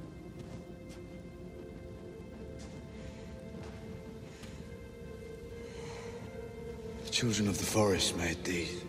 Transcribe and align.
Children 7.11 7.49
of 7.49 7.59
the 7.59 7.65
forest 7.65 8.15
made 8.17 8.37
these. 8.45 8.87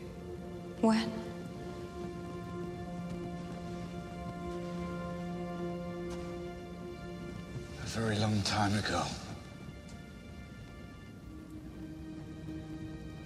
When? 0.84 1.10
A 7.82 7.86
very 7.88 8.20
long 8.20 8.40
time 8.44 8.78
ago. 8.78 9.23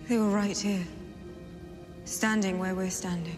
They 0.07 0.17
were 0.17 0.29
right 0.29 0.57
here. 0.57 0.85
Standing 2.05 2.59
where 2.59 2.73
we're 2.73 2.89
standing. 2.89 3.37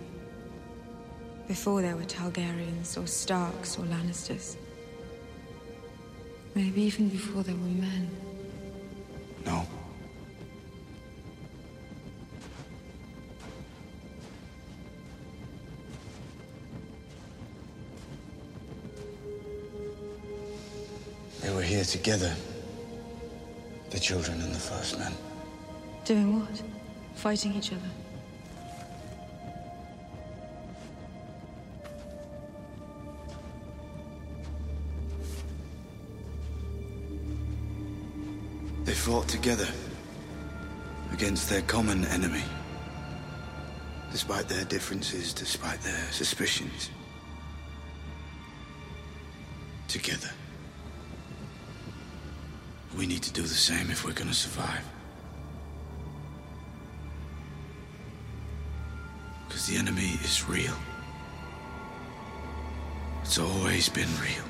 Before 1.48 1.82
there 1.82 1.96
were 1.96 2.04
Targaryens, 2.04 2.96
or 2.96 3.08
Starks, 3.08 3.80
or 3.80 3.86
Lannisters. 3.86 4.56
Maybe 6.54 6.84
even 6.84 7.10
before 7.10 7.42
there 7.42 7.56
were 7.56 7.62
men. 7.62 8.10
No. 9.48 9.66
They 21.42 21.52
were 21.52 21.64
here 21.64 21.84
together. 21.84 22.36
The 23.90 24.00
children 24.00 24.40
and 24.42 24.54
the 24.54 24.60
first 24.60 25.00
men. 25.00 25.14
Doing 26.06 26.40
what? 26.40 26.64
Fighting 27.16 27.54
each 27.56 27.72
other. 27.72 27.82
They 38.86 38.96
fought 38.96 39.28
together 39.28 39.68
against 41.14 41.48
their 41.48 41.62
common 41.62 42.06
enemy. 42.06 42.44
Despite 44.12 44.48
their 44.48 44.66
differences, 44.66 45.32
despite 45.32 45.80
their 45.82 46.12
suspicions. 46.12 46.90
Together. 49.88 50.32
We 52.98 53.06
need 53.06 53.22
to 53.22 53.32
do 53.32 53.44
the 53.44 53.50
same 53.50 53.92
if 53.92 54.04
we're 54.04 54.14
gonna 54.14 54.34
survive. 54.34 54.84
Because 59.60 59.74
the 59.74 59.78
enemy 59.78 60.18
is 60.24 60.48
real. 60.48 60.74
It's 63.24 63.38
always 63.38 63.90
been 63.90 64.08
real. 64.22 64.46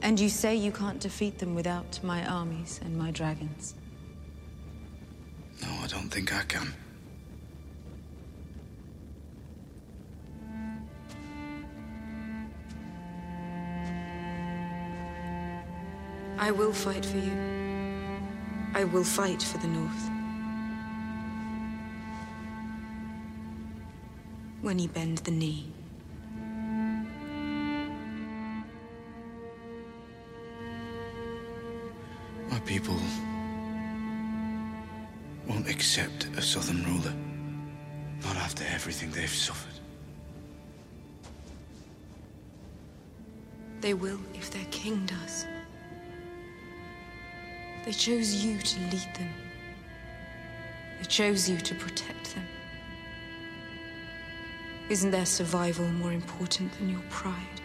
And 0.00 0.18
you 0.18 0.30
say 0.30 0.56
you 0.56 0.72
can't 0.72 1.00
defeat 1.00 1.38
them 1.38 1.54
without 1.54 2.02
my 2.02 2.26
armies 2.26 2.80
and 2.82 2.96
my 2.96 3.10
dragons. 3.10 3.74
No, 5.60 5.68
I 5.82 5.86
don't 5.86 6.08
think 6.08 6.34
I 6.34 6.44
can. 6.44 6.72
I 16.48 16.50
will 16.50 16.72
fight 16.72 17.04
for 17.04 17.18
you. 17.18 17.36
I 18.74 18.84
will 18.84 19.04
fight 19.04 19.42
for 19.42 19.58
the 19.58 19.68
North. 19.68 20.10
When 24.62 24.78
you 24.78 24.88
bend 24.88 25.18
the 25.18 25.30
knee. 25.30 25.70
My 32.48 32.60
people 32.60 32.96
won't 35.46 35.68
accept 35.68 36.28
a 36.34 36.40
southern 36.40 36.82
ruler. 36.84 37.12
Not 38.24 38.36
after 38.36 38.64
everything 38.72 39.10
they've 39.10 39.28
suffered. 39.28 39.78
They 43.82 43.92
will 43.92 44.20
if 44.32 44.50
their 44.50 44.64
king 44.70 45.04
does. 45.04 45.44
They 47.88 47.94
chose 47.94 48.44
you 48.44 48.58
to 48.58 48.80
lead 48.80 49.14
them. 49.14 49.32
They 50.98 51.06
chose 51.06 51.48
you 51.48 51.56
to 51.56 51.74
protect 51.74 52.34
them. 52.34 52.46
Isn't 54.90 55.10
their 55.10 55.24
survival 55.24 55.86
more 55.86 56.12
important 56.12 56.70
than 56.76 56.90
your 56.90 57.00
pride? 57.08 57.62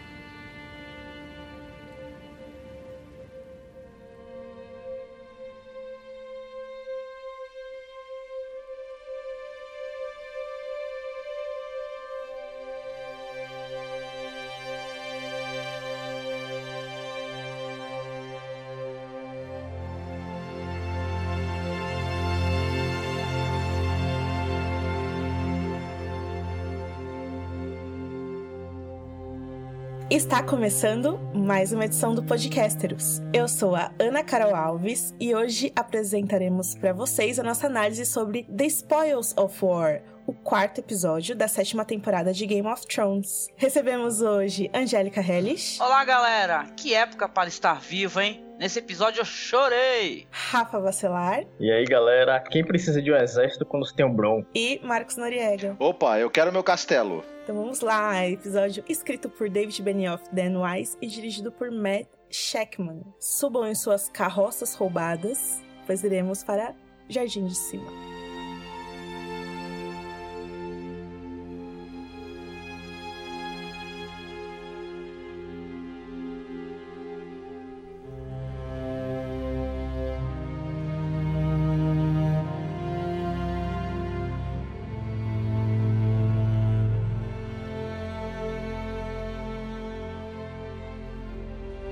Está 30.14 30.44
começando 30.44 31.18
mais 31.34 31.72
uma 31.72 31.86
edição 31.86 32.14
do 32.14 32.22
Podcasteros. 32.22 33.20
Eu 33.32 33.48
sou 33.48 33.74
a 33.74 33.90
Ana 33.98 34.22
Carol 34.22 34.54
Alves 34.54 35.12
e 35.18 35.34
hoje 35.34 35.72
apresentaremos 35.74 36.76
para 36.76 36.92
vocês 36.92 37.40
a 37.40 37.42
nossa 37.42 37.66
análise 37.66 38.06
sobre 38.06 38.44
The 38.44 38.64
Spoils 38.66 39.36
of 39.36 39.58
War, 39.60 40.02
o 40.24 40.32
quarto 40.32 40.78
episódio 40.78 41.34
da 41.34 41.48
sétima 41.48 41.84
temporada 41.84 42.32
de 42.32 42.46
Game 42.46 42.68
of 42.68 42.86
Thrones. 42.86 43.48
Recebemos 43.56 44.20
hoje 44.20 44.70
Angélica 44.72 45.20
Hellish. 45.20 45.82
Olá, 45.82 46.04
galera! 46.04 46.68
Que 46.76 46.94
época 46.94 47.28
para 47.28 47.48
estar 47.48 47.80
vivo, 47.80 48.20
hein? 48.20 48.46
Nesse 48.56 48.78
episódio 48.78 49.20
eu 49.20 49.24
chorei! 49.24 50.28
Rafa 50.30 50.78
Bacelar. 50.78 51.42
E 51.58 51.72
aí, 51.72 51.84
galera, 51.86 52.38
quem 52.38 52.64
precisa 52.64 53.02
de 53.02 53.10
um 53.10 53.16
exército 53.16 53.66
quando 53.66 53.84
se 53.84 53.92
tem 53.92 54.06
um 54.06 54.14
Bron? 54.14 54.44
E 54.54 54.80
Marcos 54.84 55.16
Noriega. 55.16 55.74
Opa, 55.80 56.20
eu 56.20 56.30
quero 56.30 56.52
meu 56.52 56.62
castelo. 56.62 57.33
Então 57.44 57.56
vamos 57.56 57.80
lá, 57.80 58.26
episódio 58.26 58.82
escrito 58.88 59.28
por 59.28 59.50
David 59.50 59.82
Benioff, 59.82 60.24
Dan 60.32 60.62
Wise 60.62 60.96
e 61.02 61.06
dirigido 61.06 61.52
por 61.52 61.70
Matt 61.70 62.08
Shackman. 62.30 63.02
Subam 63.20 63.66
em 63.66 63.74
suas 63.74 64.08
carroças 64.08 64.74
roubadas, 64.74 65.62
pois 65.86 66.02
iremos 66.02 66.42
para 66.42 66.74
Jardim 67.06 67.44
de 67.44 67.54
Cima. 67.54 68.13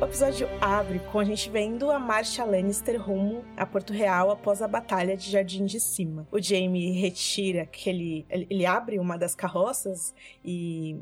O 0.03 0.05
episódio 0.05 0.49
abre 0.61 0.99
com 0.99 1.21
a 1.21 1.25
gente 1.25 1.49
vendo 1.49 1.89
a 1.89 1.97
Marcia 1.97 2.45
Lannister 2.45 3.01
rumo 3.01 3.45
a 3.57 3.65
Porto 3.65 3.93
Real 3.93 4.33
após 4.33 4.61
a 4.61 4.67
batalha 4.67 5.17
de 5.17 5.31
Jardim 5.31 5.65
de 5.65 5.79
Cima. 5.79 6.27
O 6.33 6.43
Jaime 6.43 6.91
retira. 6.91 7.69
Ele, 7.87 8.27
ele 8.29 8.67
abre 8.67 8.99
uma 8.99 9.17
das 9.17 9.37
carroças 9.37 10.13
e 10.45 10.97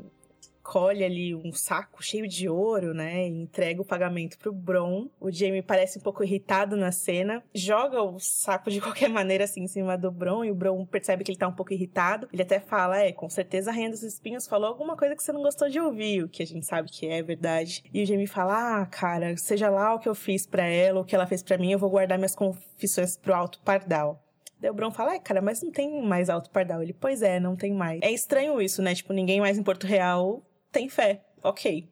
colhe 0.61 1.03
ali 1.03 1.35
um 1.35 1.51
saco 1.51 2.03
cheio 2.03 2.27
de 2.27 2.47
ouro, 2.47 2.93
né? 2.93 3.27
E 3.27 3.29
entrega 3.29 3.81
o 3.81 3.85
pagamento 3.85 4.37
pro 4.37 4.53
Bron. 4.53 5.07
O 5.19 5.31
Jaime 5.31 5.61
parece 5.61 5.99
um 5.99 6.01
pouco 6.01 6.23
irritado 6.23 6.75
na 6.75 6.91
cena, 6.91 7.43
joga 7.53 8.01
o 8.01 8.19
saco 8.19 8.69
de 8.69 8.79
qualquer 8.81 9.09
maneira 9.09 9.43
assim 9.43 9.63
em 9.63 9.67
cima 9.67 9.97
do 9.97 10.11
Bron 10.11 10.45
e 10.45 10.51
o 10.51 10.55
Bron 10.55 10.85
percebe 10.85 11.23
que 11.23 11.31
ele 11.31 11.39
tá 11.39 11.47
um 11.47 11.55
pouco 11.55 11.73
irritado. 11.73 12.27
Ele 12.31 12.41
até 12.41 12.59
fala: 12.59 12.99
"É, 12.99 13.11
com 13.11 13.29
certeza 13.29 13.71
a 13.71 13.73
Rainha 13.73 13.89
dos 13.89 14.03
Espinhos 14.03 14.47
falou 14.47 14.67
alguma 14.67 14.95
coisa 14.95 15.15
que 15.15 15.23
você 15.23 15.31
não 15.31 15.41
gostou 15.41 15.69
de 15.69 15.79
ouvir", 15.79 16.23
o 16.23 16.29
que 16.29 16.43
a 16.43 16.47
gente 16.47 16.65
sabe 16.65 16.89
que 16.89 17.07
é 17.07 17.21
verdade. 17.21 17.83
E 17.93 18.03
o 18.03 18.05
Jaime 18.05 18.27
fala: 18.27 18.81
"Ah, 18.81 18.85
cara, 18.85 19.35
seja 19.37 19.69
lá 19.69 19.93
o 19.95 19.99
que 19.99 20.09
eu 20.09 20.15
fiz 20.15 20.45
para 20.45 20.65
ela, 20.65 21.01
o 21.01 21.05
que 21.05 21.15
ela 21.15 21.27
fez 21.27 21.43
para 21.43 21.57
mim, 21.57 21.71
eu 21.71 21.79
vou 21.79 21.89
guardar 21.89 22.17
minhas 22.17 22.35
confissões 22.35 23.17
pro 23.17 23.33
Alto 23.33 23.59
Pardal". 23.61 24.21
Daí 24.61 24.69
o 24.69 24.73
Bron 24.75 24.91
fala, 24.91 25.15
é, 25.15 25.19
cara, 25.19 25.41
mas 25.41 25.63
não 25.63 25.71
tem 25.71 26.03
mais 26.03 26.29
Alto 26.29 26.51
Pardal. 26.51 26.83
Ele, 26.83 26.93
pois 26.93 27.23
é, 27.23 27.39
não 27.39 27.55
tem 27.55 27.73
mais. 27.73 27.99
É 28.03 28.11
estranho 28.11 28.61
isso, 28.61 28.79
né? 28.79 28.93
Tipo, 28.93 29.11
ninguém 29.11 29.41
mais 29.41 29.57
em 29.57 29.63
Porto 29.63 29.87
Real 29.87 30.43
tem 30.71 30.89
fé. 30.89 31.21
Ok. 31.43 31.87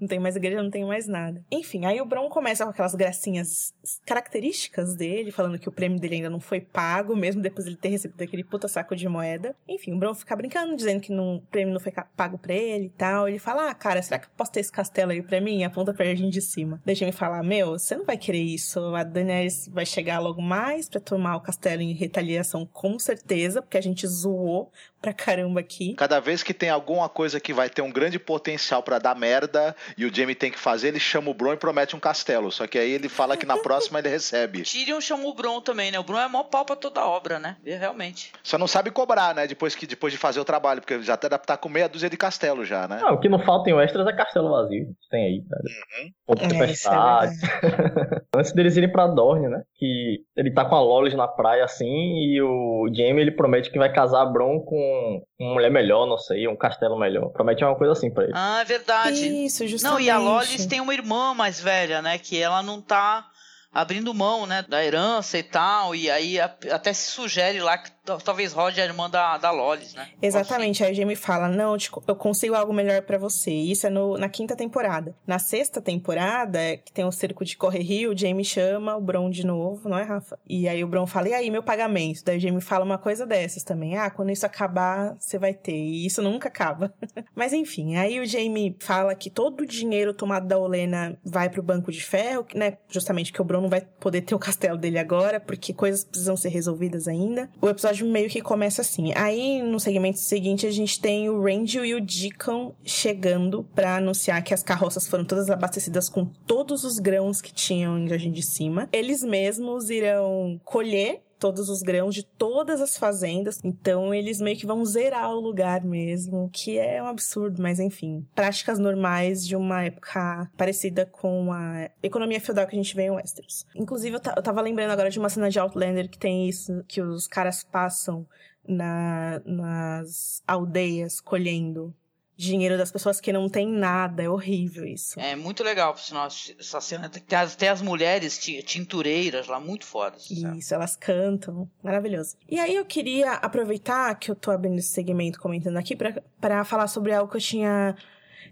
Não 0.00 0.08
tem 0.08 0.18
mais 0.18 0.36
igreja, 0.36 0.62
não 0.62 0.70
tem 0.70 0.84
mais 0.84 1.06
nada. 1.06 1.44
Enfim, 1.50 1.84
aí 1.84 2.00
o 2.00 2.04
Bron 2.04 2.28
começa 2.28 2.64
com 2.64 2.70
aquelas 2.70 2.94
gracinhas 2.94 3.74
características 4.04 4.94
dele, 4.94 5.30
falando 5.30 5.58
que 5.58 5.68
o 5.68 5.72
prêmio 5.72 5.98
dele 5.98 6.16
ainda 6.16 6.30
não 6.30 6.40
foi 6.40 6.60
pago, 6.60 7.16
mesmo 7.16 7.42
depois 7.42 7.64
de 7.64 7.70
ele 7.70 7.78
ter 7.78 7.88
recebido 7.88 8.22
aquele 8.22 8.44
puta 8.44 8.68
saco 8.68 8.94
de 8.94 9.08
moeda. 9.08 9.54
Enfim, 9.68 9.92
o 9.92 9.98
Bron 9.98 10.14
fica 10.14 10.36
brincando, 10.36 10.76
dizendo 10.76 11.00
que 11.00 11.12
não, 11.12 11.36
o 11.36 11.42
prêmio 11.42 11.72
não 11.72 11.80
foi 11.80 11.92
pago 12.16 12.38
pra 12.38 12.54
ele 12.54 12.86
e 12.86 12.90
tal. 12.90 13.28
Ele 13.28 13.38
fala, 13.38 13.70
ah, 13.70 13.74
cara, 13.74 14.02
será 14.02 14.18
que 14.18 14.26
eu 14.26 14.30
posso 14.36 14.52
ter 14.52 14.60
esse 14.60 14.72
castelo 14.72 15.12
aí 15.12 15.22
pra 15.22 15.40
mim? 15.40 15.64
Aponta 15.64 15.92
pra 15.92 16.14
gente 16.14 16.32
de 16.32 16.40
cima. 16.40 16.80
Deixa 16.84 17.04
me 17.04 17.12
falar, 17.12 17.42
meu, 17.42 17.78
você 17.78 17.96
não 17.96 18.04
vai 18.04 18.16
querer 18.16 18.42
isso. 18.42 18.80
A 18.94 19.02
Daenerys 19.02 19.68
vai 19.68 19.86
chegar 19.86 20.18
logo 20.18 20.42
mais 20.42 20.88
pra 20.88 21.00
tomar 21.00 21.36
o 21.36 21.40
castelo 21.40 21.82
em 21.82 21.92
retaliação, 21.92 22.66
com 22.66 22.98
certeza, 22.98 23.62
porque 23.62 23.78
a 23.78 23.82
gente 23.82 24.06
zoou 24.06 24.70
pra 25.00 25.12
caramba 25.12 25.60
aqui. 25.60 25.94
Cada 25.94 26.20
vez 26.20 26.42
que 26.42 26.52
tem 26.52 26.70
alguma 26.70 27.08
coisa 27.08 27.38
que 27.38 27.52
vai 27.52 27.70
ter 27.70 27.82
um 27.82 27.90
grande 27.90 28.18
potencial 28.18 28.82
para 28.82 28.98
dar 28.98 29.14
merda 29.14 29.74
e 29.96 30.04
o 30.04 30.14
Jamie 30.14 30.34
tem 30.34 30.50
que 30.50 30.58
fazer, 30.58 30.88
ele 30.88 31.00
chama 31.00 31.30
o 31.30 31.34
Bron 31.34 31.52
e 31.52 31.56
promete 31.56 31.96
um 31.96 32.00
castelo. 32.00 32.50
Só 32.50 32.66
que 32.66 32.78
aí 32.78 32.90
ele 32.90 33.08
fala 33.08 33.36
que 33.36 33.46
na 33.46 33.56
próxima 33.62 33.98
ele 33.98 34.08
recebe. 34.08 34.62
Tyrion 34.62 35.00
chamou 35.00 35.30
o 35.30 35.34
Bron 35.34 35.60
também, 35.60 35.90
né? 35.90 35.98
O 35.98 36.04
Bron 36.04 36.18
é 36.18 36.28
mó 36.28 36.44
pau 36.44 36.64
pra 36.64 36.76
toda 36.76 37.04
obra, 37.04 37.38
né? 37.38 37.56
E, 37.64 37.74
realmente. 37.74 38.32
Só 38.42 38.58
não 38.58 38.66
sabe 38.66 38.90
cobrar, 38.90 39.34
né? 39.34 39.46
Depois, 39.46 39.74
que, 39.74 39.86
depois 39.86 40.12
de 40.12 40.18
fazer 40.18 40.40
o 40.40 40.44
trabalho, 40.44 40.80
porque 40.80 41.02
já 41.02 41.16
tá, 41.16 41.38
tá 41.38 41.56
com 41.56 41.68
meia 41.68 41.88
dúzia 41.88 42.10
de 42.10 42.16
castelo 42.16 42.64
já, 42.64 42.88
né? 42.88 42.98
Não, 43.00 43.14
o 43.14 43.20
que 43.20 43.28
não 43.28 43.38
falta 43.38 43.70
em 43.70 43.78
extras 43.78 44.06
é 44.06 44.12
castelo 44.12 44.50
vazio. 44.50 44.88
Tem 45.10 45.24
aí, 45.24 45.44
cara. 45.48 45.62
Uhum. 45.62 46.10
Pouco 46.26 46.44
é, 46.44 46.48
tempestade. 46.48 47.34
É 47.62 48.18
Antes 48.38 48.52
deles 48.52 48.76
irem 48.76 48.90
pra 48.90 49.06
Dorne, 49.06 49.48
né? 49.48 49.62
Que 49.74 50.20
ele 50.36 50.52
tá 50.52 50.64
com 50.64 50.74
a 50.74 50.80
Lolis 50.80 51.14
na 51.14 51.26
praia 51.26 51.64
assim 51.64 51.86
e 51.86 52.40
o 52.42 52.86
Jamie 52.92 53.22
ele 53.22 53.30
promete 53.30 53.70
que 53.70 53.78
vai 53.78 53.92
casar 53.92 54.26
Bron 54.26 54.60
com 54.60 55.22
uma 55.38 55.54
mulher 55.54 55.70
melhor, 55.70 56.06
não 56.06 56.18
sei, 56.18 56.46
um 56.46 56.56
castelo 56.56 56.98
melhor. 56.98 57.30
Promete 57.30 57.64
uma 57.64 57.74
coisa 57.74 57.92
assim 57.92 58.12
pra 58.12 58.24
ele. 58.24 58.32
Ah, 58.34 58.60
é 58.60 58.64
verdade. 58.64 59.46
Isso, 59.46 59.66
justamente. 59.66 59.77
Não, 59.82 59.98
e 60.00 60.10
a 60.10 60.18
Lolis 60.18 60.66
tem 60.66 60.80
uma 60.80 60.94
irmã 60.94 61.34
mais 61.34 61.60
velha, 61.60 62.00
né? 62.02 62.18
Que 62.18 62.38
ela 62.38 62.62
não 62.62 62.80
tá 62.80 63.28
abrindo 63.72 64.14
mão, 64.14 64.46
né, 64.46 64.64
da 64.66 64.84
herança 64.84 65.38
e 65.38 65.42
tal, 65.42 65.94
e 65.94 66.10
aí 66.10 66.40
até 66.40 66.92
se 66.92 67.10
sugere 67.10 67.60
lá 67.60 67.76
que 67.76 67.90
talvez 68.24 68.52
Rod 68.52 68.76
é 68.78 68.84
irmã 68.84 69.10
da, 69.10 69.36
da 69.38 69.50
Lolis, 69.50 69.94
né? 69.94 70.08
Exatamente, 70.22 70.82
aí 70.82 70.90
a 70.90 70.94
Jamie 70.94 71.16
fala, 71.16 71.48
não, 71.48 71.76
eu 72.06 72.16
consigo 72.16 72.54
algo 72.54 72.72
melhor 72.72 73.02
para 73.02 73.18
você, 73.18 73.50
isso 73.50 73.86
é 73.86 73.90
no, 73.90 74.16
na 74.16 74.28
quinta 74.28 74.56
temporada. 74.56 75.14
Na 75.26 75.38
sexta 75.38 75.80
temporada, 75.80 76.58
que 76.84 76.92
tem 76.92 77.04
o 77.04 77.12
cerco 77.12 77.44
de 77.44 77.56
Corre 77.56 77.80
Rio, 77.80 78.12
o 78.12 78.16
Jamie 78.16 78.44
chama 78.44 78.96
o 78.96 79.00
Bron 79.00 79.30
de 79.30 79.44
novo, 79.44 79.88
não 79.88 79.98
é, 79.98 80.02
Rafa? 80.02 80.38
E 80.48 80.68
aí 80.68 80.82
o 80.82 80.86
Bron 80.86 81.06
fala, 81.06 81.28
e 81.28 81.34
aí, 81.34 81.50
meu 81.50 81.62
pagamento? 81.62 82.24
Daí 82.24 82.38
o 82.38 82.40
Jamie 82.40 82.60
fala 82.60 82.84
uma 82.84 82.98
coisa 82.98 83.26
dessas 83.26 83.62
também, 83.62 83.96
ah, 83.96 84.10
quando 84.10 84.30
isso 84.30 84.46
acabar, 84.46 85.16
você 85.18 85.38
vai 85.38 85.52
ter, 85.52 85.76
e 85.76 86.06
isso 86.06 86.22
nunca 86.22 86.48
acaba. 86.48 86.92
Mas 87.34 87.52
enfim, 87.52 87.96
aí 87.96 88.20
o 88.20 88.26
Jamie 88.26 88.76
fala 88.80 89.14
que 89.14 89.30
todo 89.30 89.62
o 89.62 89.66
dinheiro 89.66 90.14
tomado 90.14 90.46
da 90.46 90.58
Olena 90.58 91.18
vai 91.24 91.48
pro 91.48 91.62
Banco 91.62 91.90
de 91.90 92.02
Ferro, 92.02 92.46
né, 92.54 92.78
justamente 92.88 93.32
que 93.32 93.40
o 93.40 93.44
Bron 93.44 93.62
não 93.62 93.68
vai 93.68 93.80
poder 93.80 94.22
ter 94.22 94.34
o 94.34 94.38
castelo 94.38 94.78
dele 94.78 94.98
agora, 94.98 95.40
porque 95.40 95.72
coisas 95.72 96.04
precisam 96.04 96.36
ser 96.36 96.48
resolvidas 96.48 97.08
ainda. 97.08 97.50
O 97.60 97.68
episódio 97.68 97.97
meio 98.04 98.28
que 98.28 98.40
começa 98.40 98.82
assim. 98.82 99.12
Aí, 99.14 99.62
no 99.62 99.78
segmento 99.78 100.18
seguinte, 100.18 100.66
a 100.66 100.70
gente 100.70 101.00
tem 101.00 101.28
o 101.28 101.40
Randall 101.40 101.84
e 101.84 101.94
o 101.94 102.00
Deacon 102.00 102.74
chegando 102.84 103.64
para 103.74 103.96
anunciar 103.96 104.42
que 104.42 104.54
as 104.54 104.62
carroças 104.62 105.06
foram 105.06 105.24
todas 105.24 105.50
abastecidas 105.50 106.08
com 106.08 106.24
todos 106.24 106.84
os 106.84 106.98
grãos 106.98 107.40
que 107.40 107.52
tinham 107.52 107.98
em 107.98 108.08
Jardim 108.08 108.32
de 108.32 108.42
Cima. 108.42 108.88
Eles 108.92 109.22
mesmos 109.22 109.90
irão 109.90 110.60
colher 110.64 111.22
todos 111.38 111.68
os 111.68 111.82
grãos 111.82 112.14
de 112.14 112.22
todas 112.22 112.80
as 112.80 112.96
fazendas. 112.96 113.60
Então 113.62 114.12
eles 114.12 114.40
meio 114.40 114.56
que 114.56 114.66
vão 114.66 114.84
zerar 114.84 115.30
o 115.30 115.40
lugar 115.40 115.84
mesmo, 115.84 116.50
que 116.52 116.78
é 116.78 117.02
um 117.02 117.06
absurdo, 117.06 117.62
mas 117.62 117.78
enfim. 117.80 118.26
Práticas 118.34 118.78
normais 118.78 119.46
de 119.46 119.56
uma 119.56 119.84
época 119.84 120.50
parecida 120.56 121.06
com 121.06 121.52
a 121.52 121.90
economia 122.02 122.40
feudal 122.40 122.66
que 122.66 122.74
a 122.76 122.82
gente 122.82 122.94
vê 122.94 123.04
em 123.04 123.10
Westeros. 123.10 123.66
Inclusive, 123.74 124.16
eu, 124.16 124.20
eu 124.36 124.42
tava 124.42 124.60
lembrando 124.60 124.90
agora 124.90 125.10
de 125.10 125.18
uma 125.18 125.28
cena 125.28 125.50
de 125.50 125.58
Outlander 125.58 126.08
que 126.08 126.18
tem 126.18 126.48
isso, 126.48 126.84
que 126.86 127.00
os 127.00 127.26
caras 127.26 127.62
passam 127.64 128.26
na, 128.66 129.40
nas 129.44 130.42
aldeias 130.46 131.20
colhendo 131.20 131.94
dinheiro 132.38 132.78
das 132.78 132.92
pessoas 132.92 133.20
que 133.20 133.32
não 133.32 133.48
tem 133.48 133.66
nada. 133.66 134.22
É 134.22 134.30
horrível 134.30 134.86
isso. 134.86 135.18
É 135.18 135.34
muito 135.34 135.64
legal, 135.64 135.96
sinal, 135.96 136.28
essa 136.28 136.80
cena. 136.80 137.08
Tem 137.08 137.38
as, 137.38 137.56
tem 137.56 137.68
as 137.68 137.82
mulheres 137.82 138.38
tintureiras 138.38 139.48
lá, 139.48 139.58
muito 139.58 139.84
fodas. 139.84 140.30
Isso, 140.30 140.72
elas 140.72 140.94
cantam. 140.94 141.68
Maravilhoso. 141.82 142.36
E 142.48 142.60
aí 142.60 142.76
eu 142.76 142.84
queria 142.84 143.32
aproveitar 143.32 144.14
que 144.14 144.30
eu 144.30 144.36
tô 144.36 144.52
abrindo 144.52 144.78
esse 144.78 144.88
segmento 144.88 145.40
comentando 145.40 145.76
aqui 145.76 145.96
para 146.40 146.64
falar 146.64 146.86
sobre 146.86 147.12
algo 147.12 147.30
que 147.30 147.38
eu 147.38 147.40
tinha 147.40 147.96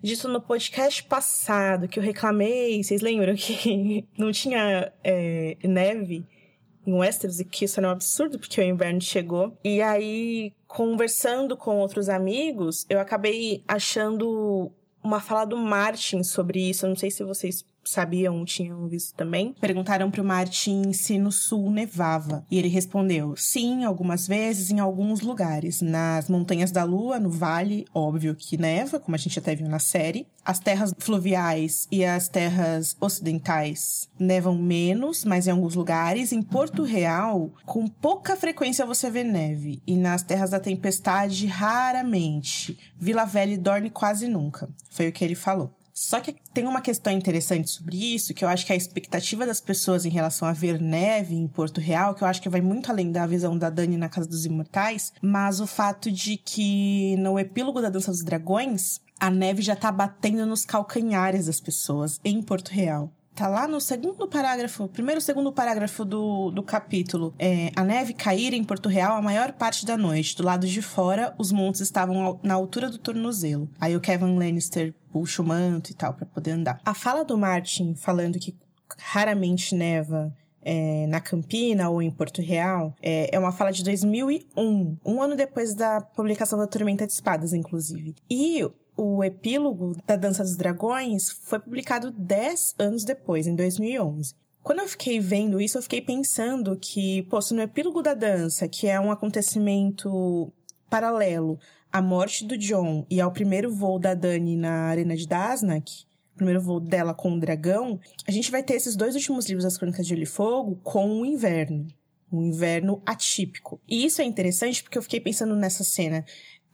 dito 0.02 0.28
no 0.28 0.40
podcast 0.40 1.04
passado, 1.04 1.86
que 1.86 2.00
eu 2.00 2.02
reclamei. 2.02 2.82
Vocês 2.82 3.00
lembram 3.00 3.36
que 3.36 4.04
não 4.18 4.32
tinha 4.32 4.92
é, 5.04 5.56
neve? 5.62 6.26
Em 6.86 6.92
Westeros 6.92 7.40
e 7.40 7.44
que 7.44 7.64
isso 7.64 7.80
era 7.80 7.88
um 7.88 7.92
absurdo 7.92 8.38
porque 8.38 8.60
o 8.60 8.64
inverno 8.64 9.00
chegou. 9.00 9.56
E 9.64 9.82
aí, 9.82 10.52
conversando 10.66 11.56
com 11.56 11.78
outros 11.78 12.08
amigos, 12.08 12.86
eu 12.88 13.00
acabei 13.00 13.62
achando 13.66 14.70
uma 15.02 15.20
fala 15.20 15.44
do 15.44 15.56
Martin 15.56 16.22
sobre 16.22 16.70
isso. 16.70 16.84
Eu 16.84 16.90
não 16.90 16.96
sei 16.96 17.10
se 17.10 17.24
vocês 17.24 17.64
sabiam, 17.88 18.44
tinham 18.44 18.86
visto 18.88 19.14
também, 19.14 19.54
perguntaram 19.60 20.10
para 20.10 20.22
o 20.22 20.24
Martin 20.24 20.92
se 20.92 21.18
no 21.18 21.32
sul 21.32 21.70
nevava. 21.70 22.44
E 22.50 22.58
ele 22.58 22.68
respondeu: 22.68 23.34
sim, 23.36 23.84
algumas 23.84 24.26
vezes, 24.26 24.70
em 24.70 24.80
alguns 24.80 25.20
lugares. 25.20 25.80
Nas 25.80 26.28
Montanhas 26.28 26.70
da 26.70 26.84
Lua, 26.84 27.18
no 27.18 27.30
vale, 27.30 27.84
óbvio 27.94 28.34
que 28.34 28.56
neva, 28.56 28.98
como 28.98 29.14
a 29.14 29.18
gente 29.18 29.38
até 29.38 29.54
viu 29.54 29.68
na 29.68 29.78
série. 29.78 30.26
As 30.44 30.60
terras 30.60 30.94
fluviais 30.98 31.88
e 31.90 32.04
as 32.04 32.28
terras 32.28 32.96
ocidentais 33.00 34.08
nevam 34.18 34.56
menos, 34.56 35.24
mas 35.24 35.46
em 35.46 35.50
alguns 35.50 35.74
lugares. 35.74 36.32
Em 36.32 36.40
Porto 36.40 36.84
Real, 36.84 37.50
com 37.64 37.88
pouca 37.88 38.36
frequência 38.36 38.86
você 38.86 39.10
vê 39.10 39.24
neve. 39.24 39.82
E 39.86 39.96
nas 39.96 40.22
terras 40.22 40.50
da 40.50 40.60
tempestade, 40.60 41.46
raramente. 41.46 42.78
Vila 42.96 43.24
Velha 43.24 43.54
e 43.54 43.58
Dorne 43.58 43.90
quase 43.90 44.28
nunca. 44.28 44.68
Foi 44.88 45.08
o 45.08 45.12
que 45.12 45.24
ele 45.24 45.34
falou. 45.34 45.70
Só 45.98 46.20
que 46.20 46.36
tem 46.52 46.66
uma 46.66 46.82
questão 46.82 47.10
interessante 47.10 47.70
sobre 47.70 47.96
isso, 47.96 48.34
que 48.34 48.44
eu 48.44 48.48
acho 48.50 48.66
que 48.66 48.72
a 48.74 48.76
expectativa 48.76 49.46
das 49.46 49.62
pessoas 49.62 50.04
em 50.04 50.10
relação 50.10 50.46
a 50.46 50.52
ver 50.52 50.78
neve 50.78 51.34
em 51.34 51.48
Porto 51.48 51.80
Real, 51.80 52.14
que 52.14 52.22
eu 52.22 52.28
acho 52.28 52.42
que 52.42 52.50
vai 52.50 52.60
muito 52.60 52.90
além 52.90 53.10
da 53.10 53.26
visão 53.26 53.56
da 53.56 53.70
Dani 53.70 53.96
na 53.96 54.10
Casa 54.10 54.28
dos 54.28 54.44
Imortais, 54.44 55.14
mas 55.22 55.58
o 55.58 55.66
fato 55.66 56.12
de 56.12 56.36
que 56.36 57.16
no 57.16 57.38
epílogo 57.38 57.80
da 57.80 57.88
Dança 57.88 58.10
dos 58.10 58.22
Dragões, 58.22 59.00
a 59.18 59.30
neve 59.30 59.62
já 59.62 59.74
tá 59.74 59.90
batendo 59.90 60.44
nos 60.44 60.66
calcanhares 60.66 61.46
das 61.46 61.60
pessoas 61.60 62.20
em 62.22 62.42
Porto 62.42 62.68
Real. 62.68 63.10
Tá 63.36 63.48
lá 63.48 63.68
no 63.68 63.82
segundo 63.82 64.26
parágrafo, 64.26 64.88
primeiro 64.88 65.20
segundo 65.20 65.52
parágrafo 65.52 66.06
do, 66.06 66.50
do 66.50 66.62
capítulo. 66.62 67.34
É, 67.38 67.70
a 67.76 67.84
neve 67.84 68.14
caíra 68.14 68.56
em 68.56 68.64
Porto 68.64 68.88
Real 68.88 69.14
a 69.14 69.20
maior 69.20 69.52
parte 69.52 69.84
da 69.84 69.94
noite. 69.94 70.34
Do 70.34 70.42
lado 70.42 70.66
de 70.66 70.80
fora, 70.80 71.34
os 71.36 71.52
montes 71.52 71.82
estavam 71.82 72.40
na 72.42 72.54
altura 72.54 72.88
do 72.88 72.96
tornozelo. 72.96 73.68
Aí 73.78 73.94
o 73.94 74.00
Kevin 74.00 74.38
Lannister 74.38 74.94
puxa 75.12 75.42
o 75.42 75.44
manto 75.44 75.90
e 75.90 75.94
tal 75.94 76.14
para 76.14 76.24
poder 76.24 76.52
andar. 76.52 76.80
A 76.82 76.94
fala 76.94 77.26
do 77.26 77.36
Martin 77.36 77.94
falando 77.94 78.38
que 78.38 78.56
raramente 78.96 79.74
neva 79.74 80.34
é, 80.62 81.06
na 81.06 81.20
Campina 81.20 81.90
ou 81.90 82.00
em 82.00 82.10
Porto 82.10 82.40
Real, 82.40 82.92
é, 83.02 83.28
é, 83.36 83.38
uma 83.38 83.52
fala 83.52 83.70
de 83.70 83.84
2001, 83.84 84.96
um 85.04 85.22
ano 85.22 85.36
depois 85.36 85.74
da 85.74 86.00
publicação 86.00 86.58
da 86.58 86.66
Tormenta 86.66 87.06
de 87.06 87.12
Espadas, 87.12 87.52
inclusive. 87.52 88.16
E 88.30 88.66
o 88.96 89.22
epílogo 89.22 89.94
da 90.06 90.16
Dança 90.16 90.42
dos 90.42 90.56
Dragões 90.56 91.30
foi 91.30 91.58
publicado 91.58 92.10
10 92.10 92.76
anos 92.78 93.04
depois, 93.04 93.46
em 93.46 93.54
2011. 93.54 94.34
Quando 94.62 94.80
eu 94.80 94.88
fiquei 94.88 95.20
vendo 95.20 95.60
isso, 95.60 95.78
eu 95.78 95.82
fiquei 95.82 96.00
pensando 96.00 96.76
que, 96.76 97.22
pô, 97.24 97.40
se 97.40 97.54
no 97.54 97.62
epílogo 97.62 98.02
da 98.02 98.14
dança, 98.14 98.66
que 98.66 98.88
é 98.88 98.98
um 98.98 99.12
acontecimento 99.12 100.52
paralelo 100.90 101.58
à 101.92 102.02
morte 102.02 102.44
do 102.44 102.58
John 102.58 103.06
e 103.08 103.20
ao 103.20 103.30
primeiro 103.30 103.72
voo 103.72 103.98
da 103.98 104.12
Dani 104.12 104.56
na 104.56 104.86
Arena 104.86 105.14
de 105.14 105.26
Dasnak, 105.28 106.04
primeiro 106.34 106.60
voo 106.60 106.80
dela 106.80 107.14
com 107.14 107.32
o 107.32 107.38
dragão, 107.38 108.00
a 108.26 108.32
gente 108.32 108.50
vai 108.50 108.62
ter 108.62 108.74
esses 108.74 108.96
dois 108.96 109.14
últimos 109.14 109.46
livros 109.46 109.64
das 109.64 109.78
Crônicas 109.78 110.04
de 110.04 110.10
Gelo 110.10 110.22
e 110.22 110.26
Fogo 110.26 110.80
com 110.82 111.20
o 111.20 111.24
inverno. 111.24 111.86
Um 112.32 112.42
inverno 112.42 113.00
atípico. 113.06 113.80
E 113.88 114.04
isso 114.04 114.20
é 114.20 114.24
interessante 114.24 114.82
porque 114.82 114.98
eu 114.98 115.02
fiquei 115.02 115.20
pensando 115.20 115.54
nessa 115.54 115.84
cena 115.84 116.24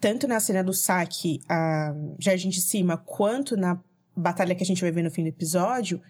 tanto 0.03 0.27
na 0.27 0.41
cena 0.41 0.65
do 0.65 0.75
saque 0.75 1.39
a 1.49 1.95
Jardim 2.19 2.49
de 2.49 2.61
Cima, 2.61 2.97
quanto 2.97 3.57
na 3.57 3.81
batalha 4.17 4.53
que 4.53 4.65
a 4.65 4.67
gente 4.67 4.83
vai 4.83 4.91
ver 4.91 5.05
no 5.05 5.13
fim 5.13 5.23
do 5.23 5.29
episódio, 5.29 6.03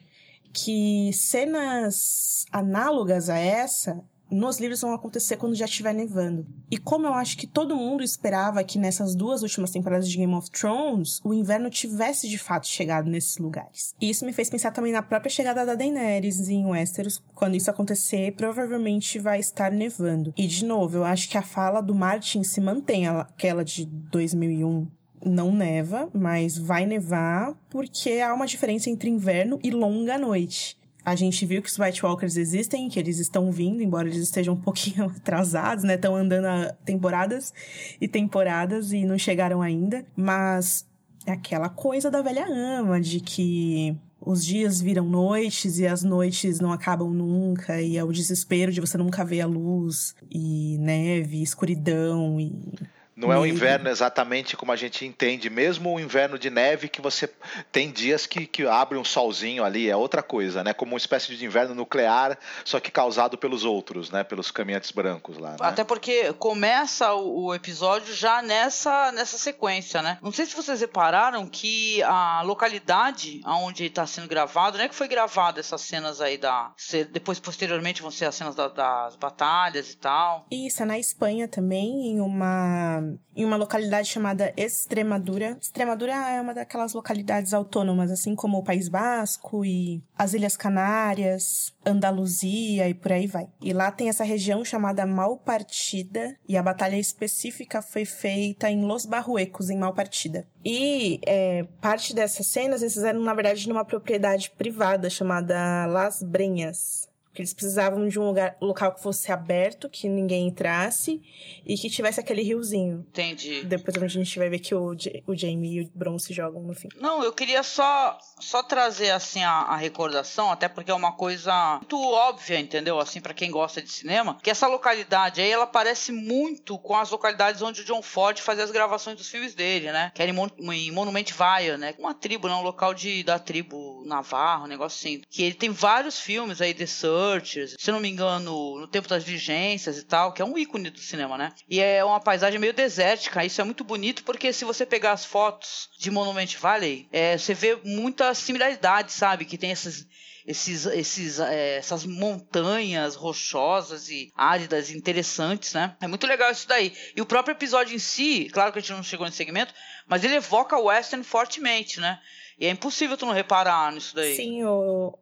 que 0.51 1.13
cenas 1.13 2.47
análogas 2.51 3.29
a 3.29 3.39
essa 3.39 4.03
nos 4.33 4.59
livros 4.59 4.81
vão 4.81 4.95
acontecer 4.95 5.37
quando 5.37 5.55
já 5.55 5.67
estiver 5.67 5.93
nevando. 5.93 6.47
E 6.71 6.79
como 6.79 7.07
eu 7.07 7.15
acho 7.15 7.37
que 7.37 7.47
todo 7.47 7.77
mundo 7.77 8.03
esperava 8.03 8.65
que 8.65 8.79
nessas 8.79 9.15
duas 9.15 9.43
últimas 9.43 9.71
temporadas 9.71 10.09
de 10.09 10.17
Game 10.17 10.35
of 10.35 10.51
Thrones 10.51 11.21
o 11.25 11.35
inverno 11.35 11.71
tivesse 11.71 12.29
de 12.29 12.39
fato 12.39 12.67
chegado 12.67 13.11
nesses 13.11 13.39
lugares. 13.39 13.95
E 14.01 14.09
isso 14.09 14.25
me 14.25 14.33
fez 14.33 14.49
pensar 14.49 14.71
também 14.71 14.93
na 14.93 15.03
própria 15.03 15.31
chegada 15.31 15.67
da 15.67 15.75
Daenerys 15.75 16.49
em 16.49 16.67
Westeros. 16.67 17.23
Quando 17.35 17.57
isso 17.57 17.71
acontecer, 17.71 18.33
provavelmente 18.33 19.19
vai 19.19 19.39
estar 19.39 19.71
nevando. 19.71 20.33
E 20.37 20.47
de 20.47 20.65
novo, 20.65 20.99
eu 20.99 21.05
acho 21.05 21.29
que 21.29 21.39
a 21.39 21.43
fala 21.43 21.81
do 21.81 21.95
Martin 21.95 22.43
se 22.43 22.61
mantém, 22.61 23.07
aquela 23.09 23.65
de 23.65 23.85
2001 23.85 24.87
não 25.25 25.53
neva, 25.53 26.09
mas 26.12 26.59
vai 26.59 26.85
nevar 26.87 27.55
porque 27.71 28.21
há 28.21 28.35
uma 28.35 28.47
diferença 28.47 28.91
entre 28.91 29.09
inverno 29.09 29.59
e 29.62 29.71
longa 29.71 30.19
noite. 30.19 30.77
A 31.05 31.15
gente 31.15 31.45
viu 31.45 31.61
que 31.61 31.69
os 31.69 31.79
White 31.79 32.05
Walkers 32.05 32.37
existem, 32.37 32.89
que 32.89 32.99
eles 32.99 33.19
estão 33.19 33.51
vindo, 33.51 33.83
embora 33.83 34.09
eles 34.09 34.23
estejam 34.23 34.55
um 34.55 34.61
pouquinho 34.61 35.07
atrasados, 35.07 35.85
né? 35.85 35.95
Estão 35.95 36.15
andando 36.17 36.47
a 36.47 36.73
temporadas 36.85 37.53
e 38.01 38.07
temporadas 38.07 38.93
e 38.93 39.05
não 39.05 39.19
chegaram 39.19 39.61
ainda. 39.61 40.05
Mas 40.17 40.87
é 41.27 41.33
aquela 41.33 41.69
coisa 41.69 42.11
da 42.11 42.23
velha 42.23 42.47
ama, 42.49 43.01
de 43.01 43.21
que 43.21 43.97
os 44.25 44.45
dias 44.45 44.81
viram 44.81 45.05
noites 45.09 45.79
e 45.79 45.87
as 45.87 46.03
noites 46.03 46.61
não 46.61 46.73
acabam 46.73 47.13
nunca, 47.13 47.81
e 47.81 47.97
é 47.97 48.05
o 48.05 48.13
desespero 48.13 48.73
de 48.73 48.81
você 48.81 48.97
nunca 48.97 49.25
ver 49.25 49.41
a 49.41 49.47
luz, 49.47 50.15
e 50.31 50.79
neve, 50.79 51.43
escuridão 51.43 52.41
e 52.41 52.73
não 53.14 53.33
é 53.33 53.38
o 53.38 53.47
inverno 53.47 53.90
exatamente 53.90 54.57
como 54.57 54.73
a 54.73 54.76
gente 54.76 55.04
entende, 55.04 55.50
mesmo 55.50 55.95
o 55.95 56.00
inverno 56.00 56.38
de 56.38 56.49
neve 56.49 56.88
que 56.88 57.00
você 57.00 57.31
tem 57.71 57.90
dias 57.90 58.26
que, 58.26 58.47
que 58.47 58.66
abre 58.66 58.97
um 58.97 59.04
solzinho 59.04 59.64
ali, 59.64 59.88
é 59.90 59.97
outra 59.97 60.23
coisa, 60.23 60.64
né? 60.64 60.73
Como 60.73 60.92
uma 60.92 60.99
espécie 60.99 61.37
de 61.37 61.45
inverno 61.45 61.75
nuclear, 61.75 62.38
só 62.64 62.81
que 62.81 62.90
causado 62.90 63.37
pelos 63.37 63.64
outros, 63.64 64.11
né? 64.11 64.25
Pelos 64.25 64.50
caminhantes 64.50 64.90
brancos 64.90 65.37
lá. 65.37 65.50
Né? 65.50 65.57
Até 65.61 65.85
porque 65.85 66.33
começa 66.35 67.12
o, 67.12 67.47
o, 67.47 67.54
episódio 67.54 68.14
já 68.14 68.40
nessa, 68.40 69.12
nessa 69.12 69.37
sequência, 69.37 70.00
né? 70.00 70.19
Não 70.23 70.33
sei 70.33 70.47
se 70.47 70.57
vocês 70.57 70.81
repararam 70.81 71.47
que 71.47 72.02
a 72.04 72.40
localidade 72.42 73.40
onde 73.45 73.85
está 73.85 74.07
sendo 74.07 74.28
gravado, 74.28 74.78
não 74.78 74.85
é 74.85 74.88
que 74.88 74.95
foi 74.95 75.09
gravada 75.09 75.61
essas 75.61 75.83
cenas 75.83 76.21
aí 76.21 76.38
da. 76.38 76.73
Depois, 77.11 77.38
posteriormente, 77.38 78.00
vão 78.00 78.11
ser 78.11 78.25
as 78.25 78.35
cenas 78.35 78.54
da, 78.54 78.69
das 78.69 79.16
batalhas 79.16 79.90
e 79.92 79.97
tal. 79.97 80.47
Isso, 80.50 80.83
é 80.83 80.87
na 80.87 80.99
Espanha 80.99 81.47
também, 81.47 82.12
em 82.12 82.21
uma 82.21 83.02
em 83.35 83.45
uma 83.45 83.57
localidade 83.57 84.09
chamada 84.09 84.53
Extremadura. 84.57 85.57
Extremadura 85.61 86.13
é 86.13 86.41
uma 86.41 86.55
daquelas 86.55 86.93
localidades 86.93 87.55
autônomas, 87.55 88.11
assim 88.11 88.35
como 88.35 88.59
o 88.59 88.63
País 88.63 88.89
Basco 88.89 89.65
e 89.65 90.03
as 90.17 90.35
Ilhas 90.35 90.57
Canárias, 90.57 91.75
Andaluzia 91.85 92.89
e 92.89 92.95
por 92.95 93.13
aí 93.13 93.27
vai. 93.27 93.49
E 93.61 93.73
lá 93.73 93.91
tem 93.91 94.09
essa 94.09 94.25
região 94.25 94.65
chamada 94.65 95.07
Malpartida 95.07 96.37
e 96.49 96.57
a 96.57 96.63
batalha 96.63 96.97
específica 96.97 97.83
foi 97.83 98.05
feita 98.05 98.71
em 98.71 98.85
Los 98.85 99.07
Barruecos, 99.07 99.71
em 99.71 99.79
Malpartida. 99.79 100.47
E 100.65 101.21
é, 101.27 101.65
parte 101.81 102.15
dessas 102.15 102.47
cenas 102.47 102.83
eles 102.83 102.95
fizeram, 102.95 103.21
na 103.21 103.35
verdade, 103.35 103.69
numa 103.69 103.85
propriedade 103.85 104.51
privada 104.57 105.11
chamada 105.11 105.87
Las 105.87 106.23
Brenhas. 106.23 107.12
Porque 107.33 107.41
eles 107.41 107.55
precisavam 107.55 108.07
de 108.07 108.21
um 108.21 108.27
lugar, 108.27 108.59
local 108.61 108.93
que 108.93 109.03
fosse 109.03 109.33
aberto, 109.33 109.89
que 109.89 110.07
ninguém 110.07 110.49
entrasse 110.49 111.23
e 111.65 111.79
que 111.79 111.89
tivesse 111.89 112.21
aquele 112.21 112.43
riozinho. 112.43 113.07
Entendi. 113.09 113.65
Depois 113.65 113.97
a 113.97 114.07
gente 114.07 114.39
vai 114.39 114.51
ver 114.51 114.59
que 114.59 114.75
o, 114.75 114.95
o 115.27 115.35
Jamie 115.35 115.79
e 115.79 115.81
o 115.81 115.91
Bron 115.95 116.19
se 116.19 116.35
jogam 116.35 116.62
no 116.62 116.75
fim. 116.75 116.89
Não, 117.01 117.25
eu 117.25 117.33
queria 117.33 117.62
só, 117.62 118.19
só 118.39 118.62
trazer 118.62 119.12
assim 119.12 119.43
a, 119.43 119.51
a 119.51 119.77
recordação, 119.77 120.53
até 120.53 120.69
porque 120.69 120.91
é 120.91 120.95
uma 120.95 121.12
coisa 121.12 121.79
muito 121.79 121.99
óbvia, 121.99 122.61
entendeu? 122.61 123.01
Assim, 123.01 123.19
para 123.19 123.33
quem 123.33 123.51
gosta 123.51 123.81
de 123.81 123.91
cinema, 123.91 124.37
que 124.43 124.51
essa 124.51 124.67
localidade 124.67 125.41
aí 125.41 125.51
ela 125.51 125.67
parece 125.67 126.12
muito 126.12 126.79
com 126.79 126.95
as 126.95 127.11
localidades 127.11 127.62
onde 127.62 127.81
o 127.81 127.85
John 127.87 128.03
Ford 128.03 128.39
fazia 128.41 128.65
as 128.65 128.71
gravações 128.71 129.17
dos 129.17 129.31
filmes 129.31 129.55
dele, 129.55 129.91
né? 129.91 130.12
Que 130.15 130.21
era 130.21 130.31
em, 130.31 130.35
Mon 130.35 130.51
em 130.71 130.91
Monument 130.91 131.33
Valley, 131.35 131.79
né? 131.79 131.95
Uma 131.99 132.12
tribo, 132.12 132.47
né? 132.47 132.55
Um 132.55 132.62
local 132.62 132.93
de, 132.93 133.23
da 133.23 133.39
tribo 133.39 134.03
Navarro, 134.05 134.65
um 134.65 134.69
negócio 134.69 134.99
assim. 134.99 135.23
Que 135.31 135.45
ele 135.45 135.55
tem 135.55 135.71
vários 135.71 136.21
filmes 136.21 136.61
aí, 136.61 136.75
The 136.75 136.85
Sun, 136.85 137.22
Searchers, 137.23 137.76
se 137.79 137.93
não 137.93 138.00
me 138.00 138.09
engano, 138.09 138.81
no 138.81 138.87
Tempo 138.88 139.09
das 139.09 139.23
Vigências 139.23 139.99
e 139.99 140.05
tal, 140.05 140.33
que 140.33 140.43
é 140.43 140.45
um 140.45 140.59
ícone 140.59 140.91
do 140.91 140.99
cinema, 140.99 141.38
né? 141.38 141.52
E 141.69 141.81
é 141.81 142.05
uma 142.05 142.21
paisagem 142.21 142.59
meio 142.59 142.73
desértica. 142.73 143.45
Isso 143.45 143.61
é 143.61 143.64
muito 143.64 143.85
bonito 143.85 144.25
porque 144.25 144.52
se 144.52 144.64
você 144.64 144.85
pegar 144.85 145.12
as 145.12 145.25
fotos 145.25 145.88
de 145.99 146.11
Monument 146.11 146.57
Valley, 146.59 147.09
é, 147.12 147.38
você 147.38 147.55
vê 147.55 147.79
muita 147.85 148.35
similaridade, 148.35 149.12
sabe? 149.12 149.45
Que 149.45 149.59
tem 149.59 149.71
essas 149.71 150.07
esses, 150.45 150.87
esses, 150.87 151.38
é, 151.38 151.76
essas 151.76 152.05
montanhas 152.05 153.14
rochosas 153.14 154.09
e 154.09 154.33
áridas 154.37 154.91
interessantes, 154.91 155.73
né? 155.73 155.97
É 156.00 156.09
muito 156.09 156.26
legal 156.26 156.50
isso 156.50 156.67
daí. 156.67 156.93
E 157.14 157.21
o 157.21 157.26
próprio 157.26 157.52
episódio 157.52 157.95
em 157.95 157.99
si, 157.99 158.50
claro 158.52 158.73
que 158.73 158.79
a 158.79 158.83
gente 158.83 158.93
não 158.93 159.05
chegou 159.05 159.25
nesse 159.25 159.37
segmento, 159.37 159.73
mas 160.07 160.25
ele 160.25 160.35
evoca 160.35 160.76
o 160.76 160.87
western 160.87 161.25
fortemente, 161.25 162.00
né? 162.00 162.21
E 162.59 162.67
é 162.67 162.71
impossível 162.71 163.17
tu 163.17 163.26
não 163.26 163.33
reparar 163.33 163.93
nisso 163.93 164.14
daí. 164.14 164.37
Sim, 164.37 164.64
o, 164.64 165.17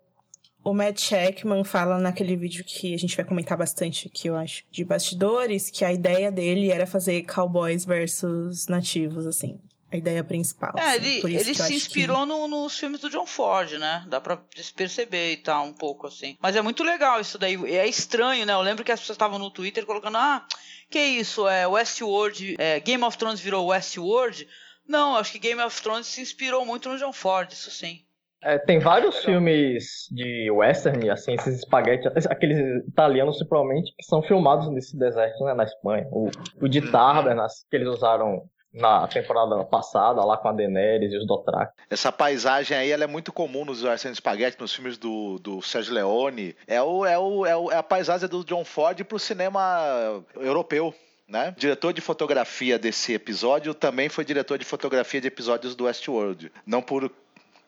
o 0.63 0.75
Matt 0.75 1.01
Checkman 1.01 1.65
fala 1.65 1.99
naquele 1.99 2.37
vídeo 2.37 2.65
que 2.65 2.95
a 2.95 2.99
gente 2.99 3.17
vai 3.17 3.25
comentar 3.25 3.57
bastante 3.57 4.09
aqui, 4.09 4.29
eu 4.29 4.37
acho, 4.37 4.65
de 4.71 4.85
bastidores, 4.85 5.71
que 5.71 5.85
a 5.85 5.93
ideia 5.93 6.31
dele 6.31 6.71
era 6.71 6.87
fazer 6.87 7.23
cowboys 7.23 7.85
versus 7.85 8.67
nativos, 8.67 9.27
assim. 9.27 9.59
A 9.93 9.97
ideia 9.97 10.23
principal. 10.23 10.73
É, 10.77 10.97
assim. 10.97 11.19
ele, 11.25 11.37
ele 11.37 11.55
se 11.55 11.75
inspirou 11.75 12.21
que... 12.21 12.27
no, 12.27 12.47
nos 12.47 12.79
filmes 12.79 13.01
do 13.01 13.11
John 13.11 13.27
Ford, 13.27 13.73
né? 13.73 14.05
Dá 14.07 14.21
pra 14.21 14.37
perceber 14.77 15.33
e 15.33 15.37
tal, 15.39 15.65
um 15.65 15.73
pouco 15.73 16.07
assim. 16.07 16.37
Mas 16.41 16.55
é 16.55 16.63
muito 16.63 16.85
legal 16.85 17.21
isso 17.21 17.37
daí. 17.37 17.57
É 17.75 17.89
estranho, 17.89 18.47
né? 18.47 18.53
Eu 18.53 18.61
lembro 18.61 18.85
que 18.85 18.93
as 18.93 19.01
pessoas 19.01 19.17
estavam 19.17 19.37
no 19.37 19.51
Twitter 19.51 19.85
colocando, 19.85 20.17
ah, 20.17 20.47
que 20.89 21.01
isso? 21.01 21.49
É 21.49 21.67
Westworld, 21.67 22.55
é, 22.59 22.79
Game 22.79 23.03
of 23.03 23.19
Thrones 23.19 23.41
virou 23.41 23.67
Westworld? 23.67 24.47
Não, 24.87 25.17
acho 25.17 25.33
que 25.33 25.39
Game 25.41 25.61
of 25.61 25.83
Thrones 25.83 26.07
se 26.07 26.21
inspirou 26.21 26.65
muito 26.65 26.89
no 26.89 26.99
John 26.99 27.13
Ford, 27.13 27.51
isso 27.53 27.71
sim. 27.73 28.05
É, 28.43 28.59
tem 28.59 28.79
vários 28.79 29.25
filmes 29.25 30.09
de 30.11 30.51
western, 30.51 31.11
assim, 31.11 31.35
esses 31.35 31.59
espaguetes, 31.59 32.27
aqueles 32.27 32.59
italianos 32.87 33.37
principalmente, 33.37 33.93
que 33.97 34.05
são 34.05 34.23
filmados 34.23 34.71
nesse 34.71 34.99
deserto, 34.99 35.45
né, 35.45 35.55
na 35.55 35.65
Espanha. 35.65 36.07
O, 36.11 36.31
o 36.61 36.69
de. 36.69 36.81
Tabernas, 36.91 37.65
que 37.71 37.77
eles 37.77 37.89
usaram 37.89 38.43
na 38.73 39.07
temporada 39.09 39.65
passada, 39.65 40.25
lá 40.25 40.37
com 40.37 40.49
a 40.49 40.53
Daenerys 40.53 41.13
e 41.13 41.17
os 41.17 41.27
Dothraki. 41.27 41.73
Essa 41.91 42.13
paisagem 42.13 42.77
aí 42.77 42.91
ela 42.91 43.05
é 43.05 43.07
muito 43.07 43.33
comum 43.33 43.65
nos 43.65 43.83
western 43.83 44.13
espaguete, 44.13 44.61
nos 44.61 44.73
filmes 44.73 44.97
do, 44.97 45.39
do 45.39 45.61
Sergio 45.61 45.95
Leone. 45.95 46.57
É, 46.67 46.81
o, 46.81 47.05
é, 47.05 47.19
o, 47.19 47.47
é, 47.47 47.57
o, 47.57 47.71
é 47.71 47.77
a 47.77 47.83
paisagem 47.83 48.29
do 48.29 48.45
John 48.45 48.65
Ford 48.65 49.03
pro 49.05 49.19
cinema 49.19 50.23
europeu. 50.37 50.95
Né? 51.29 51.55
O 51.57 51.61
diretor 51.61 51.93
de 51.93 52.01
fotografia 52.01 52.77
desse 52.77 53.13
episódio 53.13 53.73
também 53.73 54.09
foi 54.09 54.25
diretor 54.25 54.59
de 54.59 54.65
fotografia 54.65 55.21
de 55.21 55.29
episódios 55.29 55.77
do 55.77 55.85
Westworld. 55.85 56.51
Não 56.67 56.83
por 56.83 57.09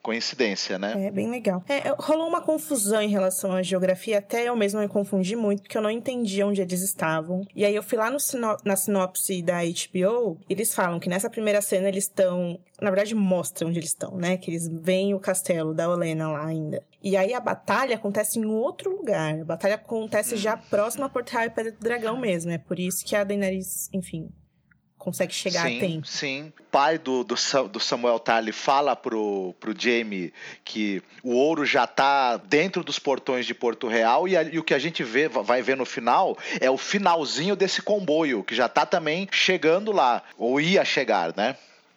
coincidência, 0.02 0.78
né? 0.78 1.06
É, 1.06 1.10
bem 1.10 1.30
legal. 1.30 1.62
É, 1.68 1.94
rolou 1.98 2.28
uma 2.28 2.40
confusão 2.40 3.00
em 3.00 3.08
relação 3.08 3.52
à 3.52 3.62
geografia, 3.62 4.18
até 4.18 4.48
eu 4.48 4.56
mesma 4.56 4.80
me 4.80 4.88
confundi 4.88 5.36
muito, 5.36 5.62
porque 5.62 5.78
eu 5.78 5.82
não 5.82 5.90
entendi 5.90 6.42
onde 6.42 6.60
eles 6.60 6.82
estavam. 6.82 7.42
E 7.54 7.64
aí 7.64 7.74
eu 7.74 7.82
fui 7.82 7.96
lá 7.96 8.10
no 8.10 8.18
sino 8.18 8.56
na 8.64 8.74
sinopse 8.74 9.40
da 9.40 9.58
HBO, 9.62 10.38
e 10.48 10.52
eles 10.52 10.74
falam 10.74 10.98
que 10.98 11.08
nessa 11.08 11.30
primeira 11.30 11.62
cena 11.62 11.88
eles 11.88 12.04
estão. 12.04 12.58
Na 12.80 12.90
verdade, 12.90 13.14
mostram 13.14 13.68
onde 13.68 13.78
eles 13.78 13.90
estão, 13.90 14.16
né? 14.16 14.36
Que 14.36 14.50
eles 14.50 14.66
veem 14.68 15.14
o 15.14 15.20
castelo 15.20 15.72
da 15.72 15.88
Olena 15.88 16.28
lá 16.28 16.46
ainda. 16.46 16.82
E 17.00 17.16
aí 17.16 17.32
a 17.32 17.38
batalha 17.38 17.94
acontece 17.94 18.40
em 18.40 18.44
outro 18.44 18.90
lugar. 18.90 19.40
A 19.40 19.44
batalha 19.44 19.76
acontece 19.76 20.36
já 20.36 20.56
próxima 20.56 21.06
a 21.06 21.08
Porto 21.08 21.30
Real 21.30 21.46
e 21.46 21.50
Pedra 21.50 21.72
do 21.72 21.78
Dragão 21.78 22.18
mesmo. 22.18 22.50
É 22.50 22.58
por 22.58 22.80
isso 22.80 23.04
que 23.04 23.14
a 23.14 23.22
Daenerys, 23.22 23.88
enfim, 23.92 24.28
consegue 25.02 25.34
chegar 25.34 25.66
sim, 25.66 25.76
a 25.76 25.80
tempo. 25.80 26.06
Sim, 26.06 26.52
o 26.60 26.62
pai 26.70 26.96
do, 26.96 27.24
do, 27.24 27.34
do 27.68 27.80
Samuel 27.80 28.20
Tarly 28.20 28.52
fala 28.52 28.94
pro, 28.94 29.52
pro 29.58 29.74
Jamie 29.76 30.32
que 30.64 31.02
o 31.24 31.34
ouro 31.34 31.66
já 31.66 31.88
tá 31.88 32.36
dentro 32.36 32.84
dos 32.84 33.00
portões 33.00 33.44
de 33.44 33.52
Porto 33.52 33.88
Real 33.88 34.28
e, 34.28 34.36
a, 34.36 34.44
e, 34.44 34.58
o 34.60 34.62
que 34.62 34.72
a 34.72 34.78
gente 34.78 35.02
vê, 35.02 35.28
vai 35.28 35.60
ver 35.60 35.76
no 35.76 35.84
final 35.84 36.38
é 36.60 36.70
o 36.70 36.78
finalzinho 36.78 37.56
desse 37.56 37.82
comboio, 37.82 38.44
que 38.44 38.54
já 38.54 38.68
tá 38.68 38.86
também 38.86 39.28
chegando 39.32 39.90
lá, 39.90 40.22
ou 40.38 40.60
ia 40.60 40.84
chegar, 40.84 41.36
né? 41.36 41.56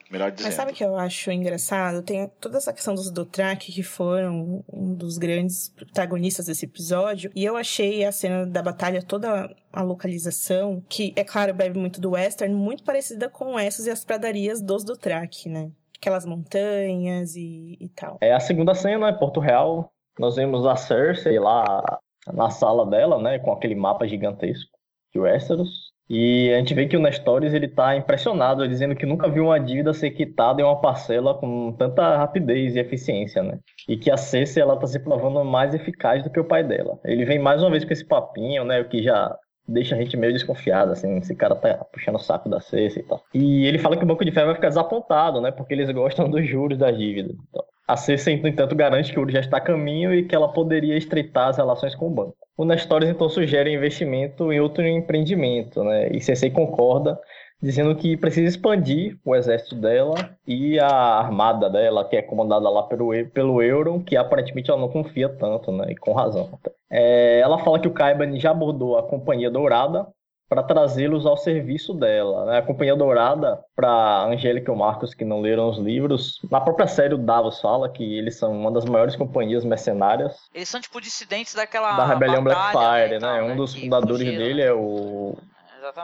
Melhor 0.09 0.31
dizendo. 0.31 0.47
Mas 0.47 0.55
sabe 0.55 0.71
o 0.71 0.75
que 0.75 0.83
eu 0.83 0.95
acho 0.95 1.31
engraçado? 1.31 2.01
Tem 2.01 2.29
toda 2.39 2.57
essa 2.57 2.71
questão 2.71 2.93
dos 2.93 3.09
Dothraki 3.09 3.71
que 3.71 3.83
foram 3.83 4.63
um 4.71 4.93
dos 4.93 5.17
grandes 5.17 5.69
protagonistas 5.69 6.45
desse 6.45 6.65
episódio. 6.65 7.31
E 7.35 7.43
eu 7.43 7.57
achei 7.57 8.03
a 8.05 8.11
cena 8.11 8.45
da 8.45 8.61
batalha, 8.61 9.01
toda 9.01 9.53
a 9.73 9.81
localização, 9.81 10.83
que, 10.87 11.13
é 11.15 11.23
claro, 11.23 11.53
bebe 11.53 11.79
muito 11.79 11.99
do 11.99 12.11
western, 12.11 12.53
muito 12.53 12.83
parecida 12.83 13.29
com 13.29 13.57
essas 13.57 13.87
e 13.87 13.91
as 13.91 14.05
pradarias 14.05 14.61
dos 14.61 14.83
Dothraki, 14.83 15.49
né? 15.49 15.71
Aquelas 15.97 16.25
montanhas 16.25 17.35
e, 17.35 17.77
e 17.79 17.89
tal. 17.89 18.17
É 18.21 18.33
a 18.33 18.39
segunda 18.39 18.75
cena, 18.75 19.09
é 19.09 19.13
Porto 19.13 19.39
Real. 19.39 19.91
Nós 20.19 20.35
vemos 20.35 20.65
a 20.65 20.75
Cersei 20.75 21.39
lá 21.39 21.99
na 22.31 22.49
sala 22.49 22.85
dela, 22.85 23.21
né? 23.21 23.39
Com 23.39 23.51
aquele 23.51 23.75
mapa 23.75 24.07
gigantesco 24.07 24.71
de 25.13 25.19
Westeros. 25.19 25.84
E 26.09 26.53
a 26.53 26.57
gente 26.57 26.73
vê 26.73 26.85
que 26.85 26.95
o 26.95 26.99
Nestores 26.99 27.53
ele 27.53 27.67
tá 27.67 27.95
impressionado, 27.95 28.67
dizendo 28.67 28.95
que 28.95 29.05
nunca 29.05 29.27
viu 29.27 29.45
uma 29.45 29.59
dívida 29.59 29.93
ser 29.93 30.11
quitada 30.11 30.61
em 30.61 30.63
uma 30.63 30.79
parcela 30.79 31.33
com 31.33 31.71
tanta 31.73 32.17
rapidez 32.17 32.75
e 32.75 32.79
eficiência, 32.79 33.41
né? 33.41 33.57
E 33.89 33.97
que 33.97 34.11
a 34.11 34.17
Cersei 34.17 34.61
ela 34.61 34.77
tá 34.77 34.85
se 34.85 34.99
provando 34.99 35.43
mais 35.43 35.73
eficaz 35.73 36.23
do 36.23 36.29
que 36.29 36.39
o 36.39 36.45
pai 36.45 36.63
dela. 36.63 36.99
Ele 37.03 37.25
vem 37.25 37.39
mais 37.39 37.61
uma 37.61 37.71
vez 37.71 37.83
com 37.83 37.91
esse 37.91 38.05
papinho, 38.05 38.63
né? 38.63 38.81
O 38.81 38.85
que 38.87 39.01
já 39.01 39.35
deixa 39.67 39.95
a 39.95 39.97
gente 39.97 40.15
meio 40.15 40.31
desconfiado, 40.31 40.91
assim, 40.91 41.17
esse 41.17 41.35
cara 41.35 41.55
tá 41.55 41.83
puxando 41.91 42.15
o 42.15 42.19
saco 42.19 42.47
da 42.47 42.59
Cersei 42.59 43.01
e 43.01 43.05
tal. 43.05 43.23
E 43.33 43.65
ele 43.65 43.79
fala 43.79 43.97
que 43.97 44.03
o 44.03 44.07
Banco 44.07 44.23
de 44.23 44.31
Ferro 44.31 44.47
vai 44.47 44.55
ficar 44.55 44.69
desapontado, 44.69 45.41
né? 45.41 45.51
Porque 45.51 45.73
eles 45.73 45.89
gostam 45.89 46.29
dos 46.29 46.47
juros 46.47 46.77
da 46.77 46.91
dívida. 46.91 47.33
Então, 47.49 47.63
a 47.87 47.97
Cersei, 47.97 48.39
no 48.39 48.47
entanto, 48.47 48.75
garante 48.75 49.11
que 49.11 49.17
o 49.17 49.21
ouro 49.21 49.31
já 49.31 49.39
está 49.39 49.57
a 49.57 49.61
caminho 49.61 50.13
e 50.13 50.23
que 50.23 50.35
ela 50.35 50.53
poderia 50.53 50.95
estreitar 50.95 51.49
as 51.49 51.57
relações 51.57 51.95
com 51.95 52.07
o 52.07 52.11
banco. 52.11 52.44
O 52.57 52.63
Nestores 52.63 53.09
então 53.09 53.27
sugere 53.27 53.73
investimento 53.73 54.51
em 54.51 54.59
outro 54.59 54.85
empreendimento, 54.87 55.83
né? 55.83 56.07
E 56.09 56.21
Cersei 56.21 56.49
concorda, 56.49 57.19
dizendo 57.61 57.95
que 57.95 58.15
precisa 58.15 58.47
expandir 58.47 59.17
o 59.25 59.35
exército 59.35 59.75
dela 59.75 60.15
e 60.47 60.79
a 60.79 60.87
armada 60.87 61.69
dela, 61.69 62.07
que 62.07 62.15
é 62.15 62.21
comandada 62.21 62.69
lá 62.69 62.83
pelo, 62.83 63.11
pelo 63.27 63.61
Euron, 63.61 64.01
que 64.01 64.15
aparentemente 64.15 64.69
ela 64.69 64.79
não 64.79 64.89
confia 64.89 65.27
tanto, 65.27 65.71
né? 65.71 65.87
E 65.89 65.95
com 65.95 66.13
razão. 66.13 66.49
É, 66.89 67.39
ela 67.39 67.57
fala 67.57 67.79
que 67.79 67.87
o 67.87 67.93
Kaiban 67.93 68.39
já 68.39 68.51
abordou 68.51 68.97
a 68.97 69.03
Companhia 69.03 69.51
Dourada 69.51 70.07
para 70.47 70.63
trazê-los 70.63 71.25
ao 71.25 71.37
serviço 71.37 71.93
dela. 71.93 72.45
Né? 72.45 72.57
A 72.59 72.61
Companhia 72.61 72.95
Dourada, 72.95 73.59
para 73.75 74.25
Angélica 74.25 74.71
e 74.71 74.75
o 74.75 74.77
Marcos 74.77 75.13
que 75.13 75.25
não 75.25 75.41
leram 75.41 75.69
os 75.69 75.77
livros, 75.77 76.39
na 76.49 76.61
própria 76.61 76.87
série 76.87 77.13
o 77.13 77.17
Davos 77.17 77.59
fala 77.59 77.89
que 77.89 78.17
eles 78.17 78.37
são 78.37 78.51
uma 78.51 78.71
das 78.71 78.85
maiores 78.85 79.15
companhias 79.15 79.65
mercenárias. 79.65 80.37
Eles 80.53 80.69
são 80.69 80.79
tipo 80.79 81.01
dissidentes 81.01 81.53
daquela 81.53 81.97
da 81.97 82.05
rebelião 82.05 82.43
Blackfire, 82.43 83.19
né? 83.19 83.41
um 83.41 83.49
né? 83.49 83.55
dos 83.55 83.73
fundadores 83.73 84.23
fugiram, 84.23 84.45
dele 84.45 84.61
é 84.61 84.73
o 84.73 85.35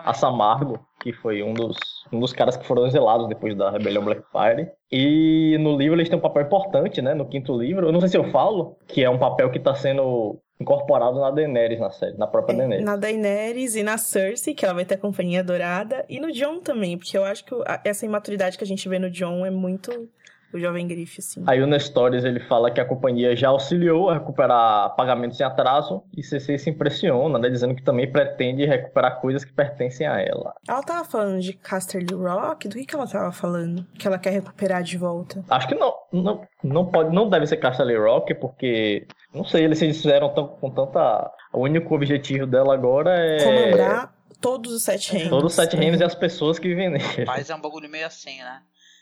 Assamargo, 0.05 0.79
que 1.01 1.11
foi 1.11 1.41
um 1.41 1.53
dos, 1.53 1.77
um 2.11 2.19
dos 2.19 2.33
caras 2.33 2.55
que 2.55 2.65
foram 2.65 2.85
exilados 2.85 3.27
depois 3.27 3.55
da 3.55 3.71
rebelião 3.71 4.03
Blackfire. 4.03 4.69
E 4.91 5.57
no 5.59 5.75
livro 5.75 5.95
eles 5.95 6.09
têm 6.09 6.17
um 6.17 6.21
papel 6.21 6.43
importante, 6.43 7.01
né? 7.01 7.13
No 7.13 7.27
quinto 7.27 7.57
livro. 7.57 7.87
Eu 7.87 7.91
não 7.91 7.99
sei 7.99 8.09
se 8.09 8.17
eu 8.17 8.29
falo, 8.31 8.77
que 8.87 9.03
é 9.03 9.09
um 9.09 9.17
papel 9.17 9.49
que 9.49 9.57
está 9.57 9.73
sendo 9.73 10.39
incorporado 10.61 11.19
na 11.19 11.31
Daenerys 11.31 11.79
na 11.79 11.91
série, 11.91 12.17
na 12.17 12.27
própria 12.27 12.53
é, 12.53 12.57
Daenerys. 12.57 12.85
Na 12.85 12.95
Daenerys 12.95 13.75
e 13.75 13.83
na 13.83 13.97
Cersei, 13.97 14.53
que 14.53 14.63
ela 14.63 14.73
vai 14.73 14.85
ter 14.85 14.95
a 14.95 14.97
companhia 14.97 15.43
dourada, 15.43 16.05
e 16.07 16.19
no 16.19 16.31
Jon 16.31 16.59
também, 16.59 16.97
porque 16.97 17.17
eu 17.17 17.23
acho 17.23 17.43
que 17.43 17.53
essa 17.83 18.05
imaturidade 18.05 18.57
que 18.57 18.63
a 18.63 18.67
gente 18.67 18.87
vê 18.87 18.99
no 18.99 19.09
Jon 19.09 19.45
é 19.45 19.51
muito 19.51 20.09
o 20.53 20.59
jovem 20.59 20.87
grife, 20.87 21.21
sim. 21.21 21.43
Aí 21.47 21.61
o 21.61 21.67
Nestores 21.67 22.23
ele 22.23 22.39
fala 22.39 22.71
que 22.71 22.79
a 22.79 22.85
companhia 22.85 23.35
já 23.35 23.49
auxiliou 23.49 24.09
a 24.09 24.15
recuperar 24.15 24.95
pagamentos 24.95 25.39
em 25.39 25.43
atraso 25.43 26.03
e 26.15 26.23
CC 26.23 26.57
se 26.57 26.69
impressiona, 26.69 27.37
né, 27.39 27.49
dizendo 27.49 27.75
que 27.75 27.83
também 27.83 28.11
pretende 28.11 28.65
recuperar 28.65 29.19
coisas 29.19 29.43
que 29.43 29.53
pertencem 29.53 30.07
a 30.07 30.19
ela. 30.19 30.53
Ela 30.67 30.83
tava 30.83 31.03
falando 31.03 31.41
de 31.41 31.53
Casterly 31.53 32.13
Rock? 32.13 32.67
Do 32.67 32.75
que, 32.75 32.85
que 32.85 32.95
ela 32.95 33.07
tava 33.07 33.31
falando? 33.31 33.85
Que 33.97 34.07
ela 34.07 34.17
quer 34.17 34.31
recuperar 34.31 34.83
de 34.83 34.97
volta? 34.97 35.43
Acho 35.49 35.67
que 35.67 35.75
não, 35.75 35.93
não, 36.11 36.41
não 36.63 36.85
pode, 36.85 37.13
não 37.13 37.29
deve 37.29 37.47
ser 37.47 37.57
Casterly 37.57 37.97
Rock, 37.97 38.33
porque 38.35 39.07
não 39.33 39.43
sei, 39.43 39.63
eles 39.63 39.79
se 39.79 39.93
fizeram 39.93 40.29
tão, 40.33 40.47
com 40.47 40.69
tanta. 40.69 41.31
O 41.53 41.61
único 41.61 41.93
objetivo 41.95 42.45
dela 42.45 42.73
agora 42.73 43.11
é. 43.17 43.43
Comandar 43.43 44.13
todos 44.41 44.73
os 44.73 44.83
sete 44.83 45.13
reinos. 45.13 45.29
Todos 45.29 45.51
os 45.51 45.55
sete 45.55 45.77
reinos 45.77 46.01
e 46.01 46.03
as 46.03 46.15
pessoas 46.15 46.57
que 46.57 46.67
vivem 46.67 46.89
nele. 46.89 47.25
Mas 47.25 47.49
é 47.49 47.55
um 47.55 47.61
bagulho 47.61 47.87
meio 47.87 48.07
assim, 48.07 48.39
né? 48.39 48.61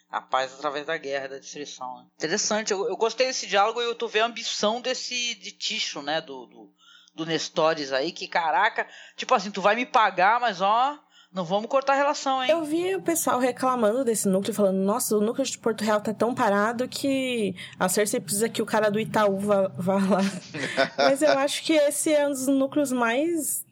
A 0.09 0.21
paz 0.21 0.53
através 0.53 0.85
da 0.85 0.97
guerra, 0.97 1.29
da 1.29 1.37
destruição. 1.37 1.97
Né? 1.97 2.05
Interessante, 2.17 2.71
eu, 2.71 2.87
eu, 2.87 2.97
gostei 2.97 3.27
desse 3.27 3.47
diálogo 3.47 3.81
e 3.81 3.85
eu 3.85 3.95
tô 3.95 4.07
vendo 4.07 4.23
a 4.23 4.27
ambição 4.27 4.81
desse 4.81 5.35
de 5.35 5.51
Ticho, 5.51 6.01
né, 6.01 6.19
do, 6.19 6.45
do, 6.47 6.73
do 7.13 7.25
Nestores 7.25 7.91
aí, 7.91 8.11
que 8.11 8.27
caraca, 8.27 8.87
tipo 9.15 9.33
assim, 9.33 9.51
tu 9.51 9.61
vai 9.61 9.75
me 9.75 9.85
pagar, 9.85 10.39
mas 10.39 10.61
ó, 10.61 10.97
não 11.31 11.45
vamos 11.45 11.69
cortar 11.69 11.93
a 11.93 11.97
relação, 11.97 12.43
hein? 12.43 12.49
Eu 12.49 12.63
vi 12.63 12.95
o 12.95 13.01
pessoal 13.03 13.39
reclamando 13.39 14.03
desse 14.03 14.27
núcleo, 14.27 14.51
falando: 14.51 14.77
nossa, 14.77 15.15
o 15.15 15.21
núcleo 15.21 15.45
de 15.45 15.59
Porto 15.59 15.83
Real 15.83 16.01
tá 16.01 16.11
tão 16.11 16.33
parado 16.33 16.87
que 16.87 17.55
a 17.79 17.87
Cersei 17.87 18.19
precisa 18.19 18.49
que 18.49 18.63
o 18.63 18.65
cara 18.65 18.89
do 18.89 18.99
Itaú 18.99 19.37
vá, 19.37 19.67
vá 19.67 19.95
lá. 19.95 20.21
Mas 20.97 21.21
eu 21.21 21.37
acho 21.37 21.63
que 21.63 21.73
esse 21.73 22.11
é 22.11 22.25
um 22.25 22.31
dos 22.31 22.47
núcleos 22.47 22.91
mais 22.91 23.63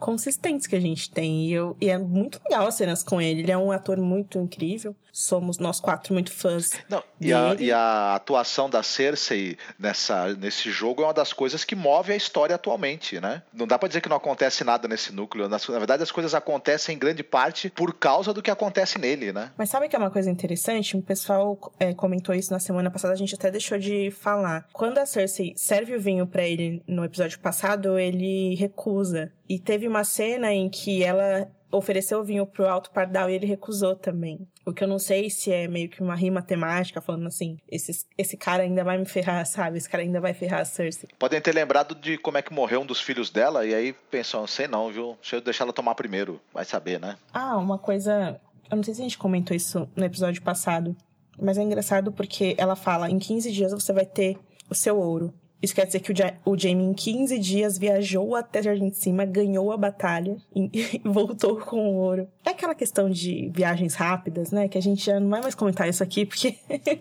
consistentes 0.00 0.66
que 0.66 0.74
a 0.74 0.80
gente 0.80 1.08
tem. 1.10 1.46
E, 1.46 1.52
eu, 1.52 1.76
e 1.80 1.88
é 1.88 1.98
muito 1.98 2.40
legal 2.44 2.66
as 2.66 2.74
cenas 2.74 3.02
com 3.02 3.20
ele. 3.20 3.42
Ele 3.42 3.52
é 3.52 3.58
um 3.58 3.70
ator 3.70 3.98
muito 3.98 4.38
incrível. 4.38 4.96
Somos 5.18 5.58
nós 5.58 5.80
quatro 5.80 6.14
muito 6.14 6.30
fãs. 6.30 6.70
Não, 6.88 7.02
e, 7.20 7.32
a, 7.32 7.56
e 7.58 7.72
a 7.72 8.14
atuação 8.14 8.70
da 8.70 8.84
Cersei 8.84 9.58
nessa, 9.76 10.32
nesse 10.36 10.70
jogo 10.70 11.02
é 11.02 11.06
uma 11.06 11.12
das 11.12 11.32
coisas 11.32 11.64
que 11.64 11.74
move 11.74 12.12
a 12.12 12.16
história 12.16 12.54
atualmente, 12.54 13.20
né? 13.20 13.42
Não 13.52 13.66
dá 13.66 13.76
para 13.76 13.88
dizer 13.88 14.00
que 14.00 14.08
não 14.08 14.16
acontece 14.16 14.62
nada 14.62 14.86
nesse 14.86 15.12
núcleo. 15.12 15.48
Na, 15.48 15.58
na, 15.58 15.78
verdade, 15.78 16.04
as 16.04 16.12
coisas 16.12 16.36
acontecem 16.36 16.94
em 16.94 16.98
grande 17.00 17.24
parte 17.24 17.68
por 17.68 17.94
causa 17.94 18.32
do 18.32 18.40
que 18.40 18.48
acontece 18.48 18.96
nele, 18.96 19.32
né? 19.32 19.50
Mas 19.58 19.70
sabe 19.70 19.88
que 19.88 19.96
é 19.96 19.98
uma 19.98 20.12
coisa 20.12 20.30
interessante? 20.30 20.96
O 20.96 21.02
pessoal 21.02 21.58
é, 21.80 21.92
comentou 21.92 22.32
isso 22.32 22.52
na 22.52 22.60
semana 22.60 22.88
passada, 22.88 23.12
a 23.12 23.16
gente 23.16 23.34
até 23.34 23.50
deixou 23.50 23.76
de 23.76 24.12
falar. 24.12 24.68
Quando 24.72 24.98
a 24.98 25.04
Cersei 25.04 25.52
serve 25.56 25.96
o 25.96 26.00
vinho 26.00 26.28
para 26.28 26.44
ele 26.44 26.80
no 26.86 27.04
episódio 27.04 27.40
passado, 27.40 27.98
ele 27.98 28.54
recusa. 28.54 29.32
E 29.48 29.58
teve 29.58 29.88
uma 29.88 30.04
cena 30.04 30.52
em 30.52 30.68
que 30.68 31.02
ela 31.02 31.50
ofereceu 31.70 32.20
o 32.20 32.24
vinho 32.24 32.46
pro 32.46 32.68
Alto 32.68 32.90
Pardal 32.90 33.28
e 33.30 33.34
ele 33.34 33.46
recusou 33.46 33.94
também. 33.94 34.46
O 34.64 34.72
que 34.72 34.82
eu 34.82 34.88
não 34.88 34.98
sei 34.98 35.30
se 35.30 35.52
é 35.52 35.68
meio 35.68 35.88
que 35.88 36.02
uma 36.02 36.14
rima 36.14 36.42
temática, 36.42 37.00
falando 37.00 37.26
assim, 37.26 37.58
esse, 37.70 38.06
esse 38.16 38.36
cara 38.36 38.62
ainda 38.62 38.84
vai 38.84 38.98
me 38.98 39.04
ferrar, 39.04 39.44
sabe? 39.46 39.78
Esse 39.78 39.88
cara 39.88 40.02
ainda 40.02 40.20
vai 40.20 40.34
ferrar 40.34 40.60
a 40.60 40.64
Cersei. 40.64 41.08
Podem 41.18 41.40
ter 41.40 41.54
lembrado 41.54 41.94
de 41.94 42.18
como 42.18 42.38
é 42.38 42.42
que 42.42 42.52
morreu 42.52 42.80
um 42.80 42.86
dos 42.86 43.00
filhos 43.00 43.30
dela 43.30 43.66
e 43.66 43.74
aí 43.74 43.92
pensam, 44.10 44.46
sei 44.46 44.66
não, 44.66 44.90
viu? 44.90 45.16
Deixa 45.20 45.36
eu 45.36 45.40
deixar 45.40 45.64
ela 45.64 45.72
tomar 45.72 45.94
primeiro, 45.94 46.40
vai 46.52 46.64
saber, 46.64 47.00
né? 47.00 47.16
Ah, 47.32 47.56
uma 47.56 47.78
coisa... 47.78 48.40
Eu 48.70 48.76
não 48.76 48.82
sei 48.82 48.94
se 48.94 49.00
a 49.00 49.04
gente 49.04 49.16
comentou 49.16 49.56
isso 49.56 49.88
no 49.96 50.04
episódio 50.04 50.42
passado, 50.42 50.94
mas 51.40 51.56
é 51.56 51.62
engraçado 51.62 52.12
porque 52.12 52.54
ela 52.58 52.76
fala, 52.76 53.10
em 53.10 53.18
15 53.18 53.50
dias 53.50 53.72
você 53.72 53.92
vai 53.92 54.04
ter 54.04 54.36
o 54.68 54.74
seu 54.74 54.98
ouro. 54.98 55.32
Isso 55.60 55.74
quer 55.74 55.86
dizer 55.86 56.00
que 56.00 56.12
o, 56.44 56.58
Jamie, 56.58 56.86
em 56.86 56.94
15 56.94 57.38
dias, 57.38 57.76
viajou 57.76 58.36
até 58.36 58.62
Jardim 58.62 58.90
de 58.90 58.96
Cima, 58.96 59.24
ganhou 59.24 59.72
a 59.72 59.76
batalha 59.76 60.36
e, 60.54 61.00
voltou 61.04 61.56
com 61.56 61.88
o 61.88 61.96
ouro. 61.96 62.28
É 62.44 62.50
aquela 62.50 62.74
questão 62.74 63.10
de 63.10 63.50
viagens 63.52 63.94
rápidas, 63.94 64.52
né? 64.52 64.68
Que 64.68 64.78
a 64.78 64.82
gente 64.82 65.04
já 65.04 65.18
não 65.18 65.28
vai 65.28 65.40
mais 65.40 65.54
comentar 65.54 65.88
isso 65.88 66.02
aqui, 66.02 66.24
porque 66.24 66.56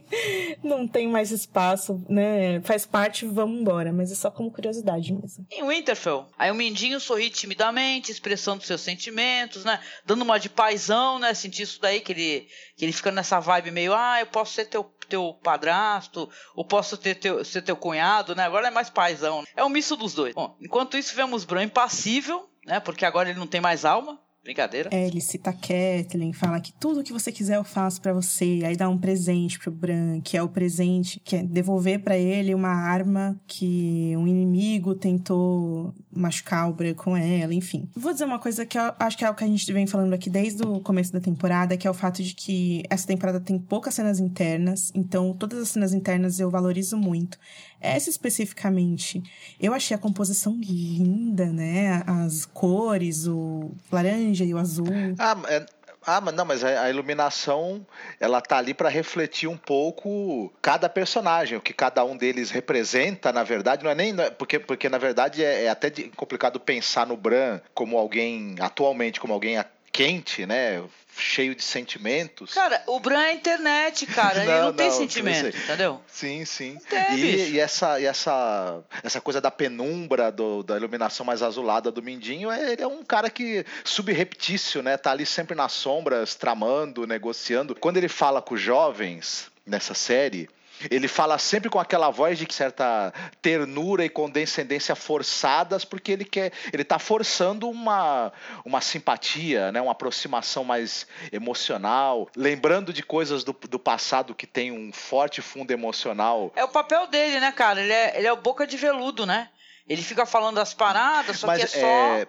não 0.63 0.87
tem 0.87 1.07
mais 1.07 1.31
espaço, 1.31 2.03
né? 2.09 2.59
Faz 2.61 2.85
parte, 2.85 3.25
vamos 3.25 3.61
embora. 3.61 3.93
Mas 3.93 4.11
é 4.11 4.15
só 4.15 4.31
como 4.31 4.51
curiosidade 4.51 5.13
mesmo. 5.13 5.45
Em 5.51 5.67
Winterfell, 5.67 6.25
aí 6.37 6.51
o 6.51 6.55
Mindinho 6.55 6.99
sorri 6.99 7.29
timidamente, 7.29 8.11
expressando 8.11 8.63
seus 8.63 8.81
sentimentos, 8.81 9.63
né? 9.63 9.79
Dando 10.05 10.23
uma 10.23 10.39
de 10.39 10.49
paisão, 10.49 11.19
né? 11.19 11.33
Sentir 11.33 11.63
isso 11.63 11.79
daí, 11.79 12.01
que 12.01 12.11
ele, 12.11 12.47
que 12.75 12.85
ele 12.85 12.91
fica 12.91 13.11
nessa 13.11 13.39
vibe 13.39 13.71
meio, 13.71 13.93
ah, 13.93 14.19
eu 14.19 14.25
posso 14.25 14.53
ser 14.53 14.65
teu 14.65 14.83
teu 15.07 15.33
padrasto, 15.43 16.29
ou 16.55 16.63
posso 16.63 16.97
ter 16.97 17.15
teu, 17.15 17.43
ser 17.43 17.61
teu 17.61 17.75
cunhado, 17.75 18.35
né? 18.35 18.43
Agora 18.43 18.67
é 18.67 18.71
mais 18.71 18.89
paizão. 18.89 19.43
É 19.55 19.63
um 19.63 19.69
misto 19.69 19.95
dos 19.95 20.13
dois. 20.13 20.33
Bom, 20.33 20.55
enquanto 20.61 20.97
isso, 20.97 21.15
vemos 21.15 21.45
Bran 21.45 21.63
impassível, 21.63 22.49
né? 22.65 22.79
Porque 22.79 23.05
agora 23.05 23.29
ele 23.29 23.39
não 23.39 23.47
tem 23.47 23.61
mais 23.61 23.85
alma. 23.85 24.19
Brincadeira. 24.47 24.89
É, 24.93 25.05
ele 25.05 25.19
cita 25.19 25.51
Kathleen, 25.51 26.31
fala 26.31 26.61
que 26.61 26.71
tudo 26.71 27.03
que 27.03 27.11
você 27.11 27.33
quiser 27.33 27.57
eu 27.57 27.65
faço 27.65 28.01
para 28.01 28.13
você. 28.13 28.61
Aí 28.63 28.77
dá 28.77 28.87
um 28.87 28.97
presente 28.97 29.59
pro 29.59 29.69
Bran, 29.69 30.21
que 30.21 30.37
é 30.37 30.41
o 30.41 30.47
presente, 30.47 31.19
que 31.19 31.35
é 31.35 31.43
devolver 31.43 31.99
para 31.99 32.17
ele 32.17 32.55
uma 32.55 32.69
arma 32.69 33.37
que 33.45 34.13
um 34.15 34.25
inimigo 34.25 34.95
tentou 34.95 35.93
machucar 36.09 36.69
o 36.69 36.73
Bran 36.73 36.93
com 36.93 37.17
ela, 37.17 37.53
enfim. 37.53 37.89
Vou 37.93 38.13
dizer 38.13 38.23
uma 38.23 38.39
coisa 38.39 38.65
que 38.65 38.77
eu 38.77 38.93
acho 38.97 39.17
que 39.17 39.25
é 39.25 39.29
o 39.29 39.35
que 39.35 39.43
a 39.43 39.47
gente 39.47 39.73
vem 39.73 39.85
falando 39.85 40.13
aqui 40.13 40.29
desde 40.29 40.63
o 40.63 40.79
começo 40.79 41.11
da 41.11 41.19
temporada, 41.19 41.75
que 41.75 41.85
é 41.85 41.91
o 41.91 41.93
fato 41.93 42.23
de 42.23 42.33
que 42.33 42.83
essa 42.89 43.05
temporada 43.05 43.41
tem 43.41 43.59
poucas 43.59 43.95
cenas 43.95 44.17
internas, 44.17 44.93
então 44.95 45.33
todas 45.33 45.59
as 45.59 45.67
cenas 45.67 45.93
internas 45.93 46.39
eu 46.39 46.49
valorizo 46.49 46.97
muito. 46.97 47.37
Essa 47.79 48.09
especificamente, 48.09 49.21
eu 49.59 49.73
achei 49.73 49.95
a 49.95 49.99
composição 49.99 50.57
linda, 50.59 51.45
né? 51.45 52.03
As 52.07 52.45
cores, 52.45 53.27
o 53.27 53.71
laranja 53.91 54.43
e 54.43 54.53
o 54.53 54.57
azul. 54.57 54.87
Ah, 55.19 55.37
é, 55.47 55.65
ah, 56.07 56.21
mas 56.21 56.33
não, 56.33 56.45
mas 56.45 56.63
a, 56.63 56.89
iluminação 56.89 57.85
ela 58.17 58.39
tá 58.39 58.57
ali 58.57 58.73
para 58.73 58.87
refletir 58.87 59.49
um 59.49 59.57
pouco 59.57 60.49
cada 60.61 60.87
personagem, 60.87 61.57
o 61.57 61.61
que 61.61 61.73
cada 61.73 62.01
um 62.05 62.15
deles 62.15 62.49
representa, 62.49 63.33
na 63.33 63.43
verdade, 63.43 63.83
não 63.83 63.91
é 63.91 63.95
nem 63.95 64.17
é, 64.17 64.29
porque 64.29 64.57
porque 64.57 64.87
na 64.87 64.97
verdade 64.97 65.43
é, 65.43 65.65
é 65.65 65.69
até 65.69 65.91
complicado 66.15 66.61
pensar 66.61 67.05
no 67.05 67.17
Bran 67.17 67.59
como 67.73 67.97
alguém 67.97 68.55
atualmente 68.57 69.19
como 69.19 69.33
alguém 69.33 69.57
quente, 69.97 70.45
né? 70.45 70.83
cheio 71.19 71.55
de 71.55 71.63
sentimentos. 71.63 72.53
Cara, 72.53 72.83
o 72.85 72.99
Bran 72.99 73.23
é 73.23 73.33
internet, 73.33 74.05
cara. 74.05 74.43
Ele 74.43 74.51
não, 74.53 74.65
não 74.65 74.73
tem 74.73 74.91
sentimento, 74.91 75.57
entendeu? 75.57 75.99
Sim, 76.07 76.45
sim. 76.45 76.77
Tem, 76.87 77.15
e, 77.15 77.53
e, 77.53 77.59
essa, 77.59 77.99
e 77.99 78.05
essa, 78.05 78.79
essa 79.03 79.19
coisa 79.19 79.41
da 79.41 79.49
penumbra, 79.49 80.31
do, 80.31 80.61
da 80.61 80.77
iluminação 80.77 81.25
mais 81.25 81.41
azulada 81.41 81.91
do 81.91 82.03
Mindinho, 82.03 82.51
é, 82.51 82.73
ele 82.73 82.83
é 82.83 82.87
um 82.87 83.03
cara 83.03 83.31
que 83.31 83.65
subreptício, 83.83 84.83
né? 84.83 84.95
Tá 84.95 85.09
ali 85.09 85.25
sempre 85.25 85.55
nas 85.55 85.71
sombras, 85.71 86.35
tramando, 86.35 87.07
negociando. 87.07 87.73
Quando 87.73 87.97
ele 87.97 88.07
fala 88.07 88.39
com 88.39 88.53
os 88.53 88.61
jovens 88.61 89.49
nessa 89.65 89.95
série, 89.95 90.47
ele 90.89 91.07
fala 91.07 91.37
sempre 91.37 91.69
com 91.69 91.79
aquela 91.79 92.09
voz 92.09 92.37
de 92.37 92.47
certa 92.53 93.13
ternura 93.41 94.05
e 94.05 94.09
condescendência 94.09 94.95
forçadas, 94.95 95.83
porque 95.83 96.11
ele 96.11 96.25
quer, 96.25 96.51
ele 96.71 96.83
está 96.83 96.99
forçando 96.99 97.69
uma, 97.69 98.31
uma 98.63 98.81
simpatia, 98.81 99.71
né, 99.71 99.81
uma 99.81 99.91
aproximação 99.91 100.63
mais 100.63 101.07
emocional, 101.31 102.29
lembrando 102.35 102.93
de 102.93 103.03
coisas 103.03 103.43
do, 103.43 103.53
do 103.69 103.79
passado 103.79 104.35
que 104.35 104.47
tem 104.47 104.71
um 104.71 104.91
forte 104.93 105.41
fundo 105.41 105.71
emocional. 105.71 106.51
É 106.55 106.63
o 106.63 106.69
papel 106.69 107.07
dele, 107.07 107.39
né, 107.39 107.51
cara? 107.51 107.81
Ele 107.81 107.93
é, 107.93 108.17
ele 108.17 108.27
é 108.27 108.33
o 108.33 108.37
boca 108.37 108.65
de 108.65 108.77
veludo, 108.77 109.25
né? 109.25 109.49
Ele 109.87 110.01
fica 110.01 110.25
falando 110.25 110.57
as 110.59 110.73
paradas, 110.73 111.39
só 111.39 111.47
Mas, 111.47 111.59
que 111.59 111.63
é 111.63 111.81
só. 111.81 111.87
É 111.87 112.27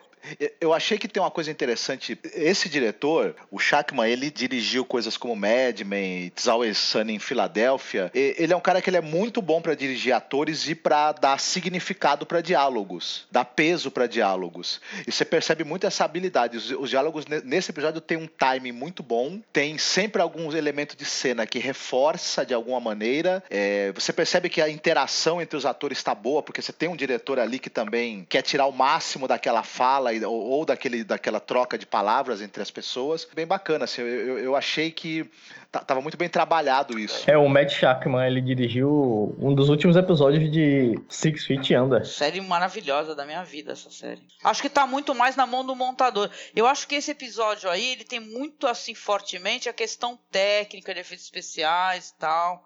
eu 0.60 0.72
achei 0.72 0.98
que 0.98 1.08
tem 1.08 1.22
uma 1.22 1.30
coisa 1.30 1.50
interessante. 1.50 2.18
Esse 2.34 2.68
diretor, 2.68 3.34
o 3.50 3.58
Shackman, 3.58 4.10
ele 4.10 4.30
dirigiu 4.30 4.84
coisas 4.84 5.16
como 5.16 5.34
Mad 5.34 5.80
Men, 5.80 6.26
It's 6.26 6.48
Always 6.48 6.78
Sunny 6.78 7.14
em 7.14 7.18
Filadélfia. 7.18 8.10
Ele 8.14 8.52
é 8.52 8.56
um 8.56 8.60
cara 8.60 8.80
que 8.80 8.90
ele 8.90 8.96
é 8.96 9.00
muito 9.00 9.40
bom 9.40 9.60
para 9.60 9.74
dirigir 9.74 10.12
atores 10.12 10.68
e 10.68 10.74
para 10.74 11.12
dar 11.12 11.38
significado 11.38 12.26
para 12.26 12.40
diálogos, 12.40 13.26
dar 13.30 13.44
peso 13.44 13.90
para 13.90 14.06
diálogos. 14.06 14.80
E 15.06 15.12
você 15.12 15.24
percebe 15.24 15.64
muito 15.64 15.86
essa 15.86 16.04
habilidade. 16.04 16.56
Os, 16.56 16.70
os, 16.70 16.90
diálogos 16.90 17.24
nesse 17.44 17.70
episódio 17.70 18.00
tem 18.00 18.16
um 18.16 18.26
timing 18.26 18.72
muito 18.72 19.02
bom, 19.02 19.40
tem 19.52 19.78
sempre 19.78 20.20
alguns 20.20 20.54
elementos 20.54 20.96
de 20.96 21.04
cena 21.04 21.46
que 21.46 21.58
reforça 21.58 22.44
de 22.44 22.54
alguma 22.54 22.80
maneira. 22.80 23.42
É, 23.50 23.92
você 23.92 24.12
percebe 24.12 24.48
que 24.48 24.60
a 24.60 24.68
interação 24.68 25.40
entre 25.40 25.56
os 25.56 25.66
atores 25.66 25.98
está 25.98 26.14
boa, 26.14 26.42
porque 26.42 26.62
você 26.62 26.72
tem 26.72 26.88
um 26.88 26.96
diretor 26.96 27.38
ali 27.38 27.58
que 27.58 27.70
também 27.70 28.26
quer 28.28 28.42
tirar 28.42 28.66
o 28.66 28.72
máximo 28.72 29.28
daquela 29.28 29.62
fala 29.62 30.07
ou, 30.24 30.34
ou 30.34 30.64
daquele, 30.64 31.04
daquela 31.04 31.40
troca 31.40 31.78
de 31.78 31.86
palavras 31.86 32.40
entre 32.40 32.62
as 32.62 32.70
pessoas. 32.70 33.26
Bem 33.34 33.46
bacana, 33.46 33.84
assim, 33.84 34.02
eu, 34.02 34.38
eu 34.38 34.56
achei 34.56 34.90
que 34.90 35.28
tava 35.70 36.00
muito 36.00 36.16
bem 36.16 36.28
trabalhado 36.28 36.98
isso. 36.98 37.30
É, 37.30 37.36
o 37.36 37.48
Matt 37.48 37.72
Shackman, 37.72 38.26
ele 38.26 38.40
dirigiu 38.40 39.36
um 39.38 39.54
dos 39.54 39.68
últimos 39.68 39.96
episódios 39.96 40.50
de 40.50 40.98
Six 41.08 41.44
Feet 41.44 41.70
Under. 41.72 42.06
Série 42.06 42.40
maravilhosa 42.40 43.14
da 43.14 43.24
minha 43.24 43.44
vida, 43.44 43.72
essa 43.72 43.90
série. 43.90 44.22
Acho 44.42 44.62
que 44.62 44.70
tá 44.70 44.86
muito 44.86 45.14
mais 45.14 45.36
na 45.36 45.46
mão 45.46 45.64
do 45.64 45.76
montador. 45.76 46.30
Eu 46.56 46.66
acho 46.66 46.88
que 46.88 46.94
esse 46.94 47.10
episódio 47.10 47.68
aí, 47.68 47.92
ele 47.92 48.04
tem 48.04 48.20
muito, 48.20 48.66
assim, 48.66 48.94
fortemente 48.94 49.68
a 49.68 49.72
questão 49.72 50.18
técnica 50.30 50.94
de 50.94 51.00
efeitos 51.00 51.24
especiais 51.24 52.08
e 52.08 52.18
tal. 52.18 52.62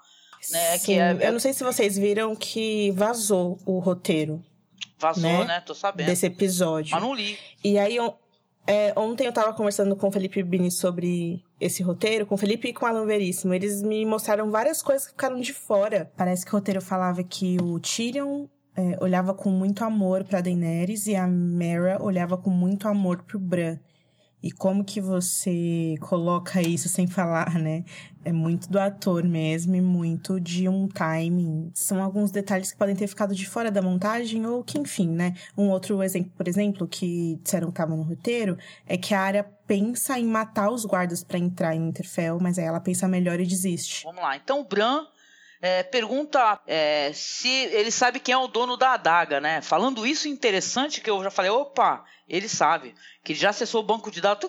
Né, 0.51 0.79
Sim, 0.79 1.01
é... 1.01 1.17
eu 1.21 1.33
não 1.33 1.41
sei 1.41 1.53
se 1.53 1.63
vocês 1.63 1.97
viram 1.97 2.35
que 2.35 2.91
vazou 2.93 3.59
o 3.65 3.79
roteiro 3.79 4.43
Vazou, 5.03 5.23
né? 5.23 5.45
né? 5.45 5.61
Tô 5.61 5.75
sabendo. 5.75 6.07
Desse 6.07 6.27
episódio. 6.27 6.93
Mas 6.93 7.03
não 7.03 7.13
li. 7.13 7.37
E 7.65 7.77
aí, 7.77 7.99
é, 8.67 8.93
ontem 8.97 9.27
eu 9.27 9.33
tava 9.33 9.53
conversando 9.53 9.97
com 9.97 10.07
o 10.07 10.13
Felipe 10.13 10.43
Bini 10.45 10.71
sobre 10.71 11.43
esse 11.61 11.83
roteiro, 11.83 12.25
com 12.25 12.37
o 12.37 12.39
Felipe 12.39 12.69
e 12.69 12.73
com 12.73 12.87
o 12.87 12.89
Alan 12.89 13.05
Veríssimo. 13.05 13.53
Eles 13.53 13.83
me 13.83 14.07
mostraram 14.07 14.51
várias 14.51 14.81
coisas 14.81 15.07
que 15.07 15.13
ficaram 15.13 15.41
de 15.41 15.53
fora. 15.53 16.11
Parece 16.17 16.45
que 16.45 16.53
o 16.53 16.59
roteiro 16.59 16.81
falava 16.81 17.23
que 17.25 17.57
o 17.61 17.81
Tyrion 17.81 18.47
é, 18.77 18.97
olhava 19.03 19.35
com 19.35 19.51
muito 19.51 19.85
amor 19.85 20.25
pra 20.25 20.41
Daenerys 20.41 21.07
e 21.07 21.17
a 21.17 21.27
Mera 21.27 22.01
olhava 22.01 22.39
com 22.39 22.51
muito 22.51 22.87
amor 22.87 23.23
pro 23.25 23.39
Bran. 23.39 23.79
E 24.43 24.51
como 24.51 24.85
que 24.85 25.01
você 25.01 25.95
coloca 26.01 26.61
isso 26.61 26.89
sem 26.89 27.07
falar, 27.07 27.59
né? 27.59 27.85
É 28.25 28.33
muito 28.33 28.69
do 28.69 28.79
ator 28.79 29.25
mesmo 29.25 29.75
e 29.75 29.81
muito 29.81 30.41
de 30.41 30.69
um 30.69 30.89
timing. 30.89 31.71
São 31.75 32.03
alguns 32.03 32.31
detalhes 32.31 32.73
que 32.73 32.79
podem 32.79 32.97
ter 32.97 33.07
ficado 33.07 33.35
de 33.35 33.47
fora 33.49 33.71
da 33.71 33.81
montagem 33.81 34.45
ou 34.47 34.65
que, 34.65 34.79
enfim, 34.79 35.09
né? 35.09 35.35
Um 35.57 35.71
outro 35.71 36.03
exemplo, 36.03 36.33
por 36.37 36.49
exemplo, 36.49 36.89
que 36.89 37.39
disseram 37.43 37.69
que 37.69 37.73
estava 37.73 37.95
no 37.95 38.03
roteiro, 38.03 38.59
é 38.87 38.97
que 38.97 39.15
a 39.15 39.21
área 39.21 39.45
pensa 39.67 40.19
em 40.19 40.27
matar 40.27 40.71
os 40.71 40.85
guardas 40.85 41.23
para 41.23 41.39
entrar 41.39 41.75
em 41.75 41.89
Interfell, 41.89 42.39
mas 42.41 42.59
aí 42.59 42.65
ela 42.65 42.81
pensa 42.81 43.07
melhor 43.07 43.39
e 43.41 43.47
desiste. 43.47 44.05
Vamos 44.05 44.23
lá. 44.23 44.37
Então 44.37 44.61
o 44.61 44.65
Bran 44.65 45.07
é, 45.63 45.85
pergunta 45.85 46.61
é, 46.67 47.13
se 47.15 47.49
ele 47.49 47.93
sabe 47.93 48.19
quem 48.19 48.35
é 48.35 48.37
o 48.37 48.49
dono 48.49 48.77
da 48.77 48.95
adaga, 48.95 49.41
né? 49.41 49.63
Falando 49.63 50.05
isso 50.05 50.27
interessante 50.27 51.01
que 51.01 51.09
eu 51.09 51.23
já 51.23 51.31
falei, 51.31 51.53
opa, 51.53 52.05
ele 52.33 52.49
sabe 52.49 52.95
que 53.23 53.35
já 53.35 53.51
acessou 53.51 53.83
o 53.83 53.85
banco 53.85 54.11
de 54.11 54.21
dados, 54.21 54.49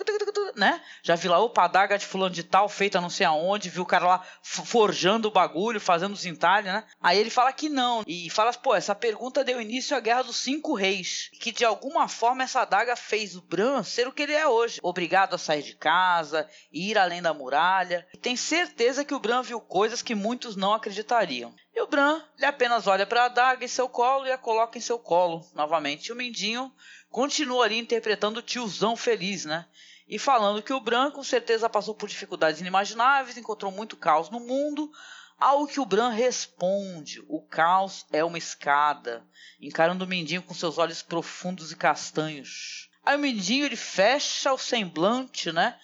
né? 0.55 0.81
Já 1.03 1.15
vi 1.15 1.27
lá, 1.27 1.37
opa, 1.37 1.65
adaga 1.65 1.97
de 1.97 2.05
fulano 2.05 2.33
de 2.33 2.41
tal, 2.41 2.69
feita 2.69 3.01
não 3.01 3.09
sei 3.09 3.25
aonde, 3.25 3.69
viu 3.69 3.83
o 3.83 3.85
cara 3.85 4.07
lá 4.07 4.25
forjando 4.41 5.27
o 5.27 5.31
bagulho, 5.31 5.81
fazendo 5.81 6.13
os 6.13 6.25
entalhes, 6.25 6.71
né? 6.71 6.83
Aí 7.01 7.19
ele 7.19 7.29
fala 7.29 7.51
que 7.51 7.67
não, 7.67 8.03
e 8.07 8.29
fala, 8.29 8.53
pô, 8.53 8.73
essa 8.73 8.95
pergunta 8.95 9.43
deu 9.43 9.61
início 9.61 9.95
à 9.97 9.99
Guerra 9.99 10.23
dos 10.23 10.37
Cinco 10.37 10.73
Reis, 10.73 11.29
que 11.39 11.51
de 11.51 11.65
alguma 11.65 12.07
forma 12.07 12.43
essa 12.43 12.61
adaga 12.61 12.95
fez 12.95 13.35
o 13.35 13.41
Bran 13.41 13.83
ser 13.83 14.07
o 14.07 14.13
que 14.13 14.23
ele 14.23 14.33
é 14.33 14.47
hoje, 14.47 14.79
obrigado 14.81 15.35
a 15.35 15.37
sair 15.37 15.61
de 15.61 15.75
casa, 15.75 16.49
ir 16.71 16.97
além 16.97 17.21
da 17.21 17.33
muralha, 17.33 18.07
e 18.13 18.17
tem 18.17 18.37
certeza 18.37 19.03
que 19.03 19.13
o 19.13 19.19
Bran 19.19 19.43
viu 19.43 19.59
coisas 19.59 20.01
que 20.01 20.15
muitos 20.15 20.55
não 20.55 20.73
acreditariam. 20.73 21.53
E 21.75 21.81
o 21.81 21.87
Bran, 21.87 22.21
ele 22.37 22.45
apenas 22.45 22.85
olha 22.85 23.05
para 23.05 23.23
a 23.23 23.25
adaga 23.25 23.65
em 23.65 23.67
seu 23.67 23.89
colo 23.89 24.27
e 24.27 24.31
a 24.31 24.37
coloca 24.37 24.77
em 24.77 24.81
seu 24.81 24.99
colo 24.99 25.43
novamente. 25.55 26.07
E 26.07 26.11
o 26.11 26.15
Mendinho 26.15 26.71
continua 27.13 27.65
ali 27.65 27.77
interpretando 27.77 28.37
o 28.37 28.41
tiozão 28.41 28.95
feliz, 28.95 29.45
né? 29.45 29.67
E 30.07 30.17
falando 30.17 30.63
que 30.63 30.73
o 30.73 30.79
Bran 30.79 31.11
com 31.11 31.23
certeza 31.23 31.69
passou 31.69 31.93
por 31.93 32.09
dificuldades 32.09 32.59
inimagináveis, 32.59 33.37
encontrou 33.37 33.71
muito 33.71 33.95
caos 33.95 34.31
no 34.31 34.39
mundo, 34.39 34.91
ao 35.37 35.67
que 35.67 35.79
o 35.79 35.85
Bran 35.85 36.09
responde: 36.09 37.23
o 37.29 37.39
caos 37.39 38.03
é 38.11 38.23
uma 38.23 38.39
escada, 38.39 39.23
encarando 39.61 40.03
o 40.03 40.07
Mindinho 40.07 40.41
com 40.41 40.55
seus 40.55 40.79
olhos 40.79 41.03
profundos 41.03 41.71
e 41.71 41.75
castanhos. 41.75 42.89
Aí 43.05 43.15
o 43.15 43.19
Mindinho 43.19 43.67
ele 43.67 43.75
fecha 43.75 44.51
o 44.51 44.57
semblante, 44.57 45.51
né? 45.51 45.77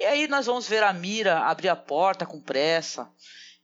E 0.00 0.04
aí 0.04 0.26
nós 0.26 0.46
vamos 0.46 0.66
ver 0.66 0.82
a 0.82 0.92
Mira 0.92 1.44
abrir 1.44 1.68
a 1.68 1.76
porta 1.76 2.26
com 2.26 2.40
pressa. 2.40 3.08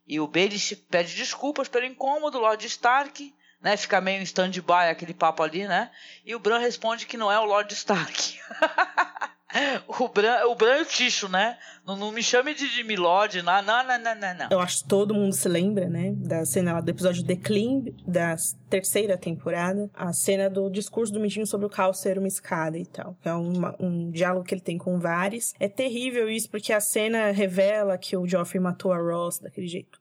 E 0.07 0.21
o 0.21 0.27
Baelish 0.27 0.73
pede 0.89 1.15
desculpas 1.15 1.67
pelo 1.67 1.85
incômodo, 1.85 2.39
Lord 2.39 2.65
Stark 2.65 3.33
né? 3.61 3.77
Fica 3.77 3.99
meio 4.01 4.19
em 4.19 4.23
stand-by 4.23 4.89
aquele 4.89 5.13
papo 5.13 5.43
ali, 5.43 5.67
né? 5.67 5.91
E 6.25 6.35
o 6.35 6.39
Bran 6.39 6.59
responde 6.59 7.05
que 7.05 7.17
não 7.17 7.31
é 7.31 7.39
o 7.39 7.45
Lord 7.45 7.73
Stark. 7.73 8.39
o, 9.99 10.07
Bran, 10.07 10.45
o 10.45 10.55
Bran 10.55 10.75
é 10.75 10.81
o 10.81 10.85
Ticho, 10.85 11.27
né? 11.27 11.57
Não, 11.85 11.95
não 11.95 12.11
me 12.11 12.21
chame 12.21 12.53
de, 12.53 12.69
de 12.69 12.83
Milord, 12.83 13.41
não, 13.41 13.61
não, 13.61 13.83
não, 13.83 13.99
não, 13.99 14.15
não, 14.15 14.47
Eu 14.51 14.59
acho 14.59 14.83
que 14.83 14.87
todo 14.87 15.13
mundo 15.13 15.33
se 15.33 15.49
lembra, 15.49 15.89
né? 15.89 16.13
Da 16.15 16.45
cena 16.45 16.73
lá 16.73 16.81
do 16.81 16.89
episódio 16.89 17.25
Clean, 17.37 17.83
da 18.07 18.35
terceira 18.69 19.17
temporada. 19.17 19.89
A 19.93 20.13
cena 20.13 20.49
do 20.49 20.69
discurso 20.69 21.11
do 21.11 21.19
Midinho 21.19 21.47
sobre 21.47 21.65
o 21.65 21.69
caos 21.69 21.99
ser 21.99 22.17
uma 22.17 22.27
escada 22.27 22.77
e 22.77 22.85
tal. 22.85 23.17
É 23.25 23.33
uma, 23.33 23.75
um 23.79 24.11
diálogo 24.11 24.45
que 24.45 24.53
ele 24.53 24.61
tem 24.61 24.77
com 24.77 24.99
Varys. 24.99 25.53
É 25.59 25.67
terrível 25.67 26.29
isso, 26.29 26.49
porque 26.49 26.71
a 26.71 26.79
cena 26.79 27.31
revela 27.31 27.97
que 27.97 28.15
o 28.15 28.27
Joffrey 28.27 28.61
matou 28.61 28.93
a 28.93 28.97
Ross 28.97 29.39
daquele 29.39 29.67
jeito 29.67 29.98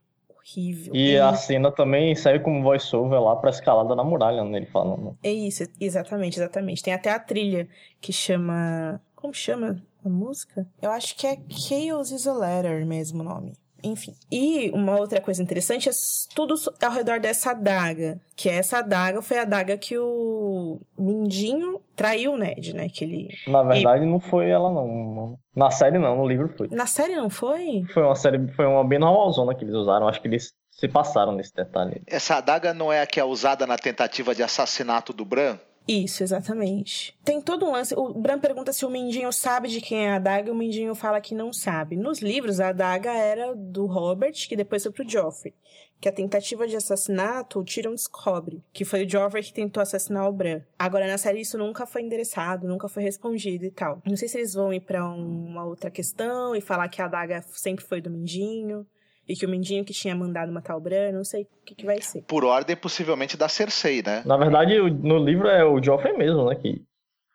horrível. 0.49 0.95
E 0.95 1.15
é 1.15 1.21
a 1.21 1.35
cena 1.35 1.71
também 1.71 2.15
serve 2.15 2.45
como 2.45 2.63
voice-over 2.63 3.21
lá 3.21 3.37
pra 3.37 3.51
escalada 3.51 3.95
na 3.95 4.05
muralha, 4.05 4.45
né? 4.45 4.59
Ele 4.59 4.67
falando. 4.67 5.17
É 5.23 5.31
isso, 5.31 5.65
exatamente, 5.81 6.39
exatamente. 6.39 6.83
Tem 6.83 6.95
até 6.95 7.11
a 7.11 7.19
trilha 7.19 7.69
que 8.01 8.13
chama. 8.13 9.01
Como 9.15 9.35
chama 9.35 9.83
a 10.05 10.09
música? 10.09 10.67
Eu 10.81 10.91
acho 10.91 11.17
que 11.17 11.27
é 11.27 11.39
Chaos 11.49 12.11
is 12.11 12.27
a 12.27 12.33
Letter 12.33 12.87
mesmo 12.87 13.21
o 13.21 13.25
nome. 13.25 13.55
Enfim. 13.83 14.13
E 14.31 14.71
uma 14.71 14.99
outra 14.99 15.21
coisa 15.21 15.43
interessante 15.43 15.89
é 15.89 15.93
tudo 16.35 16.55
ao 16.83 16.91
redor 16.91 17.21
dessa 17.21 17.51
adaga. 17.53 18.21
Que 18.37 18.49
essa 18.49 18.79
adaga 18.79 19.23
foi 19.23 19.39
a 19.39 19.43
adaga 19.43 19.77
que 19.77 19.97
o 19.97 20.81
Mindinho 20.99 21.81
traiu 21.95 22.33
o 22.33 22.37
Ned, 22.37 22.75
né? 22.75 22.89
Que 22.89 23.05
ele... 23.05 23.29
Na 23.47 23.63
verdade, 23.63 24.05
e... 24.05 24.07
não 24.07 24.21
foi 24.21 24.49
ela, 24.49 24.73
não. 24.73 25.39
Na 25.55 25.71
série, 25.71 25.99
não. 25.99 26.17
No 26.17 26.27
livro 26.27 26.53
foi. 26.57 26.69
Na 26.71 26.87
série, 26.87 27.17
não 27.17 27.31
foi? 27.31 27.85
Foi 27.93 28.03
uma 28.03 28.15
série... 28.15 28.47
Foi 28.53 28.67
uma 28.67 28.85
bem 28.85 28.99
normalzona 28.99 29.55
que 29.55 29.65
eles 29.65 29.75
usaram. 29.75 30.09
Acho 30.09 30.21
que 30.21 30.29
eles 30.29 30.53
se 30.71 30.87
passaram 30.87 31.33
nesse 31.33 31.55
detalhe. 31.55 32.03
Essa 32.07 32.37
adaga 32.37 32.73
não 32.73 32.93
é 32.93 33.03
a 33.03 33.07
que 33.07 33.19
é 33.19 33.25
usada 33.25 33.67
na 33.67 33.77
tentativa 33.77 34.35
de 34.35 34.43
assassinato 34.43 35.13
do 35.13 35.25
Bran? 35.25 35.59
Isso, 35.89 36.23
exatamente. 36.23 37.19
Tem 37.25 37.41
todo 37.41 37.65
um 37.65 37.73
lance. 37.73 37.95
O 37.97 38.13
Bran 38.13 38.39
pergunta 38.39 38.75
se 38.75 38.85
o 38.85 38.91
Mindinho 38.91 39.33
sabe 39.33 39.69
de 39.69 39.81
quem 39.81 40.05
é 40.05 40.11
a 40.11 40.17
adaga 40.17 40.49
e 40.49 40.53
o 40.53 40.55
Mindinho 40.55 40.95
fala 40.95 41.19
que 41.19 41.35
não 41.35 41.51
sabe. 41.51 41.97
Nos 41.97 42.21
livros, 42.21 42.61
a 42.61 42.69
adaga 42.69 43.11
era 43.11 43.57
do 43.57 43.87
Robert, 43.87 44.35
que 44.47 44.55
depois 44.55 44.83
foi 44.83 44.93
pro 44.93 45.09
Joffrey. 45.09 45.55
Que 45.99 46.09
a 46.09 46.13
tentativa 46.13 46.69
de 46.69 46.77
assassinato 46.77 47.59
o 47.59 47.65
Tyrion 47.65 47.93
descobre, 47.93 48.63
que 48.73 48.85
foi 48.85 49.05
o 49.05 49.09
Joffrey 49.09 49.43
que 49.43 49.53
tentou 49.53 49.83
assassinar 49.83 50.29
o 50.29 50.33
Bran. 50.33 50.61
Agora, 50.79 51.07
na 51.07 51.17
série, 51.17 51.41
isso 51.41 51.57
nunca 51.57 51.87
foi 51.87 52.03
endereçado, 52.03 52.69
nunca 52.69 52.87
foi 52.87 53.03
respondido 53.03 53.65
e 53.65 53.71
tal. 53.71 54.01
Não 54.05 54.17
sei 54.17 54.29
se 54.29 54.37
eles 54.37 54.53
vão 54.53 54.73
ir 54.73 54.81
pra 54.81 55.05
uma 55.09 55.65
outra 55.65 55.91
questão 55.91 56.55
e 56.55 56.61
falar 56.61 56.89
que 56.89 57.01
a 57.01 57.07
adaga 57.07 57.43
sempre 57.49 57.85
foi 57.85 58.01
do 58.01 58.11
Mindinho 58.11 58.87
e 59.29 59.35
que 59.35 59.45
o 59.45 59.49
Mindinho 59.49 59.85
que 59.85 59.93
tinha 59.93 60.15
mandado 60.15 60.51
matar 60.51 60.77
o 60.77 60.81
Bran, 60.81 61.13
não 61.13 61.25
sei 61.25 61.43
o 61.43 61.65
que, 61.67 61.75
que 61.75 61.85
vai 61.85 62.01
ser. 62.01 62.23
Por 62.23 62.45
ordem, 62.45 62.75
possivelmente, 62.75 63.37
da 63.37 63.49
Cersei, 63.49 64.03
né? 64.03 64.23
Na 64.25 64.37
verdade, 64.37 64.79
no 64.79 65.19
livro 65.19 65.47
é 65.49 65.65
o 65.65 65.83
Joffrey 65.83 66.17
mesmo, 66.17 66.49
né, 66.49 66.55
que 66.55 66.83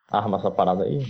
arma 0.09 0.37
essa 0.37 0.49
parada 0.49 0.83
aí. 0.83 1.05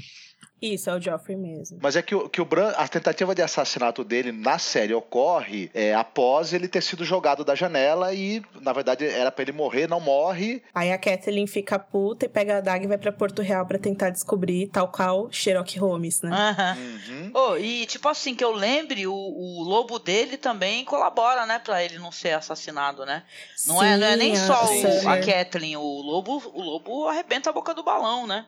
Isso, 0.63 0.89
é 0.89 0.95
o 0.95 1.01
Joffrey 1.01 1.35
mesmo. 1.35 1.77
Mas 1.81 1.97
é 1.97 2.01
que, 2.01 2.15
o, 2.15 2.29
que 2.29 2.39
o 2.39 2.45
Bran, 2.45 2.69
a 2.77 2.87
tentativa 2.87 3.35
de 3.35 3.41
assassinato 3.41 4.01
dele 4.01 4.31
na 4.31 4.57
série 4.57 4.93
ocorre 4.93 5.69
é, 5.73 5.93
após 5.93 6.53
ele 6.53 6.69
ter 6.69 6.81
sido 6.81 7.03
jogado 7.03 7.43
da 7.43 7.53
janela 7.53 8.13
e, 8.13 8.41
na 8.61 8.71
verdade, 8.71 9.05
era 9.05 9.29
para 9.29 9.41
ele 9.41 9.51
morrer, 9.51 9.89
não 9.89 9.99
morre. 9.99 10.63
Aí 10.73 10.89
a 10.89 10.97
Kathleen 10.97 11.47
fica 11.47 11.77
puta 11.77 12.27
e 12.27 12.29
pega 12.29 12.59
a 12.59 12.61
daga 12.61 12.85
e 12.85 12.87
vai 12.87 12.97
para 12.97 13.11
Porto 13.11 13.41
Real 13.41 13.65
para 13.65 13.77
tentar 13.77 14.09
descobrir 14.09 14.67
tal 14.67 14.87
qual 14.87 15.29
Sherlock 15.29 15.77
Holmes, 15.77 16.21
né? 16.21 16.31
Uhum. 16.77 17.31
Oh, 17.33 17.57
e, 17.57 17.85
tipo 17.85 18.07
assim, 18.07 18.33
que 18.33 18.43
eu 18.43 18.53
lembre, 18.53 19.05
o, 19.05 19.13
o 19.13 19.63
lobo 19.63 19.99
dele 19.99 20.37
também 20.37 20.85
colabora, 20.85 21.45
né, 21.45 21.59
pra 21.59 21.83
ele 21.83 21.99
não 21.99 22.11
ser 22.11 22.31
assassinado, 22.31 23.05
né? 23.05 23.23
Não, 23.67 23.79
Sim, 23.79 23.85
é, 23.85 23.97
não 23.97 24.07
é 24.07 24.15
nem 24.15 24.33
só 24.37 24.65
o, 24.65 25.09
a 25.09 25.19
Kathleen, 25.19 25.75
o 25.75 26.01
lobo, 26.01 26.41
o 26.53 26.61
lobo 26.61 27.09
arrebenta 27.09 27.49
a 27.49 27.53
boca 27.53 27.73
do 27.73 27.83
balão, 27.83 28.25
né? 28.25 28.45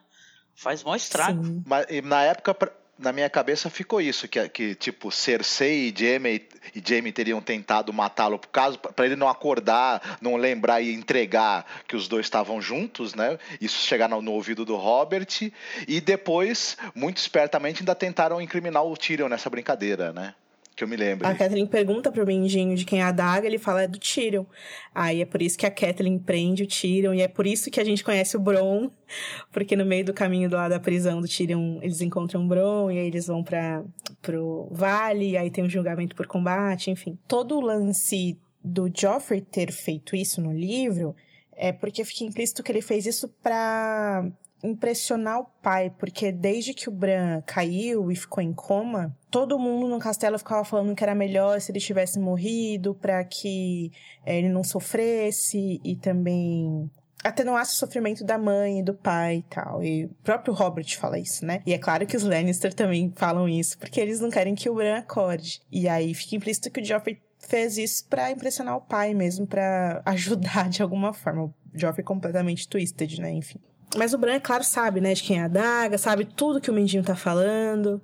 Faz 0.56 0.82
mó 0.82 0.96
estrago. 0.96 1.44
Sim. 1.44 1.62
Mas 1.66 1.86
na 2.02 2.22
época, 2.22 2.72
na 2.98 3.12
minha 3.12 3.28
cabeça 3.28 3.68
ficou 3.68 4.00
isso, 4.00 4.26
que, 4.26 4.48
que 4.48 4.74
tipo, 4.74 5.12
Cersei 5.12 5.90
e 5.90 5.94
Jaime, 5.96 6.48
e 6.74 6.82
Jaime 6.84 7.12
teriam 7.12 7.42
tentado 7.42 7.92
matá-lo 7.92 8.38
por 8.38 8.48
caso, 8.48 8.78
para 8.78 9.04
ele 9.04 9.16
não 9.16 9.28
acordar, 9.28 10.18
não 10.20 10.36
lembrar 10.36 10.80
e 10.80 10.94
entregar 10.94 11.66
que 11.86 11.94
os 11.94 12.08
dois 12.08 12.24
estavam 12.24 12.60
juntos, 12.60 13.14
né? 13.14 13.38
Isso 13.60 13.86
chegar 13.86 14.08
no, 14.08 14.22
no, 14.22 14.32
ouvido 14.32 14.64
do 14.64 14.76
Robert, 14.76 15.52
e 15.86 16.00
depois, 16.00 16.76
muito 16.94 17.18
espertamente, 17.18 17.80
ainda 17.80 17.94
tentaram 17.94 18.40
incriminar 18.40 18.82
o 18.82 18.96
Tyrion 18.96 19.28
nessa 19.28 19.50
brincadeira, 19.50 20.12
né? 20.12 20.34
Que 20.76 20.84
eu 20.84 20.88
me 20.88 20.94
lembro. 20.94 21.26
A 21.26 21.34
Kathleen 21.34 21.66
pergunta 21.66 22.12
pro 22.12 22.26
Mindinho 22.26 22.76
de 22.76 22.84
quem 22.84 23.00
é 23.00 23.02
a 23.02 23.10
daga, 23.10 23.46
ele 23.46 23.58
fala 23.58 23.82
é 23.82 23.88
do 23.88 23.98
Tyrion. 23.98 24.44
Aí 24.94 25.22
é 25.22 25.24
por 25.24 25.40
isso 25.40 25.56
que 25.56 25.64
a 25.64 25.70
Kathleen 25.70 26.18
prende 26.18 26.64
o 26.64 26.66
Tyrion, 26.66 27.14
e 27.14 27.22
é 27.22 27.28
por 27.28 27.46
isso 27.46 27.70
que 27.70 27.80
a 27.80 27.84
gente 27.84 28.04
conhece 28.04 28.36
o 28.36 28.40
Bron, 28.40 28.90
porque 29.50 29.74
no 29.74 29.86
meio 29.86 30.04
do 30.04 30.12
caminho 30.12 30.50
do 30.50 30.56
lado 30.56 30.72
da 30.72 30.78
prisão 30.78 31.22
do 31.22 31.26
Tyrion, 31.26 31.78
eles 31.80 32.02
encontram 32.02 32.44
o 32.44 32.46
Bron, 32.46 32.90
e 32.90 32.98
aí 32.98 33.06
eles 33.06 33.26
vão 33.26 33.42
para 33.42 33.82
pro 34.20 34.68
vale, 34.70 35.30
e 35.30 35.36
aí 35.38 35.50
tem 35.50 35.64
um 35.64 35.70
julgamento 35.70 36.14
por 36.14 36.26
combate, 36.26 36.90
enfim. 36.90 37.18
Todo 37.26 37.56
o 37.56 37.60
lance 37.62 38.38
do 38.62 38.90
Joffrey 38.94 39.40
ter 39.40 39.72
feito 39.72 40.14
isso 40.14 40.42
no 40.42 40.52
livro 40.52 41.16
é 41.52 41.72
porque 41.72 42.04
fica 42.04 42.24
implícito 42.24 42.62
que 42.62 42.70
ele 42.70 42.82
fez 42.82 43.06
isso 43.06 43.28
para 43.42 44.30
impressionar 44.62 45.40
o 45.40 45.46
pai, 45.62 45.90
porque 45.90 46.32
desde 46.32 46.74
que 46.74 46.88
o 46.88 46.92
Bran 46.92 47.42
caiu 47.46 48.10
e 48.10 48.16
ficou 48.16 48.42
em 48.42 48.52
coma, 48.52 49.16
todo 49.30 49.58
mundo 49.58 49.86
no 49.88 49.98
castelo 49.98 50.38
ficava 50.38 50.64
falando 50.64 50.94
que 50.94 51.02
era 51.02 51.14
melhor 51.14 51.60
se 51.60 51.70
ele 51.70 51.80
tivesse 51.80 52.18
morrido 52.18 52.94
para 52.94 53.22
que 53.24 53.92
é, 54.24 54.38
ele 54.38 54.48
não 54.48 54.64
sofresse 54.64 55.80
e 55.84 55.96
também 55.96 56.90
atenuasse 57.22 57.74
o 57.74 57.78
sofrimento 57.78 58.24
da 58.24 58.38
mãe 58.38 58.80
e 58.80 58.82
do 58.82 58.94
pai 58.94 59.38
e 59.38 59.42
tal. 59.42 59.82
E 59.82 60.04
o 60.04 60.08
próprio 60.22 60.54
Robert 60.54 60.96
fala 60.96 61.18
isso, 61.18 61.44
né? 61.44 61.62
E 61.66 61.72
é 61.72 61.78
claro 61.78 62.06
que 62.06 62.16
os 62.16 62.22
Lannister 62.22 62.72
também 62.72 63.12
falam 63.16 63.48
isso, 63.48 63.78
porque 63.78 64.00
eles 64.00 64.20
não 64.20 64.30
querem 64.30 64.54
que 64.54 64.70
o 64.70 64.74
Bran 64.74 64.98
acorde. 64.98 65.60
E 65.70 65.88
aí 65.88 66.14
fica 66.14 66.36
implícito 66.36 66.70
que 66.70 66.80
o 66.80 66.84
Joffrey 66.84 67.20
fez 67.38 67.78
isso 67.78 68.06
para 68.08 68.30
impressionar 68.30 68.76
o 68.76 68.80
pai 68.80 69.14
mesmo, 69.14 69.46
para 69.46 70.02
ajudar 70.06 70.68
de 70.68 70.82
alguma 70.82 71.12
forma. 71.12 71.44
O 71.44 71.54
Joffrey 71.74 72.04
completamente 72.04 72.68
twisted, 72.68 73.20
né? 73.20 73.30
Enfim. 73.32 73.60
Mas 73.94 74.14
o 74.14 74.18
Bran, 74.18 74.34
é 74.34 74.40
claro, 74.40 74.64
sabe, 74.64 75.00
né, 75.00 75.14
de 75.14 75.22
quem 75.22 75.38
é 75.38 75.44
a 75.44 75.48
daga, 75.48 75.98
sabe 75.98 76.24
tudo 76.24 76.60
que 76.60 76.70
o 76.70 76.74
Mendinho 76.74 77.04
tá 77.04 77.14
falando. 77.14 78.00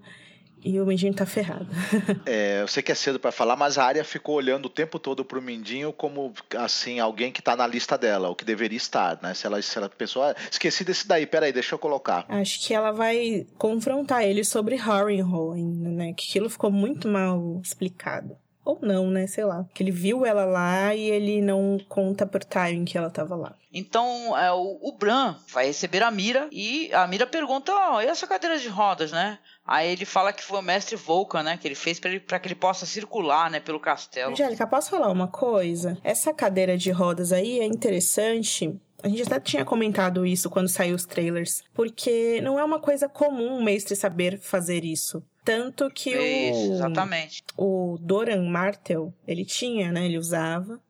E 0.65 0.79
o 0.79 0.87
Mindinho 0.87 1.13
tá 1.13 1.27
ferrado. 1.27 1.67
é, 2.25 2.63
eu 2.63 2.69
sei 2.69 2.83
que 2.83 2.93
é 2.93 2.95
cedo 2.95 3.19
para 3.19 3.33
falar, 3.33 3.57
mas 3.57 3.79
a 3.79 3.85
área 3.85 4.05
ficou 4.05 4.37
olhando 4.37 4.67
o 4.67 4.71
tempo 4.71 4.97
todo 4.99 5.25
pro 5.25 5.43
Mindinho 5.43 5.93
como, 5.93 6.33
assim, 6.57 7.01
alguém 7.01 7.33
que 7.33 7.43
tá 7.43 7.57
na 7.57 7.67
lista 7.67 7.99
dela, 7.99 8.29
o 8.29 8.37
que 8.37 8.45
deveria 8.45 8.77
estar, 8.77 9.19
né? 9.21 9.35
Se 9.35 9.45
ela, 9.45 9.61
se 9.61 9.77
ela 9.77 9.89
pensou, 9.89 10.23
ah, 10.23 10.35
esqueci 10.51 10.85
desse 10.85 11.09
daí, 11.09 11.27
peraí, 11.27 11.53
deixa 11.53 11.75
eu 11.75 11.79
colocar. 11.81 12.25
Acho 12.29 12.65
que 12.65 12.73
ela 12.73 12.93
vai 12.93 13.45
confrontar 13.59 14.23
ele 14.23 14.45
sobre 14.45 14.77
Harrenhal 14.77 15.53
ainda, 15.53 15.91
né? 15.91 16.13
Que 16.13 16.29
aquilo 16.29 16.49
ficou 16.49 16.71
muito 16.71 17.09
mal 17.09 17.61
explicado. 17.63 18.37
Ou 18.73 18.79
não, 18.81 19.11
né? 19.11 19.27
Sei 19.27 19.45
lá. 19.45 19.67
Que 19.75 19.83
ele 19.83 19.91
viu 19.91 20.25
ela 20.25 20.45
lá 20.45 20.95
e 20.95 21.11
ele 21.11 21.41
não 21.41 21.79
conta 21.89 22.27
por 22.27 22.43
Tywin 22.43 22.85
que 22.85 22.97
ela 22.97 23.11
tava 23.11 23.37
lá. 23.37 23.55
Então, 23.73 24.37
é, 24.39 24.53
o, 24.53 24.79
o 24.83 24.93
Bran 24.99 25.35
vai 25.49 25.67
receber 25.67 26.03
a 26.03 26.11
Mira 26.11 26.49
e 26.51 26.93
a 26.93 27.07
Mira 27.07 27.27
pergunta: 27.27 27.73
Ó, 27.73 27.97
oh, 27.97 28.01
e 28.01 28.07
essa 28.07 28.27
cadeira 28.27 28.59
de 28.59 28.69
rodas, 28.69 29.13
né? 29.13 29.39
Aí 29.67 29.91
ele 29.91 30.05
fala 30.05 30.33
que 30.33 30.43
foi 30.43 30.59
o 30.59 30.63
mestre 30.63 30.97
Vulcan, 30.97 31.43
né? 31.43 31.57
Que 31.57 31.69
ele 31.69 31.75
fez 31.75 32.01
para 32.01 32.39
que 32.39 32.49
ele 32.49 32.55
possa 32.55 32.85
circular, 32.85 33.51
né? 33.51 33.61
Pelo 33.61 33.81
castelo. 33.81 34.33
Angélica, 34.33 34.67
posso 34.67 34.91
falar 34.91 35.11
uma 35.11 35.29
coisa? 35.29 35.97
Essa 36.03 36.33
cadeira 36.33 36.77
de 36.77 36.91
rodas 36.91 37.33
aí 37.33 37.61
é 37.61 37.67
interessante 37.67 38.79
a 39.03 39.09
gente 39.09 39.23
até 39.23 39.41
tinha 39.41 39.65
comentado 39.65 40.25
isso 40.25 40.49
quando 40.49 40.69
saiu 40.69 40.95
os 40.95 41.05
trailers, 41.05 41.65
porque 41.75 42.41
não 42.41 42.57
é 42.57 42.63
uma 42.63 42.79
coisa 42.79 43.09
comum 43.09 43.59
o 43.59 43.63
mestre 43.63 43.97
saber 43.97 44.39
fazer 44.39 44.85
isso. 44.85 45.23
Tanto 45.45 45.91
que 45.91 46.11
isso, 46.11 46.71
o. 46.71 46.75
Exatamente. 46.75 47.43
O 47.57 47.99
Doran 48.01 48.43
Martel, 48.49 49.13
ele 49.27 49.45
tinha, 49.45 49.91
né? 49.91 50.05
Ele 50.07 50.19
usava. 50.19 50.81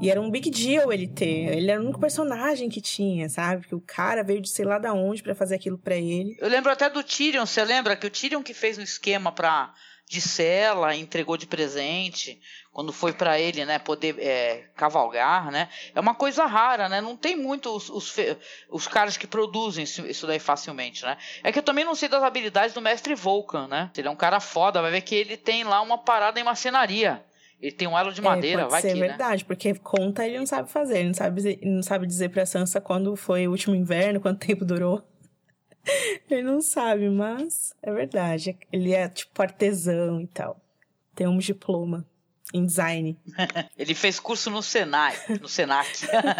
E 0.00 0.10
era 0.10 0.20
um 0.20 0.30
big 0.30 0.50
deal 0.50 0.92
ele 0.92 1.08
ter. 1.08 1.56
Ele 1.56 1.70
era 1.70 1.80
o 1.80 1.84
único 1.84 2.00
personagem 2.00 2.68
que 2.68 2.80
tinha, 2.80 3.28
sabe? 3.28 3.66
Que 3.66 3.74
o 3.74 3.80
cara 3.80 4.22
veio 4.22 4.40
de 4.40 4.48
sei 4.48 4.64
lá 4.64 4.78
da 4.78 4.92
onde 4.92 5.22
para 5.22 5.34
fazer 5.34 5.56
aquilo 5.56 5.76
para 5.76 5.96
ele. 5.96 6.36
Eu 6.40 6.48
lembro 6.48 6.70
até 6.70 6.88
do 6.88 7.02
Tyrion, 7.02 7.44
você 7.44 7.64
lembra 7.64 7.96
que 7.96 8.06
o 8.06 8.10
Tyrion 8.10 8.42
que 8.42 8.54
fez 8.54 8.78
um 8.78 8.82
esquema 8.82 9.32
pra 9.32 9.74
de 10.12 10.20
cela, 10.20 10.94
entregou 10.94 11.38
de 11.38 11.46
presente, 11.46 12.38
quando 12.70 12.92
foi 12.92 13.14
para 13.14 13.40
ele, 13.40 13.64
né, 13.64 13.78
poder 13.78 14.14
é, 14.18 14.64
cavalgar, 14.76 15.50
né? 15.50 15.70
É 15.94 15.98
uma 15.98 16.14
coisa 16.14 16.44
rara, 16.44 16.86
né? 16.86 17.00
Não 17.00 17.16
tem 17.16 17.34
muito 17.34 17.74
os, 17.74 17.88
os, 17.88 18.14
os, 18.68 18.86
caras 18.86 19.16
que 19.16 19.26
produzem 19.26 19.84
isso, 19.84 20.26
daí 20.26 20.38
facilmente, 20.38 21.02
né? 21.02 21.16
É 21.42 21.50
que 21.50 21.58
eu 21.58 21.62
também 21.62 21.82
não 21.82 21.94
sei 21.94 22.10
das 22.10 22.22
habilidades 22.22 22.74
do 22.74 22.82
mestre 22.82 23.14
Vulcan, 23.14 23.66
né? 23.68 23.90
Ele 23.96 24.06
é 24.06 24.10
um 24.10 24.16
cara 24.16 24.38
foda, 24.38 24.82
vai 24.82 24.90
ver 24.90 25.00
que 25.00 25.14
ele 25.14 25.38
tem 25.38 25.64
lá 25.64 25.80
uma 25.80 25.96
parada 25.96 26.38
em 26.38 26.44
macenaria. 26.44 27.24
Ele 27.58 27.72
tem 27.72 27.88
um 27.88 27.96
elo 27.96 28.12
de 28.12 28.20
é, 28.20 28.24
madeira, 28.24 28.62
é, 28.62 28.66
vai 28.66 28.82
ser 28.82 28.92
que, 28.92 29.00
né? 29.00 29.08
verdade, 29.08 29.44
né? 29.44 29.46
porque 29.46 29.74
conta 29.76 30.26
ele 30.26 30.38
não 30.38 30.46
sabe 30.46 30.70
fazer, 30.70 30.98
ele 30.98 31.08
não 31.08 31.14
sabe, 31.14 31.40
ele 31.40 31.70
não 31.70 31.82
sabe 31.82 32.06
dizer 32.06 32.28
pra 32.28 32.44
Sansa 32.44 32.82
quando 32.82 33.16
foi 33.16 33.48
o 33.48 33.50
último 33.50 33.74
inverno, 33.74 34.20
quanto 34.20 34.46
tempo 34.46 34.62
durou. 34.62 35.02
ele 36.30 36.42
não 36.42 36.60
sabe, 36.60 37.08
mas 37.08 37.74
é 37.82 37.92
verdade. 37.92 38.58
Ele 38.72 38.92
é 38.92 39.08
tipo 39.08 39.40
artesão 39.42 40.20
e 40.20 40.26
tal. 40.26 40.60
Tem 41.14 41.26
um 41.26 41.38
diploma 41.38 42.06
em 42.52 42.64
design. 42.64 43.18
ele 43.76 43.94
fez 43.94 44.20
curso 44.20 44.50
no 44.50 44.62
Senai, 44.62 45.16
no 45.40 45.48
Senac. 45.48 45.90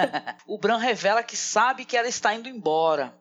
o 0.47 0.59
Bran 0.59 0.79
revela 0.79 1.23
que 1.23 1.37
sabe 1.37 1.85
que 1.85 1.97
ela 1.97 2.09
está 2.09 2.35
indo 2.35 2.49
embora. 2.49 3.15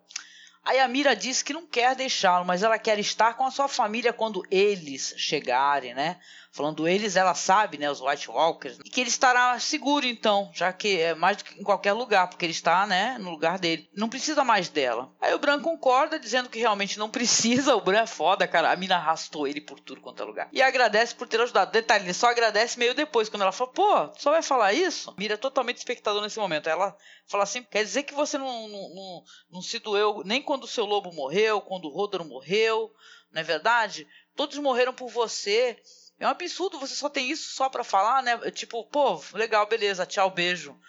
A 0.63 0.87
Mira 0.87 1.15
diz 1.15 1.41
que 1.41 1.53
não 1.53 1.65
quer 1.65 1.95
deixá-lo, 1.95 2.45
mas 2.45 2.61
ela 2.61 2.77
quer 2.77 2.99
estar 2.99 3.33
com 3.33 3.45
a 3.45 3.51
sua 3.51 3.67
família 3.67 4.13
quando 4.13 4.45
eles 4.51 5.15
chegarem, 5.17 5.95
né? 5.95 6.19
Falando 6.51 6.85
eles, 6.85 7.15
ela 7.15 7.33
sabe, 7.33 7.77
né, 7.77 7.89
os 7.89 8.01
White 8.01 8.29
Walkers, 8.29 8.77
e 8.83 8.89
que 8.89 8.99
ele 8.99 9.09
estará 9.09 9.57
seguro 9.57 10.05
então, 10.05 10.51
já 10.53 10.73
que 10.73 10.99
é 10.99 11.15
mais 11.15 11.37
do 11.37 11.45
que 11.45 11.59
em 11.59 11.63
qualquer 11.63 11.93
lugar, 11.93 12.27
porque 12.27 12.45
ele 12.45 12.51
está, 12.51 12.85
né, 12.85 13.17
no 13.19 13.29
lugar 13.29 13.57
dele. 13.57 13.89
Não 13.95 14.09
precisa 14.09 14.43
mais 14.43 14.67
dela. 14.67 15.09
Aí 15.21 15.33
o 15.33 15.39
Bran 15.39 15.61
concorda, 15.61 16.19
dizendo 16.19 16.49
que 16.49 16.59
realmente 16.59 16.99
não 16.99 17.09
precisa. 17.09 17.75
O 17.81 17.83
Bran 17.83 18.01
é 18.01 18.07
foda, 18.07 18.47
cara. 18.47 18.69
A 18.69 18.75
mina 18.75 18.97
arrastou 18.97 19.47
ele 19.47 19.61
por 19.61 19.79
tudo 19.79 20.01
quanto 20.01 20.21
é 20.21 20.25
lugar. 20.25 20.49
E 20.51 20.61
agradece 20.61 21.15
por 21.15 21.27
ter 21.27 21.39
ajudado. 21.39 21.71
Detalhe, 21.71 22.03
ele 22.03 22.13
só 22.13 22.29
agradece 22.29 22.77
meio 22.77 22.93
depois, 22.93 23.29
quando 23.29 23.43
ela 23.43 23.51
fala, 23.51 23.71
pô, 23.71 24.13
só 24.17 24.31
vai 24.31 24.43
falar 24.43 24.73
isso? 24.73 25.13
Mira 25.17 25.35
é 25.35 25.37
totalmente 25.37 25.77
espectador 25.77 26.21
nesse 26.21 26.37
momento. 26.37 26.67
Ela 26.67 26.95
fala 27.27 27.43
assim, 27.43 27.63
quer 27.63 27.83
dizer 27.83 28.03
que 28.03 28.13
você 28.13 28.37
não, 28.37 28.67
não, 28.67 28.89
não, 28.93 29.23
não 29.51 29.61
se 29.61 29.79
doeu 29.79 30.21
nem 30.25 30.41
quando 30.41 30.65
o 30.65 30.67
seu 30.67 30.85
lobo 30.85 31.13
morreu, 31.13 31.61
quando 31.61 31.85
o 31.85 31.91
Rodor 31.91 32.25
morreu, 32.25 32.93
não 33.31 33.41
é 33.41 33.43
verdade? 33.43 34.05
Todos 34.35 34.57
morreram 34.57 34.93
por 34.93 35.09
você. 35.09 35.77
É 36.21 36.27
um 36.27 36.29
absurdo, 36.29 36.79
você 36.79 36.93
só 36.93 37.09
tem 37.09 37.31
isso 37.31 37.49
só 37.49 37.67
para 37.67 37.83
falar, 37.83 38.21
né? 38.21 38.37
Tipo, 38.51 38.85
pô, 38.85 39.19
legal, 39.33 39.65
beleza, 39.65 40.05
tchau, 40.05 40.29
beijo. 40.29 40.79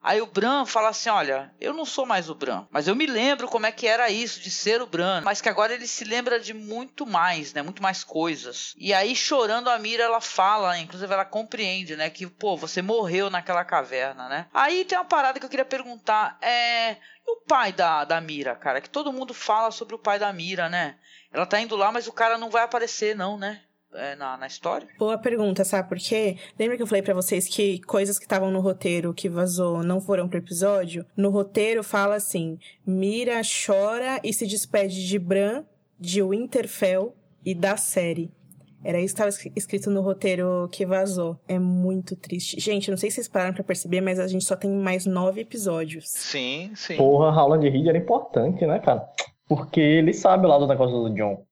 Aí 0.00 0.20
o 0.20 0.26
Bran 0.26 0.64
fala 0.64 0.90
assim: 0.90 1.08
Olha, 1.08 1.52
eu 1.60 1.74
não 1.74 1.84
sou 1.84 2.06
mais 2.06 2.30
o 2.30 2.36
Bran, 2.36 2.64
mas 2.70 2.86
eu 2.86 2.94
me 2.94 3.04
lembro 3.04 3.48
como 3.48 3.66
é 3.66 3.72
que 3.72 3.88
era 3.88 4.08
isso 4.08 4.38
de 4.38 4.48
ser 4.48 4.80
o 4.80 4.86
Bran, 4.86 5.22
mas 5.22 5.40
que 5.40 5.48
agora 5.48 5.74
ele 5.74 5.88
se 5.88 6.04
lembra 6.04 6.38
de 6.38 6.54
muito 6.54 7.04
mais, 7.04 7.52
né? 7.52 7.62
Muito 7.62 7.82
mais 7.82 8.04
coisas. 8.04 8.76
E 8.78 8.94
aí, 8.94 9.16
chorando, 9.16 9.68
a 9.68 9.76
Mira 9.76 10.04
ela 10.04 10.20
fala, 10.20 10.78
inclusive 10.78 11.12
ela 11.12 11.24
compreende, 11.24 11.96
né? 11.96 12.08
Que, 12.08 12.24
pô, 12.24 12.56
você 12.56 12.80
morreu 12.80 13.28
naquela 13.28 13.64
caverna, 13.64 14.28
né? 14.28 14.46
Aí 14.54 14.84
tem 14.84 14.96
uma 14.96 15.04
parada 15.04 15.40
que 15.40 15.44
eu 15.44 15.50
queria 15.50 15.64
perguntar: 15.64 16.38
é. 16.40 16.96
O 17.28 17.40
pai 17.44 17.72
da, 17.72 18.04
da 18.04 18.20
Mira, 18.20 18.54
cara? 18.54 18.80
Que 18.80 18.88
todo 18.88 19.12
mundo 19.12 19.34
fala 19.34 19.72
sobre 19.72 19.96
o 19.96 19.98
pai 19.98 20.16
da 20.16 20.32
Mira, 20.32 20.68
né? 20.68 20.96
Ela 21.32 21.44
tá 21.44 21.60
indo 21.60 21.74
lá, 21.74 21.90
mas 21.90 22.06
o 22.06 22.12
cara 22.12 22.38
não 22.38 22.50
vai 22.50 22.62
aparecer, 22.62 23.16
não, 23.16 23.36
né? 23.36 23.65
É, 23.96 24.16
na, 24.16 24.36
na 24.36 24.46
história? 24.46 24.88
Boa 24.98 25.18
pergunta, 25.18 25.64
sabe 25.64 25.88
por 25.88 25.98
quê? 25.98 26.36
Lembra 26.58 26.76
que 26.76 26.82
eu 26.82 26.86
falei 26.86 27.02
para 27.02 27.14
vocês 27.14 27.48
que 27.48 27.80
coisas 27.80 28.18
que 28.18 28.24
estavam 28.24 28.50
no 28.50 28.60
roteiro 28.60 29.14
que 29.14 29.28
vazou 29.28 29.82
não 29.82 30.00
foram 30.00 30.28
pro 30.28 30.38
episódio? 30.38 31.04
No 31.16 31.30
roteiro 31.30 31.82
fala 31.82 32.16
assim: 32.16 32.58
Mira 32.86 33.40
chora 33.42 34.20
e 34.22 34.32
se 34.32 34.46
despede 34.46 35.06
de 35.06 35.18
Bran, 35.18 35.64
de 35.98 36.22
Winterfell 36.22 37.14
e 37.44 37.54
da 37.54 37.76
série. 37.76 38.30
Era 38.84 39.00
isso 39.00 39.16
que 39.16 39.22
estava 39.22 39.50
escrito 39.56 39.90
no 39.90 40.00
roteiro 40.00 40.68
que 40.70 40.86
vazou. 40.86 41.36
É 41.48 41.58
muito 41.58 42.14
triste. 42.14 42.60
Gente, 42.60 42.88
não 42.88 42.96
sei 42.96 43.10
se 43.10 43.16
vocês 43.16 43.28
pararam 43.28 43.52
pra 43.52 43.64
perceber, 43.64 44.00
mas 44.00 44.20
a 44.20 44.28
gente 44.28 44.44
só 44.44 44.54
tem 44.54 44.70
mais 44.70 45.06
nove 45.06 45.40
episódios. 45.40 46.08
Sim, 46.08 46.70
sim. 46.76 46.96
Porra, 46.96 47.30
Howland 47.30 47.68
Reed 47.68 47.88
era 47.88 47.98
importante, 47.98 48.64
né, 48.64 48.78
cara? 48.78 49.04
Porque 49.48 49.80
ele 49.80 50.12
sabe 50.12 50.46
lá 50.46 50.58
do 50.58 50.66
negócio 50.66 51.02
do 51.02 51.14
John. 51.14 51.44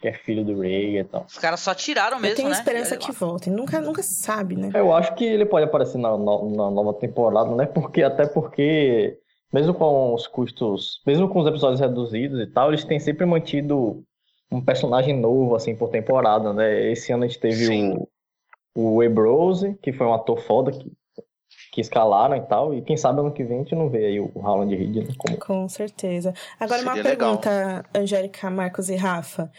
Que 0.00 0.08
é 0.08 0.12
filho 0.12 0.44
do 0.44 0.60
Rey 0.60 0.98
e 0.98 1.04
tal. 1.04 1.26
Os 1.28 1.38
caras 1.38 1.60
só 1.60 1.74
tiraram 1.74 2.18
mesmo, 2.18 2.32
Eu 2.32 2.36
tenho 2.36 2.48
né? 2.48 2.54
esperança 2.54 2.96
que 2.96 3.12
voltem. 3.12 3.52
Nunca, 3.52 3.80
nunca 3.80 4.02
se 4.02 4.14
sabe, 4.14 4.56
né? 4.56 4.70
Eu 4.74 4.92
acho 4.94 5.14
que 5.14 5.24
ele 5.24 5.44
pode 5.44 5.66
aparecer 5.66 5.98
na, 5.98 6.16
na, 6.16 6.42
na 6.42 6.70
nova 6.70 6.94
temporada, 6.94 7.54
né? 7.54 7.66
Porque, 7.66 8.02
até 8.02 8.26
porque, 8.26 9.18
mesmo 9.52 9.74
com 9.74 10.14
os 10.14 10.26
custos, 10.26 11.02
mesmo 11.06 11.28
com 11.28 11.40
os 11.40 11.46
episódios 11.46 11.80
reduzidos 11.80 12.40
e 12.40 12.46
tal, 12.46 12.68
eles 12.68 12.84
têm 12.84 12.98
sempre 12.98 13.26
mantido 13.26 14.02
um 14.50 14.60
personagem 14.60 15.18
novo, 15.18 15.54
assim, 15.54 15.76
por 15.76 15.90
temporada, 15.90 16.52
né? 16.52 16.90
Esse 16.90 17.12
ano 17.12 17.24
a 17.24 17.26
gente 17.26 17.38
teve 17.38 17.66
Sim. 17.66 17.94
o, 18.74 18.94
o 18.96 19.02
Ebrose, 19.02 19.76
que 19.82 19.92
foi 19.92 20.06
um 20.06 20.14
ator 20.14 20.40
foda, 20.40 20.72
que 20.72 20.90
que 21.70 21.80
escalaram 21.80 22.36
e 22.36 22.40
tal. 22.40 22.74
E 22.74 22.82
quem 22.82 22.96
sabe 22.96 23.20
ano 23.20 23.32
que 23.32 23.44
vem 23.44 23.58
a 23.58 23.62
gente 23.62 23.74
não 23.74 23.88
vê 23.88 24.06
aí 24.06 24.20
o 24.20 24.30
Howland 24.34 24.74
Reed. 24.74 24.96
Né, 24.96 25.14
como... 25.16 25.38
Com 25.38 25.68
certeza. 25.68 26.34
Agora, 26.58 26.80
Seria 26.80 26.94
uma 26.94 27.02
pergunta, 27.02 27.50
legal. 27.50 27.84
Angélica, 27.94 28.50
Marcos 28.50 28.88
e 28.88 28.96
Rafa. 28.96 29.50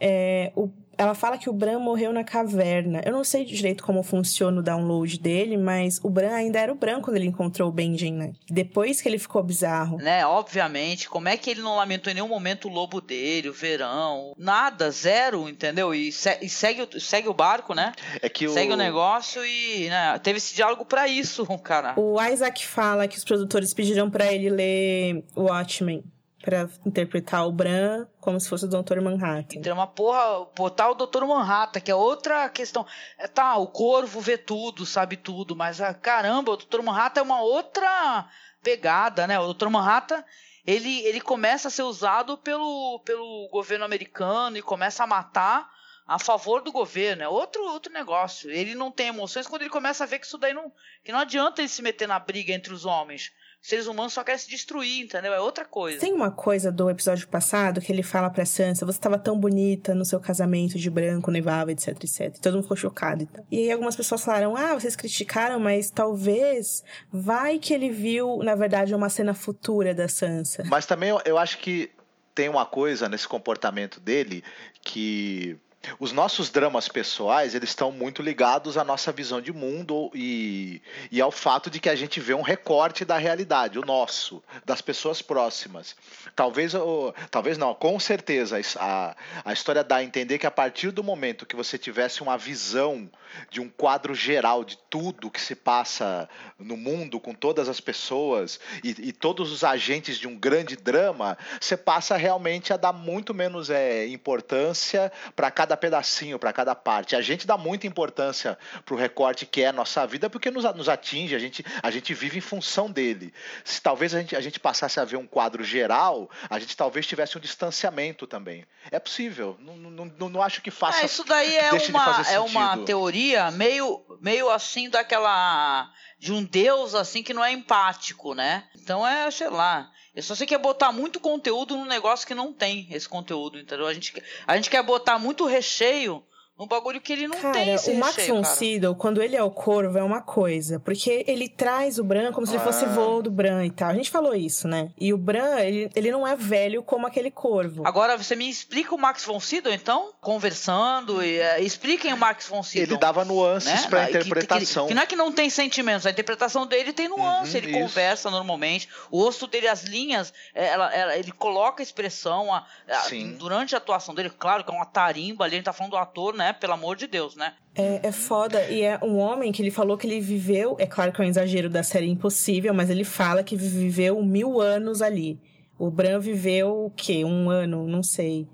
É, 0.00 0.52
o 0.56 0.68
ela 1.00 1.14
fala 1.14 1.38
que 1.38 1.48
o 1.48 1.52
Bran 1.54 1.78
morreu 1.78 2.12
na 2.12 2.22
caverna. 2.22 3.00
Eu 3.06 3.12
não 3.12 3.24
sei 3.24 3.42
direito 3.42 3.82
como 3.82 4.02
funciona 4.02 4.60
o 4.60 4.62
download 4.62 5.18
dele, 5.18 5.56
mas 5.56 5.98
o 6.02 6.10
Bran 6.10 6.34
ainda 6.34 6.60
era 6.60 6.70
o 6.70 6.74
Bran 6.74 7.00
quando 7.00 7.16
ele 7.16 7.24
encontrou 7.24 7.70
o 7.70 7.72
Benjen, 7.72 8.12
né? 8.12 8.32
Depois 8.50 9.00
que 9.00 9.08
ele 9.08 9.18
ficou 9.18 9.42
bizarro. 9.42 9.96
Né, 9.96 10.26
obviamente. 10.26 11.08
Como 11.08 11.26
é 11.26 11.38
que 11.38 11.48
ele 11.48 11.62
não 11.62 11.74
lamentou 11.74 12.10
em 12.10 12.14
nenhum 12.16 12.28
momento 12.28 12.68
o 12.68 12.70
lobo 12.70 13.00
dele, 13.00 13.48
o 13.48 13.52
verão? 13.54 14.34
Nada, 14.36 14.90
zero, 14.90 15.48
entendeu? 15.48 15.94
E, 15.94 16.12
se, 16.12 16.36
e 16.42 16.50
segue, 16.50 16.86
segue 17.00 17.28
o 17.28 17.34
barco, 17.34 17.72
né? 17.72 17.92
É 18.20 18.28
que 18.28 18.46
o... 18.46 18.52
Segue 18.52 18.74
o 18.74 18.76
negócio 18.76 19.42
e 19.42 19.88
né, 19.88 20.18
teve 20.18 20.36
esse 20.36 20.54
diálogo 20.54 20.84
para 20.84 21.08
isso, 21.08 21.46
cara. 21.64 21.94
O 21.96 22.20
Isaac 22.22 22.66
fala 22.66 23.08
que 23.08 23.16
os 23.16 23.24
produtores 23.24 23.72
pediram 23.72 24.10
para 24.10 24.30
ele 24.30 24.50
ler 24.50 25.24
Watchmen 25.34 26.04
para 26.42 26.68
interpretar 26.86 27.46
o 27.46 27.52
Bran 27.52 28.06
como 28.20 28.40
se 28.40 28.48
fosse 28.48 28.64
o 28.64 28.68
Dr. 28.68 29.00
Manhattan. 29.00 29.58
Então, 29.58 29.74
uma 29.74 29.86
porra, 29.86 30.46
botar 30.56 30.90
o 30.90 30.94
Dr. 30.94 31.24
Manhattan, 31.24 31.80
que 31.80 31.90
é 31.90 31.94
outra 31.94 32.48
questão. 32.48 32.86
É, 33.18 33.28
tá, 33.28 33.56
o 33.56 33.66
Corvo 33.66 34.20
vê 34.20 34.38
tudo, 34.38 34.86
sabe 34.86 35.16
tudo, 35.16 35.54
mas 35.54 35.80
ah, 35.80 35.92
caramba, 35.92 36.52
o 36.52 36.56
Dr. 36.56 36.80
Manhattan 36.82 37.20
é 37.20 37.24
uma 37.24 37.42
outra 37.42 38.28
pegada, 38.62 39.26
né? 39.26 39.38
O 39.38 39.52
Dr. 39.52 39.68
Manhattan, 39.68 40.24
ele, 40.66 41.00
ele 41.00 41.20
começa 41.20 41.68
a 41.68 41.70
ser 41.70 41.82
usado 41.82 42.38
pelo, 42.38 43.00
pelo 43.04 43.48
governo 43.52 43.84
americano 43.84 44.56
e 44.56 44.62
começa 44.62 45.04
a 45.04 45.06
matar 45.06 45.68
a 46.06 46.18
favor 46.18 46.60
do 46.60 46.72
governo, 46.72 47.22
é 47.22 47.28
outro 47.28 47.62
outro 47.66 47.92
negócio. 47.92 48.50
Ele 48.50 48.74
não 48.74 48.90
tem 48.90 49.06
emoções 49.08 49.46
quando 49.46 49.62
ele 49.62 49.70
começa 49.70 50.02
a 50.02 50.06
ver 50.08 50.18
que 50.18 50.26
isso 50.26 50.38
daí 50.38 50.52
não 50.52 50.72
que 51.04 51.12
não 51.12 51.20
adianta 51.20 51.60
ele 51.60 51.68
se 51.68 51.82
meter 51.82 52.08
na 52.08 52.18
briga 52.18 52.52
entre 52.52 52.74
os 52.74 52.84
homens 52.84 53.30
seres 53.60 53.86
humanos 53.86 54.12
só 54.12 54.24
querem 54.24 54.38
se 54.38 54.48
destruir, 54.48 55.04
entendeu? 55.04 55.32
É 55.32 55.40
outra 55.40 55.64
coisa. 55.64 56.00
Tem 56.00 56.12
uma 56.12 56.30
coisa 56.30 56.72
do 56.72 56.88
episódio 56.88 57.28
passado 57.28 57.80
que 57.80 57.92
ele 57.92 58.02
fala 58.02 58.30
pra 58.30 58.44
Sansa: 58.44 58.86
você 58.86 58.98
estava 58.98 59.18
tão 59.18 59.38
bonita 59.38 59.94
no 59.94 60.04
seu 60.04 60.18
casamento 60.18 60.78
de 60.78 60.90
branco, 60.90 61.30
nevava, 61.30 61.70
etc, 61.72 61.88
etc. 61.88 62.38
Todo 62.38 62.54
mundo 62.54 62.62
ficou 62.62 62.76
chocado 62.76 63.22
e 63.22 63.26
tal. 63.26 63.46
E 63.50 63.58
aí 63.58 63.72
algumas 63.72 63.96
pessoas 63.96 64.24
falaram: 64.24 64.56
ah, 64.56 64.74
vocês 64.74 64.96
criticaram, 64.96 65.60
mas 65.60 65.90
talvez 65.90 66.82
vai 67.12 67.58
que 67.58 67.74
ele 67.74 67.90
viu, 67.90 68.38
na 68.42 68.54
verdade, 68.54 68.94
uma 68.94 69.08
cena 69.08 69.34
futura 69.34 69.94
da 69.94 70.08
Sansa. 70.08 70.64
Mas 70.66 70.86
também 70.86 71.10
eu, 71.10 71.20
eu 71.24 71.36
acho 71.36 71.58
que 71.58 71.90
tem 72.34 72.48
uma 72.48 72.64
coisa 72.64 73.08
nesse 73.08 73.28
comportamento 73.28 74.00
dele 74.00 74.42
que 74.82 75.58
os 75.98 76.12
nossos 76.12 76.50
dramas 76.50 76.88
pessoais 76.88 77.54
eles 77.54 77.70
estão 77.70 77.90
muito 77.90 78.22
ligados 78.22 78.76
à 78.76 78.84
nossa 78.84 79.10
visão 79.10 79.40
de 79.40 79.52
mundo 79.52 80.10
e, 80.14 80.82
e 81.10 81.20
ao 81.20 81.30
fato 81.30 81.70
de 81.70 81.80
que 81.80 81.88
a 81.88 81.96
gente 81.96 82.20
vê 82.20 82.34
um 82.34 82.42
recorte 82.42 83.04
da 83.04 83.16
realidade, 83.16 83.78
o 83.78 83.84
nosso, 83.84 84.42
das 84.64 84.80
pessoas 84.80 85.22
próximas. 85.22 85.96
Talvez, 86.36 86.74
ou, 86.74 87.14
talvez 87.30 87.56
não, 87.56 87.74
com 87.74 87.98
certeza 87.98 88.60
a, 88.78 89.16
a 89.44 89.52
história 89.52 89.82
dá 89.82 89.96
a 89.96 90.04
entender 90.04 90.38
que 90.38 90.46
a 90.46 90.50
partir 90.50 90.90
do 90.90 91.02
momento 91.02 91.46
que 91.46 91.56
você 91.56 91.78
tivesse 91.78 92.22
uma 92.22 92.36
visão 92.36 93.10
de 93.50 93.60
um 93.60 93.68
quadro 93.68 94.14
geral 94.14 94.64
de 94.64 94.76
tudo 94.88 95.30
que 95.30 95.40
se 95.40 95.54
passa 95.54 96.28
no 96.58 96.76
mundo 96.76 97.20
com 97.20 97.32
todas 97.32 97.68
as 97.68 97.80
pessoas 97.80 98.58
e, 98.82 98.90
e 99.08 99.12
todos 99.12 99.52
os 99.52 99.64
agentes 99.64 100.18
de 100.18 100.26
um 100.26 100.36
grande 100.36 100.76
drama, 100.76 101.38
você 101.60 101.76
passa 101.76 102.16
realmente 102.16 102.72
a 102.72 102.76
dar 102.76 102.92
muito 102.92 103.32
menos 103.32 103.70
é, 103.70 104.06
importância 104.06 105.12
para 105.34 105.50
cada 105.50 105.69
cada 105.70 105.76
pedacinho, 105.76 106.38
para 106.38 106.52
cada 106.52 106.74
parte. 106.74 107.14
A 107.14 107.20
gente 107.20 107.46
dá 107.46 107.56
muita 107.56 107.86
importância 107.86 108.58
para 108.84 108.94
o 108.94 108.96
recorte 108.96 109.46
que 109.46 109.62
é 109.62 109.68
a 109.68 109.72
nossa 109.72 110.04
vida, 110.06 110.28
porque 110.28 110.50
nos, 110.50 110.64
nos 110.74 110.88
atinge, 110.88 111.34
a 111.34 111.38
gente, 111.38 111.64
a 111.82 111.90
gente 111.90 112.12
vive 112.12 112.38
em 112.38 112.40
função 112.40 112.90
dele. 112.90 113.32
Se 113.64 113.80
talvez 113.80 114.14
a 114.14 114.20
gente, 114.20 114.34
a 114.34 114.40
gente 114.40 114.58
passasse 114.58 114.98
a 114.98 115.04
ver 115.04 115.16
um 115.16 115.26
quadro 115.26 115.62
geral, 115.62 116.28
a 116.48 116.58
gente 116.58 116.76
talvez 116.76 117.06
tivesse 117.06 117.38
um 117.38 117.40
distanciamento 117.40 118.26
também. 118.26 118.66
É 118.90 118.98
possível. 118.98 119.56
Não, 119.60 119.76
não, 119.76 120.04
não, 120.06 120.28
não 120.28 120.42
acho 120.42 120.60
que 120.60 120.70
faça. 120.70 121.02
É, 121.02 121.04
isso 121.04 121.24
daí 121.24 121.56
é 121.56 121.70
uma, 121.72 122.22
é 122.28 122.40
uma 122.40 122.78
teoria 122.78 123.50
meio, 123.50 124.02
meio 124.20 124.50
assim 124.50 124.88
daquela. 124.88 125.90
De 126.20 126.32
um 126.34 126.44
deus 126.44 126.94
assim 126.94 127.22
que 127.22 127.32
não 127.32 127.42
é 127.42 127.50
empático, 127.50 128.34
né? 128.34 128.68
Então 128.76 129.06
é, 129.06 129.30
sei 129.30 129.48
lá. 129.48 129.90
Eu 130.14 130.22
só 130.22 130.34
sei 130.34 130.46
que 130.46 130.54
é 130.54 130.58
botar 130.58 130.92
muito 130.92 131.18
conteúdo 131.18 131.74
num 131.76 131.86
negócio 131.86 132.26
que 132.26 132.34
não 132.34 132.52
tem 132.52 132.86
esse 132.90 133.08
conteúdo, 133.08 133.58
entendeu? 133.58 133.86
A 133.86 133.94
gente, 133.94 134.22
a 134.46 134.54
gente 134.54 134.68
quer 134.68 134.82
botar 134.82 135.18
muito 135.18 135.46
recheio 135.46 136.22
um 136.60 136.66
bagulho 136.66 137.00
que 137.00 137.10
ele 137.10 137.26
não 137.26 137.40
cara, 137.40 137.54
tem 137.54 137.72
esse 137.72 137.90
o 137.90 137.94
Max 137.96 138.26
von 138.26 138.44
Sydow, 138.44 138.94
quando 138.94 139.22
ele 139.22 139.34
é 139.34 139.42
o 139.42 139.50
Corvo, 139.50 139.96
é 139.96 140.02
uma 140.02 140.20
coisa. 140.20 140.78
Porque 140.78 141.24
ele 141.26 141.48
traz 141.48 141.98
o 141.98 142.04
Bran 142.04 142.32
como 142.32 142.46
se 142.46 142.54
ele 142.54 142.62
fosse 142.62 142.84
ah. 142.84 142.88
voo 142.88 143.22
do 143.22 143.30
Bran 143.30 143.64
e 143.64 143.70
tal. 143.70 143.88
A 143.88 143.94
gente 143.94 144.10
falou 144.10 144.34
isso, 144.34 144.68
né? 144.68 144.90
E 145.00 145.10
o 145.14 145.16
Bran, 145.16 145.58
ele, 145.60 145.90
ele 145.96 146.12
não 146.12 146.28
é 146.28 146.36
velho 146.36 146.82
como 146.82 147.06
aquele 147.06 147.30
Corvo. 147.30 147.86
Agora, 147.86 148.18
você 148.18 148.36
me 148.36 148.46
explica 148.48 148.94
o 148.94 148.98
Max 148.98 149.24
von 149.24 149.40
Sydow, 149.40 149.72
então? 149.72 150.12
Conversando, 150.20 151.24
e, 151.24 151.40
uh, 151.40 151.62
expliquem 151.62 152.12
o 152.12 152.16
Max 152.18 152.46
von 152.46 152.62
Sydow. 152.62 152.94
Ele 152.94 152.98
dava 152.98 153.24
nuances 153.24 153.82
né? 153.82 153.88
pra 153.88 154.10
interpretação. 154.10 154.84
Que, 154.84 154.88
que, 154.88 154.88
que, 154.88 154.94
não 154.94 155.02
é 155.02 155.06
que 155.06 155.16
não 155.16 155.32
tem 155.32 155.48
sentimentos, 155.48 156.04
a 156.04 156.10
interpretação 156.10 156.66
dele 156.66 156.92
tem 156.92 157.08
nuance, 157.08 157.52
uhum, 157.52 157.56
ele 157.56 157.70
isso. 157.70 157.80
conversa 157.80 158.30
normalmente. 158.30 158.86
O 159.10 159.22
rosto 159.22 159.46
dele, 159.46 159.66
as 159.66 159.84
linhas, 159.84 160.30
é, 160.54 160.66
ela, 160.68 160.94
ela, 160.94 161.16
ele 161.16 161.32
coloca 161.32 161.80
a 161.80 161.84
expressão 161.84 162.52
a, 162.52 162.66
a, 162.86 163.08
durante 163.38 163.74
a 163.74 163.78
atuação 163.78 164.14
dele. 164.14 164.28
Claro 164.28 164.62
que 164.62 164.70
é 164.70 164.74
uma 164.74 164.84
tarimba 164.84 165.44
ali, 165.44 165.54
a 165.54 165.56
gente 165.56 165.64
tá 165.64 165.72
falando 165.72 165.92
do 165.92 165.96
ator, 165.96 166.34
né? 166.34 166.49
Pelo 166.52 166.74
amor 166.74 166.96
de 166.96 167.06
Deus. 167.06 167.36
Né? 167.36 167.52
É, 167.74 168.08
é 168.08 168.12
foda. 168.12 168.68
E 168.68 168.82
é 168.82 168.98
um 169.02 169.16
homem 169.18 169.52
que 169.52 169.62
ele 169.62 169.70
falou 169.70 169.96
que 169.96 170.06
ele 170.06 170.20
viveu. 170.20 170.76
É 170.78 170.86
claro 170.86 171.12
que 171.12 171.20
é 171.20 171.24
um 171.24 171.28
exagero 171.28 171.68
da 171.68 171.82
série 171.82 172.08
Impossível, 172.08 172.74
mas 172.74 172.90
ele 172.90 173.04
fala 173.04 173.42
que 173.42 173.56
viveu 173.56 174.22
mil 174.22 174.60
anos 174.60 175.02
ali. 175.02 175.40
O 175.78 175.90
Bran 175.90 176.20
viveu 176.20 176.84
o 176.84 176.90
quê? 176.90 177.24
Um 177.24 177.48
ano? 177.48 177.86
Não 177.86 178.02
sei. 178.02 178.46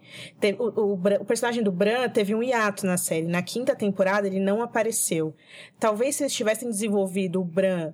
o, 0.61 0.81
o, 0.81 0.93
o, 0.93 1.25
personagem 1.25 1.61
do 1.61 1.73
Bran 1.73 2.09
teve 2.09 2.33
um 2.33 2.43
hiato 2.43 2.87
na 2.87 2.97
série. 2.97 3.27
Na 3.27 3.43
quinta 3.43 3.75
temporada 3.75 4.29
ele 4.29 4.39
não 4.39 4.63
apareceu. 4.63 5.35
Talvez 5.81 6.15
se 6.15 6.23
eles 6.23 6.33
tivessem 6.33 6.71
desenvolvido 6.71 7.41
o 7.41 7.45
Bran. 7.45 7.93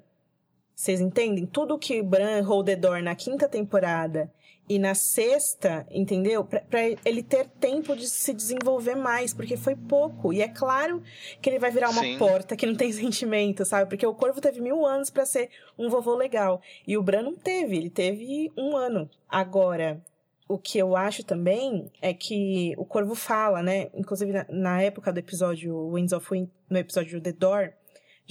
Vocês 0.75 1.01
entendem? 1.01 1.47
Tudo 1.47 1.79
que 1.79 2.03
Bran 2.03 2.43
Holdedor 2.43 3.03
na 3.03 3.15
quinta 3.15 3.49
temporada 3.49 4.31
e 4.69 4.79
na 4.79 4.95
sexta, 4.95 5.87
entendeu? 5.91 6.45
Para 6.45 6.89
ele 7.05 7.23
ter 7.23 7.47
tempo 7.49 7.97
de 7.97 8.09
se 8.09 8.33
desenvolver 8.33 8.95
mais, 8.95 9.35
porque 9.35 9.57
foi 9.57 9.75
pouco. 9.75 10.33
E 10.33 10.41
é 10.41 10.49
claro 10.49 11.03
que 11.41 11.51
ele 11.51 11.59
vai 11.59 11.71
virar 11.71 11.91
uma 11.91 12.03
Sim. 12.03 12.17
porta 12.19 12.57
que 12.57 12.65
não 12.65 12.75
tem 12.75 12.91
sentimento, 12.93 13.65
sabe? 13.65 13.89
Porque 13.89 14.07
o 14.07 14.15
Corvo 14.15 14.41
teve 14.41 14.61
mil 14.61 14.87
anos 14.87 15.11
para 15.11 15.27
ser 15.27 15.51
um 15.77 15.89
vovô 15.89 16.15
legal. 16.15 16.61
E 16.87 16.97
o 16.97 17.03
Bran 17.03 17.23
não 17.23 17.35
teve, 17.35 17.77
ele 17.77 17.91
teve 17.91 18.53
um 18.57 18.77
ano. 18.77 19.11
Agora, 19.29 20.01
o 20.49 20.57
que 20.59 20.79
eu 20.79 20.97
acho 20.97 21.25
também 21.25 21.91
é 22.01 22.15
que 22.15 22.75
o 22.77 22.85
Corvo 22.85 23.15
fala, 23.15 23.63
né? 23.63 23.89
Inclusive 23.95 24.33
na, 24.33 24.47
na 24.49 24.83
época 24.83 25.13
do 25.13 25.19
episódio 25.19 25.93
Winds 25.93 26.13
of 26.13 26.27
Wind, 26.31 26.49
no 26.71 26.79
episódio 26.79 27.21
The 27.21 27.33
Door, 27.33 27.73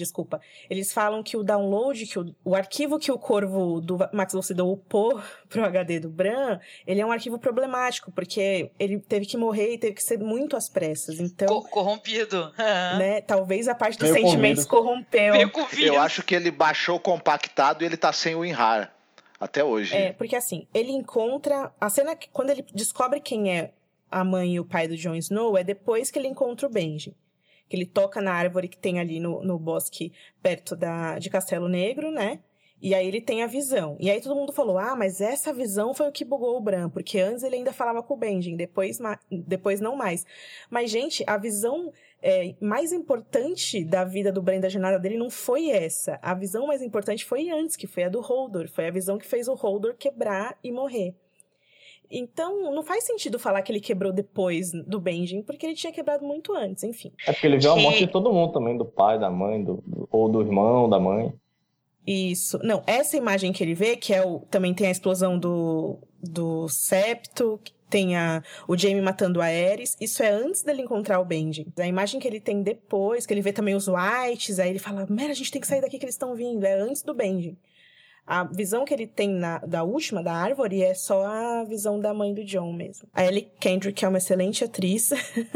desculpa. 0.02 0.42
Eles 0.70 0.92
falam 0.92 1.24
que 1.24 1.38
o 1.38 1.44
download, 1.44 2.06
que 2.06 2.20
o, 2.20 2.36
o 2.44 2.56
arquivo 2.56 3.00
que 3.00 3.12
o 3.12 3.18
Corvo 3.18 3.80
do 3.80 3.98
Max 4.12 4.34
Lucido 4.34 4.70
upou 4.70 5.22
pro 5.48 5.64
HD 5.64 6.00
do 6.00 6.10
Bran, 6.10 6.60
ele 6.86 7.02
é 7.02 7.06
um 7.06 7.12
arquivo 7.12 7.40
problemático, 7.40 8.12
porque 8.12 8.72
ele 8.80 9.00
teve 9.00 9.26
que 9.26 9.38
morrer 9.38 9.74
e 9.74 9.78
teve 9.78 9.94
que 9.94 10.04
ser 10.04 10.18
muito 10.20 10.56
às 10.56 10.70
pressas. 10.70 11.20
Então. 11.20 11.48
Co 11.48 11.62
corrompido. 11.70 12.52
né? 12.98 13.22
Talvez 13.22 13.68
a 13.68 13.76
parte 13.76 13.98
dos 13.98 14.12
Meio 14.12 14.26
sentimentos 14.26 14.66
corrompeu. 14.66 15.36
Eu 15.80 16.00
acho 16.00 16.24
que 16.24 16.36
ele 16.36 16.52
baixou 16.52 17.00
compactado 17.00 17.84
e 17.84 17.86
ele 17.86 17.98
tá 17.98 18.12
sem 18.12 18.36
o 18.36 18.40
WinRAR. 18.40 18.94
Até 19.40 19.64
hoje. 19.64 19.96
É, 19.96 20.14
porque 20.14 20.36
assim, 20.36 20.68
ele 20.72 20.92
encontra. 20.92 21.72
A 21.82 21.90
cena 21.90 22.16
que. 22.16 22.30
Quando 22.30 22.52
ele 22.52 22.64
descobre 22.76 23.20
quem 23.20 23.52
é 23.52 23.72
a 24.12 24.24
mãe 24.24 24.54
e 24.54 24.60
o 24.60 24.66
pai 24.66 24.88
do 24.88 24.96
Jon 24.96 25.16
Snow, 25.16 25.58
é 25.58 25.64
depois 25.64 26.12
que 26.12 26.20
ele 26.20 26.28
encontra 26.28 26.68
o 26.68 26.70
Benji 26.70 27.16
que 27.72 27.78
ele 27.78 27.86
toca 27.86 28.22
na 28.22 28.34
árvore 28.34 28.68
que 28.68 28.78
tem 28.78 29.00
ali 29.00 29.18
no, 29.18 29.42
no 29.46 29.58
bosque 29.58 30.12
perto 30.44 30.76
da, 30.76 31.18
de 31.18 31.30
Castelo 31.30 31.70
Negro, 31.70 32.12
né? 32.12 32.42
E 32.82 32.94
aí 32.94 33.08
ele 33.08 33.22
tem 33.22 33.44
a 33.44 33.48
visão. 33.48 33.96
E 33.98 34.12
aí 34.12 34.20
todo 34.20 34.36
mundo 34.36 34.52
falou: 34.52 34.78
ah, 34.78 34.94
mas 34.94 35.22
essa 35.22 35.54
visão 35.54 35.94
foi 35.94 36.10
o 36.10 36.12
que 36.12 36.26
bugou 36.26 36.58
o 36.58 36.60
Bran, 36.60 36.90
porque 36.90 37.18
antes 37.18 37.44
ele 37.44 37.56
ainda 37.56 37.72
falava 37.72 38.04
com 38.04 38.14
o 38.14 38.18
Benjen, 38.18 38.58
depois, 38.58 39.00
depois 39.32 39.80
não 39.80 39.96
mais. 39.96 40.26
Mas, 40.70 40.92
gente, 40.92 41.24
a 41.26 41.38
visão 41.38 41.94
é, 42.22 42.56
mais 42.60 42.92
importante 42.92 43.86
da 43.86 44.04
vida 44.04 44.34
do 44.34 44.42
Bran 44.42 44.60
da 44.60 44.68
jornada 44.68 45.00
dele 45.00 45.18
não 45.18 45.30
foi 45.30 45.70
essa. 45.70 46.20
A 46.22 46.34
visão 46.34 46.68
mais 46.68 46.82
importante 46.82 47.24
foi 47.24 47.50
antes, 47.50 47.78
que 47.78 47.88
foi 47.88 48.04
a 48.04 48.10
do 48.10 48.20
Holdor. 48.20 48.68
Foi 48.68 48.86
a 48.86 48.92
visão 48.92 49.18
que 49.18 49.26
fez 49.26 49.48
o 49.48 49.54
Holdor 49.54 49.96
quebrar 49.96 50.58
e 50.62 50.74
morrer. 50.74 51.16
Então, 52.12 52.74
não 52.74 52.84
faz 52.84 53.06
sentido 53.06 53.40
falar 53.40 53.62
que 53.62 53.72
ele 53.72 53.80
quebrou 53.80 54.12
depois 54.12 54.72
do 54.72 55.00
Benjamin, 55.00 55.44
porque 55.44 55.66
ele 55.66 55.76
tinha 55.76 55.94
quebrado 55.94 56.26
muito 56.26 56.54
antes, 56.54 56.84
enfim. 56.84 57.14
É 57.26 57.32
porque 57.32 57.48
ele 57.48 57.58
viu 57.58 57.72
a 57.72 57.76
morte 57.76 58.06
de 58.06 58.12
todo 58.12 58.34
mundo 58.34 58.52
também, 58.52 58.78
do 58.78 58.86
pai, 58.86 59.18
da 59.18 59.30
mãe, 59.30 59.64
do, 59.64 59.82
ou 60.12 60.28
do 60.28 60.42
irmão, 60.42 60.90
da 60.90 61.00
mãe. 61.00 61.34
Isso. 62.06 62.60
Não, 62.64 62.84
essa 62.86 63.16
imagem 63.16 63.54
que 63.54 63.64
ele 63.64 63.74
vê, 63.74 63.96
que 63.96 64.14
é 64.14 64.26
o. 64.26 64.40
Também 64.40 64.74
tem 64.74 64.88
a 64.88 64.92
explosão 64.92 65.38
do, 65.38 66.00
do 66.22 66.68
septo, 66.68 67.60
tem 67.92 68.16
a, 68.16 68.42
o 68.68 68.78
Jamie 68.78 69.02
matando 69.02 69.42
a 69.42 69.46
Ares, 69.46 69.98
isso 70.00 70.24
é 70.24 70.30
antes 70.30 70.64
dele 70.64 70.82
encontrar 70.82 71.20
o 71.20 71.26
Benji. 71.26 71.68
A 71.78 71.86
imagem 71.86 72.20
que 72.20 72.28
ele 72.28 72.40
tem 72.40 72.64
depois, 72.64 73.26
que 73.26 73.34
ele 73.34 73.42
vê 73.42 73.52
também 73.52 73.76
os 73.76 73.88
Whites, 73.88 74.60
aí 74.60 74.70
ele 74.70 74.80
fala, 74.80 75.06
Mera, 75.10 75.32
a 75.32 75.36
gente 75.36 75.52
tem 75.52 75.62
que 75.62 75.68
sair 75.68 75.82
daqui 75.82 76.00
que 76.00 76.06
eles 76.06 76.16
estão 76.16 76.34
vindo, 76.34 76.64
é 76.64 76.74
antes 76.74 77.04
do 77.04 77.14
Benji. 77.14 77.58
A 78.34 78.46
visão 78.46 78.86
que 78.86 78.94
ele 78.94 79.06
tem 79.06 79.28
na, 79.28 79.58
da 79.58 79.84
última, 79.84 80.24
da 80.24 80.32
árvore, 80.32 80.82
é 80.82 80.94
só 80.94 81.26
a 81.26 81.66
visão 81.66 82.00
da 82.00 82.14
mãe 82.14 82.34
do 82.34 82.46
John 82.46 82.72
mesmo. 82.72 83.06
A 83.14 83.26
Ellie 83.26 83.52
Kendrick 83.60 84.06
é 84.06 84.08
uma 84.08 84.20
excelente 84.20 84.64
atriz. 84.64 85.10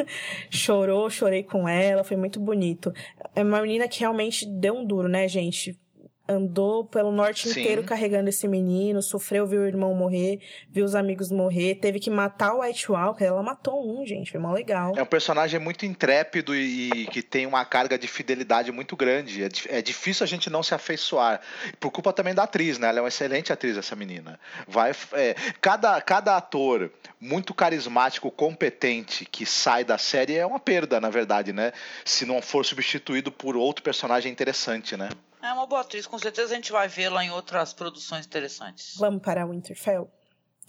Chorou, 0.52 1.10
chorei 1.10 1.42
com 1.42 1.70
ela, 1.70 2.04
foi 2.04 2.18
muito 2.18 2.38
bonito. 2.38 2.92
É 3.34 3.44
uma 3.44 3.62
menina 3.62 3.88
que 3.88 4.02
realmente 4.02 4.46
deu 4.46 4.76
um 4.76 4.86
duro, 4.86 5.08
né, 5.08 5.26
gente? 5.26 5.80
Andou 6.28 6.84
pelo 6.84 7.12
norte 7.12 7.48
Sim. 7.48 7.62
inteiro 7.62 7.84
carregando 7.84 8.30
esse 8.30 8.48
menino, 8.48 9.02
sofreu, 9.02 9.46
viu 9.46 9.62
o 9.62 9.68
irmão 9.68 9.94
morrer, 9.94 10.40
viu 10.70 10.84
os 10.84 10.96
amigos 10.96 11.32
morrer, 11.32 11.76
teve 11.76 12.00
que 12.00 12.10
matar 12.10 12.54
o 12.54 12.62
White 12.62 12.92
Walker, 12.92 13.24
ela 13.24 13.44
matou 13.44 13.86
um, 13.86 14.06
gente, 14.06 14.32
foi 14.32 14.40
mó 14.40 14.52
legal. 14.52 14.94
É 14.96 15.04
um 15.04 15.06
personagem 15.06 15.60
muito 15.60 15.86
intrépido 15.86 16.56
e, 16.56 17.08
que 17.08 17.22
tem 17.22 17.46
uma 17.46 17.64
carga 17.64 17.98
de 17.98 18.08
fidelidade 18.08 18.72
muito 18.72 18.96
grande, 18.96 19.44
é, 19.44 19.50
é, 19.70 19.82
difícil 19.82 20.24
a 20.24 20.28
gente 20.28 20.50
não 20.50 20.64
se 20.64 20.74
afeiçoar, 20.74 21.42
por 21.80 21.92
culpa 21.92 22.12
também 22.12 22.34
da 22.34 22.44
atriz, 22.44 22.80
né, 22.80 22.90
ela 22.90 23.00
é 23.00 23.02
uma 23.02 23.10
excelente 23.10 23.54
atriz, 23.54 23.78
essa 23.78 23.96
menina. 23.96 24.40
Vai, 24.68 24.92
é, 25.14 25.36
cada, 25.62 26.02
cada 26.02 26.38
ator 26.38 26.92
muito 27.20 27.54
carismático, 27.54 28.32
competente, 28.32 29.26
que 29.26 29.46
sai 29.46 29.84
da 29.84 29.98
série 29.98 30.36
é 30.36 30.46
uma 30.46 30.60
perda, 30.60 31.00
na 31.00 31.10
verdade, 31.10 31.54
né, 31.54 31.72
se 32.04 32.26
não 32.26 32.42
for 32.42 32.66
substituído 32.66 33.32
por 33.32 33.56
outro 33.56 33.84
personagem 33.84 34.32
interessante, 34.32 34.98
né. 34.98 35.10
É 35.46 35.54
uma 35.54 35.68
boa 35.68 35.82
atriz, 35.82 36.08
com 36.08 36.18
certeza 36.18 36.54
a 36.54 36.56
gente 36.56 36.72
vai 36.72 36.88
vê-la 36.88 37.24
em 37.24 37.30
outras 37.30 37.72
produções 37.72 38.26
interessantes. 38.26 38.96
Vamos 38.98 39.22
para 39.22 39.46
o 39.46 39.52
Winterfell? 39.52 40.10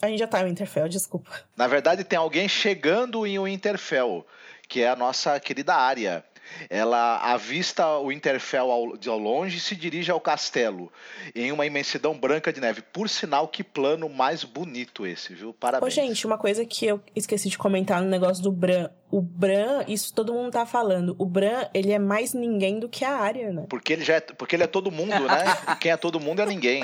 A 0.02 0.08
gente 0.08 0.18
já 0.18 0.26
tá 0.26 0.42
em 0.42 0.44
Winterfell, 0.44 0.86
desculpa. 0.86 1.30
Na 1.56 1.66
verdade, 1.66 2.04
tem 2.04 2.18
alguém 2.18 2.46
chegando 2.46 3.26
em 3.26 3.38
Winterfell, 3.38 4.26
que 4.68 4.82
é 4.82 4.90
a 4.90 4.94
nossa 4.94 5.40
querida 5.40 5.74
Arya. 5.74 6.22
Ela 6.68 7.16
avista 7.32 7.98
o 7.98 8.12
Interfell 8.12 8.70
ao, 8.70 8.96
de 8.96 9.08
ao 9.08 9.18
longe 9.18 9.56
e 9.56 9.60
se 9.60 9.74
dirige 9.74 10.10
ao 10.10 10.20
castelo, 10.20 10.92
em 11.34 11.50
uma 11.50 11.66
imensidão 11.66 12.16
branca 12.16 12.52
de 12.52 12.60
neve. 12.60 12.82
Por 12.82 13.08
sinal, 13.08 13.48
que 13.48 13.64
plano 13.64 14.08
mais 14.08 14.44
bonito 14.44 15.06
esse, 15.06 15.34
viu? 15.34 15.52
Parabéns. 15.54 15.90
Ô, 15.92 15.94
gente, 15.94 16.26
uma 16.26 16.38
coisa 16.38 16.64
que 16.64 16.86
eu 16.86 17.02
esqueci 17.16 17.48
de 17.48 17.58
comentar 17.58 18.02
no 18.02 18.08
negócio 18.08 18.42
do 18.42 18.52
Bran. 18.52 18.90
O 19.10 19.20
Bran, 19.20 19.84
isso 19.86 20.12
todo 20.12 20.32
mundo 20.32 20.50
tá 20.50 20.66
falando. 20.66 21.14
O 21.18 21.24
Bran, 21.24 21.66
ele 21.72 21.92
é 21.92 21.98
mais 21.98 22.34
ninguém 22.34 22.80
do 22.80 22.88
que 22.88 23.04
a 23.04 23.16
Arya, 23.16 23.52
né? 23.52 23.66
Porque 23.68 23.92
ele, 23.92 24.04
já 24.04 24.14
é, 24.14 24.20
porque 24.20 24.56
ele 24.56 24.64
é 24.64 24.66
todo 24.66 24.90
mundo, 24.90 25.26
né? 25.26 25.44
Quem 25.80 25.92
é 25.92 25.96
todo 25.96 26.18
mundo 26.18 26.42
é 26.42 26.46
ninguém. 26.46 26.82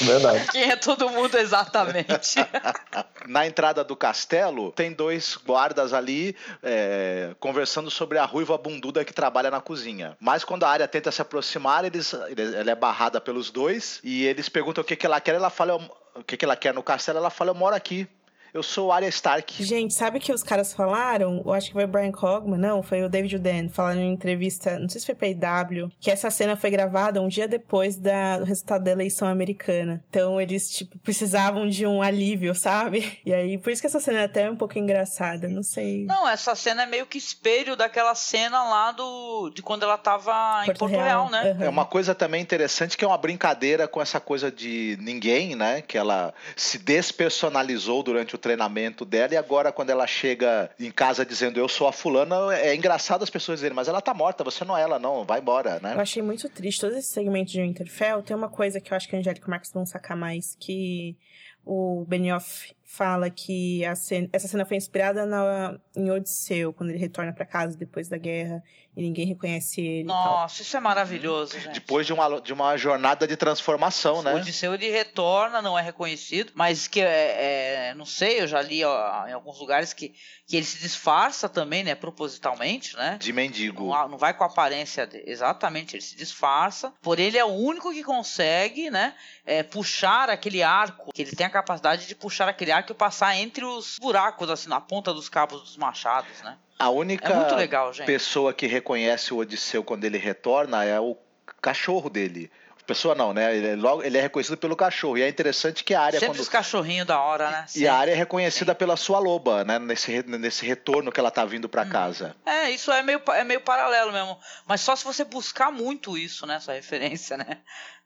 Verdade. 0.00 0.46
Quem 0.52 0.70
é 0.70 0.76
todo 0.76 1.10
mundo, 1.10 1.36
exatamente. 1.36 2.36
Na 3.26 3.46
entrada 3.46 3.82
do 3.82 3.96
castelo, 3.96 4.70
tem 4.72 4.92
dois 4.92 5.36
guardas 5.36 5.92
ali 5.92 6.36
é, 6.62 7.34
conversando 7.40 7.90
sobre 7.90 8.18
a 8.18 8.24
ruiva 8.24 8.56
bunduda 8.56 9.04
que 9.04 9.12
trabalha 9.12 9.50
na 9.50 9.60
cozinha. 9.60 10.16
Mas 10.20 10.44
quando 10.44 10.64
a 10.64 10.70
área 10.70 10.86
tenta 10.86 11.10
se 11.10 11.20
aproximar, 11.20 11.84
eles, 11.84 12.14
ela 12.14 12.70
é 12.70 12.74
barrada 12.74 13.20
pelos 13.20 13.50
dois 13.50 14.00
e 14.04 14.24
eles 14.24 14.48
perguntam 14.48 14.82
o 14.82 14.84
que, 14.84 14.94
que 14.94 15.06
ela 15.06 15.20
quer. 15.20 15.34
Ela 15.34 15.50
fala 15.50 15.76
o 16.14 16.24
que, 16.24 16.36
que 16.36 16.44
ela 16.44 16.56
quer 16.56 16.72
no 16.72 16.82
castelo. 16.82 17.18
Ela 17.18 17.30
fala: 17.30 17.50
Eu 17.50 17.54
moro 17.54 17.74
aqui. 17.74 18.08
Eu 18.52 18.62
sou 18.62 18.90
Arya 18.90 19.08
Stark. 19.08 19.62
Gente, 19.62 19.92
sabe 19.94 20.18
o 20.18 20.20
que 20.20 20.32
os 20.32 20.42
caras 20.42 20.72
falaram? 20.72 21.42
Eu 21.44 21.52
acho 21.52 21.68
que 21.68 21.72
foi 21.74 21.84
o 21.84 21.88
Brian 21.88 22.12
Cogman, 22.12 22.58
não, 22.58 22.82
foi 22.82 23.02
o 23.02 23.08
David 23.08 23.38
Dan, 23.38 23.68
falando 23.68 24.00
em 24.00 24.12
entrevista, 24.12 24.78
não 24.78 24.88
sei 24.88 25.00
se 25.00 25.06
foi 25.06 25.14
pra 25.14 25.28
IW, 25.28 25.90
que 26.00 26.10
essa 26.10 26.30
cena 26.30 26.56
foi 26.56 26.70
gravada 26.70 27.20
um 27.20 27.28
dia 27.28 27.46
depois 27.46 27.96
da, 27.96 28.38
do 28.38 28.44
resultado 28.44 28.84
da 28.84 28.90
eleição 28.90 29.28
americana. 29.28 30.02
Então 30.08 30.40
eles, 30.40 30.70
tipo, 30.70 30.98
precisavam 30.98 31.68
de 31.68 31.86
um 31.86 32.02
alívio, 32.02 32.54
sabe? 32.54 33.20
E 33.24 33.32
aí, 33.32 33.58
por 33.58 33.70
isso 33.70 33.82
que 33.82 33.86
essa 33.86 34.00
cena 34.00 34.20
é 34.20 34.24
até 34.24 34.50
um 34.50 34.56
pouco 34.56 34.78
engraçada, 34.78 35.48
não 35.48 35.62
sei. 35.62 36.04
Não, 36.06 36.26
essa 36.26 36.54
cena 36.54 36.84
é 36.84 36.86
meio 36.86 37.06
que 37.06 37.18
espelho 37.18 37.76
daquela 37.76 38.14
cena 38.14 38.62
lá 38.64 38.92
do 38.92 39.50
de 39.54 39.62
quando 39.62 39.82
ela 39.82 39.98
tava 39.98 40.62
Porto 40.64 40.70
em 40.70 40.78
Porto 40.78 40.86
Real, 40.86 41.26
Real 41.26 41.30
né? 41.30 41.52
Uhum. 41.52 41.64
É 41.64 41.68
uma 41.68 41.84
coisa 41.84 42.14
também 42.14 42.40
interessante 42.40 42.96
que 42.96 43.04
é 43.04 43.08
uma 43.08 43.18
brincadeira 43.18 43.86
com 43.86 44.00
essa 44.00 44.18
coisa 44.18 44.50
de 44.50 44.96
ninguém, 45.00 45.54
né? 45.54 45.82
Que 45.82 45.98
ela 45.98 46.32
se 46.56 46.78
despersonalizou 46.78 48.02
durante 48.02 48.34
o 48.34 48.37
treinamento 48.38 49.04
dela 49.04 49.34
e 49.34 49.36
agora 49.36 49.72
quando 49.72 49.90
ela 49.90 50.06
chega 50.06 50.70
em 50.78 50.90
casa 50.90 51.24
dizendo 51.24 51.58
eu 51.58 51.68
sou 51.68 51.86
a 51.86 51.92
fulana, 51.92 52.54
é 52.56 52.74
engraçado 52.74 53.22
as 53.22 53.30
pessoas 53.30 53.58
dizerem, 53.58 53.74
mas 53.74 53.88
ela 53.88 54.00
tá 54.00 54.14
morta, 54.14 54.44
você 54.44 54.64
não 54.64 54.76
é 54.76 54.82
ela 54.82 54.98
não, 54.98 55.24
vai 55.24 55.40
embora, 55.40 55.78
né? 55.80 55.94
Eu 55.94 56.00
achei 56.00 56.22
muito 56.22 56.48
triste 56.48 56.80
todo 56.80 56.96
esse 56.96 57.08
segmento 57.08 57.50
de 57.50 57.60
Winterfell. 57.60 58.22
Tem 58.22 58.36
uma 58.36 58.48
coisa 58.48 58.80
que 58.80 58.92
eu 58.92 58.96
acho 58.96 59.08
que 59.08 59.16
a 59.16 59.18
Angélica 59.18 59.44
e 59.44 59.48
o 59.48 59.50
Marcos 59.50 59.72
vão 59.72 59.84
sacar 59.84 60.16
mais, 60.16 60.56
que 60.58 61.16
o 61.64 62.04
Benioff 62.08 62.74
fala 62.82 63.28
que 63.28 63.82
cena, 63.96 64.28
essa 64.32 64.48
cena 64.48 64.64
foi 64.64 64.78
inspirada 64.78 65.26
na, 65.26 65.78
em 65.98 66.10
Odisseu, 66.10 66.72
quando 66.72 66.90
ele 66.90 66.98
retorna 66.98 67.32
para 67.32 67.44
casa 67.44 67.76
depois 67.76 68.08
da 68.08 68.16
guerra 68.16 68.62
e 68.96 69.02
ninguém 69.02 69.26
reconhece 69.26 69.80
ele. 69.80 70.04
Nossa, 70.04 70.62
isso 70.62 70.76
é 70.76 70.80
maravilhoso, 70.80 71.58
gente. 71.58 71.74
Depois 71.74 72.06
de 72.06 72.12
uma, 72.12 72.40
de 72.40 72.52
uma 72.52 72.76
jornada 72.76 73.26
de 73.26 73.36
transformação, 73.36 74.22
né? 74.22 74.34
O 74.34 74.36
Odisseu 74.38 74.74
ele 74.74 74.90
retorna, 74.90 75.62
não 75.62 75.78
é 75.78 75.82
reconhecido, 75.82 76.52
mas 76.54 76.88
que 76.88 77.00
é, 77.00 77.90
é 77.90 77.94
não 77.94 78.04
sei, 78.04 78.40
eu 78.40 78.46
já 78.46 78.62
li 78.62 78.84
ó, 78.84 79.26
em 79.26 79.32
alguns 79.32 79.58
lugares 79.58 79.92
que, 79.92 80.14
que 80.46 80.56
ele 80.56 80.64
se 80.64 80.78
disfarça 80.78 81.48
também, 81.48 81.84
né, 81.84 81.94
propositalmente, 81.94 82.96
né? 82.96 83.18
De 83.20 83.32
mendigo. 83.32 83.88
Não, 83.88 84.08
não 84.10 84.18
vai 84.18 84.34
com 84.34 84.44
a 84.44 84.46
aparência, 84.48 85.06
de, 85.06 85.22
exatamente, 85.26 85.96
ele 85.96 86.02
se 86.02 86.16
disfarça, 86.16 86.92
porém 87.02 87.26
ele 87.26 87.38
é 87.38 87.44
o 87.44 87.48
único 87.48 87.92
que 87.92 88.02
consegue, 88.02 88.90
né, 88.90 89.14
é, 89.44 89.62
puxar 89.62 90.30
aquele 90.30 90.62
arco, 90.62 91.12
que 91.12 91.22
ele 91.22 91.32
tem 91.32 91.46
a 91.46 91.50
capacidade 91.50 92.06
de 92.06 92.14
puxar 92.14 92.48
aquele 92.48 92.72
arco 92.72 92.92
e 92.92 92.94
passar 92.94 93.36
entre 93.36 93.64
os 93.64 93.96
buracos, 94.00 94.50
assim, 94.50 94.68
na 94.68 94.80
ponta 94.80 95.12
dos 95.14 95.28
cabos 95.28 95.62
dos 95.62 95.76
machados, 95.88 96.42
né? 96.42 96.56
A 96.78 96.90
única 96.90 97.32
é 97.32 97.54
legal, 97.54 97.92
pessoa 98.06 98.52
que 98.52 98.66
reconhece 98.66 99.34
o 99.34 99.38
Odisseu 99.38 99.82
quando 99.82 100.04
ele 100.04 100.18
retorna 100.18 100.84
é 100.84 101.00
o 101.00 101.16
cachorro 101.60 102.08
dele. 102.08 102.50
Pessoa 102.86 103.14
não, 103.14 103.34
né? 103.34 103.54
Ele 103.54 103.66
é, 103.66 103.76
logo, 103.76 104.02
ele 104.02 104.16
é 104.16 104.20
reconhecido 104.22 104.56
pelo 104.56 104.74
cachorro. 104.74 105.18
E 105.18 105.22
é 105.22 105.28
interessante 105.28 105.84
que 105.84 105.92
a 105.92 106.00
área. 106.00 106.18
Sempre 106.18 106.36
quando... 106.36 106.40
os 106.40 106.48
cachorrinhos 106.48 107.06
da 107.06 107.20
hora, 107.20 107.50
né? 107.50 107.64
Sempre. 107.66 107.82
E 107.82 107.88
a 107.88 107.94
área 107.94 108.12
é 108.12 108.14
reconhecida 108.14 108.72
Sim. 108.72 108.78
pela 108.78 108.96
sua 108.96 109.18
loba, 109.18 109.62
né? 109.62 109.78
Nesse, 109.78 110.22
nesse 110.22 110.64
retorno 110.64 111.12
que 111.12 111.20
ela 111.20 111.30
tá 111.30 111.44
vindo 111.44 111.68
para 111.68 111.82
hum. 111.82 111.90
casa. 111.90 112.34
É, 112.46 112.70
isso 112.70 112.90
é 112.90 113.02
meio, 113.02 113.20
é 113.34 113.44
meio 113.44 113.60
paralelo 113.60 114.10
mesmo. 114.10 114.38
Mas 114.66 114.80
só 114.80 114.96
se 114.96 115.04
você 115.04 115.22
buscar 115.22 115.70
muito 115.70 116.16
isso, 116.16 116.46
né? 116.46 116.54
Essa 116.54 116.72
referência, 116.72 117.36
né? 117.36 117.58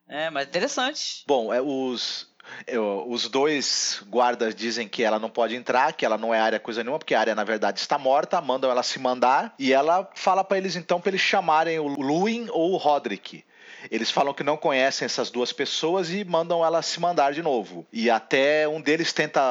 É, 0.08 0.28
mas 0.30 0.48
interessante. 0.48 1.22
Bom, 1.28 1.54
é, 1.54 1.60
os, 1.62 2.31
eu, 2.66 3.04
os 3.08 3.28
dois 3.28 4.02
guardas 4.08 4.54
dizem 4.54 4.88
que 4.88 5.02
ela 5.02 5.18
não 5.18 5.30
pode 5.30 5.54
entrar, 5.54 5.92
que 5.92 6.04
ela 6.04 6.18
não 6.18 6.34
é 6.34 6.40
área 6.40 6.60
coisa 6.60 6.82
nenhuma, 6.82 6.98
porque 6.98 7.14
a 7.14 7.20
área 7.20 7.34
na 7.34 7.44
verdade 7.44 7.80
está 7.80 7.98
morta, 7.98 8.40
mandam 8.40 8.70
ela 8.70 8.82
se 8.82 8.98
mandar 8.98 9.54
e 9.58 9.72
ela 9.72 10.08
fala 10.14 10.44
para 10.44 10.58
eles 10.58 10.76
então 10.76 11.00
para 11.00 11.10
eles 11.10 11.20
chamarem 11.20 11.78
o 11.78 11.86
Luin 11.86 12.48
ou 12.50 12.72
o 12.72 12.76
Roderick. 12.76 13.44
Eles 13.90 14.10
falam 14.10 14.32
que 14.32 14.44
não 14.44 14.56
conhecem 14.56 15.04
essas 15.04 15.30
duas 15.30 15.52
pessoas 15.52 16.10
e 16.10 16.24
mandam 16.24 16.64
ela 16.64 16.82
se 16.82 17.00
mandar 17.00 17.32
de 17.32 17.42
novo. 17.42 17.84
E 17.92 18.08
até 18.08 18.68
um 18.68 18.80
deles 18.80 19.12
tenta 19.12 19.42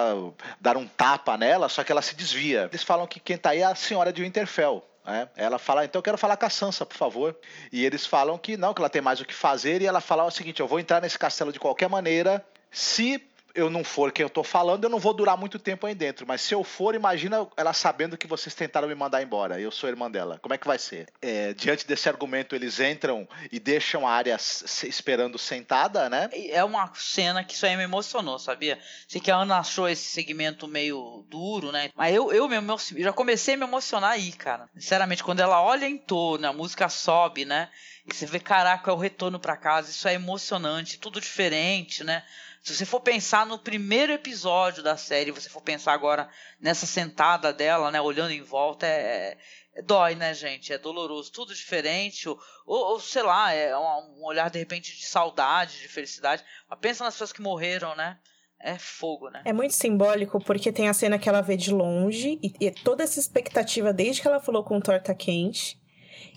dar 0.59 0.77
um 0.77 0.87
tapa 0.87 1.37
nela, 1.37 1.67
só 1.67 1.83
que 1.83 1.91
ela 1.91 2.01
se 2.01 2.15
desvia. 2.15 2.69
Eles 2.71 2.83
falam 2.83 3.05
que 3.07 3.19
quem 3.19 3.37
tá 3.37 3.49
aí 3.49 3.59
é 3.59 3.65
a 3.65 3.75
senhora 3.75 4.13
de 4.13 4.21
Winterfell. 4.21 4.83
Né? 5.05 5.27
Ela 5.35 5.57
fala, 5.57 5.83
então 5.83 5.99
eu 5.99 6.03
quero 6.03 6.17
falar 6.17 6.37
com 6.37 6.45
a 6.45 6.49
Sansa, 6.49 6.85
por 6.85 6.95
favor. 6.95 7.35
E 7.71 7.85
eles 7.85 8.05
falam 8.05 8.37
que 8.37 8.55
não, 8.55 8.73
que 8.73 8.81
ela 8.81 8.89
tem 8.89 9.01
mais 9.01 9.19
o 9.19 9.25
que 9.25 9.33
fazer. 9.33 9.81
E 9.81 9.85
ela 9.85 9.99
fala 9.99 10.23
o 10.23 10.31
seguinte: 10.31 10.61
eu 10.61 10.67
vou 10.67 10.79
entrar 10.79 11.01
nesse 11.01 11.19
castelo 11.19 11.51
de 11.51 11.59
qualquer 11.59 11.89
maneira 11.89 12.43
se 12.71 13.21
eu 13.53 13.69
não 13.69 13.83
for 13.83 14.11
quem 14.11 14.23
eu 14.23 14.29
tô 14.29 14.43
falando, 14.43 14.83
eu 14.83 14.89
não 14.89 14.99
vou 14.99 15.13
durar 15.13 15.37
muito 15.37 15.59
tempo 15.59 15.85
aí 15.85 15.95
dentro. 15.95 16.25
Mas 16.25 16.41
se 16.41 16.53
eu 16.53 16.63
for, 16.63 16.95
imagina 16.95 17.47
ela 17.57 17.73
sabendo 17.73 18.17
que 18.17 18.27
vocês 18.27 18.55
tentaram 18.55 18.87
me 18.87 18.95
mandar 18.95 19.21
embora. 19.21 19.59
Eu 19.59 19.71
sou 19.71 19.89
irmã 19.89 20.09
dela. 20.09 20.39
Como 20.41 20.53
é 20.53 20.57
que 20.57 20.67
vai 20.67 20.79
ser? 20.79 21.07
É, 21.21 21.53
diante 21.53 21.85
desse 21.85 22.07
argumento, 22.07 22.55
eles 22.55 22.79
entram 22.79 23.27
e 23.51 23.59
deixam 23.59 24.07
a 24.07 24.11
área 24.11 24.37
esperando 24.83 25.37
sentada, 25.37 26.09
né? 26.09 26.29
É 26.49 26.63
uma 26.63 26.91
cena 26.95 27.43
que 27.43 27.53
isso 27.53 27.65
aí 27.65 27.75
me 27.75 27.83
emocionou, 27.83 28.39
sabia? 28.39 28.79
Sei 29.07 29.19
que 29.19 29.31
a 29.31 29.35
Ana 29.35 29.59
achou 29.59 29.87
esse 29.87 30.05
segmento 30.05 30.67
meio 30.67 31.25
duro, 31.29 31.71
né? 31.71 31.89
Mas 31.95 32.15
eu, 32.15 32.31
eu 32.31 32.47
mesmo 32.47 32.77
já 32.97 33.13
comecei 33.13 33.55
a 33.55 33.57
me 33.57 33.63
emocionar 33.63 34.11
aí, 34.11 34.31
cara. 34.31 34.69
Sinceramente, 34.73 35.23
quando 35.23 35.41
ela 35.41 35.61
olha 35.61 35.85
em 35.85 35.97
torno, 35.97 36.47
a 36.47 36.53
música 36.53 36.87
sobe, 36.89 37.45
né? 37.45 37.69
E 38.05 38.13
você 38.13 38.25
vê, 38.25 38.39
caraca, 38.39 38.89
é 38.89 38.93
o 38.93 38.97
retorno 38.97 39.39
para 39.39 39.57
casa. 39.57 39.91
Isso 39.91 40.07
é 40.07 40.13
emocionante, 40.13 40.97
tudo 40.97 41.21
diferente, 41.21 42.03
né? 42.03 42.23
Se 42.61 42.75
você 42.75 42.85
for 42.85 42.99
pensar 42.99 43.45
no 43.45 43.57
primeiro 43.57 44.13
episódio 44.13 44.83
da 44.83 44.95
série, 44.95 45.31
você 45.31 45.49
for 45.49 45.61
pensar 45.61 45.93
agora 45.93 46.29
nessa 46.59 46.85
sentada 46.85 47.51
dela, 47.51 47.89
né, 47.89 47.99
olhando 47.99 48.31
em 48.31 48.43
volta, 48.43 48.85
é, 48.85 49.35
é 49.73 49.81
dói, 49.81 50.13
né, 50.13 50.31
gente? 50.33 50.71
É 50.71 50.77
doloroso, 50.77 51.31
tudo 51.31 51.55
diferente, 51.55 52.29
ou, 52.29 52.39
ou, 52.65 52.99
sei 52.99 53.23
lá, 53.23 53.51
é 53.51 53.75
um, 53.75 54.19
um, 54.19 54.25
olhar 54.25 54.49
de 54.51 54.59
repente 54.59 54.95
de 54.95 55.05
saudade, 55.05 55.79
de 55.79 55.87
felicidade. 55.87 56.45
Mas 56.69 56.79
pensa 56.79 57.03
nas 57.03 57.15
pessoas 57.15 57.33
que 57.33 57.41
morreram, 57.41 57.95
né? 57.95 58.19
é 58.63 58.77
fogo, 58.77 59.29
né? 59.29 59.41
É 59.43 59.51
muito 59.51 59.73
simbólico 59.73 60.39
porque 60.43 60.71
tem 60.71 60.87
a 60.87 60.93
cena 60.93 61.17
que 61.17 61.27
ela 61.27 61.41
vê 61.41 61.57
de 61.57 61.71
longe 61.71 62.39
e, 62.43 62.53
e 62.59 62.71
toda 62.71 63.03
essa 63.03 63.19
expectativa 63.19 63.91
desde 63.91 64.21
que 64.21 64.27
ela 64.27 64.39
falou 64.39 64.63
com 64.63 64.79
torta 64.79 65.15
quente. 65.15 65.80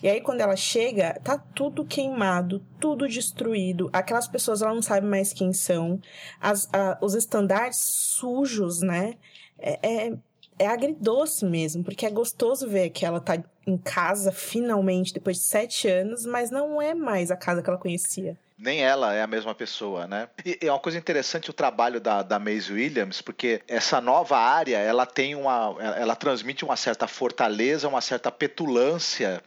E 0.01 0.09
aí, 0.09 0.21
quando 0.21 0.41
ela 0.41 0.55
chega, 0.55 1.19
tá 1.23 1.37
tudo 1.37 1.85
queimado, 1.85 2.61
tudo 2.79 3.07
destruído. 3.07 3.89
Aquelas 3.93 4.27
pessoas, 4.27 4.61
ela 4.61 4.73
não 4.73 4.81
sabe 4.81 5.05
mais 5.05 5.33
quem 5.33 5.53
são. 5.53 5.99
As, 6.39 6.67
a, 6.73 6.97
os 7.01 7.13
estandartes 7.15 7.79
sujos, 7.79 8.81
né? 8.81 9.15
É, 9.57 9.79
é, 9.81 10.13
é 10.59 10.67
agridoce 10.67 11.45
mesmo, 11.45 11.83
porque 11.83 12.05
é 12.05 12.09
gostoso 12.09 12.67
ver 12.67 12.89
que 12.89 13.05
ela 13.05 13.19
tá 13.19 13.41
em 13.67 13.77
casa, 13.77 14.31
finalmente, 14.31 15.13
depois 15.13 15.37
de 15.37 15.43
sete 15.43 15.87
anos, 15.87 16.25
mas 16.25 16.51
não 16.51 16.81
é 16.81 16.93
mais 16.93 17.31
a 17.31 17.35
casa 17.35 17.61
que 17.61 17.69
ela 17.69 17.79
conhecia 17.79 18.37
nem 18.57 18.81
ela 18.81 19.13
é 19.13 19.21
a 19.21 19.27
mesma 19.27 19.53
pessoa, 19.53 20.07
né? 20.07 20.29
E 20.45 20.57
é 20.61 20.71
uma 20.71 20.79
coisa 20.79 20.97
interessante 20.97 21.49
o 21.49 21.53
trabalho 21.53 21.99
da, 21.99 22.23
da 22.23 22.39
Maisie 22.39 22.73
Williams, 22.73 23.21
porque 23.21 23.61
essa 23.67 23.99
nova 23.99 24.37
área, 24.37 24.77
ela 24.77 25.05
tem 25.05 25.35
uma, 25.35 25.75
ela 25.79 26.15
transmite 26.15 26.63
uma 26.63 26.75
certa 26.75 27.07
fortaleza, 27.07 27.87
uma 27.87 28.01
certa 28.01 28.31
petulância 28.31 29.43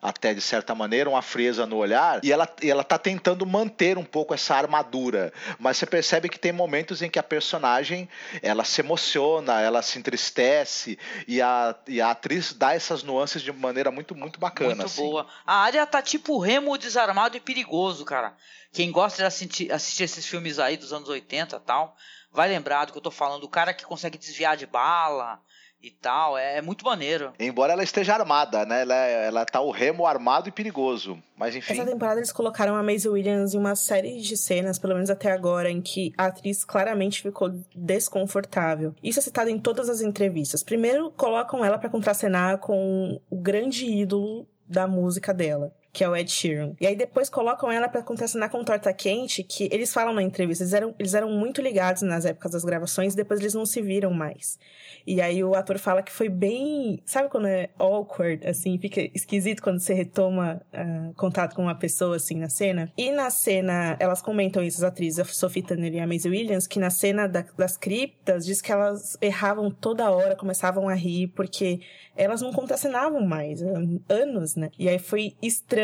até 0.00 0.32
de 0.32 0.40
certa 0.40 0.74
maneira, 0.74 1.10
uma 1.10 1.22
frieza 1.22 1.66
no 1.66 1.76
olhar, 1.76 2.24
e 2.24 2.32
ela, 2.32 2.48
e 2.62 2.70
ela 2.70 2.82
tá 2.82 2.98
tentando 2.98 3.44
manter 3.44 3.98
um 3.98 4.04
pouco 4.04 4.32
essa 4.32 4.54
armadura. 4.54 5.32
Mas 5.58 5.76
você 5.76 5.86
percebe 5.86 6.28
que 6.28 6.38
tem 6.38 6.52
momentos 6.52 7.02
em 7.02 7.10
que 7.10 7.18
a 7.18 7.22
personagem 7.22 8.08
ela 8.42 8.64
se 8.64 8.80
emociona, 8.80 9.60
ela 9.60 9.82
se 9.82 9.98
entristece, 9.98 10.98
e 11.28 11.42
a, 11.42 11.74
e 11.86 12.00
a 12.00 12.10
atriz 12.10 12.52
dá 12.52 12.74
essas 12.74 13.02
nuances 13.02 13.42
de 13.42 13.52
maneira 13.52 13.90
muito, 13.90 14.14
muito 14.14 14.40
bacana. 14.40 14.74
Muito 14.74 14.86
assim. 14.86 15.02
boa. 15.02 15.26
A 15.46 15.56
área 15.56 15.86
tá 15.86 16.00
tipo 16.00 16.38
remo 16.38 16.78
desarmado 16.78 17.36
e 17.36 17.40
perigoso, 17.40 18.04
cara. 18.04 18.34
Quem 18.72 18.90
gosta 18.90 19.18
de 19.18 19.26
assistir, 19.26 19.72
assistir 19.72 20.04
esses 20.04 20.26
filmes 20.26 20.58
aí 20.58 20.76
dos 20.76 20.92
anos 20.92 21.08
80 21.08 21.56
e 21.56 21.60
tal, 21.60 21.96
vai 22.32 22.48
lembrar 22.48 22.84
do 22.84 22.92
que 22.92 22.98
eu 22.98 23.02
tô 23.02 23.10
falando. 23.10 23.44
O 23.44 23.48
cara 23.48 23.74
que 23.74 23.84
consegue 23.84 24.16
desviar 24.16 24.56
de 24.56 24.66
bala, 24.66 25.40
e 25.82 25.90
tal. 25.90 26.36
É, 26.36 26.58
é, 26.58 26.62
muito 26.62 26.84
maneiro. 26.84 27.32
Embora 27.38 27.72
ela 27.72 27.82
esteja 27.82 28.14
armada, 28.14 28.64
né? 28.64 28.82
Ela, 28.82 28.94
é, 28.94 29.26
ela 29.26 29.44
tá 29.44 29.60
o 29.60 29.70
remo 29.70 30.06
armado 30.06 30.48
e 30.48 30.52
perigoso. 30.52 31.20
Mas 31.36 31.56
enfim. 31.56 31.72
Essa 31.72 31.84
temporada 31.84 32.20
eles 32.20 32.32
colocaram 32.32 32.74
a 32.76 32.82
Maisie 32.82 33.08
Williams 33.08 33.54
em 33.54 33.58
uma 33.58 33.74
série 33.74 34.20
de 34.20 34.36
cenas, 34.36 34.78
pelo 34.78 34.94
menos 34.94 35.10
até 35.10 35.32
agora, 35.32 35.70
em 35.70 35.80
que 35.80 36.12
a 36.16 36.26
atriz 36.26 36.64
claramente 36.64 37.22
ficou 37.22 37.50
desconfortável. 37.74 38.94
Isso 39.02 39.18
é 39.18 39.22
citado 39.22 39.50
em 39.50 39.58
todas 39.58 39.88
as 39.88 40.00
entrevistas. 40.00 40.62
Primeiro, 40.62 41.10
colocam 41.12 41.64
ela 41.64 41.78
para 41.78 41.88
contracenar 41.88 42.58
com 42.58 43.20
o 43.30 43.36
grande 43.36 43.86
ídolo 43.86 44.46
da 44.68 44.86
música 44.86 45.34
dela 45.34 45.72
que 45.92 46.04
é 46.04 46.08
o 46.08 46.14
Ed 46.14 46.30
Sheeran. 46.30 46.74
E 46.80 46.86
aí 46.86 46.94
depois 46.94 47.28
colocam 47.28 47.70
ela 47.70 47.88
para 47.88 48.02
contracenar 48.02 48.50
com 48.50 48.62
Torta 48.62 48.92
Quente, 48.92 49.42
que 49.42 49.68
eles 49.72 49.92
falam 49.92 50.14
na 50.14 50.22
entrevista, 50.22 50.62
eles 50.62 50.72
eram, 50.72 50.94
eles 50.98 51.14
eram 51.14 51.30
muito 51.30 51.60
ligados 51.60 52.02
nas 52.02 52.24
épocas 52.24 52.52
das 52.52 52.64
gravações, 52.64 53.14
depois 53.14 53.40
eles 53.40 53.54
não 53.54 53.66
se 53.66 53.82
viram 53.82 54.12
mais. 54.12 54.58
E 55.06 55.20
aí 55.20 55.42
o 55.42 55.54
ator 55.54 55.78
fala 55.78 56.02
que 56.02 56.12
foi 56.12 56.28
bem. 56.28 57.02
Sabe 57.04 57.28
quando 57.28 57.48
é 57.48 57.70
awkward, 57.78 58.46
assim, 58.46 58.78
fica 58.78 59.00
esquisito 59.14 59.62
quando 59.62 59.80
você 59.80 59.92
retoma 59.92 60.62
uh, 60.72 61.14
contato 61.14 61.54
com 61.56 61.62
uma 61.62 61.74
pessoa, 61.74 62.16
assim, 62.16 62.36
na 62.36 62.48
cena? 62.48 62.92
E 62.96 63.10
na 63.10 63.30
cena, 63.30 63.96
elas 63.98 64.22
comentam 64.22 64.62
isso, 64.62 64.78
as 64.78 64.84
atrizes, 64.84 65.18
a 65.18 65.24
Sophie 65.24 65.62
Turner 65.62 65.92
e 65.92 66.00
a 66.00 66.06
Maisie 66.06 66.30
Williams, 66.30 66.66
que 66.66 66.78
na 66.78 66.90
cena 66.90 67.26
da, 67.26 67.44
das 67.56 67.76
criptas, 67.76 68.46
diz 68.46 68.60
que 68.60 68.70
elas 68.70 69.16
erravam 69.20 69.70
toda 69.70 70.10
hora, 70.10 70.36
começavam 70.36 70.88
a 70.88 70.94
rir, 70.94 71.28
porque 71.28 71.80
elas 72.16 72.42
não 72.42 72.52
contracenavam 72.52 73.22
mais, 73.22 73.62
anos, 74.08 74.54
né? 74.54 74.70
E 74.78 74.88
aí 74.88 74.98
foi 74.98 75.34
estranho 75.42 75.79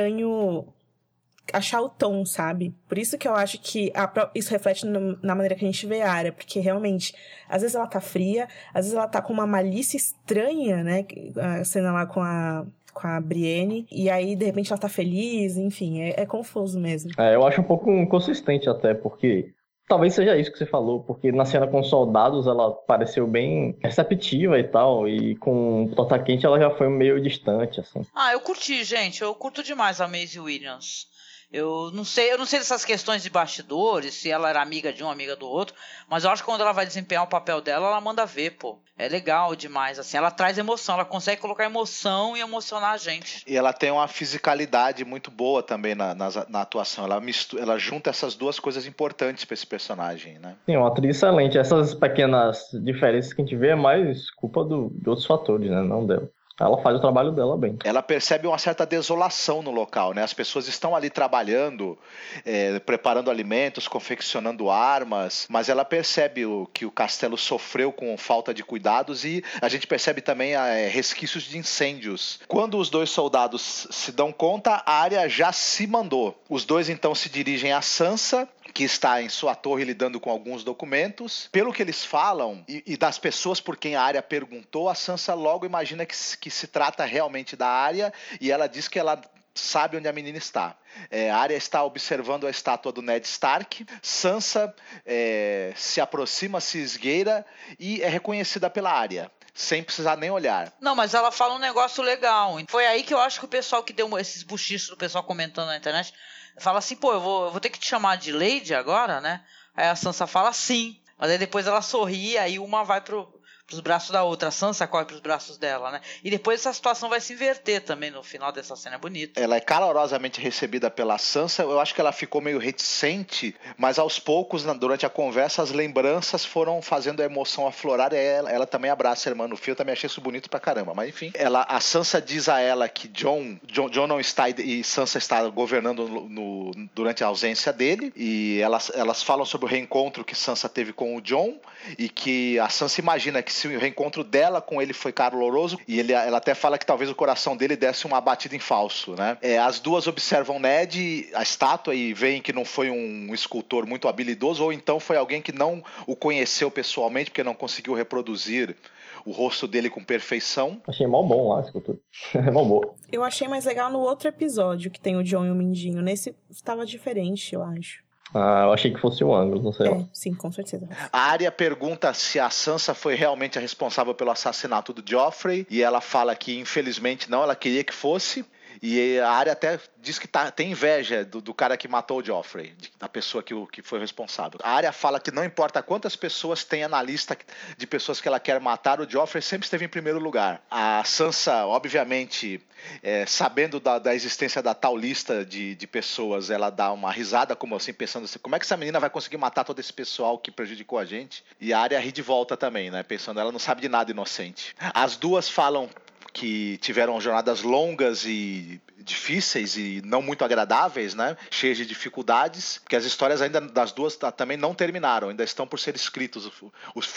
achar 1.52 1.80
o 1.80 1.88
tom, 1.88 2.24
sabe? 2.24 2.74
Por 2.88 2.98
isso 2.98 3.16
que 3.16 3.28
eu 3.28 3.34
acho 3.34 3.60
que 3.60 3.92
a, 3.94 4.30
isso 4.34 4.50
reflete 4.50 4.84
no, 4.86 5.18
na 5.22 5.34
maneira 5.34 5.54
que 5.54 5.64
a 5.64 5.68
gente 5.68 5.86
vê 5.86 6.02
a 6.02 6.12
área, 6.12 6.32
porque 6.32 6.60
realmente, 6.60 7.14
às 7.48 7.62
vezes 7.62 7.76
ela 7.76 7.86
tá 7.86 8.00
fria, 8.00 8.48
às 8.74 8.86
vezes 8.86 8.94
ela 8.94 9.08
tá 9.08 9.22
com 9.22 9.32
uma 9.32 9.46
malícia 9.46 9.96
estranha, 9.96 10.82
né? 10.82 11.04
A 11.36 11.64
cena 11.64 11.92
lá 11.92 12.06
com 12.06 12.20
a 12.20 12.66
com 12.92 13.06
a 13.06 13.20
Brienne, 13.20 13.86
e 13.92 14.08
aí 14.08 14.34
de 14.34 14.46
repente 14.46 14.72
ela 14.72 14.80
tá 14.80 14.88
feliz, 14.88 15.58
enfim, 15.58 16.00
é, 16.00 16.22
é 16.22 16.24
confuso 16.24 16.80
mesmo. 16.80 17.10
É, 17.18 17.34
eu 17.34 17.46
acho 17.46 17.60
um 17.60 17.64
pouco 17.64 17.90
inconsistente 17.90 18.70
até, 18.70 18.94
porque 18.94 19.52
Talvez 19.88 20.14
seja 20.14 20.36
isso 20.36 20.50
que 20.50 20.58
você 20.58 20.66
falou, 20.66 21.04
porque 21.04 21.30
na 21.30 21.44
cena 21.44 21.66
com 21.66 21.82
soldados 21.82 22.46
ela 22.46 22.72
pareceu 22.72 23.26
bem 23.26 23.76
receptiva 23.80 24.58
e 24.58 24.64
tal, 24.64 25.08
e 25.08 25.36
com 25.36 25.88
Tota 25.94 26.18
Quente 26.18 26.44
ela 26.44 26.58
já 26.58 26.70
foi 26.70 26.88
meio 26.88 27.20
distante, 27.20 27.78
assim. 27.78 28.02
Ah, 28.12 28.32
eu 28.32 28.40
curti, 28.40 28.82
gente, 28.82 29.22
eu 29.22 29.32
curto 29.34 29.62
demais 29.62 30.00
a 30.00 30.08
Maisie 30.08 30.40
Williams. 30.40 31.06
Eu 31.52 31.90
não 31.92 32.04
sei, 32.04 32.32
eu 32.32 32.38
não 32.38 32.46
sei 32.46 32.58
dessas 32.58 32.84
questões 32.84 33.22
de 33.22 33.30
bastidores, 33.30 34.14
se 34.14 34.30
ela 34.30 34.50
era 34.50 34.60
amiga 34.60 34.92
de 34.92 35.04
um, 35.04 35.10
amiga 35.10 35.36
do 35.36 35.48
outro, 35.48 35.74
mas 36.08 36.24
eu 36.24 36.30
acho 36.30 36.42
que 36.42 36.46
quando 36.46 36.60
ela 36.60 36.72
vai 36.72 36.84
desempenhar 36.84 37.24
o 37.24 37.28
papel 37.28 37.60
dela, 37.60 37.86
ela 37.86 38.00
manda 38.00 38.26
ver, 38.26 38.52
pô. 38.52 38.78
É 38.98 39.08
legal 39.08 39.54
demais, 39.54 39.98
assim, 39.98 40.16
ela 40.16 40.30
traz 40.30 40.56
emoção, 40.56 40.94
ela 40.94 41.04
consegue 41.04 41.40
colocar 41.40 41.64
emoção 41.64 42.34
e 42.34 42.40
emocionar 42.40 42.92
a 42.92 42.96
gente. 42.96 43.44
E 43.46 43.54
ela 43.54 43.70
tem 43.70 43.90
uma 43.90 44.08
fisicalidade 44.08 45.04
muito 45.04 45.30
boa 45.30 45.62
também 45.62 45.94
na, 45.94 46.14
na, 46.14 46.30
na 46.48 46.62
atuação, 46.62 47.04
ela, 47.04 47.20
mistura, 47.20 47.62
ela 47.62 47.78
junta 47.78 48.08
essas 48.08 48.34
duas 48.34 48.58
coisas 48.58 48.86
importantes 48.86 49.44
para 49.44 49.52
esse 49.52 49.66
personagem, 49.66 50.38
né? 50.38 50.56
Sim, 50.64 50.78
uma 50.78 50.88
atriz 50.88 51.16
excelente. 51.16 51.58
Essas 51.58 51.94
pequenas 51.94 52.70
diferenças 52.82 53.34
que 53.34 53.42
a 53.42 53.44
gente 53.44 53.56
vê 53.56 53.68
é 53.68 53.76
mais 53.76 54.30
culpa 54.30 54.64
do, 54.64 54.90
de 54.94 55.10
outros 55.10 55.26
fatores, 55.26 55.70
né? 55.70 55.82
Não 55.82 56.06
dela. 56.06 56.30
Ela 56.58 56.80
faz 56.82 56.96
o 56.96 57.00
trabalho 57.00 57.32
dela 57.32 57.56
bem. 57.56 57.78
Ela 57.84 58.02
percebe 58.02 58.46
uma 58.46 58.56
certa 58.56 58.86
desolação 58.86 59.62
no 59.62 59.70
local, 59.70 60.14
né? 60.14 60.22
As 60.22 60.32
pessoas 60.32 60.66
estão 60.68 60.96
ali 60.96 61.10
trabalhando, 61.10 61.98
é, 62.46 62.78
preparando 62.78 63.30
alimentos, 63.30 63.86
confeccionando 63.86 64.70
armas, 64.70 65.46
mas 65.50 65.68
ela 65.68 65.84
percebe 65.84 66.46
o, 66.46 66.66
que 66.72 66.86
o 66.86 66.90
castelo 66.90 67.36
sofreu 67.36 67.92
com 67.92 68.16
falta 68.16 68.54
de 68.54 68.64
cuidados 68.64 69.24
e 69.24 69.44
a 69.60 69.68
gente 69.68 69.86
percebe 69.86 70.22
também 70.22 70.54
é, 70.54 70.88
resquícios 70.88 71.44
de 71.44 71.58
incêndios. 71.58 72.40
Quando 72.48 72.78
os 72.78 72.88
dois 72.88 73.10
soldados 73.10 73.86
se 73.90 74.10
dão 74.10 74.32
conta, 74.32 74.82
a 74.86 74.94
área 74.94 75.28
já 75.28 75.52
se 75.52 75.86
mandou. 75.86 76.34
Os 76.48 76.64
dois 76.64 76.88
então 76.88 77.14
se 77.14 77.28
dirigem 77.28 77.72
a 77.72 77.82
Sansa 77.82 78.48
que 78.76 78.84
está 78.84 79.22
em 79.22 79.28
sua 79.30 79.54
torre 79.54 79.84
lidando 79.84 80.20
com 80.20 80.28
alguns 80.28 80.62
documentos. 80.62 81.48
Pelo 81.50 81.72
que 81.72 81.80
eles 81.80 82.04
falam 82.04 82.62
e, 82.68 82.82
e 82.86 82.94
das 82.98 83.18
pessoas 83.18 83.58
por 83.58 83.74
quem 83.74 83.96
a 83.96 84.02
área 84.02 84.22
perguntou, 84.22 84.90
a 84.90 84.94
Sansa 84.94 85.32
logo 85.32 85.64
imagina 85.64 86.04
que, 86.04 86.14
que 86.38 86.50
se 86.50 86.66
trata 86.66 87.02
realmente 87.06 87.56
da 87.56 87.66
área 87.66 88.12
e 88.38 88.52
ela 88.52 88.66
diz 88.66 88.86
que 88.86 88.98
ela 88.98 89.18
sabe 89.54 89.96
onde 89.96 90.06
a 90.06 90.12
menina 90.12 90.36
está. 90.36 90.76
É, 91.10 91.30
a 91.30 91.38
área 91.38 91.56
está 91.56 91.82
observando 91.84 92.46
a 92.46 92.50
estátua 92.50 92.92
do 92.92 93.00
Ned 93.00 93.26
Stark. 93.26 93.86
Sansa 94.02 94.74
é, 95.06 95.72
se 95.74 95.98
aproxima, 95.98 96.60
se 96.60 96.76
esgueira 96.76 97.46
e 97.78 98.02
é 98.02 98.08
reconhecida 98.10 98.68
pela 98.68 98.92
área 98.92 99.32
sem 99.54 99.82
precisar 99.82 100.18
nem 100.18 100.30
olhar. 100.30 100.70
Não, 100.78 100.94
mas 100.94 101.14
ela 101.14 101.32
fala 101.32 101.54
um 101.54 101.58
negócio 101.58 102.04
legal. 102.04 102.58
Foi 102.68 102.86
aí 102.86 103.02
que 103.02 103.14
eu 103.14 103.18
acho 103.18 103.38
que 103.38 103.46
o 103.46 103.48
pessoal 103.48 103.82
que 103.82 103.94
deu 103.94 104.18
esses 104.18 104.42
buchichos 104.42 104.90
do 104.90 104.98
pessoal 104.98 105.24
comentando 105.24 105.68
na 105.68 105.78
internet 105.78 106.12
fala 106.58 106.78
assim, 106.78 106.96
pô, 106.96 107.12
eu 107.12 107.20
vou, 107.20 107.44
eu 107.46 107.50
vou 107.50 107.60
ter 107.60 107.70
que 107.70 107.78
te 107.78 107.86
chamar 107.86 108.16
de 108.16 108.32
Lady 108.32 108.74
agora, 108.74 109.20
né? 109.20 109.44
Aí 109.74 109.88
a 109.88 109.96
Sansa 109.96 110.26
fala 110.26 110.52
sim. 110.52 111.00
Mas 111.18 111.30
aí 111.30 111.38
depois 111.38 111.66
ela 111.66 111.80
sorri, 111.80 112.36
aí 112.36 112.58
uma 112.58 112.84
vai 112.84 113.00
pro, 113.00 113.35
pros 113.66 113.80
braços 113.80 114.10
da 114.10 114.22
outra, 114.22 114.48
a 114.48 114.52
Sansa 114.52 114.86
corre 114.86 115.04
pros 115.04 115.20
braços 115.20 115.58
dela, 115.58 115.90
né? 115.90 116.00
E 116.22 116.30
depois 116.30 116.60
essa 116.60 116.72
situação 116.72 117.08
vai 117.08 117.20
se 117.20 117.32
inverter 117.32 117.82
também 117.82 118.10
no 118.10 118.22
final 118.22 118.52
dessa 118.52 118.76
cena 118.76 118.96
bonita. 118.96 119.40
Ela 119.40 119.56
é 119.56 119.60
calorosamente 119.60 120.40
recebida 120.40 120.90
pela 120.90 121.18
Sansa, 121.18 121.62
eu 121.62 121.80
acho 121.80 121.94
que 121.94 122.00
ela 122.00 122.12
ficou 122.12 122.40
meio 122.40 122.58
reticente, 122.58 123.54
mas 123.76 123.98
aos 123.98 124.18
poucos, 124.18 124.62
durante 124.62 125.04
a 125.04 125.08
conversa, 125.08 125.62
as 125.62 125.70
lembranças 125.70 126.44
foram 126.44 126.80
fazendo 126.80 127.20
a 127.20 127.24
emoção 127.24 127.66
aflorar 127.66 128.12
e 128.12 128.16
ela, 128.16 128.50
ela 128.50 128.66
também 128.66 128.90
abraça 128.90 129.28
a 129.28 129.30
irmã 129.30 129.48
no 129.48 129.56
fio, 129.56 129.72
eu 129.72 129.76
também 129.76 129.92
achei 129.92 130.06
isso 130.06 130.20
bonito 130.20 130.48
pra 130.48 130.60
caramba, 130.60 130.94
mas 130.94 131.08
enfim. 131.08 131.32
Ela, 131.34 131.62
a 131.68 131.80
Sansa 131.80 132.22
diz 132.22 132.48
a 132.48 132.60
ela 132.60 132.88
que 132.88 133.08
John, 133.08 133.58
John, 133.64 133.90
John 133.90 134.06
não 134.06 134.20
está 134.20 134.48
e 134.48 134.84
Sansa 134.84 135.18
está 135.18 135.46
governando 135.48 136.08
no, 136.08 136.28
no, 136.28 136.88
durante 136.94 137.24
a 137.24 137.26
ausência 137.26 137.72
dele, 137.72 138.12
e 138.14 138.60
elas, 138.60 138.92
elas 138.94 139.22
falam 139.22 139.44
sobre 139.44 139.66
o 139.66 139.68
reencontro 139.68 140.24
que 140.24 140.36
Sansa 140.36 140.68
teve 140.68 140.92
com 140.92 141.16
o 141.16 141.20
John, 141.20 141.58
e 141.98 142.08
que 142.08 142.58
a 142.60 142.68
Sansa 142.68 143.00
imagina 143.00 143.42
que 143.42 143.55
se 143.56 143.68
o 143.68 143.78
reencontro 143.78 144.22
dela 144.22 144.60
com 144.60 144.80
ele 144.80 144.92
foi 144.92 145.12
caloroso 145.12 145.78
e 145.88 145.98
ele, 145.98 146.12
ela 146.12 146.38
até 146.38 146.54
fala 146.54 146.78
que 146.78 146.86
talvez 146.86 147.10
o 147.10 147.14
coração 147.14 147.56
dele 147.56 147.76
desse 147.76 148.06
uma 148.06 148.20
batida 148.20 148.54
em 148.54 148.58
falso, 148.58 149.14
né? 149.14 149.38
É, 149.40 149.58
as 149.58 149.80
duas 149.80 150.06
observam 150.06 150.58
Ned, 150.58 151.28
a 151.34 151.42
estátua, 151.42 151.94
e 151.94 152.12
veem 152.12 152.42
que 152.42 152.52
não 152.52 152.64
foi 152.64 152.90
um 152.90 153.34
escultor 153.34 153.86
muito 153.86 154.08
habilidoso 154.08 154.62
ou 154.62 154.72
então 154.72 155.00
foi 155.00 155.16
alguém 155.16 155.40
que 155.40 155.52
não 155.52 155.82
o 156.06 156.14
conheceu 156.14 156.70
pessoalmente 156.70 157.30
porque 157.30 157.42
não 157.42 157.54
conseguiu 157.54 157.94
reproduzir 157.94 158.76
o 159.24 159.32
rosto 159.32 159.66
dele 159.66 159.90
com 159.90 160.04
perfeição. 160.04 160.80
Achei 160.86 161.06
mó 161.06 161.22
bom 161.22 161.48
lá, 161.48 161.60
escultura. 161.60 161.98
É 162.34 162.50
mó 162.52 162.64
boa. 162.64 162.94
Eu 163.10 163.24
achei 163.24 163.48
mais 163.48 163.64
legal 163.64 163.90
no 163.90 163.98
outro 163.98 164.28
episódio 164.28 164.90
que 164.90 165.00
tem 165.00 165.16
o 165.16 165.22
John 165.22 165.44
e 165.44 165.50
o 165.50 165.54
Mindinho. 165.54 166.00
Nesse 166.00 166.34
estava 166.48 166.86
diferente, 166.86 167.54
eu 167.54 167.62
acho. 167.62 168.05
Ah, 168.34 168.64
eu 168.64 168.72
achei 168.72 168.92
que 168.92 169.00
fosse 169.00 169.22
o 169.22 169.34
ângulo, 169.34 169.62
não 169.62 169.72
sei. 169.72 169.88
É, 169.88 170.04
sim, 170.12 170.34
com 170.34 170.50
certeza. 170.50 170.88
A 171.12 171.30
Arya 171.30 171.50
pergunta 171.50 172.12
se 172.12 172.38
a 172.38 172.50
Sansa 172.50 172.94
foi 172.94 173.14
realmente 173.14 173.58
a 173.58 173.60
responsável 173.60 174.14
pelo 174.14 174.30
assassinato 174.30 174.92
do 174.92 175.02
Joffrey, 175.08 175.66
e 175.70 175.82
ela 175.82 176.00
fala 176.00 176.34
que 176.34 176.58
infelizmente 176.58 177.30
não, 177.30 177.42
ela 177.42 177.54
queria 177.54 177.84
que 177.84 177.94
fosse. 177.94 178.44
E 178.82 179.18
a 179.18 179.30
área 179.30 179.52
até 179.52 179.78
diz 179.98 180.18
que 180.18 180.28
tá, 180.28 180.50
tem 180.50 180.70
inveja 180.70 181.24
do, 181.24 181.40
do 181.40 181.54
cara 181.54 181.76
que 181.76 181.88
matou 181.88 182.20
o 182.20 182.24
Joffrey, 182.24 182.74
da 182.98 183.08
pessoa 183.08 183.42
que, 183.42 183.54
que 183.72 183.82
foi 183.82 183.98
responsável. 183.98 184.58
A 184.62 184.70
área 184.70 184.92
fala 184.92 185.18
que 185.18 185.30
não 185.30 185.44
importa 185.44 185.82
quantas 185.82 186.14
pessoas 186.16 186.64
tenha 186.64 186.88
na 186.88 187.02
lista 187.02 187.36
de 187.76 187.86
pessoas 187.86 188.20
que 188.20 188.28
ela 188.28 188.38
quer 188.38 188.60
matar, 188.60 189.00
o 189.00 189.10
Joffrey 189.10 189.42
sempre 189.42 189.66
esteve 189.66 189.84
em 189.84 189.88
primeiro 189.88 190.18
lugar. 190.18 190.62
A 190.70 191.02
Sansa, 191.04 191.66
obviamente, 191.66 192.60
é, 193.02 193.26
sabendo 193.26 193.80
da, 193.80 193.98
da, 193.98 194.14
existência 194.14 194.62
da 194.62 194.74
tal 194.74 194.96
lista 194.96 195.44
de, 195.44 195.74
de 195.74 195.86
pessoas, 195.86 196.50
ela 196.50 196.70
dá 196.70 196.92
uma 196.92 197.10
risada, 197.10 197.56
como 197.56 197.74
assim, 197.74 197.92
pensando 197.92 198.24
assim, 198.24 198.38
como 198.38 198.54
é 198.54 198.58
que 198.58 198.64
essa 198.64 198.76
menina 198.76 199.00
vai 199.00 199.10
conseguir 199.10 199.36
matar 199.36 199.64
todo 199.64 199.78
esse 199.78 199.92
pessoal 199.92 200.38
que 200.38 200.50
prejudicou 200.50 200.98
a 200.98 201.04
gente? 201.04 201.44
E 201.60 201.72
a 201.72 201.80
área 201.80 201.98
ri 201.98 202.12
de 202.12 202.22
volta 202.22 202.56
também, 202.56 202.90
né? 202.90 203.02
Pensando, 203.02 203.40
ela 203.40 203.52
não 203.52 203.58
sabe 203.58 203.80
de 203.80 203.88
nada 203.88 204.10
inocente. 204.10 204.74
As 204.94 205.16
duas 205.16 205.48
falam 205.48 205.88
que 206.36 206.76
tiveram 206.78 207.18
jornadas 207.18 207.62
longas 207.62 208.26
e 208.26 208.78
difíceis 208.98 209.76
e 209.76 210.02
não 210.04 210.22
muito 210.22 210.44
agradáveis, 210.44 211.14
né? 211.14 211.36
Cheias 211.50 211.76
de 211.76 211.86
dificuldades, 211.86 212.80
que 212.88 212.96
as 212.96 213.04
histórias 213.04 213.42
ainda 213.42 213.60
das 213.60 213.92
duas 213.92 214.18
também 214.36 214.56
não 214.56 214.74
terminaram, 214.74 215.28
ainda 215.28 215.44
estão 215.44 215.66
por 215.66 215.78
ser 215.78 215.94
escritos. 215.94 216.46
O, 216.46 216.72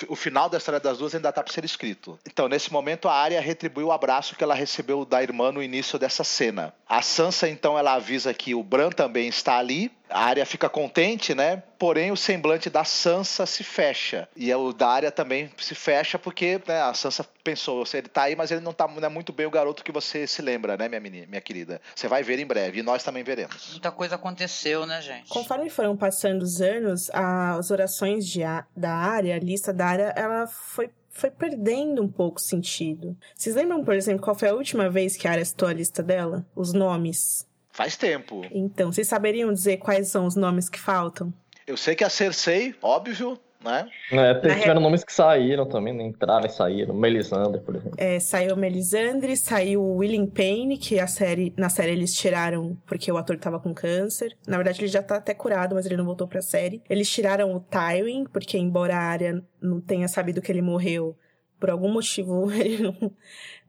o, 0.07 0.15
final 0.15 0.49
da 0.49 0.57
história 0.57 0.79
das 0.79 0.97
duas 0.97 1.15
ainda 1.15 1.29
está 1.29 1.43
por 1.43 1.51
ser 1.51 1.65
escrito. 1.65 2.19
Então, 2.25 2.47
nesse 2.47 2.71
momento, 2.71 3.07
a 3.07 3.13
Arya 3.13 3.41
retribui 3.41 3.83
o 3.83 3.91
abraço 3.91 4.35
que 4.35 4.43
ela 4.43 4.55
recebeu 4.55 5.05
da 5.05 5.23
irmã 5.23 5.51
no 5.51 5.63
início 5.63 5.97
dessa 5.97 6.23
cena. 6.23 6.73
A 6.87 7.01
Sansa, 7.01 7.47
então, 7.47 7.77
ela 7.77 7.93
avisa 7.93 8.33
que 8.33 8.53
o 8.53 8.63
Bran 8.63 8.89
também 8.89 9.27
está 9.27 9.57
ali, 9.57 9.91
a 10.09 10.23
área 10.23 10.45
fica 10.45 10.67
contente, 10.67 11.35
né? 11.35 11.61
Porém, 11.77 12.11
o 12.11 12.17
semblante 12.17 12.69
da 12.69 12.83
Sansa 12.83 13.45
se 13.45 13.63
fecha. 13.63 14.27
E 14.35 14.53
o 14.53 14.73
da 14.73 14.89
área 14.89 15.11
também 15.11 15.49
se 15.57 15.75
fecha 15.75 16.17
porque 16.17 16.59
né, 16.67 16.81
a 16.81 16.93
Sansa 16.93 17.25
pensou: 17.43 17.83
ele 17.93 18.07
tá 18.09 18.23
aí, 18.23 18.35
mas 18.35 18.51
ele 18.51 18.61
não 18.61 18.73
tá 18.73 18.87
não 18.87 19.05
é 19.05 19.09
muito 19.09 19.31
bem 19.31 19.45
o 19.45 19.51
garoto 19.51 19.83
que 19.83 19.91
você 19.91 20.25
se 20.25 20.41
lembra, 20.41 20.75
né, 20.75 20.89
minha, 20.89 20.99
menina, 20.99 21.27
minha 21.27 21.41
querida? 21.41 21.68
Você 21.95 22.07
vai 22.07 22.23
ver 22.23 22.39
em 22.39 22.45
breve. 22.45 22.79
E 22.79 22.83
nós 22.83 23.03
também 23.03 23.23
veremos. 23.23 23.71
Muita 23.71 23.91
coisa 23.91 24.15
aconteceu, 24.15 24.85
né, 24.85 25.01
gente? 25.01 25.29
Conforme 25.29 25.69
foram 25.69 25.95
passando 25.95 26.41
os 26.41 26.61
anos, 26.61 27.09
as 27.11 27.71
orações 27.71 28.25
de, 28.25 28.41
da 28.75 28.93
área, 28.93 29.35
a 29.35 29.39
lista 29.39 29.73
da 29.73 29.85
área, 29.85 30.13
ela 30.15 30.47
foi 30.47 30.89
foi 31.11 31.29
perdendo 31.29 32.01
um 32.01 32.07
pouco 32.07 32.39
sentido. 32.39 33.17
Vocês 33.35 33.55
lembram, 33.55 33.83
por 33.83 33.93
exemplo, 33.93 34.23
qual 34.23 34.35
foi 34.35 34.47
a 34.47 34.53
última 34.53 34.89
vez 34.89 35.17
que 35.17 35.27
a 35.27 35.31
área 35.31 35.43
citou 35.43 35.67
a 35.67 35.73
lista 35.73 36.01
dela? 36.01 36.45
Os 36.55 36.71
nomes. 36.71 37.45
Faz 37.71 37.97
tempo. 37.97 38.41
Então, 38.51 38.91
vocês 38.91 39.07
saberiam 39.07 39.51
dizer 39.51 39.77
quais 39.77 40.07
são 40.07 40.25
os 40.25 40.35
nomes 40.35 40.69
que 40.69 40.79
faltam? 40.79 41.33
Eu 41.67 41.77
sei 41.77 41.95
que 41.95 42.03
a 42.03 42.09
Cersei, 42.09 42.73
óbvio, 42.81 43.39
né? 43.63 43.89
É, 44.11 44.33
tiveram 44.33 44.81
nomes 44.81 45.03
que 45.03 45.11
saíram 45.11 45.65
também, 45.65 45.93
né? 45.93 46.03
entraram 46.03 46.45
e 46.45 46.49
saíram. 46.49 46.93
Melisandre, 46.93 47.61
por 47.61 47.75
exemplo. 47.75 47.95
É, 47.97 48.19
saiu 48.19 48.55
Melisandre, 48.55 49.35
saiu 49.35 49.81
o 49.81 49.97
William 49.97 50.25
Payne, 50.27 50.77
que 50.77 50.99
a 50.99 51.07
série, 51.07 51.53
na 51.57 51.69
série 51.69 51.91
eles 51.91 52.13
tiraram 52.13 52.77
porque 52.85 53.11
o 53.11 53.17
ator 53.17 53.37
tava 53.37 53.59
com 53.59 53.73
câncer. 53.73 54.35
Na 54.47 54.57
verdade, 54.57 54.81
ele 54.81 54.87
já 54.87 55.03
tá 55.03 55.17
até 55.17 55.33
curado, 55.33 55.75
mas 55.75 55.85
ele 55.85 55.97
não 55.97 56.05
voltou 56.05 56.27
pra 56.27 56.41
série. 56.41 56.81
Eles 56.89 57.09
tiraram 57.09 57.53
o 57.53 57.59
Tywin, 57.59 58.25
porque 58.31 58.57
embora 58.57 58.95
a 58.95 59.01
área 59.01 59.43
não 59.61 59.81
tenha 59.81 60.07
sabido 60.07 60.41
que 60.41 60.51
ele 60.51 60.61
morreu, 60.61 61.15
por 61.59 61.69
algum 61.69 61.91
motivo 61.91 62.49
ele 62.53 62.81
não, 62.81 63.11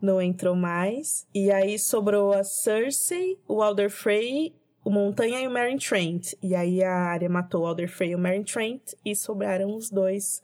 não 0.01 0.23
entrou 0.23 0.55
mais. 0.55 1.27
E 1.35 1.51
aí 1.51 1.79
sobrou 1.79 2.33
a 2.33 2.45
Cersei, 2.45 3.39
o 3.49 3.63
Alder 3.63 3.91
Frey, 3.91 4.55
o 4.85 4.91
Montanha 4.91 5.41
e 5.41 5.47
o 5.47 5.51
Meryn 5.51 5.79
Trent. 5.79 6.35
E 6.43 6.55
aí 6.55 6.83
a 6.83 6.95
área 6.95 7.29
matou 7.29 7.63
o 7.63 7.67
Alder 7.67 7.89
Frey 7.89 8.11
e 8.11 8.15
o 8.15 8.19
Meryn 8.19 8.45
Trent 8.45 8.93
e 9.05 9.15
sobraram 9.15 9.75
os 9.75 9.91
dois 9.91 10.43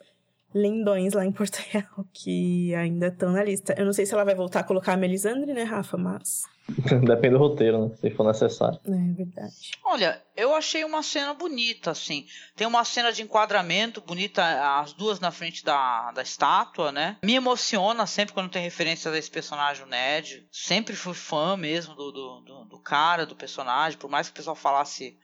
lindões 0.55 1.12
lá 1.12 1.24
em 1.24 1.32
Porto 1.32 1.57
Real, 1.70 2.07
que 2.12 2.74
ainda 2.74 3.09
estão 3.09 3.32
na 3.32 3.43
lista. 3.43 3.74
Eu 3.76 3.84
não 3.84 3.93
sei 3.93 4.07
se 4.07 4.14
ela 4.14 4.24
vai 4.24 4.34
voltar 4.34 4.61
a 4.61 4.64
colocar 4.64 4.95
a 4.95 4.97
Melisandre, 4.97 5.53
né, 5.53 5.62
Rafa? 5.62 5.97
Mas. 5.97 6.43
Depende 7.07 7.35
do 7.35 7.39
roteiro, 7.39 7.87
né? 7.87 7.97
Se 8.01 8.11
for 8.11 8.27
necessário. 8.27 8.81
É 8.85 9.14
verdade. 9.14 9.55
Olha, 9.85 10.23
eu 10.37 10.55
achei 10.55 10.85
uma 10.85 11.03
cena 11.03 11.33
bonita, 11.33 11.93
assim. 11.93 12.27
Tem 12.57 12.67
uma 12.67 12.85
cena 12.85 13.12
de 13.12 13.23
enquadramento 13.23 14.01
bonita, 14.01 14.43
as 14.81 14.93
duas 14.93 15.21
na 15.21 15.31
frente 15.31 15.64
da, 15.64 16.11
da 16.12 16.23
estátua, 16.23 16.91
né? 16.91 17.17
Me 17.23 17.35
emociona 17.35 18.07
sempre 18.07 18.35
quando 18.35 18.51
tem 18.51 18.62
referência 18.62 19.11
a 19.11 19.17
esse 19.17 19.31
personagem, 19.31 19.85
o 19.85 19.89
Ned. 19.89 20.47
Sempre 20.51 20.97
fui 20.97 21.14
fã 21.14 21.57
mesmo 21.57 21.95
do, 21.95 22.11
do, 22.11 22.41
do, 22.41 22.64
do 22.64 22.79
cara, 22.81 23.25
do 23.25 23.37
personagem. 23.37 23.99
Por 23.99 24.11
mais 24.11 24.29
que 24.29 24.33
o 24.33 24.37
pessoal 24.37 24.57
falasse 24.57 25.17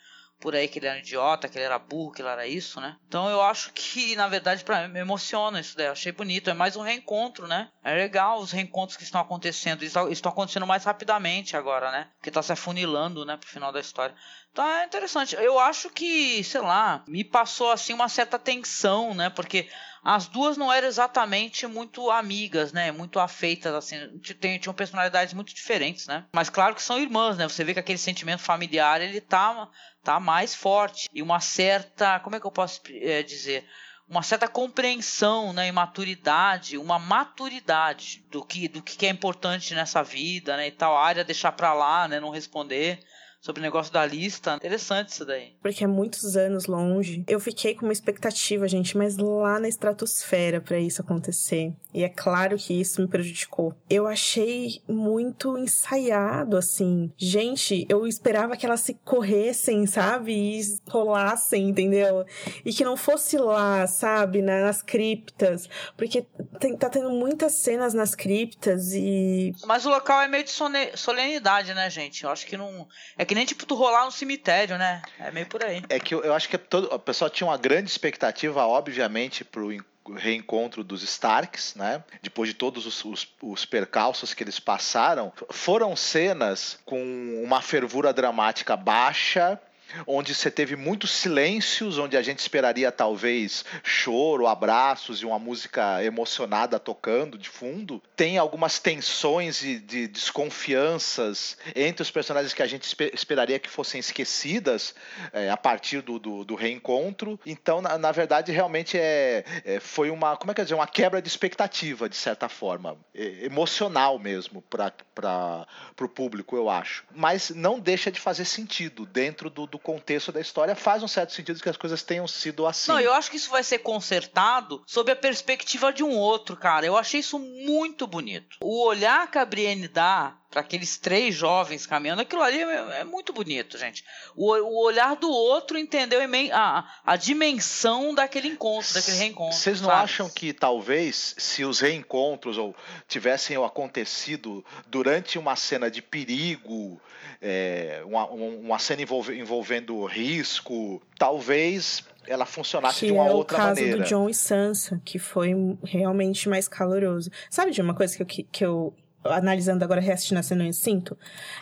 por 0.43 0.57
aí 0.57 0.67
que 0.67 0.81
ele 0.81 0.89
era 0.89 0.97
um 0.97 0.99
idiota, 0.99 1.49
que 1.49 1.57
ele 1.57 1.65
era 1.65 1.79
burro, 1.79 2.11
que 2.11 2.21
ele 2.21 2.29
era 2.29 2.47
isso, 2.47 2.81
né? 2.81 2.97
Então 3.07 3.31
eu 3.31 3.41
acho 3.41 3.73
que, 3.73 4.17
na 4.17 4.27
verdade, 4.27 4.65
para 4.65 4.87
mim, 4.87 4.93
me 4.93 5.01
emociona 5.01 5.61
isso 5.61 5.77
daí. 5.77 5.87
Eu 5.87 5.93
achei 5.93 6.11
bonito. 6.11 6.51
É 6.51 6.55
mais 6.55 6.75
um 6.75 6.83
reencontro, 6.83 7.47
né? 7.47 7.69
É 7.85 7.95
legal 7.95 8.41
os 8.41 8.51
reencontros 8.51 8.97
que 8.97 9.05
estão 9.05 9.21
acontecendo. 9.21 9.83
Eles 9.83 9.95
estão 10.11 10.33
acontecendo 10.33 10.67
mais 10.67 10.85
rapidamente 10.85 11.57
agora, 11.57 11.93
né? 11.93 12.09
Porque 12.19 12.31
tá 12.31 12.43
se 12.43 12.53
afunilando, 12.53 13.25
né, 13.25 13.37
pro 13.37 13.49
final 13.49 13.73
da 13.73 13.79
história. 13.79 14.15
Então 14.51 14.67
é 14.67 14.85
interessante. 14.85 15.37
Eu 15.37 15.59
acho 15.61 15.89
que, 15.89 16.43
sei 16.43 16.61
lá, 16.61 17.05
me 17.07 17.23
passou 17.23 17.71
assim 17.71 17.95
uma 17.95 18.09
certa 18.09 18.39
tensão, 18.39 19.15
né? 19.15 19.31
Porque 19.31 19.69
as 20.05 20.27
duas 20.27 20.57
não 20.57 20.73
eram 20.73 20.89
exatamente 20.89 21.67
muito 21.67 22.11
amigas, 22.11 22.73
né? 22.73 22.91
Muito 22.91 23.21
afeitas, 23.21 23.73
assim. 23.73 23.97
Tem, 24.41 24.59
tinham 24.59 24.75
personalidades 24.75 25.33
muito 25.33 25.55
diferentes, 25.55 26.09
né? 26.09 26.25
Mas 26.35 26.51
claro 26.51 26.75
que 26.75 26.83
são 26.83 26.99
irmãs, 26.99 27.37
né? 27.37 27.49
Você 27.49 27.63
vê 27.63 27.73
que 27.73 27.81
aquele 27.81 27.99
sentimento 27.99 28.43
familiar, 28.43 29.01
ele 29.01 29.21
tá, 29.21 29.69
tá 30.03 30.19
mais 30.19 30.55
forte. 30.55 31.09
E 31.13 31.23
uma 31.23 31.39
certa, 31.39 32.19
como 32.21 32.35
é 32.35 32.41
que 32.41 32.47
eu 32.47 32.51
posso 32.51 32.81
é, 32.91 33.23
dizer? 33.23 33.65
uma 34.09 34.23
certa 34.23 34.47
compreensão, 34.47 35.55
né, 35.55 35.69
e 35.69 35.73
maturidade, 35.73 36.77
uma 36.77 36.99
maturidade 36.99 38.23
do 38.31 38.45
que 38.45 38.69
do 38.69 38.83
que 38.83 39.07
é 39.07 39.09
importante 39.09 39.75
nessa 39.75 40.03
vida, 40.03 40.55
né, 40.55 40.67
e 40.67 40.71
tal 40.71 40.99
área 40.99 41.25
deixar 41.25 41.53
para 41.53 41.73
lá, 41.73 42.07
né, 42.07 42.21
não 42.21 42.29
responder 42.29 43.01
sobre 43.43 43.61
o 43.61 43.63
negócio 43.63 43.93
da 43.93 44.07
lista. 44.07 44.55
Interessante 44.55 45.09
isso 45.09 45.25
daí. 45.25 45.57
Porque 45.61 45.83
é 45.83 45.87
muitos 45.87 46.37
anos 46.37 46.67
longe. 46.67 47.25
Eu 47.27 47.41
fiquei 47.41 47.75
com 47.75 47.85
uma 47.85 47.93
expectativa, 47.93 48.69
gente, 48.69 48.97
mas 48.97 49.17
lá 49.17 49.59
na 49.59 49.69
estratosfera 49.69 50.61
para 50.61 50.79
isso 50.79 51.03
acontecer. 51.03 51.73
E 51.93 52.05
é 52.05 52.09
claro 52.09 52.57
que 52.57 52.81
isso 52.81 53.03
me 53.03 53.09
prejudicou. 53.09 53.75
Eu 53.91 54.07
achei 54.07 54.81
muito 54.89 55.59
ensaiado, 55.59 56.57
assim. 56.57 57.13
Gente, 57.17 57.85
eu 57.89 58.07
esperava 58.07 58.57
que 58.57 58.65
elas 58.65 58.81
se 58.81 58.95
corressem, 59.05 59.87
sabe? 59.87 60.33
E 60.33 60.63
rolassem, 60.89 61.69
entendeu? 61.69 62.25
E 62.65 62.73
que 62.73 62.85
não 62.85 62.97
fosse 62.97 63.37
lá, 63.37 63.89
sabe? 63.89 64.41
Nas 64.41 64.83
criptas. 64.83 65.69
Porque 65.97 66.25
tem, 66.61 66.77
tá 66.77 66.89
tendo 66.89 67.11
muitas 67.11 67.55
cenas 67.55 67.93
nas 67.93 68.15
criptas 68.15 68.93
e. 68.93 69.53
Mas 69.67 69.85
o 69.85 69.91
local 69.91 70.21
é 70.21 70.29
meio 70.29 70.45
de 70.45 70.53
solenidade, 70.95 71.75
né, 71.75 71.91
gente? 71.91 72.23
Eu 72.23 72.31
acho 72.31 72.47
que 72.47 72.57
não. 72.57 72.87
É 73.19 73.25
que 73.25 73.32
nem 73.35 73.45
tipo 73.45 73.67
tu 73.67 73.75
rolar 73.75 74.05
no 74.05 74.13
cemitério, 74.13 74.79
né? 74.79 75.03
É 75.19 75.31
meio 75.31 75.47
por 75.47 75.65
aí. 75.65 75.83
É 75.89 75.99
que 75.99 76.15
eu, 76.15 76.23
eu 76.23 76.35
acho 76.35 76.49
que 76.49 76.59
todo, 76.59 76.93
o 76.93 76.99
pessoal 76.99 77.31
tinha 77.31 77.47
uma 77.47 77.57
grande 77.57 77.91
expectativa, 77.91 78.67
obviamente, 78.67 79.45
pro 79.45 79.71
reencontro 80.17 80.83
dos 80.83 81.03
Starks, 81.03 81.75
né? 81.75 82.03
Depois 82.23 82.49
de 82.49 82.55
todos 82.55 82.87
os, 82.87 83.05
os, 83.05 83.29
os, 83.41 83.65
percalços 83.65 84.35
que 84.35 84.43
eles 84.43 84.59
passaram, 84.59 85.33
foram 85.51 85.95
cenas 85.95 86.79
com 86.85 87.01
uma 87.45 87.63
fervura 87.63 88.13
dramática 88.13 88.77
baixa 88.77 89.61
onde 90.07 90.35
você 90.35 90.51
teve 90.51 90.77
muitos 90.77 91.11
silêncios, 91.11 91.99
onde 91.99 92.17
a 92.17 92.23
gente 92.23 92.39
esperaria 92.39 92.91
talvez 92.93 93.65
choro, 93.83 94.47
abraços 94.47 95.21
e 95.21 95.27
uma 95.27 95.39
música 95.39 96.03
emocionada 96.05 96.79
tocando 96.79 97.39
de 97.39 97.49
fundo. 97.49 98.03
Tem 98.17 98.39
algumas 98.39 98.79
tensões 98.79 99.63
e 99.63 99.79
de 99.79 100.09
desconfianças 100.09 101.57
entre 101.75 102.03
os 102.03 102.11
personagens 102.11 102.55
que 102.55 102.63
a 102.63 102.67
gente 102.67 102.97
esperaria 103.13 103.59
que 103.59 103.69
fossem 103.69 103.99
esquecidas 104.01 104.95
é, 105.33 105.51
a 105.51 105.57
partir 105.57 106.01
do, 106.01 106.19
do, 106.19 106.45
do, 106.45 106.55
reencontro. 106.55 107.39
Então, 107.45 107.81
na, 107.81 107.99
na 107.99 108.13
verdade, 108.13 108.53
realmente 108.53 108.99
é, 108.99 109.45
é, 109.65 109.81
foi 109.81 110.11
uma, 110.11 110.37
como 110.37 110.53
é 110.53 110.55
que 110.55 110.61
eu 110.61 110.65
dizer, 110.65 110.75
uma 110.75 110.87
quebra 110.87 111.21
de 111.21 111.29
expectativa, 111.29 112.09
de 112.09 112.17
certa 112.17 112.49
forma, 112.49 112.97
é, 113.15 113.45
emocional 113.45 114.19
mesmo 114.19 114.63
para 114.63 115.67
o 116.01 116.09
público, 116.09 116.57
eu 116.57 116.69
acho. 116.69 117.05
Mas 117.15 117.51
não 117.51 117.79
deixa 117.79 118.11
de 118.11 118.21
fazer 118.21 118.45
sentido 118.45 119.07
dentro 119.07 119.51
do, 119.51 119.67
do 119.67 119.79
contexto 119.83 120.33
da 120.33 120.41
história, 120.41 120.75
faz 120.75 121.03
um 121.03 121.09
certo 121.09 121.33
sentido 121.33 121.61
que 121.61 121.69
as 121.69 121.77
coisas 121.77 122.03
tenham 122.03 122.27
sido 122.27 122.67
assim. 122.67 122.91
Não, 122.91 123.01
eu 123.01 123.13
acho 123.13 123.31
que 123.31 123.37
isso 123.37 123.51
vai 123.51 123.63
ser 123.63 123.79
consertado 123.79 124.83
sob 124.87 125.11
a 125.13 125.17
perspectiva 125.17 125.93
de 125.93 126.03
um 126.03 126.17
outro, 126.17 126.57
cara. 126.57 126.87
Eu 126.87 126.97
achei 126.97 127.21
isso 127.21 127.39
muito 127.39 128.07
bonito. 128.07 128.59
O 128.61 128.85
olhar 128.85 129.31
que 129.31 129.39
a 129.39 129.45
Brienne 129.45 129.89
dá 129.89 130.37
para 130.53 130.61
aqueles 130.61 130.99
três 130.99 131.35
jovens 131.35 131.87
caminhando, 131.87 132.21
aquilo 132.21 132.43
ali 132.43 132.63
é, 132.63 133.01
é 133.01 133.05
muito 133.05 133.33
bonito, 133.33 133.79
gente. 133.79 134.05
O, 134.37 134.53
o, 134.53 134.85
olhar 134.85 135.17
do 135.17 135.31
outro 135.31 135.79
entendeu 135.79 136.21
a, 136.53 137.01
a 137.07 137.17
dimensão 137.17 138.15
daquele 138.15 138.49
encontro, 138.49 138.93
daquele 138.93 139.17
reencontro. 139.17 139.57
Vocês 139.57 139.81
não 139.81 139.89
sabe? 139.89 140.05
acham 140.05 140.29
que 140.29 140.53
talvez 140.53 141.35
se 141.39 141.65
os 141.65 141.81
reencontros 141.81 142.59
ou 142.59 142.77
tivessem 143.09 143.57
acontecido 143.65 144.63
durante 144.87 145.39
uma 145.39 145.57
cena 145.57 145.91
de 145.91 146.03
perigo, 146.03 147.01
é, 147.43 148.03
uma, 148.07 148.27
uma 148.31 148.79
cena 148.79 149.03
envolve, 149.03 149.39
envolvendo 149.39 150.05
risco, 150.07 151.03
talvez 151.19 152.05
ela 152.27 152.47
funcionasse 152.47 153.01
que 153.01 153.07
de 153.07 153.13
uma 153.13 153.27
é 153.27 153.33
outra 153.33 153.59
maneira. 153.59 153.97
o 153.97 153.99
caso 153.99 154.03
do 154.03 154.09
John 154.09 154.29
e 154.29 154.35
Sansa, 154.35 155.03
que 155.05 155.19
foi 155.19 155.53
realmente 155.83 156.49
mais 156.49 156.69
caloroso. 156.69 157.31
Sabe 157.51 157.73
de 157.73 157.83
uma 157.83 157.95
coisa 157.95 158.17
que 158.25 158.43
eu, 158.43 158.47
que 158.51 158.65
eu 158.65 158.95
analisando 159.25 159.85
agora, 159.85 160.01
reassistindo 160.01 160.39
a 160.39 160.43
cena, 160.43 160.67
eu 160.67 160.73
sinto. 160.73 161.19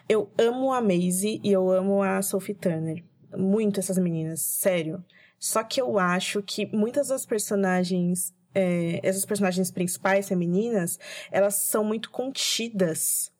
Eu 0.08 0.30
amo 0.38 0.72
a 0.72 0.80
Maisie 0.80 1.40
e 1.42 1.50
eu 1.50 1.70
amo 1.70 2.02
a 2.02 2.20
Sophie 2.22 2.54
Turner. 2.54 3.02
Muito 3.36 3.80
essas 3.80 3.98
meninas, 3.98 4.40
sério. 4.40 5.02
Só 5.38 5.62
que 5.62 5.80
eu 5.80 5.98
acho 5.98 6.42
que 6.42 6.66
muitas 6.66 7.08
das 7.08 7.24
personagens, 7.24 8.34
é, 8.54 9.00
essas 9.02 9.24
personagens 9.24 9.70
principais 9.70 10.28
femininas, 10.28 10.98
elas 11.30 11.54
são 11.54 11.82
muito 11.82 12.10
contidas. 12.10 13.32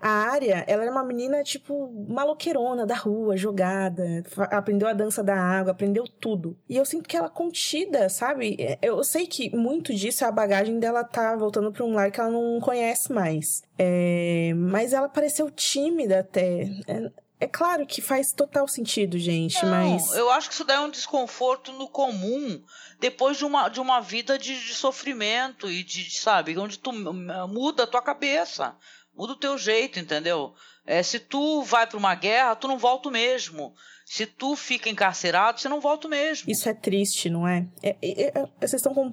A 0.00 0.08
Arya, 0.08 0.64
ela 0.66 0.82
era 0.82 0.92
uma 0.92 1.04
menina, 1.04 1.42
tipo, 1.42 1.92
maloqueirona 2.08 2.86
da 2.86 2.94
rua, 2.94 3.36
jogada, 3.36 4.22
aprendeu 4.50 4.88
a 4.88 4.92
dança 4.92 5.22
da 5.22 5.36
água, 5.36 5.72
aprendeu 5.72 6.06
tudo. 6.06 6.56
E 6.68 6.76
eu 6.76 6.84
sinto 6.84 7.08
que 7.08 7.16
ela 7.16 7.28
contida, 7.28 8.08
sabe? 8.08 8.56
É, 8.58 8.78
eu 8.82 9.02
sei 9.04 9.26
que 9.26 9.54
muito 9.54 9.94
disso 9.94 10.24
é 10.24 10.28
a 10.28 10.32
bagagem 10.32 10.78
dela 10.78 11.04
tá 11.04 11.36
voltando 11.36 11.72
pra 11.72 11.84
um 11.84 11.94
lar 11.94 12.10
que 12.10 12.20
ela 12.20 12.30
não 12.30 12.60
conhece 12.60 13.12
mais. 13.12 13.62
É... 13.78 14.52
Mas 14.56 14.92
ela 14.92 15.08
pareceu 15.08 15.50
tímida 15.50 16.20
até. 16.20 16.64
É... 16.86 17.10
É 17.38 17.46
claro 17.46 17.86
que 17.86 18.00
faz 18.00 18.32
total 18.32 18.66
sentido, 18.66 19.18
gente, 19.18 19.62
não, 19.62 19.70
mas. 19.70 20.10
Eu 20.14 20.30
acho 20.30 20.48
que 20.48 20.54
isso 20.54 20.64
daí 20.64 20.78
é 20.78 20.80
um 20.80 20.88
desconforto 20.88 21.70
no 21.70 21.86
comum 21.86 22.62
depois 22.98 23.36
de 23.36 23.44
uma, 23.44 23.68
de 23.68 23.78
uma 23.78 24.00
vida 24.00 24.38
de, 24.38 24.58
de 24.58 24.74
sofrimento 24.74 25.70
e 25.70 25.82
de, 25.82 26.10
sabe, 26.18 26.56
onde 26.56 26.78
tu 26.78 26.92
muda 26.92 27.82
a 27.82 27.86
tua 27.86 28.00
cabeça. 28.00 28.74
Muda 29.16 29.32
o 29.32 29.36
teu 29.36 29.56
jeito, 29.56 29.98
entendeu? 29.98 30.54
É, 30.86 31.02
se 31.02 31.18
tu 31.18 31.62
vai 31.62 31.86
para 31.86 31.98
uma 31.98 32.14
guerra, 32.14 32.54
tu 32.54 32.68
não 32.68 32.78
volta 32.78 33.10
mesmo. 33.10 33.74
Se 34.04 34.24
tu 34.24 34.54
fica 34.54 34.88
encarcerado, 34.88 35.60
você 35.60 35.68
não 35.68 35.80
volta 35.80 36.06
mesmo. 36.06 36.50
Isso 36.50 36.68
é 36.68 36.74
triste, 36.74 37.28
não 37.28 37.46
é? 37.46 37.66
é, 37.82 37.96
é, 38.02 38.26
é 38.28 38.46
vocês 38.60 38.74
estão 38.74 38.94
com, 38.94 39.12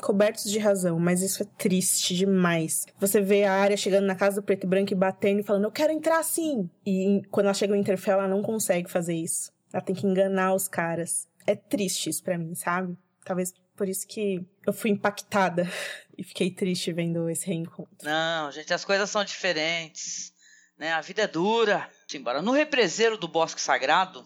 cobertos 0.00 0.50
de 0.50 0.58
razão, 0.58 0.98
mas 0.98 1.22
isso 1.22 1.42
é 1.42 1.46
triste 1.56 2.14
demais. 2.14 2.84
Você 3.00 3.20
vê 3.20 3.44
a 3.44 3.52
área 3.52 3.76
chegando 3.76 4.06
na 4.06 4.14
casa 4.14 4.40
do 4.40 4.44
preto 4.44 4.64
e 4.64 4.68
branco 4.68 4.92
e 4.92 4.96
batendo 4.96 5.40
e 5.40 5.42
falando, 5.42 5.64
eu 5.64 5.72
quero 5.72 5.92
entrar 5.92 6.22
sim. 6.22 6.68
E 6.84 7.22
quando 7.30 7.46
ela 7.46 7.54
chega 7.54 7.74
no 7.74 7.80
Interfell, 7.80 8.18
ela 8.18 8.28
não 8.28 8.42
consegue 8.42 8.90
fazer 8.90 9.14
isso. 9.14 9.50
Ela 9.72 9.82
tem 9.82 9.94
que 9.94 10.06
enganar 10.06 10.54
os 10.54 10.68
caras. 10.68 11.26
É 11.46 11.54
triste 11.54 12.10
isso 12.10 12.22
pra 12.22 12.38
mim, 12.38 12.54
sabe? 12.54 12.96
Talvez 13.24 13.52
por 13.76 13.88
isso 13.88 14.06
que 14.06 14.44
eu 14.66 14.72
fui 14.72 14.90
impactada 14.90 15.70
e 16.16 16.24
fiquei 16.24 16.50
triste 16.50 16.92
vendo 16.92 17.28
esse 17.28 17.46
reencontro. 17.46 17.96
Não, 18.02 18.50
gente, 18.50 18.72
as 18.72 18.84
coisas 18.84 19.08
são 19.10 19.24
diferentes. 19.24 20.32
Né? 20.78 20.92
A 20.92 21.00
vida 21.00 21.22
é 21.22 21.26
dura. 21.26 21.88
Embora 22.12 22.42
no 22.42 22.52
represeiro 22.52 23.16
do 23.16 23.28
Bosque 23.28 23.60
Sagrado, 23.60 24.24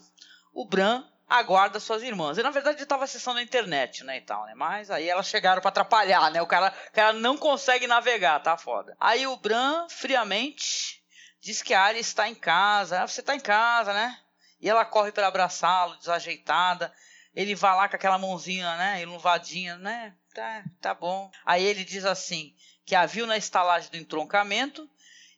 o 0.53 0.65
Bran 0.65 1.03
aguarda 1.27 1.79
suas 1.79 2.03
irmãs. 2.03 2.37
E 2.37 2.43
na 2.43 2.51
verdade 2.51 2.77
ele 2.77 2.83
estava 2.83 3.05
acessando 3.05 3.39
a 3.39 3.43
internet, 3.43 4.03
né, 4.03 4.17
e 4.17 4.21
tal, 4.21 4.45
né? 4.45 4.53
Mas 4.53 4.91
aí 4.91 5.07
elas 5.07 5.27
chegaram 5.27 5.61
para 5.61 5.69
atrapalhar, 5.69 6.29
né? 6.29 6.41
O 6.41 6.47
cara, 6.47 6.73
o 6.89 6.91
cara 6.91 7.13
não 7.13 7.37
consegue 7.37 7.87
navegar, 7.87 8.39
tá 8.41 8.57
foda. 8.57 8.95
Aí 8.99 9.25
o 9.25 9.37
Bran, 9.37 9.87
friamente, 9.89 11.01
diz 11.39 11.61
que 11.61 11.73
a 11.73 11.81
Arya 11.81 12.01
está 12.01 12.27
em 12.27 12.35
casa. 12.35 13.01
Ah, 13.01 13.07
você 13.07 13.21
está 13.21 13.33
em 13.33 13.39
casa, 13.39 13.93
né? 13.93 14.17
E 14.59 14.69
ela 14.69 14.83
corre 14.83 15.11
para 15.11 15.27
abraçá-lo, 15.27 15.97
desajeitada. 15.97 16.93
Ele 17.35 17.55
vai 17.55 17.75
lá 17.75 17.87
com 17.87 17.95
aquela 17.95 18.17
mãozinha, 18.17 18.75
né, 18.77 19.01
iluvadinha, 19.01 19.77
né? 19.77 20.13
Tá, 20.33 20.63
tá 20.81 20.93
bom. 20.93 21.29
Aí 21.45 21.63
ele 21.63 21.83
diz 21.83 22.05
assim, 22.05 22.53
que 22.85 22.95
a 22.95 23.05
viu 23.05 23.25
na 23.25 23.37
estalagem 23.37 23.89
do 23.91 23.97
entroncamento 23.97 24.89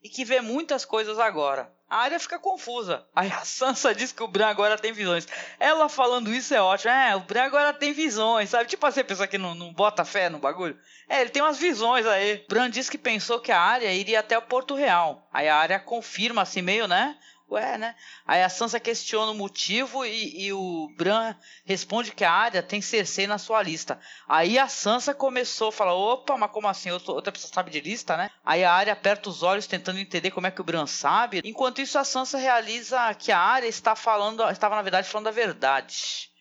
e 0.03 0.09
que 0.09 0.25
vê 0.25 0.41
muitas 0.41 0.83
coisas 0.83 1.17
agora. 1.17 1.71
A 1.89 1.97
área 1.97 2.19
fica 2.19 2.39
confusa. 2.39 3.05
Aí 3.15 3.31
a 3.31 3.45
Sansa 3.45 3.93
diz 3.93 4.11
que 4.11 4.23
o 4.23 4.27
Bran 4.27 4.47
agora 4.47 4.77
tem 4.77 4.91
visões. 4.91 5.27
Ela 5.59 5.87
falando 5.87 6.33
isso 6.33 6.53
é 6.53 6.59
ótimo. 6.59 6.91
É, 6.91 7.15
o 7.15 7.19
Bran 7.19 7.43
agora 7.43 7.71
tem 7.71 7.93
visões, 7.93 8.49
sabe? 8.49 8.67
Tipo 8.67 8.85
assim, 8.87 9.01
a 9.01 9.05
pessoa 9.05 9.27
que 9.27 9.37
não, 9.37 9.53
não 9.53 9.71
bota 9.71 10.03
fé 10.03 10.27
no 10.27 10.39
bagulho. 10.39 10.77
É, 11.07 11.21
ele 11.21 11.29
tem 11.29 11.41
umas 11.43 11.59
visões 11.59 12.05
aí. 12.07 12.43
Bran 12.49 12.69
diz 12.69 12.89
que 12.89 12.97
pensou 12.97 13.39
que 13.39 13.51
a 13.51 13.61
área 13.61 13.93
iria 13.93 14.21
até 14.21 14.35
o 14.35 14.41
Porto 14.41 14.73
Real. 14.73 15.27
Aí 15.31 15.47
a 15.47 15.55
área 15.55 15.79
confirma 15.79 16.41
assim 16.41 16.63
meio, 16.63 16.87
né? 16.87 17.15
Ué, 17.49 17.77
né? 17.77 17.95
Aí 18.25 18.41
a 18.41 18.49
Sansa 18.49 18.79
questiona 18.79 19.31
o 19.31 19.35
motivo 19.35 20.05
e, 20.05 20.45
e, 20.45 20.53
o 20.53 20.89
Bran 20.97 21.35
responde 21.65 22.11
que 22.11 22.23
a 22.23 22.31
área 22.31 22.63
tem 22.63 22.81
Cersei 22.81 23.27
na 23.27 23.37
sua 23.37 23.61
lista. 23.61 23.99
Aí 24.27 24.57
a 24.57 24.67
Sansa 24.67 25.13
começou 25.13 25.69
a 25.69 25.71
falar: 25.71 25.93
opa, 25.93 26.35
mas 26.37 26.51
como 26.51 26.67
assim? 26.67 26.89
Outra 26.89 27.31
pessoa 27.31 27.53
sabe 27.53 27.69
de 27.69 27.79
lista, 27.79 28.17
né? 28.17 28.31
Aí 28.43 28.63
a 28.63 28.71
área 28.71 28.93
aperta 28.93 29.29
os 29.29 29.43
olhos 29.43 29.67
tentando 29.67 29.99
entender 29.99 30.31
como 30.31 30.47
é 30.47 30.51
que 30.51 30.61
o 30.61 30.63
Bran 30.63 30.87
sabe. 30.87 31.41
Enquanto 31.43 31.81
isso, 31.81 31.99
a 31.99 32.03
Sansa 32.03 32.37
realiza 32.37 33.13
que 33.13 33.31
a 33.31 33.39
área 33.39 33.67
está 33.67 33.95
falando, 33.95 34.49
estava 34.49 34.75
na 34.75 34.81
verdade 34.81 35.07
falando 35.07 35.27
a 35.27 35.31
verdade. 35.31 36.31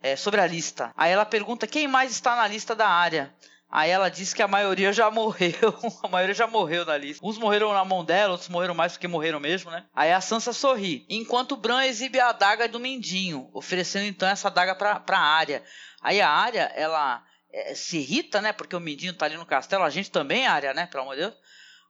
É, 0.00 0.16
sobre 0.16 0.40
a 0.40 0.46
lista. 0.46 0.92
Aí 0.96 1.12
ela 1.12 1.24
pergunta 1.24 1.66
quem 1.66 1.86
mais 1.86 2.10
está 2.10 2.34
na 2.34 2.46
lista 2.46 2.74
da 2.74 2.88
área. 2.88 3.32
Aí 3.72 3.90
ela 3.90 4.10
disse 4.10 4.34
que 4.34 4.42
a 4.42 4.46
maioria 4.46 4.92
já 4.92 5.10
morreu. 5.10 5.74
a 6.04 6.08
maioria 6.08 6.34
já 6.34 6.46
morreu 6.46 6.84
na 6.84 6.98
lista. 6.98 7.26
Uns 7.26 7.38
morreram 7.38 7.72
na 7.72 7.82
mão 7.82 8.04
dela, 8.04 8.32
outros 8.32 8.50
morreram 8.50 8.74
mais 8.74 8.92
porque 8.92 9.08
morreram 9.08 9.40
mesmo, 9.40 9.70
né? 9.70 9.86
Aí 9.94 10.12
a 10.12 10.20
Sansa 10.20 10.52
sorri. 10.52 11.06
Enquanto 11.08 11.56
Bran 11.56 11.82
exibe 11.86 12.20
a 12.20 12.28
adaga 12.28 12.68
do 12.68 12.78
Mendinho, 12.78 13.48
oferecendo 13.54 14.04
então 14.04 14.28
essa 14.28 14.48
adaga 14.48 14.74
pra, 14.74 15.00
pra 15.00 15.18
área. 15.18 15.64
Aí 16.02 16.20
a 16.20 16.28
área, 16.28 16.70
ela 16.76 17.24
é, 17.50 17.74
se 17.74 17.96
irrita, 17.96 18.42
né? 18.42 18.52
Porque 18.52 18.76
o 18.76 18.80
Mendinho 18.80 19.14
tá 19.14 19.24
ali 19.24 19.38
no 19.38 19.46
castelo. 19.46 19.84
A 19.84 19.90
gente 19.90 20.10
também, 20.10 20.46
área, 20.46 20.74
né? 20.74 20.84
Pelo 20.84 21.04
amor 21.04 21.14
de 21.14 21.22
Deus. 21.22 21.34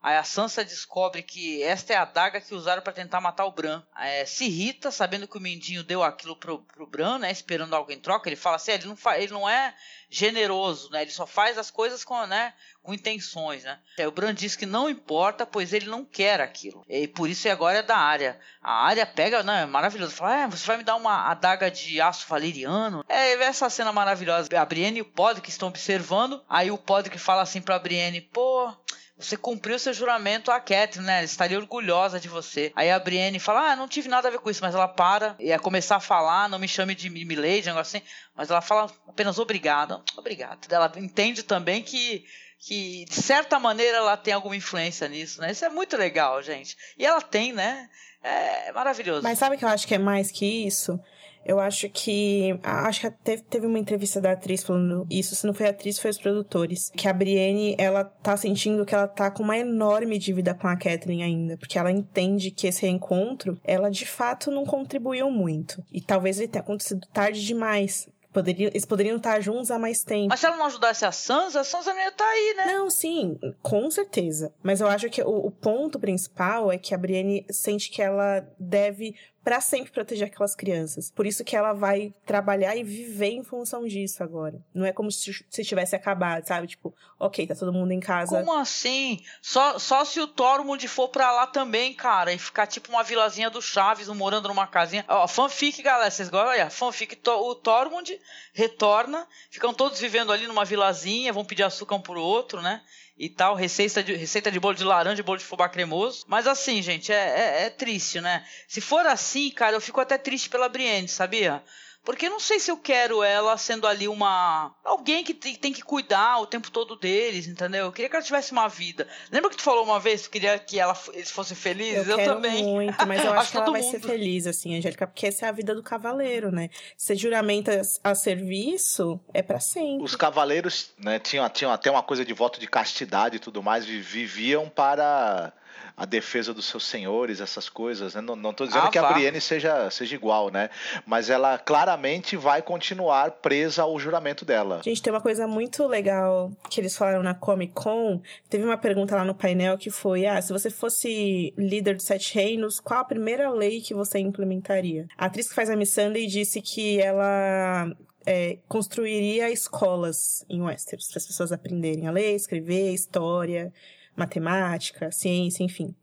Aí 0.03 0.17
a 0.17 0.23
Sansa 0.25 0.65
descobre 0.65 1.23
que 1.23 1.63
esta 1.63 1.93
é 1.93 1.95
a 1.95 2.01
adaga 2.01 2.41
que 2.41 2.53
usaram 2.53 2.81
para 2.81 2.91
tentar 2.91 3.21
matar 3.21 3.45
o 3.45 3.51
Bran. 3.51 3.81
É, 3.97 4.25
se 4.25 4.43
irrita, 4.43 4.91
sabendo 4.91 5.29
que 5.29 5.37
o 5.37 5.41
Mendinho 5.41 5.81
deu 5.81 6.03
aquilo 6.03 6.35
pro, 6.35 6.59
pro 6.59 6.85
Bran, 6.85 7.19
né? 7.19 7.31
Esperando 7.31 7.73
algo 7.73 7.89
em 7.89 7.97
troca. 7.97 8.27
Ele 8.27 8.35
fala 8.35 8.57
assim: 8.57 8.71
é, 8.71 8.75
ele, 8.75 8.87
não 8.87 8.97
ele 9.15 9.31
não 9.31 9.49
é 9.49 9.73
generoso, 10.09 10.91
né? 10.91 11.03
Ele 11.03 11.11
só 11.11 11.25
faz 11.25 11.57
as 11.57 11.71
coisas 11.71 12.03
com, 12.03 12.27
né, 12.27 12.53
com 12.83 12.93
intenções, 12.93 13.63
né? 13.63 13.79
Aí 13.97 14.05
o 14.05 14.11
Bran 14.11 14.33
diz 14.33 14.57
que 14.57 14.65
não 14.65 14.89
importa, 14.89 15.45
pois 15.45 15.71
ele 15.71 15.87
não 15.87 16.03
quer 16.03 16.41
aquilo. 16.41 16.83
E 16.89 17.07
por 17.07 17.29
isso 17.29 17.47
agora 17.49 17.79
é 17.79 17.83
da 17.83 17.97
área. 17.97 18.37
A 18.61 18.85
área 18.85 19.05
pega? 19.05 19.37
É 19.39 19.65
maravilhoso. 19.65 20.13
Fala, 20.13 20.41
é, 20.41 20.47
você 20.47 20.67
vai 20.67 20.75
me 20.75 20.83
dar 20.83 20.97
uma 20.97 21.31
adaga 21.31 21.71
de 21.71 22.01
aço 22.01 22.27
valeriano? 22.27 23.05
É, 23.07 23.31
essa 23.43 23.69
cena 23.69 23.93
maravilhosa. 23.93 24.49
A 24.59 24.65
Brienne 24.65 24.99
e 24.99 25.01
o 25.01 25.05
Podrick 25.05 25.49
estão 25.49 25.69
observando. 25.69 26.43
Aí 26.49 26.69
o 26.69 26.77
Podrick 26.77 27.17
fala 27.17 27.41
assim 27.41 27.61
pra 27.61 27.79
Brienne: 27.79 28.19
pô 28.19 28.71
você 29.17 29.37
cumpriu 29.37 29.77
seu 29.77 29.93
juramento 29.93 30.51
à 30.51 30.59
Catherine, 30.59 31.05
né? 31.05 31.23
Estaria 31.23 31.57
orgulhosa 31.57 32.19
de 32.19 32.27
você. 32.27 32.71
Aí 32.75 32.89
a 32.89 32.99
Brienne 32.99 33.39
fala: 33.39 33.71
Ah, 33.71 33.75
não 33.75 33.87
tive 33.87 34.09
nada 34.09 34.27
a 34.27 34.31
ver 34.31 34.39
com 34.39 34.49
isso, 34.49 34.61
mas 34.61 34.73
ela 34.73 34.87
para 34.87 35.35
e 35.39 35.47
ia 35.47 35.59
começar 35.59 35.97
a 35.97 36.01
falar, 36.01 36.49
não 36.49 36.59
me 36.59 36.67
chame 36.67 36.95
de 36.95 37.09
Milady, 37.09 37.69
um 37.69 37.73
negócio 37.73 37.97
assim. 37.97 38.05
Mas 38.35 38.49
ela 38.49 38.61
fala 38.61 38.91
apenas 39.07 39.37
obrigada. 39.37 40.01
Obrigado. 40.17 40.71
Ela 40.71 40.91
entende 40.97 41.43
também 41.43 41.83
que 41.83 42.25
que 42.65 43.03
de 43.05 43.15
certa 43.15 43.59
maneira 43.59 43.97
ela 43.97 44.15
tem 44.15 44.33
alguma 44.33 44.55
influência 44.55 45.07
nisso, 45.07 45.41
né? 45.41 45.51
Isso 45.51 45.65
é 45.65 45.69
muito 45.69 45.97
legal, 45.97 46.41
gente. 46.41 46.77
E 46.97 47.05
ela 47.05 47.21
tem, 47.21 47.51
né? 47.51 47.89
É 48.23 48.71
maravilhoso. 48.71 49.21
Mas 49.21 49.37
sabe 49.37 49.57
que 49.57 49.65
eu 49.65 49.69
acho 49.69 49.85
que 49.85 49.95
é 49.95 49.97
mais 49.97 50.31
que 50.31 50.45
isso? 50.65 50.97
Eu 51.45 51.59
acho 51.59 51.89
que. 51.89 52.57
Acho 52.63 53.01
que 53.01 53.11
teve, 53.23 53.43
teve 53.43 53.65
uma 53.65 53.79
entrevista 53.79 54.21
da 54.21 54.31
atriz 54.31 54.63
falando 54.63 55.05
isso. 55.09 55.35
Se 55.35 55.45
não 55.45 55.53
foi 55.53 55.67
a 55.67 55.69
atriz, 55.69 55.99
foi 55.99 56.11
os 56.11 56.17
produtores. 56.17 56.91
Que 56.95 57.07
a 57.07 57.13
Brienne, 57.13 57.75
ela 57.77 58.03
tá 58.03 58.35
sentindo 58.37 58.85
que 58.85 58.95
ela 58.95 59.07
tá 59.07 59.29
com 59.29 59.43
uma 59.43 59.57
enorme 59.57 60.17
dívida 60.17 60.53
com 60.53 60.67
a 60.67 60.75
Catherine 60.75 61.23
ainda. 61.23 61.57
Porque 61.57 61.77
ela 61.77 61.91
entende 61.91 62.51
que 62.51 62.67
esse 62.67 62.81
reencontro, 62.83 63.59
ela 63.63 63.89
de 63.89 64.05
fato 64.05 64.51
não 64.51 64.65
contribuiu 64.65 65.29
muito. 65.29 65.83
E 65.91 66.01
talvez 66.01 66.39
ele 66.39 66.47
tenha 66.47 66.61
acontecido 66.61 67.07
tarde 67.13 67.45
demais. 67.45 68.07
Poderia, 68.33 68.69
eles 68.69 68.83
poderiam 68.83 69.17
estar 69.17 69.39
juntos 69.41 69.69
há 69.69 69.77
mais 69.77 70.03
tempo. 70.03 70.29
Mas 70.29 70.39
se 70.39 70.47
ela 70.47 70.57
não 70.57 70.65
ajudasse 70.65 71.05
a 71.05 71.11
Sansa, 71.11 71.59
a 71.59 71.63
Sansa 71.63 71.93
não 71.93 71.99
ia 71.99 72.07
estar 72.07 72.23
tá 72.23 72.29
aí, 72.31 72.53
né? 72.57 72.65
Não, 72.73 72.89
sim, 72.89 73.37
com 73.61 73.89
certeza. 73.91 74.51
Mas 74.63 74.81
eu 74.81 74.87
acho 74.87 75.07
que 75.07 75.21
o, 75.21 75.45
o 75.45 75.51
ponto 75.51 75.99
principal 75.99 76.71
é 76.71 76.77
que 76.79 76.95
a 76.95 76.97
Brienne 76.97 77.45
sente 77.51 77.91
que 77.91 78.01
ela 78.01 78.43
deve 78.59 79.13
para 79.43 79.59
sempre 79.59 79.91
proteger 79.91 80.27
aquelas 80.27 80.55
crianças. 80.55 81.11
Por 81.11 81.25
isso 81.25 81.43
que 81.43 81.55
ela 81.55 81.73
vai 81.73 82.13
trabalhar 82.25 82.75
e 82.75 82.83
viver 82.83 83.31
em 83.31 83.43
função 83.43 83.85
disso 83.85 84.23
agora. 84.23 84.63
Não 84.73 84.85
é 84.85 84.93
como 84.93 85.11
se, 85.11 85.45
se 85.49 85.63
tivesse 85.65 85.95
acabado, 85.95 86.47
sabe? 86.47 86.67
Tipo, 86.67 86.95
ok, 87.19 87.45
tá 87.47 87.55
todo 87.55 87.73
mundo 87.73 87.91
em 87.91 87.99
casa. 87.99 88.39
Como 88.39 88.57
assim? 88.57 89.19
Só, 89.41 89.77
só 89.77 90.05
se 90.05 90.19
o 90.19 90.27
Tormund 90.27 90.87
for 90.87 91.09
pra 91.09 91.31
lá 91.31 91.45
também, 91.45 91.93
cara, 91.93 92.31
e 92.31 92.37
ficar 92.37 92.67
tipo 92.67 92.89
uma 92.89 93.03
vilazinha 93.03 93.49
do 93.49 93.61
Chaves, 93.61 94.07
morando 94.07 94.47
numa 94.47 94.67
casinha. 94.67 95.03
Ó, 95.07 95.27
fanfic, 95.27 95.81
galera, 95.81 96.09
vocês 96.09 96.29
gostam? 96.29 96.51
Olha, 96.51 96.69
fanfic, 96.69 97.19
o 97.27 97.55
Tormund 97.55 98.17
retorna, 98.53 99.27
ficam 99.49 99.73
todos 99.73 99.99
vivendo 99.99 100.31
ali 100.31 100.47
numa 100.47 100.63
vilazinha, 100.63 101.33
vão 101.33 101.43
pedir 101.43 101.63
açúcar 101.63 101.95
um 101.95 102.01
pro 102.01 102.21
outro, 102.21 102.61
né? 102.61 102.81
E 103.17 103.29
tal, 103.29 103.55
receita 103.55 104.03
de, 104.03 104.15
receita 104.15 104.51
de 104.51 104.59
bolo 104.59 104.75
de 104.75 104.83
laranja 104.83 105.21
e 105.21 105.23
bolo 105.23 105.37
de 105.37 105.45
fubá 105.45 105.69
cremoso. 105.69 106.25
Mas 106.27 106.47
assim, 106.47 106.81
gente, 106.81 107.11
é, 107.11 107.15
é, 107.15 107.65
é, 107.65 107.69
triste, 107.69 108.19
né? 108.19 108.45
Se 108.67 108.81
for 108.81 109.05
assim, 109.05 109.51
cara, 109.51 109.75
eu 109.75 109.81
fico 109.81 110.01
até 110.01 110.17
triste 110.17 110.49
pela 110.49 110.69
Brienne, 110.69 111.07
sabia? 111.07 111.63
Porque 112.03 112.25
eu 112.25 112.29
não 112.31 112.39
sei 112.39 112.59
se 112.59 112.69
eu 112.69 112.75
quero 112.77 113.23
ela 113.23 113.57
sendo 113.57 113.87
ali 113.87 114.07
uma. 114.09 114.75
alguém 114.83 115.23
que 115.23 115.33
tem, 115.33 115.55
tem 115.55 115.71
que 115.71 115.81
cuidar 115.81 116.39
o 116.41 116.45
tempo 116.45 116.69
todo 116.69 116.97
deles, 116.97 117.47
entendeu? 117.47 117.85
Eu 117.85 117.91
queria 117.93 118.09
que 118.09 118.15
ela 118.15 118.25
tivesse 118.25 118.51
uma 118.51 118.67
vida. 118.67 119.07
Lembra 119.31 119.49
que 119.49 119.55
tu 119.55 119.63
falou 119.63 119.85
uma 119.85 119.99
vez 119.99 120.27
que 120.27 120.33
queria 120.33 120.59
que 120.59 120.79
ela, 120.79 120.97
eles 121.13 121.31
fossem 121.31 121.55
felizes? 121.55 122.05
Eu, 122.07 122.11
eu 122.11 122.17
quero 122.17 122.33
também. 122.35 122.63
muito, 122.63 123.07
mas 123.07 123.23
eu 123.23 123.31
acho, 123.33 123.39
Acho 123.39 123.51
que 123.51 123.57
ela 123.57 123.65
todo 123.65 123.73
vai 123.73 123.81
mundo. 123.81 123.91
ser 123.91 124.01
feliz, 124.01 124.45
assim, 124.47 124.75
Angélica, 124.77 125.07
porque 125.07 125.27
essa 125.27 125.45
é 125.45 125.49
a 125.49 125.51
vida 125.53 125.73
do 125.73 125.81
cavaleiro, 125.81 126.51
né? 126.51 126.69
Você 126.97 127.15
juramenta 127.15 127.81
a 128.03 128.13
serviço, 128.13 129.19
é 129.33 129.41
pra 129.41 129.59
sempre. 129.61 130.03
Os 130.03 130.15
cavaleiros 130.15 130.91
né, 130.97 131.19
tinham, 131.19 131.47
tinham 131.49 131.71
até 131.71 131.89
uma 131.89 132.03
coisa 132.03 132.25
de 132.25 132.33
voto 132.33 132.59
de 132.59 132.67
castidade 132.67 133.37
e 133.37 133.39
tudo 133.39 133.63
mais, 133.63 133.85
viviam 133.85 134.67
para 134.69 135.53
a 135.95 136.05
defesa 136.05 136.53
dos 136.53 136.65
seus 136.65 136.85
senhores, 136.85 137.39
essas 137.39 137.69
coisas. 137.69 138.15
Né? 138.15 138.21
Não, 138.21 138.35
não 138.35 138.53
tô 138.53 138.65
dizendo 138.65 138.87
Ah, 138.87 138.89
que 138.89 138.97
a 138.97 139.03
vá. 139.03 139.13
Brienne 139.13 139.39
seja, 139.39 139.89
seja 139.91 140.15
igual, 140.15 140.49
né? 140.49 140.69
Mas 141.05 141.29
ela 141.29 141.57
claramente 141.57 142.35
vai 142.35 142.61
continuar 142.61 143.29
presa 143.31 143.83
ao 143.83 143.99
juramento 143.99 144.43
dela. 144.43 144.81
Gente, 144.83 145.01
tem 145.01 145.13
uma 145.13 145.21
coisa 145.21 145.47
muito 145.47 145.85
legal 145.87 146.51
que 146.69 146.81
eles 146.81 146.97
falaram 146.97 147.21
na 147.21 147.33
Comic 147.33 147.73
Con. 147.73 148.21
Teve 148.49 148.63
uma 148.63 148.77
pergunta 148.77 149.15
lá 149.15 149.23
no 149.23 149.35
painel 149.35 149.77
que 149.77 149.91
foi: 149.91 150.25
ah, 150.25 150.41
se 150.41 150.51
você 150.51 150.69
fosse 150.69 151.53
líder 151.57 151.95
dos 151.95 152.05
Sete 152.05 152.33
Reinos, 152.33 152.79
qual 152.79 153.01
a 153.01 153.05
primeira 153.05 153.49
lei 153.51 153.79
que 153.81 153.93
você 153.93 154.19
implementaria? 154.19 155.07
A 155.17 155.25
atriz 155.25 155.47
que 155.49 155.55
faz 155.55 155.69
a 155.69 155.75
Miss 155.75 155.91
Sunday 155.93 156.25
disse 156.25 156.61
que 156.61 156.99
ela 156.99 157.91
é, 158.25 158.57
construiria 158.67 159.51
escolas 159.51 160.45
em 160.49 160.61
Westeros 160.61 161.07
para 161.09 161.17
as 161.19 161.27
pessoas 161.27 161.51
aprenderem 161.51 162.07
a 162.07 162.11
ler, 162.11 162.35
escrever, 162.35 162.93
história, 162.93 163.71
matemática, 164.15 165.11
ciência, 165.11 165.63
enfim. 165.63 165.93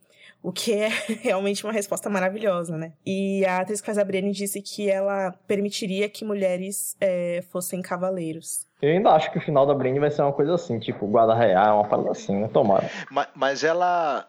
O 0.43 0.51
que 0.53 0.73
é 0.73 0.89
realmente 1.23 1.65
uma 1.65 1.73
resposta 1.73 2.09
maravilhosa, 2.09 2.77
né? 2.77 2.93
E 3.05 3.45
a 3.45 3.59
atriz 3.61 3.81
que 3.81 3.87
faz 3.87 3.99
a 3.99 4.05
Brienne 4.05 4.33
disse 4.33 4.63
que 4.63 4.89
ela 4.91 5.33
permitiria 5.47 6.09
que 6.09 6.25
mulheres 6.25 6.97
é, 7.01 7.43
fossem 7.51 7.83
cavaleiros. 7.83 8.67
Eu 8.81 8.91
ainda 8.91 9.11
acho 9.11 9.31
que 9.31 9.37
o 9.37 9.41
final 9.43 9.67
da 9.67 9.75
Brienne 9.75 9.99
vai 10.01 10.11
ser 10.11 10.23
uma 10.23 10.33
coisa 10.33 10.55
assim, 10.55 10.79
tipo, 10.79 11.07
guarda 11.07 11.35
real, 11.35 11.81
uma 11.81 11.89
parada 11.89 12.11
assim, 12.13 12.35
né? 12.41 12.49
Tomara. 12.49 12.91
Ma- 13.11 13.29
Mas 13.35 13.63
ela 13.63 14.27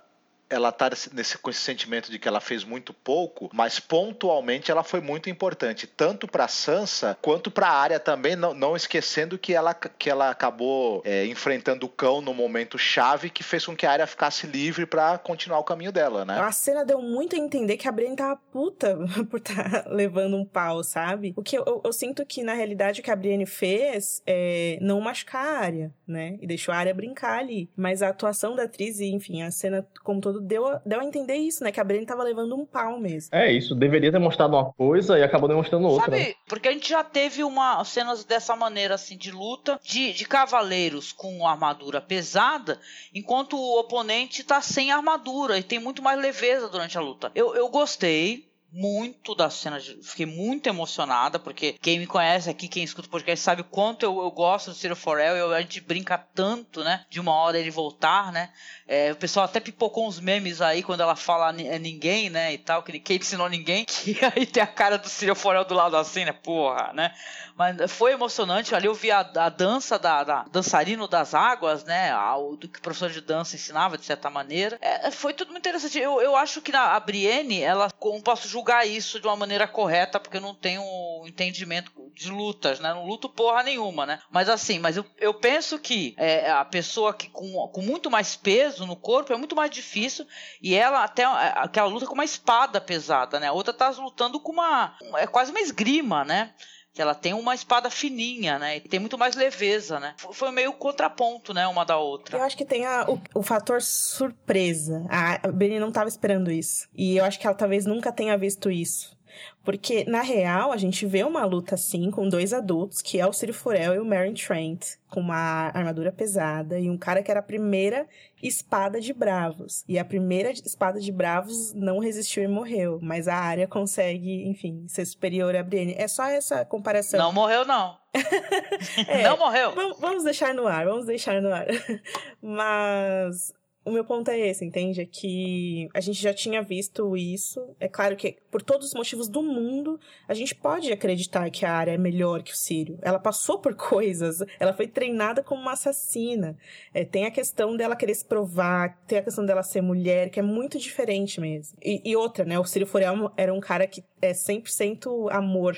ela 0.51 0.71
tá 0.71 0.89
nesse- 1.13 1.37
com 1.37 1.49
esse 1.49 1.59
sentimento 1.61 2.11
de 2.11 2.19
que 2.19 2.27
ela 2.27 2.39
fez 2.39 2.63
muito 2.63 2.93
pouco, 2.93 3.49
mas 3.53 3.79
pontualmente 3.79 4.69
ela 4.71 4.83
foi 4.83 4.99
muito 5.01 5.29
importante, 5.29 5.87
tanto 5.87 6.27
para 6.27 6.47
Sansa 6.47 7.17
quanto 7.21 7.49
para 7.49 7.67
a 7.67 7.73
área 7.73 7.99
também, 7.99 8.35
não, 8.35 8.53
não 8.53 8.75
esquecendo 8.75 9.37
que 9.37 9.53
ela, 9.53 9.73
que 9.73 10.09
ela 10.09 10.29
acabou 10.29 11.01
é, 11.05 11.25
enfrentando 11.25 11.85
o 11.85 11.89
cão 11.89 12.21
no 12.21 12.33
momento 12.33 12.77
chave 12.77 13.29
que 13.29 13.43
fez 13.43 13.65
com 13.65 13.75
que 13.75 13.85
a 13.85 13.91
área 13.91 14.07
ficasse 14.07 14.45
livre 14.47 14.85
para 14.85 15.17
continuar 15.17 15.59
o 15.59 15.63
caminho 15.63 15.91
dela, 15.91 16.25
né? 16.25 16.39
A 16.39 16.51
cena 16.51 16.83
deu 16.83 17.01
muito 17.01 17.35
a 17.35 17.39
entender 17.39 17.77
que 17.77 17.87
a 17.87 17.91
Brienne 17.91 18.15
tava 18.15 18.35
puta 18.51 18.97
por 19.29 19.37
estar 19.39 19.85
levando 19.87 20.35
um 20.35 20.45
pau, 20.45 20.83
sabe? 20.83 21.33
O 21.37 21.41
que 21.43 21.57
eu, 21.57 21.63
eu- 21.65 21.81
eu 21.85 21.93
sinto 21.93 22.25
que, 22.25 22.43
na 22.43 22.53
realidade, 22.53 22.99
o 22.99 23.03
que 23.03 23.11
a 23.11 23.15
Brienne 23.15 23.45
fez 23.45 24.21
é 24.27 24.77
não 24.81 24.99
machucar 24.99 25.45
a 25.45 25.59
área, 25.59 25.93
né? 26.07 26.37
E 26.41 26.47
deixou 26.47 26.73
a 26.73 26.77
área 26.77 26.93
brincar 26.93 27.39
ali. 27.39 27.69
Mas 27.75 28.01
a 28.01 28.09
atuação 28.09 28.55
da 28.55 28.63
atriz 28.63 28.99
e, 28.99 29.05
enfim, 29.05 29.41
a 29.43 29.51
cena 29.51 29.87
como 30.03 30.19
todo 30.19 30.40
deu, 30.41 30.67
a- 30.67 30.81
deu 30.85 30.99
a 30.99 31.05
entender 31.05 31.35
isso, 31.35 31.63
né? 31.63 31.71
Que 31.71 31.79
a 31.79 31.83
Brienne 31.83 32.05
tava 32.05 32.23
levando 32.23 32.55
um 32.55 32.65
pau 32.65 32.99
mesmo. 32.99 33.29
É 33.33 33.51
isso, 33.51 33.73
deveria 33.75 34.11
ter 34.11 34.19
mostrado 34.19 34.55
uma 34.55 34.71
coisa 34.73 35.17
e 35.17 35.23
acabou 35.23 35.47
demonstrando 35.47 35.87
outra. 35.87 36.09
né? 36.11 36.17
Sabe, 36.23 36.37
porque 36.47 36.67
a 36.67 36.71
gente 36.71 36.89
já 36.89 37.03
teve 37.03 37.43
uma 37.43 37.83
cenas 37.85 38.23
dessa 38.23 38.55
maneira, 38.55 38.95
assim, 38.95 39.17
de 39.17 39.31
luta, 39.31 39.79
de, 39.83 40.13
de 40.13 40.25
cavaleiros 40.25 41.11
com 41.11 41.47
armadura 41.47 42.01
pesada, 42.01 42.79
enquanto 43.13 43.57
o 43.57 43.79
oponente 43.79 44.43
tá 44.43 44.61
sem 44.61 44.91
armadura 44.91 45.57
e 45.57 45.63
tem 45.63 45.79
muito 45.79 46.01
mais 46.01 46.19
leveza 46.19 46.67
durante 46.69 46.97
a 46.97 47.01
luta. 47.01 47.31
Eu, 47.35 47.55
eu 47.55 47.69
gostei 47.69 48.50
muito 48.71 49.35
da 49.35 49.49
cena, 49.49 49.79
fiquei 50.01 50.25
muito 50.25 50.67
emocionada, 50.67 51.37
porque 51.37 51.73
quem 51.81 51.99
me 51.99 52.07
conhece 52.07 52.49
aqui, 52.49 52.69
quem 52.69 52.83
escuta 52.83 53.07
o 53.07 53.11
podcast, 53.11 53.43
sabe 53.43 53.61
o 53.61 53.65
quanto 53.65 54.03
eu, 54.03 54.21
eu 54.21 54.31
gosto 54.31 54.69
do 54.69 54.75
Ciro 54.75 54.95
Forel, 54.95 55.35
eu, 55.35 55.53
a 55.53 55.59
gente 55.59 55.81
brinca 55.81 56.17
tanto, 56.17 56.81
né, 56.81 57.05
de 57.09 57.19
uma 57.19 57.33
hora 57.33 57.59
ele 57.59 57.69
voltar, 57.69 58.31
né, 58.31 58.49
é, 58.87 59.11
o 59.11 59.15
pessoal 59.17 59.45
até 59.45 59.59
pipocou 59.59 60.07
uns 60.07 60.21
memes 60.21 60.61
aí 60.61 60.81
quando 60.81 61.01
ela 61.01 61.17
fala 61.17 61.53
é 61.61 61.77
ninguém, 61.77 62.29
né, 62.29 62.53
e 62.53 62.57
tal, 62.57 62.81
que 62.81 62.97
quem 62.99 63.17
ensinou 63.17 63.49
ninguém, 63.49 63.83
que 63.85 64.17
aí 64.23 64.45
tem 64.45 64.63
a 64.63 64.67
cara 64.67 64.97
do 64.97 65.09
Ciro 65.09 65.35
Forel 65.35 65.65
do 65.65 65.73
lado 65.73 65.97
assim, 65.97 66.23
né, 66.23 66.31
porra, 66.31 66.93
né, 66.93 67.13
mas 67.57 67.91
foi 67.91 68.13
emocionante, 68.13 68.73
ali 68.73 68.87
eu 68.87 68.93
vi 68.93 69.11
a, 69.11 69.19
a 69.19 69.49
dança 69.49 69.99
da, 69.99 70.23
da 70.23 70.45
dançarino 70.49 71.09
das 71.09 71.33
águas, 71.33 71.83
né, 71.83 72.11
ao, 72.11 72.55
do 72.55 72.69
que 72.69 72.79
o 72.79 72.81
professor 72.81 73.09
de 73.09 73.19
dança 73.19 73.57
ensinava, 73.57 73.97
de 73.97 74.05
certa 74.05 74.29
maneira, 74.29 74.77
É, 74.79 75.11
foi 75.11 75.33
tudo 75.33 75.51
muito 75.51 75.67
interessante, 75.67 75.97
eu, 75.99 76.21
eu 76.21 76.37
acho 76.37 76.61
que 76.61 76.71
na, 76.71 76.95
a 76.95 76.99
Brienne, 77.01 77.61
ela, 77.61 77.89
não 78.01 78.21
posso 78.21 78.47
julgar 78.47 78.60
isso 78.85 79.19
de 79.19 79.27
uma 79.27 79.35
maneira 79.35 79.67
correta, 79.67 80.19
porque 80.19 80.37
eu 80.37 80.41
não 80.41 80.53
tenho 80.55 80.83
entendimento 81.25 81.91
de 82.13 82.29
lutas, 82.29 82.79
né, 82.79 82.93
não 82.93 83.05
luto 83.05 83.29
porra 83.29 83.63
nenhuma, 83.63 84.05
né, 84.05 84.19
mas 84.29 84.49
assim, 84.49 84.79
mas 84.79 84.97
eu, 84.97 85.05
eu 85.17 85.33
penso 85.33 85.79
que 85.79 86.13
é, 86.17 86.51
a 86.51 86.65
pessoa 86.65 87.13
que 87.13 87.29
com, 87.29 87.67
com 87.69 87.81
muito 87.81 88.11
mais 88.11 88.35
peso 88.35 88.85
no 88.85 88.95
corpo 88.95 89.33
é 89.33 89.37
muito 89.37 89.55
mais 89.55 89.71
difícil, 89.71 90.25
e 90.61 90.75
ela 90.75 91.03
até, 91.03 91.23
é, 91.23 91.53
aquela 91.55 91.87
luta 91.87 92.05
com 92.05 92.13
uma 92.13 92.25
espada 92.25 92.81
pesada, 92.81 93.39
né, 93.39 93.47
a 93.47 93.53
outra 93.53 93.73
tá 93.73 93.89
lutando 93.89 94.39
com 94.39 94.51
uma, 94.51 94.95
é 95.15 95.25
quase 95.25 95.51
uma 95.51 95.61
esgrima, 95.61 96.23
né, 96.23 96.53
que 96.93 97.01
ela 97.01 97.15
tem 97.15 97.33
uma 97.33 97.55
espada 97.55 97.89
fininha, 97.89 98.59
né? 98.59 98.77
E 98.77 98.81
tem 98.81 98.99
muito 98.99 99.17
mais 99.17 99.35
leveza, 99.35 99.99
né? 99.99 100.13
Foi- 100.17 100.51
meio 100.51 100.73
contraponto, 100.73 101.53
né? 101.53 101.65
Uma 101.67 101.85
da 101.85 101.97
outra. 101.97 102.37
Eu 102.37 102.43
acho 102.43 102.57
que 102.57 102.65
tem 102.65 102.85
a- 102.85 103.05
o, 103.07 103.21
o 103.39 103.41
fator 103.43 103.81
surpresa. 103.81 105.05
A 105.09 105.47
Brienne 105.51 105.79
não 105.79 105.91
tava 105.91 106.09
esperando 106.09 106.51
isso. 106.51 106.87
E 106.95 107.17
eu 107.17 107.23
acho 107.25 107.39
que 107.39 107.47
ela 107.47 107.55
talvez 107.55 107.85
nunca 107.85 108.11
tenha 108.11 108.37
visto 108.37 108.69
isso. 108.69 109.17
Porque, 109.63 110.03
na 110.05 110.21
real, 110.21 110.71
a 110.71 110.77
gente 110.77 111.05
vê 111.05 111.23
uma 111.23 111.45
luta 111.45 111.75
assim, 111.75 112.09
com 112.09 112.27
dois 112.27 112.51
adultos, 112.51 113.01
que 113.01 113.19
é 113.19 113.27
o 113.27 113.31
Ciro 113.33 113.53
Forel 113.53 113.93
e 113.95 113.99
o 113.99 114.05
Meryn 114.05 114.33
Trent, 114.33 114.95
com 115.09 115.19
uma 115.19 115.69
armadura 115.73 116.11
pesada, 116.11 116.79
e 116.79 116.89
um 116.89 116.97
cara 116.97 117.21
que 117.21 117.29
era 117.29 117.41
a 117.41 117.43
primeira 117.43 118.07
espada 118.41 118.99
de 118.99 119.13
Bravos. 119.13 119.83
E 119.87 119.99
a 119.99 120.05
primeira 120.05 120.49
espada 120.51 120.99
de 120.99 121.11
Bravos 121.11 121.73
não 121.73 121.99
resistiu 121.99 122.41
e 122.43 122.47
morreu, 122.47 122.97
mas 123.03 123.27
a 123.27 123.35
área 123.35 123.67
consegue, 123.67 124.47
enfim, 124.47 124.85
ser 124.87 125.05
superior 125.05 125.55
a 125.55 125.61
Brienne. 125.61 125.93
É 125.97 126.07
só 126.07 126.25
essa 126.25 126.65
comparação. 126.65 127.19
Não 127.19 127.31
morreu, 127.31 127.63
não. 127.65 127.99
É, 129.07 129.23
Não 129.23 129.37
morreu. 129.37 129.73
Vam- 129.75 129.95
Vamos 129.99 130.23
deixar 130.23 130.53
no 130.55 130.67
ar, 130.67 130.85
vamos 130.85 131.05
deixar 131.05 131.39
no 131.41 131.53
ar. 131.53 131.67
Mas 132.41 133.53
o 133.83 133.91
meu 133.91 134.05
ponto 134.05 134.29
é 134.29 134.39
esse, 134.39 134.63
entende? 134.63 135.01
É 135.01 135.05
que 135.05 135.89
a 135.93 135.99
gente 135.99 136.21
já 136.21 136.33
tinha 136.33 136.61
visto 136.61 137.17
isso. 137.17 137.75
É 137.79 137.87
claro 137.87 138.15
que, 138.15 138.37
por 138.51 138.61
todos 138.61 138.87
os 138.87 138.93
motivos 138.93 139.27
do 139.27 139.41
mundo, 139.41 139.99
a 140.27 140.33
gente 140.35 140.53
pode 140.53 140.91
acreditar 140.91 141.49
que 141.49 141.65
a 141.65 141.73
área 141.73 141.91
é 141.91 141.97
melhor 141.97 142.43
que 142.43 142.51
o 142.51 142.55
Sírio. 142.55 142.99
Ela 143.01 143.17
passou 143.17 143.59
por 143.59 143.73
coisas, 143.75 144.37
ela 144.59 144.73
foi 144.73 144.87
treinada 144.87 145.41
como 145.41 145.61
uma 145.61 145.73
assassina. 145.73 146.55
É, 146.93 147.03
tem 147.03 147.25
a 147.25 147.31
questão 147.31 147.75
dela 147.75 147.95
querer 147.95 148.13
se 148.13 148.25
provar, 148.25 148.99
tem 149.07 149.17
a 149.17 149.23
questão 149.23 149.45
dela 149.45 149.63
ser 149.63 149.81
mulher, 149.81 150.29
que 150.29 150.39
é 150.39 150.43
muito 150.43 150.77
diferente 150.77 151.41
mesmo. 151.41 151.77
E, 151.81 152.01
e 152.05 152.15
outra, 152.15 152.45
né? 152.45 152.59
O 152.59 152.65
Sírio 152.65 152.87
Forel 152.87 153.31
era 153.35 153.53
um 153.53 153.59
cara 153.59 153.87
que 153.87 154.03
é 154.21 154.31
100% 154.31 155.31
amor. 155.31 155.75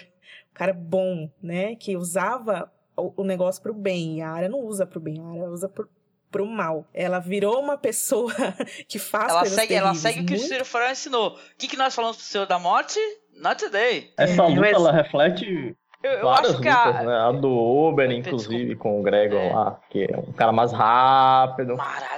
Um 0.51 0.53
cara 0.53 0.73
bom, 0.73 1.29
né? 1.41 1.75
Que 1.75 1.95
usava 1.95 2.69
o, 2.97 3.21
o 3.21 3.23
negócio 3.23 3.61
pro 3.61 3.73
bem. 3.73 4.17
E 4.17 4.21
a 4.21 4.29
área 4.29 4.49
não 4.49 4.59
usa 4.59 4.85
pro 4.85 4.99
bem, 4.99 5.21
a 5.21 5.29
área 5.29 5.49
usa 5.49 5.69
pro, 5.69 5.87
pro 6.33 6.45
mal. 6.45 6.85
Ela 6.93 7.19
virou 7.19 7.59
uma 7.61 7.77
pessoa 7.77 8.33
que 8.89 8.99
faz 8.99 9.29
Ela 9.29 9.39
coisas 9.41 9.55
segue, 9.57 9.73
ela 9.75 9.91
terríveis, 9.93 10.01
segue 10.15 10.19
o 10.21 10.25
que 10.25 10.33
o 10.33 10.39
Ciro 10.39 10.65
Forel 10.65 10.91
ensinou. 10.91 11.29
O 11.35 11.37
que, 11.57 11.67
que 11.67 11.77
nós 11.77 11.93
falamos 11.95 12.17
pro 12.17 12.25
Senhor 12.25 12.45
da 12.47 12.57
Morte? 12.59 12.99
Not 13.37 13.63
today. 13.63 14.11
Essa 14.17 14.43
luta, 14.47 14.61
Mas- 14.61 14.73
ela 14.73 14.91
reflete 14.91 15.75
Eu, 16.03 16.11
eu 16.11 16.23
várias 16.25 16.51
acho 16.51 16.61
que 16.61 16.67
lutas, 16.69 16.95
a. 16.97 17.03
né? 17.03 17.15
A 17.17 17.31
do 17.31 17.49
Oberyn, 17.49 18.21
Desculpa. 18.21 18.43
inclusive, 18.45 18.75
com 18.75 18.99
o 18.99 19.03
Gregor 19.03 19.39
É. 19.39 19.53
lá, 19.53 19.79
que 19.89 20.03
é 20.03 20.17
um 20.17 20.33
cara 20.33 20.51
mais 20.51 20.71
rápido. 20.73 21.77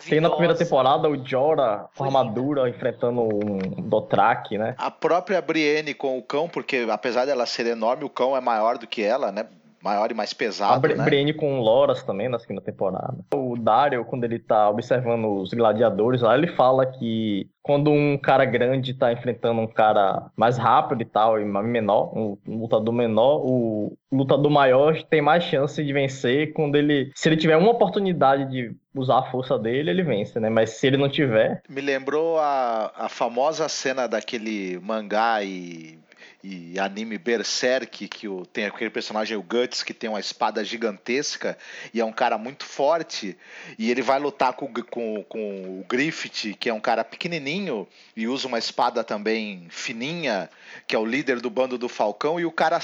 Tem 0.09 0.19
na 0.19 0.29
primeira 0.29 0.55
temporada 0.55 1.07
o 1.07 1.23
Jorah 1.25 1.87
com 1.95 2.03
armadura 2.03 2.67
enfrentando 2.69 3.21
um 3.21 3.57
Dothraki, 3.87 4.57
né? 4.57 4.73
A 4.77 4.89
própria 4.89 5.39
Brienne 5.41 5.93
com 5.93 6.17
o 6.17 6.23
cão, 6.23 6.49
porque 6.49 6.85
apesar 6.89 7.25
dela 7.25 7.45
ser 7.45 7.67
enorme, 7.67 8.03
o 8.03 8.09
cão 8.09 8.35
é 8.35 8.41
maior 8.41 8.77
do 8.77 8.87
que 8.87 9.03
ela, 9.03 9.31
né? 9.31 9.45
Maior 9.85 10.09
e 10.09 10.15
mais 10.15 10.31
A 10.31 10.35
pesado, 10.35 10.81
Bri 10.81 10.95
né? 10.95 11.05
Brienne 11.05 11.31
com 11.31 11.59
Loras 11.59 12.01
também 12.01 12.27
na 12.27 12.39
segunda 12.39 12.59
temporada. 12.59 13.19
O 13.31 13.55
Dario, 13.55 14.03
quando 14.03 14.23
ele 14.23 14.39
tá 14.39 14.67
observando 14.67 15.39
os 15.39 15.53
gladiadores 15.53 16.23
lá, 16.23 16.35
ele 16.35 16.47
fala 16.47 16.87
que 16.87 17.47
quando 17.61 17.91
um 17.91 18.17
cara 18.17 18.45
grande 18.45 18.95
tá 18.95 19.13
enfrentando 19.13 19.61
um 19.61 19.67
cara 19.67 20.31
mais 20.35 20.57
rápido 20.57 21.03
e 21.03 21.05
tal, 21.05 21.39
e 21.39 21.45
menor, 21.45 22.17
um 22.17 22.37
lutador 22.47 22.93
menor, 22.93 23.41
o 23.45 23.95
lutador 24.11 24.51
maior 24.51 25.03
tem 25.03 25.21
mais 25.21 25.43
chance 25.43 25.83
de 25.83 25.93
vencer 25.93 26.51
quando 26.53 26.75
ele. 26.75 27.11
Se 27.13 27.29
ele 27.29 27.37
tiver 27.37 27.55
uma 27.55 27.69
oportunidade 27.69 28.49
de 28.49 28.75
usar 28.95 29.19
a 29.19 29.31
força 29.31 29.57
dele, 29.59 29.91
ele 29.91 30.01
vence, 30.01 30.39
né? 30.39 30.49
Mas 30.49 30.71
se 30.71 30.87
ele 30.87 30.97
não 30.97 31.09
tiver, 31.09 31.61
Me 31.69 31.81
lembrou 31.81 32.39
a, 32.39 32.91
a 32.95 33.09
famosa 33.09 33.69
cena 33.69 34.07
daquele 34.07 34.79
mangá 34.79 35.43
e, 35.43 35.99
e 36.45 36.79
anime 36.79 37.17
Berserk, 37.17 38.07
que 38.07 38.27
o, 38.27 38.45
tem 38.45 38.65
aquele 38.65 38.91
personagem, 38.91 39.35
o 39.35 39.41
Guts, 39.41 39.81
que 39.81 39.93
tem 39.93 40.09
uma 40.09 40.19
espada 40.19 40.63
gigantesca 40.63 41.57
e 41.91 41.99
é 41.99 42.05
um 42.05 42.11
cara 42.11 42.37
muito 42.37 42.65
forte, 42.65 43.35
e 43.79 43.89
ele 43.89 44.03
vai 44.03 44.19
lutar 44.19 44.53
com, 44.53 44.71
com, 44.71 45.23
com 45.23 45.79
o 45.79 45.85
Griffith, 45.89 46.55
que 46.59 46.69
é 46.69 46.73
um 46.73 46.79
cara 46.79 47.03
pequenininho 47.03 47.87
e 48.15 48.27
usa 48.27 48.47
uma 48.47 48.59
espada 48.59 49.03
também 49.03 49.65
fininha, 49.69 50.49
que 50.85 50.95
é 50.95 50.99
o 50.99 51.05
líder 51.05 51.41
do 51.41 51.49
bando 51.49 51.77
do 51.77 51.89
Falcão, 51.89 52.39
e 52.39 52.45
o 52.45 52.51
cara 52.51 52.79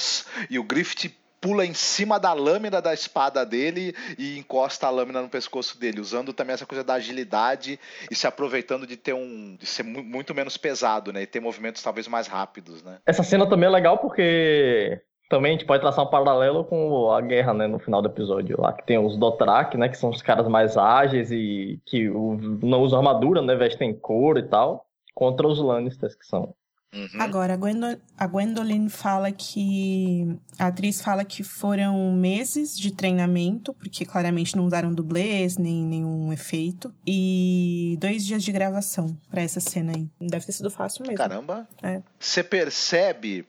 e 0.49 0.57
o 0.57 0.63
Griffith 0.63 1.11
pula 1.41 1.65
em 1.65 1.73
cima 1.73 2.19
da 2.19 2.31
lâmina 2.33 2.79
da 2.79 2.93
espada 2.93 3.43
dele 3.43 3.95
e 4.17 4.37
encosta 4.37 4.85
a 4.85 4.91
lâmina 4.91 5.21
no 5.21 5.27
pescoço 5.27 5.79
dele, 5.79 5.99
usando 5.99 6.31
também 6.31 6.53
essa 6.53 6.67
coisa 6.67 6.83
da 6.83 6.93
agilidade 6.93 7.79
e 8.09 8.15
se 8.15 8.27
aproveitando 8.27 8.85
de 8.85 8.95
ter 8.95 9.13
um 9.13 9.57
de 9.59 9.65
ser 9.65 9.83
muito 9.83 10.35
menos 10.35 10.55
pesado, 10.55 11.11
né, 11.11 11.23
e 11.23 11.27
ter 11.27 11.39
movimentos 11.39 11.81
talvez 11.81 12.07
mais 12.07 12.27
rápidos, 12.27 12.83
né? 12.83 12.99
Essa 13.05 13.23
cena 13.23 13.49
também 13.49 13.67
é 13.67 13.71
legal 13.71 13.97
porque 13.97 15.01
também 15.29 15.51
a 15.51 15.53
gente 15.53 15.65
pode 15.65 15.81
traçar 15.81 16.05
um 16.05 16.09
paralelo 16.09 16.63
com 16.65 17.11
a 17.11 17.21
guerra, 17.21 17.53
né, 17.53 17.65
no 17.65 17.79
final 17.79 18.01
do 18.01 18.09
episódio 18.09 18.59
lá, 18.59 18.73
que 18.73 18.85
tem 18.85 18.99
os 18.99 19.17
Dothraki, 19.17 19.77
né, 19.77 19.89
que 19.89 19.97
são 19.97 20.09
os 20.09 20.21
caras 20.21 20.47
mais 20.47 20.77
ágeis 20.77 21.31
e 21.31 21.79
que 21.85 22.07
não 22.09 22.81
usam 22.81 22.99
armadura, 22.99 23.41
né, 23.41 23.55
vestem 23.55 23.93
couro 23.93 24.37
e 24.37 24.43
tal, 24.43 24.85
contra 25.15 25.47
os 25.47 25.57
Lannisters, 25.57 26.15
que 26.15 26.25
são 26.25 26.53
Uhum. 26.93 27.21
Agora, 27.21 27.53
a, 27.53 27.57
Gwendo 27.57 28.01
a 28.17 28.27
Gwendolyn 28.27 28.89
fala 28.89 29.31
que. 29.31 30.37
A 30.59 30.67
atriz 30.67 31.01
fala 31.01 31.23
que 31.23 31.41
foram 31.41 32.11
meses 32.11 32.77
de 32.77 32.91
treinamento, 32.91 33.73
porque 33.73 34.05
claramente 34.05 34.57
não 34.57 34.65
usaram 34.65 34.93
dublês, 34.93 35.57
nem 35.57 35.85
nenhum 35.85 36.33
efeito. 36.33 36.93
E 37.07 37.97
dois 37.99 38.25
dias 38.25 38.43
de 38.43 38.51
gravação 38.51 39.17
para 39.29 39.41
essa 39.41 39.61
cena 39.61 39.93
aí. 39.95 40.09
Deve 40.19 40.45
ter 40.45 40.51
sido 40.51 40.69
fácil 40.69 41.03
mesmo. 41.03 41.17
Caramba! 41.17 41.67
É. 41.81 42.01
Você 42.19 42.43
percebe 42.43 43.47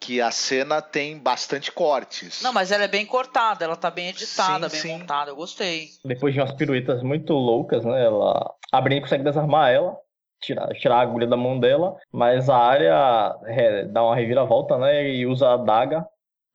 que 0.00 0.20
a 0.20 0.30
cena 0.30 0.80
tem 0.80 1.18
bastante 1.18 1.70
cortes. 1.70 2.40
Não, 2.40 2.52
mas 2.52 2.70
ela 2.70 2.84
é 2.84 2.88
bem 2.88 3.04
cortada, 3.04 3.64
ela 3.64 3.76
tá 3.76 3.90
bem 3.90 4.08
editada, 4.08 4.68
sim, 4.68 4.76
bem 4.76 4.82
sim. 4.82 4.98
montada, 4.98 5.30
eu 5.30 5.36
gostei. 5.36 5.88
Depois 6.04 6.32
de 6.32 6.40
umas 6.40 6.52
piruetas 6.52 7.02
muito 7.02 7.34
loucas, 7.34 7.84
né? 7.84 8.04
Ela. 8.04 8.54
A 8.72 8.80
Brin 8.80 9.00
consegue 9.00 9.24
desarmar 9.24 9.70
ela 9.70 9.96
tirar, 10.40 10.68
tirar 10.74 10.96
a 10.96 11.00
agulha 11.00 11.26
da 11.26 11.36
mão 11.36 11.58
dela, 11.58 11.96
mas 12.12 12.48
a 12.48 12.56
área 12.56 13.36
é, 13.46 13.84
dá 13.84 14.04
uma 14.04 14.16
reviravolta, 14.16 14.78
né? 14.78 15.08
E 15.10 15.26
usa 15.26 15.54
a 15.54 15.56
daga 15.56 16.06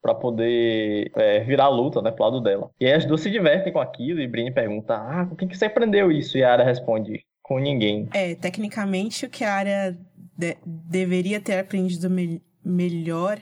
para 0.02 0.14
poder 0.14 1.10
é, 1.16 1.40
virar 1.40 1.64
a 1.64 1.68
luta, 1.68 2.02
né, 2.02 2.10
pro 2.10 2.24
lado 2.24 2.40
dela. 2.40 2.70
E 2.78 2.84
aí 2.86 2.92
as 2.92 3.06
duas 3.06 3.22
se 3.22 3.30
divertem 3.30 3.72
com 3.72 3.80
aquilo 3.80 4.20
e 4.20 4.28
Brini 4.28 4.52
pergunta: 4.52 4.94
"Ah, 4.96 5.26
com 5.26 5.34
quem 5.34 5.48
que 5.48 5.56
você 5.56 5.64
aprendeu 5.64 6.12
isso?" 6.12 6.36
E 6.36 6.44
a 6.44 6.52
área 6.52 6.64
responde: 6.64 7.24
"Com 7.42 7.58
ninguém". 7.58 8.08
É, 8.12 8.34
tecnicamente 8.34 9.24
o 9.24 9.30
que 9.30 9.44
a 9.44 9.54
área 9.54 9.98
de 10.36 10.56
deveria 10.64 11.40
ter 11.40 11.58
aprendido 11.58 12.10
me 12.10 12.42
melhor 12.62 13.38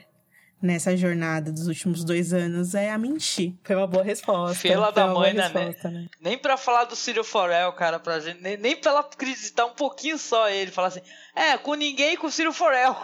nessa 0.63 0.95
jornada 0.95 1.51
dos 1.51 1.67
últimos 1.67 2.03
dois 2.03 2.33
anos 2.33 2.73
é 2.73 2.89
a 2.89 2.97
mentir. 2.97 3.53
Foi 3.63 3.75
uma 3.75 3.85
boa 3.85 4.03
resposta. 4.03 4.57
Fila 4.57 4.91
da 4.91 5.07
mãe, 5.07 5.33
né? 5.33 5.43
Resposta, 5.43 5.89
né? 5.91 6.07
Nem 6.21 6.37
pra 6.37 6.55
falar 6.55 6.85
do 6.85 6.95
Círio 6.95 7.23
Forel, 7.23 7.73
cara, 7.73 7.99
pra 7.99 8.19
gente, 8.19 8.41
nem, 8.41 8.55
nem 8.55 8.75
pra 8.75 8.91
ela 8.91 9.01
acreditar 9.01 9.65
um 9.65 9.73
pouquinho 9.73 10.17
só 10.17 10.49
ele, 10.49 10.71
falar 10.71 10.87
assim, 10.87 11.01
é, 11.35 11.57
com 11.57 11.73
ninguém 11.73 12.15
com 12.15 12.27
o 12.27 12.31
Círio 12.31 12.53
Forel. 12.53 12.95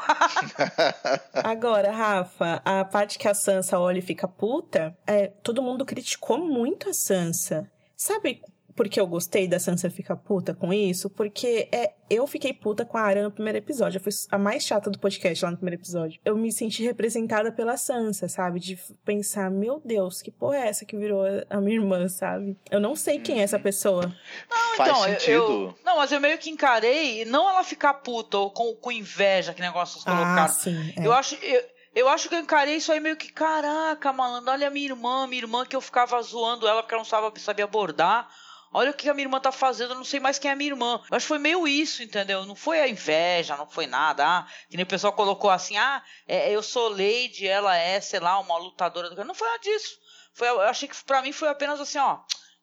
Agora, 1.33 1.91
Rafa, 1.91 2.61
a 2.63 2.85
parte 2.85 3.19
que 3.19 3.27
a 3.27 3.33
Sansa 3.33 3.77
olha 3.77 3.99
e 3.99 4.03
fica 4.03 4.27
puta, 4.27 4.97
é, 5.05 5.27
todo 5.27 5.61
mundo 5.61 5.85
criticou 5.85 6.37
muito 6.37 6.89
a 6.89 6.93
Sansa. 6.93 7.69
Sabe 7.95 8.41
porque 8.79 8.97
eu 8.97 9.05
gostei 9.05 9.45
da 9.45 9.59
Sansa 9.59 9.89
ficar 9.89 10.15
puta 10.15 10.53
com 10.53 10.71
isso, 10.71 11.09
porque 11.09 11.67
é, 11.69 11.95
eu 12.09 12.25
fiquei 12.25 12.53
puta 12.53 12.85
com 12.85 12.97
a 12.97 13.01
Arya 13.01 13.23
no 13.23 13.29
primeiro 13.29 13.57
episódio. 13.57 13.97
Eu 13.97 14.01
fui 14.01 14.13
a 14.31 14.37
mais 14.37 14.63
chata 14.63 14.89
do 14.89 14.97
podcast 14.97 15.43
lá 15.43 15.51
no 15.51 15.57
primeiro 15.57 15.81
episódio. 15.81 16.17
Eu 16.23 16.37
me 16.37 16.49
senti 16.49 16.81
representada 16.81 17.51
pela 17.51 17.75
Sansa, 17.75 18.29
sabe? 18.29 18.57
De 18.57 18.79
pensar, 19.03 19.51
meu 19.51 19.81
Deus, 19.83 20.21
que 20.21 20.31
porra 20.31 20.59
é 20.59 20.67
essa 20.69 20.85
que 20.85 20.95
virou 20.95 21.23
a 21.49 21.59
minha 21.59 21.75
irmã, 21.75 22.07
sabe? 22.07 22.57
Eu 22.71 22.79
não 22.79 22.95
sei 22.95 23.19
quem 23.19 23.41
é 23.41 23.43
essa 23.43 23.59
pessoa. 23.59 24.15
Não, 24.49 24.77
Faz 24.77 24.91
então, 24.91 25.03
sentido. 25.03 25.31
Eu, 25.31 25.75
não, 25.83 25.97
mas 25.97 26.13
eu 26.13 26.21
meio 26.21 26.37
que 26.37 26.49
encarei, 26.49 27.25
não 27.25 27.49
ela 27.49 27.65
ficar 27.65 27.95
puta 27.95 28.37
ou 28.37 28.49
com, 28.49 28.73
com 28.75 28.93
inveja, 28.93 29.53
que 29.53 29.59
negócio 29.59 29.95
vocês 29.95 30.05
colocaram. 30.05 30.41
Ah, 30.41 30.47
sim, 30.47 30.93
é. 30.95 31.05
Eu 31.05 31.11
acho. 31.11 31.35
Eu, 31.35 31.61
eu 31.93 32.07
acho 32.07 32.29
que 32.29 32.35
eu 32.35 32.39
encarei 32.39 32.77
isso 32.77 32.93
aí 32.93 33.01
meio 33.01 33.17
que, 33.17 33.29
caraca, 33.29 34.13
malandro, 34.13 34.51
olha 34.51 34.69
a 34.69 34.71
minha 34.71 34.85
irmã, 34.85 35.27
minha 35.27 35.41
irmã 35.41 35.65
que 35.65 35.75
eu 35.75 35.81
ficava 35.81 36.21
zoando 36.21 36.65
ela 36.65 36.81
porque 36.81 36.93
ela 36.93 37.01
não 37.01 37.05
sabia, 37.05 37.29
sabia 37.41 37.65
abordar. 37.65 38.29
Olha 38.71 38.91
o 38.91 38.93
que 38.93 39.09
a 39.09 39.13
minha 39.13 39.25
irmã 39.25 39.39
tá 39.39 39.51
fazendo, 39.51 39.91
eu 39.91 39.97
não 39.97 40.03
sei 40.03 40.19
mais 40.19 40.37
quem 40.37 40.49
é 40.49 40.53
a 40.53 40.55
minha 40.55 40.71
irmã. 40.71 41.01
Eu 41.09 41.17
acho 41.17 41.23
que 41.23 41.29
foi 41.29 41.39
meio 41.39 41.67
isso, 41.67 42.03
entendeu? 42.03 42.45
Não 42.45 42.55
foi 42.55 42.79
a 42.79 42.87
inveja, 42.87 43.57
não 43.57 43.67
foi 43.67 43.87
nada. 43.87 44.23
Ah, 44.25 44.47
que 44.69 44.77
nem 44.77 44.83
o 44.83 44.87
pessoal 44.87 45.13
colocou 45.13 45.49
assim, 45.49 45.75
ah, 45.77 46.03
é, 46.27 46.51
eu 46.51 46.61
sou 46.61 46.89
Lady, 46.89 47.47
ela 47.47 47.75
é, 47.75 47.99
sei 47.99 48.19
lá, 48.19 48.39
uma 48.39 48.57
lutadora 48.57 49.09
do 49.09 49.23
Não 49.25 49.33
foi 49.33 49.47
nada 49.47 49.59
disso. 49.61 49.97
Foi, 50.33 50.47
eu 50.47 50.61
achei 50.61 50.87
que 50.87 51.03
pra 51.03 51.21
mim 51.21 51.31
foi 51.31 51.49
apenas 51.49 51.79
assim, 51.79 51.97
ó. 51.97 52.19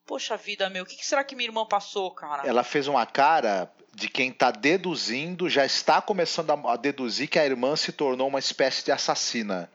Poxa 0.07 0.37
vida, 0.37 0.71
meu, 0.71 0.85
o 0.85 0.87
que, 0.87 0.97
que 0.97 1.05
será 1.05 1.25
que 1.25 1.35
minha 1.35 1.49
irmã 1.49 1.67
passou, 1.67 2.15
cara? 2.15 2.47
Ela 2.47 2.63
fez 2.63 2.87
uma 2.87 3.05
cara 3.05 3.69
de 3.93 4.09
quem 4.09 4.31
está 4.31 4.53
deduzindo, 4.53 5.49
já 5.49 5.67
está 5.67 6.01
começando 6.01 6.53
a 6.69 6.77
deduzir 6.77 7.29
que 7.29 7.39
a 7.39 7.45
irmã 7.45 7.75
se 7.75 7.91
tornou 7.91 8.29
uma 8.29 8.39
espécie 8.39 8.85
de 8.85 8.93
assassina 8.93 9.71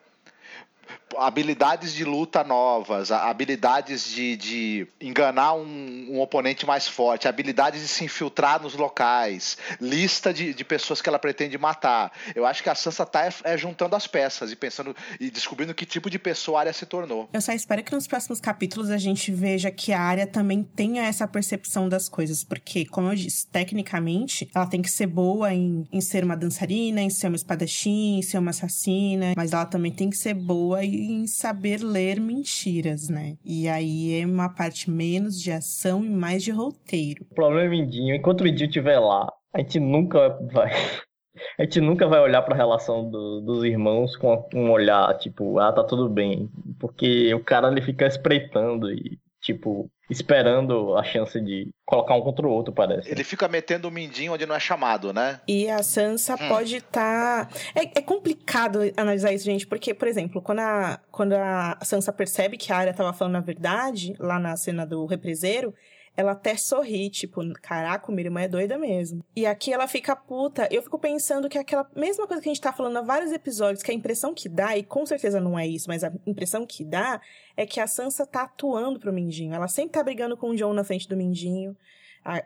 habilidades 1.17 1.93
de 1.93 2.03
luta 2.03 2.43
novas, 2.43 3.11
habilidades 3.11 4.09
de, 4.09 4.35
de 4.35 4.87
enganar 4.99 5.53
um, 5.53 6.07
um, 6.11 6.21
oponente 6.21 6.65
mais 6.65 6.87
forte, 6.87 7.27
habilidades 7.27 7.81
de 7.81 7.87
se 7.87 8.03
infiltrar 8.03 8.61
nos 8.61 8.75
locais, 8.75 9.57
lista 9.79 10.33
de, 10.33 10.53
de 10.53 10.63
pessoas 10.63 11.01
que 11.01 11.09
ela 11.09 11.19
pretende 11.19 11.57
matar. 11.57 12.11
Eu 12.35 12.45
acho 12.45 12.63
que 12.63 12.69
a 12.69 12.75
Sansa 12.75 13.05
tá 13.05 13.25
é, 13.25 13.33
é 13.43 13.57
juntando 13.57 13.95
as 13.95 14.07
peças 14.07 14.51
e 14.51 14.55
pensando 14.55 14.95
e 15.19 15.29
descobrindo 15.29 15.73
que 15.73 15.85
tipo 15.85 16.09
de 16.09 16.19
pessoa 16.19 16.59
a 16.59 16.61
Arya 16.61 16.73
se 16.73 16.85
tornou. 16.85 17.29
Eu 17.33 17.41
só 17.41 17.53
espero 17.53 17.83
que 17.83 17.93
nos 17.93 18.07
próximos 18.07 18.39
capítulos 18.39 18.89
a 18.89 18.97
gente 18.97 19.31
veja 19.31 19.71
que 19.71 19.93
a 19.93 20.01
Arya 20.01 20.27
também 20.27 20.63
tenha 20.63 21.03
essa 21.03 21.27
percepção 21.27 21.87
das 21.87 22.09
coisas, 22.09 22.43
porque, 22.43 22.85
como 22.85 23.09
eu 23.09 23.15
disse, 23.15 23.47
tecnicamente 23.47 24.49
ela 24.53 24.67
tem 24.67 24.81
que 24.81 24.89
ser 24.89 25.07
boa 25.07 25.53
em, 25.53 25.87
em 25.91 26.01
ser 26.01 26.23
uma 26.23 26.35
dançarina, 26.35 27.01
em 27.01 27.09
ser 27.09 27.27
uma 27.27 27.35
espadachim, 27.35 28.19
em 28.19 28.21
ser 28.21 28.37
uma 28.37 28.51
assassina, 28.51 29.33
mas 29.35 29.53
ela 29.53 29.65
também 29.65 29.91
tem 29.91 30.09
que 30.09 30.17
ser 30.17 30.33
boa 30.33 30.83
em 31.03 31.27
saber 31.27 31.81
ler 31.81 32.19
mentiras, 32.19 33.09
né? 33.09 33.37
E 33.43 33.67
aí 33.67 34.21
é 34.21 34.25
uma 34.25 34.49
parte 34.49 34.89
menos 34.89 35.41
de 35.41 35.51
ação 35.51 36.03
e 36.03 36.09
mais 36.09 36.43
de 36.43 36.51
roteiro. 36.51 37.25
O 37.29 37.35
problema 37.35 37.63
é 37.63 37.69
Mindinho. 37.69 38.15
Enquanto 38.15 38.41
o 38.41 38.43
Mindinho 38.43 38.67
estiver 38.67 38.99
lá, 38.99 39.31
a 39.53 39.59
gente 39.59 39.79
nunca 39.79 40.29
vai. 40.51 40.71
A 41.57 41.63
gente 41.63 41.79
nunca 41.79 42.07
vai 42.07 42.19
olhar 42.19 42.41
para 42.41 42.53
a 42.53 42.57
relação 42.57 43.09
do, 43.09 43.39
dos 43.39 43.63
irmãos 43.63 44.17
com 44.17 44.47
um 44.53 44.69
olhar 44.69 45.17
tipo, 45.17 45.59
ah, 45.59 45.71
tá 45.71 45.81
tudo 45.81 46.09
bem. 46.09 46.51
Porque 46.77 47.33
o 47.33 47.41
cara 47.41 47.69
ele 47.71 47.81
fica 47.81 48.05
espreitando 48.05 48.91
e, 48.91 49.17
tipo, 49.41 49.89
esperando 50.09 50.95
a 50.95 51.03
chance 51.03 51.39
de 51.41 51.69
colocar 51.85 52.15
um 52.15 52.21
contra 52.21 52.45
o 52.45 52.51
outro, 52.51 52.71
parece. 52.71 53.09
Ele 53.09 53.23
fica 53.23 53.47
metendo 53.47 53.87
o 53.87 53.91
mindinho 53.91 54.33
onde 54.33 54.45
não 54.45 54.55
é 54.55 54.59
chamado, 54.59 55.11
né? 55.11 55.41
E 55.47 55.67
a 55.69 55.81
Sansa 55.81 56.35
hum. 56.35 56.47
pode 56.47 56.77
estar. 56.77 57.47
Tá... 57.47 57.59
É, 57.73 57.99
é, 57.99 58.01
complicado 58.01 58.79
analisar 58.95 59.33
isso, 59.33 59.45
gente, 59.45 59.65
porque, 59.65 59.93
por 59.93 60.07
exemplo, 60.07 60.41
quando 60.41 60.59
a, 60.59 60.99
quando 61.09 61.33
a 61.33 61.77
Sansa 61.81 62.13
percebe 62.13 62.55
que 62.57 62.71
a 62.71 62.77
Arya 62.77 62.91
estava 62.91 63.13
falando 63.13 63.37
a 63.37 63.41
verdade, 63.41 64.13
lá 64.19 64.37
na 64.37 64.55
cena 64.55 64.85
do 64.85 65.05
represeiro, 65.05 65.73
ela 66.15 66.33
até 66.33 66.55
sorri, 66.57 67.09
tipo, 67.09 67.41
caraca, 67.61 68.11
minha 68.11 68.27
irmã 68.27 68.41
é 68.41 68.47
doida 68.47 68.77
mesmo. 68.77 69.23
E 69.35 69.45
aqui 69.45 69.73
ela 69.73 69.87
fica 69.87 70.15
puta. 70.15 70.67
Eu 70.69 70.81
fico 70.81 70.99
pensando 70.99 71.47
que 71.47 71.57
é 71.57 71.61
aquela 71.61 71.89
mesma 71.95 72.27
coisa 72.27 72.41
que 72.43 72.49
a 72.49 72.53
gente 72.53 72.61
tá 72.61 72.73
falando 72.73 72.97
há 72.97 73.01
vários 73.01 73.31
episódios, 73.31 73.81
que 73.81 73.91
a 73.91 73.93
impressão 73.93 74.33
que 74.33 74.49
dá, 74.49 74.77
e 74.77 74.83
com 74.83 75.05
certeza 75.05 75.39
não 75.39 75.57
é 75.57 75.65
isso, 75.65 75.87
mas 75.87 76.03
a 76.03 76.11
impressão 76.27 76.65
que 76.65 76.83
dá 76.83 77.21
é 77.55 77.65
que 77.65 77.79
a 77.79 77.87
Sansa 77.87 78.25
tá 78.25 78.43
atuando 78.43 78.99
pro 78.99 79.13
Mindinho. 79.13 79.53
Ela 79.53 79.67
sempre 79.67 79.93
tá 79.93 80.03
brigando 80.03 80.35
com 80.35 80.49
o 80.49 80.55
John 80.55 80.73
na 80.73 80.83
frente 80.83 81.07
do 81.07 81.15
Mindinho. 81.15 81.75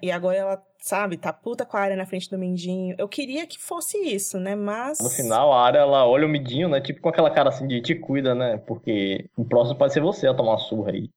E 0.02 0.10
agora 0.10 0.38
ela, 0.38 0.64
sabe, 0.80 1.18
tá 1.18 1.34
puta 1.34 1.66
com 1.66 1.76
a 1.76 1.82
área 1.82 1.98
na 1.98 2.06
frente 2.06 2.30
do 2.30 2.38
Mindinho. 2.38 2.96
Eu 2.98 3.10
queria 3.10 3.46
que 3.46 3.60
fosse 3.60 3.98
isso, 3.98 4.40
né? 4.40 4.56
Mas. 4.56 5.00
No 5.02 5.10
final, 5.10 5.52
a 5.52 5.66
área, 5.66 5.80
ela 5.80 6.08
olha 6.08 6.26
o 6.26 6.30
Mindinho, 6.30 6.70
né? 6.70 6.80
Tipo 6.80 7.02
com 7.02 7.10
aquela 7.10 7.30
cara 7.30 7.50
assim 7.50 7.68
de 7.68 7.82
te 7.82 7.94
cuida, 7.94 8.34
né? 8.34 8.58
Porque 8.66 9.26
o 9.36 9.44
próximo 9.44 9.78
pode 9.78 9.92
ser 9.92 10.00
você 10.00 10.28
a 10.28 10.34
tomar 10.34 10.60
surra 10.60 10.92
aí 10.92 11.10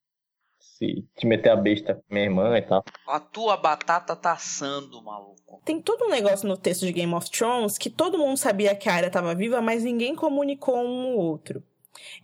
se 0.59 1.06
te 1.16 1.26
meter 1.26 1.50
a 1.50 1.56
besta 1.56 1.94
com 1.94 2.02
minha 2.14 2.24
irmã 2.24 2.56
e 2.56 2.62
tal. 2.62 2.84
A 3.06 3.20
tua 3.20 3.56
batata 3.56 4.14
tá 4.14 4.32
assando, 4.32 5.02
maluco. 5.02 5.61
Tem 5.64 5.80
todo 5.80 6.04
um 6.04 6.11
negócio 6.11 6.48
no 6.48 6.56
texto 6.56 6.86
de 6.86 6.92
Game 6.92 7.12
of 7.14 7.30
Thrones 7.30 7.78
que 7.78 7.90
todo 7.90 8.18
mundo 8.18 8.36
sabia 8.36 8.74
que 8.74 8.88
a 8.88 8.94
Arya 8.94 9.11
tava 9.11 9.34
viva, 9.34 9.61
mas 9.61 9.84
ninguém 9.84 10.14
comunicou 10.14 10.76
um 10.76 11.12
ao 11.12 11.16
outro. 11.16 11.62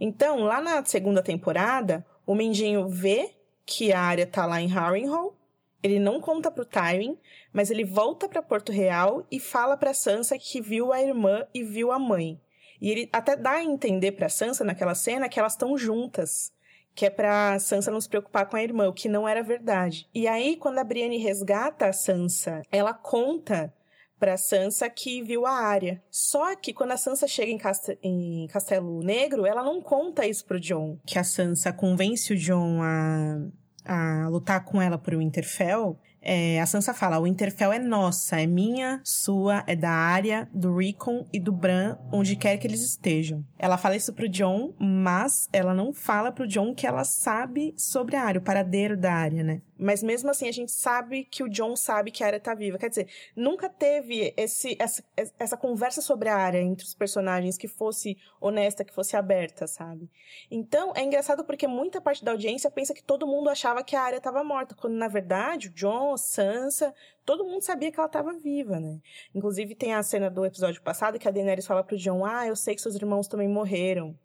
Então, 0.01 0.45
lá 0.45 0.61
na 0.61 0.85
segunda 0.85 1.23
temporada, 1.23 2.07
o 2.27 2.35
Mendinho 2.35 2.89
vê 2.89 3.35
que 3.67 3.93
a 3.93 4.01
Arya 4.01 4.27
tá 4.27 4.47
lá 4.47 4.61
em 4.61 4.69
Harrenhal, 4.69 5.37
ele 5.83 5.99
não 5.99 6.19
conta 6.19 6.51
pro 6.51 6.65
Tywin, 6.65 7.19
mas 7.53 7.71
ele 7.71 7.85
volta 7.85 8.27
para 8.27 8.41
Porto 8.41 8.73
Real 8.73 9.27
e 9.31 9.39
fala 9.39 9.77
para 9.77 9.93
Sansa 9.93 10.39
que 10.39 10.61
viu 10.61 10.93
a 10.93 11.03
irmã 11.03 11.47
e 11.53 11.63
viu 11.63 11.93
a 11.93 11.99
mãe. 11.99 12.41
E 12.81 12.91
ele 12.91 13.09
até 13.13 13.37
dá 13.37 13.53
a 13.53 13.65
entender 13.65 14.13
para 14.13 14.31
Sansa 14.31 14.65
naquela 14.65 14.95
cena 14.95 15.29
que 15.29 15.39
elas 15.39 15.53
estão 15.53 15.77
juntas 15.77 16.54
que 16.95 17.07
é 17.07 17.11
pra 17.11 17.59
Sansa 17.59 17.91
não 17.91 18.01
se 18.01 18.09
preocupar 18.09 18.47
com 18.47 18.57
a 18.57 18.63
irmã, 18.63 18.89
o 18.89 18.93
que 18.93 19.09
não 19.09 19.29
era 19.29 19.43
verdade. 19.43 20.09
E 20.15 20.29
aí, 20.29 20.57
quando 20.57 20.79
a 20.79 20.85
Brienne 20.85 21.19
resgata 21.19 21.87
a 21.87 21.93
Sansa, 21.93 22.63
ela 22.71 22.95
conta 22.95 23.73
pra 24.19 24.37
Sansa 24.37 24.89
que 24.89 25.23
viu 25.23 25.45
a 25.45 25.53
área. 25.53 26.03
Só 26.11 26.55
que 26.57 26.73
quando 26.73 26.93
a 26.93 26.97
Sansa 26.97 27.27
chega 27.27 27.51
em, 27.51 27.59
Cast 27.59 27.99
em 28.03 28.47
Castelo 28.47 29.01
Negro, 29.01 29.45
ela 29.45 29.63
não 29.63 29.83
conta 29.83 30.27
isso 30.27 30.45
pro 30.47 30.61
John. 30.61 30.99
Que 31.05 31.19
a 31.19 31.25
Sansa 31.25 31.73
convence 31.73 32.33
o 32.33 32.37
John 32.37 32.81
a, 32.83 33.39
a 33.85 34.29
lutar 34.29 34.65
com 34.65 34.81
ela 34.81 34.97
por 34.97 35.15
Winterfell. 35.15 35.99
É, 36.25 36.59
a 36.61 36.67
Sansa 36.67 36.95
fala: 36.95 37.19
o 37.19 37.25
Winterfell 37.25 37.73
é 37.73 37.79
nossa, 37.79 38.41
é 38.41 38.47
minha, 38.47 39.01
sua, 39.05 39.63
é 39.67 39.77
da 39.77 39.91
área, 39.91 40.49
do 40.53 40.75
Rickon 40.75 41.27
e 41.33 41.39
do 41.39 41.53
Bran, 41.53 41.99
onde 42.11 42.35
quer 42.35 42.57
que 42.57 42.67
eles 42.67 42.83
estejam. 42.83 43.45
Ela 43.59 43.77
fala 43.77 43.95
isso 43.95 44.13
pro 44.15 44.29
John, 44.29 44.73
mas 44.79 45.49
ela 45.53 45.75
não 45.75 45.93
fala 45.93 46.33
pro 46.33 46.49
John 46.49 46.75
que 46.75 46.87
ela 46.87 47.05
sabe 47.05 47.75
sobre 47.77 48.17
a 48.17 48.23
área, 48.23 48.41
o 48.41 48.45
paradeiro 48.45 48.97
da 48.97 49.13
área, 49.13 49.45
né? 49.45 49.61
Mas 49.85 50.03
mesmo 50.03 50.31
assim, 50.31 50.49
a 50.49 50.53
gente 50.53 50.73
sabe 50.73 51.25
que 51.25 51.43
o 51.43 51.49
John 51.49 51.77
sabe 51.77 52.11
que 52.11 52.25
a 52.25 52.27
área 52.27 52.41
tá 52.41 52.55
viva. 52.55 52.79
Quer 52.79 52.89
dizer, 52.89 53.09
nunca 53.37 53.69
teve 53.69 54.33
esse, 54.35 54.75
essa, 54.81 55.05
essa 55.39 55.59
conversa 55.59 56.01
sobre 56.01 56.31
a 56.31 56.37
área 56.37 56.59
entre 56.59 56.87
os 56.87 56.95
personagens 56.95 57.59
que 57.59 57.69
fosse 57.69 58.17
honesta, 58.41 58.83
que 58.83 58.95
fosse 58.95 59.15
aberta, 59.15 59.67
sabe? 59.67 60.11
Então, 60.51 60.95
é 60.97 61.03
engraçado 61.03 61.45
porque 61.45 61.67
muita 61.67 62.01
parte 62.01 62.25
da 62.25 62.33
audiência 62.33 62.71
pensa 62.71 62.95
que 62.95 63.03
todo 63.03 63.27
mundo 63.27 63.51
achava 63.51 63.85
que 63.85 63.95
a 63.95 64.01
área 64.01 64.17
estava 64.17 64.43
morta, 64.43 64.75
quando 64.75 64.95
na 64.95 65.07
verdade 65.07 65.69
o 65.69 65.73
John, 65.73 66.17
Sansa, 66.17 66.95
todo 67.23 67.45
mundo 67.45 67.61
sabia 67.61 67.93
que 67.93 68.01
ela 68.01 68.07
estava 68.07 68.33
viva, 68.33 68.81
né? 68.81 69.01
Inclusive, 69.35 69.75
tem 69.75 69.93
a 69.93 70.03
cena 70.03 70.31
do 70.31 70.47
episódio 70.47 70.81
passado 70.81 71.19
que 71.19 71.29
a 71.29 71.31
Daenerys 71.31 71.67
fala 71.67 71.85
pro 71.85 71.99
John: 71.99 72.25
Ah, 72.25 72.47
eu 72.47 72.57
sei 72.57 72.75
que 72.75 72.81
seus 72.81 72.95
irmãos 72.95 73.29
também 73.29 73.49
morreram 73.49 74.19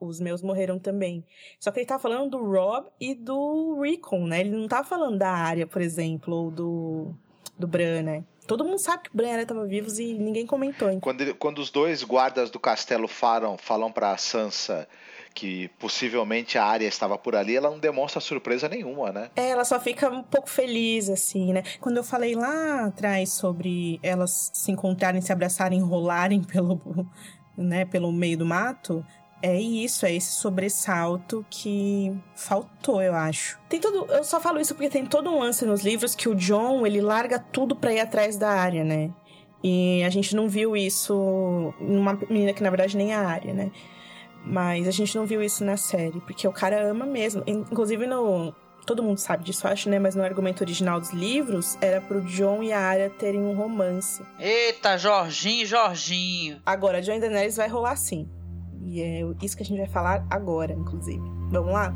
os 0.00 0.20
meus 0.20 0.42
morreram 0.42 0.78
também. 0.78 1.24
Só 1.58 1.70
que 1.70 1.80
ele 1.80 1.86
tá 1.86 1.98
falando 1.98 2.30
do 2.30 2.44
Rob 2.44 2.86
e 3.00 3.14
do 3.14 3.80
Rickon, 3.80 4.26
né? 4.26 4.40
Ele 4.40 4.50
não 4.50 4.68
tá 4.68 4.84
falando 4.84 5.18
da 5.18 5.30
área, 5.30 5.66
por 5.66 5.80
exemplo, 5.80 6.34
ou 6.34 6.50
do, 6.50 7.14
do 7.58 7.66
Bran, 7.66 8.02
né? 8.02 8.24
Todo 8.46 8.64
mundo 8.64 8.78
sabe 8.78 9.04
que 9.04 9.10
o 9.10 9.16
Bran 9.16 9.26
e 9.26 9.30
a 9.30 9.32
área 9.32 9.42
estavam 9.42 9.66
vivos 9.66 9.98
e 9.98 10.12
ninguém 10.14 10.46
comentou. 10.46 10.90
Hein? 10.90 11.00
Quando, 11.00 11.20
ele, 11.22 11.34
quando 11.34 11.58
os 11.58 11.70
dois 11.70 12.02
guardas 12.02 12.50
do 12.50 12.60
castelo 12.60 13.08
falam, 13.08 13.56
falam 13.56 13.90
pra 13.90 14.16
Sansa 14.18 14.86
que 15.34 15.68
possivelmente 15.80 16.56
a 16.56 16.64
área 16.64 16.86
estava 16.86 17.18
por 17.18 17.34
ali, 17.34 17.56
ela 17.56 17.68
não 17.68 17.78
demonstra 17.78 18.20
surpresa 18.20 18.68
nenhuma, 18.68 19.10
né? 19.10 19.30
É, 19.34 19.48
ela 19.50 19.64
só 19.64 19.80
fica 19.80 20.08
um 20.08 20.22
pouco 20.22 20.48
feliz, 20.48 21.10
assim, 21.10 21.52
né? 21.52 21.64
Quando 21.80 21.96
eu 21.96 22.04
falei 22.04 22.36
lá 22.36 22.86
atrás 22.86 23.32
sobre 23.32 23.98
elas 24.02 24.52
se 24.54 24.70
encontrarem, 24.70 25.20
se 25.20 25.32
abraçarem, 25.32 25.80
rolarem 25.82 26.40
pelo, 26.40 26.80
né, 27.58 27.84
pelo 27.84 28.12
meio 28.12 28.38
do 28.38 28.46
mato, 28.46 29.04
é 29.44 29.60
isso, 29.60 30.06
é 30.06 30.14
esse 30.14 30.32
sobressalto 30.32 31.44
que 31.50 32.16
faltou, 32.34 33.02
eu 33.02 33.14
acho. 33.14 33.58
Tem 33.68 33.78
todo, 33.78 34.10
eu 34.10 34.24
só 34.24 34.40
falo 34.40 34.58
isso 34.58 34.74
porque 34.74 34.88
tem 34.88 35.04
todo 35.04 35.28
um 35.28 35.38
lance 35.38 35.66
nos 35.66 35.82
livros 35.82 36.14
que 36.14 36.30
o 36.30 36.34
John, 36.34 36.86
ele 36.86 37.02
larga 37.02 37.38
tudo 37.38 37.76
para 37.76 37.92
ir 37.92 38.00
atrás 38.00 38.38
da 38.38 38.48
área, 38.48 38.82
né? 38.82 39.10
E 39.62 40.02
a 40.02 40.08
gente 40.08 40.34
não 40.34 40.48
viu 40.48 40.74
isso 40.74 41.74
numa 41.78 42.14
menina 42.14 42.54
que 42.54 42.62
na 42.62 42.70
verdade 42.70 42.96
nem 42.96 43.12
é 43.12 43.16
a 43.16 43.28
área, 43.28 43.52
né? 43.52 43.70
Mas 44.42 44.88
a 44.88 44.90
gente 44.90 45.14
não 45.14 45.26
viu 45.26 45.42
isso 45.42 45.62
na 45.62 45.76
série, 45.76 46.20
porque 46.20 46.48
o 46.48 46.52
cara 46.52 46.82
ama 46.82 47.04
mesmo. 47.04 47.42
Inclusive 47.46 48.06
no 48.06 48.54
todo 48.86 49.02
mundo 49.02 49.18
sabe 49.18 49.44
disso, 49.44 49.68
acho, 49.68 49.90
né? 49.90 49.98
Mas 49.98 50.14
no 50.14 50.22
argumento 50.22 50.62
original 50.62 50.98
dos 50.98 51.10
livros, 51.10 51.76
era 51.82 52.00
pro 52.00 52.22
John 52.22 52.62
e 52.62 52.72
a 52.72 52.80
Arya 52.80 53.10
terem 53.10 53.42
um 53.42 53.54
romance. 53.54 54.22
Eita, 54.38 54.96
Jorginho, 54.96 55.66
Jorginho. 55.66 56.62
Agora, 56.64 57.02
John 57.02 57.12
e 57.12 57.20
Daenerys 57.20 57.56
vai 57.56 57.68
rolar 57.68 57.96
sim. 57.96 58.26
E 58.94 59.02
é 59.02 59.22
isso 59.42 59.56
que 59.56 59.64
a 59.64 59.66
gente 59.66 59.78
vai 59.78 59.88
falar 59.88 60.24
agora, 60.30 60.72
inclusive. 60.72 61.20
Vamos 61.50 61.72
lá? 61.72 61.92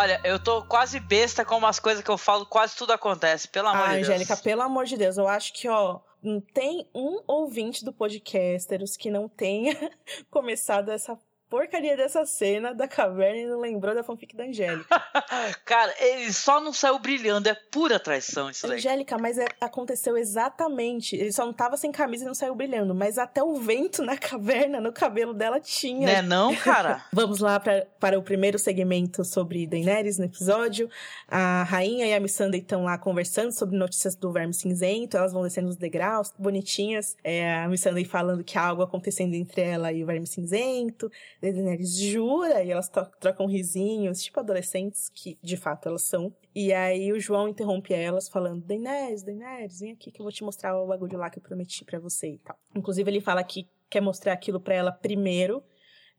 Olha, 0.00 0.18
eu 0.24 0.42
tô 0.42 0.62
quase 0.64 0.98
besta 0.98 1.44
com 1.44 1.58
umas 1.58 1.78
coisas 1.78 2.02
que 2.02 2.10
eu 2.10 2.16
falo, 2.16 2.46
quase 2.46 2.74
tudo 2.74 2.90
acontece, 2.90 3.46
pelo 3.46 3.68
amor 3.68 3.84
ah, 3.84 3.88
de 3.88 3.96
Deus. 3.96 4.08
Angélica, 4.08 4.34
pelo 4.34 4.62
amor 4.62 4.86
de 4.86 4.96
Deus, 4.96 5.18
eu 5.18 5.28
acho 5.28 5.52
que, 5.52 5.68
ó, 5.68 6.00
não 6.22 6.40
tem 6.40 6.88
um 6.94 7.22
ouvinte 7.26 7.84
do 7.84 7.92
Podcasteros 7.92 8.96
que 8.96 9.10
não 9.10 9.28
tenha 9.28 9.76
começado 10.30 10.88
essa 10.88 11.18
porcaria 11.50 11.96
dessa 11.96 12.24
cena 12.24 12.72
da 12.72 12.86
caverna 12.86 13.40
e 13.40 13.46
não 13.46 13.60
lembrou 13.60 13.92
da 13.92 14.04
fanfic 14.04 14.36
da 14.36 14.44
Angélica. 14.44 14.86
Cara, 15.66 15.92
ele 15.98 16.32
só 16.32 16.60
não 16.60 16.72
saiu 16.72 16.98
brilhando, 17.00 17.48
é 17.48 17.54
pura 17.54 17.98
traição 17.98 18.48
isso 18.48 18.68
daí. 18.68 18.76
Angélica, 18.76 19.18
mas 19.18 19.36
é, 19.36 19.46
aconteceu 19.60 20.16
exatamente. 20.16 21.16
Ele 21.16 21.32
só 21.32 21.44
não 21.44 21.52
tava 21.52 21.76
sem 21.76 21.90
camisa 21.90 22.22
e 22.22 22.26
não 22.26 22.34
saiu 22.34 22.54
brilhando, 22.54 22.94
mas 22.94 23.18
até 23.18 23.42
o 23.42 23.56
vento 23.56 24.02
na 24.04 24.16
caverna, 24.16 24.80
no 24.80 24.92
cabelo 24.92 25.34
dela 25.34 25.58
tinha. 25.58 26.06
Né 26.06 26.22
não, 26.22 26.54
cara? 26.54 27.04
Vamos 27.12 27.40
lá 27.40 27.58
pra, 27.58 27.84
para 27.98 28.16
o 28.16 28.22
primeiro 28.22 28.58
segmento 28.58 29.24
sobre 29.24 29.66
Daenerys 29.66 30.18
no 30.18 30.26
episódio. 30.26 30.88
A 31.26 31.64
rainha 31.64 32.06
e 32.06 32.14
a 32.14 32.20
Missandei 32.20 32.60
estão 32.60 32.84
lá 32.84 32.96
conversando 32.96 33.50
sobre 33.50 33.76
notícias 33.76 34.14
do 34.14 34.30
Verme 34.30 34.54
Cinzento, 34.54 35.16
elas 35.16 35.32
vão 35.32 35.42
descendo 35.42 35.68
os 35.68 35.76
degraus, 35.76 36.32
bonitinhas. 36.38 37.16
É, 37.24 37.56
a 37.56 37.68
Missandei 37.68 38.04
falando 38.04 38.44
que 38.44 38.56
há 38.56 38.66
algo 38.66 38.82
acontecendo 38.82 39.34
entre 39.34 39.62
ela 39.62 39.92
e 39.92 40.04
o 40.04 40.06
Verme 40.06 40.28
Cinzento. 40.28 41.10
Daenerys 41.40 41.96
jura 41.98 42.62
e 42.62 42.70
elas 42.70 42.90
trocam 43.18 43.46
risinhos, 43.46 44.22
tipo 44.22 44.40
adolescentes, 44.40 45.08
que 45.08 45.38
de 45.42 45.56
fato 45.56 45.88
elas 45.88 46.02
são. 46.02 46.34
E 46.54 46.72
aí 46.72 47.12
o 47.12 47.20
João 47.20 47.48
interrompe 47.48 47.94
elas 47.94 48.28
falando: 48.28 48.64
Daenerys, 48.64 49.22
Daenerys, 49.22 49.80
vem 49.80 49.92
aqui 49.92 50.10
que 50.10 50.20
eu 50.20 50.24
vou 50.24 50.32
te 50.32 50.44
mostrar 50.44 50.78
o 50.78 50.86
bagulho 50.86 51.18
lá 51.18 51.30
que 51.30 51.38
eu 51.38 51.42
prometi 51.42 51.84
para 51.84 51.98
você 51.98 52.32
e 52.32 52.38
tal. 52.38 52.56
Inclusive 52.76 53.10
ele 53.10 53.20
fala 53.20 53.42
que 53.42 53.68
quer 53.88 54.00
mostrar 54.00 54.32
aquilo 54.32 54.60
para 54.60 54.74
ela 54.74 54.92
primeiro. 54.92 55.62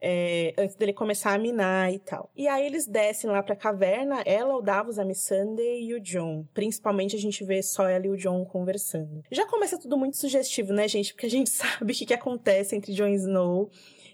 É, 0.03 0.55
antes 0.57 0.76
dele 0.76 0.93
começar 0.93 1.32
a 1.32 1.38
minar 1.38 1.93
e 1.93 1.99
tal. 1.99 2.32
E 2.36 2.47
aí 2.47 2.65
eles 2.65 2.88
descem 2.88 3.30
lá 3.30 3.43
pra 3.43 3.55
caverna, 3.55 4.24
ela, 4.26 4.55
o 4.55 4.61
Davos, 4.61 4.97
a 4.97 5.05
Missandei 5.05 5.84
e 5.84 5.93
o 5.93 5.99
John. 5.99 6.43
Principalmente 6.55 7.15
a 7.15 7.19
gente 7.19 7.43
vê 7.43 7.61
só 7.61 7.88
ela 7.88 8.07
e 8.07 8.09
o 8.09 8.17
John 8.17 8.43
conversando. 8.43 9.22
Já 9.32 9.45
começa 9.45 9.78
tudo 9.78 9.95
muito 9.99 10.17
sugestivo, 10.17 10.74
né, 10.74 10.88
gente? 10.88 11.13
Porque 11.13 11.28
a 11.28 11.30
gente 11.30 11.51
sabe 11.53 11.93
o 11.93 11.95
que, 11.95 12.07
que 12.07 12.15
acontece 12.15 12.76
entre 12.76 12.93
Jon 12.93 13.09
Snow 13.09 13.69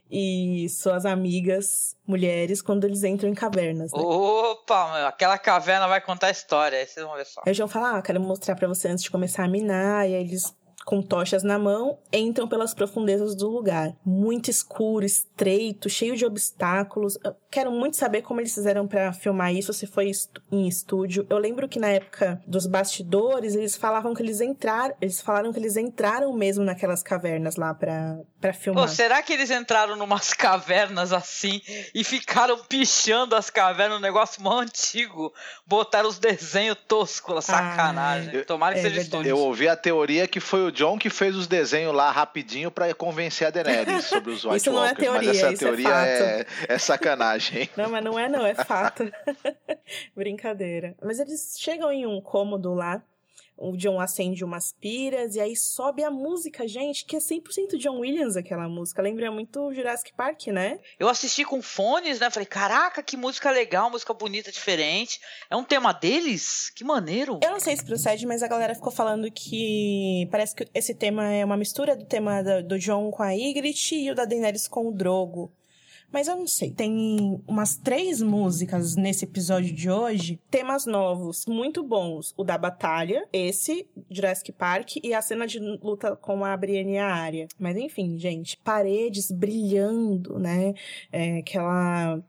e 0.09 0.67
suas 0.69 1.05
amigas 1.05 1.95
mulheres 2.05 2.61
quando 2.61 2.85
eles 2.85 3.03
entram 3.03 3.29
em 3.29 3.33
cavernas. 3.33 3.91
Né? 3.91 3.99
Opa, 3.99 4.93
meu, 4.97 5.07
aquela 5.07 5.37
caverna 5.37 5.87
vai 5.87 6.01
contar 6.01 6.27
a 6.27 6.31
história, 6.31 6.79
aí 6.79 6.85
vocês 6.85 7.05
vão 7.05 7.15
ver 7.15 7.25
só. 7.25 7.41
Aí 7.45 7.51
o 7.51 7.55
João 7.55 7.67
fala: 7.67 7.97
Ah, 7.97 8.01
quero 8.01 8.19
mostrar 8.19 8.55
para 8.55 8.67
você 8.67 8.87
antes 8.87 9.03
de 9.03 9.11
começar 9.11 9.43
a 9.43 9.47
minar, 9.47 10.09
e 10.09 10.15
aí 10.15 10.21
eles 10.21 10.55
com 10.87 11.01
tochas 11.01 11.43
na 11.43 11.59
mão, 11.59 11.99
entram 12.13 12.47
pelas 12.47 12.73
profundezas 12.73 13.35
do 13.35 13.49
lugar. 13.49 13.93
Muito 14.05 14.49
escuro, 14.49 15.05
estreito, 15.05 15.89
cheio 15.89 16.15
de 16.15 16.25
obstáculos. 16.25 17.19
Eu 17.25 17.35
quero 17.51 17.69
muito 17.69 17.97
saber 17.97 18.21
como 18.21 18.39
eles 18.39 18.53
fizeram 18.53 18.87
para 18.87 19.11
filmar 19.11 19.53
isso, 19.53 19.73
se 19.73 19.85
foi 19.85 20.09
em 20.49 20.65
estúdio. 20.65 21.27
Eu 21.29 21.39
lembro 21.39 21.67
que 21.67 21.77
na 21.77 21.89
época 21.89 22.41
dos 22.47 22.65
bastidores, 22.65 23.53
eles 23.53 23.75
falavam 23.75 24.13
que 24.13 24.23
eles 24.23 24.39
entraram, 24.39 24.95
eles 25.01 25.19
falaram 25.19 25.51
que 25.51 25.59
eles 25.59 25.75
entraram 25.75 26.31
mesmo 26.31 26.63
naquelas 26.63 27.03
cavernas 27.03 27.57
lá 27.57 27.73
para 27.73 28.17
para 28.39 28.53
filmar. 28.53 28.85
Pô, 28.85 28.87
será 28.87 29.21
que 29.21 29.33
eles 29.33 29.49
entraram 29.49 29.95
numas 29.95 30.33
cavernas 30.33 31.11
assim 31.11 31.61
e 31.93 32.03
ficaram 32.03 32.57
pichando 32.59 33.35
as 33.35 33.49
cavernas, 33.49 33.97
um 33.97 34.01
negócio 34.01 34.41
mó 34.41 34.59
antigo? 34.59 35.33
Botaram 35.65 36.07
os 36.07 36.19
desenhos 36.19 36.77
toscos, 36.87 37.45
sacanagem. 37.45 38.39
Ah, 38.39 38.45
Tomara 38.45 38.75
que 38.75 38.79
é 38.79 38.83
seja 38.83 39.01
estúdio. 39.01 39.29
Eu 39.29 39.39
ouvi 39.39 39.67
a 39.67 39.75
teoria 39.75 40.27
que 40.27 40.39
foi 40.39 40.67
o 40.67 40.71
John 40.77 40.99
que 40.99 41.09
fez 41.09 41.35
os 41.35 41.47
desenhos 41.47 41.91
lá 41.91 42.11
rapidinho 42.11 42.69
para 42.69 42.93
convencer 42.93 43.47
a 43.47 43.49
Daenerys 43.49 44.05
sobre 44.05 44.31
os 44.31 44.45
White 44.45 44.57
Isso 44.61 44.71
não 44.71 44.77
Walkers, 44.77 44.99
é 44.99 45.01
teoria, 45.01 45.27
mas 45.29 45.37
essa 45.37 45.51
isso 45.51 45.63
teoria 45.63 46.05
é, 46.05 46.41
é, 46.41 46.45
é, 46.69 46.77
sacanagem. 46.77 47.67
Não, 47.75 47.89
mas 47.89 48.03
não 48.03 48.19
é 48.19 48.29
não, 48.29 48.45
é 48.45 48.53
fato. 48.63 49.11
Brincadeira. 50.15 50.95
Mas 51.01 51.19
eles 51.19 51.55
chegam 51.57 51.91
em 51.91 52.05
um 52.05 52.21
cômodo 52.21 52.75
lá 52.75 53.01
o 53.57 53.75
John 53.75 53.99
acende 53.99 54.43
umas 54.43 54.71
piras 54.71 55.35
e 55.35 55.39
aí 55.39 55.55
sobe 55.55 56.03
a 56.03 56.11
música, 56.11 56.67
gente, 56.67 57.05
que 57.05 57.15
é 57.15 57.19
100% 57.19 57.77
John 57.77 57.99
Williams 57.99 58.37
aquela 58.37 58.69
música. 58.69 59.01
Lembra 59.01 59.31
muito 59.31 59.73
Jurassic 59.73 60.13
Park, 60.13 60.47
né? 60.47 60.79
Eu 60.99 61.09
assisti 61.09 61.43
com 61.43 61.61
fones, 61.61 62.19
né? 62.19 62.29
Falei, 62.29 62.45
caraca, 62.45 63.01
que 63.01 63.17
música 63.17 63.49
legal, 63.49 63.89
música 63.89 64.13
bonita, 64.13 64.51
diferente. 64.51 65.19
É 65.49 65.55
um 65.55 65.63
tema 65.63 65.91
deles? 65.91 66.69
Que 66.75 66.83
maneiro. 66.83 67.39
Eu 67.43 67.51
não 67.51 67.59
sei 67.59 67.75
se 67.75 67.83
procede, 67.83 68.25
mas 68.27 68.43
a 68.43 68.47
galera 68.47 68.75
ficou 68.75 68.91
falando 68.91 69.29
que 69.31 70.27
parece 70.29 70.55
que 70.55 70.67
esse 70.73 70.93
tema 70.93 71.33
é 71.33 71.43
uma 71.43 71.57
mistura 71.57 71.95
do 71.95 72.05
tema 72.05 72.43
do 72.61 72.77
John 72.77 73.09
com 73.09 73.23
a 73.23 73.31
Ygritte 73.31 73.95
e 73.95 74.11
o 74.11 74.15
da 74.15 74.25
Daenerys 74.25 74.67
com 74.67 74.87
o 74.87 74.91
Drogo. 74.91 75.51
Mas 76.11 76.27
eu 76.27 76.35
não 76.35 76.47
sei. 76.47 76.71
Tem 76.71 77.41
umas 77.47 77.75
três 77.75 78.21
músicas 78.21 78.95
nesse 78.95 79.25
episódio 79.25 79.73
de 79.73 79.89
hoje, 79.89 80.39
temas 80.49 80.85
novos, 80.85 81.45
muito 81.45 81.83
bons. 81.83 82.33
O 82.37 82.43
da 82.43 82.57
batalha, 82.57 83.27
esse, 83.31 83.87
Jurassic 84.09 84.51
Park, 84.51 84.97
e 85.03 85.13
a 85.13 85.21
cena 85.21 85.45
de 85.45 85.59
luta 85.59 86.15
com 86.15 86.45
a 86.45 86.55
Brienne 86.55 86.93
e 86.93 86.97
a 86.97 87.07
Arya. 87.13 87.47
Mas 87.59 87.77
enfim, 87.77 88.17
gente, 88.17 88.57
paredes 88.63 89.31
brilhando, 89.31 90.39
né? 90.39 90.73
É, 91.11 91.39
aquela 91.39 92.21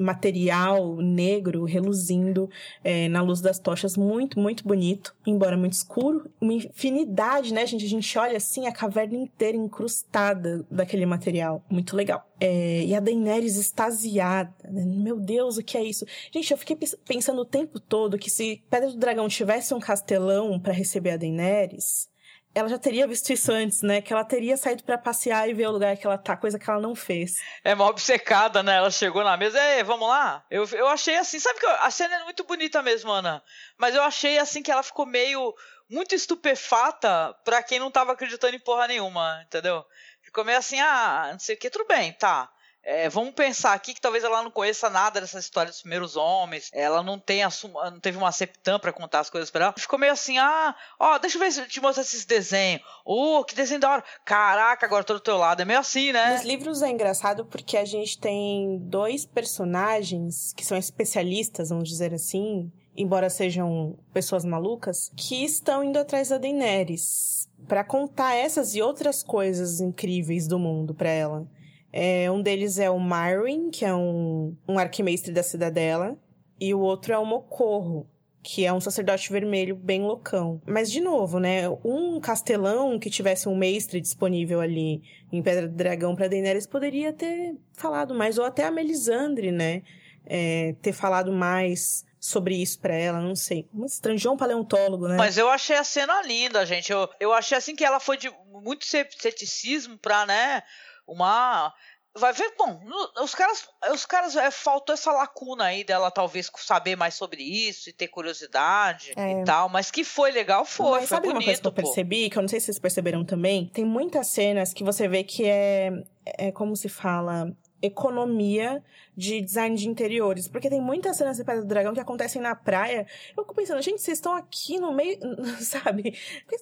material 0.00 0.96
negro 0.96 1.64
reluzindo 1.64 2.48
é, 2.82 3.08
na 3.08 3.22
luz 3.22 3.40
das 3.40 3.58
tochas, 3.58 3.96
muito, 3.96 4.38
muito 4.38 4.66
bonito, 4.66 5.14
embora 5.26 5.56
muito 5.56 5.74
escuro. 5.74 6.30
Uma 6.40 6.54
infinidade, 6.54 7.52
né, 7.52 7.66
gente? 7.66 7.84
A 7.84 7.88
gente 7.88 8.18
olha 8.18 8.36
assim, 8.36 8.66
a 8.66 8.72
caverna 8.72 9.16
inteira 9.16 9.56
incrustada 9.56 10.66
daquele 10.70 11.06
material. 11.06 11.64
Muito 11.70 11.96
legal. 11.96 12.26
É, 12.40 12.84
e 12.84 12.94
a 12.94 13.00
Daenerys 13.00 13.56
extasiada. 13.56 14.54
Né? 14.64 14.84
Meu 14.84 15.20
Deus, 15.20 15.58
o 15.58 15.62
que 15.62 15.76
é 15.76 15.84
isso? 15.84 16.06
Gente, 16.32 16.50
eu 16.50 16.56
fiquei 16.56 16.76
pensando 17.06 17.42
o 17.42 17.44
tempo 17.44 17.78
todo 17.78 18.18
que 18.18 18.30
se 18.30 18.62
Pedra 18.70 18.90
do 18.90 18.96
Dragão 18.96 19.28
tivesse 19.28 19.74
um 19.74 19.80
castelão 19.80 20.58
para 20.58 20.72
receber 20.72 21.10
a 21.10 21.16
Daenerys, 21.16 22.08
ela 22.54 22.68
já 22.68 22.78
teria 22.78 23.06
visto 23.06 23.32
isso 23.32 23.52
antes, 23.52 23.82
né? 23.82 24.00
Que 24.00 24.12
ela 24.12 24.24
teria 24.24 24.56
saído 24.56 24.82
para 24.82 24.98
passear 24.98 25.48
e 25.48 25.54
ver 25.54 25.68
o 25.68 25.72
lugar 25.72 25.96
que 25.96 26.06
ela 26.06 26.18
tá, 26.18 26.36
coisa 26.36 26.58
que 26.58 26.68
ela 26.68 26.80
não 26.80 26.94
fez. 26.94 27.36
É 27.62 27.74
uma 27.74 27.86
obcecada, 27.86 28.62
né? 28.62 28.76
Ela 28.76 28.90
chegou 28.90 29.22
na 29.22 29.36
mesa, 29.36 29.58
ei, 29.74 29.82
vamos 29.84 30.08
lá? 30.08 30.44
Eu, 30.50 30.64
eu 30.72 30.88
achei 30.88 31.16
assim, 31.16 31.38
sabe 31.38 31.60
que 31.60 31.66
eu, 31.66 31.70
a 31.70 31.90
cena 31.90 32.16
é 32.16 32.24
muito 32.24 32.44
bonita 32.44 32.82
mesmo, 32.82 33.10
Ana? 33.10 33.42
Mas 33.78 33.94
eu 33.94 34.02
achei 34.02 34.38
assim 34.38 34.62
que 34.62 34.70
ela 34.70 34.82
ficou 34.82 35.06
meio 35.06 35.54
muito 35.88 36.14
estupefata 36.14 37.34
pra 37.44 37.62
quem 37.62 37.78
não 37.78 37.90
tava 37.90 38.12
acreditando 38.12 38.54
em 38.54 38.60
porra 38.60 38.88
nenhuma, 38.88 39.42
entendeu? 39.44 39.84
Ficou 40.22 40.44
meio 40.44 40.58
assim, 40.58 40.78
ah, 40.80 41.30
não 41.32 41.38
sei 41.38 41.54
o 41.56 41.58
que, 41.58 41.70
tudo 41.70 41.86
bem, 41.86 42.12
tá. 42.12 42.50
É, 42.82 43.08
vamos 43.08 43.34
pensar 43.34 43.74
aqui 43.74 43.92
que 43.92 44.00
talvez 44.00 44.24
ela 44.24 44.42
não 44.42 44.50
conheça 44.50 44.88
nada 44.88 45.20
dessa 45.20 45.38
história 45.38 45.70
dos 45.70 45.82
primeiros 45.82 46.16
homens, 46.16 46.70
ela 46.72 47.02
não 47.02 47.18
tem 47.18 47.42
não 47.42 48.00
teve 48.00 48.16
uma 48.16 48.32
septã 48.32 48.78
para 48.78 48.92
contar 48.92 49.20
as 49.20 49.30
coisas 49.30 49.50
para 49.50 49.66
ela. 49.66 49.74
Ficou 49.76 49.98
meio 49.98 50.12
assim, 50.12 50.38
ah, 50.38 50.74
ó, 50.98 51.18
deixa 51.18 51.36
eu 51.36 51.40
ver 51.40 51.52
se 51.52 51.60
eu 51.60 51.68
te 51.68 51.80
mostro 51.80 52.02
esses 52.02 52.24
desenhos. 52.24 52.82
Oh, 53.04 53.44
que 53.44 53.54
desenho 53.54 53.80
da 53.80 53.90
hora. 53.90 54.04
Caraca, 54.24 54.86
agora 54.86 55.04
tô 55.04 55.14
do 55.14 55.20
teu 55.20 55.36
lado. 55.36 55.60
É 55.60 55.64
meio 55.64 55.78
assim, 55.78 56.12
né? 56.12 56.34
Nos 56.34 56.44
livros 56.44 56.82
é 56.82 56.88
engraçado 56.88 57.44
porque 57.44 57.76
a 57.76 57.84
gente 57.84 58.18
tem 58.18 58.78
dois 58.82 59.26
personagens 59.26 60.52
que 60.56 60.64
são 60.64 60.76
especialistas, 60.76 61.68
vamos 61.68 61.88
dizer 61.88 62.14
assim, 62.14 62.72
embora 62.96 63.28
sejam 63.28 63.98
pessoas 64.12 64.44
malucas, 64.44 65.10
que 65.16 65.44
estão 65.44 65.84
indo 65.84 65.98
atrás 65.98 66.28
da 66.28 66.38
Daenerys 66.38 67.48
para 67.68 67.84
contar 67.84 68.34
essas 68.34 68.74
e 68.74 68.82
outras 68.82 69.22
coisas 69.22 69.80
incríveis 69.80 70.48
do 70.48 70.58
mundo 70.58 70.94
para 70.94 71.10
ela. 71.10 71.46
É, 71.92 72.30
um 72.30 72.40
deles 72.40 72.78
é 72.78 72.88
o 72.88 73.00
Myrwin, 73.00 73.70
que 73.70 73.84
é 73.84 73.94
um, 73.94 74.56
um 74.68 74.78
arquimestre 74.78 75.32
da 75.32 75.42
cidadela, 75.42 76.16
e 76.60 76.74
o 76.74 76.80
outro 76.80 77.12
é 77.12 77.18
o 77.18 77.24
Mocorro, 77.24 78.08
que 78.42 78.64
é 78.64 78.72
um 78.72 78.80
sacerdote 78.80 79.30
vermelho 79.30 79.74
bem 79.74 80.02
loucão. 80.02 80.60
Mas, 80.66 80.90
de 80.90 81.00
novo, 81.00 81.38
né? 81.38 81.68
Um 81.84 82.20
castelão 82.20 82.98
que 82.98 83.10
tivesse 83.10 83.48
um 83.48 83.56
mestre 83.56 84.00
disponível 84.00 84.60
ali 84.60 85.02
em 85.32 85.42
Pedra 85.42 85.68
do 85.68 85.74
Dragão 85.74 86.14
para 86.14 86.28
Daenerys 86.28 86.66
poderia 86.66 87.12
ter 87.12 87.56
falado 87.74 88.14
mais, 88.14 88.38
ou 88.38 88.44
até 88.44 88.64
a 88.64 88.70
Melisandre, 88.70 89.50
né? 89.50 89.82
É, 90.24 90.74
ter 90.80 90.92
falado 90.92 91.32
mais 91.32 92.04
sobre 92.20 92.54
isso 92.54 92.78
para 92.78 92.94
ela, 92.94 93.20
não 93.20 93.34
sei. 93.34 93.66
Um 93.74 93.86
estranjão 93.86 94.36
paleontólogo, 94.36 95.08
né? 95.08 95.16
Mas 95.16 95.38
eu 95.38 95.48
achei 95.48 95.76
a 95.76 95.84
cena 95.84 96.22
linda, 96.22 96.64
gente. 96.66 96.92
Eu, 96.92 97.08
eu 97.18 97.32
achei 97.32 97.56
assim 97.56 97.74
que 97.74 97.84
ela 97.84 97.98
foi 97.98 98.18
de 98.18 98.30
muito 98.52 98.84
ceticismo 98.84 99.98
pra, 99.98 100.26
né? 100.26 100.62
Uma 101.10 101.72
vai 102.18 102.32
ver, 102.32 102.52
bom, 102.58 102.80
os 103.22 103.34
caras, 103.34 103.68
os 103.92 104.04
caras 104.04 104.34
é, 104.34 104.50
faltou 104.50 104.92
essa 104.92 105.12
lacuna 105.12 105.64
aí 105.64 105.84
dela 105.84 106.10
talvez 106.10 106.50
saber 106.56 106.96
mais 106.96 107.14
sobre 107.14 107.42
isso 107.42 107.88
e 107.88 107.92
ter 107.92 108.08
curiosidade 108.08 109.12
é. 109.16 109.40
e 109.40 109.44
tal, 109.44 109.68
mas 109.68 109.90
que 109.90 110.02
foi 110.02 110.30
legal 110.32 110.64
foi, 110.64 111.00
mas 111.00 111.08
foi 111.08 111.16
sabe 111.16 111.28
bonito, 111.28 111.36
uma 111.36 111.44
coisa 111.44 111.60
que 111.60 111.66
eu 111.66 111.72
pô. 111.72 111.82
percebi, 111.82 112.30
que 112.30 112.36
eu 112.36 112.42
não 112.42 112.48
sei 112.48 112.58
se 112.58 112.66
vocês 112.66 112.78
perceberam 112.78 113.24
também, 113.24 113.66
tem 113.72 113.84
muitas 113.84 114.26
cenas 114.28 114.72
que 114.72 114.82
você 114.82 115.06
vê 115.06 115.22
que 115.22 115.44
é 115.44 115.90
é 116.38 116.52
como 116.52 116.76
se 116.76 116.88
fala, 116.88 117.50
economia 117.82 118.82
de 119.16 119.40
design 119.40 119.76
de 119.76 119.88
interiores. 119.88 120.48
Porque 120.48 120.68
tem 120.68 120.80
muitas 120.80 121.16
cenas 121.16 121.36
de 121.36 121.44
Pedra 121.44 121.62
do 121.62 121.68
Dragão 121.68 121.94
que 121.94 122.00
acontecem 122.00 122.40
na 122.40 122.54
praia. 122.54 123.06
Eu 123.36 123.42
fico 123.42 123.54
pensando, 123.54 123.82
gente, 123.82 124.00
vocês 124.00 124.18
estão 124.18 124.34
aqui 124.34 124.78
no 124.78 124.92
meio, 124.92 125.18
sabe? 125.60 126.18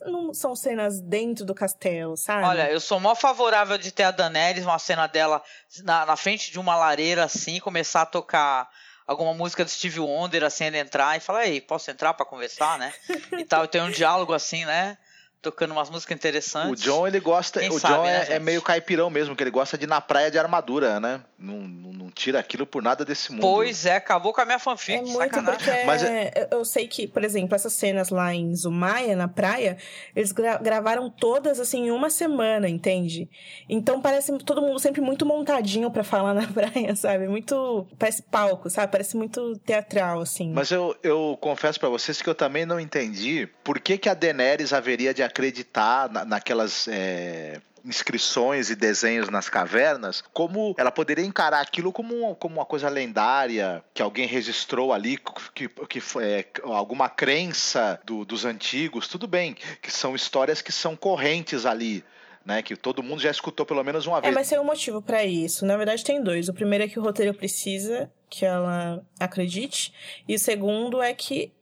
Não 0.06 0.32
são 0.34 0.54
cenas 0.56 1.00
dentro 1.00 1.44
do 1.44 1.54
castelo, 1.54 2.16
sabe? 2.16 2.44
Olha, 2.44 2.70
eu 2.70 2.80
sou 2.80 3.00
mó 3.00 3.14
favorável 3.14 3.78
de 3.78 3.92
ter 3.92 4.04
a 4.04 4.10
Daenerys, 4.10 4.64
uma 4.64 4.78
cena 4.78 5.06
dela 5.06 5.42
na, 5.84 6.06
na 6.06 6.16
frente 6.16 6.50
de 6.50 6.58
uma 6.58 6.76
lareira 6.76 7.24
assim, 7.24 7.60
começar 7.60 8.02
a 8.02 8.06
tocar 8.06 8.68
alguma 9.06 9.32
música 9.32 9.64
do 9.64 9.70
Steve 9.70 10.00
Wonder, 10.00 10.44
assim, 10.44 10.64
ele 10.64 10.78
entrar 10.78 11.16
e 11.16 11.20
falar, 11.20 11.46
ei, 11.46 11.62
posso 11.62 11.90
entrar 11.90 12.12
para 12.12 12.26
conversar, 12.26 12.78
né? 12.78 12.92
e 13.38 13.44
tal, 13.44 13.66
tem 13.66 13.80
um 13.80 13.90
diálogo 13.90 14.34
assim, 14.34 14.66
né? 14.66 14.98
Tocando 15.40 15.72
umas 15.72 15.88
músicas 15.88 16.16
interessantes. 16.16 16.82
O 16.82 16.84
John, 16.84 17.06
ele 17.06 17.20
gosta. 17.20 17.60
Quem 17.60 17.70
o 17.70 17.78
sabe, 17.78 17.94
John 17.94 18.02
né, 18.04 18.26
é, 18.28 18.32
é, 18.34 18.38
meio 18.38 18.60
caipirão 18.60 19.08
mesmo, 19.08 19.36
que 19.36 19.42
ele 19.42 19.50
gosta 19.50 19.78
de 19.78 19.84
ir 19.84 19.86
na 19.86 20.00
praia 20.00 20.30
de 20.30 20.38
armadura, 20.38 20.98
né? 20.98 21.20
Não, 21.38 21.56
não, 21.56 21.92
não, 21.92 22.10
tira 22.10 22.40
aquilo 22.40 22.66
por 22.66 22.82
nada 22.82 23.04
desse 23.04 23.30
mundo. 23.30 23.42
Pois 23.42 23.86
é, 23.86 23.96
acabou 23.96 24.32
com 24.32 24.40
a 24.40 24.44
minha 24.44 24.58
fanfic. 24.58 24.98
É 24.98 25.02
muito 25.02 25.18
sacanagem. 25.18 25.58
porque 25.64 25.84
Mas 25.84 26.02
é... 26.02 26.48
eu 26.50 26.64
sei 26.64 26.88
que, 26.88 27.06
por 27.06 27.22
exemplo, 27.22 27.54
essas 27.54 27.72
cenas 27.72 28.10
lá 28.10 28.34
em 28.34 28.54
Zumaya, 28.54 29.14
na 29.14 29.28
praia, 29.28 29.76
eles 30.16 30.32
gra 30.32 30.58
gravaram 30.58 31.08
todas 31.08 31.60
assim 31.60 31.86
em 31.86 31.90
uma 31.90 32.10
semana, 32.10 32.68
entende? 32.68 33.28
Então 33.68 34.00
parece 34.00 34.36
todo 34.38 34.60
mundo 34.60 34.80
sempre 34.80 35.00
muito 35.00 35.24
montadinho 35.24 35.90
para 35.90 36.02
falar 36.02 36.34
na 36.34 36.46
praia, 36.46 36.96
sabe? 36.96 37.28
Muito. 37.28 37.86
Parece 37.98 38.22
palco, 38.22 38.68
sabe? 38.68 38.90
Parece 38.90 39.16
muito 39.16 39.56
teatral, 39.64 40.20
assim. 40.20 40.52
Mas 40.52 40.72
eu, 40.72 40.96
eu 41.02 41.38
confesso 41.40 41.78
para 41.78 41.88
vocês 41.88 42.20
que 42.20 42.28
eu 42.28 42.34
também 42.34 42.66
não 42.66 42.80
entendi 42.80 43.48
por 43.62 43.78
que, 43.78 43.96
que 43.96 44.08
a 44.08 44.14
Daenerys 44.14 44.72
haveria 44.72 45.14
de 45.14 45.27
acreditar 45.28 46.10
na, 46.10 46.24
naquelas 46.24 46.88
é, 46.88 47.60
inscrições 47.84 48.70
e 48.70 48.76
desenhos 48.76 49.28
nas 49.28 49.48
cavernas, 49.48 50.22
como 50.32 50.74
ela 50.78 50.90
poderia 50.90 51.24
encarar 51.24 51.60
aquilo 51.60 51.92
como, 51.92 52.34
como 52.36 52.56
uma 52.56 52.66
coisa 52.66 52.88
lendária, 52.88 53.82
que 53.94 54.02
alguém 54.02 54.26
registrou 54.26 54.92
ali, 54.92 55.18
que, 55.54 55.68
que 55.68 56.00
foi 56.00 56.24
é, 56.24 56.44
alguma 56.64 57.08
crença 57.08 58.00
do, 58.04 58.24
dos 58.24 58.44
antigos, 58.44 59.08
tudo 59.08 59.26
bem, 59.26 59.56
que 59.80 59.90
são 59.90 60.14
histórias 60.14 60.60
que 60.60 60.72
são 60.72 60.96
correntes 60.96 61.66
ali. 61.66 62.04
Né, 62.46 62.62
que 62.62 62.74
todo 62.74 63.02
mundo 63.02 63.20
já 63.20 63.30
escutou 63.30 63.66
pelo 63.66 63.84
menos 63.84 64.06
uma 64.06 64.18
é, 64.18 64.20
vez. 64.22 64.32
É, 64.32 64.34
mas 64.34 64.48
tem 64.48 64.58
um 64.58 64.64
motivo 64.64 65.02
para 65.02 65.22
isso. 65.22 65.66
Na 65.66 65.76
verdade, 65.76 66.02
tem 66.02 66.22
dois. 66.22 66.48
O 66.48 66.54
primeiro 66.54 66.84
é 66.84 66.88
que 66.88 66.98
o 66.98 67.02
roteiro 67.02 67.34
precisa 67.34 68.10
que 68.30 68.42
ela 68.42 69.04
acredite, 69.20 69.92
e 70.26 70.34
o 70.34 70.38
segundo 70.38 71.02
é 71.02 71.12
que 71.12 71.52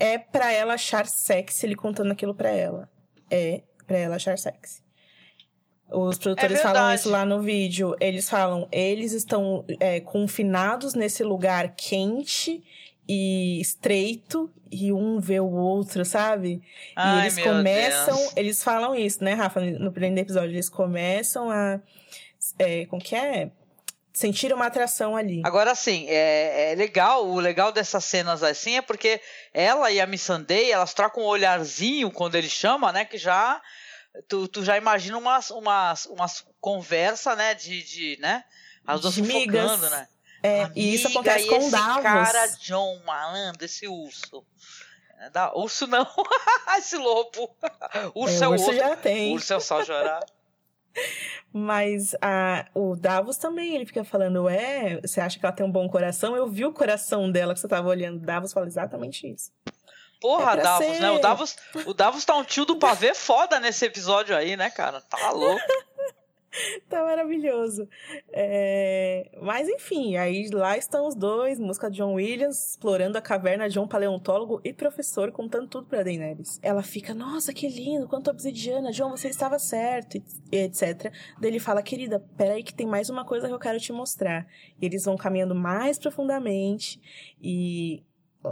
é 0.00 0.16
para 0.16 0.50
ela 0.50 0.72
achar 0.72 1.06
sexy 1.06 1.66
ele 1.66 1.74
contando 1.74 2.12
aquilo 2.12 2.34
para 2.34 2.48
ela 2.48 2.88
é 3.32 3.62
para 3.86 3.98
ela 3.98 4.16
achar 4.16 4.38
sexy. 4.38 4.82
Os 5.90 6.16
produtores 6.18 6.58
é 6.58 6.62
falam 6.62 6.94
isso 6.94 7.10
lá 7.10 7.24
no 7.24 7.42
vídeo. 7.42 7.94
Eles 8.00 8.28
falam, 8.28 8.68
eles 8.70 9.12
estão 9.12 9.64
é, 9.80 10.00
confinados 10.00 10.94
nesse 10.94 11.22
lugar 11.22 11.74
quente 11.76 12.62
e 13.08 13.60
estreito 13.60 14.50
e 14.70 14.92
um 14.92 15.20
vê 15.20 15.38
o 15.38 15.50
outro, 15.50 16.04
sabe? 16.04 16.62
Ai, 16.96 17.16
e 17.16 17.22
eles 17.24 17.38
começam, 17.38 18.16
Deus. 18.16 18.32
eles 18.36 18.64
falam 18.64 18.94
isso, 18.94 19.22
né, 19.22 19.34
Rafa? 19.34 19.60
No 19.60 19.92
primeiro 19.92 20.20
episódio, 20.20 20.50
eles 20.50 20.68
começam 20.68 21.50
a. 21.50 21.80
É, 22.58 22.86
como 22.86 23.02
que 23.02 23.14
é? 23.14 23.50
Sentir 24.12 24.52
uma 24.52 24.66
atração 24.66 25.16
ali. 25.16 25.40
Agora, 25.44 25.72
assim, 25.72 26.06
é, 26.08 26.72
é, 26.72 26.74
legal, 26.74 27.26
o 27.26 27.40
legal 27.40 27.72
dessas 27.72 28.04
cenas 28.04 28.42
assim 28.42 28.76
é 28.76 28.82
porque 28.82 29.20
ela 29.52 29.90
e 29.90 30.00
a 30.00 30.06
Missandei, 30.06 30.70
elas 30.70 30.92
trocam 30.92 31.22
um 31.22 31.26
olharzinho 31.26 32.10
quando 32.10 32.34
ele 32.34 32.48
chama, 32.48 32.92
né, 32.92 33.04
que 33.04 33.16
já, 33.16 33.60
tu, 34.28 34.46
tu 34.48 34.64
já 34.64 34.76
imagina 34.76 35.16
umas, 35.16 35.50
umas, 35.50 36.06
umas 36.06 36.44
conversa, 36.60 37.34
né, 37.34 37.54
de, 37.54 37.82
de 37.82 38.18
né, 38.20 38.44
as 38.86 39.00
duas 39.00 39.16
fofocando, 39.16 39.88
né. 39.90 40.08
É, 40.42 40.62
Amiga, 40.64 40.80
e 40.80 40.94
isso 40.94 41.06
acontece 41.06 41.46
com 41.46 41.68
o 41.68 41.70
Davos. 41.70 42.02
cara 42.02 42.48
John, 42.60 43.00
malandro, 43.06 43.64
esse 43.64 43.86
urso. 43.86 44.44
É 45.20 45.30
da, 45.30 45.54
urso 45.54 45.86
não, 45.86 46.04
esse 46.76 46.96
lobo. 46.96 47.56
Urso 48.12 48.42
é, 48.42 48.46
é 48.46 48.48
o 48.48 48.52
urso 48.52 48.64
outro. 48.64 48.76
já 48.76 48.96
tem. 48.96 49.32
Urso 49.32 49.52
é 49.52 49.56
o 49.56 49.60
só 49.60 49.84
chorar. 49.84 50.20
Mas 51.52 52.14
a, 52.20 52.66
o 52.74 52.96
Davos 52.96 53.36
também, 53.36 53.74
ele 53.74 53.86
fica 53.86 54.04
falando, 54.04 54.48
é, 54.48 55.00
você 55.00 55.20
acha 55.20 55.38
que 55.38 55.44
ela 55.44 55.54
tem 55.54 55.64
um 55.64 55.70
bom 55.70 55.88
coração? 55.88 56.36
Eu 56.36 56.46
vi 56.46 56.64
o 56.64 56.72
coração 56.72 57.30
dela 57.30 57.52
que 57.54 57.60
você 57.60 57.68
tava 57.68 57.88
olhando. 57.88 58.20
Davos 58.20 58.52
fala 58.52 58.66
exatamente 58.66 59.30
isso. 59.30 59.50
Porra, 60.20 60.52
é 60.52 60.62
Davos, 60.62 60.86
ser. 60.86 61.00
né? 61.00 61.10
O 61.10 61.18
Davos, 61.18 61.56
o 61.84 61.92
Davos 61.92 62.24
tá 62.24 62.36
um 62.36 62.44
tio 62.44 62.64
do 62.64 62.76
pavê 62.76 63.12
foda 63.12 63.58
nesse 63.58 63.84
episódio 63.84 64.36
aí, 64.36 64.56
né, 64.56 64.70
cara? 64.70 65.00
Tá 65.00 65.30
louco. 65.32 65.60
tá 66.88 67.02
maravilhoso. 67.02 67.88
É... 68.32 69.30
Mas 69.40 69.68
enfim, 69.68 70.16
aí 70.16 70.48
lá 70.50 70.76
estão 70.76 71.06
os 71.06 71.14
dois, 71.14 71.58
música 71.58 71.90
de 71.90 71.98
John 71.98 72.14
Williams, 72.14 72.70
explorando 72.70 73.18
a 73.18 73.22
caverna 73.22 73.68
de 73.68 73.78
um 73.78 73.86
paleontólogo 73.86 74.60
e 74.64 74.72
professor, 74.72 75.32
contando 75.32 75.68
tudo 75.68 75.86
pra 75.86 76.02
Daenerys. 76.02 76.58
Ela 76.62 76.82
fica, 76.82 77.14
nossa, 77.14 77.52
que 77.52 77.68
lindo, 77.68 78.08
quanto 78.08 78.30
obsidiana, 78.30 78.92
John, 78.92 79.10
você 79.10 79.28
estava 79.28 79.58
certo, 79.58 80.22
e 80.50 80.56
etc. 80.56 81.12
Daí 81.40 81.50
ele 81.50 81.58
fala, 81.58 81.82
querida, 81.82 82.24
peraí 82.36 82.62
que 82.62 82.74
tem 82.74 82.86
mais 82.86 83.08
uma 83.08 83.24
coisa 83.24 83.48
que 83.48 83.54
eu 83.54 83.58
quero 83.58 83.78
te 83.78 83.92
mostrar. 83.92 84.46
E 84.80 84.86
eles 84.86 85.04
vão 85.04 85.16
caminhando 85.16 85.54
mais 85.54 85.98
profundamente 85.98 87.00
e 87.40 88.02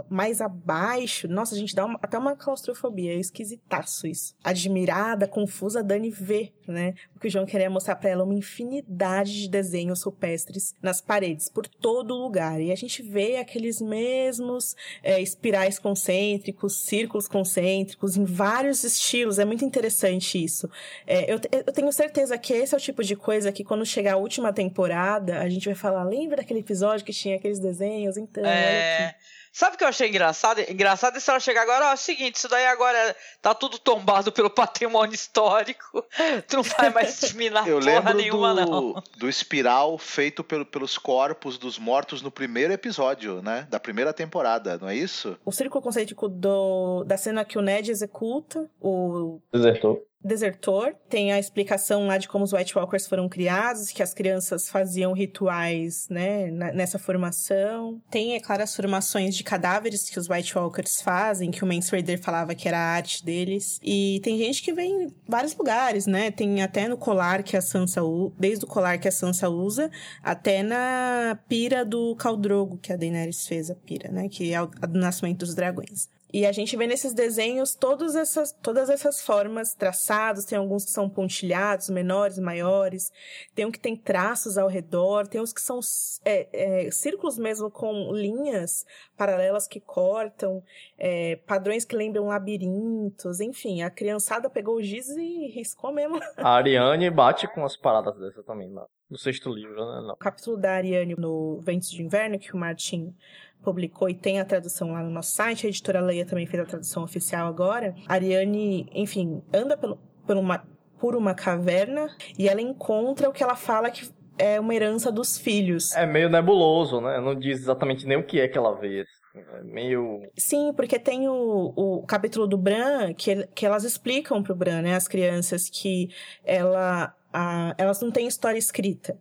mais 0.09 0.41
abaixo, 0.41 1.27
nossa, 1.27 1.55
a 1.55 1.57
gente 1.57 1.75
dá 1.75 1.85
uma, 1.85 1.99
até 2.01 2.17
uma 2.17 2.35
claustrofobia, 2.35 3.13
é 3.13 3.17
esquisitaço 3.17 4.07
isso. 4.07 4.35
Admirada, 4.43 5.27
confusa, 5.27 5.83
Dani 5.83 6.09
vê, 6.09 6.53
né? 6.67 6.93
O 7.15 7.19
que 7.19 7.27
o 7.27 7.29
João 7.29 7.45
queria 7.45 7.69
mostrar 7.69 7.95
para 7.95 8.09
ela 8.09 8.23
uma 8.23 8.33
infinidade 8.33 9.41
de 9.41 9.49
desenhos 9.49 10.01
rupestres 10.03 10.75
nas 10.81 11.01
paredes, 11.01 11.49
por 11.49 11.67
todo 11.67 12.15
lugar. 12.15 12.61
E 12.61 12.71
a 12.71 12.75
gente 12.75 13.01
vê 13.01 13.37
aqueles 13.37 13.81
mesmos 13.81 14.75
é, 15.03 15.19
espirais 15.19 15.77
concêntricos, 15.77 16.81
círculos 16.83 17.27
concêntricos, 17.27 18.15
em 18.15 18.23
vários 18.23 18.83
estilos. 18.83 19.39
É 19.39 19.45
muito 19.45 19.65
interessante 19.65 20.43
isso. 20.43 20.69
É, 21.05 21.31
eu, 21.31 21.39
eu 21.51 21.73
tenho 21.73 21.91
certeza 21.91 22.37
que 22.37 22.53
esse 22.53 22.73
é 22.73 22.77
o 22.77 22.81
tipo 22.81 23.03
de 23.03 23.15
coisa 23.15 23.51
que 23.51 23.63
quando 23.63 23.85
chegar 23.85 24.13
a 24.13 24.17
última 24.17 24.53
temporada, 24.53 25.39
a 25.39 25.49
gente 25.49 25.65
vai 25.65 25.75
falar, 25.75 26.03
lembra 26.03 26.37
daquele 26.37 26.59
episódio 26.59 27.05
que 27.05 27.13
tinha 27.13 27.35
aqueles 27.35 27.59
desenhos? 27.59 28.17
Então, 28.17 28.45
é... 28.45 28.47
olha 28.47 29.09
aqui. 29.09 29.40
Sabe 29.51 29.75
o 29.75 29.77
que 29.77 29.83
eu 29.83 29.89
achei 29.89 30.07
engraçado? 30.07 30.61
Engraçado 30.69 31.17
é 31.17 31.19
se 31.19 31.29
ela 31.29 31.39
chegar 31.39 31.63
agora, 31.63 31.87
ó, 31.87 31.91
é 31.91 31.93
o 31.93 31.97
seguinte, 31.97 32.35
isso 32.35 32.47
daí 32.47 32.65
agora 32.67 33.15
tá 33.41 33.53
tudo 33.53 33.77
tombado 33.77 34.31
pelo 34.31 34.49
patrimônio 34.49 35.13
histórico, 35.13 36.05
tu 36.47 36.57
não 36.57 36.63
vai 36.63 36.89
mais 36.89 37.19
diminar 37.19 37.67
eu 37.67 37.79
porra 37.79 37.91
lembro 37.91 38.13
nenhuma, 38.13 38.53
do, 38.53 38.71
não. 38.71 39.03
do 39.17 39.27
espiral 39.27 39.97
feito 39.97 40.43
pelo, 40.43 40.65
pelos 40.65 40.97
corpos 40.97 41.57
dos 41.57 41.77
mortos 41.77 42.21
no 42.21 42.31
primeiro 42.31 42.71
episódio, 42.71 43.41
né? 43.41 43.67
Da 43.69 43.79
primeira 43.79 44.13
temporada, 44.13 44.77
não 44.77 44.87
é 44.87 44.95
isso? 44.95 45.37
O 45.43 45.51
círculo 45.51 45.81
concêntrico 45.81 46.29
do, 46.29 47.03
da 47.03 47.17
cena 47.17 47.43
que 47.43 47.57
o 47.57 47.61
Ned 47.61 47.91
executa, 47.91 48.69
o... 48.79 49.41
Desertou 49.51 50.10
desertor. 50.23 50.93
Tem 51.09 51.31
a 51.31 51.39
explicação 51.39 52.07
lá 52.07 52.17
de 52.17 52.27
como 52.27 52.43
os 52.43 52.53
White 52.53 52.77
Walkers 52.77 53.07
foram 53.07 53.27
criados, 53.27 53.91
que 53.91 54.03
as 54.03 54.13
crianças 54.13 54.69
faziam 54.69 55.13
rituais, 55.13 56.07
né, 56.09 56.49
nessa 56.51 56.99
formação. 56.99 58.01
Tem, 58.09 58.35
é 58.35 58.39
claro, 58.39 58.63
as 58.63 58.75
formações 58.75 59.35
de 59.35 59.43
cadáveres 59.43 60.09
que 60.09 60.19
os 60.19 60.29
White 60.29 60.57
Walkers 60.57 61.01
fazem, 61.01 61.51
que 61.51 61.63
o 61.63 61.67
Mance 61.67 61.91
Raider 61.91 62.21
falava 62.21 62.55
que 62.55 62.67
era 62.67 62.77
a 62.77 62.95
arte 62.95 63.23
deles. 63.25 63.79
E 63.81 64.19
tem 64.23 64.37
gente 64.37 64.61
que 64.61 64.73
vem 64.73 65.03
em 65.03 65.15
vários 65.27 65.55
lugares, 65.55 66.05
né? 66.05 66.31
Tem 66.31 66.61
até 66.61 66.87
no 66.87 66.97
colar 66.97 67.43
que 67.43 67.57
a 67.57 67.61
Sansa 67.61 68.03
usa, 68.03 68.33
desde 68.39 68.65
o 68.65 68.67
colar 68.67 68.97
que 68.97 69.07
a 69.07 69.11
Sansa 69.11 69.49
usa, 69.49 69.89
até 70.23 70.63
na 70.63 71.37
pira 71.47 71.83
do 71.83 72.15
Caldrogo 72.15 72.77
que 72.77 72.93
a 72.93 72.97
Daenerys 72.97 73.47
fez, 73.47 73.69
a 73.69 73.75
pira, 73.75 74.11
né? 74.11 74.29
Que 74.29 74.53
é 74.53 74.61
o 74.61 74.69
nascimento 74.93 75.39
dos 75.39 75.55
dragões. 75.55 76.09
E 76.33 76.45
a 76.45 76.51
gente 76.51 76.77
vê 76.77 76.87
nesses 76.87 77.13
desenhos 77.13 77.75
todas 77.75 78.15
essas, 78.15 78.51
todas 78.51 78.89
essas 78.89 79.21
formas 79.21 79.73
traçados, 79.73 80.45
tem 80.45 80.57
alguns 80.57 80.85
que 80.85 80.91
são 80.91 81.09
pontilhados, 81.09 81.89
menores, 81.89 82.39
maiores, 82.39 83.11
tem 83.53 83.65
um 83.65 83.71
que 83.71 83.79
tem 83.79 83.95
traços 83.95 84.57
ao 84.57 84.67
redor, 84.67 85.27
tem 85.27 85.41
uns 85.41 85.51
que 85.51 85.61
são 85.61 85.79
é, 86.23 86.85
é, 86.85 86.91
círculos 86.91 87.37
mesmo 87.37 87.69
com 87.69 88.13
linhas 88.13 88.85
paralelas 89.17 89.67
que 89.67 89.79
cortam, 89.79 90.63
é, 90.97 91.35
padrões 91.47 91.83
que 91.83 91.95
lembram 91.95 92.27
labirintos, 92.27 93.39
enfim, 93.39 93.81
a 93.81 93.89
criançada 93.89 94.49
pegou 94.49 94.75
o 94.75 94.81
giz 94.81 95.09
e 95.09 95.47
riscou 95.47 95.91
mesmo. 95.91 96.19
A 96.37 96.55
Ariane 96.55 97.09
bate 97.09 97.47
com 97.47 97.65
as 97.65 97.75
paradas 97.75 98.17
dessa 98.17 98.41
também, 98.43 98.69
no 99.09 99.17
sexto 99.17 99.49
livro, 99.49 99.75
né? 99.75 100.01
Não. 100.07 100.13
O 100.13 100.17
capítulo 100.17 100.55
da 100.55 100.71
Ariane 100.71 101.15
no 101.17 101.59
Ventos 101.61 101.91
de 101.91 102.01
Inverno, 102.01 102.39
que 102.39 102.53
o 102.53 102.57
Martin 102.57 103.13
publicou 103.63 104.09
e 104.09 104.13
tem 104.13 104.39
a 104.39 104.45
tradução 104.45 104.91
lá 104.91 105.03
no 105.03 105.09
nosso 105.09 105.31
site. 105.31 105.65
A 105.65 105.69
editora 105.69 106.01
Leia 106.01 106.25
também 106.25 106.45
fez 106.45 106.63
a 106.63 106.65
tradução 106.65 107.03
oficial 107.03 107.47
agora. 107.47 107.95
A 108.07 108.13
Ariane, 108.13 108.87
enfim, 108.93 109.41
anda 109.53 109.77
pelo, 109.77 109.97
por, 110.25 110.37
uma, 110.37 110.63
por 110.99 111.15
uma 111.15 111.33
caverna 111.33 112.07
e 112.37 112.47
ela 112.47 112.61
encontra 112.61 113.29
o 113.29 113.33
que 113.33 113.43
ela 113.43 113.55
fala 113.55 113.89
que 113.89 114.09
é 114.37 114.59
uma 114.59 114.73
herança 114.73 115.11
dos 115.11 115.37
filhos. 115.37 115.95
É 115.95 116.05
meio 116.05 116.29
nebuloso, 116.29 116.99
né? 116.99 117.19
Não 117.19 117.35
diz 117.35 117.59
exatamente 117.59 118.05
nem 118.05 118.17
o 118.17 118.23
que 118.23 118.39
é 118.39 118.47
que 118.47 118.57
ela 118.57 118.75
vê. 118.75 119.05
É 119.35 119.63
meio. 119.63 120.21
Sim, 120.37 120.73
porque 120.75 120.99
tem 120.99 121.29
o, 121.29 121.73
o 121.75 122.03
capítulo 122.05 122.47
do 122.47 122.57
Bran 122.57 123.13
que, 123.13 123.47
que 123.47 123.65
elas 123.65 123.83
explicam 123.83 124.41
pro 124.41 124.55
Bran, 124.55 124.81
né? 124.81 124.95
As 124.95 125.07
crianças, 125.07 125.69
que 125.69 126.09
ela, 126.43 127.15
a, 127.31 127.75
elas 127.77 128.01
não 128.01 128.11
têm 128.11 128.27
história 128.27 128.57
escrita 128.57 129.17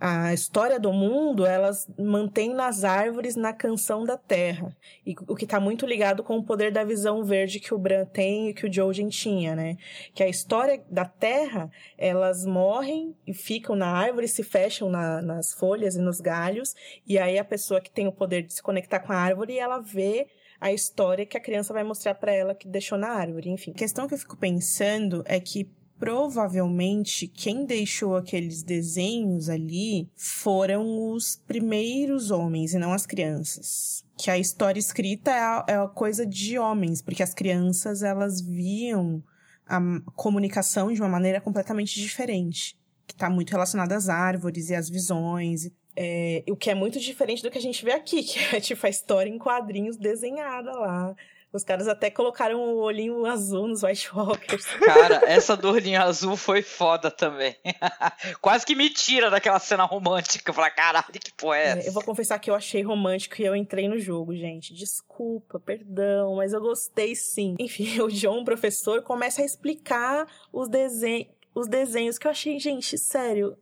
a 0.00 0.32
história 0.32 0.78
do 0.78 0.92
mundo, 0.92 1.44
elas 1.44 1.88
mantêm 1.98 2.54
nas 2.54 2.84
árvores, 2.84 3.34
na 3.34 3.52
canção 3.52 4.04
da 4.04 4.16
terra. 4.16 4.76
E 5.04 5.14
o 5.26 5.34
que 5.34 5.44
está 5.44 5.58
muito 5.58 5.84
ligado 5.84 6.22
com 6.22 6.36
o 6.36 6.44
poder 6.44 6.70
da 6.70 6.84
visão 6.84 7.24
verde 7.24 7.58
que 7.58 7.74
o 7.74 7.78
Bran 7.78 8.04
tem 8.04 8.48
e 8.48 8.54
que 8.54 8.66
o 8.66 8.72
Jojen 8.72 9.08
tinha, 9.08 9.56
né? 9.56 9.76
Que 10.14 10.22
a 10.22 10.28
história 10.28 10.82
da 10.88 11.04
terra, 11.04 11.70
elas 11.96 12.44
morrem 12.44 13.14
e 13.26 13.34
ficam 13.34 13.74
na 13.74 13.88
árvore, 13.88 14.28
se 14.28 14.44
fecham 14.44 14.88
na, 14.88 15.20
nas 15.20 15.52
folhas 15.52 15.96
e 15.96 16.00
nos 16.00 16.20
galhos. 16.20 16.74
E 17.06 17.18
aí 17.18 17.36
a 17.36 17.44
pessoa 17.44 17.80
que 17.80 17.90
tem 17.90 18.06
o 18.06 18.12
poder 18.12 18.42
de 18.42 18.54
se 18.54 18.62
conectar 18.62 19.00
com 19.00 19.12
a 19.12 19.16
árvore, 19.16 19.58
ela 19.58 19.80
vê 19.80 20.28
a 20.60 20.72
história 20.72 21.26
que 21.26 21.36
a 21.36 21.40
criança 21.40 21.72
vai 21.72 21.84
mostrar 21.84 22.14
para 22.14 22.32
ela 22.32 22.54
que 22.54 22.68
deixou 22.68 22.98
na 22.98 23.08
árvore. 23.08 23.50
Enfim, 23.50 23.72
a 23.72 23.78
questão 23.78 24.06
que 24.06 24.14
eu 24.14 24.18
fico 24.18 24.36
pensando 24.36 25.22
é 25.24 25.38
que 25.38 25.70
provavelmente 25.98 27.26
quem 27.26 27.66
deixou 27.66 28.16
aqueles 28.16 28.62
desenhos 28.62 29.48
ali 29.48 30.08
foram 30.16 31.12
os 31.12 31.36
primeiros 31.36 32.30
homens 32.30 32.72
e 32.72 32.78
não 32.78 32.92
as 32.92 33.04
crianças. 33.04 34.04
Que 34.16 34.30
a 34.30 34.38
história 34.38 34.78
escrita 34.78 35.30
é 35.30 35.40
a, 35.40 35.64
é 35.68 35.76
a 35.76 35.88
coisa 35.88 36.24
de 36.24 36.58
homens, 36.58 37.02
porque 37.02 37.22
as 37.22 37.34
crianças 37.34 38.02
elas 38.02 38.40
viam 38.40 39.22
a 39.66 39.80
comunicação 40.14 40.92
de 40.92 41.00
uma 41.00 41.08
maneira 41.08 41.40
completamente 41.40 42.00
diferente, 42.00 42.78
que 43.06 43.12
está 43.12 43.28
muito 43.28 43.50
relacionada 43.50 43.96
às 43.96 44.08
árvores 44.08 44.70
e 44.70 44.74
às 44.74 44.88
visões. 44.88 45.70
É, 45.96 46.44
o 46.48 46.56
que 46.56 46.70
é 46.70 46.74
muito 46.74 47.00
diferente 47.00 47.42
do 47.42 47.50
que 47.50 47.58
a 47.58 47.62
gente 47.62 47.84
vê 47.84 47.92
aqui, 47.92 48.22
que 48.24 48.38
é 48.54 48.60
tipo 48.60 48.86
a 48.86 48.90
história 48.90 49.28
em 49.28 49.38
quadrinhos 49.38 49.96
desenhada 49.96 50.70
lá 50.70 51.14
os 51.52 51.64
caras 51.64 51.88
até 51.88 52.10
colocaram 52.10 52.60
o 52.60 52.76
olhinho 52.76 53.24
azul 53.24 53.68
nos 53.68 53.82
White 53.82 54.14
Walkers. 54.14 54.66
Cara, 54.84 55.22
essa 55.26 55.56
do 55.56 55.70
olhinho 55.70 56.00
azul 56.00 56.36
foi 56.36 56.62
foda 56.62 57.10
também. 57.10 57.56
Quase 58.40 58.66
que 58.66 58.74
me 58.74 58.90
tira 58.90 59.30
daquela 59.30 59.58
cena 59.58 59.84
romântica. 59.84 60.52
Falar, 60.52 60.70
caralho, 60.70 61.06
que 61.12 61.32
porra 61.32 61.56
é 61.56 61.62
essa? 61.68 61.86
É, 61.86 61.88
eu 61.88 61.92
vou 61.92 62.02
confessar 62.02 62.38
que 62.38 62.50
eu 62.50 62.54
achei 62.54 62.82
romântico 62.82 63.40
e 63.40 63.44
eu 63.44 63.56
entrei 63.56 63.88
no 63.88 63.98
jogo, 63.98 64.34
gente. 64.36 64.74
Desculpa, 64.74 65.58
perdão, 65.58 66.36
mas 66.36 66.52
eu 66.52 66.60
gostei 66.60 67.14
sim. 67.14 67.56
Enfim, 67.60 68.00
o 68.00 68.08
John, 68.08 68.44
professor, 68.44 69.02
começa 69.02 69.42
a 69.42 69.44
explicar 69.44 70.26
os 70.52 70.68
desenhos 70.68 71.38
os 71.54 71.66
desenhos 71.66 72.18
que 72.18 72.26
eu 72.26 72.30
achei, 72.30 72.56
gente, 72.60 72.96
sério, 72.96 73.56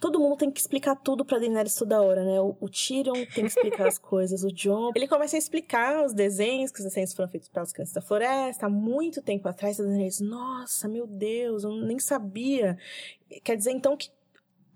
todo 0.00 0.18
mundo 0.18 0.38
tem 0.38 0.50
que 0.50 0.58
explicar 0.58 0.96
tudo 0.96 1.24
pra 1.24 1.38
Daenerys 1.38 1.74
toda 1.74 2.00
hora, 2.00 2.24
né? 2.24 2.40
O, 2.40 2.56
o 2.58 2.68
Tyrion 2.68 3.12
tem 3.12 3.44
que 3.44 3.50
explicar 3.50 3.86
as 3.86 3.98
coisas, 4.00 4.42
o 4.42 4.48
Jon. 4.50 4.90
Ele 4.96 5.06
começa 5.06 5.36
a 5.36 5.38
explicar 5.38 6.04
os 6.04 6.14
desenhos, 6.14 6.72
que 6.72 6.78
os 6.78 6.84
desenhos 6.84 7.12
foram 7.12 7.28
feitos 7.28 7.50
pelas 7.50 7.70
crianças 7.70 7.94
da 7.94 8.00
floresta, 8.00 8.66
há 8.66 8.68
muito 8.70 9.20
tempo 9.20 9.46
atrás. 9.46 9.78
A 9.78 9.82
Daenerys, 9.82 10.20
nossa, 10.20 10.88
meu 10.88 11.06
Deus, 11.06 11.64
eu 11.64 11.72
nem 11.72 11.98
sabia. 11.98 12.78
Quer 13.44 13.56
dizer, 13.56 13.72
então, 13.72 13.94
que 13.94 14.10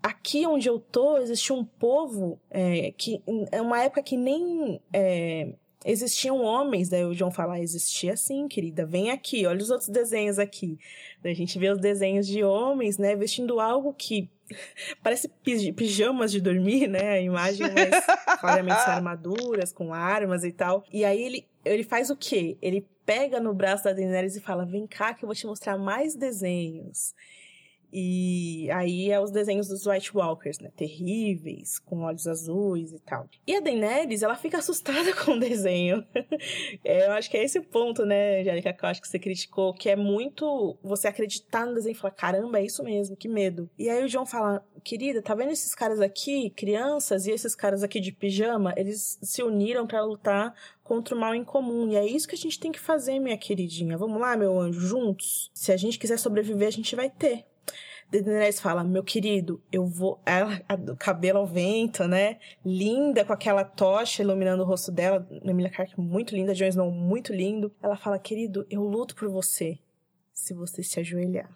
aqui 0.03 0.45
onde 0.45 0.69
eu 0.69 0.79
tô, 0.79 1.17
existia 1.17 1.55
um 1.55 1.65
povo 1.65 2.39
é, 2.51 2.91
que, 2.91 3.23
é 3.51 3.59
uma 3.59 3.81
época 3.81 4.03
que 4.03 4.15
nem. 4.15 4.79
É, 4.93 5.55
existiam 5.85 6.41
homens, 6.41 6.89
daí 6.89 7.05
o 7.05 7.13
John 7.13 7.31
fala, 7.31 7.53
ah, 7.53 7.61
existia 7.61 8.17
sim, 8.17 8.47
querida, 8.47 8.85
vem 8.85 9.11
aqui, 9.11 9.45
olha 9.45 9.61
os 9.61 9.69
outros 9.69 9.89
desenhos 9.89 10.39
aqui. 10.39 10.79
Daí 11.21 11.31
a 11.31 11.35
gente 11.35 11.57
vê 11.59 11.69
os 11.69 11.79
desenhos 11.79 12.27
de 12.27 12.43
homens, 12.43 12.97
né, 12.97 13.15
vestindo 13.15 13.59
algo 13.59 13.93
que 13.93 14.29
Parece 15.01 15.29
pijamas 15.75 16.31
de 16.31 16.39
dormir, 16.39 16.87
né? 16.87 17.13
A 17.13 17.21
imagem, 17.21 17.67
mas 17.73 18.05
claramente 18.39 18.81
são 18.81 18.93
armaduras, 18.93 19.71
com 19.71 19.93
armas 19.93 20.43
e 20.43 20.51
tal. 20.51 20.83
E 20.91 21.03
aí 21.03 21.21
ele, 21.21 21.47
ele 21.63 21.83
faz 21.83 22.09
o 22.09 22.15
quê? 22.15 22.57
Ele 22.61 22.87
pega 23.05 23.39
no 23.39 23.53
braço 23.53 23.85
da 23.85 23.93
Daenerys 23.93 24.35
e 24.35 24.41
fala: 24.41 24.65
Vem 24.65 24.87
cá 24.87 25.13
que 25.13 25.23
eu 25.23 25.27
vou 25.27 25.35
te 25.35 25.45
mostrar 25.45 25.77
mais 25.77 26.15
desenhos. 26.15 27.13
E 27.97 28.69
aí 28.71 29.09
é 29.09 29.21
os 29.21 29.31
desenhos 29.31 29.69
dos 29.69 29.87
White 29.87 30.17
Walkers, 30.17 30.59
né? 30.59 30.69
Terríveis, 30.75 31.79
com 31.79 32.01
olhos 32.01 32.27
azuis 32.27 32.91
e 32.91 32.99
tal. 32.99 33.25
E 33.47 33.55
a 33.55 33.61
Daenerys, 33.61 34.21
ela 34.21 34.35
fica 34.35 34.57
assustada 34.57 35.15
com 35.23 35.31
o 35.31 35.39
desenho. 35.39 36.05
é, 36.83 37.07
eu 37.07 37.13
acho 37.13 37.31
que 37.31 37.37
é 37.37 37.43
esse 37.45 37.57
o 37.57 37.63
ponto, 37.63 38.05
né, 38.05 38.41
Angélica, 38.41 38.73
que 38.73 38.83
eu 38.83 38.89
acho 38.89 39.01
que 39.01 39.07
você 39.07 39.17
criticou, 39.17 39.73
que 39.73 39.89
é 39.89 39.95
muito 39.95 40.77
você 40.83 41.07
acreditar 41.07 41.65
no 41.65 41.73
desenho 41.73 41.93
e 41.93 41.97
falar, 41.97 42.11
caramba, 42.11 42.59
é 42.59 42.65
isso 42.65 42.83
mesmo, 42.83 43.15
que 43.15 43.29
medo. 43.29 43.69
E 43.79 43.89
aí 43.89 44.03
o 44.03 44.09
John 44.09 44.25
fala, 44.25 44.61
querida, 44.83 45.21
tá 45.21 45.33
vendo 45.33 45.51
esses 45.51 45.73
caras 45.73 46.01
aqui, 46.01 46.49
crianças, 46.49 47.25
e 47.25 47.31
esses 47.31 47.55
caras 47.55 47.81
aqui 47.81 48.01
de 48.01 48.11
pijama, 48.11 48.73
eles 48.75 49.17
se 49.21 49.41
uniram 49.41 49.87
para 49.87 50.03
lutar 50.03 50.53
contra 50.83 51.15
o 51.15 51.19
mal 51.19 51.33
em 51.33 51.45
comum. 51.45 51.89
E 51.89 51.95
é 51.95 52.05
isso 52.05 52.27
que 52.27 52.35
a 52.35 52.37
gente 52.37 52.59
tem 52.59 52.73
que 52.73 52.79
fazer, 52.79 53.19
minha 53.19 53.37
queridinha. 53.37 53.97
Vamos 53.97 54.19
lá, 54.19 54.35
meu 54.35 54.59
anjo, 54.59 54.81
juntos? 54.81 55.49
Se 55.53 55.71
a 55.71 55.77
gente 55.77 55.97
quiser 55.97 56.19
sobreviver, 56.19 56.67
a 56.67 56.71
gente 56.71 56.93
vai 56.93 57.09
ter. 57.09 57.45
Daenerys 58.11 58.59
fala, 58.59 58.83
meu 58.83 59.03
querido, 59.03 59.61
eu 59.71 59.85
vou... 59.85 60.19
Ela, 60.25 60.61
o 60.91 60.95
cabelo 60.95 61.39
ao 61.39 61.47
vento, 61.47 62.07
né? 62.07 62.37
Linda, 62.63 63.25
com 63.25 63.33
aquela 63.33 63.63
tocha 63.63 64.21
iluminando 64.21 64.63
o 64.63 64.65
rosto 64.65 64.91
dela. 64.91 65.27
Emilia 65.43 65.71
Clarke 65.71 65.99
muito 65.99 66.35
linda, 66.35 66.53
Jon 66.53 66.67
Snow 66.67 66.91
muito 66.91 67.33
lindo. 67.33 67.71
Ela 67.81 67.95
fala, 67.95 68.19
querido, 68.19 68.65
eu 68.69 68.83
luto 68.83 69.15
por 69.15 69.29
você 69.29 69.77
se 70.33 70.53
você 70.53 70.83
se 70.83 70.99
ajoelhar. 70.99 71.49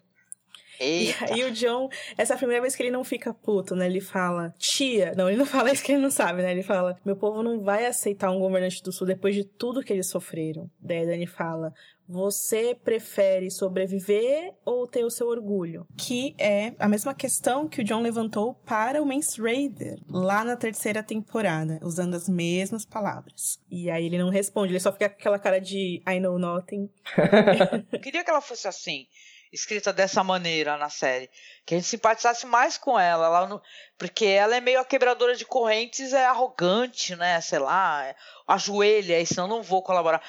Eita. 0.80 1.26
E 1.26 1.34
aí 1.34 1.44
o 1.44 1.52
John, 1.52 1.90
essa 2.18 2.34
é 2.34 2.36
a 2.36 2.38
primeira 2.38 2.62
vez 2.62 2.76
que 2.76 2.82
ele 2.82 2.92
não 2.92 3.04
fica 3.04 3.34
puto, 3.34 3.76
né? 3.76 3.86
Ele 3.86 4.02
fala, 4.02 4.54
tia. 4.58 5.14
Não, 5.16 5.28
ele 5.28 5.38
não 5.38 5.46
fala 5.48 5.72
isso 5.72 5.84
que 5.84 5.92
ele 5.92 6.02
não 6.02 6.12
sabe, 6.12 6.42
né? 6.42 6.52
Ele 6.52 6.64
fala, 6.64 6.98
meu 7.06 7.16
povo 7.16 7.44
não 7.44 7.60
vai 7.62 7.86
aceitar 7.86 8.32
um 8.32 8.40
governante 8.40 8.82
do 8.82 8.92
sul 8.92 9.06
depois 9.06 9.36
de 9.36 9.44
tudo 9.44 9.84
que 9.84 9.92
eles 9.92 10.08
sofreram. 10.08 10.70
Daí 10.80 11.04
a 11.04 11.06
Dani 11.06 11.28
fala, 11.28 11.74
você 12.12 12.74
prefere 12.74 13.52
sobreviver 13.52 14.56
ou 14.66 14.88
ter 14.88 15.04
o 15.06 15.12
seu 15.12 15.28
orgulho? 15.28 15.86
Que 15.96 16.34
é 16.40 16.74
a 16.80 16.88
mesma 16.88 17.14
questão 17.14 17.68
que 17.68 17.82
o 17.82 17.84
John 17.84 18.02
levantou 18.02 18.56
para 18.66 19.00
o 19.00 19.06
Mance 19.06 19.40
Raider 19.40 20.00
lá 20.10 20.44
na 20.44 20.56
terceira 20.56 21.04
temporada, 21.04 21.80
usando 21.84 22.16
as 22.16 22.28
mesmas 22.28 22.84
palavras. 22.84 23.60
E 23.70 23.92
aí 23.92 24.08
ele 24.08 24.18
não 24.18 24.30
responde, 24.30 24.72
ele 24.72 24.80
só 24.80 24.92
fica 24.92 25.08
com 25.08 25.18
aquela 25.18 25.38
cara 25.38 25.60
de 25.60 26.02
I 26.08 26.20
know 26.20 26.40
nothing. 26.40 26.90
Eu 27.94 28.00
queria 28.00 28.24
que 28.24 28.30
ela 28.32 28.42
fosse 28.42 28.68
assim 28.68 29.06
escrita 29.52 29.92
dessa 29.92 30.24
maneira 30.24 30.78
na 30.78 30.90
série. 30.90 31.30
Que 31.66 31.74
a 31.74 31.78
gente 31.78 31.88
simpatizasse 31.88 32.46
mais 32.46 32.78
com 32.78 33.00
ela. 33.00 33.26
ela 33.26 33.48
não, 33.48 33.62
porque 33.98 34.26
ela 34.26 34.56
é 34.56 34.62
meio 34.62 34.80
a 34.80 34.86
quebradora 34.86 35.36
de 35.36 35.46
correntes, 35.46 36.14
é 36.14 36.26
arrogante, 36.26 37.16
né? 37.16 37.42
Sei 37.42 37.60
lá, 37.60 38.16
ajoelha, 38.48 39.20
e 39.20 39.26
senão 39.26 39.48
não 39.48 39.62
vou 39.62 39.82
colaborar. 39.82 40.22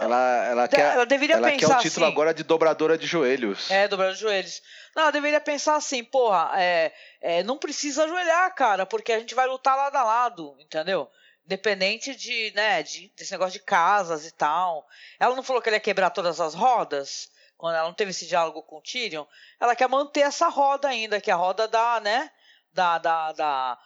ela, 0.00 0.46
ela, 0.46 0.68
quer, 0.68 0.94
ela 0.94 1.06
deveria 1.06 1.36
ela 1.36 1.50
pensar 1.50 1.68
quer 1.68 1.78
o 1.78 1.82
título 1.82 2.06
assim, 2.06 2.12
agora 2.12 2.34
de 2.34 2.42
dobradora 2.42 2.96
de 2.96 3.06
joelhos. 3.06 3.70
É, 3.70 3.86
dobradora 3.86 4.14
de 4.14 4.20
joelhos. 4.20 4.62
Não, 4.94 5.02
ela 5.04 5.12
deveria 5.12 5.40
pensar 5.40 5.76
assim, 5.76 6.02
porra, 6.02 6.52
é, 6.54 6.92
é, 7.20 7.42
não 7.42 7.58
precisa 7.58 8.04
ajoelhar, 8.04 8.54
cara, 8.54 8.86
porque 8.86 9.12
a 9.12 9.18
gente 9.18 9.34
vai 9.34 9.46
lutar 9.46 9.76
lado 9.76 9.96
a 9.96 10.04
lado, 10.04 10.56
entendeu? 10.58 11.10
Independente 11.44 12.14
de, 12.14 12.52
né, 12.54 12.82
de, 12.82 13.12
desse 13.16 13.32
negócio 13.32 13.52
de 13.52 13.64
casas 13.64 14.26
e 14.26 14.32
tal. 14.32 14.86
Ela 15.20 15.34
não 15.36 15.42
falou 15.42 15.60
que 15.60 15.68
ela 15.68 15.76
ia 15.76 15.80
quebrar 15.80 16.10
todas 16.10 16.40
as 16.40 16.54
rodas? 16.54 17.28
Quando 17.56 17.76
ela 17.76 17.86
não 17.86 17.94
teve 17.94 18.10
esse 18.10 18.26
diálogo 18.26 18.62
com 18.62 18.78
o 18.78 18.82
Tyrion, 18.82 19.24
ela 19.60 19.76
quer 19.76 19.88
manter 19.88 20.20
essa 20.20 20.48
roda 20.48 20.88
ainda, 20.88 21.20
que 21.20 21.30
é 21.30 21.34
a 21.34 21.36
roda 21.36 21.66
da, 21.68 22.00
né, 22.00 22.30
da, 22.72 22.98
da, 22.98 23.32
da, 23.32 23.78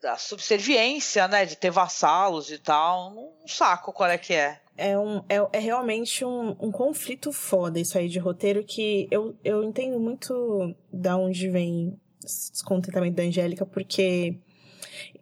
da 0.00 0.16
subserviência, 0.16 1.28
né, 1.28 1.44
de 1.44 1.56
ter 1.56 1.70
vassalos 1.70 2.50
e 2.50 2.58
tal. 2.58 3.12
Um 3.44 3.46
saco 3.48 3.92
qual 3.92 4.10
é 4.10 4.18
que 4.18 4.34
é. 4.34 4.60
É, 4.76 4.98
um, 4.98 5.18
é, 5.28 5.36
é 5.52 5.58
realmente 5.58 6.24
um, 6.24 6.56
um 6.58 6.72
conflito 6.72 7.30
foda 7.30 7.78
isso 7.78 7.98
aí 7.98 8.08
de 8.08 8.18
roteiro 8.18 8.64
que 8.64 9.06
eu, 9.10 9.36
eu 9.44 9.62
entendo 9.62 10.00
muito 10.00 10.74
da 10.90 11.16
onde 11.16 11.50
vem 11.50 12.00
esse 12.24 12.52
descontentamento 12.52 13.16
da 13.16 13.22
Angélica, 13.22 13.66
porque 13.66 14.38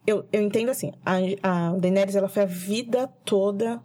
eu, 0.06 0.26
eu 0.32 0.40
entendo 0.42 0.70
assim, 0.70 0.92
a, 1.04 1.16
a 1.42 1.76
Daenerys 1.76 2.14
ela 2.14 2.28
foi 2.28 2.42
a 2.42 2.46
vida 2.46 3.08
toda 3.24 3.82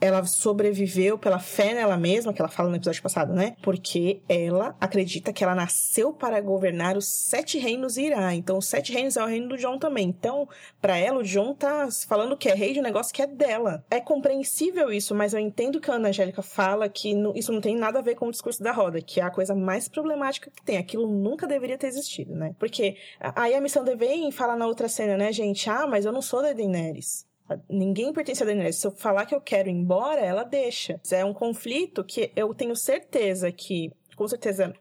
ela 0.00 0.24
sobreviveu 0.24 1.18
pela 1.18 1.38
fé 1.38 1.74
nela 1.74 1.96
mesma, 1.96 2.32
que 2.32 2.40
ela 2.40 2.48
fala 2.48 2.68
no 2.68 2.76
episódio 2.76 3.02
passado, 3.02 3.32
né? 3.32 3.56
Porque 3.62 4.20
ela 4.28 4.76
acredita 4.80 5.32
que 5.32 5.44
ela 5.44 5.54
nasceu 5.54 6.12
para 6.12 6.40
governar 6.40 6.96
os 6.96 7.06
sete 7.06 7.58
reinos 7.58 7.96
e 7.96 8.06
irá. 8.06 8.34
Então, 8.34 8.58
os 8.58 8.66
sete 8.66 8.92
reinos 8.92 9.16
é 9.16 9.22
o 9.22 9.26
reino 9.26 9.48
do 9.48 9.56
John 9.56 9.78
também. 9.78 10.08
Então, 10.08 10.48
para 10.80 10.96
ela, 10.96 11.18
o 11.18 11.24
John 11.24 11.54
tá 11.54 11.88
falando 12.08 12.36
que 12.36 12.48
é 12.48 12.54
rei 12.54 12.72
de 12.72 12.80
um 12.80 12.82
negócio 12.82 13.12
que 13.12 13.22
é 13.22 13.26
dela. 13.26 13.84
É 13.90 14.00
compreensível 14.00 14.92
isso, 14.92 15.14
mas 15.14 15.34
eu 15.34 15.40
entendo 15.40 15.80
que 15.80 15.90
a 15.90 15.94
Ana 15.94 16.08
Angélica 16.08 16.42
fala 16.42 16.88
que 16.88 17.14
isso 17.34 17.52
não 17.52 17.60
tem 17.60 17.76
nada 17.76 17.98
a 17.98 18.02
ver 18.02 18.14
com 18.14 18.28
o 18.28 18.30
discurso 18.30 18.62
da 18.62 18.72
roda, 18.72 19.00
que 19.00 19.20
é 19.20 19.24
a 19.24 19.30
coisa 19.30 19.54
mais 19.54 19.88
problemática 19.88 20.50
que 20.50 20.62
tem. 20.62 20.78
Aquilo 20.78 21.06
nunca 21.06 21.46
deveria 21.46 21.76
ter 21.76 21.88
existido, 21.88 22.34
né? 22.34 22.54
Porque 22.58 22.96
aí 23.20 23.54
a 23.54 23.60
missão 23.60 23.84
de 23.84 23.94
vem 23.96 24.30
fala 24.30 24.56
na 24.56 24.66
outra 24.66 24.88
cena, 24.88 25.16
né, 25.16 25.32
gente? 25.32 25.68
Ah, 25.68 25.86
mas 25.86 26.04
eu 26.04 26.12
não 26.12 26.22
sou 26.22 26.40
da 26.40 26.52
Daenerys. 26.52 27.27
Ninguém 27.68 28.12
pertence 28.12 28.42
a 28.42 28.46
Daenerys. 28.46 28.76
Se 28.76 28.86
eu 28.86 28.90
falar 28.90 29.26
que 29.26 29.34
eu 29.34 29.40
quero 29.40 29.68
ir 29.68 29.72
embora, 29.72 30.20
ela 30.20 30.44
deixa. 30.44 31.00
É 31.10 31.24
um 31.24 31.32
conflito 31.32 32.04
que 32.04 32.30
eu 32.36 32.54
tenho 32.54 32.76
certeza 32.76 33.50
que, 33.50 33.90
com 34.16 34.28
certeza, 34.28 34.74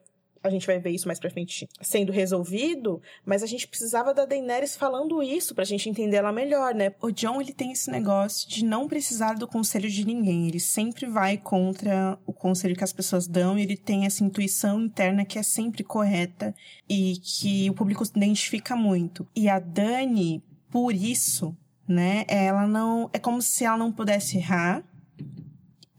a 0.43 0.49
gente 0.49 0.65
vai 0.65 0.79
ver 0.79 0.91
isso 0.91 1.07
mais 1.07 1.19
pra 1.19 1.29
frente 1.29 1.67
sendo 1.81 2.11
resolvido, 2.11 3.01
mas 3.25 3.43
a 3.43 3.45
gente 3.45 3.67
precisava 3.67 4.13
da 4.13 4.25
Daenerys 4.25 4.75
falando 4.75 5.21
isso 5.21 5.53
pra 5.53 5.63
gente 5.63 5.89
entender 5.89 6.17
ela 6.17 6.31
melhor, 6.31 6.73
né? 6.73 6.93
O 7.01 7.11
John, 7.11 7.41
ele 7.41 7.53
tem 7.53 7.71
esse 7.71 7.91
negócio 7.91 8.49
de 8.49 8.63
não 8.63 8.87
precisar 8.87 9.33
do 9.33 9.47
conselho 9.47 9.89
de 9.89 10.05
ninguém. 10.05 10.47
Ele 10.47 10.59
sempre 10.59 11.05
vai 11.05 11.37
contra 11.37 12.17
o 12.25 12.33
conselho 12.33 12.75
que 12.75 12.83
as 12.83 12.93
pessoas 12.93 13.27
dão 13.27 13.57
e 13.57 13.63
ele 13.63 13.77
tem 13.77 14.05
essa 14.05 14.23
intuição 14.23 14.81
interna 14.81 15.25
que 15.25 15.39
é 15.39 15.43
sempre 15.43 15.83
correta 15.83 16.55
e 16.89 17.17
que 17.17 17.69
o 17.69 17.73
público 17.73 18.05
se 18.05 18.11
identifica 18.15 18.75
muito. 18.75 19.27
E 19.35 19.49
a 19.49 19.59
Dani, 19.59 20.43
por 20.69 20.93
isso, 20.93 21.55
né? 21.87 22.25
Ela 22.27 22.67
não. 22.67 23.09
É 23.13 23.19
como 23.19 23.41
se 23.41 23.63
ela 23.63 23.77
não 23.77 23.91
pudesse 23.91 24.37
errar. 24.37 24.83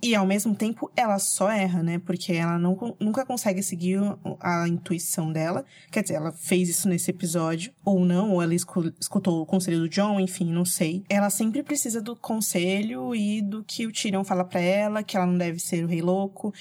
E 0.00 0.14
ao 0.14 0.24
mesmo 0.24 0.54
tempo 0.54 0.88
ela 0.94 1.18
só 1.18 1.50
erra, 1.50 1.82
né? 1.82 1.98
Porque 1.98 2.32
ela 2.32 2.56
não, 2.56 2.96
nunca 3.00 3.26
consegue 3.26 3.64
seguir 3.64 3.98
a 4.38 4.68
intuição 4.68 5.32
dela. 5.32 5.64
Quer 5.90 6.02
dizer, 6.02 6.14
ela 6.14 6.30
fez 6.30 6.68
isso 6.68 6.88
nesse 6.88 7.10
episódio, 7.10 7.72
ou 7.84 8.04
não, 8.04 8.30
ou 8.30 8.40
ela 8.40 8.54
escutou 8.54 9.42
o 9.42 9.46
conselho 9.46 9.80
do 9.80 9.88
John, 9.88 10.20
enfim, 10.20 10.52
não 10.52 10.64
sei. 10.64 11.02
Ela 11.08 11.30
sempre 11.30 11.64
precisa 11.64 12.00
do 12.00 12.14
conselho 12.14 13.12
e 13.12 13.42
do 13.42 13.64
que 13.64 13.88
o 13.88 13.92
Tyrion 13.92 14.22
fala 14.22 14.44
para 14.44 14.60
ela, 14.60 15.02
que 15.02 15.16
ela 15.16 15.26
não 15.26 15.36
deve 15.36 15.58
ser 15.58 15.84
o 15.84 15.88
rei 15.88 16.00
louco. 16.00 16.54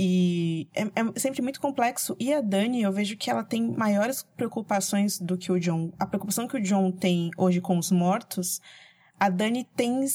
E 0.00 0.68
é, 0.72 0.82
é, 0.82 1.18
sempre 1.18 1.42
muito 1.42 1.60
complexo. 1.60 2.16
E 2.20 2.32
a 2.32 2.40
Dani, 2.40 2.82
eu 2.82 2.92
vejo 2.92 3.16
que 3.16 3.28
ela 3.28 3.42
tem 3.42 3.72
maiores 3.72 4.22
preocupações 4.36 5.18
do 5.18 5.36
que 5.36 5.50
o 5.50 5.58
John. 5.58 5.92
A 5.98 6.06
preocupação 6.06 6.46
que 6.46 6.56
o 6.56 6.62
John 6.62 6.92
tem 6.92 7.30
hoje 7.36 7.60
com 7.60 7.76
os 7.76 7.90
mortos, 7.90 8.60
a 9.18 9.28
Dani 9.28 9.64
tem 9.76 10.06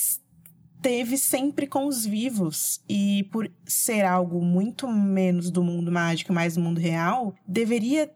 teve 0.82 1.18
sempre 1.18 1.68
com 1.68 1.86
os 1.86 2.06
vivos. 2.06 2.82
E 2.88 3.24
por 3.32 3.52
ser 3.66 4.06
algo 4.06 4.42
muito 4.42 4.88
menos 4.88 5.52
do 5.52 5.62
mundo 5.62 5.92
mágico, 5.92 6.32
mais 6.32 6.56
do 6.56 6.62
mundo 6.62 6.80
real, 6.80 7.36
deveria 7.46 8.10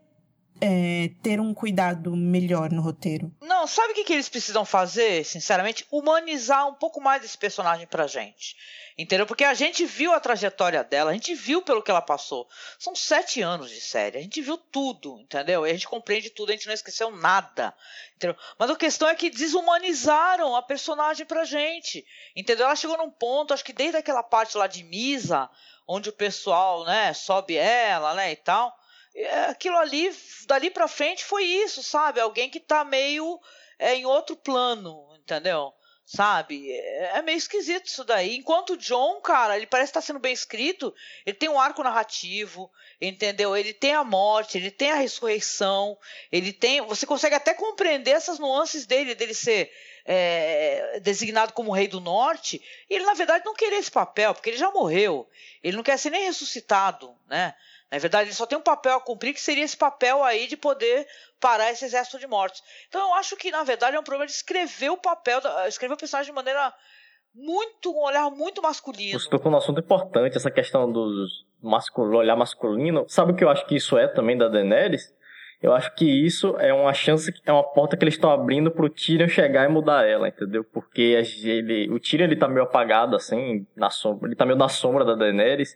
é, 0.60 1.12
ter 1.22 1.40
um 1.40 1.54
cuidado 1.54 2.16
melhor 2.16 2.72
no 2.72 2.82
roteiro. 2.82 3.32
Não, 3.42 3.68
sabe 3.68 3.92
o 3.92 3.96
que, 3.96 4.04
que 4.04 4.14
eles 4.14 4.30
precisam 4.30 4.66
fazer, 4.66 5.24
sinceramente? 5.24 5.86
Humanizar 5.92 6.68
um 6.68 6.74
pouco 6.74 7.00
mais 7.02 7.24
esse 7.24 7.38
personagem 7.38 7.88
pra 7.88 8.08
gente. 8.08 8.56
Entendeu? 8.98 9.28
Porque 9.28 9.44
a 9.44 9.54
gente 9.54 9.86
viu 9.86 10.12
a 10.12 10.20
trajetória 10.20 10.84
dela, 10.84 11.12
a 11.12 11.14
gente 11.14 11.36
viu 11.36 11.62
pelo 11.62 11.84
que 11.84 11.92
ela 11.92 12.02
passou. 12.02 12.48
São 12.80 12.96
sete 12.96 13.44
anos 13.44 13.70
de 13.70 13.80
série, 13.80 14.18
a 14.18 14.22
gente 14.22 14.42
viu 14.42 14.58
tudo, 14.58 15.20
entendeu? 15.20 15.68
E 15.68 15.70
a 15.70 15.74
gente 15.74 15.88
compreende 15.88 16.32
tudo, 16.32 16.50
a 16.50 16.54
gente 16.54 16.66
não 16.66 16.74
esqueceu 16.74 17.12
nada. 17.12 17.76
Entendeu? 18.16 18.36
Mas 18.58 18.72
a 18.72 18.76
questão 18.76 19.08
é 19.08 19.14
que 19.14 19.30
desumanizaram 19.30 20.56
a 20.56 20.64
personagem 20.64 21.28
pra 21.28 21.46
gente. 21.46 22.04
Entendeu? 22.36 22.66
Ela 22.66 22.76
chegou 22.76 22.98
num 22.98 23.12
ponto, 23.12 23.54
acho 23.54 23.64
que 23.64 23.72
desde 23.74 23.98
aquela 23.98 24.24
parte 24.24 24.58
lá 24.58 24.66
de 24.66 24.84
Misa, 24.84 25.48
onde 25.88 26.10
o 26.10 26.14
pessoal, 26.14 26.84
né, 26.84 27.14
sobe 27.14 27.56
ela, 27.56 28.16
né, 28.16 28.32
e 28.32 28.36
tal. 28.36 28.76
Aquilo 29.50 29.78
ali, 29.78 30.14
dali 30.46 30.70
pra 30.70 30.88
frente 30.88 31.26
foi 31.26 31.44
isso, 31.44 31.82
sabe? 31.82 32.20
Alguém 32.20 32.50
que 32.50 32.60
tá 32.60 32.84
meio 32.84 33.40
é, 33.80 33.96
em 33.96 34.06
outro 34.06 34.36
plano, 34.36 35.08
entendeu? 35.18 35.74
sabe? 36.08 36.72
É, 36.72 37.18
é 37.18 37.22
meio 37.22 37.38
esquisito 37.38 37.88
isso 37.88 38.04
daí. 38.06 38.38
Enquanto 38.38 38.72
o 38.72 38.78
John, 38.78 39.20
cara, 39.20 39.58
ele 39.58 39.68
parece 39.68 39.90
estar 39.90 40.02
sendo 40.02 40.20
bem 40.20 40.32
escrito, 40.32 40.96
ele 41.26 41.36
tem 41.36 41.50
um 41.50 41.60
arco 41.60 41.84
narrativo, 41.84 42.72
entendeu? 43.00 43.56
Ele 43.56 43.74
tem 43.74 43.94
a 43.94 44.06
morte, 44.06 44.58
ele 44.58 44.72
tem 44.72 44.90
a 44.90 44.96
ressurreição, 44.96 45.98
ele 46.32 46.54
tem. 46.54 46.80
Você 46.82 47.06
consegue 47.06 47.36
até 47.36 47.54
compreender 47.54 48.12
essas 48.12 48.40
nuances 48.40 48.86
dele, 48.86 49.14
dele 49.14 49.34
ser 49.34 49.70
é, 50.08 51.02
designado 51.02 51.52
como 51.52 51.74
rei 51.74 51.88
do 51.88 52.00
norte, 52.00 52.62
e 52.90 52.96
ele, 52.96 53.06
na 53.06 53.14
verdade, 53.14 53.46
não 53.46 53.54
querer 53.54 53.76
esse 53.76 53.92
papel, 53.92 54.34
porque 54.34 54.50
ele 54.50 54.58
já 54.58 54.72
morreu. 54.72 55.30
Ele 55.62 55.76
não 55.76 55.84
quer 55.84 55.98
ser 56.00 56.10
nem 56.10 56.24
ressuscitado, 56.24 57.14
né? 57.28 57.54
Na 57.92 58.00
verdade, 58.00 58.30
ele 58.30 58.36
só 58.36 58.46
tem 58.46 58.58
um 58.58 58.62
papel 58.62 58.96
a 58.96 59.02
cumprir, 59.02 59.34
que 59.34 59.42
seria 59.42 59.64
esse 59.64 59.76
papel 59.76 60.24
aí 60.24 60.48
de 60.48 60.58
poder 60.58 61.08
parar 61.40 61.72
esse 61.72 61.86
exército 61.86 62.20
de 62.20 62.28
mortos. 62.28 62.64
Então 62.88 63.02
eu 63.02 63.14
acho 63.16 63.36
que, 63.36 63.52
na 63.52 63.64
verdade, 63.64 63.96
é 63.96 64.00
um 64.00 64.04
problema 64.04 64.26
de 64.26 64.34
escrever 64.34 64.90
o 64.90 64.98
papel, 64.98 65.42
escrever 65.68 65.94
o 65.94 65.98
personagem 65.98 66.32
de 66.32 66.36
maneira 66.36 66.74
muito, 67.34 67.92
um 67.92 68.04
olhar 68.04 68.30
muito 68.30 68.62
masculino. 68.62 69.20
Você 69.20 69.30
tocou 69.30 69.52
num 69.52 69.58
assunto 69.58 69.80
importante, 69.80 70.36
essa 70.36 70.52
questão 70.52 70.92
do 70.92 71.28
masculino, 71.62 72.18
olhar 72.18 72.36
masculino. 72.36 73.06
Sabe 73.08 73.32
o 73.32 73.36
que 73.36 73.44
eu 73.44 73.50
acho 73.50 73.66
que 73.66 73.76
isso 73.76 73.98
é 73.98 74.08
também 74.08 74.38
da 74.38 74.48
Daenerys? 74.50 75.14
Eu 75.62 75.74
acho 75.74 75.94
que 75.96 76.06
isso 76.06 76.56
é 76.60 76.72
uma 76.72 76.94
chance, 76.94 77.34
é 77.44 77.52
uma 77.52 77.64
porta 77.64 77.98
que 77.98 78.04
eles 78.04 78.14
estão 78.14 78.30
abrindo 78.30 78.70
pro 78.70 78.90
Tyrion 78.90 79.28
chegar 79.28 79.68
e 79.68 79.72
mudar 79.74 80.08
ela, 80.08 80.28
entendeu? 80.28 80.64
Porque 80.64 81.18
ele, 81.46 81.90
o 81.90 82.00
Tyrion 82.00 82.26
ele 82.26 82.36
tá 82.36 82.48
meio 82.48 82.64
apagado, 82.64 83.16
assim, 83.16 83.66
na 83.76 83.90
sombra, 83.90 84.28
ele 84.28 84.36
tá 84.36 84.46
meio 84.46 84.58
na 84.58 84.70
sombra 84.70 85.04
da 85.04 85.16
Daenerys. 85.16 85.76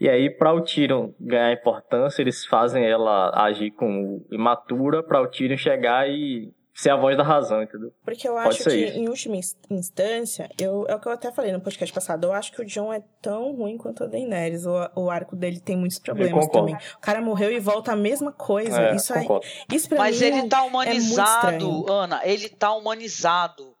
E 0.00 0.08
aí, 0.08 0.28
para 0.28 0.52
o 0.52 0.60
Tyrion 0.60 1.12
ganhar 1.20 1.52
importância, 1.52 2.20
eles 2.20 2.44
fazem 2.44 2.84
ela 2.84 3.30
agir 3.44 3.70
como 3.70 4.26
imatura 4.32 5.00
para 5.00 5.22
o 5.22 5.28
Tyrion 5.28 5.56
chegar 5.56 6.10
e 6.10 6.52
ser 6.74 6.90
a 6.90 6.96
voz 6.96 7.16
da 7.16 7.22
razão, 7.22 7.62
entendeu? 7.62 7.92
Porque 8.04 8.28
eu 8.28 8.36
acho 8.36 8.64
que, 8.64 8.74
isso. 8.74 8.98
em 8.98 9.08
última 9.08 9.36
instância, 9.70 10.50
eu, 10.60 10.84
é 10.88 10.94
o 10.96 11.00
que 11.00 11.06
eu 11.06 11.12
até 11.12 11.30
falei 11.30 11.52
no 11.52 11.60
podcast 11.60 11.94
passado, 11.94 12.26
eu 12.26 12.32
acho 12.32 12.52
que 12.52 12.60
o 12.60 12.64
John 12.64 12.92
é 12.92 13.02
tão 13.22 13.54
ruim 13.54 13.78
quanto 13.78 14.02
a 14.02 14.06
Daenerys. 14.06 14.66
O, 14.66 14.72
o 14.96 15.10
arco 15.10 15.36
dele 15.36 15.60
tem 15.60 15.76
muitos 15.76 16.00
problemas 16.00 16.48
também. 16.48 16.74
O 16.96 17.00
cara 17.00 17.20
morreu 17.20 17.52
e 17.52 17.60
volta 17.60 17.92
a 17.92 17.96
mesma 17.96 18.32
coisa. 18.32 18.88
É, 18.88 18.96
isso, 18.96 19.14
aí, 19.14 19.26
isso 19.72 19.88
pra 19.88 19.98
Mas 19.98 20.20
mim 20.20 20.26
ele 20.26 20.38
é, 20.38 20.48
tá 20.48 20.64
humanizado, 20.64 21.86
é 21.88 21.92
Ana. 21.92 22.20
Ele 22.24 22.48
tá 22.48 22.74
humanizado. 22.74 23.74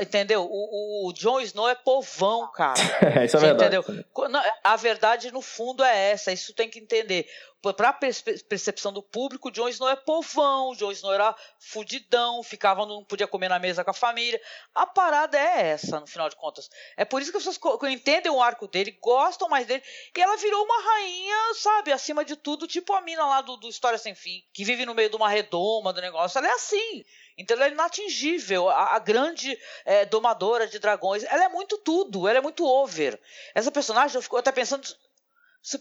Entendeu? 0.00 0.44
O, 0.50 1.08
o 1.08 1.12
Jon 1.12 1.40
Snow 1.40 1.68
é 1.68 1.74
povão, 1.76 2.50
cara. 2.52 2.80
isso 3.24 3.36
é 3.36 3.40
verdade. 3.40 3.76
Entendeu? 3.76 4.02
A 4.64 4.76
verdade, 4.76 5.32
no 5.32 5.40
fundo, 5.40 5.84
é 5.84 6.10
essa. 6.10 6.32
Isso 6.32 6.52
tem 6.54 6.68
que 6.68 6.80
entender. 6.80 7.26
Pra 7.74 7.92
percepção 7.92 8.92
do 8.92 9.02
público, 9.02 9.50
Jon 9.50 9.68
Snow 9.68 9.88
é 9.88 9.96
povão. 9.96 10.74
Jon 10.74 10.92
Snow 10.92 11.12
era 11.12 11.34
fudidão, 11.58 12.42
ficava, 12.42 12.86
não 12.86 13.04
podia 13.04 13.26
comer 13.26 13.48
na 13.48 13.58
mesa 13.58 13.84
com 13.84 13.90
a 13.90 13.94
família. 13.94 14.40
A 14.74 14.86
parada 14.86 15.38
é 15.38 15.68
essa, 15.68 16.00
no 16.00 16.06
final 16.06 16.28
de 16.28 16.36
contas. 16.36 16.68
É 16.96 17.04
por 17.04 17.20
isso 17.20 17.30
que 17.30 17.38
as 17.38 17.44
pessoas 17.44 17.92
entendem 17.92 18.30
o 18.30 18.40
arco 18.40 18.66
dele, 18.66 18.98
gostam 19.02 19.48
mais 19.48 19.66
dele. 19.66 19.82
E 20.16 20.20
ela 20.20 20.36
virou 20.36 20.64
uma 20.64 20.82
rainha, 20.82 21.54
sabe, 21.54 21.92
acima 21.92 22.24
de 22.24 22.36
tudo, 22.36 22.66
tipo 22.66 22.92
a 22.92 23.00
mina 23.00 23.24
lá 23.24 23.40
do, 23.40 23.56
do 23.56 23.68
História 23.68 23.98
Sem 23.98 24.14
Fim, 24.14 24.42
que 24.52 24.64
vive 24.64 24.86
no 24.86 24.94
meio 24.94 25.10
de 25.10 25.16
uma 25.16 25.28
redoma 25.28 25.92
do 25.92 26.00
negócio. 26.00 26.38
Ela 26.38 26.48
é 26.48 26.52
assim. 26.52 27.04
Então 27.38 27.56
ela 27.56 27.66
é 27.66 27.70
inatingível. 27.70 28.68
A, 28.68 28.96
a 28.96 28.98
grande 28.98 29.58
é, 29.84 30.04
domadora 30.06 30.66
de 30.66 30.78
dragões. 30.78 31.22
Ela 31.24 31.44
é 31.44 31.48
muito 31.48 31.76
tudo. 31.78 32.26
Ela 32.26 32.38
é 32.38 32.42
muito 32.42 32.64
over. 32.64 33.20
Essa 33.54 33.70
personagem, 33.70 34.16
eu 34.16 34.22
fico 34.22 34.36
até 34.36 34.50
pensando. 34.50 34.86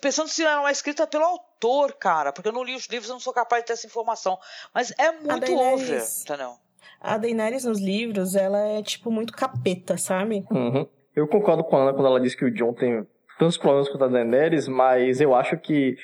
Pensando 0.02 0.28
se 0.28 0.44
ela 0.44 0.58
não 0.58 0.68
é 0.68 0.72
escrita 0.72 1.06
pelo 1.06 1.24
autor, 1.24 1.94
cara. 1.94 2.34
Porque 2.34 2.50
eu 2.50 2.54
não 2.54 2.64
li 2.64 2.76
os 2.76 2.88
livros, 2.88 3.10
eu 3.10 3.14
não 3.14 3.20
sou 3.20 3.34
capaz 3.34 3.62
de 3.62 3.68
ter 3.68 3.74
essa 3.74 3.86
informação. 3.86 4.38
Mas 4.74 4.92
é 4.98 5.12
muito 5.12 5.40
Daenerys, 5.40 5.84
over, 5.84 6.04
entendeu? 6.22 6.56
A 7.00 7.18
Daenerys 7.18 7.66
nos 7.66 7.80
livros, 7.80 8.36
ela 8.36 8.60
é, 8.60 8.82
tipo, 8.82 9.12
muito 9.12 9.34
capeta, 9.34 9.98
sabe? 9.98 10.46
Uhum. 10.50 10.88
Eu 11.16 11.28
concordo 11.28 11.64
com 11.64 11.78
a 11.78 11.82
Ana 11.84 11.94
quando 11.94 12.08
ela 12.08 12.20
diz 12.20 12.34
que 12.34 12.46
o 12.46 12.52
John 12.52 12.74
tem 12.74 13.06
tantos 13.38 13.58
problemas 13.58 13.90
quanto 13.90 14.06
a 14.06 14.08
Daenerys, 14.08 14.68
mas 14.68 15.22
eu 15.22 15.36
acho 15.36 15.58
que 15.58 15.98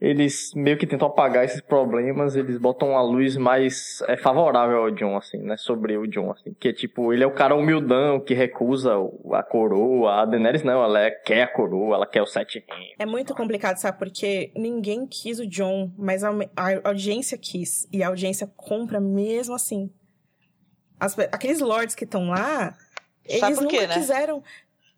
eles 0.00 0.54
meio 0.54 0.78
que 0.78 0.86
tentam 0.86 1.08
apagar 1.08 1.44
esses 1.44 1.60
problemas, 1.60 2.34
eles 2.34 2.56
botam 2.56 2.90
uma 2.90 3.02
luz 3.02 3.36
mais 3.36 4.00
é, 4.08 4.16
favorável 4.16 4.78
ao 4.78 4.90
John, 4.90 5.14
assim, 5.14 5.36
né? 5.38 5.58
Sobre 5.58 5.94
o 5.98 6.06
John, 6.06 6.30
assim. 6.30 6.54
Que, 6.58 6.72
tipo, 6.72 7.12
ele 7.12 7.22
é 7.22 7.26
o 7.26 7.34
cara 7.34 7.54
humildão 7.54 8.18
que 8.18 8.32
recusa 8.32 8.94
a 9.32 9.42
coroa. 9.42 10.22
A 10.22 10.24
Daenerys 10.24 10.62
não, 10.62 10.82
ela 10.82 11.00
é, 11.02 11.10
quer 11.10 11.42
a 11.42 11.48
coroa, 11.48 11.96
ela 11.96 12.06
quer 12.06 12.22
o 12.22 12.26
sete 12.26 12.64
reinos. 12.66 12.94
É 12.98 13.04
muito 13.04 13.34
complicado, 13.34 13.76
sabe? 13.76 13.98
Porque 13.98 14.50
ninguém 14.56 15.06
quis 15.06 15.38
o 15.38 15.46
John, 15.46 15.92
mas 15.98 16.24
a, 16.24 16.30
a 16.56 16.88
audiência 16.88 17.36
quis. 17.36 17.86
E 17.92 18.02
a 18.02 18.08
audiência 18.08 18.50
compra 18.56 19.00
mesmo 19.00 19.54
assim. 19.54 19.90
As, 20.98 21.18
aqueles 21.18 21.60
lords 21.60 21.94
que 21.94 22.04
estão 22.04 22.30
lá, 22.30 22.74
eles 23.22 23.58
quê, 23.58 23.64
nunca 23.64 23.86
né? 23.86 23.94
quiseram... 23.94 24.42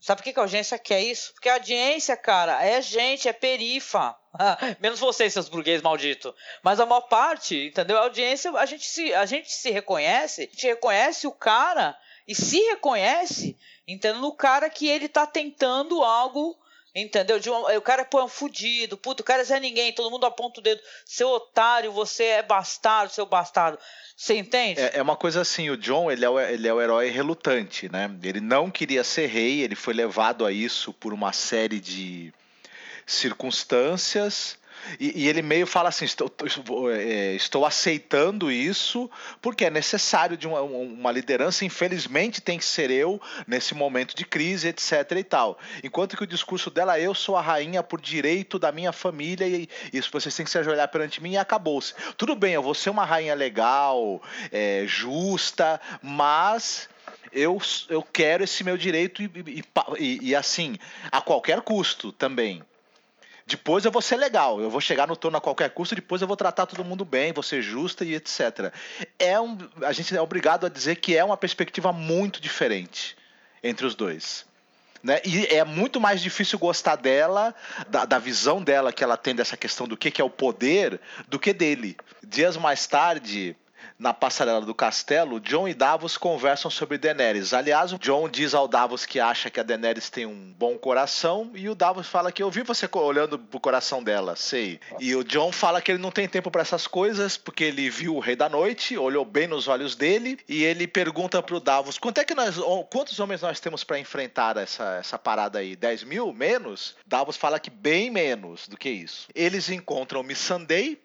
Sabe 0.01 0.21
por 0.21 0.33
que 0.33 0.39
a 0.39 0.43
audiência 0.43 0.77
quer 0.81 1.01
isso? 1.01 1.33
Porque 1.33 1.49
a 1.49 1.55
audiência, 1.55 2.17
cara, 2.17 2.65
é 2.65 2.83
gente, 2.83 3.29
é 3.29 3.33
perifa. 3.33 4.17
Menos 4.81 5.01
vocês, 5.01 5.33
seus 5.33 5.49
burguês 5.49 5.83
malditos. 5.83 6.33
Mas 6.63 6.81
a 6.81 6.87
maior 6.87 7.03
parte, 7.03 7.67
entendeu? 7.67 7.99
A 7.99 8.03
audiência, 8.03 8.51
a 8.53 8.67
gente 8.67 8.87
se, 8.87 9.13
a 9.15 9.27
gente 9.27 9.53
se 9.53 9.71
reconhece, 9.71 10.43
a 10.43 10.45
gente 10.45 10.67
reconhece 10.67 11.27
o 11.27 11.33
cara 11.33 11.97
e 12.27 12.35
se 12.35 12.59
reconhece, 12.69 13.57
entendeu? 13.87 14.21
No 14.21 14.33
cara 14.33 14.71
que 14.71 14.89
ele 14.89 15.09
tá 15.09 15.27
tentando 15.27 16.03
algo 16.03 16.57
Entendeu? 16.95 17.41
De 17.41 17.49
uma, 17.49 17.75
o 17.75 17.81
cara 17.81 18.05
pô, 18.05 18.21
é 18.21 18.25
um 18.25 18.29
fudido, 18.29 18.99
puto, 18.99 19.23
o 19.23 19.25
cara 19.25 19.43
é 19.43 19.61
ninguém, 19.61 19.95
todo 19.95 20.11
mundo 20.11 20.27
aponta 20.27 20.61
o 20.61 20.63
dedo. 20.63 20.81
Seu 21.07 21.29
otário, 21.29 21.91
você 21.91 22.25
é 22.25 22.43
bastardo, 22.43 23.11
seu 23.11 23.25
bastardo. 23.25 23.79
Você 24.15 24.37
entende? 24.37 24.79
É, 24.79 24.99
é, 24.99 25.03
uma 25.03 25.17
coisa 25.17 25.41
assim, 25.41 25.71
o 25.71 25.77
John, 25.77 26.11
ele 26.11 26.23
é 26.23 26.29
o, 26.29 26.39
ele 26.39 26.69
é 26.69 26.75
o 26.75 26.83
herói 26.83 27.09
relutante, 27.09 27.91
né? 27.91 28.15
Ele 28.23 28.41
não 28.41 28.71
queria 28.71 29.03
ser 29.03 29.27
rei, 29.27 29.63
ele 29.63 29.75
foi 29.75 29.95
levado 29.95 30.45
a 30.45 30.53
isso 30.53 30.93
por 30.93 31.15
uma 31.15 31.33
série 31.33 31.81
de 31.81 32.31
circunstâncias. 33.07 34.59
E, 34.99 35.23
e, 35.23 35.29
ele 35.29 35.43
meio 35.43 35.67
fala 35.67 35.89
assim: 35.91 36.05
estou, 36.05 36.31
é, 36.91 37.35
estou, 37.35 37.65
aceitando 37.65 38.51
isso 38.51 39.11
porque 39.41 39.65
é 39.65 39.71
necessário 39.71 40.37
de 40.37 40.47
uma, 40.47 40.61
uma, 40.61 41.13
liderança. 41.13 41.65
Infelizmente, 41.65 42.41
tem 42.41 42.59
que 42.59 42.65
ser 42.65 42.91
eu 42.91 43.21
nesse 43.47 43.75
momento 43.75 44.15
de 44.15 44.25
crise, 44.25 44.69
etc. 44.69 45.13
e 45.17 45.25
tal. 45.25 45.59
Enquanto 45.85 46.17
que 46.17 46.25
o 46.25 46.27
discurso 46.27 46.71
dela, 46.71 46.99
eu 46.99 47.15
sou 47.15 47.37
a 47.37 47.41
rainha 47.41 47.83
por 47.83 48.01
direito 48.01 48.59
da 48.59 48.73
minha 48.73 48.93
família 48.93 49.47
e 49.47 49.69
isso 49.93 50.11
vocês 50.13 50.35
têm 50.35 50.45
que 50.45 50.51
se 50.51 50.59
ajoelhar 50.59 50.89
perante 50.89 51.23
mim 51.23 51.33
e 51.33 51.39
acabou-se. 51.39 51.95
Tudo 52.17 52.35
bem, 52.35 52.55
eu 52.55 52.63
vou 52.63 52.75
ser 52.75 52.91
uma 52.91 53.05
rainha 53.05 53.35
legal, 53.35 54.21
é, 54.51 54.85
justa, 54.87 55.81
mas 56.03 56.89
eu, 57.33 57.61
eu 57.89 58.03
quero 58.03 58.45
esse 58.45 58.65
meu 58.65 58.77
direito 58.77 59.23
e, 59.23 59.31
e, 59.47 59.65
e, 59.99 60.29
e, 60.31 60.35
assim, 60.35 60.77
a 61.11 61.21
qualquer 61.21 61.61
custo 61.61 62.13
também. 62.13 62.63
Depois 63.47 63.85
eu 63.85 63.91
vou 63.91 64.01
ser 64.01 64.17
legal, 64.17 64.61
eu 64.61 64.71
vou 64.71 64.81
chegar 64.81 65.07
no 65.07 65.17
trono 65.17 65.37
a 65.37 65.41
qualquer 65.41 65.71
custo, 65.71 65.95
depois 65.95 66.23
eu 66.23 66.29
vou 66.29 66.37
tratar 66.37 66.67
todo 66.67 66.85
mundo 66.85 67.05
bem, 67.05 67.33
vou 67.33 67.43
ser 67.43 67.61
justa 67.63 68.05
e 68.05 68.15
etc. 68.15 68.73
É 69.19 69.41
um, 69.41 69.59
a 69.83 69.93
gente 69.93 70.17
é 70.17 70.21
obrigado 70.21 70.67
a 70.67 70.69
dizer 70.69 70.97
que 70.97 71.17
é 71.17 71.25
uma 71.25 71.37
perspectiva 71.37 71.93
muito 71.93 72.41
diferente 72.41 73.17
entre 73.63 73.85
os 73.87 73.95
dois. 73.95 74.47
Né? 75.03 75.21
E 75.25 75.47
é 75.47 75.65
muito 75.65 76.01
mais 76.01 76.21
difícil 76.21 76.59
gostar 76.59 76.95
dela, 76.95 77.53
da, 77.89 78.05
da, 78.05 78.19
visão 78.21 78.63
dela 78.63 78.93
que 78.93 79.03
ela 79.03 79.17
tem 79.17 79.35
dessa 79.35 79.57
questão 79.57 79.89
do 79.89 79.97
que, 79.97 80.13
que 80.13 80.21
é 80.21 80.25
o 80.25 80.31
poder, 80.31 81.01
do 81.27 81.41
que 81.41 81.53
dele. 81.53 81.97
Dias 82.23 82.57
mais 82.57 82.87
tarde, 82.87 83.57
na 84.03 84.13
passarela 84.13 84.61
do 84.63 84.75
castelo, 84.75 85.39
John 85.39 85.69
e 85.69 85.75
Davos 85.75 86.17
conversam 86.17 86.69
sobre 86.69 86.99
Daenerys. 86.99 87.55
Aliás, 87.55 87.93
o 87.93 87.99
John 87.99 88.29
diz 88.29 88.53
ao 88.53 88.67
Davos 88.67 89.07
que 89.07 89.21
acha 89.21 89.49
que 89.49 89.61
a 89.61 89.63
Daenerys 89.63 90.11
tem 90.11 90.27
um 90.27 90.53
bom 90.59 90.77
coração 90.77 91.53
e 91.55 91.69
o 91.69 91.75
Davos 91.75 92.09
fala 92.09 92.33
que 92.33 92.43
eu 92.43 92.51
vi 92.51 92.63
você 92.63 92.89
olhando 92.95 93.39
pro 93.39 93.61
coração 93.61 94.03
dela, 94.03 94.35
sei. 94.35 94.81
E 94.99 95.15
o 95.15 95.23
John 95.23 95.53
fala 95.53 95.81
que 95.81 95.93
ele 95.93 96.03
não 96.03 96.11
tem 96.11 96.27
tempo 96.27 96.51
para 96.51 96.63
essas 96.63 96.89
coisas 96.89 97.37
porque 97.37 97.63
ele 97.63 97.89
viu 97.89 98.17
o 98.17 98.19
Rei 98.19 98.35
da 98.35 98.49
Noite, 98.49 98.99
olhou 98.99 99.25
bem 99.25 99.47
nos 99.47 99.69
olhos 99.69 99.95
dele 99.95 100.37
e 100.49 100.65
ele 100.65 100.89
pergunta 100.89 101.41
pro 101.41 101.61
Davos 101.61 101.97
quanto 101.97 102.19
é 102.19 102.25
que 102.25 102.35
nós, 102.35 102.57
quantos 102.91 103.21
homens 103.21 103.41
nós 103.41 103.61
temos 103.61 103.85
para 103.85 104.01
enfrentar 104.01 104.57
essa, 104.57 104.97
essa 104.97 105.17
parada 105.17 105.61
aí? 105.61 105.77
10 105.77 106.03
mil? 106.03 106.33
Menos? 106.33 106.97
Davos 107.07 107.37
fala 107.37 107.61
que 107.61 107.71
bem 107.71 108.11
menos 108.11 108.67
do 108.67 108.77
que 108.77 108.91
isso. 108.91 109.29
Eles 109.33 109.71
encontram 109.71 110.25
Missandei. 110.25 111.01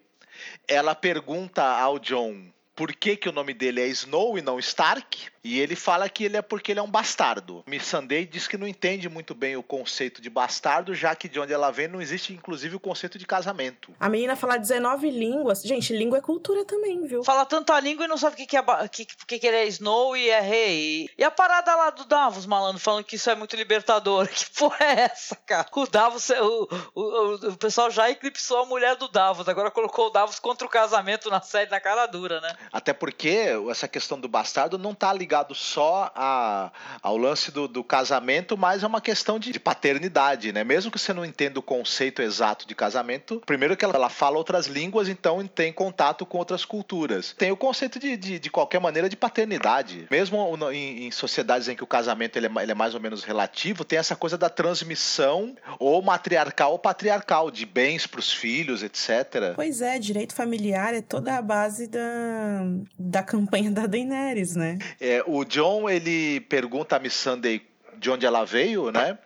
Ela 0.66 0.94
pergunta 0.94 1.62
ao 1.62 1.98
John 1.98 2.44
por 2.78 2.94
que, 2.94 3.16
que 3.16 3.28
o 3.28 3.32
nome 3.32 3.52
dele 3.52 3.80
é 3.80 3.88
Snow 3.88 4.38
e 4.38 4.40
não 4.40 4.56
Stark. 4.60 5.26
E 5.42 5.58
ele 5.58 5.74
fala 5.74 6.08
que 6.08 6.24
ele 6.24 6.36
é 6.36 6.42
porque 6.42 6.70
ele 6.70 6.78
é 6.78 6.82
um 6.82 6.90
bastardo. 6.90 7.64
Missandei 7.66 8.24
diz 8.24 8.46
que 8.46 8.56
não 8.56 8.68
entende 8.68 9.08
muito 9.08 9.34
bem 9.34 9.56
o 9.56 9.62
conceito 9.62 10.20
de 10.20 10.28
bastardo, 10.30 10.94
já 10.94 11.16
que 11.16 11.28
de 11.28 11.40
onde 11.40 11.52
ela 11.52 11.70
vem 11.70 11.88
não 11.88 12.00
existe 12.00 12.32
inclusive 12.32 12.76
o 12.76 12.80
conceito 12.80 13.18
de 13.18 13.26
casamento. 13.26 13.92
A 13.98 14.08
menina 14.08 14.36
fala 14.36 14.58
19 14.58 15.10
línguas. 15.10 15.62
Gente, 15.62 15.92
língua 15.92 16.18
é 16.18 16.20
cultura 16.20 16.64
também, 16.64 17.04
viu? 17.06 17.24
Fala 17.24 17.46
tanta 17.46 17.80
língua 17.80 18.04
e 18.04 18.08
não 18.08 18.16
sabe 18.16 18.34
o 18.34 18.36
que, 18.36 18.46
que, 18.46 18.56
é, 18.56 18.62
que, 18.88 19.06
que, 19.06 19.38
que 19.38 19.46
ele 19.46 19.56
é 19.56 19.66
Snow 19.66 20.16
e 20.16 20.28
é 20.28 20.40
rei. 20.40 21.10
E 21.16 21.24
a 21.24 21.30
parada 21.30 21.74
lá 21.74 21.90
do 21.90 22.04
Davos, 22.04 22.46
malandro, 22.46 22.80
falando 22.80 23.04
que 23.04 23.16
isso 23.16 23.30
é 23.30 23.34
muito 23.34 23.56
libertador. 23.56 24.28
Que 24.38 24.50
porra 24.50 24.84
é 24.84 25.00
essa, 25.00 25.34
cara? 25.34 25.66
O 25.72 25.86
Davos, 25.86 26.30
o, 26.30 26.68
o, 26.94 27.34
o, 27.34 27.56
pessoal 27.56 27.90
já 27.90 28.08
eclipsou 28.10 28.58
a 28.58 28.66
mulher 28.66 28.96
do 28.96 29.08
Davos, 29.08 29.48
agora 29.48 29.70
colocou 29.70 30.08
o 30.08 30.10
Davos 30.10 30.38
contra 30.38 30.66
o 30.66 30.70
casamento 30.70 31.30
na 31.30 31.40
série 31.40 31.70
na 31.70 31.80
cara 31.80 32.06
dura, 32.06 32.40
né? 32.40 32.54
Até 32.72 32.92
porque 32.92 33.48
essa 33.70 33.88
questão 33.88 34.18
do 34.18 34.28
bastardo 34.28 34.78
não 34.78 34.94
tá 34.94 35.12
ligado 35.12 35.54
só 35.54 36.10
a, 36.14 36.70
ao 37.02 37.16
lance 37.16 37.50
do, 37.50 37.66
do 37.66 37.82
casamento, 37.82 38.56
mas 38.56 38.82
é 38.82 38.86
uma 38.86 39.00
questão 39.00 39.38
de, 39.38 39.52
de, 39.52 39.60
paternidade, 39.60 40.52
né? 40.52 40.64
Mesmo 40.64 40.90
que 40.90 40.98
você 40.98 41.12
não 41.12 41.24
entenda 41.24 41.58
o 41.58 41.62
conceito 41.62 42.22
exato 42.22 42.66
de 42.66 42.74
casamento, 42.74 43.42
primeiro 43.44 43.76
que 43.76 43.84
ela, 43.84 43.94
ela 43.94 44.08
fala 44.08 44.36
outras 44.36 44.66
línguas, 44.66 45.08
então 45.08 45.46
tem 45.46 45.72
contato 45.72 46.24
com 46.26 46.38
outras 46.38 46.64
culturas. 46.64 47.34
Tem 47.36 47.50
o 47.50 47.56
conceito 47.56 47.98
de, 47.98 48.16
de, 48.16 48.38
de 48.38 48.50
qualquer 48.50 48.80
maneira 48.80 49.08
de 49.08 49.16
paternidade. 49.16 50.06
Mesmo 50.10 50.56
em, 50.72 51.06
em, 51.06 51.10
sociedades 51.10 51.68
em 51.68 51.76
que 51.76 51.84
o 51.84 51.86
casamento 51.86 52.36
ele 52.36 52.46
é, 52.46 52.62
ele 52.62 52.72
é 52.72 52.74
mais 52.74 52.94
ou 52.94 53.00
menos 53.00 53.24
relativo, 53.24 53.84
tem 53.84 53.98
essa 53.98 54.16
coisa 54.16 54.36
da 54.36 54.48
transmissão 54.48 55.56
ou 55.78 56.00
matriarcal 56.02 56.72
ou 56.72 56.78
patriarcal 56.78 57.50
de 57.50 57.66
bens 57.66 58.06
para 58.06 58.20
os 58.20 58.32
filhos, 58.32 58.82
etc. 58.82 59.54
Pois 59.54 59.80
é, 59.80 59.98
direito 59.98 60.34
familiar 60.34 60.94
é 60.94 61.00
toda 61.00 61.36
a 61.36 61.42
base 61.42 61.86
da, 61.86 62.57
da 62.98 63.22
campanha 63.22 63.70
da 63.70 63.86
Daenerys, 63.86 64.54
né? 64.56 64.78
É, 65.00 65.22
o 65.26 65.44
John, 65.44 65.88
ele 65.88 66.40
pergunta 66.40 66.96
a 66.96 66.98
Miss 66.98 67.14
Sunday 67.14 67.62
de 67.98 68.10
onde 68.10 68.24
ela 68.24 68.44
veio, 68.44 68.90
né? 68.90 69.18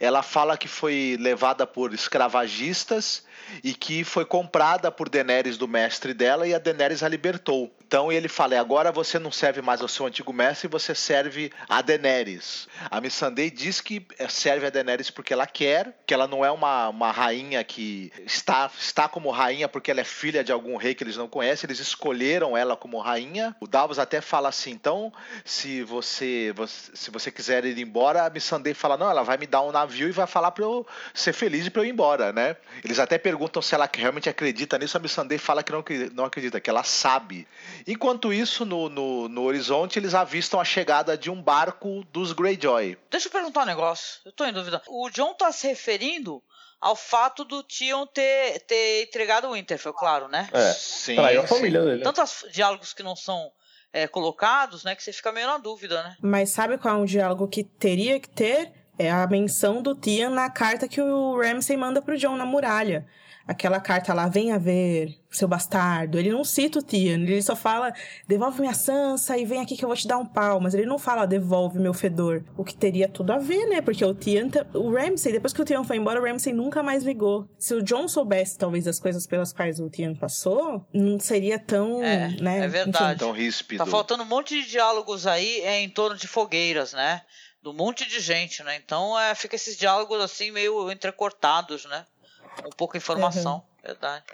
ela 0.00 0.22
fala 0.22 0.56
que 0.56 0.68
foi 0.68 1.16
levada 1.20 1.66
por 1.66 1.94
escravagistas 1.94 3.24
e 3.62 3.74
que 3.74 4.04
foi 4.04 4.24
comprada 4.24 4.90
por 4.90 5.08
Daenerys 5.08 5.56
do 5.56 5.68
mestre 5.68 6.14
dela 6.14 6.46
e 6.46 6.54
a 6.54 6.58
Daenerys 6.58 7.02
a 7.02 7.08
libertou. 7.08 7.72
Então 7.86 8.12
ele 8.12 8.28
fala: 8.28 8.58
agora 8.60 8.92
você 8.92 9.18
não 9.18 9.32
serve 9.32 9.62
mais 9.62 9.80
ao 9.80 9.88
seu 9.88 10.06
antigo 10.06 10.32
mestre, 10.32 10.68
você 10.68 10.94
serve 10.94 11.50
a 11.68 11.80
Daenerys. 11.80 12.68
A 12.90 13.00
Missandei 13.00 13.50
diz 13.50 13.80
que 13.80 14.06
serve 14.28 14.66
a 14.66 14.70
Daenerys 14.70 15.10
porque 15.10 15.32
ela 15.32 15.46
quer, 15.46 15.98
que 16.06 16.12
ela 16.12 16.26
não 16.26 16.44
é 16.44 16.50
uma, 16.50 16.88
uma 16.88 17.10
rainha 17.10 17.64
que 17.64 18.12
está, 18.26 18.70
está 18.78 19.08
como 19.08 19.30
rainha 19.30 19.68
porque 19.68 19.90
ela 19.90 20.00
é 20.00 20.04
filha 20.04 20.44
de 20.44 20.52
algum 20.52 20.76
rei 20.76 20.94
que 20.94 21.02
eles 21.02 21.16
não 21.16 21.28
conhecem, 21.28 21.66
eles 21.66 21.80
escolheram 21.80 22.56
ela 22.56 22.76
como 22.76 22.98
rainha. 22.98 23.56
O 23.58 23.66
Davos 23.66 23.98
até 23.98 24.20
fala 24.20 24.50
assim: 24.50 24.72
então, 24.72 25.10
se 25.44 25.82
você, 25.82 26.52
se 26.66 27.10
você 27.10 27.30
quiser 27.30 27.64
ir 27.64 27.78
embora, 27.78 28.26
a 28.26 28.30
Missandei 28.30 28.74
fala: 28.74 28.98
não, 28.98 29.10
ela 29.10 29.22
vai 29.22 29.38
me 29.38 29.46
dar 29.46 29.62
um 29.62 29.72
navio 29.72 30.08
e 30.08 30.12
vai 30.12 30.26
falar 30.26 30.50
para 30.50 30.64
eu 30.64 30.86
ser 31.14 31.32
feliz 31.32 31.66
e 31.66 31.70
para 31.70 31.80
eu 31.80 31.86
ir 31.86 31.90
embora, 31.90 32.34
né? 32.34 32.54
Eles 32.84 32.98
até 32.98 33.16
perguntam 33.16 33.37
se 33.62 33.74
ela 33.74 33.88
realmente 33.92 34.28
acredita 34.28 34.78
nisso, 34.78 34.96
a 34.96 35.00
Missandei 35.00 35.38
fala 35.38 35.62
que 35.62 35.72
não, 35.72 35.84
não 36.12 36.24
acredita, 36.24 36.60
que 36.60 36.70
ela 36.70 36.82
sabe. 36.82 37.46
Enquanto 37.86 38.32
isso, 38.32 38.64
no, 38.64 38.88
no, 38.88 39.28
no, 39.28 39.42
horizonte, 39.42 39.98
eles 39.98 40.14
avistam 40.14 40.60
a 40.60 40.64
chegada 40.64 41.16
de 41.16 41.30
um 41.30 41.40
barco 41.40 42.04
dos 42.12 42.32
Greyjoy. 42.32 42.98
Deixa 43.10 43.28
eu 43.28 43.32
perguntar 43.32 43.62
um 43.62 43.66
negócio, 43.66 44.20
eu 44.24 44.32
tô 44.32 44.44
em 44.44 44.52
dúvida. 44.52 44.82
O 44.88 45.10
John 45.10 45.34
tá 45.34 45.52
se 45.52 45.66
referindo 45.68 46.42
ao 46.80 46.96
fato 46.96 47.44
do 47.44 47.62
Tion 47.62 48.06
ter, 48.06 48.60
ter 48.60 49.04
entregado 49.04 49.48
o 49.48 49.52
Winterfell, 49.52 49.92
claro, 49.92 50.28
né? 50.28 50.48
É, 50.52 50.72
sim. 50.72 51.16
Traiu 51.16 51.42
a 51.42 51.46
família 51.46 51.84
dele. 51.84 52.02
Tantos 52.02 52.44
diálogos 52.52 52.92
que 52.92 53.02
não 53.02 53.16
são 53.16 53.50
é, 53.92 54.06
colocados, 54.06 54.84
né, 54.84 54.94
que 54.94 55.02
você 55.02 55.12
fica 55.12 55.32
meio 55.32 55.46
na 55.46 55.58
dúvida, 55.58 56.02
né? 56.02 56.16
Mas 56.20 56.50
sabe 56.50 56.78
qual 56.78 56.94
é 56.94 56.98
um 56.98 57.04
diálogo 57.04 57.48
que 57.48 57.64
teria 57.64 58.20
que 58.20 58.28
ter? 58.28 58.72
É 58.98 59.10
a 59.10 59.26
menção 59.26 59.80
do 59.80 59.94
Tian 59.94 60.30
na 60.30 60.50
carta 60.50 60.88
que 60.88 61.00
o 61.00 61.40
Ramsay 61.40 61.76
manda 61.76 62.02
pro 62.02 62.18
John 62.18 62.36
na 62.36 62.44
muralha 62.44 63.06
aquela 63.48 63.80
carta 63.80 64.12
lá, 64.12 64.28
venha 64.28 64.58
ver, 64.58 65.18
seu 65.30 65.48
bastardo. 65.48 66.18
Ele 66.18 66.30
não 66.30 66.44
cita 66.44 66.78
o 66.78 66.82
Tian, 66.82 67.22
ele 67.22 67.40
só 67.40 67.56
fala, 67.56 67.92
devolve 68.26 68.60
minha 68.60 68.74
Sansa 68.74 69.38
e 69.38 69.46
vem 69.46 69.60
aqui 69.60 69.74
que 69.74 69.82
eu 69.82 69.88
vou 69.88 69.96
te 69.96 70.06
dar 70.06 70.18
um 70.18 70.26
pau. 70.26 70.60
Mas 70.60 70.74
ele 70.74 70.84
não 70.84 70.98
fala, 70.98 71.26
devolve 71.26 71.78
meu 71.78 71.94
fedor. 71.94 72.44
O 72.58 72.62
que 72.62 72.76
teria 72.76 73.08
tudo 73.08 73.32
a 73.32 73.38
ver, 73.38 73.64
né? 73.66 73.80
Porque 73.80 74.04
o 74.04 74.14
Tian, 74.14 74.48
o 74.74 74.92
Ramsay, 74.92 75.32
depois 75.32 75.54
que 75.54 75.62
o 75.62 75.64
Tian 75.64 75.82
foi 75.82 75.96
embora, 75.96 76.20
o 76.20 76.24
Ramsay 76.24 76.52
nunca 76.52 76.82
mais 76.82 77.02
ligou. 77.02 77.48
Se 77.58 77.74
o 77.74 77.82
John 77.82 78.06
soubesse, 78.06 78.58
talvez, 78.58 78.86
as 78.86 79.00
coisas 79.00 79.26
pelas 79.26 79.50
quais 79.50 79.80
o 79.80 79.88
Tian 79.88 80.14
passou, 80.14 80.86
não 80.92 81.18
seria 81.18 81.58
tão, 81.58 82.04
é, 82.04 82.28
né? 82.40 82.64
É 82.66 82.68
verdade. 82.68 83.14
Enfim. 83.14 83.18
Tão 83.18 83.32
ríspido. 83.32 83.78
Tá 83.82 83.90
faltando 83.90 84.22
um 84.24 84.26
monte 84.26 84.62
de 84.62 84.68
diálogos 84.68 85.26
aí 85.26 85.60
é, 85.62 85.80
em 85.80 85.88
torno 85.88 86.16
de 86.16 86.28
fogueiras, 86.28 86.92
né? 86.92 87.22
Do 87.62 87.72
monte 87.72 88.06
de 88.06 88.20
gente, 88.20 88.62
né? 88.62 88.76
Então 88.76 89.18
é, 89.18 89.34
fica 89.34 89.56
esses 89.56 89.76
diálogos 89.76 90.20
assim 90.20 90.50
meio 90.50 90.92
entrecortados, 90.92 91.86
né? 91.86 92.04
Com 92.62 92.70
pouca 92.70 92.96
informação, 92.96 93.56
uhum. 93.56 93.62
verdade. 93.84 94.24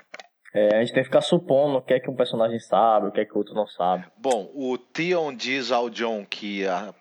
É, 0.55 0.76
a 0.76 0.80
gente 0.80 0.94
tem 0.94 1.02
que 1.02 1.09
ficar 1.09 1.20
supondo 1.20 1.78
o 1.78 1.82
que 1.82 1.94
é 1.94 2.01
que 2.01 2.09
um 2.09 2.14
personagem 2.14 2.60
sabe, 2.60 3.09
o 3.09 3.10
que 3.10 3.20
é 3.20 3.24
que 3.24 3.34
o 3.34 3.38
outro 3.38 3.55
não 3.55 3.66
sabe. 3.66 4.05
Bom, 4.16 4.51
o 4.55 4.78
Theon 4.78 5.34
diz 5.34 5.72
ao 5.72 5.90
John 5.90 6.24
que 6.24 6.64
a, 6.64 6.94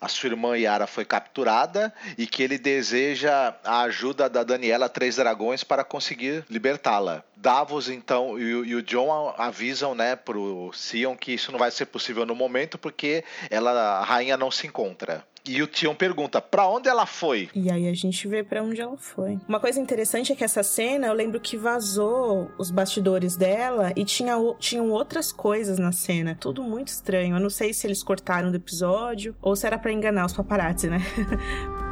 a 0.00 0.06
sua 0.06 0.28
irmã 0.28 0.56
Yara 0.56 0.86
foi 0.86 1.04
capturada 1.04 1.92
e 2.16 2.28
que 2.28 2.44
ele 2.44 2.58
deseja 2.58 3.56
a 3.64 3.80
ajuda 3.82 4.28
da 4.28 4.44
Daniela 4.44 4.88
Três 4.88 5.16
Dragões 5.16 5.64
para 5.64 5.82
conseguir 5.82 6.44
libertá-la. 6.48 7.24
Davos, 7.34 7.88
então, 7.88 8.38
e, 8.38 8.68
e, 8.68 8.74
o 8.76 8.82
John 8.82 9.34
avisam, 9.36 9.92
né, 9.92 10.14
pro 10.14 10.70
Sion 10.72 11.16
que 11.16 11.32
isso 11.32 11.50
não 11.50 11.58
vai 11.58 11.72
ser 11.72 11.86
possível 11.86 12.24
no 12.24 12.36
momento 12.36 12.78
porque 12.78 13.24
ela, 13.50 13.72
a 13.98 14.04
rainha 14.04 14.36
não 14.36 14.50
se 14.50 14.64
encontra. 14.64 15.24
E 15.48 15.62
o 15.62 15.66
Tion 15.66 15.94
pergunta: 15.94 16.40
para 16.40 16.68
onde 16.68 16.88
ela 16.88 17.06
foi? 17.06 17.48
E 17.54 17.70
aí 17.70 17.88
a 17.88 17.94
gente 17.94 18.26
vê 18.28 18.42
para 18.42 18.62
onde 18.62 18.80
ela 18.80 18.96
foi. 18.96 19.38
Uma 19.48 19.60
coisa 19.60 19.80
interessante 19.80 20.32
é 20.32 20.36
que 20.36 20.44
essa 20.44 20.62
cena, 20.62 21.06
eu 21.06 21.12
lembro 21.12 21.40
que 21.40 21.56
vazou 21.56 22.50
os 22.58 22.70
bastidores 22.70 23.36
dela 23.36 23.92
e 23.96 24.04
tinha, 24.04 24.36
tinham 24.58 24.90
outras 24.90 25.32
coisas 25.32 25.78
na 25.78 25.92
cena. 25.92 26.36
Tudo 26.38 26.62
muito 26.62 26.88
estranho. 26.88 27.36
Eu 27.36 27.40
não 27.40 27.50
sei 27.50 27.72
se 27.72 27.86
eles 27.86 28.02
cortaram 28.02 28.50
do 28.50 28.56
episódio 28.56 29.36
ou 29.40 29.54
se 29.54 29.66
era 29.66 29.78
para 29.78 29.92
enganar 29.92 30.26
os 30.26 30.32
paparazzi, 30.32 30.88
né? 30.88 31.00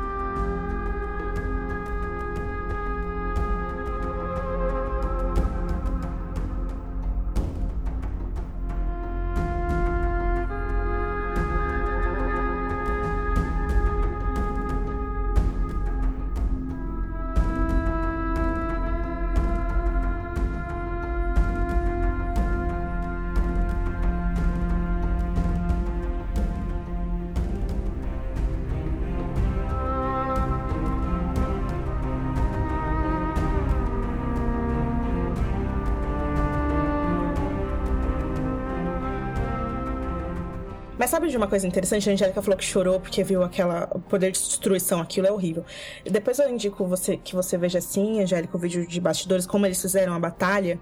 de 41.35 41.39
uma 41.39 41.49
coisa 41.49 41.67
interessante? 41.67 42.09
A 42.09 42.13
Angélica 42.13 42.41
falou 42.41 42.57
que 42.57 42.65
chorou 42.65 43.01
porque 43.01 43.25
viu 43.25 43.43
aquela 43.43 43.89
poder 44.09 44.31
de 44.31 44.39
destruição, 44.39 45.01
aquilo 45.01 45.27
é 45.27 45.33
horrível. 45.33 45.65
Depois 46.05 46.39
eu 46.39 46.49
indico 46.49 46.87
você 46.87 47.17
que 47.17 47.35
você 47.35 47.59
veja 47.59 47.79
assim, 47.79 48.23
Angélica, 48.23 48.57
o 48.57 48.61
vídeo 48.61 48.87
de 48.87 49.01
bastidores, 49.01 49.47
como 49.47 49.67
eles 49.67 49.81
fizeram 49.81 50.15
a 50.15 50.19
batalha. 50.19 50.79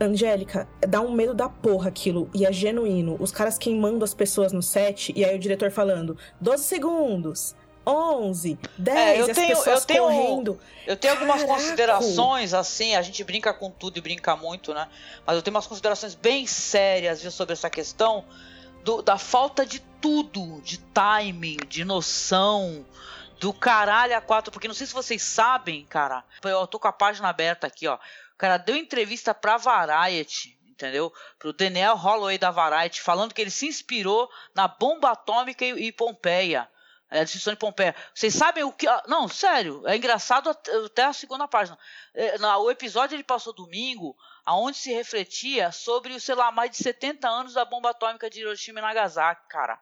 Angélica, 0.00 0.68
dá 0.88 1.00
um 1.00 1.12
medo 1.12 1.34
da 1.34 1.48
porra 1.48 1.88
aquilo. 1.88 2.30
E 2.32 2.46
é 2.46 2.52
genuíno. 2.52 3.16
Os 3.18 3.32
caras 3.32 3.58
queimando 3.58 4.04
as 4.04 4.14
pessoas 4.14 4.52
no 4.52 4.62
set, 4.62 5.12
e 5.14 5.24
aí 5.24 5.34
o 5.34 5.38
diretor 5.38 5.70
falando: 5.70 6.16
12 6.40 6.62
segundos. 6.62 7.54
11, 7.86 8.58
10, 8.78 8.98
é, 8.98 9.20
eu 9.20 9.34
tenho, 9.34 9.58
eu 9.58 9.80
tenho, 9.82 10.02
correndo. 10.04 10.58
Eu 10.86 10.96
tenho 10.96 11.12
algumas 11.12 11.42
Caraca. 11.42 11.60
considerações, 11.60 12.54
assim, 12.54 12.94
a 12.96 13.02
gente 13.02 13.22
brinca 13.22 13.52
com 13.52 13.70
tudo 13.70 13.98
e 13.98 14.00
brinca 14.00 14.34
muito, 14.34 14.72
né? 14.72 14.88
Mas 15.26 15.36
eu 15.36 15.42
tenho 15.42 15.54
umas 15.54 15.66
considerações 15.66 16.14
bem 16.14 16.46
sérias 16.46 17.20
viu, 17.20 17.30
sobre 17.30 17.52
essa 17.52 17.68
questão 17.68 18.24
do, 18.84 19.02
da 19.02 19.18
falta 19.18 19.64
de 19.64 19.80
tudo, 19.80 20.60
de 20.60 20.78
timing, 20.78 21.56
de 21.66 21.84
noção, 21.84 22.86
do 23.40 23.52
caralho 23.52 24.16
a 24.16 24.20
quatro, 24.20 24.52
porque 24.52 24.68
não 24.68 24.74
sei 24.74 24.86
se 24.86 24.92
vocês 24.92 25.22
sabem, 25.22 25.84
cara, 25.86 26.22
eu 26.44 26.66
tô 26.66 26.78
com 26.78 26.86
a 26.86 26.92
página 26.92 27.28
aberta 27.28 27.66
aqui, 27.66 27.88
ó. 27.88 27.96
O 27.96 28.36
cara 28.36 28.58
deu 28.58 28.76
entrevista 28.76 29.34
pra 29.34 29.56
Variety, 29.56 30.58
entendeu? 30.68 31.12
Pro 31.38 31.52
Daniel 31.52 31.96
Holloway 31.96 32.36
da 32.36 32.50
Variety, 32.50 33.00
falando 33.00 33.32
que 33.32 33.40
ele 33.40 33.50
se 33.50 33.66
inspirou 33.66 34.30
na 34.54 34.68
bomba 34.68 35.12
atômica 35.12 35.64
e, 35.64 35.86
e 35.86 35.92
Pompeia. 35.92 36.68
É, 37.10 37.20
a 37.20 37.24
destruição 37.24 37.52
de 37.52 37.58
Pompeia. 37.58 37.94
Vocês 38.12 38.34
sabem 38.34 38.64
o 38.64 38.72
que. 38.72 38.86
Não, 39.06 39.28
sério, 39.28 39.86
é 39.86 39.96
engraçado 39.96 40.50
até 40.50 41.04
a 41.04 41.12
segunda 41.12 41.46
página. 41.46 41.78
É, 42.12 42.36
o 42.56 42.70
episódio 42.70 43.14
ele 43.14 43.22
passou 43.22 43.52
domingo, 43.52 44.16
aonde 44.44 44.76
se 44.76 44.92
refletia 44.92 45.72
sobre, 45.72 46.18
sei 46.20 46.34
lá, 46.34 46.52
mais 46.52 46.70
de 46.70 46.76
70 46.76 47.28
anos 47.28 47.54
da 47.54 47.64
bomba 47.64 47.90
atômica 47.90 48.28
de 48.28 48.40
Hiroshima 48.40 48.80
e 48.80 48.82
Nagasaki, 48.82 49.48
cara. 49.48 49.80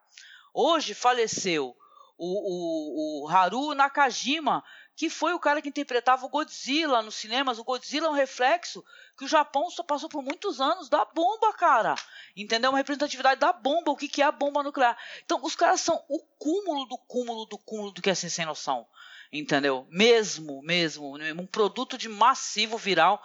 Hoje 0.54 0.94
faleceu 0.94 1.76
o, 2.16 3.22
o, 3.22 3.24
o 3.24 3.28
Haru 3.28 3.74
Nakajima, 3.74 4.62
que 4.94 5.10
foi 5.10 5.32
o 5.32 5.40
cara 5.40 5.60
que 5.60 5.68
interpretava 5.68 6.24
o 6.24 6.28
Godzilla 6.28 7.02
nos 7.02 7.16
cinemas. 7.16 7.58
O 7.58 7.64
Godzilla 7.64 8.06
é 8.06 8.10
um 8.10 8.14
reflexo 8.14 8.84
que 9.16 9.24
o 9.24 9.28
Japão 9.28 9.68
só 9.70 9.82
passou 9.82 10.08
por 10.08 10.22
muitos 10.22 10.60
anos 10.60 10.88
da 10.88 11.04
bomba, 11.04 11.52
cara. 11.54 11.94
Entendeu? 12.36 12.70
Uma 12.70 12.78
representatividade 12.78 13.40
da 13.40 13.52
bomba, 13.52 13.90
o 13.90 13.96
que, 13.96 14.08
que 14.08 14.22
é 14.22 14.24
a 14.24 14.32
bomba 14.32 14.62
nuclear. 14.62 14.96
Então, 15.24 15.40
os 15.42 15.56
caras 15.56 15.80
são 15.80 16.04
o 16.08 16.20
cúmulo 16.38 16.86
do 16.86 16.98
cúmulo 16.98 17.46
do 17.46 17.58
cúmulo 17.58 17.90
do 17.90 18.02
que 18.02 18.10
é 18.10 18.12
assim, 18.12 18.28
sem 18.28 18.46
noção. 18.46 18.86
Entendeu? 19.32 19.86
Mesmo, 19.90 20.60
mesmo. 20.62 21.16
Um 21.16 21.46
produto 21.46 21.96
de 21.96 22.08
massivo 22.08 22.76
viral 22.76 23.22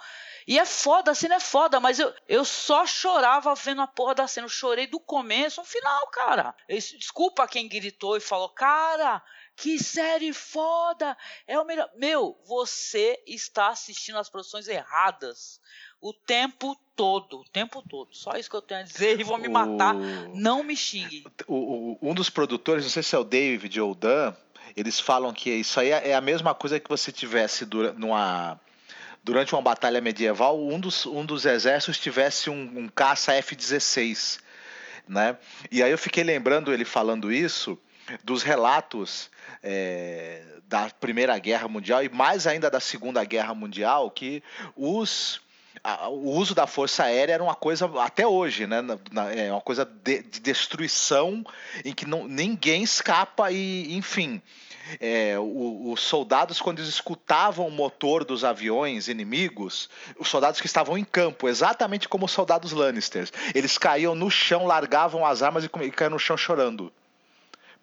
e 0.48 0.58
é 0.58 0.64
foda, 0.64 1.10
a 1.10 1.14
cena 1.14 1.34
é 1.34 1.40
foda, 1.40 1.78
mas 1.78 1.98
eu, 1.98 2.10
eu 2.26 2.42
só 2.42 2.86
chorava 2.86 3.54
vendo 3.54 3.82
a 3.82 3.86
porra 3.86 4.14
da 4.14 4.26
cena. 4.26 4.46
Eu 4.46 4.50
chorei 4.50 4.86
do 4.86 4.98
começo 4.98 5.60
ao 5.60 5.66
final, 5.66 6.06
cara. 6.06 6.54
Desculpa 6.66 7.46
quem 7.46 7.68
gritou 7.68 8.16
e 8.16 8.20
falou, 8.20 8.48
cara, 8.48 9.22
que 9.54 9.78
série 9.78 10.32
foda! 10.32 11.14
É 11.46 11.60
o 11.60 11.66
melhor. 11.66 11.90
Meu, 11.96 12.40
você 12.46 13.22
está 13.26 13.68
assistindo 13.68 14.16
as 14.16 14.30
produções 14.30 14.68
erradas 14.68 15.60
o 16.00 16.14
tempo 16.14 16.76
todo, 16.94 17.40
o 17.40 17.44
tempo 17.44 17.82
todo. 17.82 18.14
Só 18.14 18.32
isso 18.32 18.48
que 18.48 18.56
eu 18.56 18.62
tenho 18.62 18.80
a 18.80 18.84
dizer 18.84 19.20
e 19.20 19.24
vou 19.24 19.36
me 19.36 19.48
matar. 19.48 19.94
O... 19.94 20.34
Não 20.34 20.62
me 20.62 20.76
xingue. 20.76 21.24
O, 21.46 21.54
o, 21.54 21.98
um 22.00 22.14
dos 22.14 22.30
produtores, 22.30 22.84
não 22.84 22.90
sei 22.90 23.02
se 23.02 23.14
é 23.14 23.18
o 23.18 23.24
David 23.24 23.80
ou 23.80 23.92
o 23.92 23.94
Dan, 23.94 24.34
eles 24.76 24.98
falam 25.00 25.32
que 25.32 25.50
isso 25.50 25.78
aí 25.80 25.90
é 25.90 26.14
a 26.14 26.20
mesma 26.20 26.54
coisa 26.54 26.80
que 26.80 26.88
você 26.88 27.10
tivesse 27.12 27.66
numa 27.96 28.58
durante 29.22 29.54
uma 29.54 29.60
batalha 29.60 30.00
medieval, 30.00 30.58
um 30.58 30.80
dos, 30.80 31.04
um 31.04 31.24
dos 31.24 31.44
exércitos 31.44 31.98
tivesse 31.98 32.48
um, 32.48 32.78
um 32.78 32.88
caça 32.88 33.34
F-16. 33.34 34.40
Né? 35.06 35.36
E 35.70 35.82
aí 35.82 35.90
eu 35.90 35.98
fiquei 35.98 36.24
lembrando 36.24 36.72
ele 36.72 36.84
falando 36.84 37.30
isso, 37.30 37.78
dos 38.24 38.42
relatos 38.42 39.30
é, 39.62 40.42
da 40.66 40.88
Primeira 40.90 41.38
Guerra 41.38 41.68
Mundial 41.68 42.02
e 42.02 42.08
mais 42.08 42.46
ainda 42.46 42.70
da 42.70 42.80
Segunda 42.80 43.22
Guerra 43.24 43.54
Mundial 43.54 44.10
que 44.10 44.42
os 44.74 45.40
o 46.10 46.30
uso 46.30 46.54
da 46.54 46.66
força 46.66 47.04
aérea 47.04 47.34
era 47.34 47.42
uma 47.42 47.54
coisa 47.54 47.90
até 48.00 48.26
hoje, 48.26 48.66
né? 48.66 48.78
É 49.36 49.52
uma 49.52 49.60
coisa 49.60 49.84
de, 49.84 50.22
de 50.22 50.40
destruição 50.40 51.44
em 51.84 51.92
que 51.92 52.06
não, 52.06 52.26
ninguém 52.26 52.82
escapa 52.82 53.50
e, 53.50 53.94
enfim, 53.96 54.42
é, 55.00 55.36
os 55.38 56.00
soldados, 56.00 56.60
quando 56.60 56.78
eles 56.78 56.88
escutavam 56.88 57.66
o 57.66 57.70
motor 57.70 58.24
dos 58.24 58.44
aviões 58.44 59.08
inimigos, 59.08 59.88
os 60.18 60.28
soldados 60.28 60.60
que 60.60 60.66
estavam 60.66 60.96
em 60.96 61.04
campo, 61.04 61.48
exatamente 61.48 62.08
como 62.08 62.26
os 62.26 62.32
soldados 62.32 62.72
Lannisters, 62.72 63.32
eles 63.54 63.76
caíam 63.76 64.14
no 64.14 64.30
chão, 64.30 64.66
largavam 64.66 65.26
as 65.26 65.42
armas 65.42 65.64
e, 65.64 65.70
e 65.82 65.90
caíam 65.90 66.10
no 66.10 66.18
chão 66.18 66.36
chorando. 66.36 66.92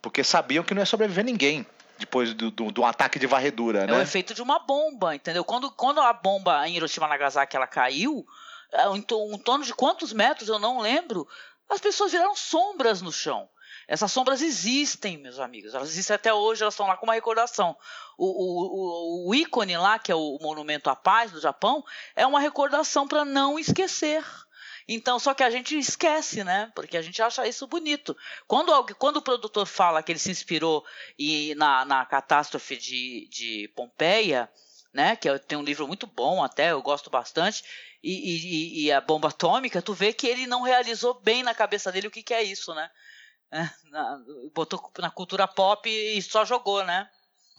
Porque 0.01 0.23
sabiam 0.23 0.63
que 0.63 0.73
não 0.73 0.81
ia 0.81 0.85
sobreviver 0.85 1.25
ninguém 1.25 1.65
depois 1.97 2.33
do, 2.33 2.51
do, 2.51 2.71
do, 2.71 2.83
ataque 2.83 3.19
de 3.19 3.27
varredura, 3.27 3.85
né? 3.85 3.93
É 3.93 3.97
o 3.97 4.01
efeito 4.01 4.33
de 4.33 4.41
uma 4.41 4.59
bomba, 4.59 5.15
entendeu? 5.15 5.43
Quando, 5.43 5.71
quando 5.71 6.01
a 6.01 6.11
bomba 6.13 6.67
em 6.67 6.75
Hiroshima 6.75 7.07
Nagasaki 7.07 7.55
ela 7.55 7.67
caiu, 7.67 8.25
é, 8.71 8.85
em, 8.87 9.05
um 9.11 9.37
torno 9.37 9.63
de 9.63 9.73
quantos 9.73 10.11
metros 10.13 10.49
eu 10.49 10.59
não 10.59 10.79
lembro, 10.79 11.27
as 11.69 11.79
pessoas 11.79 12.11
viraram 12.11 12.35
sombras 12.35 13.01
no 13.01 13.11
chão. 13.11 13.49
Essas 13.87 14.11
sombras 14.11 14.41
existem, 14.41 15.17
meus 15.17 15.39
amigos. 15.39 15.73
Elas 15.73 15.89
existem 15.89 16.15
até 16.15 16.33
hoje, 16.33 16.63
elas 16.63 16.73
estão 16.73 16.87
lá 16.87 16.97
com 16.97 17.05
uma 17.05 17.13
recordação. 17.13 17.77
O, 18.17 18.25
o, 18.25 19.27
o, 19.27 19.29
o 19.29 19.35
ícone 19.35 19.77
lá, 19.77 19.99
que 19.99 20.11
é 20.11 20.15
o 20.15 20.39
Monumento 20.41 20.89
à 20.89 20.95
Paz 20.95 21.31
do 21.31 21.39
Japão, 21.39 21.83
é 22.15 22.25
uma 22.25 22.39
recordação 22.39 23.07
para 23.07 23.23
não 23.23 23.59
esquecer. 23.59 24.23
Então, 24.87 25.17
só 25.17 25.33
que 25.33 25.43
a 25.43 25.49
gente 25.49 25.77
esquece, 25.77 26.43
né? 26.43 26.71
Porque 26.75 26.95
a 26.95 27.01
gente 27.01 27.21
acha 27.21 27.47
isso 27.47 27.65
bonito. 27.65 28.15
Quando, 28.47 28.71
quando 28.95 29.17
o 29.17 29.21
produtor 29.21 29.65
fala 29.65 30.03
que 30.03 30.11
ele 30.11 30.19
se 30.19 30.29
inspirou 30.29 30.85
e 31.17 31.55
na, 31.55 31.83
na 31.85 32.05
catástrofe 32.05 32.77
de, 32.77 33.27
de 33.31 33.67
Pompeia, 33.75 34.49
né? 34.93 35.15
Que 35.15 35.37
tem 35.39 35.57
um 35.57 35.63
livro 35.63 35.87
muito 35.87 36.05
bom 36.05 36.43
até, 36.43 36.71
eu 36.71 36.81
gosto 36.81 37.09
bastante. 37.09 37.63
E, 38.03 38.11
e, 38.11 38.85
e, 38.85 38.91
a 38.91 39.01
bomba 39.01 39.29
atômica, 39.29 39.81
tu 39.81 39.93
vê 39.93 40.13
que 40.13 40.27
ele 40.27 40.45
não 40.45 40.61
realizou 40.61 41.19
bem 41.21 41.41
na 41.41 41.55
cabeça 41.55 41.91
dele 41.91 42.07
o 42.07 42.11
que, 42.11 42.21
que 42.21 42.33
é 42.35 42.43
isso, 42.43 42.73
né? 42.75 42.89
É, 43.51 43.67
na, 43.89 44.19
botou 44.53 44.91
na 44.99 45.09
cultura 45.09 45.47
pop 45.47 45.89
e 45.89 46.21
só 46.21 46.45
jogou, 46.45 46.83
né? 46.83 47.09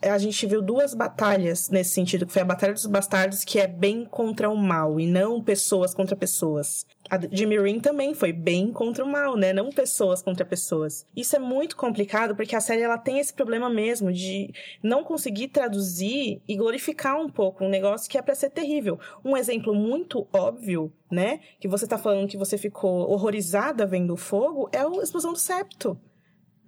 A 0.03 0.19
gente 0.19 0.47
viu 0.47 0.61
duas 0.61 0.95
batalhas 0.95 1.71
nesse 1.71 1.95
sentido, 1.95 2.27
que 2.27 2.33
foi 2.33 2.43
a 2.43 2.47
Batalha 2.47 2.75
dos 2.75 2.87
Bastardos, 2.87 3.45
que 3.45 3.59
é 3.59 3.67
bem 3.67 4.05
contra 4.05 4.49
o 4.51 4.57
mal, 4.57 5.01
e 5.01 5.07
não 5.07 5.43
pessoas 5.43 5.95
contra 5.95 6.15
pessoas 6.15 6.87
a 7.11 7.19
Jimmy 7.31 7.59
Ring 7.59 7.81
também 7.81 8.15
foi 8.15 8.33
bem 8.33 8.73
contra 8.73 9.05
o 9.05 9.09
mal, 9.09 9.37
né? 9.37 9.53
Não 9.53 9.71
pessoas 9.71 10.23
contra 10.23 10.45
pessoas. 10.45 11.07
Isso 11.15 11.37
é 11.37 11.39
muito 11.39 11.77
complicado 11.77 12.35
porque 12.35 12.57
a 12.57 12.61
série 12.61 12.83
ela 12.83 12.99
tem 12.99 13.19
esse 13.19 13.33
problema 13.33 13.71
mesmo 13.71 14.13
de 14.13 14.53
não 14.83 15.05
conseguir 15.05 15.49
traduzir 15.49 16.41
e 16.47 16.57
glorificar 16.57 17.21
um 17.21 17.29
pouco 17.29 17.65
um 17.65 17.69
negócio 17.69 18.11
que 18.11 18.19
é 18.19 18.23
para 18.23 18.35
ser 18.35 18.51
terrível. 18.51 18.99
Um 19.25 19.37
exemplo 19.37 19.75
muito 19.75 20.27
óbvio, 20.33 20.93
né? 21.11 21.41
Que 21.61 21.69
você 21.69 21.87
tá 21.87 21.99
falando 21.99 22.29
que 22.29 22.37
você 22.37 22.59
ficou 22.59 23.11
horrorizada 23.11 23.87
vendo 23.87 24.15
o 24.15 24.17
fogo 24.17 24.69
é 24.73 24.79
a 24.79 25.03
explosão 25.03 25.33
do 25.33 25.39
septo. 25.39 25.99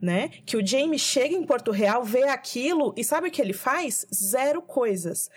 Né? 0.00 0.28
Que 0.46 0.56
o 0.56 0.64
Jamie 0.64 0.98
chega 0.98 1.34
em 1.34 1.44
Porto 1.44 1.72
Real, 1.72 2.04
vê 2.04 2.22
aquilo 2.24 2.94
e 2.96 3.02
sabe 3.02 3.28
o 3.28 3.30
que 3.32 3.42
ele 3.42 3.52
faz? 3.52 4.06
Zero 4.12 4.62
coisas 4.62 5.28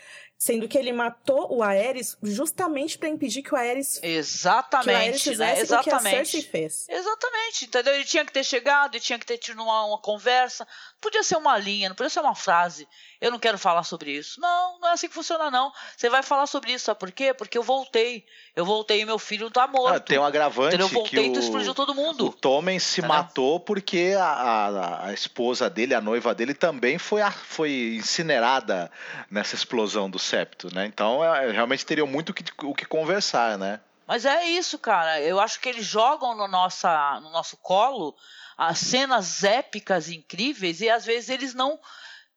sendo 0.42 0.66
que 0.66 0.76
ele 0.76 0.92
matou 0.92 1.54
o 1.54 1.62
Aerys 1.62 2.18
justamente 2.20 2.98
para 2.98 3.08
impedir 3.08 3.42
que 3.42 3.54
o 3.54 3.56
Aerys 3.56 4.00
exatamente, 4.02 5.12
que 5.12 5.28
o 5.28 5.30
fizesse 5.30 5.38
né? 5.38 5.60
exatamente. 5.60 5.88
o 5.88 6.00
que 6.00 6.08
a 6.08 6.10
Cersei 6.10 6.42
fez. 6.42 6.88
Exatamente, 6.88 7.64
entendeu? 7.66 7.94
Ele 7.94 8.04
tinha 8.04 8.24
que 8.24 8.32
ter 8.32 8.42
chegado, 8.42 8.96
ele 8.96 9.04
tinha 9.04 9.20
que 9.20 9.24
ter 9.24 9.38
tido 9.38 9.62
uma, 9.62 9.84
uma 9.84 9.98
conversa. 9.98 10.66
Podia 11.00 11.22
ser 11.22 11.36
uma 11.36 11.56
linha, 11.56 11.90
não 11.90 11.94
podia 11.94 12.10
ser 12.10 12.18
uma 12.18 12.34
frase. 12.34 12.88
Eu 13.20 13.30
não 13.30 13.38
quero 13.38 13.56
falar 13.56 13.84
sobre 13.84 14.10
isso. 14.10 14.40
Não, 14.40 14.80
não 14.80 14.88
é 14.88 14.92
assim 14.94 15.06
que 15.06 15.14
funciona 15.14 15.48
não. 15.48 15.70
Você 15.96 16.10
vai 16.10 16.24
falar 16.24 16.48
sobre 16.48 16.72
isso, 16.72 16.86
sabe 16.86 16.98
por 16.98 17.12
quê? 17.12 17.32
Porque 17.32 17.56
eu 17.56 17.62
voltei. 17.62 18.26
Eu 18.54 18.64
voltei 18.64 19.00
e 19.00 19.04
meu 19.04 19.18
filho 19.18 19.50
tá 19.50 19.66
morto. 19.66 19.96
Ah, 19.96 20.00
tem 20.00 20.18
um 20.18 20.24
agravante 20.24 20.74
entendeu? 20.74 20.86
Eu 20.86 20.92
voltei 20.92 21.24
que 21.24 21.30
e 21.30 21.32
tu 21.32 21.40
explodiu 21.40 21.74
todo 21.74 21.94
mundo. 21.94 22.26
O 22.26 22.32
Tommen 22.32 22.78
se 22.78 23.00
entendeu? 23.00 23.16
matou 23.16 23.60
porque 23.60 24.14
a, 24.18 24.24
a, 24.24 25.06
a, 25.06 25.12
esposa 25.12 25.70
dele, 25.70 25.94
a 25.94 26.00
noiva 26.00 26.34
dele 26.34 26.52
também 26.52 26.98
foi, 26.98 27.22
a, 27.22 27.30
foi 27.30 27.94
incinerada 27.96 28.90
nessa 29.30 29.54
explosão 29.54 30.10
do 30.10 30.18
septo, 30.18 30.74
né? 30.74 30.86
Então 30.86 31.02
então, 31.02 31.24
é, 31.24 31.50
realmente 31.50 31.84
teriam 31.84 32.06
muito 32.06 32.30
o 32.30 32.34
que, 32.34 32.44
o 32.64 32.74
que 32.74 32.86
conversar, 32.86 33.58
né? 33.58 33.80
Mas 34.06 34.24
é 34.24 34.44
isso, 34.44 34.78
cara. 34.78 35.20
Eu 35.20 35.40
acho 35.40 35.60
que 35.60 35.68
eles 35.68 35.84
jogam 35.84 36.36
no, 36.36 36.46
nossa, 36.46 37.20
no 37.20 37.30
nosso 37.30 37.56
colo 37.56 38.14
as 38.56 38.78
cenas 38.78 39.42
épicas 39.42 40.08
incríveis 40.08 40.80
e 40.80 40.88
às 40.88 41.04
vezes 41.04 41.28
eles 41.28 41.54
não 41.54 41.78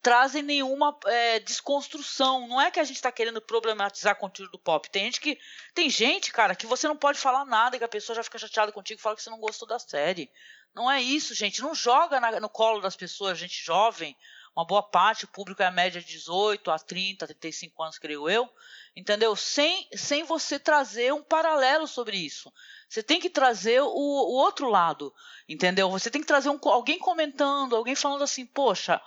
trazem 0.06 0.44
nenhuma 0.44 0.96
é, 1.08 1.40
desconstrução. 1.40 2.48
Não 2.48 2.62
é 2.62 2.70
que 2.70 2.80
a 2.80 2.84
gente 2.84 2.98
está 2.98 3.12
querendo 3.12 3.42
problematizar 3.42 4.16
conteúdo 4.16 4.52
do 4.52 4.60
pop. 4.60 4.88
Tem 4.88 5.06
gente 5.06 5.20
que. 5.20 5.40
Tem 5.74 5.90
gente, 5.90 6.32
cara, 6.32 6.54
que 6.54 6.68
você 6.68 6.88
não 6.88 6.96
pode 6.96 7.18
falar 7.18 7.44
nada 7.44 7.80
que 7.80 7.84
a 7.84 7.88
pessoa 7.88 8.16
já 8.16 8.22
fica 8.22 8.38
chateada 8.38 8.72
contigo 8.72 9.00
e 9.00 9.02
fala 9.02 9.16
que 9.16 9.24
você 9.24 9.32
não 9.32 9.40
gostou 9.40 9.68
da 9.68 9.80
série. 9.80 10.30
Não 10.76 10.92
é 10.92 11.02
isso, 11.02 11.34
gente. 11.34 11.60
Não 11.60 11.74
joga 11.74 12.20
na, 12.20 12.40
no 12.40 12.48
colo 12.48 12.82
das 12.82 12.96
pessoas, 12.96 13.40
gente 13.40 13.66
jovem, 13.66 14.16
uma 14.56 14.64
boa 14.64 14.84
parte, 14.84 15.26
o 15.26 15.28
público 15.28 15.64
é 15.64 15.66
a 15.66 15.72
média 15.72 16.00
de 16.00 16.06
18 16.06 16.70
a 16.70 16.78
30, 16.78 17.26
35 17.26 17.82
anos, 17.82 17.98
creio 17.98 18.30
eu, 18.30 18.48
entendeu? 18.96 19.36
Sem, 19.36 19.90
sem 19.96 20.24
você 20.24 20.60
trazer 20.60 21.12
um 21.14 21.24
paralelo 21.24 21.88
sobre 21.88 22.16
isso. 22.16 22.54
Você 22.88 23.02
tem 23.02 23.20
que 23.20 23.30
trazer 23.30 23.82
o, 23.82 23.88
o 23.88 24.34
outro 24.36 24.70
lado, 24.70 25.12
entendeu? 25.50 25.90
Você 25.90 26.12
tem 26.12 26.22
que 26.22 26.28
trazer 26.28 26.50
um, 26.50 26.60
alguém 26.66 27.00
comentando, 27.00 27.76
alguém 27.76 27.96
falando 27.96 28.24
assim, 28.24 28.46
poxa, 28.46 29.02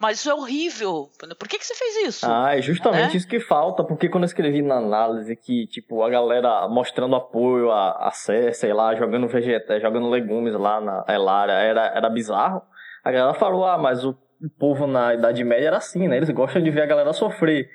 mas 0.00 0.18
isso 0.18 0.30
é 0.30 0.34
horrível. 0.34 1.10
Por 1.38 1.48
que, 1.48 1.58
que 1.58 1.66
você 1.66 1.74
fez 1.74 2.08
isso? 2.08 2.26
Ah, 2.28 2.56
é 2.56 2.62
justamente 2.62 3.12
né? 3.12 3.16
isso 3.16 3.28
que 3.28 3.40
falta, 3.40 3.82
porque 3.84 4.08
quando 4.08 4.24
eu 4.24 4.28
escrevi 4.28 4.62
na 4.62 4.76
análise 4.76 5.34
que, 5.36 5.66
tipo, 5.66 6.02
a 6.02 6.10
galera 6.10 6.68
mostrando 6.68 7.16
apoio 7.16 7.70
a, 7.70 8.08
a 8.08 8.10
sei 8.10 8.72
lá, 8.72 8.94
jogando 8.94 9.28
vegetais, 9.28 9.82
jogando 9.82 10.08
legumes 10.08 10.54
lá 10.54 10.80
na 10.80 11.04
Elária, 11.08 11.52
era, 11.52 11.86
era 11.86 12.08
bizarro. 12.08 12.62
A 13.04 13.10
galera 13.10 13.34
falou, 13.34 13.64
ah, 13.64 13.78
mas 13.78 14.04
o 14.04 14.16
o 14.42 14.48
povo 14.48 14.86
na 14.86 15.14
Idade 15.14 15.42
Média 15.42 15.68
era 15.68 15.76
assim, 15.78 16.06
né? 16.06 16.16
Eles 16.16 16.30
gostam 16.30 16.62
de 16.62 16.70
ver 16.70 16.82
a 16.82 16.86
galera 16.86 17.12
sofrer. 17.12 17.68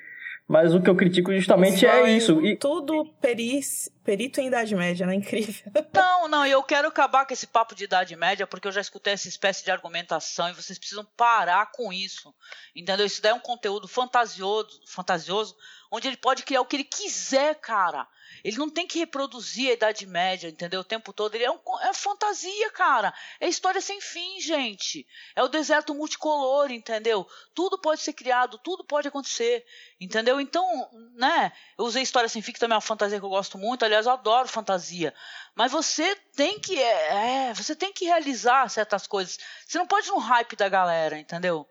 Mas 0.46 0.74
o 0.74 0.82
que 0.82 0.90
eu 0.90 0.94
critico 0.94 1.32
justamente 1.32 1.86
é 1.86 2.16
isso. 2.16 2.44
E... 2.44 2.54
Tudo 2.56 3.06
peris, 3.18 3.90
perito 4.04 4.40
em 4.40 4.48
Idade 4.48 4.74
Média, 4.76 5.06
né? 5.06 5.14
Incrível. 5.16 5.72
Não, 5.94 6.28
não, 6.28 6.46
eu 6.46 6.62
quero 6.62 6.88
acabar 6.88 7.26
com 7.26 7.32
esse 7.32 7.46
papo 7.46 7.74
de 7.74 7.84
Idade 7.84 8.14
Média, 8.14 8.46
porque 8.46 8.68
eu 8.68 8.72
já 8.72 8.80
escutei 8.82 9.14
essa 9.14 9.26
espécie 9.26 9.64
de 9.64 9.70
argumentação 9.70 10.50
e 10.50 10.52
vocês 10.52 10.78
precisam 10.78 11.06
parar 11.16 11.70
com 11.72 11.90
isso. 11.90 12.34
Entendeu? 12.76 13.06
Isso 13.06 13.22
daí 13.22 13.32
é 13.32 13.34
um 13.34 13.40
conteúdo 13.40 13.88
fantasioso, 13.88 14.80
fantasioso 14.86 15.56
onde 15.94 16.08
ele 16.08 16.16
pode 16.16 16.42
criar 16.42 16.60
o 16.60 16.66
que 16.66 16.74
ele 16.74 16.84
quiser, 16.84 17.54
cara. 17.60 18.08
Ele 18.42 18.56
não 18.58 18.68
tem 18.68 18.84
que 18.84 18.98
reproduzir 18.98 19.70
a 19.70 19.74
Idade 19.74 20.04
Média, 20.06 20.48
entendeu? 20.48 20.80
O 20.80 20.84
tempo 20.84 21.12
todo. 21.12 21.36
Ele 21.36 21.44
é, 21.44 21.50
um, 21.50 21.60
é 21.82 21.94
fantasia, 21.94 22.68
cara. 22.70 23.14
É 23.38 23.48
história 23.48 23.80
sem 23.80 24.00
fim, 24.00 24.40
gente. 24.40 25.06
É 25.36 25.42
o 25.44 25.48
deserto 25.48 25.94
multicolor, 25.94 26.72
entendeu? 26.72 27.24
Tudo 27.54 27.78
pode 27.78 28.00
ser 28.00 28.12
criado, 28.12 28.58
tudo 28.58 28.82
pode 28.82 29.06
acontecer, 29.06 29.64
entendeu? 30.00 30.40
Então, 30.40 30.66
né? 31.14 31.52
Eu 31.78 31.84
usei 31.84 32.02
história 32.02 32.28
sem 32.28 32.42
fim, 32.42 32.52
que 32.52 32.58
também 32.58 32.74
é 32.74 32.76
uma 32.76 32.80
fantasia 32.80 33.20
que 33.20 33.24
eu 33.24 33.30
gosto 33.30 33.56
muito. 33.56 33.84
Aliás, 33.84 34.06
eu 34.06 34.12
adoro 34.12 34.48
fantasia. 34.48 35.14
Mas 35.54 35.70
você 35.70 36.16
tem 36.34 36.58
que, 36.58 36.76
é, 36.76 37.50
é 37.50 37.54
você 37.54 37.76
tem 37.76 37.92
que 37.92 38.04
realizar 38.04 38.68
certas 38.68 39.06
coisas. 39.06 39.38
Você 39.64 39.78
não 39.78 39.86
pode 39.86 40.08
ir 40.08 40.10
no 40.10 40.18
hype 40.18 40.56
da 40.56 40.68
galera, 40.68 41.16
entendeu? 41.16 41.68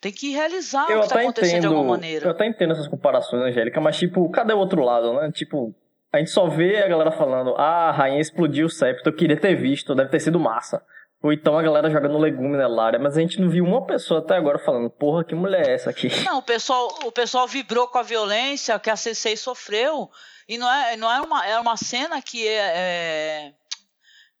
Tem 0.00 0.12
que 0.12 0.30
realizar 0.30 0.90
eu 0.90 0.98
o 0.98 1.00
que 1.00 1.06
está 1.06 1.20
acontecendo 1.20 1.50
entendo, 1.50 1.60
de 1.60 1.66
alguma 1.66 1.96
maneira. 1.96 2.26
Eu 2.26 2.30
até 2.30 2.46
entendo 2.46 2.72
essas 2.72 2.88
comparações, 2.88 3.42
Angélica, 3.42 3.80
mas 3.80 3.96
tipo, 3.96 4.28
cadê 4.30 4.52
o 4.52 4.58
outro 4.58 4.82
lado, 4.82 5.14
né? 5.14 5.30
Tipo, 5.32 5.74
a 6.12 6.18
gente 6.18 6.30
só 6.30 6.46
vê 6.46 6.82
a 6.82 6.88
galera 6.88 7.12
falando, 7.12 7.54
ah, 7.56 7.88
a 7.88 7.92
rainha 7.92 8.20
explodiu 8.20 8.66
o 8.66 8.70
septo, 8.70 9.08
eu 9.08 9.16
queria 9.16 9.38
ter 9.38 9.54
visto, 9.54 9.94
deve 9.94 10.10
ter 10.10 10.20
sido 10.20 10.38
massa. 10.38 10.82
Ou 11.22 11.32
então 11.32 11.58
a 11.58 11.62
galera 11.62 11.90
jogando 11.90 12.18
legume 12.18 12.56
na 12.56 12.82
área, 12.82 12.98
mas 12.98 13.16
a 13.16 13.20
gente 13.20 13.40
não 13.40 13.48
viu 13.48 13.64
uma 13.64 13.84
pessoa 13.86 14.20
até 14.20 14.36
agora 14.36 14.58
falando, 14.58 14.90
porra, 14.90 15.24
que 15.24 15.34
mulher 15.34 15.66
é 15.66 15.74
essa 15.74 15.90
aqui? 15.90 16.08
Não, 16.24 16.38
o 16.38 16.42
pessoal, 16.42 16.88
o 17.04 17.10
pessoal 17.10 17.48
vibrou 17.48 17.88
com 17.88 17.98
a 17.98 18.02
violência 18.02 18.78
que 18.78 18.90
a 18.90 18.94
C6 18.94 19.36
sofreu, 19.36 20.10
e 20.48 20.58
não 20.58 20.70
é, 20.70 20.96
não 20.96 21.10
é 21.10 21.20
uma, 21.20 21.46
é 21.46 21.58
uma 21.58 21.76
cena 21.76 22.20
que 22.20 22.46
é, 22.46 22.72
é, 22.76 23.52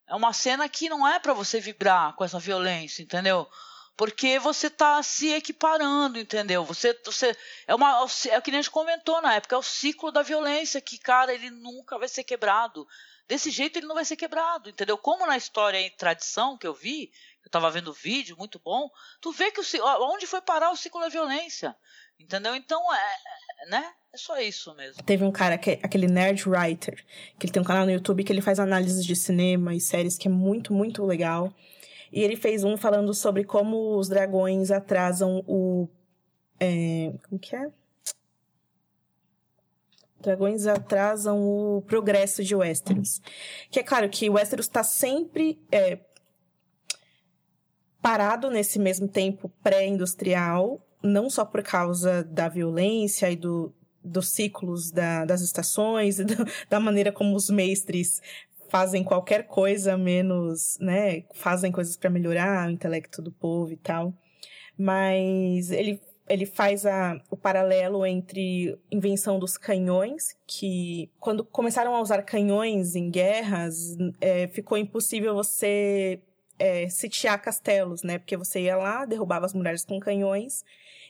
é 0.08 0.14
uma 0.14 0.32
cena 0.32 0.68
que 0.68 0.88
não 0.88 1.08
é 1.08 1.18
para 1.18 1.32
você 1.32 1.58
vibrar 1.58 2.14
com 2.14 2.24
essa 2.24 2.38
violência, 2.38 3.02
entendeu? 3.02 3.48
Porque 3.96 4.38
você 4.38 4.66
está 4.66 5.02
se 5.02 5.32
equiparando, 5.32 6.18
entendeu? 6.18 6.64
Você, 6.64 6.98
você 7.04 7.34
é 7.66 7.74
uma 7.74 8.06
é 8.28 8.38
o 8.38 8.42
que 8.42 8.50
a 8.50 8.54
gente 8.54 8.70
comentou 8.70 9.22
na 9.22 9.34
época, 9.34 9.54
é 9.54 9.58
o 9.58 9.62
ciclo 9.62 10.12
da 10.12 10.22
violência 10.22 10.80
que, 10.80 10.98
cara, 10.98 11.32
ele 11.32 11.50
nunca 11.50 11.98
vai 11.98 12.08
ser 12.08 12.22
quebrado. 12.22 12.86
Desse 13.26 13.50
jeito 13.50 13.78
ele 13.78 13.86
não 13.86 13.94
vai 13.94 14.04
ser 14.04 14.16
quebrado, 14.16 14.68
entendeu? 14.68 14.98
Como 14.98 15.26
na 15.26 15.36
história 15.36 15.80
em 15.80 15.90
tradição 15.90 16.56
que 16.58 16.66
eu 16.66 16.74
vi, 16.74 17.10
eu 17.42 17.48
estava 17.48 17.70
vendo 17.70 17.92
vídeo, 17.92 18.36
muito 18.36 18.60
bom, 18.62 18.90
tu 19.20 19.32
vê 19.32 19.50
que 19.50 19.60
o 19.60 20.12
onde 20.12 20.26
foi 20.26 20.40
parar 20.40 20.70
o 20.70 20.76
ciclo 20.76 21.00
da 21.00 21.08
violência, 21.08 21.74
entendeu? 22.20 22.54
Então 22.54 22.94
é, 22.94 23.16
é, 23.62 23.70
né? 23.70 23.92
É 24.12 24.18
só 24.18 24.38
isso 24.40 24.74
mesmo. 24.74 25.02
Teve 25.02 25.24
um 25.24 25.32
cara, 25.32 25.58
que, 25.58 25.72
é 25.72 25.80
aquele 25.82 26.06
Nerd 26.06 26.48
Writer, 26.48 27.04
que 27.38 27.46
ele 27.46 27.52
tem 27.52 27.62
um 27.62 27.66
canal 27.66 27.84
no 27.84 27.92
YouTube 27.92 28.24
que 28.24 28.32
ele 28.32 28.40
faz 28.40 28.58
análises 28.58 29.04
de 29.04 29.16
cinema 29.16 29.74
e 29.74 29.80
séries 29.80 30.16
que 30.16 30.28
é 30.28 30.30
muito, 30.30 30.72
muito 30.72 31.04
legal. 31.04 31.52
E 32.16 32.22
ele 32.22 32.34
fez 32.34 32.64
um 32.64 32.78
falando 32.78 33.12
sobre 33.12 33.44
como 33.44 33.94
os 33.98 34.08
dragões 34.08 34.70
atrasam 34.70 35.44
o. 35.46 35.86
É, 36.58 37.12
como 37.28 37.38
que 37.38 37.54
é? 37.54 37.70
Dragões 40.18 40.66
atrasam 40.66 41.46
o 41.46 41.82
progresso 41.82 42.42
de 42.42 42.56
Westeros. 42.56 43.20
Que 43.70 43.80
é 43.80 43.82
claro 43.82 44.08
que 44.08 44.30
Westeros 44.30 44.64
está 44.64 44.82
sempre 44.82 45.60
é, 45.70 45.98
parado 48.00 48.48
nesse 48.48 48.78
mesmo 48.78 49.06
tempo 49.06 49.52
pré-industrial, 49.62 50.80
não 51.02 51.28
só 51.28 51.44
por 51.44 51.62
causa 51.62 52.24
da 52.24 52.48
violência 52.48 53.30
e 53.30 53.36
do, 53.36 53.74
dos 54.02 54.30
ciclos 54.30 54.90
da, 54.90 55.26
das 55.26 55.42
estações, 55.42 56.16
do, 56.16 56.24
da 56.70 56.80
maneira 56.80 57.12
como 57.12 57.36
os 57.36 57.50
mestres 57.50 58.22
fazem 58.68 59.04
qualquer 59.04 59.46
coisa 59.46 59.96
menos, 59.96 60.78
né, 60.80 61.24
fazem 61.34 61.72
coisas 61.72 61.96
para 61.96 62.10
melhorar 62.10 62.68
o 62.68 62.70
intelecto 62.70 63.22
do 63.22 63.32
povo 63.32 63.72
e 63.72 63.76
tal. 63.76 64.12
Mas 64.78 65.70
ele 65.70 66.00
ele 66.28 66.44
faz 66.44 66.84
a, 66.84 67.20
o 67.30 67.36
paralelo 67.36 68.04
entre 68.04 68.76
invenção 68.90 69.38
dos 69.38 69.56
canhões, 69.56 70.36
que 70.46 71.10
quando 71.20 71.44
começaram 71.44 71.94
a 71.94 72.00
usar 72.00 72.22
canhões 72.22 72.96
em 72.96 73.10
guerras, 73.10 73.96
é, 74.20 74.48
ficou 74.48 74.76
impossível 74.76 75.34
você 75.34 76.20
é, 76.58 76.88
sitiar 76.88 77.40
castelos, 77.40 78.02
né? 78.02 78.18
Porque 78.18 78.36
você 78.36 78.62
ia 78.62 78.76
lá, 78.76 79.04
derrubava 79.04 79.46
as 79.46 79.54
mulheres 79.54 79.84
com 79.84 80.00
canhões 80.00 80.64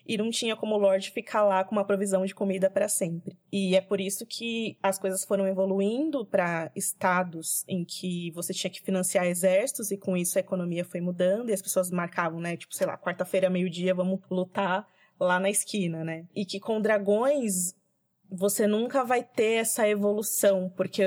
e 0.07 0.17
não 0.17 0.31
tinha 0.31 0.57
como 0.57 0.75
o 0.75 0.79
Lorde 0.79 1.11
ficar 1.11 1.43
lá 1.43 1.65
com 1.65 1.73
uma 1.73 1.85
provisão 1.85 2.25
de 2.25 2.35
comida 2.35 2.71
para 2.71 2.89
sempre. 2.89 3.37
E 3.53 3.75
é 3.75 3.81
por 3.81 4.01
isso 4.01 4.25
que 4.27 4.79
as 4.83 4.99
coisas 4.99 5.25
foram 5.25 5.47
evoluindo 5.47 6.25
para 6.25 6.71
estados 6.75 7.65
em 7.69 7.85
que 7.85 8.31
você 8.33 8.53
tinha 8.53 8.71
que 8.71 8.81
financiar 8.81 9.27
exércitos 9.27 9.91
e 9.91 9.97
com 9.97 10.17
isso 10.17 10.39
a 10.39 10.41
economia 10.41 10.85
foi 10.85 11.01
mudando 11.01 11.51
e 11.51 11.53
as 11.53 11.63
pessoas 11.63 11.91
marcavam, 11.91 12.41
né? 12.41 12.57
Tipo, 12.57 12.75
sei 12.75 12.87
lá, 12.87 12.97
quarta-feira, 12.97 13.51
meio-dia, 13.51 13.95
vamos 13.95 14.21
lutar 14.31 14.87
lá 15.19 15.41
na 15.41 15.51
esquina, 15.51 16.05
né? 16.05 16.27
E 16.35 16.45
que 16.45 16.61
com 16.61 16.81
dragões 16.81 17.75
você 18.31 18.67
nunca 18.67 19.05
vai 19.05 19.23
ter 19.23 19.55
essa 19.55 19.89
evolução, 19.89 20.73
porque 20.77 21.03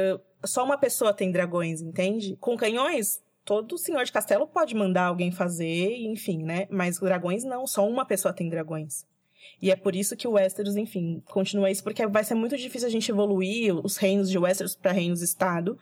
só 0.46 0.64
uma 0.64 0.78
pessoa 0.78 1.14
tem 1.14 1.32
dragões, 1.32 1.82
entende? 1.82 2.36
Com 2.38 2.56
canhões, 2.56 3.22
todo 3.50 3.80
senhor 3.80 4.06
de 4.06 4.12
castelo 4.12 4.46
pode 4.46 4.76
mandar 4.76 5.06
alguém 5.06 5.32
fazer, 5.32 5.98
enfim, 6.04 6.44
né? 6.44 6.68
Mas 6.70 7.00
dragões 7.00 7.44
não, 7.44 7.66
só 7.66 7.88
uma 7.90 8.06
pessoa 8.06 8.32
tem 8.32 8.48
dragões. 8.48 9.08
E 9.60 9.72
é 9.72 9.76
por 9.76 9.96
isso 9.96 10.16
que 10.16 10.28
o 10.28 10.34
Westeros, 10.34 10.76
enfim, 10.76 11.24
continua 11.26 11.72
isso, 11.72 11.84
porque 11.84 12.06
vai 12.06 12.24
ser 12.24 12.36
muito 12.36 12.56
difícil 12.56 12.88
a 12.88 12.92
gente 12.92 13.10
evoluir 13.10 13.74
os 13.84 13.98
reinos 13.98 14.30
de 14.30 14.38
Westeros 14.38 14.76
para 14.76 14.92
reinos-estado, 14.92 15.80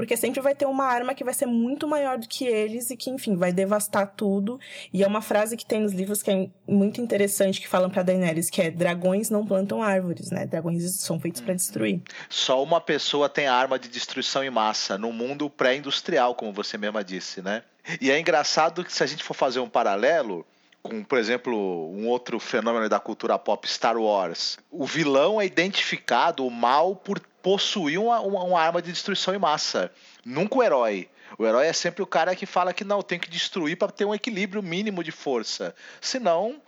porque 0.00 0.16
sempre 0.16 0.40
vai 0.40 0.54
ter 0.54 0.64
uma 0.64 0.86
arma 0.86 1.14
que 1.14 1.22
vai 1.22 1.34
ser 1.34 1.44
muito 1.44 1.86
maior 1.86 2.16
do 2.16 2.26
que 2.26 2.46
eles 2.46 2.88
e 2.88 2.96
que, 2.96 3.10
enfim, 3.10 3.36
vai 3.36 3.52
devastar 3.52 4.06
tudo. 4.16 4.58
E 4.94 5.04
é 5.04 5.06
uma 5.06 5.20
frase 5.20 5.58
que 5.58 5.66
tem 5.66 5.82
nos 5.82 5.92
livros 5.92 6.22
que 6.22 6.30
é 6.30 6.48
muito 6.66 7.02
interessante, 7.02 7.60
que 7.60 7.68
falam 7.68 7.90
pra 7.90 8.02
Daenerys, 8.02 8.48
que 8.48 8.62
é 8.62 8.70
dragões 8.70 9.28
não 9.28 9.44
plantam 9.44 9.82
árvores, 9.82 10.30
né? 10.30 10.46
Dragões 10.46 10.90
são 10.94 11.20
feitos 11.20 11.42
para 11.42 11.52
destruir. 11.52 12.00
Só 12.30 12.62
uma 12.62 12.80
pessoa 12.80 13.28
tem 13.28 13.46
arma 13.46 13.78
de 13.78 13.90
destruição 13.90 14.42
em 14.42 14.48
massa, 14.48 14.96
no 14.96 15.12
mundo 15.12 15.50
pré-industrial, 15.50 16.34
como 16.34 16.50
você 16.50 16.78
mesma 16.78 17.04
disse, 17.04 17.42
né? 17.42 17.62
E 18.00 18.10
é 18.10 18.18
engraçado 18.18 18.82
que 18.82 18.92
se 18.94 19.02
a 19.02 19.06
gente 19.06 19.22
for 19.22 19.34
fazer 19.34 19.60
um 19.60 19.68
paralelo, 19.68 20.46
com, 20.82 21.02
por 21.02 21.18
exemplo, 21.18 21.54
um 21.90 22.08
outro 22.08 22.38
fenômeno 22.38 22.88
da 22.88 22.98
cultura 22.98 23.38
pop, 23.38 23.68
Star 23.68 23.96
Wars. 23.96 24.58
O 24.70 24.86
vilão 24.86 25.40
é 25.40 25.46
identificado, 25.46 26.46
o 26.46 26.50
mal, 26.50 26.96
por 26.96 27.20
possuir 27.42 27.98
uma, 27.98 28.20
uma, 28.20 28.44
uma 28.44 28.60
arma 28.60 28.82
de 28.82 28.90
destruição 28.90 29.34
em 29.34 29.38
massa. 29.38 29.90
Nunca 30.24 30.56
o 30.56 30.62
herói. 30.62 31.08
O 31.38 31.46
herói 31.46 31.66
é 31.66 31.72
sempre 31.72 32.02
o 32.02 32.06
cara 32.06 32.34
que 32.34 32.46
fala 32.46 32.72
que 32.72 32.84
não, 32.84 33.02
tem 33.02 33.18
que 33.18 33.30
destruir 33.30 33.76
para 33.76 33.92
ter 33.92 34.04
um 34.04 34.14
equilíbrio 34.14 34.62
mínimo 34.62 35.04
de 35.04 35.12
força. 35.12 35.74
Senão, 36.00 36.60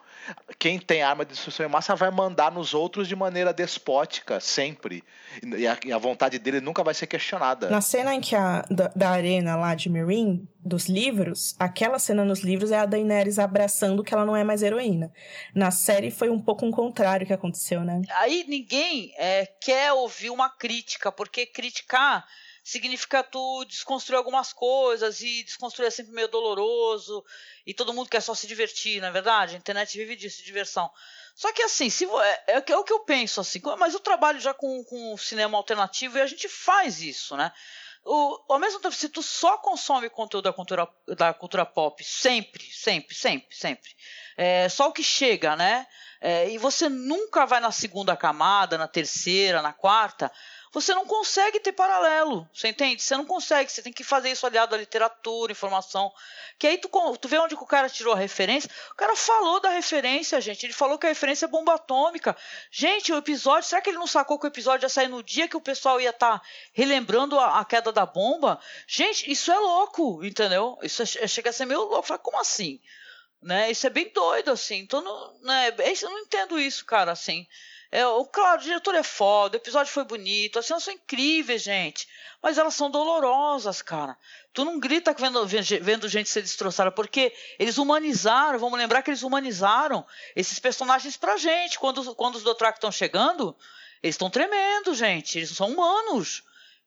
quem 0.59 0.79
tem 0.79 1.03
arma 1.03 1.25
de 1.25 1.33
destruição 1.33 1.67
em 1.67 1.69
massa 1.69 1.95
vai 1.95 2.11
mandar 2.11 2.53
nos 2.53 2.75
outros 2.75 3.09
de 3.09 3.17
maneira 3.17 3.53
despótica, 3.53 4.39
sempre. 4.39 5.03
E 5.43 5.67
a, 5.67 5.79
e 5.85 5.93
a 5.93 5.99
vontade 5.99 6.39
dele 6.39 6.61
nunca 6.61 6.85
vai 6.85 6.95
ser 6.95 7.07
questionada. 7.07 7.69
Na 7.69 7.81
cena 7.81 8.15
em 8.15 8.21
que 8.21 8.37
a, 8.37 8.65
da, 8.71 8.89
da, 8.95 9.11
arena 9.11 9.57
lá 9.57 9.75
de 9.75 9.89
Meereen, 9.89 10.49
dos 10.61 10.87
livros, 10.89 11.57
aquela 11.59 11.99
cena 11.99 12.25
nos 12.25 12.41
livros 12.41 12.71
é 12.71 12.79
a 12.79 12.87
Daenerys 12.87 13.39
abraçando 13.39 14.05
que 14.05 14.15
ela 14.15 14.25
não 14.25 14.37
é 14.37 14.45
mais 14.45 14.63
heroína. 14.63 15.13
Na 15.55 15.71
série 15.71 16.11
foi 16.11 16.31
um 16.31 16.39
pouco 16.39 16.65
um 16.65 16.71
contrário 16.71 17.27
que 17.27 17.33
aconteceu, 17.33 17.83
né? 17.83 18.03
Aí 18.19 18.45
ninguém 18.47 19.13
é, 19.19 19.47
quer 19.61 19.93
ouvir 19.93 20.31
uma 20.31 20.49
crítica, 20.49 21.11
porque 21.11 21.47
criticar 21.47 22.25
significa 22.63 23.23
tu 23.25 23.65
desconstruir 23.65 24.17
algumas 24.17 24.53
coisas 24.53 25.21
e 25.21 25.43
desconstruir 25.43 25.87
é 25.87 25.91
sempre 25.91 26.13
meio 26.13 26.29
doloroso 26.29 27.25
e 27.67 27.75
todo 27.75 27.93
mundo 27.93 28.09
quer 28.09 28.21
só 28.21 28.35
se 28.35 28.47
divertir, 28.47 29.01
na 29.01 29.09
é 29.09 29.11
verdade? 29.11 29.55
A 29.55 29.59
internet 29.59 29.97
vive 29.99 30.15
disso, 30.15 30.45
diversão. 30.45 30.91
Só 31.35 31.53
que 31.53 31.63
assim, 31.63 31.91
se, 31.91 32.05
é, 32.05 32.45
é, 32.47 32.65
é, 32.67 32.77
o 32.77 32.85
que 32.85 32.93
eu 32.93 33.01
penso 33.01 33.41
assim, 33.41 33.61
mas 33.79 33.95
eu 33.95 34.01
trabalho 34.01 34.41
já 34.41 34.55
com, 34.55 34.85
com 34.85 35.17
cinema 35.17 35.57
alternativo 35.57 36.19
e 36.19 36.21
a 36.21 36.27
gente 36.27 36.49
faz 36.49 37.01
isso, 37.01 37.37
né? 37.37 37.53
O, 38.05 38.43
ao 38.49 38.59
mesmo 38.59 38.81
tempo, 38.81 38.95
se 38.95 39.09
tu 39.09 39.23
só 39.23 39.57
consome 39.59 40.11
conteúdo 40.11 40.45
da 40.45 40.53
cultura, 40.53 40.89
da 41.17 41.33
cultura 41.33 41.65
pop 41.65 42.03
sempre, 42.03 42.65
sempre, 42.73 43.15
sempre, 43.15 43.57
sempre, 43.57 43.91
é, 44.37 44.69
só 44.69 44.89
o 44.89 44.93
que 44.93 45.05
chega, 45.05 45.55
né? 45.55 45.87
É, 46.21 46.49
e 46.51 46.59
você 46.59 46.89
nunca 46.89 47.47
vai 47.47 47.61
na 47.61 47.73
segunda 47.73 48.17
camada, 48.17 48.77
na 48.77 48.89
terceira, 48.89 49.63
na 49.63 49.73
quarta, 49.73 50.31
você 50.73 50.95
não 50.95 51.05
consegue 51.05 51.61
ter 51.61 51.73
paralelo, 51.73 52.49
você 52.53 52.69
entende? 52.69 53.03
Você 53.03 53.15
não 53.15 53.27
consegue, 53.27 53.71
você 53.71 53.83
tem 53.83 53.93
que 53.93 54.03
fazer 54.03 54.31
isso 54.31 54.47
aliado 54.47 54.75
à 54.75 54.79
literatura, 54.79 55.53
informação. 55.53 56.11
Que 56.59 56.67
aí 56.67 56.79
tu, 56.79 56.89
tu 57.19 57.29
vê 57.29 57.39
onde 57.39 57.55
o 57.55 57.67
cara 57.67 57.91
tirou 57.91 58.15
a 58.15 58.17
referência. 58.17 58.71
O 58.91 58.95
cara 58.95 59.15
falou 59.15 59.61
da 59.61 59.69
referência, 59.69 60.41
gente. 60.41 60.65
Ele 60.65 60.73
falou 60.73 60.99
que 60.99 61.05
a 61.05 61.11
referência 61.11 61.45
é 61.45 61.49
bomba 61.49 61.75
atômica. 61.75 62.35
Gente, 62.71 63.13
o 63.13 63.19
episódio, 63.19 63.69
será 63.69 63.83
que 63.83 63.91
ele 63.91 63.99
não 63.99 64.07
sacou 64.07 64.39
que 64.39 64.47
o 64.47 64.49
episódio 64.49 64.87
ia 64.87 64.89
sair 64.89 65.09
no 65.09 65.23
dia 65.23 65.47
que 65.47 65.57
o 65.57 65.61
pessoal 65.61 66.01
ia 66.01 66.09
estar 66.09 66.39
tá 66.39 66.47
relembrando 66.73 67.39
a, 67.39 67.61
a, 67.61 67.65
queda 67.67 67.93
da 67.93 68.07
bomba? 68.07 68.59
Gente, 68.87 69.31
isso 69.31 69.53
é 69.53 69.59
louco, 69.59 70.25
entendeu? 70.25 70.79
Isso 70.83 71.03
é, 71.03 71.27
chega 71.27 71.51
a 71.51 71.53
ser 71.53 71.67
meio 71.67 71.81
louco. 71.81 72.07
Fala, 72.07 72.19
como 72.19 72.41
assim? 72.41 72.81
Né? 73.43 73.71
Isso 73.71 73.87
é 73.87 73.91
bem 73.91 74.11
doido, 74.11 74.51
assim. 74.51 74.77
Então, 74.77 75.03
não, 75.03 75.39
né? 75.43 75.75
eu 76.01 76.11
não 76.11 76.21
entendo 76.21 76.59
isso, 76.59 76.87
cara, 76.87 77.13
assim. 77.13 77.47
É, 77.95 78.07
o, 78.07 78.25
claro, 78.25 78.59
o 78.59 78.65
diretor 78.65 78.95
é 78.95 79.03
foda, 79.03 79.57
o 79.57 79.61
episódio 79.61 79.93
foi 79.93 80.03
bonito, 80.05 80.59
as 80.59 80.65
cenas 80.65 80.83
são 80.83 80.95
incríveis, 80.95 81.63
gente. 81.63 82.09
Mas 82.43 82.57
elas 82.57 82.73
são 82.73 82.91
dolorosas, 82.91 83.83
cara. 83.83 84.17
Tu 84.55 84.65
não 84.65 84.81
grita 84.81 85.13
vendo, 85.13 85.47
vendo 85.47 86.09
gente 86.09 86.31
ser 86.31 86.41
destroçada, 86.41 86.91
porque 86.91 87.35
eles 87.59 87.77
humanizaram, 87.77 88.59
vamos 88.59 88.79
lembrar 88.79 89.03
que 89.03 89.11
eles 89.11 89.23
humanizaram 89.23 90.07
esses 90.35 90.59
personagens 90.59 91.19
pra 91.19 91.37
gente. 91.37 91.79
Quando, 91.79 92.15
quando 92.15 92.37
os 92.37 92.43
Dothraki 92.43 92.79
estão 92.79 92.91
chegando, 92.91 93.55
eles 94.03 94.15
estão 94.15 94.31
tremendo, 94.31 94.95
gente. 94.95 95.37
Eles 95.37 95.51
são 95.51 95.69
humanos. 95.69 96.43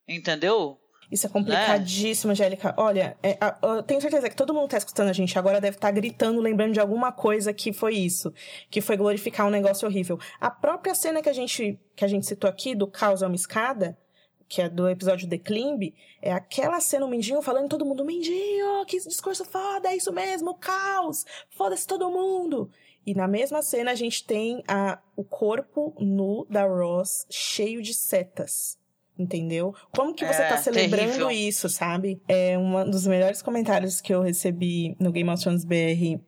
Entendeu? 0.07 0.81
Isso 1.11 1.27
é 1.27 1.29
complicadíssimo, 1.29 2.31
é. 2.31 2.33
Angélica. 2.33 2.73
Olha, 2.77 3.17
é, 3.21 3.37
eu 3.61 3.83
tenho 3.83 4.01
certeza 4.01 4.29
que 4.29 4.35
todo 4.35 4.53
mundo 4.53 4.63
que 4.63 4.71
tá 4.71 4.77
escutando 4.77 5.09
a 5.09 5.13
gente 5.13 5.37
agora 5.37 5.61
deve 5.61 5.77
estar 5.77 5.87
tá 5.87 5.91
gritando, 5.91 6.41
lembrando 6.41 6.73
de 6.73 6.79
alguma 6.79 7.11
coisa 7.11 7.53
que 7.53 7.71
foi 7.71 7.95
isso. 7.95 8.33
Que 8.69 8.81
foi 8.81 8.97
glorificar 8.97 9.45
um 9.45 9.51
negócio 9.51 9.87
horrível. 9.87 10.19
A 10.39 10.49
própria 10.49 10.95
cena 10.95 11.21
que 11.21 11.29
a 11.29 11.33
gente, 11.33 11.79
que 11.95 12.03
a 12.03 12.07
gente 12.07 12.25
citou 12.25 12.49
aqui, 12.49 12.73
do 12.73 12.87
caos 12.87 13.21
é 13.21 13.27
uma 13.27 13.35
escada, 13.35 13.97
que 14.47 14.61
é 14.61 14.69
do 14.69 14.89
episódio 14.89 15.29
The 15.29 15.37
Climb, 15.37 15.93
é 16.21 16.31
aquela 16.31 16.79
cena, 16.79 17.05
o 17.05 17.09
Mendinho 17.09 17.41
falando 17.41 17.69
todo 17.69 17.85
mundo, 17.85 18.05
Mendinho, 18.05 18.85
que 18.85 18.99
discurso 18.99 19.45
foda, 19.45 19.89
é 19.89 19.95
isso 19.95 20.11
mesmo, 20.11 20.55
caos, 20.55 21.25
foda-se 21.49 21.85
todo 21.85 22.11
mundo. 22.11 22.69
E 23.05 23.13
na 23.13 23.27
mesma 23.27 23.61
cena 23.61 23.91
a 23.91 23.95
gente 23.95 24.25
tem 24.25 24.63
a, 24.67 24.99
o 25.15 25.23
corpo 25.23 25.95
nu 25.99 26.45
da 26.49 26.65
Ross 26.65 27.25
cheio 27.29 27.81
de 27.81 27.93
setas 27.93 28.77
entendeu? 29.17 29.73
Como 29.95 30.13
que 30.13 30.25
você 30.25 30.41
é, 30.41 30.47
tá 30.47 30.57
celebrando 30.57 31.05
terrível. 31.05 31.31
isso, 31.31 31.69
sabe? 31.69 32.21
É 32.27 32.57
um 32.57 32.89
dos 32.89 33.07
melhores 33.07 33.41
comentários 33.41 34.01
que 34.01 34.13
eu 34.13 34.21
recebi 34.21 34.95
no 34.99 35.11
Game 35.11 35.29
of 35.29 35.41
Thrones 35.41 35.63
BR 35.63 36.19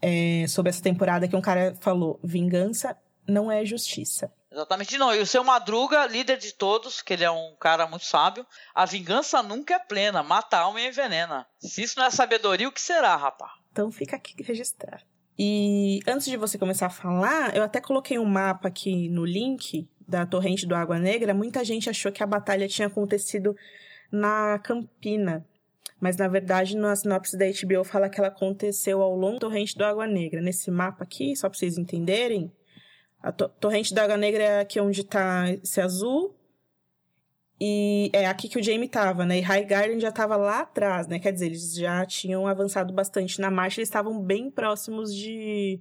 é, 0.00 0.46
sobre 0.48 0.70
essa 0.70 0.82
temporada 0.82 1.28
que 1.28 1.36
um 1.36 1.40
cara 1.40 1.74
falou: 1.80 2.18
vingança 2.22 2.96
não 3.26 3.50
é 3.50 3.64
justiça. 3.64 4.32
Exatamente, 4.50 4.98
não. 4.98 5.14
E 5.14 5.20
o 5.20 5.26
seu 5.26 5.42
Madruga, 5.42 6.06
líder 6.06 6.36
de 6.36 6.52
todos, 6.52 7.00
que 7.00 7.14
ele 7.14 7.24
é 7.24 7.30
um 7.30 7.56
cara 7.58 7.86
muito 7.86 8.04
sábio, 8.04 8.46
a 8.74 8.84
vingança 8.84 9.42
nunca 9.42 9.74
é 9.74 9.78
plena, 9.78 10.22
mata 10.22 10.58
a 10.58 10.60
alma 10.60 10.80
e 10.80 10.88
envenena. 10.88 11.46
Se 11.58 11.82
isso 11.82 11.98
não 11.98 12.04
é 12.04 12.10
sabedoria, 12.10 12.68
o 12.68 12.72
que 12.72 12.80
será, 12.80 13.16
rapá? 13.16 13.50
Então 13.70 13.90
fica 13.90 14.16
aqui 14.16 14.34
registrado. 14.42 15.02
E 15.38 16.00
antes 16.06 16.26
de 16.26 16.36
você 16.36 16.58
começar 16.58 16.86
a 16.86 16.90
falar, 16.90 17.56
eu 17.56 17.62
até 17.62 17.80
coloquei 17.80 18.18
um 18.18 18.26
mapa 18.26 18.68
aqui 18.68 19.08
no 19.08 19.24
link 19.24 19.88
da 20.06 20.26
torrente 20.26 20.66
do 20.66 20.74
Água 20.74 20.98
Negra, 20.98 21.34
muita 21.34 21.64
gente 21.64 21.88
achou 21.88 22.12
que 22.12 22.22
a 22.22 22.26
batalha 22.26 22.68
tinha 22.68 22.88
acontecido 22.88 23.56
na 24.10 24.58
Campina. 24.58 25.46
Mas, 26.00 26.16
na 26.16 26.26
verdade, 26.26 26.76
na 26.76 26.96
sinopse 26.96 27.38
da 27.38 27.46
HBO 27.46 27.84
fala 27.84 28.08
que 28.08 28.18
ela 28.18 28.28
aconteceu 28.28 29.00
ao 29.00 29.14
longo 29.14 29.34
da 29.34 29.40
torrente 29.40 29.76
do 29.76 29.84
Água 29.84 30.06
Negra. 30.06 30.40
Nesse 30.40 30.70
mapa 30.70 31.04
aqui, 31.04 31.36
só 31.36 31.48
para 31.48 31.56
vocês 31.56 31.78
entenderem, 31.78 32.52
a 33.22 33.30
to 33.30 33.48
torrente 33.48 33.94
do 33.94 34.00
Água 34.00 34.16
Negra 34.16 34.42
é 34.42 34.60
aqui 34.60 34.80
onde 34.80 35.02
está 35.02 35.48
esse 35.62 35.80
azul. 35.80 36.34
E 37.60 38.10
é 38.12 38.26
aqui 38.26 38.48
que 38.48 38.58
o 38.58 38.62
Jamie 38.62 38.88
tava, 38.88 39.24
né? 39.24 39.38
E 39.38 39.40
High 39.40 39.64
Garden 39.64 40.00
já 40.00 40.10
tava 40.10 40.34
lá 40.36 40.62
atrás, 40.62 41.06
né? 41.06 41.20
Quer 41.20 41.32
dizer, 41.32 41.46
eles 41.46 41.72
já 41.76 42.04
tinham 42.04 42.48
avançado 42.48 42.92
bastante 42.92 43.40
na 43.40 43.52
marcha, 43.52 43.78
eles 43.78 43.88
estavam 43.88 44.20
bem 44.20 44.50
próximos 44.50 45.14
de 45.14 45.80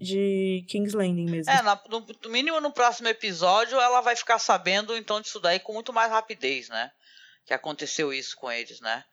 de 0.00 0.64
King's 0.68 0.92
Landing 0.92 1.30
mesmo. 1.30 1.52
É, 1.52 1.62
na, 1.62 1.80
no, 1.88 2.06
no, 2.22 2.30
mínimo 2.30 2.60
no 2.60 2.72
próximo 2.72 3.08
episódio 3.08 3.80
ela 3.80 4.00
vai 4.00 4.16
ficar 4.16 4.38
sabendo 4.38 4.96
então 4.96 5.20
disso 5.20 5.40
daí 5.40 5.60
com 5.60 5.72
muito 5.72 5.92
mais 5.92 6.10
rapidez, 6.10 6.68
né? 6.68 6.90
Que 7.46 7.54
aconteceu 7.54 8.12
isso 8.12 8.36
com 8.36 8.50
eles, 8.50 8.80
né? 8.80 9.04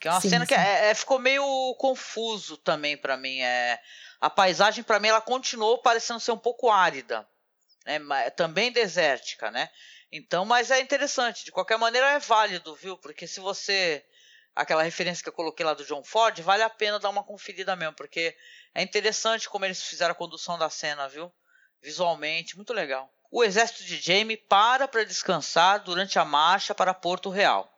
Que 0.00 0.08
é 0.08 0.10
uma 0.10 0.20
sim, 0.20 0.28
cena 0.28 0.44
sim. 0.44 0.48
que 0.48 0.54
é, 0.54 0.90
é, 0.90 0.94
ficou 0.94 1.18
meio 1.18 1.74
confuso 1.78 2.56
também 2.56 2.96
para 2.96 3.16
mim. 3.16 3.40
É, 3.40 3.80
a 4.20 4.28
paisagem 4.28 4.82
para 4.82 4.98
mim 4.98 5.08
ela 5.08 5.20
continuou 5.20 5.78
parecendo 5.78 6.18
ser 6.18 6.32
um 6.32 6.38
pouco 6.38 6.70
árida, 6.70 7.26
né? 7.84 8.00
Também 8.30 8.72
desértica, 8.72 9.50
né? 9.50 9.68
Então, 10.10 10.44
mas 10.44 10.70
é 10.70 10.80
interessante. 10.80 11.44
De 11.44 11.52
qualquer 11.52 11.78
maneira 11.78 12.10
é 12.12 12.18
válido, 12.18 12.74
viu? 12.74 12.96
Porque 12.98 13.26
se 13.26 13.38
você 13.38 14.04
aquela 14.56 14.82
referência 14.82 15.22
que 15.22 15.28
eu 15.28 15.34
coloquei 15.34 15.64
lá 15.64 15.74
do 15.74 15.84
John 15.84 16.02
Ford, 16.02 16.40
vale 16.40 16.62
a 16.62 16.70
pena 16.70 16.98
dar 16.98 17.10
uma 17.10 17.22
conferida 17.22 17.76
mesmo, 17.76 17.94
porque 17.94 18.34
é 18.74 18.82
interessante 18.82 19.48
como 19.50 19.66
eles 19.66 19.82
fizeram 19.82 20.12
a 20.12 20.16
condução 20.16 20.58
da 20.58 20.70
cena, 20.70 21.06
viu? 21.06 21.30
Visualmente, 21.82 22.56
muito 22.56 22.72
legal. 22.72 23.12
O 23.30 23.44
exército 23.44 23.84
de 23.84 24.00
Jaime 24.00 24.36
para 24.36 24.88
para 24.88 25.04
descansar 25.04 25.84
durante 25.84 26.18
a 26.18 26.24
marcha 26.24 26.74
para 26.74 26.94
Porto 26.94 27.28
Real. 27.28 27.70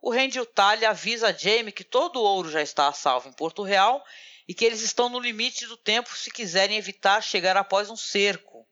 O 0.00 0.12
Randy 0.12 0.44
Talha 0.46 0.90
avisa 0.90 1.28
a 1.28 1.32
Jaime 1.32 1.72
que 1.72 1.84
todo 1.84 2.20
o 2.20 2.22
ouro 2.22 2.50
já 2.50 2.62
está 2.62 2.86
a 2.86 2.92
salvo 2.92 3.28
em 3.28 3.32
Porto 3.32 3.62
Real 3.62 4.04
e 4.46 4.54
que 4.54 4.64
eles 4.64 4.80
estão 4.80 5.08
no 5.08 5.18
limite 5.18 5.66
do 5.66 5.76
tempo 5.76 6.14
se 6.16 6.30
quiserem 6.30 6.76
evitar 6.76 7.20
chegar 7.20 7.56
após 7.56 7.90
um 7.90 7.96
cerco 7.96 8.66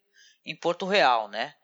em 0.44 0.54
Porto 0.54 0.86
Real, 0.86 1.28
né? 1.28 1.54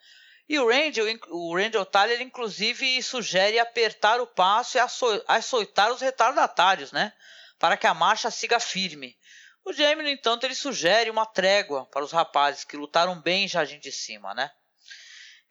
E 0.48 0.58
o 0.58 0.68
Randall, 0.68 1.06
o 1.30 1.56
Randall 1.56 1.84
Tyler, 1.84 2.22
inclusive, 2.22 3.02
sugere 3.02 3.58
apertar 3.58 4.20
o 4.20 4.26
passo 4.26 4.78
e 4.78 4.80
açoitar 5.26 5.92
os 5.92 6.00
retardatários, 6.00 6.92
né? 6.92 7.12
Para 7.58 7.76
que 7.76 7.86
a 7.86 7.94
marcha 7.94 8.30
siga 8.30 8.60
firme. 8.60 9.16
O 9.64 9.72
Jamie, 9.72 10.04
no 10.04 10.08
entanto, 10.08 10.44
ele 10.44 10.54
sugere 10.54 11.10
uma 11.10 11.26
trégua 11.26 11.86
para 11.86 12.04
os 12.04 12.12
rapazes 12.12 12.62
que 12.62 12.76
lutaram 12.76 13.20
bem 13.20 13.44
em 13.44 13.48
Jardim 13.48 13.80
de 13.80 13.90
Cima, 13.90 14.32
né? 14.32 14.48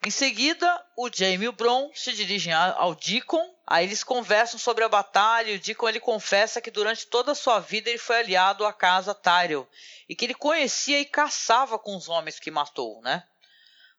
Em 0.04 0.10
seguida, 0.10 0.82
o 0.96 1.10
Jamie 1.12 1.44
e 1.44 1.48
o 1.48 1.52
Bron 1.52 1.90
se 1.94 2.12
dirigem 2.12 2.52
ao 2.52 2.94
Deacon. 2.94 3.54
Aí 3.66 3.84
eles 3.84 4.04
conversam 4.04 4.58
sobre 4.58 4.84
a 4.84 4.88
batalha 4.88 5.50
e 5.50 5.56
o 5.56 5.60
Deacon 5.60 5.88
ele 5.88 6.00
confessa 6.00 6.60
que 6.60 6.70
durante 6.70 7.06
toda 7.06 7.32
a 7.32 7.34
sua 7.34 7.58
vida 7.58 7.90
ele 7.90 7.98
foi 7.98 8.18
aliado 8.18 8.64
à 8.64 8.72
casa 8.72 9.14
Tyrell 9.14 9.68
e 10.08 10.14
que 10.14 10.24
ele 10.24 10.34
conhecia 10.34 11.00
e 11.00 11.04
caçava 11.04 11.78
com 11.78 11.96
os 11.96 12.08
homens 12.08 12.38
que 12.38 12.50
matou, 12.50 13.02
né? 13.02 13.26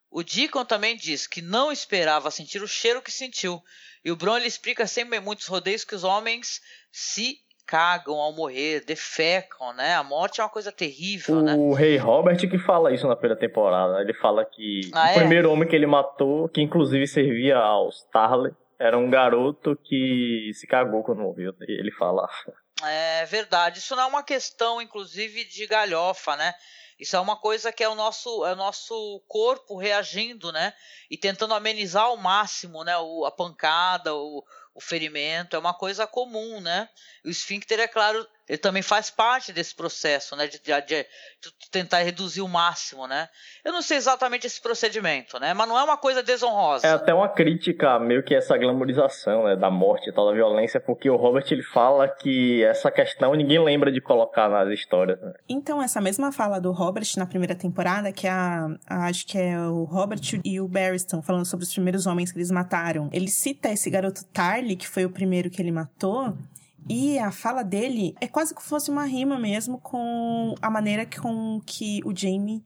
O 0.09 0.23
Deacon 0.23 0.65
também 0.65 0.95
diz 0.95 1.27
que 1.27 1.41
não 1.41 1.71
esperava 1.71 2.31
sentir 2.31 2.61
o 2.61 2.67
cheiro 2.67 3.01
que 3.01 3.11
sentiu. 3.11 3.61
E 4.03 4.11
o 4.11 4.15
Bron 4.15 4.37
explica 4.37 4.87
sem 4.87 5.05
muitos 5.19 5.47
rodeios 5.47 5.83
que 5.83 5.95
os 5.95 6.03
homens 6.03 6.61
se 6.91 7.37
cagam 7.65 8.15
ao 8.15 8.31
morrer, 8.31 8.85
defecam, 8.85 9.73
né? 9.73 9.95
A 9.95 10.03
morte 10.03 10.39
é 10.39 10.43
uma 10.43 10.49
coisa 10.49 10.71
terrível, 10.71 11.39
o 11.39 11.41
né? 11.41 11.53
O 11.55 11.73
rei 11.73 11.97
Robert 11.97 12.37
que 12.37 12.57
fala 12.57 12.93
isso 12.93 13.05
na 13.05 13.15
primeira 13.15 13.37
temporada. 13.37 13.99
Ele 13.99 14.13
fala 14.13 14.45
que 14.45 14.89
ah, 14.93 15.07
o 15.07 15.09
é? 15.09 15.13
primeiro 15.15 15.51
homem 15.51 15.67
que 15.67 15.75
ele 15.75 15.85
matou, 15.85 16.47
que 16.47 16.61
inclusive 16.61 17.05
servia 17.05 17.57
aos 17.57 18.03
Tarly, 18.05 18.55
era 18.79 18.97
um 18.97 19.09
garoto 19.09 19.75
que 19.83 20.51
se 20.53 20.65
cagou 20.65 21.03
quando 21.03 21.21
morreu. 21.21 21.53
Ele 21.59 21.91
fala. 21.91 22.27
É 22.85 23.25
verdade. 23.25 23.79
Isso 23.79 23.95
não 23.95 24.03
é 24.03 24.05
uma 24.05 24.23
questão, 24.23 24.81
inclusive, 24.81 25.43
de 25.45 25.67
galhofa, 25.67 26.37
né? 26.37 26.53
Isso 26.99 27.15
é 27.15 27.19
uma 27.19 27.37
coisa 27.37 27.71
que 27.71 27.83
é 27.83 27.89
o 27.89 27.95
nosso, 27.95 28.45
é 28.45 28.53
o 28.53 28.55
nosso 28.55 29.23
corpo 29.27 29.77
reagindo, 29.77 30.51
né? 30.51 30.73
E 31.09 31.17
tentando 31.17 31.53
amenizar 31.53 32.05
ao 32.05 32.17
máximo, 32.17 32.83
né? 32.83 32.97
O, 32.97 33.25
a 33.25 33.31
pancada, 33.31 34.15
o, 34.15 34.43
o 34.73 34.81
ferimento, 34.81 35.55
é 35.55 35.59
uma 35.59 35.73
coisa 35.73 36.07
comum, 36.07 36.59
né? 36.59 36.89
O 37.23 37.29
esfíncter, 37.29 37.79
é 37.79 37.87
claro, 37.87 38.27
ele 38.47 38.57
também 38.57 38.81
faz 38.81 39.09
parte 39.09 39.51
desse 39.51 39.75
processo, 39.75 40.35
né? 40.35 40.47
De, 40.47 40.59
de, 40.59 40.81
de, 40.81 41.05
tentar 41.69 41.99
reduzir 41.99 42.41
o 42.41 42.47
máximo, 42.47 43.05
né? 43.05 43.27
Eu 43.63 43.73
não 43.73 43.81
sei 43.81 43.97
exatamente 43.97 44.47
esse 44.47 44.61
procedimento, 44.61 45.37
né? 45.39 45.53
Mas 45.53 45.67
não 45.67 45.77
é 45.77 45.83
uma 45.83 45.97
coisa 45.97 46.23
desonrosa. 46.23 46.87
É 46.87 46.91
até 46.91 47.13
uma 47.13 47.27
crítica, 47.27 47.99
meio 47.99 48.23
que 48.23 48.33
essa 48.33 48.57
glamorização, 48.57 49.43
né? 49.43 49.55
Da 49.55 49.69
morte 49.69 50.09
e 50.09 50.13
tal, 50.13 50.27
da 50.27 50.33
violência, 50.33 50.79
porque 50.79 51.09
o 51.09 51.17
Robert, 51.17 51.45
ele 51.51 51.63
fala 51.63 52.07
que 52.07 52.63
essa 52.63 52.89
questão 52.89 53.33
ninguém 53.35 53.61
lembra 53.61 53.91
de 53.91 53.99
colocar 53.99 54.47
nas 54.47 54.69
histórias, 54.69 55.19
né? 55.19 55.33
Então, 55.49 55.81
essa 55.81 55.99
mesma 55.99 56.31
fala 56.31 56.59
do 56.59 56.71
Robert 56.71 57.07
na 57.17 57.25
primeira 57.25 57.55
temporada, 57.55 58.13
que 58.13 58.27
é 58.27 58.31
a, 58.31 58.67
a 58.87 59.07
acho 59.07 59.25
que 59.27 59.37
é 59.37 59.59
o 59.59 59.83
Robert 59.83 60.21
e 60.43 60.61
o 60.61 60.67
Barristan 60.67 61.21
falando 61.21 61.45
sobre 61.45 61.65
os 61.65 61.73
primeiros 61.73 62.05
homens 62.07 62.31
que 62.31 62.37
eles 62.37 62.51
mataram. 62.51 63.09
Ele 63.11 63.27
cita 63.27 63.69
esse 63.69 63.89
garoto 63.89 64.23
Tarly, 64.25 64.75
que 64.77 64.87
foi 64.87 65.05
o 65.05 65.09
primeiro 65.09 65.49
que 65.49 65.61
ele 65.61 65.71
matou, 65.71 66.33
e 66.89 67.19
a 67.19 67.31
fala 67.31 67.63
dele 67.63 68.15
é 68.21 68.27
quase 68.27 68.55
que 68.55 68.63
fosse 68.63 68.89
uma 68.89 69.05
rima 69.05 69.37
mesmo 69.37 69.79
com 69.79 70.55
a 70.61 70.69
maneira 70.69 71.05
com 71.05 71.61
que 71.65 72.01
o 72.05 72.15
Jamie 72.15 72.63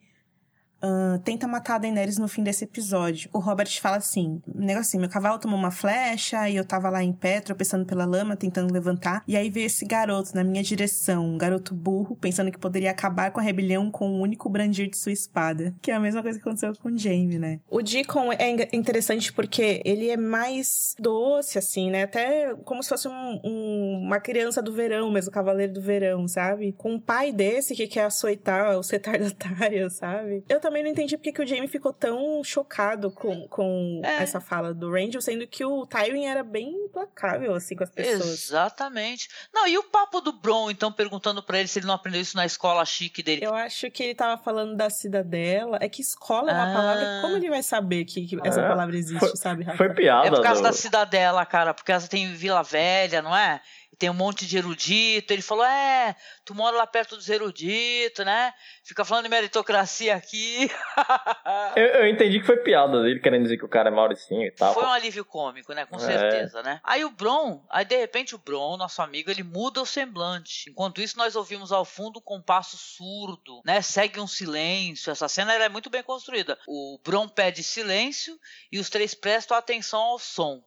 uh, 0.83 1.19
tenta 1.19 1.47
matar 1.47 1.75
a 1.75 1.77
Daenerys 1.79 2.17
no 2.17 2.27
fim 2.27 2.43
desse 2.43 2.63
episódio. 2.63 3.29
O 3.33 3.39
Robert 3.39 3.69
fala 3.79 3.97
assim, 3.97 4.41
negócio 4.53 4.89
assim, 4.89 4.99
meu 4.99 5.09
cavalo 5.09 5.39
tomou 5.39 5.57
uma 5.57 5.71
flecha 5.71 6.49
e 6.49 6.55
eu 6.55 6.65
tava 6.65 6.89
lá 6.89 7.03
em 7.03 7.13
pé, 7.13 7.39
tropeçando 7.41 7.85
pela 7.85 8.05
lama, 8.05 8.35
tentando 8.35 8.73
levantar. 8.73 9.23
E 9.27 9.35
aí 9.35 9.49
veio 9.49 9.65
esse 9.65 9.85
garoto 9.85 10.35
na 10.35 10.43
minha 10.43 10.63
direção, 10.63 11.25
um 11.25 11.37
garoto 11.37 11.73
burro, 11.73 12.15
pensando 12.15 12.51
que 12.51 12.57
poderia 12.57 12.91
acabar 12.91 13.31
com 13.31 13.39
a 13.39 13.43
rebelião 13.43 13.89
com 13.89 14.09
o 14.09 14.17
um 14.17 14.21
único 14.21 14.49
brandir 14.49 14.89
de 14.89 14.97
sua 14.97 15.11
espada. 15.11 15.73
Que 15.81 15.91
é 15.91 15.95
a 15.95 15.99
mesma 15.99 16.21
coisa 16.21 16.37
que 16.37 16.43
aconteceu 16.47 16.73
com 16.81 16.89
o 16.89 16.97
Jaime, 16.97 17.37
né? 17.37 17.59
O 17.69 17.81
Deacon 17.81 18.31
é 18.33 18.75
interessante 18.75 19.31
porque 19.33 19.81
ele 19.85 20.09
é 20.09 20.17
mais 20.17 20.95
doce, 20.99 21.57
assim, 21.57 21.89
né? 21.89 22.03
Até 22.03 22.53
como 22.65 22.81
se 22.81 22.89
fosse 22.89 23.07
um, 23.07 23.39
um, 23.43 24.01
uma 24.03 24.19
criança 24.19 24.61
do 24.61 24.73
verão 24.73 25.11
mesmo, 25.11 25.31
cavaleiro 25.31 25.73
do 25.73 25.81
verão, 25.81 26.27
sabe? 26.27 26.73
Com 26.73 26.93
um 26.93 26.99
pai 26.99 27.31
desse 27.31 27.75
que 27.75 27.87
quer 27.87 28.05
açoitar 28.05 28.77
os 28.77 28.89
retardatários, 28.89 29.93
sabe? 29.93 30.43
Eu 30.47 30.59
também 30.59 30.70
também 30.71 30.83
não 30.83 30.91
entendi 30.91 31.17
porque 31.17 31.33
que 31.33 31.41
o 31.41 31.45
Jamie 31.45 31.67
ficou 31.67 31.91
tão 31.91 32.41
chocado 32.45 33.11
com, 33.11 33.45
com 33.49 34.01
é. 34.05 34.23
essa 34.23 34.39
fala 34.39 34.73
do 34.73 34.89
Randall, 34.89 35.21
sendo 35.21 35.45
que 35.45 35.65
o 35.65 35.85
Tywin 35.85 36.25
era 36.25 36.43
bem 36.43 36.69
implacável, 36.85 37.53
assim, 37.53 37.75
com 37.75 37.83
as 37.83 37.89
pessoas. 37.89 38.45
Exatamente. 38.45 39.27
Não, 39.53 39.67
e 39.67 39.77
o 39.77 39.83
papo 39.83 40.21
do 40.21 40.31
Bron, 40.31 40.71
então, 40.71 40.89
perguntando 40.89 41.43
para 41.43 41.59
ele 41.59 41.67
se 41.67 41.79
ele 41.79 41.87
não 41.87 41.93
aprendeu 41.93 42.21
isso 42.21 42.37
na 42.37 42.45
escola 42.45 42.85
chique 42.85 43.21
dele? 43.21 43.45
Eu 43.45 43.53
acho 43.53 43.91
que 43.91 44.01
ele 44.01 44.15
tava 44.15 44.41
falando 44.41 44.77
da 44.77 44.89
cidadela. 44.89 45.77
É 45.81 45.89
que 45.89 46.01
escola 46.01 46.51
é 46.51 46.53
uma 46.53 46.71
ah. 46.71 46.73
palavra. 46.73 47.19
Como 47.21 47.35
ele 47.35 47.49
vai 47.49 47.61
saber 47.61 48.05
que, 48.05 48.25
que 48.25 48.39
essa 48.47 48.61
é. 48.61 48.67
palavra 48.67 48.95
existe, 48.95 49.19
foi, 49.19 49.35
sabe, 49.35 49.65
Rafa? 49.65 49.77
Foi 49.77 49.93
piada. 49.93 50.27
É 50.27 50.29
por 50.29 50.41
causa 50.41 50.61
do... 50.61 50.63
da 50.63 50.73
cidadela, 50.73 51.45
cara, 51.45 51.73
porque 51.73 51.91
ela 51.91 52.01
tem 52.07 52.33
Vila 52.33 52.63
Velha, 52.63 53.21
não 53.21 53.35
é? 53.35 53.59
Tem 54.01 54.09
um 54.09 54.15
monte 54.15 54.47
de 54.47 54.57
erudito. 54.57 55.31
Ele 55.31 55.43
falou: 55.43 55.63
É, 55.63 56.15
tu 56.43 56.55
mora 56.55 56.75
lá 56.75 56.87
perto 56.87 57.15
dos 57.15 57.29
eruditos, 57.29 58.25
né? 58.25 58.51
Fica 58.83 59.05
falando 59.05 59.25
de 59.25 59.29
meritocracia 59.29 60.15
aqui. 60.15 60.71
eu, 61.77 61.85
eu, 61.85 62.07
entendi 62.07 62.39
que 62.39 62.47
foi 62.47 62.57
piada 62.57 63.03
dele, 63.03 63.19
querendo 63.19 63.43
dizer 63.43 63.57
que 63.57 63.65
o 63.65 63.69
cara 63.69 63.89
é 63.89 63.91
Mauricinho 63.91 64.41
e 64.41 64.49
tal. 64.49 64.73
Foi 64.73 64.83
um 64.83 64.91
alívio 64.91 65.23
cômico, 65.23 65.71
né? 65.73 65.85
Com 65.85 65.97
é. 65.97 65.99
certeza, 65.99 66.63
né? 66.63 66.79
Aí 66.83 67.05
o 67.05 67.11
Bron, 67.11 67.63
aí 67.69 67.85
de 67.85 67.95
repente 67.95 68.33
o 68.33 68.39
Bron, 68.39 68.75
nosso 68.75 69.03
amigo, 69.03 69.29
ele 69.29 69.43
muda 69.43 69.79
o 69.79 69.85
semblante. 69.85 70.71
Enquanto 70.71 70.99
isso, 70.99 71.15
nós 71.15 71.35
ouvimos 71.35 71.71
ao 71.71 71.85
fundo 71.85 72.17
um 72.17 72.23
compasso 72.23 72.77
surdo, 72.77 73.61
né? 73.63 73.83
Segue 73.83 74.19
um 74.19 74.25
silêncio. 74.25 75.11
Essa 75.11 75.29
cena 75.29 75.53
é 75.53 75.69
muito 75.69 75.91
bem 75.91 76.01
construída. 76.01 76.57
O 76.67 76.99
Bron 77.03 77.27
pede 77.27 77.61
silêncio 77.61 78.35
e 78.71 78.79
os 78.79 78.89
três 78.89 79.13
prestam 79.13 79.55
atenção 79.55 80.01
ao 80.01 80.17
som. 80.17 80.63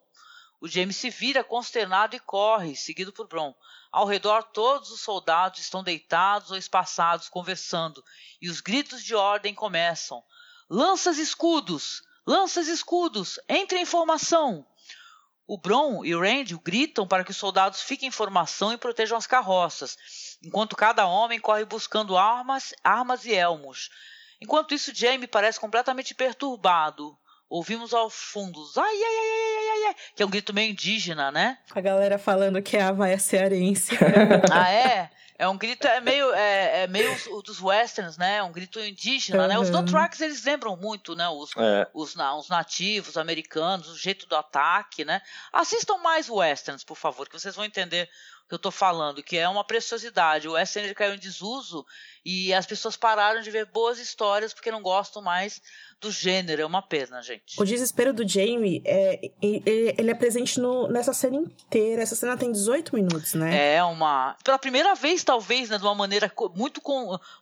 O 0.65 0.69
James 0.69 0.97
se 0.97 1.11
vira 1.11 1.45
consternado 1.45 2.17
e 2.17 2.19
corre, 2.19 2.75
seguido 2.75 3.13
por 3.13 3.29
Bron. 3.29 3.55
Ao 3.93 4.07
redor, 4.07 4.45
todos 4.45 4.91
os 4.91 5.03
soldados 5.03 5.61
estão 5.61 5.85
deitados 5.85 6.51
ou 6.51 6.57
espaçados, 6.57 7.29
conversando, 7.29 8.03
e 8.41 8.49
os 8.49 8.63
gritos 8.63 9.05
de 9.05 9.15
ordem 9.15 9.55
começam. 9.55 10.25
Lanças 10.71 11.19
escudos! 11.19 12.03
Lanças 12.27 12.67
escudos! 12.67 13.39
Entre 13.47 13.79
em 13.79 13.85
formação! 13.85 14.67
O 15.47 15.59
Bron 15.59 16.03
e 16.03 16.15
o 16.15 16.21
Randy 16.23 16.57
gritam 16.57 17.07
para 17.07 17.25
que 17.25 17.33
os 17.33 17.37
soldados 17.37 17.83
fiquem 17.83 18.09
em 18.09 18.11
formação 18.11 18.73
e 18.73 18.79
protejam 18.79 19.19
as 19.19 19.27
carroças, 19.27 19.99
enquanto 20.43 20.77
cada 20.77 21.07
homem 21.07 21.39
corre 21.39 21.67
buscando 21.67 22.17
armas, 22.17 22.73
armas 22.83 23.27
e 23.27 23.35
elmos. 23.35 23.91
Enquanto 24.41 24.73
isso, 24.73 24.95
Jamie 24.95 25.29
parece 25.29 25.61
completamente 25.61 26.15
perturbado. 26.15 27.19
Ouvimos 27.51 27.93
ao 27.93 28.09
fundo, 28.09 28.67
ai, 28.77 28.83
ai, 28.83 29.19
ai, 29.19 29.59
ai, 29.59 29.64
ai, 29.75 29.85
ai, 29.89 29.97
que 30.15 30.23
é 30.23 30.27
um 30.27 30.31
grito 30.31 30.55
meio 30.55 30.71
indígena, 30.71 31.31
né? 31.31 31.59
A 31.75 31.81
galera 31.81 32.19
falando 32.19 32.63
que 32.63 32.77
é 32.77 32.83
a 32.83 32.93
vaia 32.93 33.19
cearense. 33.19 33.97
ah, 34.53 34.71
é? 34.71 35.11
É 35.37 35.49
um 35.49 35.59
grito, 35.59 35.85
é 35.85 36.01
meio, 36.01 36.33
é, 36.33 36.85
é 36.85 36.87
meio 36.87 37.13
os, 37.13 37.43
dos 37.43 37.61
westerns, 37.61 38.17
né? 38.17 38.37
É 38.37 38.43
um 38.43 38.53
grito 38.53 38.79
indígena, 38.79 39.43
uhum. 39.43 39.49
né? 39.49 39.59
Os 39.59 39.69
Dothrax, 39.69 40.21
eles 40.21 40.45
lembram 40.45 40.77
muito, 40.77 41.17
né? 41.17 41.29
Os, 41.29 41.51
é. 41.57 41.89
os, 41.93 42.15
os, 42.15 42.49
nativos 42.49 43.17
americanos, 43.17 43.89
o 43.89 43.99
jeito 43.99 44.29
do 44.29 44.37
ataque, 44.37 45.05
né? 45.05 45.21
Assistam 45.53 45.99
mais 45.99 46.31
westerns, 46.31 46.85
por 46.85 46.97
favor, 46.97 47.29
que 47.29 47.39
vocês 47.39 47.57
vão 47.57 47.65
entender 47.65 48.09
que 48.49 48.55
eu 48.55 48.59
tô 48.59 48.71
falando, 48.71 49.23
que 49.23 49.37
é 49.37 49.49
uma 49.49 49.65
preciosidade. 49.65 50.49
O 50.49 50.53
western 50.53 50.95
caiu 50.95 51.15
em 51.15 51.19
desuso 51.19 51.85
e 52.25 52.53
as 52.53 52.67
pessoas 52.67 52.97
pararam 52.97 53.41
de 53.41 53.51
ver 53.51 53.67
boas 53.67 53.99
histórias 53.99 54.53
porque 54.53 54.71
não 54.71 54.83
gostam 54.83 55.23
mais 55.23 55.61
do 56.01 56.11
gênero. 56.11 56.63
É 56.63 56.67
uma 56.67 56.83
pena, 56.83 57.23
gente. 57.23 57.61
O 57.61 57.65
desespero 57.65 58.13
do 58.13 58.27
Jamie, 58.27 58.83
é, 58.85 59.31
ele 59.41 60.11
é 60.11 60.15
presente 60.15 60.61
no, 60.61 60.89
nessa 60.89 61.15
cena 61.15 61.37
inteira. 61.37 62.03
Essa 62.03 62.15
cena 62.15 62.37
tem 62.37 62.53
18 62.53 62.95
minutos, 62.95 63.35
né? 63.35 63.77
É 63.77 63.85
uma. 63.85 64.37
Pela 64.45 64.59
primeira 64.59 64.95
vez, 64.95 65.25
talvez, 65.25 65.71
né, 65.71 65.79
de 65.79 65.85
uma 65.85 65.95
maneira 65.95 66.31
muito, 66.55 66.81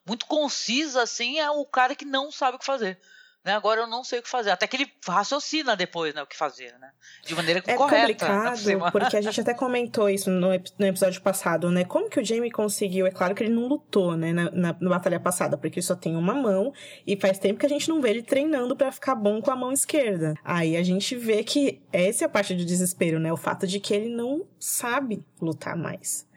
muito 0.06 0.26
concisa, 0.26 1.02
assim, 1.02 1.38
é 1.38 1.50
o 1.50 1.64
cara 1.66 1.96
que 1.96 2.04
não 2.04 2.30
sabe 2.30 2.56
o 2.56 2.58
que 2.60 2.66
fazer. 2.66 2.98
Né? 3.44 3.52
Agora 3.54 3.80
eu 3.80 3.86
não 3.88 4.04
sei 4.04 4.20
o 4.20 4.22
que 4.22 4.28
fazer. 4.28 4.50
Até 4.50 4.66
que 4.68 4.76
ele 4.76 4.92
raciocina 5.06 5.74
depois 5.74 6.14
né, 6.14 6.22
o 6.22 6.26
que 6.26 6.36
fazer, 6.36 6.72
né? 6.78 6.90
De 7.24 7.34
maneira 7.34 7.62
é 7.66 7.74
correta. 7.74 8.24
É 8.24 8.28
complicado, 8.28 8.92
porque 8.92 9.16
a 9.16 9.20
gente 9.20 9.40
até 9.40 9.52
comentou 9.52 10.08
isso 10.08 10.30
no, 10.30 10.48
no, 10.78 10.86
episódio 10.86 11.20
passado, 11.20 11.70
né? 11.70 11.84
Como 11.84 12.08
que 12.08 12.20
o 12.20 12.24
Jamie 12.24 12.52
conseguiu? 12.52 13.04
É 13.04 13.10
claro 13.10 13.34
que 13.34 13.42
ele 13.42 13.52
não 13.52 13.66
lutou, 13.66 14.16
né? 14.16 14.32
Na, 14.32 14.50
na, 14.50 14.76
na, 14.80 14.90
batalha 14.90 15.18
passada, 15.18 15.58
porque 15.58 15.80
ele 15.80 15.86
só 15.86 15.96
tem 15.96 16.14
uma 16.14 16.34
mão 16.34 16.72
e 17.04 17.16
faz 17.16 17.38
tempo 17.38 17.58
que 17.58 17.66
a 17.66 17.68
gente 17.68 17.88
não 17.88 18.00
vê 18.00 18.10
ele 18.10 18.22
treinando 18.22 18.76
para 18.76 18.92
ficar 18.92 19.16
bom 19.16 19.40
com 19.42 19.50
a 19.50 19.56
mão 19.56 19.72
esquerda. 19.72 20.34
Aí 20.44 20.76
a 20.76 20.82
gente 20.84 21.16
vê 21.16 21.42
que 21.42 21.82
essa 21.92 22.24
é 22.24 22.26
a 22.26 22.30
parte 22.30 22.54
do 22.54 22.64
desespero, 22.64 23.18
né? 23.18 23.32
O 23.32 23.36
fato 23.36 23.66
de 23.66 23.80
que 23.80 23.92
ele 23.92 24.14
não 24.14 24.46
sabe 24.58 25.24
lutar 25.40 25.76
mais. 25.76 26.30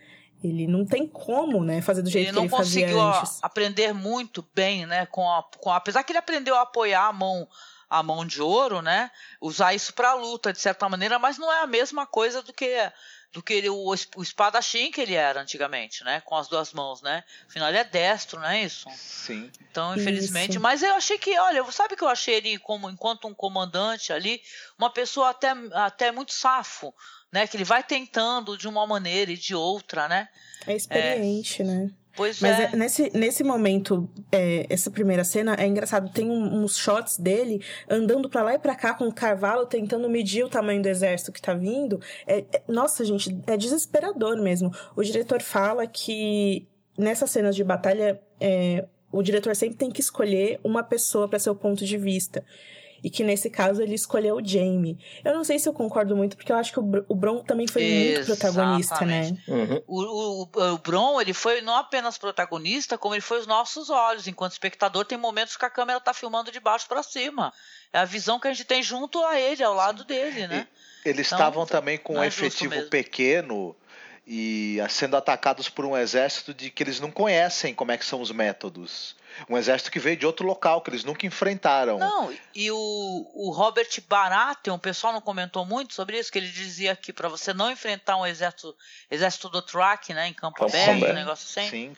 Ele 0.45 0.67
não 0.67 0.85
tem 0.85 1.07
como, 1.07 1.63
né, 1.63 1.81
fazer 1.81 2.01
do 2.01 2.09
jeito 2.09 2.29
ele 2.29 2.37
que 2.37 2.43
ele 2.43 2.49
fazia 2.49 2.85
antes. 2.85 2.93
Ele 2.93 3.01
não 3.01 3.11
conseguiu 3.11 3.39
aprender 3.41 3.93
muito 3.93 4.45
bem, 4.53 4.85
né, 4.85 5.05
com, 5.07 5.29
a, 5.29 5.43
com 5.57 5.71
a, 5.71 5.77
apesar 5.77 6.03
que 6.03 6.11
ele 6.11 6.19
aprendeu 6.19 6.55
a 6.55 6.61
apoiar 6.61 7.07
a 7.07 7.13
mão 7.13 7.47
a 7.87 8.01
mão 8.01 8.25
de 8.25 8.41
ouro, 8.41 8.81
né, 8.81 9.11
usar 9.39 9.73
isso 9.73 9.93
para 9.93 10.13
luta 10.15 10.51
de 10.51 10.59
certa 10.59 10.89
maneira, 10.89 11.19
mas 11.19 11.37
não 11.37 11.53
é 11.53 11.61
a 11.61 11.67
mesma 11.67 12.05
coisa 12.05 12.41
do 12.41 12.51
que 12.51 12.91
do 13.35 13.43
que 13.43 13.53
ele, 13.53 13.69
o, 13.69 13.93
o 14.15 14.23
espadachim 14.23 14.89
que 14.89 15.01
ele 15.01 15.13
era 15.13 15.41
antigamente, 15.41 16.05
né? 16.05 16.21
Com 16.21 16.37
as 16.37 16.47
duas 16.47 16.71
mãos, 16.71 17.01
né? 17.01 17.21
Afinal, 17.45 17.67
ele 17.67 17.79
é 17.79 17.83
destro, 17.83 18.39
não 18.39 18.47
é 18.47 18.63
isso? 18.63 18.89
Sim. 18.95 19.51
Então, 19.69 19.93
infelizmente. 19.93 20.51
Isso. 20.51 20.61
Mas 20.61 20.81
eu 20.81 20.93
achei 20.93 21.17
que, 21.17 21.37
olha, 21.37 21.69
sabe 21.69 21.97
que 21.97 22.03
eu 22.05 22.07
achei 22.07 22.35
ele, 22.35 22.57
como 22.57 22.89
enquanto 22.89 23.27
um 23.27 23.33
comandante 23.33 24.13
ali, 24.13 24.41
uma 24.79 24.89
pessoa 24.89 25.31
até, 25.31 25.49
até 25.73 26.13
muito 26.13 26.31
safo 26.31 26.95
né? 27.29 27.45
Que 27.45 27.57
ele 27.57 27.65
vai 27.65 27.83
tentando 27.83 28.57
de 28.57 28.65
uma 28.65 28.87
maneira 28.87 29.29
e 29.29 29.35
de 29.35 29.53
outra, 29.53 30.07
né? 30.07 30.29
É 30.65 30.73
experiente, 30.73 31.61
é. 31.61 31.65
né? 31.65 31.91
Pois 32.15 32.39
Mas 32.39 32.59
é. 32.59 32.63
é, 32.63 32.75
nesse, 32.75 33.11
nesse 33.13 33.43
momento, 33.43 34.09
é, 34.31 34.65
essa 34.69 34.89
primeira 34.89 35.23
cena 35.23 35.55
é 35.59 35.67
engraçado. 35.67 36.09
Tem 36.11 36.29
um, 36.29 36.63
uns 36.63 36.77
shots 36.77 37.17
dele 37.17 37.61
andando 37.89 38.29
para 38.29 38.41
lá 38.41 38.53
e 38.55 38.59
para 38.59 38.73
cá 38.75 38.93
com 38.93 39.07
o 39.07 39.13
cavalo, 39.13 39.65
tentando 39.65 40.09
medir 40.09 40.43
o 40.43 40.49
tamanho 40.49 40.81
do 40.81 40.87
exército 40.87 41.31
que 41.31 41.41
tá 41.41 41.53
vindo. 41.53 41.99
É, 42.25 42.39
é, 42.39 42.61
nossa, 42.67 43.03
gente, 43.03 43.37
é 43.45 43.57
desesperador 43.57 44.37
mesmo. 44.41 44.71
O 44.95 45.03
diretor 45.03 45.41
fala 45.41 45.85
que 45.85 46.67
nessas 46.97 47.29
cenas 47.31 47.55
de 47.55 47.63
batalha, 47.63 48.21
é, 48.39 48.85
o 49.11 49.21
diretor 49.21 49.55
sempre 49.55 49.75
tem 49.77 49.91
que 49.91 49.99
escolher 49.99 50.59
uma 50.63 50.83
pessoa 50.83 51.27
para 51.27 51.39
ser 51.39 51.49
o 51.49 51.55
ponto 51.55 51.85
de 51.85 51.97
vista 51.97 52.43
e 53.03 53.09
que 53.09 53.23
nesse 53.23 53.49
caso 53.49 53.81
ele 53.81 53.95
escolheu 53.95 54.37
o 54.37 54.45
Jamie. 54.45 54.97
Eu 55.23 55.33
não 55.33 55.43
sei 55.43 55.59
se 55.59 55.67
eu 55.67 55.73
concordo 55.73 56.15
muito, 56.15 56.35
porque 56.35 56.51
eu 56.51 56.55
acho 56.55 56.71
que 56.71 56.79
o, 56.79 57.05
o 57.07 57.15
Bron 57.15 57.43
também 57.43 57.67
foi 57.67 57.83
Exatamente. 57.83 58.17
muito 58.17 58.39
protagonista, 58.39 59.05
né? 59.05 59.37
Uhum. 59.47 59.81
O, 59.87 60.01
o, 60.01 60.73
o 60.73 60.77
Bron, 60.79 61.21
ele 61.21 61.33
foi 61.33 61.61
não 61.61 61.75
apenas 61.75 62.17
protagonista, 62.17 62.97
como 62.97 63.15
ele 63.15 63.21
foi 63.21 63.39
os 63.39 63.47
nossos 63.47 63.89
olhos. 63.89 64.27
Enquanto 64.27 64.53
espectador, 64.53 65.05
tem 65.05 65.17
momentos 65.17 65.55
que 65.55 65.65
a 65.65 65.69
câmera 65.69 65.99
tá 65.99 66.13
filmando 66.13 66.51
de 66.51 66.59
baixo 66.59 66.87
para 66.87 67.03
cima. 67.03 67.53
É 67.91 67.99
a 67.99 68.05
visão 68.05 68.39
que 68.39 68.47
a 68.47 68.53
gente 68.53 68.65
tem 68.65 68.83
junto 68.83 69.23
a 69.23 69.39
ele, 69.39 69.63
ao 69.63 69.73
lado 69.73 70.03
dele, 70.03 70.47
né? 70.47 70.67
E 71.05 71.09
eles 71.09 71.27
então, 71.27 71.37
estavam 71.37 71.65
também 71.65 71.97
com 71.97 72.15
um 72.15 72.23
é 72.23 72.27
efetivo 72.27 72.89
pequeno 72.89 73.75
e 74.27 74.79
sendo 74.89 75.15
atacados 75.15 75.69
por 75.69 75.85
um 75.85 75.95
exército 75.95 76.53
de 76.53 76.71
que 76.71 76.81
eles 76.81 76.99
não 76.99 77.11
conhecem 77.11 77.75
como 77.75 77.91
é 77.91 77.97
que 77.97 78.05
são 78.05 78.21
os 78.21 78.31
métodos. 78.31 79.15
Um 79.49 79.57
exército 79.57 79.91
que 79.91 79.99
veio 79.99 80.15
de 80.15 80.25
outro 80.25 80.47
local, 80.47 80.81
que 80.81 80.89
eles 80.89 81.03
nunca 81.03 81.25
enfrentaram. 81.25 81.99
Não, 81.99 82.33
e 82.55 82.71
o, 82.71 83.31
o 83.33 83.51
Robert 83.51 83.89
Baratheon, 84.07 84.75
o 84.75 84.79
pessoal 84.79 85.11
não 85.11 85.21
comentou 85.21 85.65
muito 85.65 85.93
sobre 85.93 86.17
isso, 86.17 86.31
que 86.31 86.39
ele 86.39 86.47
dizia 86.47 86.95
que 86.95 87.11
para 87.11 87.27
você 87.27 87.53
não 87.53 87.69
enfrentar 87.69 88.17
um 88.17 88.25
exército, 88.25 88.73
exército 89.11 89.49
do 89.49 89.61
Track, 89.61 90.13
né, 90.13 90.29
em 90.29 90.33
campo 90.33 90.63
aberto, 90.63 91.05
um 91.05 91.13
negócio 91.13 91.45
assim. 91.45 91.69
Sim, 91.69 91.97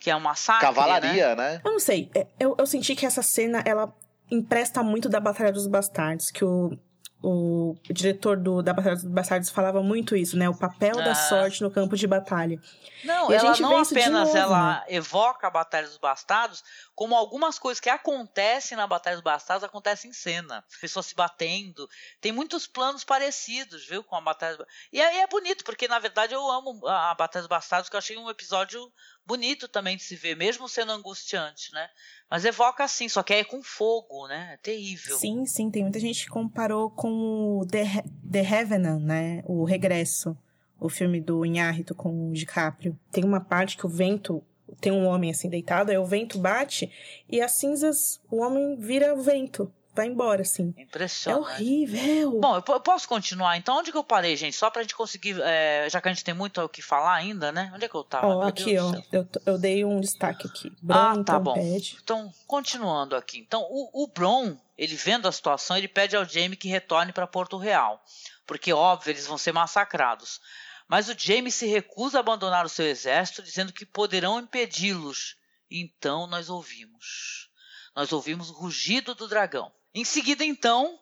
que 0.00 0.10
é 0.10 0.16
um 0.16 0.20
massacre, 0.20 0.62
Cavalaria, 0.62 1.36
né? 1.36 1.52
né? 1.52 1.60
Eu 1.64 1.72
não 1.72 1.80
sei, 1.80 2.10
é, 2.14 2.26
eu, 2.40 2.56
eu 2.58 2.66
senti 2.66 2.96
que 2.96 3.04
essa 3.04 3.22
cena, 3.22 3.62
ela 3.66 3.92
empresta 4.30 4.82
muito 4.82 5.08
da 5.08 5.20
Batalha 5.20 5.52
dos 5.52 5.66
Bastardos, 5.66 6.30
que 6.30 6.44
o 6.44 6.78
o, 7.22 7.76
diretor 7.90 8.36
do, 8.36 8.62
da 8.62 8.72
Batalha 8.72 8.94
dos 8.94 9.04
Bastardos 9.04 9.50
falava 9.50 9.82
muito 9.82 10.14
isso, 10.14 10.36
né? 10.36 10.48
O 10.48 10.56
papel 10.56 10.98
ah. 11.00 11.02
da 11.02 11.14
sorte 11.14 11.62
no 11.62 11.70
campo 11.70 11.96
de 11.96 12.06
batalha. 12.06 12.60
Não, 13.02 13.30
e 13.30 13.34
ela 13.34 13.56
não 13.58 13.78
apenas 13.78 14.28
novo, 14.28 14.36
ela 14.36 14.74
né? 14.74 14.84
evoca 14.88 15.46
a 15.46 15.50
Batalha 15.50 15.86
dos 15.86 15.98
Bastardos, 15.98 16.62
como 16.94 17.16
algumas 17.16 17.58
coisas 17.58 17.80
que 17.80 17.90
acontecem 17.90 18.76
na 18.76 18.86
Batalha 18.86 19.16
dos 19.16 19.22
Bastardos 19.22 19.64
acontecem 19.64 20.10
em 20.10 20.14
cena. 20.14 20.64
Pessoas 20.80 21.06
se 21.06 21.14
batendo. 21.14 21.88
Tem 22.20 22.30
muitos 22.30 22.66
planos 22.66 23.04
parecidos, 23.04 23.84
viu, 23.84 24.04
com 24.04 24.14
a 24.16 24.20
Batalha 24.20 24.56
dos 24.56 24.66
E 24.92 25.00
aí 25.00 25.18
é 25.18 25.26
bonito, 25.26 25.64
porque 25.64 25.88
na 25.88 25.98
verdade 25.98 26.34
eu 26.34 26.50
amo 26.50 26.86
a 26.86 27.14
Batalha 27.14 27.42
dos 27.42 27.48
Bastardos, 27.48 27.88
que 27.88 27.96
eu 27.96 27.98
achei 27.98 28.16
um 28.16 28.30
episódio 28.30 28.92
bonito 29.28 29.68
também 29.68 29.94
de 29.94 30.02
se 30.02 30.16
ver, 30.16 30.34
mesmo 30.34 30.66
sendo 30.66 30.90
angustiante, 30.90 31.70
né? 31.74 31.86
Mas 32.30 32.46
evoca 32.46 32.82
assim, 32.82 33.10
só 33.10 33.22
que 33.22 33.34
é 33.34 33.44
com 33.44 33.62
fogo, 33.62 34.26
né? 34.26 34.54
É 34.54 34.56
terrível. 34.56 35.18
Sim, 35.18 35.44
sim. 35.44 35.70
Tem 35.70 35.82
muita 35.82 36.00
gente 36.00 36.24
que 36.24 36.30
comparou 36.30 36.90
com 36.90 37.58
o 37.58 37.66
The, 37.66 38.02
The 38.32 38.40
Revenant, 38.40 39.02
né? 39.02 39.42
O 39.44 39.64
Regresso. 39.64 40.34
O 40.80 40.88
filme 40.88 41.20
do 41.20 41.44
Inhárito 41.44 41.94
com 41.94 42.30
o 42.30 42.32
DiCaprio. 42.32 42.98
Tem 43.12 43.24
uma 43.24 43.40
parte 43.40 43.76
que 43.76 43.84
o 43.84 43.88
vento 43.88 44.42
tem 44.80 44.92
um 44.92 45.06
homem 45.06 45.30
assim 45.30 45.48
deitado, 45.48 45.90
aí 45.90 45.98
o 45.98 46.06
vento 46.06 46.38
bate 46.38 46.90
e 47.28 47.40
as 47.40 47.58
cinzas, 47.58 48.20
o 48.30 48.42
homem 48.42 48.76
vira 48.76 49.16
vento 49.16 49.72
vai 49.98 50.06
embora, 50.06 50.42
assim. 50.42 50.72
Impressionante. 50.76 51.44
É 51.44 51.54
horrível. 51.54 52.40
Bom, 52.40 52.56
eu 52.56 52.80
posso 52.80 53.08
continuar. 53.08 53.56
Então, 53.56 53.76
onde 53.76 53.90
que 53.90 53.98
eu 53.98 54.04
parei, 54.04 54.36
gente? 54.36 54.56
Só 54.56 54.70
pra 54.70 54.82
gente 54.82 54.94
conseguir, 54.94 55.36
é, 55.42 55.88
já 55.90 56.00
que 56.00 56.08
a 56.08 56.12
gente 56.12 56.24
tem 56.24 56.34
muito 56.34 56.60
o 56.60 56.68
que 56.68 56.80
falar 56.80 57.14
ainda, 57.14 57.50
né? 57.50 57.72
Onde 57.74 57.84
é 57.84 57.88
que 57.88 57.94
eu 57.94 58.04
tava? 58.04 58.28
Ó, 58.28 58.42
aqui, 58.42 58.78
ó. 58.78 58.92
Eu, 59.10 59.28
eu, 59.44 59.58
dei 59.58 59.84
um 59.84 60.00
destaque 60.00 60.46
aqui. 60.46 60.72
Bron, 60.80 60.96
ah, 60.96 61.14
tá 61.14 61.20
então, 61.20 61.42
bom. 61.42 61.54
Pede. 61.54 61.98
Então, 62.02 62.32
continuando 62.46 63.16
aqui. 63.16 63.38
Então, 63.40 63.66
o, 63.68 64.04
o 64.04 64.06
Bron, 64.06 64.56
ele 64.76 64.94
vendo 64.94 65.26
a 65.26 65.32
situação, 65.32 65.76
ele 65.76 65.88
pede 65.88 66.16
ao 66.16 66.24
Jamie 66.24 66.56
que 66.56 66.68
retorne 66.68 67.12
para 67.12 67.26
Porto 67.26 67.56
Real. 67.58 68.00
Porque, 68.46 68.72
óbvio, 68.72 69.10
eles 69.10 69.26
vão 69.26 69.36
ser 69.36 69.52
massacrados. 69.52 70.40
Mas 70.86 71.08
o 71.08 71.14
Jamie 71.18 71.50
se 71.50 71.66
recusa 71.66 72.18
a 72.18 72.20
abandonar 72.20 72.64
o 72.64 72.68
seu 72.68 72.86
exército, 72.86 73.42
dizendo 73.42 73.72
que 73.72 73.84
poderão 73.84 74.38
impedi-los. 74.38 75.36
Então 75.70 76.26
nós 76.26 76.48
ouvimos. 76.48 77.50
Nós 77.94 78.12
ouvimos 78.12 78.48
o 78.48 78.54
rugido 78.54 79.14
do 79.14 79.26
dragão. 79.26 79.72
Em 79.94 80.04
seguida, 80.04 80.44
então, 80.44 80.98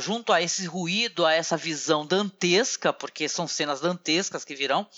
junto 0.00 0.32
a 0.32 0.42
esse 0.42 0.66
ruído, 0.66 1.24
a 1.24 1.32
essa 1.32 1.56
visão 1.56 2.06
dantesca, 2.06 2.92
porque 2.92 3.28
são 3.28 3.46
cenas 3.46 3.80
dantescas 3.80 4.44
que 4.44 4.54
virão, 4.54 4.88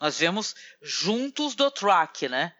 nós 0.00 0.18
vemos 0.18 0.54
juntos 0.80 1.54
do 1.54 1.70
track, 1.70 2.28
né? 2.28 2.54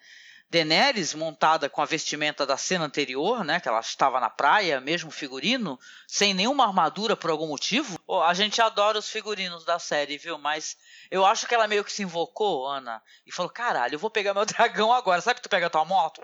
Daenerys 0.50 1.14
montada 1.14 1.70
com 1.70 1.80
a 1.80 1.84
vestimenta 1.84 2.44
da 2.44 2.56
cena 2.56 2.84
anterior, 2.84 3.44
né, 3.44 3.60
que 3.60 3.68
ela 3.68 3.78
estava 3.78 4.18
na 4.18 4.28
praia, 4.28 4.80
mesmo 4.80 5.08
figurino, 5.08 5.78
sem 6.08 6.34
nenhuma 6.34 6.66
armadura 6.66 7.16
por 7.16 7.30
algum 7.30 7.46
motivo. 7.46 8.00
Oh, 8.04 8.20
a 8.20 8.34
gente 8.34 8.60
adora 8.60 8.98
os 8.98 9.08
figurinos 9.08 9.64
da 9.64 9.78
série, 9.78 10.18
viu? 10.18 10.38
Mas 10.38 10.76
eu 11.08 11.24
acho 11.24 11.46
que 11.46 11.54
ela 11.54 11.68
meio 11.68 11.84
que 11.84 11.92
se 11.92 12.02
invocou, 12.02 12.66
Ana, 12.66 13.00
e 13.24 13.32
falou: 13.32 13.50
"Caralho, 13.50 13.94
eu 13.94 13.98
vou 14.00 14.10
pegar 14.10 14.34
meu 14.34 14.44
dragão 14.44 14.92
agora. 14.92 15.20
Sabe 15.20 15.36
que 15.36 15.42
tu 15.42 15.48
pega 15.48 15.70
tua 15.70 15.84
moto? 15.84 16.20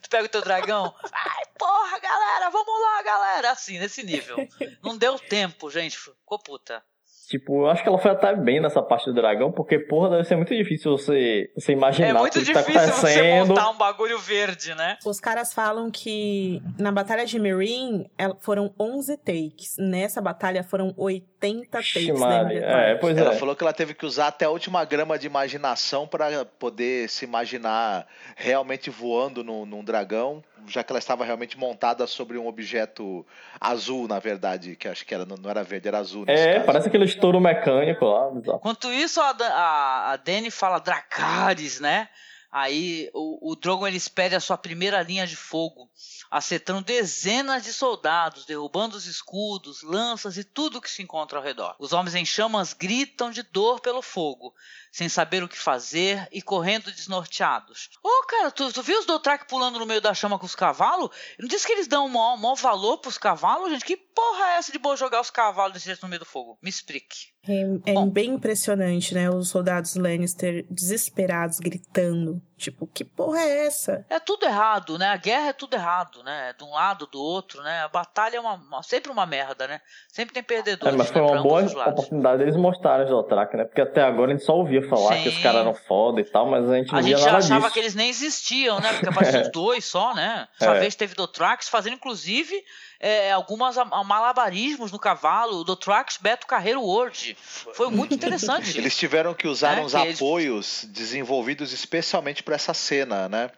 Tu 0.00 0.08
pega 0.08 0.24
o 0.24 0.28
teu 0.28 0.42
dragão. 0.42 0.94
Ai, 1.12 1.44
porra, 1.58 1.98
galera, 1.98 2.50
vamos 2.50 2.80
lá, 2.80 3.02
galera. 3.02 3.50
Assim, 3.50 3.78
nesse 3.78 4.02
nível. 4.02 4.36
Não 4.82 4.96
deu 4.96 5.18
tempo, 5.18 5.70
gente. 5.70 5.98
Ficou 5.98 6.38
puta. 6.38 6.84
Tipo, 7.32 7.62
eu 7.62 7.70
acho 7.70 7.82
que 7.82 7.88
ela 7.88 7.96
foi 7.96 8.10
até 8.10 8.36
bem 8.36 8.60
nessa 8.60 8.82
parte 8.82 9.06
do 9.06 9.14
dragão, 9.14 9.50
porque, 9.50 9.78
porra, 9.78 10.10
deve 10.10 10.24
ser 10.24 10.36
muito 10.36 10.54
difícil 10.54 10.90
você, 10.90 11.50
você 11.54 11.72
imaginar 11.72 12.08
é 12.08 12.12
muito 12.12 12.38
difícil 12.38 12.62
que 12.62 12.72
tá 12.74 12.86
você 12.88 13.42
montar 13.42 13.70
um 13.70 13.78
bagulho 13.78 14.18
verde, 14.18 14.74
né? 14.74 14.98
Os 15.02 15.18
caras 15.18 15.54
falam 15.54 15.90
que 15.90 16.62
na 16.78 16.92
batalha 16.92 17.24
de 17.24 17.38
Meereen 17.38 18.06
foram 18.40 18.74
11 18.78 19.16
takes. 19.16 19.78
Nessa 19.78 20.20
batalha 20.20 20.62
foram 20.62 20.92
80 20.94 21.70
takes, 21.70 22.06
lembra? 22.06 22.52
É, 22.52 22.96
pois 22.96 23.16
ela 23.16 23.32
é. 23.32 23.36
falou 23.36 23.56
que 23.56 23.64
ela 23.64 23.72
teve 23.72 23.94
que 23.94 24.04
usar 24.04 24.26
até 24.26 24.44
a 24.44 24.50
última 24.50 24.84
grama 24.84 25.18
de 25.18 25.26
imaginação 25.26 26.06
para 26.06 26.44
poder 26.44 27.08
se 27.08 27.24
imaginar 27.24 28.06
realmente 28.36 28.90
voando 28.90 29.42
no, 29.42 29.64
num 29.64 29.82
dragão 29.82 30.42
já 30.66 30.82
que 30.82 30.92
ela 30.92 30.98
estava 30.98 31.24
realmente 31.24 31.58
montada 31.58 32.06
sobre 32.06 32.38
um 32.38 32.46
objeto 32.46 33.26
azul, 33.60 34.06
na 34.06 34.18
verdade, 34.18 34.76
que 34.76 34.88
acho 34.88 35.04
que 35.04 35.14
era, 35.14 35.24
não 35.24 35.50
era 35.50 35.62
verde, 35.62 35.88
era 35.88 35.98
azul. 35.98 36.24
É, 36.26 36.54
caso. 36.54 36.66
parece 36.66 36.88
aquele 36.88 37.04
estouro 37.22 37.40
mecânico 37.40 38.04
lá. 38.04 38.30
Enquanto 38.34 38.90
isso, 38.90 39.20
a, 39.20 39.30
a, 39.30 40.12
a 40.12 40.16
Dani 40.16 40.50
fala 40.50 40.80
Dracarys, 40.80 41.78
né? 41.78 42.08
Aí 42.50 43.08
o, 43.14 43.52
o 43.52 43.56
Drogon 43.56 43.86
ele 43.86 43.96
espere 43.96 44.34
a 44.34 44.40
sua 44.40 44.58
primeira 44.58 45.00
linha 45.00 45.26
de 45.26 45.36
fogo, 45.36 45.88
acertando 46.30 46.82
dezenas 46.82 47.62
de 47.62 47.72
soldados, 47.72 48.44
derrubando 48.44 48.94
os 48.94 49.06
escudos, 49.06 49.82
lanças 49.82 50.36
e 50.36 50.44
tudo 50.44 50.80
que 50.80 50.90
se 50.90 51.02
encontra 51.02 51.38
ao 51.38 51.44
redor. 51.44 51.74
Os 51.78 51.94
homens 51.94 52.14
em 52.14 52.26
chamas 52.26 52.74
gritam 52.74 53.30
de 53.30 53.42
dor 53.42 53.80
pelo 53.80 54.02
fogo, 54.02 54.52
sem 54.92 55.08
saber 55.08 55.42
o 55.42 55.48
que 55.48 55.58
fazer 55.58 56.28
e 56.30 56.42
correndo 56.42 56.92
desnorteados. 56.92 57.88
Ô, 58.04 58.08
oh, 58.08 58.26
cara, 58.26 58.50
tu, 58.50 58.70
tu 58.70 58.82
viu 58.82 58.98
os 58.98 59.06
Dothraki 59.06 59.48
pulando 59.48 59.78
no 59.78 59.86
meio 59.86 60.02
da 60.02 60.12
chama 60.12 60.38
com 60.38 60.44
os 60.44 60.54
cavalos? 60.54 61.10
Não 61.38 61.48
disse 61.48 61.66
que 61.66 61.72
eles 61.72 61.86
dão 61.86 62.04
um 62.04 62.10
maior, 62.10 62.36
maior 62.36 62.54
valor 62.54 62.98
pros 62.98 63.16
cavalos, 63.16 63.70
gente? 63.70 63.86
Que 63.86 63.96
porra 63.96 64.52
é 64.52 64.56
essa 64.58 64.70
de 64.70 64.78
boa 64.78 64.94
jogar 64.94 65.22
os 65.22 65.30
cavalos 65.30 65.72
desse 65.72 65.86
jeito 65.86 66.02
no 66.02 66.08
meio 66.08 66.20
do 66.20 66.26
fogo? 66.26 66.58
Me 66.62 66.68
explique. 66.68 67.32
É, 67.48 67.92
é 67.92 68.06
bem 68.06 68.34
impressionante, 68.34 69.14
né? 69.14 69.28
Os 69.28 69.48
soldados 69.48 69.96
Lannister 69.96 70.64
desesperados, 70.70 71.58
gritando. 71.58 72.40
Tipo, 72.56 72.86
que 72.86 73.04
porra 73.04 73.40
é 73.40 73.66
essa? 73.66 74.06
É 74.08 74.20
tudo 74.20 74.46
errado, 74.46 74.96
né? 74.96 75.08
A 75.08 75.16
guerra 75.16 75.48
é 75.48 75.52
tudo 75.52 75.74
errado, 75.74 76.22
né? 76.22 76.54
De 76.56 76.62
um 76.62 76.70
lado, 76.70 77.08
do 77.08 77.20
outro, 77.20 77.60
né? 77.62 77.80
A 77.80 77.88
batalha 77.88 78.36
é 78.36 78.40
uma, 78.40 78.54
uma 78.54 78.82
sempre 78.84 79.10
uma 79.10 79.26
merda, 79.26 79.66
né? 79.66 79.80
Sempre 80.06 80.34
tem 80.34 80.42
perdedores. 80.44 80.94
É, 80.94 80.96
mas 80.96 81.10
foi 81.10 81.20
né? 81.20 81.26
uma 81.26 81.42
boa 81.42 81.62
oportunidade 81.64 82.38
deles 82.38 82.54
mostrarem 82.54 83.06
os 83.06 83.10
Dothraki, 83.10 83.56
né? 83.56 83.64
Porque 83.64 83.80
até 83.80 84.02
agora 84.02 84.30
a 84.30 84.34
gente 84.36 84.44
só 84.44 84.56
ouvia 84.56 84.81
falar 84.88 85.16
Sim. 85.16 85.22
que 85.22 85.28
os 85.28 85.38
caras 85.38 85.60
eram 85.62 85.74
foda 85.74 86.20
e 86.20 86.24
tal, 86.24 86.48
mas 86.50 86.68
a 86.68 86.76
gente 86.76 86.92
não 86.92 86.98
a 86.98 87.02
disso. 87.02 87.18
Gente 87.18 87.28
achava 87.28 87.70
que 87.70 87.78
eles 87.78 87.94
nem 87.94 88.08
existiam, 88.08 88.80
né? 88.80 88.92
Porque 88.92 89.08
apareciam 89.08 89.42
os 89.42 89.52
dois 89.52 89.84
só, 89.84 90.14
né? 90.14 90.48
Essa 90.60 90.72
é. 90.72 90.80
vez 90.80 90.94
teve 90.94 91.14
Dothrax 91.14 91.68
fazendo, 91.68 91.94
inclusive, 91.94 92.62
é, 93.00 93.32
algumas 93.32 93.76
malabarismos 94.06 94.92
no 94.92 94.98
cavalo 94.98 95.64
do 95.64 95.74
Trax 95.74 96.18
Beto 96.20 96.46
Carreiro 96.46 96.80
World. 96.80 97.36
Foi 97.74 97.90
muito 97.90 98.14
interessante. 98.14 98.78
Eles 98.78 98.96
tiveram 98.96 99.34
que 99.34 99.48
usar 99.48 99.78
é, 99.78 99.80
uns 99.82 99.92
que 99.92 100.12
apoios 100.12 100.84
eles... 100.84 100.94
desenvolvidos 100.94 101.72
especialmente 101.72 102.42
para 102.42 102.54
essa 102.54 102.72
cena, 102.72 103.28
né? 103.28 103.50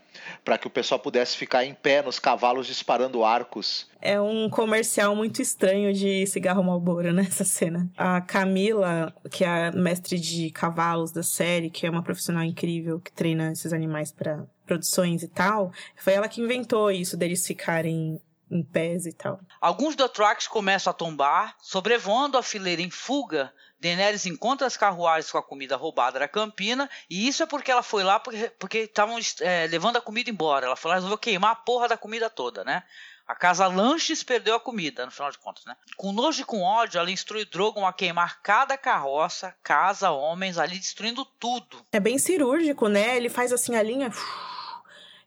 Para 0.45 0.59
que 0.59 0.67
o 0.67 0.71
pessoal 0.71 0.99
pudesse 0.99 1.37
ficar 1.37 1.65
em 1.65 1.75
pé 1.75 2.03
nos 2.03 2.19
cavalos 2.19 2.67
disparando 2.67 3.25
arcos. 3.25 3.89
É 4.01 4.21
um 4.21 4.49
comercial 4.51 5.15
muito 5.17 5.41
estranho 5.41 5.93
de 5.93 6.27
cigarro 6.27 6.63
Marlboro 6.63 7.13
nessa 7.13 7.45
cena. 7.45 7.91
A 7.97 8.21
Camila, 8.21 9.15
que 9.31 9.45
é 9.45 9.69
a 9.69 9.73
mestre 9.73 10.19
de 10.19 10.51
cavalos 10.51 11.13
da 11.13 11.23
série, 11.23 11.71
que 11.71 11.87
é 11.87 11.91
uma 11.91 12.03
profissional 12.03 12.45
incrível 12.45 13.01
que 13.01 13.13
treina 13.13 13.53
esses 13.53 13.73
animais 13.73 14.13
para 14.13 14.45
produções 14.67 15.23
e 15.23 15.29
tal, 15.29 15.73
foi 15.97 16.15
ela 16.15 16.29
que 16.29 16.41
inventou 16.41 16.91
isso 16.91 17.17
deles 17.17 17.47
ficarem 17.47 18.21
em 18.51 18.63
pés 18.63 19.07
e 19.07 19.13
tal. 19.13 19.41
Alguns 19.61 19.97
Dothrax 19.97 20.47
começam 20.47 20.91
a 20.91 20.95
tombar, 20.95 21.57
sobrevoando 21.61 22.39
a 22.39 22.43
fileira 22.43 22.83
em 22.83 22.91
fuga. 22.91 23.53
Daenerys 23.85 24.25
encontra 24.25 24.67
as 24.67 24.79
carruagens 24.79 25.31
com 25.31 25.37
a 25.37 25.43
comida 25.43 25.77
roubada 25.77 26.19
da 26.19 26.27
Campina, 26.27 26.89
e 27.09 27.29
isso 27.29 27.43
é 27.43 27.47
porque 27.47 27.71
ela 27.71 27.83
foi 27.83 28.03
lá 28.03 28.19
porque 28.19 28.79
estavam 28.79 29.19
é, 29.41 29.67
levando 29.67 29.97
a 29.97 30.01
comida 30.01 30.31
embora. 30.31 30.65
Ela 30.65 30.77
falou, 30.77 30.95
resolveu 30.95 31.19
queimar 31.19 31.53
a 31.53 31.57
porra 31.57 31.89
da 31.89 31.97
comida 31.97 32.31
toda, 32.31 32.65
né? 32.65 32.83
A 33.27 33.35
casa 33.35 33.67
Lanches 33.67 34.23
perdeu 34.23 34.55
a 34.55 34.61
comida, 34.61 35.05
no 35.05 35.13
final 35.13 35.31
de 35.31 35.39
contas, 35.39 35.65
né? 35.67 35.77
Com 35.97 36.13
nojo 36.13 36.43
e 36.43 36.45
com 36.45 36.63
ódio, 36.63 36.99
ela 36.99 37.11
instrui 37.11 37.45
Drogon 37.45 37.87
a 37.87 37.93
queimar 37.93 38.41
cada 38.43 38.77
carroça, 38.77 39.55
casa, 39.63 40.11
homens, 40.11 40.57
ali 40.57 40.79
destruindo 40.79 41.25
tudo. 41.39 41.85
É 41.93 42.01
bem 42.01 42.19
cirúrgico, 42.19 42.89
né? 42.89 43.17
Ele 43.17 43.29
faz 43.29 43.53
assim 43.53 43.77
a 43.77 43.83
linha 43.83 44.11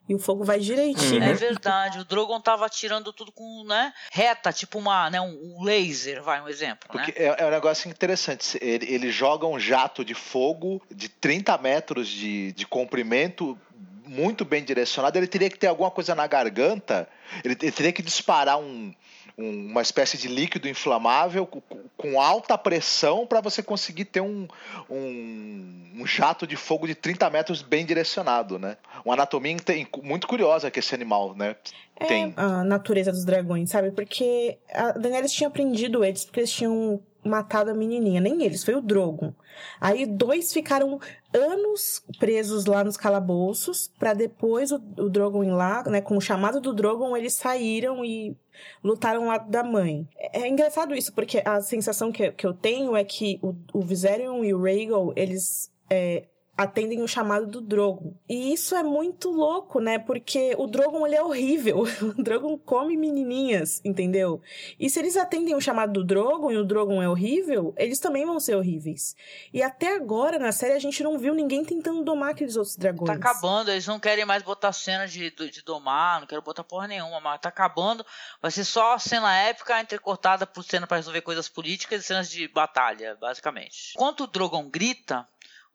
e 0.08 0.14
o 0.14 0.18
fogo 0.18 0.42
vai 0.42 0.58
direitinho. 0.58 1.22
É 1.22 1.34
verdade, 1.34 1.98
o 1.98 2.04
Drogon 2.04 2.40
tava 2.40 2.64
atirando 2.64 3.12
tudo 3.12 3.30
com, 3.30 3.64
né, 3.64 3.92
reta, 4.10 4.52
tipo 4.52 4.78
uma, 4.78 5.10
né, 5.10 5.20
um 5.20 5.62
laser, 5.62 6.22
vai, 6.22 6.40
um 6.40 6.48
exemplo, 6.48 6.88
Porque 6.90 7.12
né? 7.12 7.26
é, 7.26 7.42
é 7.42 7.46
um 7.46 7.50
negócio 7.50 7.90
interessante, 7.90 8.58
ele, 8.60 8.86
ele 8.92 9.10
joga 9.10 9.46
um 9.46 9.58
jato 9.58 10.04
de 10.04 10.14
fogo 10.14 10.80
de 10.90 11.08
30 11.08 11.58
metros 11.58 12.08
de, 12.08 12.52
de 12.52 12.66
comprimento, 12.66 13.58
muito 14.06 14.44
bem 14.44 14.64
direcionado, 14.64 15.18
ele 15.18 15.26
teria 15.26 15.50
que 15.50 15.58
ter 15.58 15.66
alguma 15.66 15.90
coisa 15.90 16.14
na 16.14 16.26
garganta, 16.26 17.06
ele, 17.44 17.56
ele 17.60 17.72
teria 17.72 17.92
que 17.92 18.02
disparar 18.02 18.58
um, 18.58 18.94
um, 19.36 19.66
uma 19.70 19.82
espécie 19.82 20.16
de 20.16 20.28
líquido 20.28 20.68
inflamável 20.68 21.46
com, 21.46 21.60
com 21.96 22.20
alta 22.20 22.56
pressão 22.56 23.26
para 23.26 23.40
você 23.40 23.62
conseguir 23.62 24.06
ter 24.06 24.20
um, 24.20 24.46
um, 24.88 25.90
um, 25.96 26.06
jato 26.06 26.46
de 26.46 26.56
fogo 26.56 26.86
de 26.86 26.94
30 26.94 27.28
metros 27.30 27.62
bem 27.62 27.84
direcionado, 27.84 28.58
né? 28.58 28.76
Uma 29.04 29.14
anatomia 29.14 29.56
muito 30.02 30.26
curiosa 30.26 30.70
que 30.70 30.78
esse 30.78 30.94
animal, 30.94 31.34
né? 31.34 31.56
É 32.00 32.06
tem. 32.06 32.32
a 32.36 32.62
natureza 32.62 33.10
dos 33.10 33.24
dragões, 33.24 33.70
sabe? 33.70 33.90
Porque 33.90 34.58
a 34.72 34.92
Daenerys 34.92 35.32
tinha 35.32 35.48
aprendido 35.48 36.04
eles 36.04 36.24
porque 36.24 36.40
eles 36.40 36.52
tinham 36.52 37.00
matado 37.24 37.70
a 37.70 37.74
menininha, 37.74 38.20
nem 38.20 38.42
eles, 38.42 38.64
foi 38.64 38.74
o 38.74 38.80
Drogon. 38.80 39.32
Aí 39.80 40.06
dois 40.06 40.52
ficaram 40.52 41.00
anos 41.34 42.02
presos 42.18 42.64
lá 42.64 42.84
nos 42.84 42.96
calabouços, 42.96 43.92
para 43.98 44.14
depois 44.14 44.72
o, 44.72 44.76
o 44.76 45.10
Drogon 45.10 45.44
ir 45.44 45.50
lá, 45.50 45.82
né, 45.84 46.00
com 46.00 46.16
o 46.16 46.20
chamado 46.20 46.60
do 46.60 46.72
Drogon, 46.72 47.16
eles 47.16 47.34
saíram 47.34 48.04
e 48.04 48.36
lutaram 48.82 49.26
lá 49.26 49.38
da 49.38 49.62
mãe. 49.62 50.06
É, 50.16 50.42
é 50.42 50.48
engraçado 50.48 50.94
isso, 50.94 51.12
porque 51.12 51.42
a 51.44 51.60
sensação 51.60 52.12
que, 52.12 52.32
que 52.32 52.46
eu 52.46 52.54
tenho 52.54 52.96
é 52.96 53.04
que 53.04 53.38
o, 53.42 53.54
o 53.72 53.82
Viserion 53.82 54.44
e 54.44 54.54
o 54.54 54.62
Rhaegal, 54.62 55.12
eles 55.16 55.70
é, 55.90 56.24
atendem 56.58 57.00
o 57.02 57.06
chamado 57.06 57.46
do 57.46 57.60
Drogon. 57.60 58.14
E 58.28 58.52
isso 58.52 58.74
é 58.74 58.82
muito 58.82 59.30
louco, 59.30 59.78
né? 59.78 59.96
Porque 59.96 60.56
o 60.58 60.66
Drogon, 60.66 61.06
ele 61.06 61.14
é 61.14 61.22
horrível. 61.22 61.84
O 62.18 62.22
Drogon 62.22 62.58
come 62.58 62.96
menininhas, 62.96 63.80
entendeu? 63.84 64.40
E 64.80 64.88
se 64.90 64.98
eles 64.98 65.16
atendem 65.16 65.54
o 65.54 65.60
chamado 65.60 65.92
do 65.92 66.04
Drogon 66.04 66.50
e 66.50 66.56
o 66.56 66.64
Drogon 66.64 67.00
é 67.02 67.08
horrível, 67.08 67.74
eles 67.76 68.00
também 68.00 68.24
vão 68.26 68.40
ser 68.40 68.56
horríveis. 68.56 69.14
E 69.52 69.62
até 69.62 69.94
agora, 69.94 70.38
na 70.38 70.50
série, 70.50 70.72
a 70.72 70.78
gente 70.78 71.02
não 71.02 71.18
viu 71.18 71.34
ninguém 71.34 71.64
tentando 71.64 72.02
domar 72.02 72.30
aqueles 72.30 72.56
outros 72.56 72.76
dragões. 72.76 73.06
Tá 73.06 73.14
acabando, 73.14 73.70
eles 73.70 73.86
não 73.86 74.00
querem 74.00 74.24
mais 74.24 74.42
botar 74.42 74.72
cena 74.72 75.06
de, 75.06 75.30
de 75.30 75.62
domar, 75.62 76.20
não 76.20 76.26
quero 76.26 76.42
botar 76.42 76.64
porra 76.64 76.88
nenhuma, 76.88 77.20
mas 77.20 77.40
tá 77.40 77.50
acabando. 77.50 78.04
Vai 78.42 78.50
ser 78.50 78.64
só 78.64 78.98
cena 78.98 79.36
épica 79.36 79.80
entrecortada 79.80 80.46
por 80.46 80.64
cena 80.64 80.86
para 80.86 80.96
resolver 80.96 81.20
coisas 81.20 81.48
políticas 81.48 82.02
e 82.02 82.06
cenas 82.06 82.28
de 82.28 82.48
batalha, 82.48 83.16
basicamente. 83.20 83.92
Enquanto 83.94 84.24
o 84.24 84.26
Drogon 84.26 84.68
grita, 84.68 85.28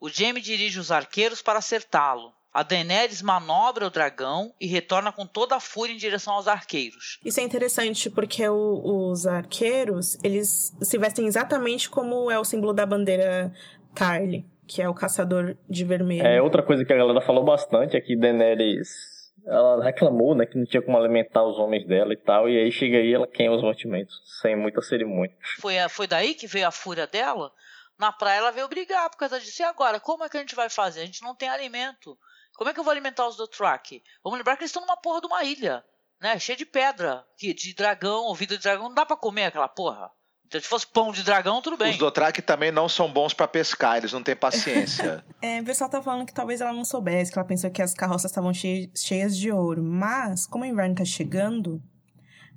o 0.04 0.10
Jaime 0.10 0.38
dirige 0.38 0.78
os 0.78 0.92
arqueiros 0.92 1.40
para 1.40 1.60
acertá-lo. 1.60 2.30
A 2.52 2.62
Daenerys 2.62 3.22
manobra 3.22 3.86
o 3.86 3.90
dragão 3.90 4.52
e 4.60 4.66
retorna 4.66 5.10
com 5.10 5.26
toda 5.26 5.56
a 5.56 5.60
fúria 5.60 5.94
em 5.94 5.96
direção 5.96 6.34
aos 6.34 6.46
arqueiros. 6.46 7.18
Isso 7.24 7.40
é 7.40 7.42
interessante 7.42 8.10
porque 8.10 8.46
o, 8.46 8.82
os 8.84 9.26
arqueiros, 9.26 10.22
eles 10.22 10.76
se 10.82 10.98
vestem 10.98 11.26
exatamente 11.26 11.88
como 11.88 12.30
é 12.30 12.38
o 12.38 12.44
símbolo 12.44 12.74
da 12.74 12.84
bandeira 12.84 13.50
Tarly, 13.94 14.44
que 14.68 14.82
é 14.82 14.88
o 14.88 14.92
caçador 14.92 15.56
de 15.70 15.84
vermelho. 15.86 16.26
É, 16.26 16.42
outra 16.42 16.62
coisa 16.62 16.84
que 16.84 16.92
a 16.92 16.96
galera 16.96 17.22
falou 17.22 17.42
bastante 17.42 17.96
é 17.96 18.00
que 18.00 18.14
Daenerys 18.14 19.14
ela 19.46 19.82
reclamou, 19.82 20.34
né, 20.34 20.44
que 20.44 20.58
não 20.58 20.66
tinha 20.66 20.82
como 20.82 20.98
alimentar 20.98 21.44
os 21.44 21.58
homens 21.58 21.86
dela 21.86 22.12
e 22.12 22.16
tal, 22.16 22.48
e 22.48 22.58
aí 22.58 22.70
chega 22.70 22.98
aí 22.98 23.12
ela 23.12 23.26
queima 23.26 23.54
os 23.54 23.62
mantimentos, 23.62 24.20
sem 24.40 24.54
muita 24.54 24.80
cerimônia. 24.82 25.34
Foi, 25.60 25.74
foi 25.88 26.06
daí 26.06 26.34
que 26.34 26.46
veio 26.46 26.68
a 26.68 26.70
fúria 26.70 27.06
dela? 27.06 27.50
Na 27.98 28.12
praia 28.12 28.38
ela 28.38 28.50
veio 28.50 28.68
brigar 28.68 29.08
por 29.10 29.18
causa 29.18 29.40
disso. 29.40 29.62
E 29.62 29.64
agora, 29.64 30.00
como 30.00 30.24
é 30.24 30.28
que 30.28 30.36
a 30.36 30.40
gente 30.40 30.54
vai 30.54 30.68
fazer? 30.68 31.02
A 31.02 31.06
gente 31.06 31.22
não 31.22 31.34
tem 31.34 31.48
alimento. 31.48 32.18
Como 32.54 32.70
é 32.70 32.74
que 32.74 32.80
eu 32.80 32.84
vou 32.84 32.90
alimentar 32.92 33.26
os 33.26 33.36
do 33.36 33.48
truck? 33.48 34.02
Vamos 34.22 34.38
lembrar 34.38 34.56
que 34.56 34.62
eles 34.62 34.70
estão 34.70 34.82
numa 34.82 34.96
porra 34.96 35.20
de 35.20 35.26
uma 35.26 35.42
ilha, 35.42 35.84
né? 36.20 36.38
Cheia 36.38 36.56
de 36.56 36.64
pedra, 36.64 37.26
de 37.36 37.74
dragão, 37.74 38.24
ouvido 38.24 38.56
de 38.56 38.62
dragão. 38.62 38.88
Não 38.88 38.94
dá 38.94 39.04
para 39.04 39.16
comer 39.16 39.46
aquela 39.46 39.68
porra. 39.68 40.10
Então, 40.46 40.60
se 40.60 40.68
fosse 40.68 40.86
pão 40.86 41.10
de 41.10 41.22
dragão, 41.22 41.60
tudo 41.60 41.76
bem. 41.76 41.90
Os 41.90 41.98
Dothraki 41.98 42.42
também 42.42 42.70
não 42.70 42.88
são 42.88 43.10
bons 43.10 43.34
para 43.34 43.48
pescar, 43.48 43.96
eles 43.96 44.12
não 44.12 44.22
têm 44.22 44.36
paciência. 44.36 45.24
é, 45.42 45.60
o 45.60 45.64
pessoal 45.64 45.90
tá 45.90 46.02
falando 46.02 46.26
que 46.26 46.34
talvez 46.34 46.60
ela 46.60 46.72
não 46.72 46.84
soubesse, 46.84 47.32
que 47.32 47.38
ela 47.38 47.48
pensou 47.48 47.70
que 47.70 47.82
as 47.82 47.94
carroças 47.94 48.30
estavam 48.30 48.52
cheias 48.54 49.36
de 49.36 49.50
ouro. 49.50 49.82
Mas, 49.82 50.46
como 50.46 50.64
o 50.64 50.66
inverno 50.66 50.94
tá 50.94 51.04
chegando, 51.04 51.82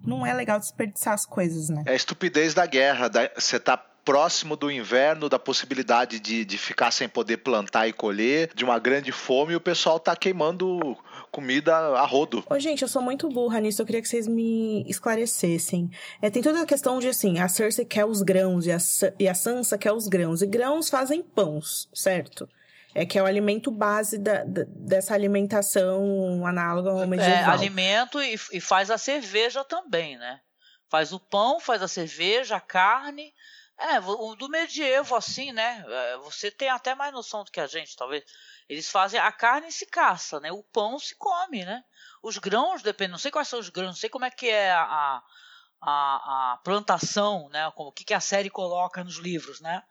não 0.05 0.25
é 0.25 0.33
legal 0.33 0.59
desperdiçar 0.59 1.13
as 1.13 1.25
coisas, 1.25 1.69
né? 1.69 1.83
É 1.87 1.93
a 1.93 1.95
estupidez 1.95 2.53
da 2.53 2.65
guerra. 2.65 3.09
Você 3.35 3.59
tá 3.59 3.77
próximo 4.07 4.55
do 4.55 4.71
inverno, 4.71 5.27
da 5.27 5.37
possibilidade 5.37 6.17
de, 6.17 6.45
de 6.45 6.57
ficar 6.57 6.91
sem 6.91 7.09
poder 7.09 7.39
plantar 7.39 7.89
e 7.89 7.91
colher, 7.91 8.49
de 8.55 8.63
uma 8.63 8.79
grande 8.79 9.11
fome, 9.11 9.51
e 9.51 9.55
o 9.57 9.59
pessoal 9.59 9.99
tá 9.99 10.15
queimando 10.15 10.97
comida 11.29 11.75
a 11.75 12.05
rodo. 12.05 12.41
Ô, 12.49 12.57
gente, 12.57 12.83
eu 12.83 12.87
sou 12.87 13.01
muito 13.01 13.27
burra 13.27 13.59
nisso, 13.59 13.81
eu 13.81 13.85
queria 13.85 14.01
que 14.01 14.07
vocês 14.07 14.25
me 14.25 14.89
esclarecessem. 14.89 15.91
É, 16.21 16.29
tem 16.29 16.41
toda 16.41 16.61
a 16.61 16.65
questão 16.65 16.99
de, 16.99 17.09
assim, 17.09 17.37
a 17.39 17.49
Cersei 17.49 17.83
quer 17.83 18.05
os 18.05 18.21
grãos 18.21 18.65
e 18.65 18.71
a, 18.71 18.77
e 19.19 19.27
a 19.27 19.33
Sansa 19.33 19.77
quer 19.77 19.91
os 19.91 20.07
grãos. 20.07 20.41
E 20.41 20.45
grãos 20.45 20.89
fazem 20.89 21.21
pães, 21.21 21.89
certo? 21.93 22.47
É 22.95 23.05
que 23.05 23.19
é 23.19 23.21
o 23.21 23.25
alimento 23.25 23.69
base 23.69 24.17
da, 24.17 24.45
da, 24.45 24.63
dessa 24.69 25.15
alimentação 25.15 26.47
análoga 26.47 26.91
ao 26.91 27.05
medieval. 27.05 27.33
É, 27.33 27.43
alimento 27.43 28.21
e, 28.21 28.35
e 28.53 28.61
faz 28.61 28.89
a 28.89 28.97
cerveja 28.97 29.65
também, 29.65 30.17
né? 30.17 30.39
Faz 30.89 31.11
o 31.11 31.19
pão, 31.19 31.59
faz 31.59 31.83
a 31.83 31.89
cerveja, 31.89 32.55
a 32.55 32.61
carne, 32.61 33.33
é, 33.79 33.99
o 33.99 34.35
do 34.35 34.49
medievo, 34.49 35.15
assim, 35.15 35.51
né? 35.51 35.85
É, 35.87 36.17
você 36.17 36.49
tem 36.49 36.69
até 36.69 36.95
mais 36.95 37.13
noção 37.13 37.43
do 37.43 37.51
que 37.51 37.59
a 37.59 37.67
gente, 37.67 37.95
talvez. 37.95 38.23
Eles 38.67 38.89
fazem 38.89 39.19
a 39.19 39.31
carne 39.31 39.71
se 39.71 39.85
caça, 39.85 40.39
né? 40.39 40.51
O 40.51 40.63
pão 40.63 40.97
se 40.97 41.15
come, 41.15 41.63
né? 41.63 41.83
Os 42.23 42.39
grãos, 42.39 42.81
depende, 42.81 43.11
não 43.11 43.19
sei 43.19 43.29
quais 43.29 43.47
são 43.47 43.59
os 43.59 43.69
grãos, 43.69 43.89
não 43.89 43.95
sei 43.95 44.09
como 44.09 44.25
é 44.25 44.31
que 44.31 44.49
é 44.49 44.71
a, 44.71 45.21
a, 45.81 46.53
a 46.53 46.57
plantação, 46.63 47.49
né? 47.49 47.71
Como, 47.75 47.89
o 47.89 47.91
que, 47.93 48.03
que 48.03 48.15
a 48.15 48.19
série 48.19 48.49
coloca 48.49 49.03
nos 49.03 49.17
livros, 49.17 49.61
né? 49.61 49.83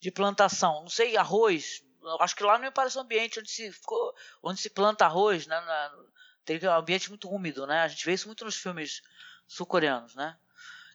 De 0.00 0.10
plantação. 0.10 0.82
Não 0.82 0.90
sei, 0.90 1.16
arroz, 1.16 1.84
acho 2.20 2.34
que 2.34 2.42
lá 2.42 2.54
não 2.54 2.64
me 2.64 2.70
parece 2.72 2.98
um 2.98 3.02
ambiente 3.02 3.38
onde 3.38 3.50
se, 3.50 3.70
onde 4.42 4.60
se 4.60 4.70
planta 4.70 5.04
arroz, 5.04 5.46
né? 5.46 5.62
Tem 6.44 6.58
um 6.66 6.72
ambiente 6.72 7.08
muito 7.08 7.30
úmido, 7.30 7.64
né? 7.64 7.82
A 7.82 7.88
gente 7.88 8.04
vê 8.04 8.12
isso 8.12 8.26
muito 8.26 8.44
nos 8.44 8.56
filmes 8.56 9.02
sul-coreanos, 9.46 10.16
né? 10.16 10.36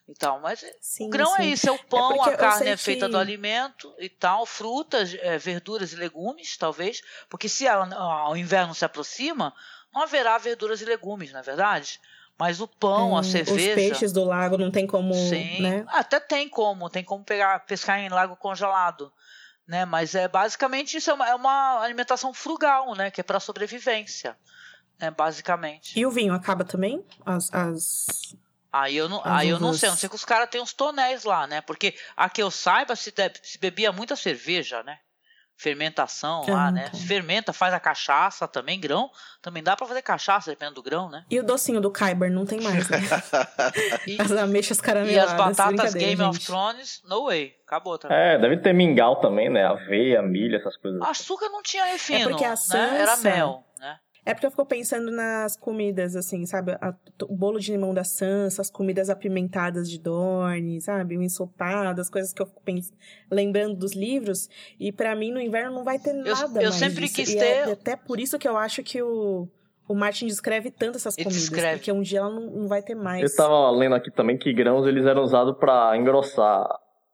Então, 0.08 0.40
mas 0.40 0.64
sim, 0.80 1.08
o 1.08 1.10
grão 1.10 1.34
é 1.36 1.38
sim. 1.38 1.44
é 1.44 1.46
isso, 1.48 1.68
é 1.68 1.72
o 1.72 1.84
pão, 1.86 2.24
é 2.26 2.34
a 2.34 2.38
carne 2.38 2.70
é 2.70 2.78
feita 2.78 3.08
que... 3.08 3.12
do 3.12 3.18
alimento 3.18 3.94
e 3.98 4.08
tal, 4.08 4.46
frutas, 4.46 5.16
é, 5.16 5.38
verduras 5.38 5.94
e 5.94 5.96
legumes, 5.96 6.56
talvez, 6.58 7.02
porque 7.28 7.50
se 7.50 7.66
o 7.68 8.36
inverno 8.36 8.76
se 8.76 8.86
aproxima, 8.86 9.52
não 9.94 10.04
haverá 10.04 10.38
verduras 10.38 10.82
e 10.82 10.86
legumes, 10.86 11.32
na 11.32 11.40
é 11.40 11.42
verdade? 11.42 12.00
Mas 12.38 12.60
o 12.60 12.68
pão, 12.68 13.14
hum, 13.14 13.18
a 13.18 13.24
cerveja. 13.24 13.70
Os 13.70 13.76
peixes 13.76 14.12
do 14.12 14.26
lago 14.26 14.58
não 14.58 14.70
tem 14.70 14.86
como. 14.86 15.14
Sim, 15.14 15.62
né? 15.62 15.86
até 15.88 16.20
tem 16.20 16.50
como, 16.50 16.90
tem 16.90 17.04
como 17.04 17.24
pegar, 17.24 17.60
pescar 17.66 18.00
em 18.00 18.10
lago 18.10 18.36
congelado. 18.36 19.12
Né? 19.66 19.86
Mas 19.86 20.14
é 20.14 20.28
basicamente 20.28 20.98
isso 20.98 21.10
é 21.10 21.14
uma, 21.14 21.30
é 21.30 21.34
uma 21.34 21.80
alimentação 21.82 22.34
frugal, 22.34 22.94
né? 22.94 23.10
Que 23.10 23.22
é 23.22 23.24
para 23.24 23.40
sobrevivência. 23.40 24.38
Né? 25.00 25.10
Basicamente. 25.12 25.98
E 25.98 26.06
o 26.06 26.12
vinho 26.12 26.34
acaba 26.34 26.66
também? 26.66 27.04
As. 27.26 27.52
as... 27.54 28.36
Aí 28.72 28.98
eu 28.98 29.08
não, 29.08 29.22
aí 29.24 29.50
eu 29.50 29.60
não 29.60 29.74
sei, 29.74 29.90
não 29.90 29.98
sei 29.98 30.10
que 30.10 30.16
os 30.16 30.26
caras 30.26 30.50
têm 30.50 30.62
uns 30.62 30.74
tonéis 30.74 31.24
lá, 31.24 31.48
né? 31.48 31.62
Porque 31.62 31.96
a 32.16 32.30
que 32.30 32.42
eu 32.42 32.52
saiba 32.52 32.96
se, 32.96 33.14
se 33.42 33.58
bebia 33.58 33.92
muita 33.92 34.16
cerveja, 34.16 34.84
né? 34.84 35.00
fermentação 35.58 36.46
lá, 36.48 36.70
né? 36.70 36.90
Se 36.94 37.06
fermenta, 37.08 37.54
faz 37.54 37.74
a 37.74 37.80
cachaça 37.80 38.48
também, 38.48 38.80
grão. 38.80 39.10
Também 39.42 39.64
dá 39.64 39.76
para 39.76 39.88
fazer 39.88 40.02
cachaça, 40.02 40.52
dependendo 40.52 40.76
do 40.76 40.84
grão, 40.84 41.10
né? 41.10 41.24
E 41.30 41.40
o 41.40 41.44
docinho 41.44 41.80
do 41.80 41.92
Kyber 41.92 42.30
não 42.32 42.46
tem 42.46 42.60
mais, 42.62 42.90
né? 42.90 43.00
e, 44.06 44.22
as 44.22 44.32
ameixas 44.32 44.82
carameladas. 44.82 45.32
E 45.32 45.34
as 45.34 45.58
batatas 45.58 45.94
Game 45.94 46.18
gente. 46.18 46.38
of 46.38 46.40
Thrones, 46.46 47.02
no 47.06 47.26
way. 47.26 47.56
Acabou 47.66 47.98
também. 47.98 48.18
É, 48.18 48.38
deve 48.38 48.58
ter 48.58 48.74
mingau 48.74 49.22
também, 49.22 49.50
né? 49.50 49.66
Aveia, 49.66 50.22
milho, 50.22 50.58
essas 50.58 50.76
coisas. 50.78 51.02
Açúcar 51.02 51.50
não 51.50 51.64
tinha 51.64 51.86
refino, 51.86 52.20
é 52.20 52.30
porque 52.30 52.46
a 52.46 52.56
Sansa, 52.56 52.92
né? 52.92 53.02
Era 53.02 53.18
mel. 53.18 53.65
É 54.26 54.34
porque 54.34 54.48
eu 54.48 54.52
fico 54.52 54.66
pensando 54.66 55.12
nas 55.12 55.56
comidas, 55.56 56.16
assim, 56.16 56.48
sabe? 56.48 56.72
A, 56.82 56.96
o 57.30 57.36
bolo 57.36 57.60
de 57.60 57.72
limão 57.72 57.94
da 57.94 58.04
Sansa, 58.04 58.60
as 58.60 58.72
comidas 58.72 59.08
apimentadas 59.08 59.88
de 59.88 60.00
Dorne, 60.00 60.82
sabe? 60.82 61.16
O 61.16 61.22
ensopado, 61.22 62.02
as 62.02 62.10
coisas 62.10 62.34
que 62.34 62.42
eu 62.42 62.48
fico 62.48 62.60
pensando, 62.64 62.98
lembrando 63.30 63.76
dos 63.76 63.94
livros. 63.94 64.50
E 64.80 64.92
para 64.92 65.16
mim, 65.16 65.32
no 65.32 65.40
inverno, 65.40 65.76
não 65.76 65.84
vai 65.84 66.00
ter 66.00 66.14
nada 66.14 66.60
eu, 66.60 66.64
eu 66.64 66.70
mais 66.70 66.76
sempre 66.76 67.02
disso. 67.02 67.16
quis 67.16 67.30
e 67.30 67.38
ter... 67.38 67.46
É 67.46 67.72
até 67.72 67.96
por 67.96 68.20
isso 68.20 68.40
que 68.40 68.48
eu 68.48 68.58
acho 68.58 68.82
que 68.82 69.00
o... 69.02 69.48
O 69.88 69.94
Martin 69.94 70.26
descreve 70.26 70.72
tanto 70.72 70.96
essas 70.96 71.16
comidas, 71.16 71.36
descreve. 71.36 71.78
porque 71.78 71.92
um 71.92 72.02
dia 72.02 72.18
ela 72.18 72.32
não, 72.32 72.42
não 72.42 72.68
vai 72.68 72.82
ter 72.82 72.96
mais. 72.96 73.22
Eu 73.22 73.36
tava 73.36 73.70
lendo 73.70 73.94
aqui 73.94 74.10
também 74.10 74.36
que 74.36 74.52
grãos 74.52 74.88
eles 74.88 75.06
eram 75.06 75.22
usados 75.22 75.56
para 75.60 75.96
engrossar 75.96 76.68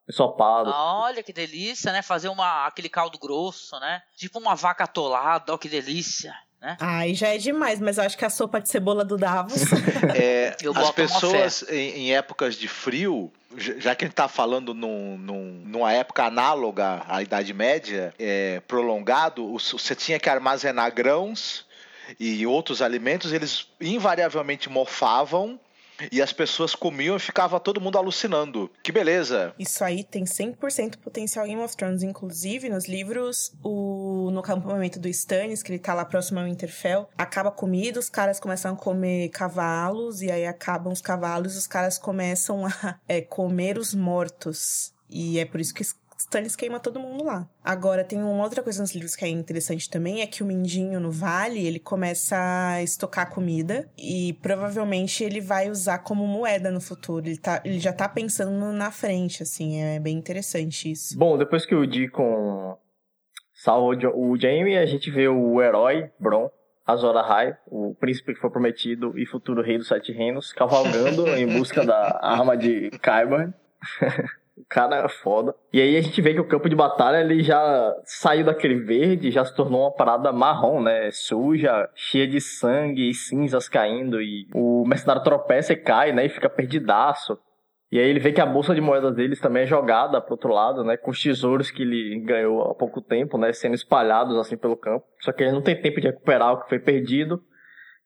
ensopado. 0.07 0.71
Olha 0.73 1.21
que 1.21 1.33
delícia, 1.33 1.91
né? 1.91 2.01
Fazer 2.01 2.29
uma, 2.29 2.65
aquele 2.65 2.87
caldo 2.87 3.19
grosso, 3.19 3.77
né? 3.81 4.01
Tipo 4.15 4.39
uma 4.39 4.55
vaca 4.55 4.85
atolada, 4.85 5.53
ó 5.53 5.57
que 5.57 5.67
delícia 5.67 6.33
né? 6.61 6.77
Ai, 6.79 7.15
já 7.15 7.29
é 7.29 7.37
demais, 7.37 7.79
mas 7.79 7.97
eu 7.97 8.03
acho 8.03 8.17
que 8.17 8.23
a 8.23 8.29
sopa 8.29 8.61
de 8.61 8.69
cebola 8.69 9.03
do 9.03 9.17
Davos. 9.17 9.63
é, 10.15 10.55
as 10.75 10.91
pessoas 10.91 11.65
em, 11.69 12.01
em, 12.01 12.15
épocas 12.15 12.55
de 12.55 12.67
frio, 12.67 13.31
já 13.57 13.95
que 13.95 14.05
a 14.05 14.07
gente 14.07 14.13
está 14.13 14.27
falando 14.27 14.73
num, 14.73 15.17
num, 15.17 15.63
numa 15.65 15.91
época 15.91 16.23
análoga 16.25 17.03
à 17.07 17.21
Idade 17.21 17.53
Média, 17.53 18.13
é, 18.19 18.61
prolongado, 18.67 19.57
você 19.57 19.95
tinha 19.95 20.19
que 20.19 20.29
armazenar 20.29 20.93
grãos 20.93 21.65
e 22.19 22.45
outros 22.45 22.81
alimentos, 22.81 23.33
eles 23.33 23.67
invariavelmente 23.79 24.69
mofavam 24.69 25.59
e 26.11 26.21
as 26.21 26.31
pessoas 26.31 26.75
comiam 26.75 27.15
e 27.15 27.19
ficava 27.19 27.59
todo 27.59 27.81
mundo 27.81 27.97
alucinando. 27.97 28.71
Que 28.83 28.91
beleza! 28.91 29.53
Isso 29.59 29.83
aí 29.83 30.03
tem 30.03 30.23
100% 30.23 30.97
potencial 30.97 31.45
Game 31.45 31.61
of 31.61 31.75
Thrones. 31.75 32.03
Inclusive, 32.03 32.69
nos 32.69 32.87
livros, 32.87 33.53
o 33.63 34.29
no 34.31 34.39
acampamento 34.39 34.99
do 34.99 35.07
Stannis, 35.07 35.61
que 35.61 35.71
ele 35.71 35.79
tá 35.79 35.93
lá 35.93 36.05
próximo 36.05 36.39
ao 36.39 36.45
Winterfell, 36.45 37.09
acaba 37.17 37.51
comida, 37.51 37.99
os 37.99 38.09
caras 38.09 38.39
começam 38.39 38.73
a 38.73 38.75
comer 38.75 39.29
cavalos, 39.29 40.21
e 40.21 40.31
aí 40.31 40.45
acabam 40.45 40.93
os 40.93 41.01
cavalos, 41.01 41.57
os 41.57 41.67
caras 41.67 41.97
começam 41.97 42.65
a 42.65 42.95
é, 43.07 43.21
comer 43.21 43.77
os 43.77 43.93
mortos. 43.93 44.93
E 45.09 45.39
é 45.39 45.45
por 45.45 45.59
isso 45.59 45.73
que 45.73 45.83
Stannis 46.21 46.55
queima 46.55 46.79
todo 46.79 46.99
mundo 46.99 47.23
lá. 47.23 47.47
Agora, 47.63 48.03
tem 48.03 48.21
uma 48.21 48.43
outra 48.43 48.61
coisa 48.61 48.81
nos 48.81 48.93
livros 48.93 49.15
que 49.15 49.25
é 49.25 49.27
interessante 49.27 49.89
também, 49.89 50.21
é 50.21 50.27
que 50.27 50.43
o 50.43 50.45
Mindinho 50.45 50.99
no 50.99 51.11
Vale, 51.11 51.65
ele 51.65 51.79
começa 51.79 52.35
a 52.37 52.83
estocar 52.83 53.31
comida 53.31 53.89
e 53.97 54.33
provavelmente 54.41 55.23
ele 55.23 55.41
vai 55.41 55.69
usar 55.69 55.99
como 55.99 56.25
moeda 56.27 56.71
no 56.71 56.79
futuro. 56.79 57.27
Ele, 57.27 57.37
tá, 57.37 57.61
ele 57.65 57.79
já 57.79 57.91
tá 57.91 58.07
pensando 58.07 58.71
na 58.71 58.91
frente, 58.91 59.41
assim, 59.41 59.81
é 59.81 59.99
bem 59.99 60.17
interessante 60.17 60.91
isso. 60.91 61.17
Bom, 61.17 61.37
depois 61.37 61.65
que 61.65 61.73
o 61.73 61.87
Deacon 61.87 62.77
salva 63.53 63.95
o 64.15 64.37
Jaime, 64.37 64.77
a 64.77 64.85
gente 64.85 65.09
vê 65.09 65.27
o 65.27 65.61
herói, 65.61 66.11
Bron, 66.19 66.49
Azor 66.85 67.15
Ahai, 67.17 67.57
o 67.67 67.95
príncipe 67.95 68.33
que 68.33 68.39
foi 68.39 68.49
prometido 68.49 69.17
e 69.17 69.25
futuro 69.25 69.61
rei 69.61 69.77
dos 69.77 69.87
Sete 69.87 70.11
Reinos, 70.11 70.53
cavalgando 70.53 71.27
em 71.29 71.47
busca 71.47 71.85
da 71.85 72.19
arma 72.21 72.55
de 72.55 72.91
Qyburn. 72.91 73.53
cara 74.69 75.05
é 75.05 75.09
foda. 75.09 75.53
E 75.71 75.81
aí 75.81 75.97
a 75.97 76.01
gente 76.01 76.21
vê 76.21 76.33
que 76.33 76.39
o 76.39 76.47
campo 76.47 76.69
de 76.69 76.75
batalha 76.75 77.21
ele 77.21 77.43
já 77.43 77.95
saiu 78.03 78.45
daquele 78.45 78.75
verde, 78.75 79.31
já 79.31 79.43
se 79.45 79.55
tornou 79.55 79.81
uma 79.81 79.91
parada 79.91 80.31
marrom, 80.31 80.81
né? 80.81 81.09
Suja, 81.11 81.89
cheia 81.95 82.27
de 82.27 82.39
sangue 82.39 83.09
e 83.09 83.13
cinzas 83.13 83.69
caindo. 83.69 84.21
E 84.21 84.47
o 84.53 84.85
mercenário 84.85 85.23
tropeça 85.23 85.73
e 85.73 85.77
cai, 85.77 86.11
né? 86.11 86.25
E 86.25 86.29
fica 86.29 86.49
perdidaço. 86.49 87.37
E 87.91 87.99
aí 87.99 88.09
ele 88.09 88.21
vê 88.21 88.31
que 88.31 88.39
a 88.39 88.45
bolsa 88.45 88.73
de 88.73 88.79
moedas 88.79 89.13
deles 89.13 89.41
também 89.41 89.63
é 89.63 89.67
jogada 89.67 90.21
pro 90.21 90.35
outro 90.35 90.53
lado, 90.53 90.83
né? 90.83 90.95
Com 90.95 91.11
os 91.11 91.21
tesouros 91.21 91.69
que 91.69 91.81
ele 91.81 92.21
ganhou 92.21 92.61
há 92.61 92.73
pouco 92.73 93.01
tempo, 93.01 93.37
né? 93.37 93.51
Sendo 93.51 93.75
espalhados 93.75 94.37
assim 94.37 94.55
pelo 94.55 94.77
campo. 94.77 95.05
Só 95.19 95.33
que 95.33 95.43
ele 95.43 95.51
não 95.51 95.61
tem 95.61 95.79
tempo 95.79 95.99
de 95.99 96.07
recuperar 96.07 96.53
o 96.53 96.61
que 96.61 96.69
foi 96.69 96.79
perdido 96.79 97.43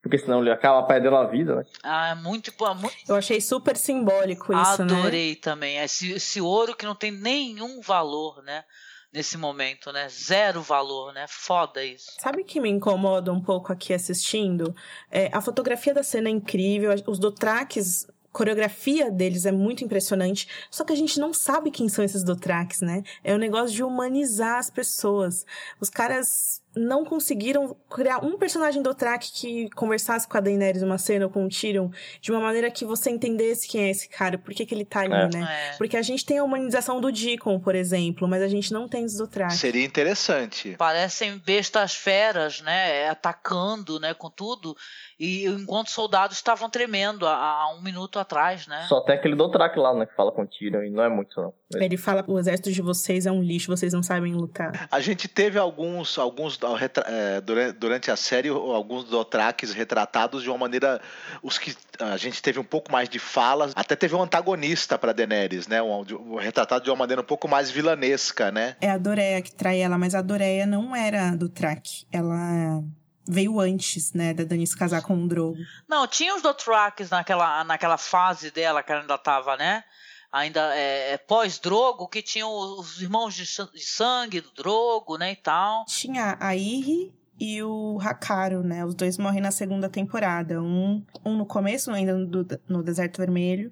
porque 0.06 0.20
senão 0.20 0.40
ele 0.40 0.52
acaba 0.52 0.86
perdendo 0.86 1.16
a 1.16 1.26
vida, 1.26 1.56
né? 1.56 1.66
Ah, 1.82 2.10
é 2.10 2.14
muito, 2.16 2.54
muito... 2.80 2.96
Eu 3.08 3.16
achei 3.16 3.42
super 3.42 3.76
simbólico 3.76 4.54
isso, 4.54 4.84
Adorei 4.84 4.86
né? 4.86 5.00
Adorei 5.00 5.36
também. 5.36 5.78
Esse, 5.80 6.12
esse 6.12 6.40
ouro 6.40 6.76
que 6.76 6.86
não 6.86 6.94
tem 6.94 7.10
nenhum 7.10 7.82
valor, 7.82 8.44
né? 8.44 8.64
Nesse 9.12 9.36
momento, 9.36 9.92
né? 9.92 10.08
Zero 10.08 10.62
valor, 10.62 11.12
né? 11.12 11.26
Foda 11.28 11.84
isso. 11.84 12.12
Sabe 12.20 12.44
que 12.44 12.60
me 12.60 12.70
incomoda 12.70 13.34
um 13.34 13.42
pouco 13.42 13.74
aqui 13.74 13.96
assistindo? 13.96 14.76
É, 15.10 15.32
a 15.34 15.42
fotografia 15.42 15.92
da 15.92 16.04
cena 16.04 16.30
é 16.30 16.32
incrível, 16.32 16.94
os 17.08 17.18
dotraques 17.18 18.06
coreografia 18.32 19.10
deles 19.10 19.46
é 19.46 19.52
muito 19.52 19.86
impressionante, 19.86 20.46
só 20.70 20.84
que 20.84 20.92
a 20.92 20.96
gente 20.96 21.18
não 21.22 21.34
sabe 21.34 21.72
quem 21.72 21.88
são 21.88 22.04
esses 22.04 22.22
Dothraques, 22.22 22.82
né? 22.82 23.02
É 23.24 23.32
o 23.32 23.38
um 23.38 23.40
negócio 23.40 23.74
de 23.74 23.82
humanizar 23.82 24.60
as 24.60 24.70
pessoas. 24.70 25.46
Os 25.80 25.90
caras 25.90 26.62
não 26.76 27.06
conseguiram 27.06 27.76
criar 27.90 28.24
um 28.24 28.38
personagem 28.38 28.82
do 28.82 28.94
Track 28.94 29.32
que 29.32 29.70
conversasse 29.72 30.28
com 30.28 30.38
a 30.38 30.40
Daenerys 30.40 30.84
uma 30.84 30.98
cena 30.98 31.26
ou 31.26 31.32
com 31.32 31.46
o 31.46 31.50
Tyrion 31.50 31.90
de 32.22 32.32
uma 32.32 32.42
maneira 32.42 32.70
que 32.70 32.84
você 32.86 33.10
entendesse 33.10 33.68
quem 33.68 33.86
é 33.86 33.90
esse 33.90 34.10
cara, 34.10 34.38
por 34.38 34.54
que, 34.54 34.66
que 34.66 34.76
ele 34.76 34.86
tá 34.86 35.02
ali, 35.02 35.14
é. 35.14 35.30
né? 35.30 35.70
É. 35.74 35.78
Porque 35.78 35.96
a 35.96 36.02
gente 36.02 36.26
tem 36.26 36.38
a 36.38 36.44
humanização 36.44 37.00
do 37.00 37.12
Deacon, 37.12 37.60
por 37.60 37.76
exemplo, 37.76 38.28
mas 38.28 38.42
a 38.42 38.48
gente 38.48 38.74
não 38.74 38.88
tem 38.88 39.06
os 39.06 39.16
do 39.16 39.28
Track. 39.28 39.54
Seria 39.54 39.86
interessante. 39.86 40.76
Parecem 40.78 41.38
bestas 41.38 41.96
feras, 41.96 42.62
né? 42.62 43.10
Atacando, 43.10 44.00
né? 44.00 44.14
Com 44.14 44.30
tudo. 44.30 44.76
E 45.18 45.46
enquanto 45.46 45.90
soldados 45.90 46.36
estavam 46.36 46.70
tremendo 46.70 47.26
há, 47.26 47.36
há 47.36 47.74
um 47.74 47.82
minuto 47.82 48.20
atrás, 48.20 48.68
né? 48.68 48.86
Só 48.90 49.00
tem 49.02 49.16
aquele 49.16 49.36
do 49.36 49.50
Track 49.50 49.80
lá, 49.80 49.94
né? 49.94 50.06
Que 50.06 50.14
fala 50.14 50.32
com 50.32 50.44
o 50.44 50.48
Tyrion 50.48 50.84
e 50.84 50.90
não 50.90 51.04
é 51.04 51.10
muito, 51.10 51.40
não. 51.40 51.54
Ele 51.74 51.98
fala: 51.98 52.24
o 52.28 52.38
exército 52.38 52.72
de 52.72 52.82
vocês 52.82 53.26
é 53.26 53.32
um 53.32 53.42
lixo, 53.42 53.76
vocês 53.76 53.94
não 53.94 54.04
sabem 54.04 54.34
lutar. 54.34 54.88
A 54.92 55.00
gente 55.00 55.28
teve 55.28 55.58
alguns, 55.58 56.18
alguns 56.18 56.58
durante 57.78 58.12
a 58.12 58.16
série, 58.16 58.50
alguns 58.50 59.06
Dothraques 59.06 59.74
retratados 59.74 60.44
de 60.44 60.50
uma 60.50 60.58
maneira. 60.58 61.02
Os 61.42 61.58
que 61.58 61.76
a 62.00 62.18
gente 62.18 62.42
teve 62.42 62.60
um 62.60 62.64
pouco 62.64 62.92
mais 62.92 63.08
de 63.08 63.20
falas, 63.20 63.72
até 63.76 63.96
teve 63.96 64.16
um 64.16 64.22
antagonista 64.22 64.98
para 64.98 65.14
Daenerys, 65.14 65.68
né? 65.68 65.82
Um, 65.82 66.06
um, 66.20 66.36
retratado 66.36 66.84
de 66.84 66.90
uma 66.90 66.96
maneira 66.96 67.22
um 67.22 67.26
pouco 67.26 67.48
mais 67.48 67.70
vilanesca, 67.70 68.52
né? 68.52 68.76
É 68.82 68.90
a 68.90 68.98
Doreia 68.98 69.42
que 69.42 69.54
trai 69.54 69.80
ela, 69.80 69.98
mas 69.98 70.16
a 70.16 70.22
Doreia 70.22 70.66
não 70.66 70.96
era 70.96 71.36
do 71.36 71.50
Track. 71.50 72.06
Ela 72.12 72.84
veio 73.28 73.60
antes, 73.60 74.14
né, 74.14 74.34
da 74.34 74.44
Daenerys 74.44 74.76
casar 74.76 75.02
com 75.02 75.16
o 75.16 75.28
Drogo. 75.28 75.58
Não, 75.88 76.08
tinha 76.08 76.36
os 76.36 76.42
Dothraques 76.42 77.10
naquela, 77.10 77.64
naquela 77.64 77.98
fase 77.98 78.52
dela 78.52 78.84
que 78.84 78.92
ela 78.92 79.02
ainda 79.02 79.18
tava, 79.18 79.58
né? 79.58 79.84
Ainda 80.36 80.76
é, 80.76 81.14
é, 81.14 81.18
pós-Drogo, 81.18 82.10
que 82.10 82.22
tinham 82.22 82.52
os 82.54 83.02
irmãos 83.02 83.34
de, 83.34 83.46
sangue 83.46 84.42
do 84.42 84.52
Drogo, 84.52 85.18
né, 85.18 85.32
e 85.32 85.36
tal. 85.38 85.86
Tinha 85.86 86.38
a 86.42 86.54
Irri 86.54 87.14
e 87.40 87.64
o 87.64 87.98
Hakaro, 88.02 88.62
né, 88.62 88.84
os 88.84 88.94
dois 88.94 89.18
morrem 89.18 89.42
na 89.42 89.52
segunda 89.52 89.90
temporada, 89.90 90.62
um, 90.62 91.02
um 91.24 91.38
no 91.38 91.46
começo, 91.46 91.90
ainda 91.90 92.14
no, 92.14 92.46
no 92.68 92.84
Deserto 92.84 93.20
Vermelho, 93.20 93.72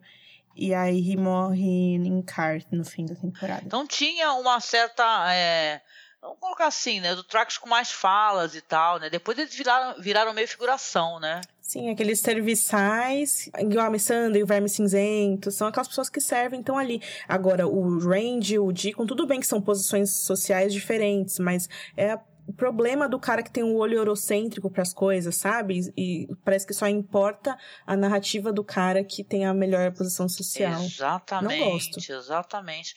e 0.56 0.74
a 0.74 0.90
Irri 0.90 1.18
morre 1.18 1.96
em 1.96 2.22
Kart 2.22 2.66
no 2.72 2.86
fim 2.86 3.06
da 3.06 3.16
temporada. 3.16 3.64
Então 3.66 3.86
tinha 3.86 4.34
uma 4.34 4.62
certa... 4.62 5.34
É, 5.34 5.82
vamos 6.22 6.40
colocar 6.40 6.68
assim, 6.68 7.02
né, 7.02 7.14
do 7.14 7.26
Trax 7.26 7.58
com 7.58 7.68
mais 7.68 7.92
falas 7.92 8.56
e 8.56 8.62
tal, 8.62 9.00
né, 9.00 9.10
depois 9.10 9.38
eles 9.38 9.54
viraram, 9.54 10.02
viraram 10.02 10.34
meio 10.34 10.48
figuração, 10.48 11.20
né. 11.20 11.42
Sim, 11.74 11.90
aqueles 11.90 12.20
serviçais, 12.20 13.50
igual 13.58 13.88
a 13.88 13.90
Missandei, 13.90 14.44
o 14.44 14.46
Verme 14.46 14.70
Cinzento, 14.70 15.50
são 15.50 15.68
aquelas 15.68 15.88
pessoas 15.88 16.08
que 16.08 16.22
servem, 16.22 16.60
então 16.60 16.78
ali. 16.78 17.02
Agora, 17.28 17.68
o 17.68 17.98
Randy, 17.98 18.60
o 18.60 18.72
Deacon, 18.72 19.08
tudo 19.08 19.26
bem 19.26 19.40
que 19.40 19.48
são 19.48 19.60
posições 19.60 20.12
sociais 20.12 20.72
diferentes, 20.72 21.40
mas 21.40 21.68
é 21.98 22.14
o 22.46 22.54
problema 22.54 23.10
do 23.10 23.18
cara 23.20 23.42
que 23.42 23.50
tem 23.50 23.64
um 23.64 23.76
olho 23.76 23.96
eurocêntrico 23.96 24.70
para 24.70 24.84
as 24.84 24.94
coisas, 24.94 25.36
sabe? 25.36 25.92
E 25.98 26.28
parece 26.46 26.68
que 26.68 26.76
só 26.76 26.88
importa 26.88 27.58
a 27.88 27.98
narrativa 27.98 28.54
do 28.54 28.64
cara 28.64 29.04
que 29.04 29.24
tem 29.24 29.44
a 29.44 29.52
melhor 29.52 29.92
posição 29.94 30.30
social. 30.30 30.80
Exatamente. 30.84 31.60
Não 31.60 31.72
gosto. 31.72 31.98
Exatamente. 32.12 32.94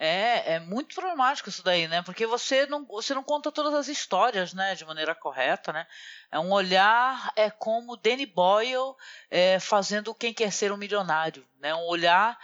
É, 0.00 0.54
é 0.54 0.60
muito 0.60 0.94
problemático 0.94 1.48
isso 1.48 1.62
daí, 1.62 1.88
né? 1.88 2.02
Porque 2.02 2.24
você 2.24 2.66
não, 2.66 2.84
você 2.86 3.12
não 3.14 3.22
conta 3.24 3.50
todas 3.50 3.74
as 3.74 3.88
histórias, 3.88 4.54
né? 4.54 4.74
De 4.76 4.84
maneira 4.84 5.14
correta, 5.14 5.72
né? 5.72 5.86
É 6.30 6.38
um 6.38 6.52
olhar, 6.52 7.32
é 7.34 7.50
como 7.50 7.96
Danny 7.96 8.24
Boyle 8.24 8.94
é, 9.28 9.58
fazendo 9.58 10.14
Quem 10.14 10.32
Quer 10.32 10.52
Ser 10.52 10.70
um 10.70 10.76
Milionário, 10.76 11.44
né? 11.58 11.74
Um 11.74 11.86
olhar 11.86 12.38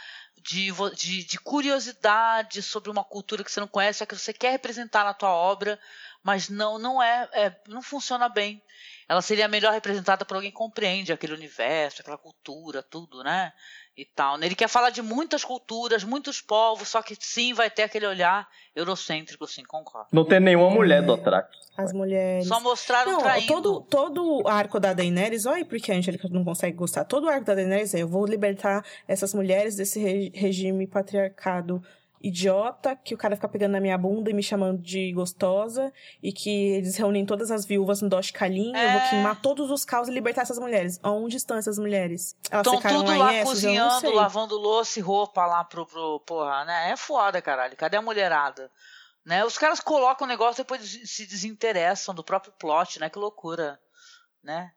de, 0.45 0.71
de, 0.97 1.25
de 1.25 1.39
curiosidade 1.39 2.61
sobre 2.61 2.91
uma 2.91 3.03
cultura 3.03 3.45
que 3.45 3.51
você 3.51 3.61
não 3.61 3.69
conhece, 3.69 4.03
é 4.03 4.07
que 4.07 4.17
você 4.17 4.33
quer 4.33 4.51
representar 4.51 5.05
na 5.05 5.15
tua 5.15 5.31
obra, 5.31 5.81
mas 6.23 6.49
não 6.49 6.79
não 6.79 7.03
é, 7.03 7.29
é, 7.33 7.61
não 7.69 7.81
funciona 7.81 8.29
bem. 8.29 8.63
Ela 9.09 9.23
seria 9.23 9.47
melhor 9.49 9.73
representada 9.73 10.25
por 10.25 10.35
alguém 10.35 10.51
que 10.51 10.57
compreende 10.57 11.13
aquele 11.13 11.35
universo, 11.35 12.01
aquela 12.01 12.19
cultura, 12.19 12.83
tudo, 12.83 13.23
né? 13.23 13.53
E 13.97 14.05
tal. 14.05 14.43
Ele 14.43 14.57
quer 14.57 14.69
falar 14.69 14.91
de 14.91 15.01
muitas 15.01 15.45
culturas, 15.45 16.03
muitos 16.03 16.41
povos, 16.41 16.89
só 16.89 17.01
que 17.01 17.16
sim 17.19 17.55
vai 17.55 17.71
ter 17.71 17.85
aquele 17.85 18.07
olhar 18.07 18.49
eurocêntrico, 18.75 19.47
sim, 19.47 19.62
concordo. 19.62 20.09
Não 20.12 20.25
tem 20.25 20.41
nenhuma 20.41 20.69
mulher 20.69 21.01
do 21.01 21.12
Otrak. 21.12 21.49
As 21.77 21.93
mulheres. 21.93 22.47
Só 22.47 22.61
mostraram 22.61 23.12
não, 23.12 23.21
traindo. 23.21 23.47
todo 23.47 23.81
todo 23.83 24.49
arco 24.49 24.81
da 24.81 24.93
Daenerys, 24.93 25.47
olha 25.47 25.65
porque 25.65 25.93
a 25.93 25.97
Angélica 25.97 26.29
não 26.29 26.45
consegue 26.45 26.77
gostar. 26.77 27.05
Todo 27.05 27.25
o 27.25 27.29
arco 27.29 27.45
da 27.45 27.55
Daenerys 27.55 27.95
é 27.95 28.03
eu 28.03 28.09
vou 28.09 28.27
libertar 28.27 28.85
essas 29.07 29.33
mulheres 29.33 29.77
desse 29.77 30.01
re 30.01 30.31
regime 30.35 30.87
patriarcado 30.87 31.83
idiota, 32.25 32.97
que 32.97 33.15
o 33.15 33.19
cara 33.19 33.37
fica 33.37 33.47
pegando 33.47 33.73
na 33.73 33.81
minha 33.81 33.99
bunda 33.99 34.31
e 34.31 34.33
me 34.33 34.43
chamando 34.43 34.81
de 34.81 35.13
gostosa, 35.13 35.93
e 36.23 36.33
que 36.33 36.73
eles 36.73 36.97
reúnem 36.97 37.27
todas 37.27 37.51
as 37.51 37.67
viúvas 37.67 38.01
no 38.01 38.09
Dosh 38.09 38.31
Kalin, 38.31 38.75
é... 38.75 38.87
eu 38.87 38.93
vou 38.93 39.01
é. 39.01 39.11
queimar 39.11 39.43
todos 39.43 39.71
os 39.71 39.85
caos 39.85 40.09
e 40.09 40.11
libertar 40.11 40.43
essas 40.43 40.59
mulheres. 40.59 40.99
Onde 41.05 41.37
estão 41.37 41.57
essas 41.57 41.79
mulheres? 41.79 42.35
Elas 42.51 42.67
Estão 42.67 42.81
tudo 42.81 43.15
lá, 43.15 43.35
essas? 43.35 43.53
cozinhando, 43.53 44.11
lavando 44.11 44.57
louça 44.57 44.99
e 44.99 45.03
roupa 45.03 45.45
lá 45.45 45.63
pro, 45.65 45.85
pro... 45.85 46.21
Porra, 46.21 46.65
né? 46.65 46.93
É 46.93 46.97
foda, 46.97 47.43
caralho. 47.43 47.77
Cadê 47.77 47.99
a 47.99 48.03
mulherada? 48.03 48.71
Né? 49.23 49.45
Os 49.45 49.59
caras 49.59 49.81
colocam 49.81 50.27
o 50.27 50.29
negócio 50.29 50.61
e 50.61 50.65
depois 50.65 50.83
se 50.83 51.27
desinteressam 51.27 52.15
do 52.15 52.25
próprio 52.25 52.53
plot, 52.59 53.01
né? 53.01 53.11
Que 53.11 53.19
loucura, 53.19 53.79
né? 54.43 54.73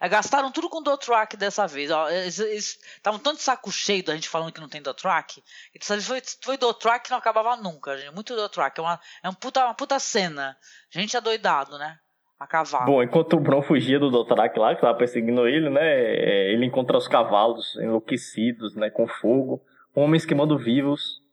É, 0.00 0.08
gastaram 0.08 0.50
tudo 0.50 0.68
com 0.68 0.82
Dothraki 0.82 1.36
dessa 1.36 1.66
vez. 1.66 1.90
Estavam 2.38 3.18
tanto 3.18 3.36
de 3.36 3.42
saco 3.42 3.70
cheio 3.70 4.04
da 4.04 4.14
gente 4.14 4.28
falando 4.28 4.52
que 4.52 4.60
não 4.60 4.68
tem 4.68 4.82
Dothraki. 4.82 5.42
Dessa 5.74 5.94
vez 5.94 6.06
foi, 6.06 6.22
foi 6.42 6.56
Dothraki 6.56 7.06
que 7.06 7.10
não 7.10 7.18
acabava 7.18 7.56
nunca, 7.56 7.96
gente. 7.96 8.14
Muito 8.14 8.36
Dothraki. 8.36 8.80
É 8.80 8.82
uma, 8.82 9.00
é 9.22 9.28
um 9.28 9.34
puta, 9.34 9.64
uma 9.64 9.74
puta 9.74 9.98
cena. 9.98 10.56
Gente 10.90 11.16
adoidado, 11.16 11.78
né? 11.78 11.98
A 12.38 12.46
cavalo. 12.46 12.86
Bom, 12.86 13.02
enquanto 13.02 13.34
o 13.34 13.40
Bron 13.40 13.62
fugia 13.62 13.98
do 13.98 14.10
Dothraki 14.10 14.58
lá, 14.58 14.74
que 14.74 14.82
tava 14.82 14.98
perseguindo 14.98 15.48
ele, 15.48 15.70
né? 15.70 15.80
É, 15.82 16.52
ele 16.52 16.66
encontra 16.66 16.98
os 16.98 17.08
cavalos 17.08 17.76
enlouquecidos, 17.76 18.74
né? 18.76 18.90
Com 18.90 19.08
fogo. 19.08 19.62
Homens 19.94 20.26
queimando 20.26 20.58
vivos 20.58 21.25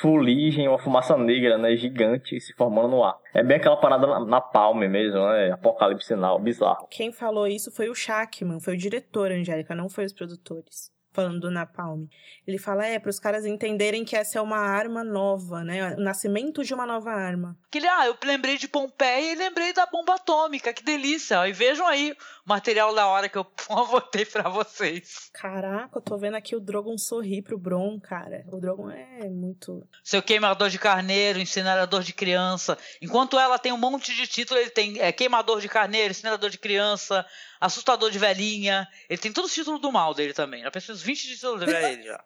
fuligem, 0.00 0.68
uma 0.68 0.78
fumaça 0.78 1.16
negra, 1.16 1.58
né, 1.58 1.76
gigante 1.76 2.40
se 2.40 2.52
formando 2.54 2.88
no 2.88 3.04
ar. 3.04 3.16
É 3.32 3.42
bem 3.42 3.56
aquela 3.56 3.76
parada 3.76 4.06
na, 4.06 4.24
na 4.24 4.40
palme 4.40 4.88
mesmo, 4.88 5.20
né, 5.28 5.52
apocalipse 5.52 6.06
sinal, 6.06 6.38
bizarro. 6.38 6.86
Quem 6.90 7.12
falou 7.12 7.46
isso 7.46 7.70
foi 7.70 7.88
o 7.88 7.94
Shackman, 7.94 8.60
foi 8.60 8.74
o 8.74 8.78
diretor, 8.78 9.30
Angélica, 9.30 9.74
não 9.74 9.88
foi 9.88 10.04
os 10.04 10.12
produtores 10.12 10.93
falando 11.14 11.40
do 11.40 11.50
Napalm. 11.50 12.06
Ele 12.46 12.58
fala, 12.58 12.84
é, 12.84 12.98
para 12.98 13.08
os 13.08 13.20
caras 13.20 13.46
entenderem 13.46 14.04
que 14.04 14.16
essa 14.16 14.38
é 14.38 14.42
uma 14.42 14.58
arma 14.58 15.04
nova, 15.04 15.62
né? 15.62 15.94
O 15.94 16.00
nascimento 16.00 16.64
de 16.64 16.74
uma 16.74 16.84
nova 16.84 17.12
arma. 17.12 17.56
Que 17.70 17.78
ele, 17.78 17.86
ah, 17.86 18.06
eu 18.06 18.16
lembrei 18.24 18.58
de 18.58 18.68
Pompeia 18.68 19.32
e 19.32 19.36
lembrei 19.36 19.72
da 19.72 19.86
bomba 19.86 20.16
atômica, 20.16 20.72
que 20.72 20.82
delícia. 20.82 21.48
E 21.48 21.52
vejam 21.52 21.86
aí 21.86 22.12
o 22.44 22.48
material 22.48 22.92
da 22.94 23.06
hora 23.06 23.28
que 23.28 23.38
eu 23.38 23.46
botei 23.90 24.26
para 24.26 24.48
vocês. 24.48 25.30
Caraca, 25.32 25.98
eu 25.98 26.02
tô 26.02 26.18
vendo 26.18 26.34
aqui 26.34 26.56
o 26.56 26.60
Drogon 26.60 26.98
sorrir 26.98 27.42
pro 27.42 27.56
Bron, 27.56 27.98
cara. 28.00 28.44
O 28.52 28.60
Drogon 28.60 28.90
é 28.90 29.28
muito... 29.28 29.86
Seu 30.02 30.22
queimador 30.22 30.68
de 30.68 30.78
carneiro, 30.78 31.38
incinerador 31.38 32.02
de 32.02 32.12
criança. 32.12 32.76
Enquanto 33.00 33.38
ela 33.38 33.58
tem 33.58 33.72
um 33.72 33.78
monte 33.78 34.14
de 34.14 34.26
título, 34.26 34.58
ele 34.58 34.70
tem 34.70 35.00
é, 35.00 35.12
queimador 35.12 35.60
de 35.60 35.68
carneiro, 35.68 36.10
incinerador 36.10 36.50
de 36.50 36.58
criança, 36.58 37.24
assustador 37.60 38.10
de 38.10 38.18
velhinha. 38.18 38.88
Ele 39.08 39.18
tem 39.18 39.32
todos 39.32 39.50
os 39.50 39.54
títulos 39.54 39.80
do 39.80 39.92
mal 39.92 40.12
dele 40.12 40.32
também. 40.32 40.62
Já 40.62 40.70
pensei 40.70 40.94
uns 40.94 41.03
20 41.04 41.28
títulos 41.28 41.62
ele 41.62 42.02
já. 42.02 42.20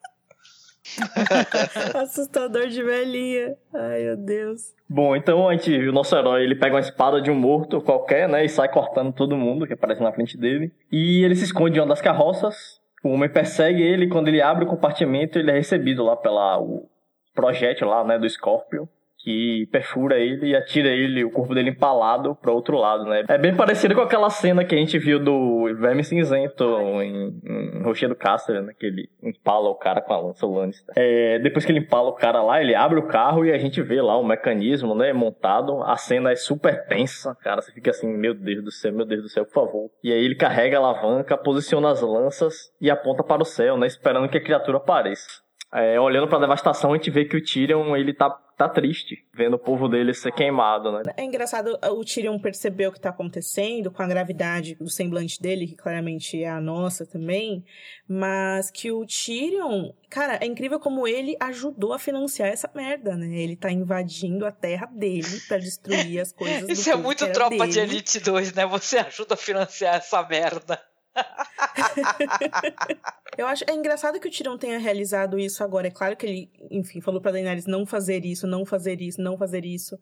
Assustador 2.00 2.68
de 2.68 2.82
velhinha. 2.82 3.56
Ai, 3.74 4.04
meu 4.04 4.16
Deus. 4.16 4.74
Bom, 4.88 5.14
então 5.14 5.48
a 5.48 5.52
gente 5.52 5.76
viu 5.76 5.90
o 5.90 5.94
nosso 5.94 6.16
herói, 6.16 6.44
ele 6.44 6.54
pega 6.54 6.74
uma 6.74 6.80
espada 6.80 7.20
de 7.20 7.30
um 7.30 7.34
morto 7.34 7.80
qualquer, 7.80 8.28
né, 8.28 8.44
e 8.44 8.48
sai 8.48 8.70
cortando 8.70 9.12
todo 9.12 9.36
mundo 9.36 9.66
que 9.66 9.74
aparece 9.74 10.02
na 10.02 10.12
frente 10.12 10.38
dele. 10.38 10.72
E 10.90 11.22
ele 11.24 11.34
se 11.34 11.44
esconde 11.44 11.78
em 11.78 11.82
uma 11.82 11.88
das 11.88 12.00
carroças. 12.00 12.80
O 13.04 13.10
homem 13.10 13.28
persegue 13.28 13.82
ele 13.82 14.06
e 14.06 14.08
quando 14.08 14.28
ele 14.28 14.40
abre 14.40 14.64
o 14.64 14.68
compartimento, 14.68 15.38
ele 15.38 15.50
é 15.50 15.54
recebido 15.54 16.02
lá 16.02 16.16
pela 16.16 16.58
o 16.58 16.88
projétil 17.34 17.86
lá, 17.86 18.02
né, 18.02 18.18
do 18.18 18.28
Scorpion 18.28 18.86
que 19.18 19.68
perfura 19.72 20.18
ele 20.18 20.48
e 20.48 20.56
atira 20.56 20.88
ele, 20.88 21.24
o 21.24 21.30
corpo 21.30 21.54
dele 21.54 21.70
empalado 21.70 22.34
para 22.34 22.52
outro 22.52 22.76
lado, 22.78 23.04
né? 23.04 23.24
É 23.28 23.38
bem 23.38 23.54
parecido 23.54 23.94
com 23.94 24.00
aquela 24.00 24.30
cena 24.30 24.64
que 24.64 24.74
a 24.74 24.78
gente 24.78 24.98
viu 24.98 25.18
do 25.18 25.64
Verme 25.76 26.04
Cinzento 26.04 26.64
em, 27.02 27.40
em 27.44 27.82
Rochedo 27.82 28.14
Caster, 28.14 28.62
né? 28.62 28.72
Que 28.78 28.86
ele 28.86 29.08
empala 29.22 29.68
o 29.68 29.74
cara 29.74 30.00
com 30.00 30.12
a 30.12 30.20
lança 30.20 30.46
Lannister. 30.46 30.94
É, 30.96 31.38
depois 31.40 31.64
que 31.64 31.72
ele 31.72 31.80
empala 31.80 32.08
o 32.08 32.14
cara 32.14 32.42
lá, 32.42 32.60
ele 32.60 32.74
abre 32.74 32.98
o 32.98 33.06
carro 33.06 33.44
e 33.44 33.52
a 33.52 33.58
gente 33.58 33.82
vê 33.82 34.00
lá 34.00 34.16
o 34.16 34.24
mecanismo, 34.24 34.94
né? 34.94 35.12
Montado. 35.12 35.82
A 35.82 35.96
cena 35.96 36.30
é 36.30 36.36
super 36.36 36.86
tensa, 36.86 37.34
cara. 37.42 37.60
Você 37.60 37.72
fica 37.72 37.90
assim, 37.90 38.08
meu 38.08 38.34
Deus 38.34 38.64
do 38.64 38.70
céu, 38.70 38.92
meu 38.92 39.06
Deus 39.06 39.22
do 39.22 39.28
céu, 39.28 39.44
por 39.44 39.52
favor. 39.52 39.90
E 40.02 40.12
aí 40.12 40.24
ele 40.24 40.36
carrega 40.36 40.76
a 40.76 40.80
alavanca, 40.80 41.36
posiciona 41.36 41.90
as 41.90 42.00
lanças 42.00 42.72
e 42.80 42.90
aponta 42.90 43.22
para 43.22 43.42
o 43.42 43.46
céu, 43.46 43.76
né? 43.76 43.86
Esperando 43.86 44.28
que 44.28 44.38
a 44.38 44.42
criatura 44.42 44.78
apareça. 44.78 45.48
É, 45.72 46.00
olhando 46.00 46.26
para 46.26 46.38
a 46.38 46.40
devastação, 46.42 46.92
a 46.92 46.96
gente 46.96 47.10
vê 47.10 47.24
que 47.24 47.36
o 47.36 47.44
Tyrion 47.44 47.94
ele 47.94 48.14
tá, 48.14 48.34
tá 48.58 48.68
triste, 48.68 49.24
vendo 49.32 49.54
o 49.54 49.58
povo 49.58 49.88
dele 49.88 50.12
ser 50.12 50.32
queimado, 50.32 50.90
né? 50.90 51.02
É 51.16 51.24
engraçado, 51.24 51.78
o 51.80 52.04
Tyrion 52.04 52.36
percebeu 52.40 52.90
o 52.90 52.92
que 52.92 53.00
tá 53.00 53.10
acontecendo, 53.10 53.88
com 53.88 54.02
a 54.02 54.06
gravidade 54.06 54.74
do 54.74 54.90
semblante 54.90 55.40
dele, 55.40 55.68
que 55.68 55.76
claramente 55.76 56.42
é 56.42 56.50
a 56.50 56.60
nossa 56.60 57.06
também, 57.06 57.64
mas 58.08 58.68
que 58.68 58.90
o 58.90 59.06
Tyrion, 59.06 59.92
cara, 60.10 60.38
é 60.42 60.46
incrível 60.46 60.80
como 60.80 61.06
ele 61.06 61.36
ajudou 61.38 61.92
a 61.92 62.00
financiar 62.00 62.48
essa 62.48 62.68
merda, 62.74 63.16
né? 63.16 63.28
Ele 63.28 63.54
tá 63.54 63.70
invadindo 63.70 64.44
a 64.44 64.50
terra 64.50 64.86
dele 64.86 65.40
para 65.46 65.58
destruir 65.58 66.18
as 66.18 66.32
coisas 66.32 66.66
Isso 66.68 66.90
é 66.90 66.96
muito 66.96 67.30
tropa 67.32 67.58
dele. 67.58 67.70
de 67.70 67.78
Elite 67.78 68.18
2, 68.18 68.54
né? 68.54 68.66
Você 68.66 68.98
ajuda 68.98 69.34
a 69.34 69.36
financiar 69.36 69.94
essa 69.94 70.20
merda. 70.26 70.82
eu 73.36 73.46
acho 73.46 73.64
é 73.68 73.74
engraçado 73.74 74.20
que 74.20 74.28
o 74.28 74.30
Tirão 74.30 74.58
tenha 74.58 74.78
realizado 74.78 75.38
isso 75.38 75.64
agora. 75.64 75.88
É 75.88 75.90
claro 75.90 76.16
que 76.16 76.26
ele, 76.26 76.50
enfim, 76.70 77.00
falou 77.00 77.20
pra 77.20 77.32
Daenerys 77.32 77.66
não 77.66 77.86
fazer 77.86 78.24
isso, 78.24 78.46
não 78.46 78.64
fazer 78.64 79.00
isso, 79.00 79.20
não 79.20 79.36
fazer 79.36 79.64
isso. 79.64 79.98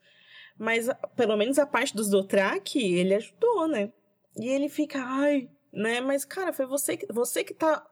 Mas 0.58 0.88
pelo 1.14 1.36
menos 1.36 1.58
a 1.58 1.66
parte 1.66 1.94
dos 1.94 2.08
Dothraki, 2.08 2.94
ele 2.94 3.14
ajudou, 3.14 3.68
né? 3.68 3.92
E 4.36 4.48
ele 4.48 4.68
fica, 4.68 5.02
ai, 5.02 5.48
né? 5.72 6.00
Mas 6.00 6.24
cara, 6.24 6.52
foi 6.52 6.66
você 6.66 6.96
que 6.96 7.06
você 7.12 7.44
que 7.44 7.54
tá 7.54 7.86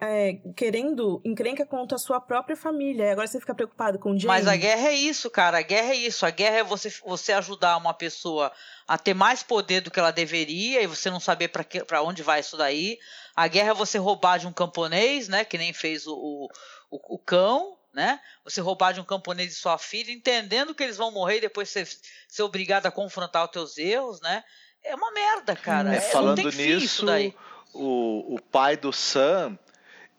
é, 0.00 0.38
querendo 0.56 1.20
encrenca 1.24 1.66
contra 1.66 1.96
a 1.96 1.98
sua 1.98 2.20
própria 2.20 2.56
família. 2.56 3.04
E 3.04 3.10
agora 3.10 3.26
você 3.26 3.38
fica 3.38 3.54
preocupado 3.54 3.98
com 3.98 4.12
o 4.12 4.18
Jaime. 4.18 4.26
Mas 4.26 4.48
a 4.48 4.56
guerra 4.56 4.88
é 4.88 4.94
isso, 4.94 5.28
cara. 5.28 5.58
A 5.58 5.62
guerra 5.62 5.92
é 5.92 5.96
isso. 5.96 6.24
A 6.24 6.30
guerra 6.30 6.56
é 6.56 6.64
você, 6.64 6.90
você 7.04 7.32
ajudar 7.32 7.76
uma 7.76 7.92
pessoa 7.92 8.50
a 8.88 8.96
ter 8.96 9.12
mais 9.12 9.42
poder 9.42 9.82
do 9.82 9.90
que 9.90 10.00
ela 10.00 10.10
deveria 10.10 10.82
e 10.82 10.86
você 10.86 11.10
não 11.10 11.20
saber 11.20 11.48
para 11.48 12.02
onde 12.02 12.22
vai 12.22 12.40
isso 12.40 12.56
daí. 12.56 12.98
A 13.36 13.46
guerra 13.46 13.70
é 13.70 13.74
você 13.74 13.98
roubar 13.98 14.38
de 14.38 14.46
um 14.46 14.52
camponês, 14.52 15.28
né? 15.28 15.44
Que 15.44 15.58
nem 15.58 15.72
fez 15.72 16.06
o, 16.06 16.14
o, 16.14 16.48
o, 16.90 17.14
o 17.14 17.18
cão, 17.18 17.76
né? 17.92 18.18
Você 18.44 18.62
roubar 18.62 18.92
de 18.92 19.00
um 19.00 19.04
camponês 19.04 19.50
de 19.50 19.56
sua 19.56 19.76
filha, 19.76 20.10
entendendo 20.10 20.74
que 20.74 20.82
eles 20.82 20.96
vão 20.96 21.12
morrer 21.12 21.36
e 21.36 21.42
depois 21.42 21.68
ser, 21.68 21.86
ser 22.26 22.42
obrigado 22.42 22.86
a 22.86 22.90
confrontar 22.90 23.44
os 23.44 23.50
teus 23.50 23.76
erros, 23.76 24.20
né? 24.22 24.42
É 24.82 24.94
uma 24.94 25.12
merda, 25.12 25.54
cara. 25.54 25.94
É, 25.94 26.00
falando 26.00 26.50
nisso, 26.50 27.04
o, 27.74 28.36
o 28.36 28.40
pai 28.40 28.78
do 28.78 28.92
Sam 28.92 29.58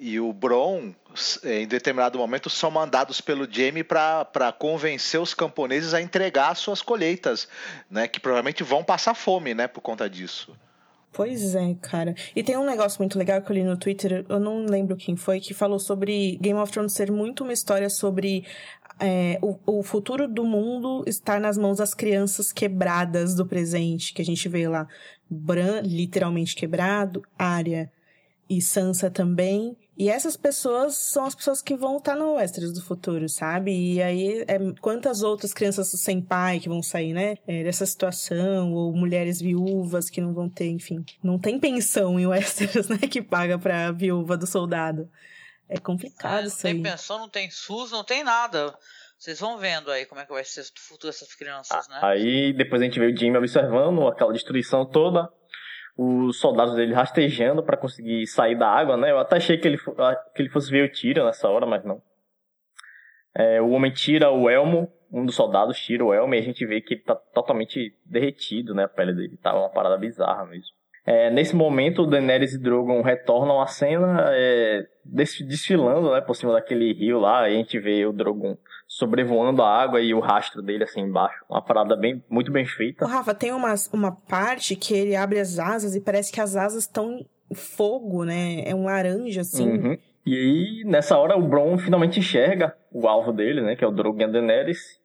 e 0.04 0.20
o 0.20 0.34
Bron, 0.34 0.96
em 1.44 1.68
determinado 1.68 2.18
momento, 2.18 2.50
são 2.50 2.72
mandados 2.72 3.22
pelo 3.22 3.48
Jamie 3.48 3.84
para 3.84 4.52
convencer 4.58 5.22
os 5.22 5.36
camponeses 5.36 5.94
a 5.94 6.02
entregar 6.02 6.56
suas 6.56 6.82
colheitas, 6.82 7.48
né? 7.88 8.08
Que 8.08 8.20
provavelmente 8.20 8.64
vão 8.64 8.84
passar 8.84 9.14
fome, 9.14 9.54
né? 9.54 9.68
Por 9.68 9.80
conta 9.80 10.10
disso. 10.10 10.58
Pois 11.14 11.54
é, 11.54 11.76
cara. 11.80 12.16
E 12.36 12.42
tem 12.42 12.58
um 12.58 12.66
negócio 12.66 13.00
muito 13.00 13.16
legal 13.20 13.44
que 13.44 13.52
eu 13.52 13.54
li 13.54 13.64
no 13.64 13.78
Twitter, 13.78 14.26
eu 14.28 14.40
não 14.40 14.66
lembro 14.66 14.98
quem 14.98 15.16
foi, 15.16 15.40
que 15.40 15.54
falou 15.54 15.78
sobre 15.78 16.36
Game 16.42 16.60
of 16.60 16.72
Thrones 16.72 16.94
ser 16.94 17.12
muito 17.12 17.44
uma 17.44 17.54
história 17.54 17.90
sobre 17.90 18.44
é, 19.00 19.38
o, 19.40 19.60
o 19.68 19.84
futuro 19.84 20.28
do 20.28 20.44
mundo 20.44 21.04
está 21.06 21.40
nas 21.40 21.60
mãos 21.60 21.78
das 21.78 21.94
crianças 21.94 22.52
quebradas 22.52 23.36
do 23.36 23.46
presente, 23.46 24.16
que 24.16 24.22
a 24.24 24.26
gente 24.26 24.50
vê 24.50 24.68
lá. 24.68 24.88
Bran 25.30 25.82
literalmente 25.82 26.56
quebrado, 26.56 27.22
Arya 27.38 27.92
e 28.50 28.62
Sansa 28.62 29.12
também. 29.12 29.78
E 30.02 30.10
essas 30.10 30.36
pessoas 30.36 30.98
são 30.98 31.26
as 31.26 31.36
pessoas 31.36 31.62
que 31.62 31.76
vão 31.76 31.98
estar 31.98 32.16
no 32.16 32.34
Westeros 32.34 32.74
do 32.74 32.82
futuro, 32.82 33.30
sabe? 33.30 33.72
E 33.72 34.02
aí, 34.02 34.44
é, 34.48 34.58
quantas 34.82 35.22
outras 35.22 35.54
crianças 35.54 35.90
sem 35.90 36.20
pai 36.20 36.60
que 36.60 36.68
vão 36.68 36.82
sair, 36.82 37.14
né? 37.14 37.38
É, 37.46 37.64
dessa 37.64 37.86
situação, 37.86 38.74
ou 38.74 38.92
mulheres 38.96 39.40
viúvas 39.40 40.10
que 40.10 40.20
não 40.20 40.34
vão 40.34 40.50
ter, 40.50 40.70
enfim. 40.70 41.06
Não 41.22 41.38
tem 41.38 41.60
pensão 41.60 42.20
em 42.20 42.26
Westeros, 42.26 42.90
né? 42.90 42.98
Que 42.98 43.22
paga 43.22 43.60
pra 43.60 43.92
viúva 43.92 44.36
do 44.36 44.48
soldado. 44.48 45.08
É 45.70 45.78
complicado 45.78 46.46
é, 46.46 46.48
isso 46.48 46.66
aí. 46.66 46.74
Não 46.74 46.82
tem 46.82 46.92
pensão, 46.92 47.20
não 47.20 47.30
tem 47.30 47.52
SUS, 47.52 47.92
não 47.92 48.04
tem 48.04 48.24
nada. 48.24 48.76
Vocês 49.20 49.40
vão 49.40 49.60
vendo 49.60 49.92
aí 49.92 50.08
como 50.08 50.20
é 50.20 50.26
que 50.26 50.32
vai 50.32 50.44
ser 50.44 50.62
o 50.62 50.82
futuro 50.82 51.12
dessas 51.12 51.36
crianças, 51.36 51.88
né? 51.88 52.00
Aí 52.02 52.54
depois 52.54 52.82
a 52.82 52.86
gente 52.86 53.00
vê 53.00 53.06
o 53.06 53.16
Jimmy 53.16 53.38
observando 53.38 54.08
aquela 54.08 54.34
destruição 54.34 54.84
toda, 54.84 55.32
os 55.98 56.40
soldados 56.40 56.76
dele 56.76 56.94
rastejando 56.94 57.64
para 57.64 57.78
conseguir 57.78 58.26
sair 58.28 58.56
da 58.56 58.68
água, 58.68 58.98
né? 58.98 59.12
Eu 59.12 59.20
até 59.20 59.38
achei 59.38 59.58
que 59.58 59.68
ele, 59.68 59.78
que 59.78 60.42
ele 60.42 60.50
fosse 60.50 60.72
ver 60.72 60.86
o 60.86 60.92
tiro 60.92 61.26
nessa 61.26 61.50
hora, 61.50 61.66
mas 61.66 61.84
não. 61.84 62.02
É, 63.36 63.62
o 63.62 63.70
homem 63.70 63.92
tira 63.92 64.30
o 64.30 64.50
elmo, 64.50 64.92
um 65.12 65.26
dos 65.26 65.36
soldados 65.36 65.80
tira 65.80 66.04
o 66.04 66.14
elmo 66.14 66.34
e 66.34 66.38
a 66.38 66.42
gente 66.42 66.66
vê 66.66 66.82
que 66.82 66.96
ele 66.96 67.04
tá 67.04 67.16
totalmente 67.16 67.96
derretido, 68.06 68.74
né? 68.74 68.86
A 68.86 68.90
pele 68.90 69.14
dele 69.14 69.38
tá 69.38 69.54
uma 69.58 69.70
parada 69.70 69.98
bizarra 69.98 70.46
mesmo. 70.46 70.82
É, 71.06 71.32
nesse 71.32 71.56
momento, 71.56 72.06
Daenerys 72.06 72.54
e 72.54 72.62
Drogon 72.62 73.02
retornam 73.02 73.60
à 73.60 73.66
cena, 73.66 74.30
é, 74.34 74.86
desfilando 75.04 76.12
né, 76.12 76.22
por 76.22 76.36
cima 76.36 76.54
daquele 76.54 76.94
rio 76.94 77.20
lá, 77.20 77.40
a 77.40 77.50
gente 77.50 77.80
vê 77.80 78.06
o 78.06 78.14
Drogon 78.14 78.56
sobrevoando 78.92 79.64
a 79.64 79.70
água 79.70 80.02
e 80.02 80.14
o 80.14 80.20
rastro 80.20 80.62
dele 80.62 80.84
assim 80.84 81.00
embaixo. 81.00 81.46
Uma 81.50 81.62
parada 81.62 81.96
bem, 81.96 82.22
muito 82.30 82.52
bem 82.52 82.66
feita. 82.66 83.06
O 83.06 83.08
Rafa, 83.08 83.34
tem 83.34 83.54
uma, 83.54 83.74
uma 83.94 84.12
parte 84.12 84.76
que 84.76 84.94
ele 84.94 85.16
abre 85.16 85.40
as 85.40 85.58
asas 85.58 85.96
e 85.96 86.02
parece 86.02 86.30
que 86.30 86.42
as 86.42 86.58
asas 86.58 86.84
estão 86.84 87.26
em 87.50 87.56
fogo, 87.56 88.26
né? 88.26 88.64
É 88.66 88.76
um 88.76 88.84
laranja, 88.84 89.42
assim. 89.42 89.70
Uhum. 89.70 89.98
E 90.26 90.36
aí, 90.36 90.84
nessa 90.86 91.18
hora, 91.18 91.38
o 91.38 91.48
Bron 91.48 91.78
finalmente 91.78 92.20
enxerga 92.20 92.76
o 92.92 93.08
alvo 93.08 93.32
dele, 93.32 93.62
né? 93.62 93.78
Que 93.78 93.84
é 93.86 93.88
o 93.88 93.92
Drogon 93.92 94.30
Daenerys. 94.30 95.00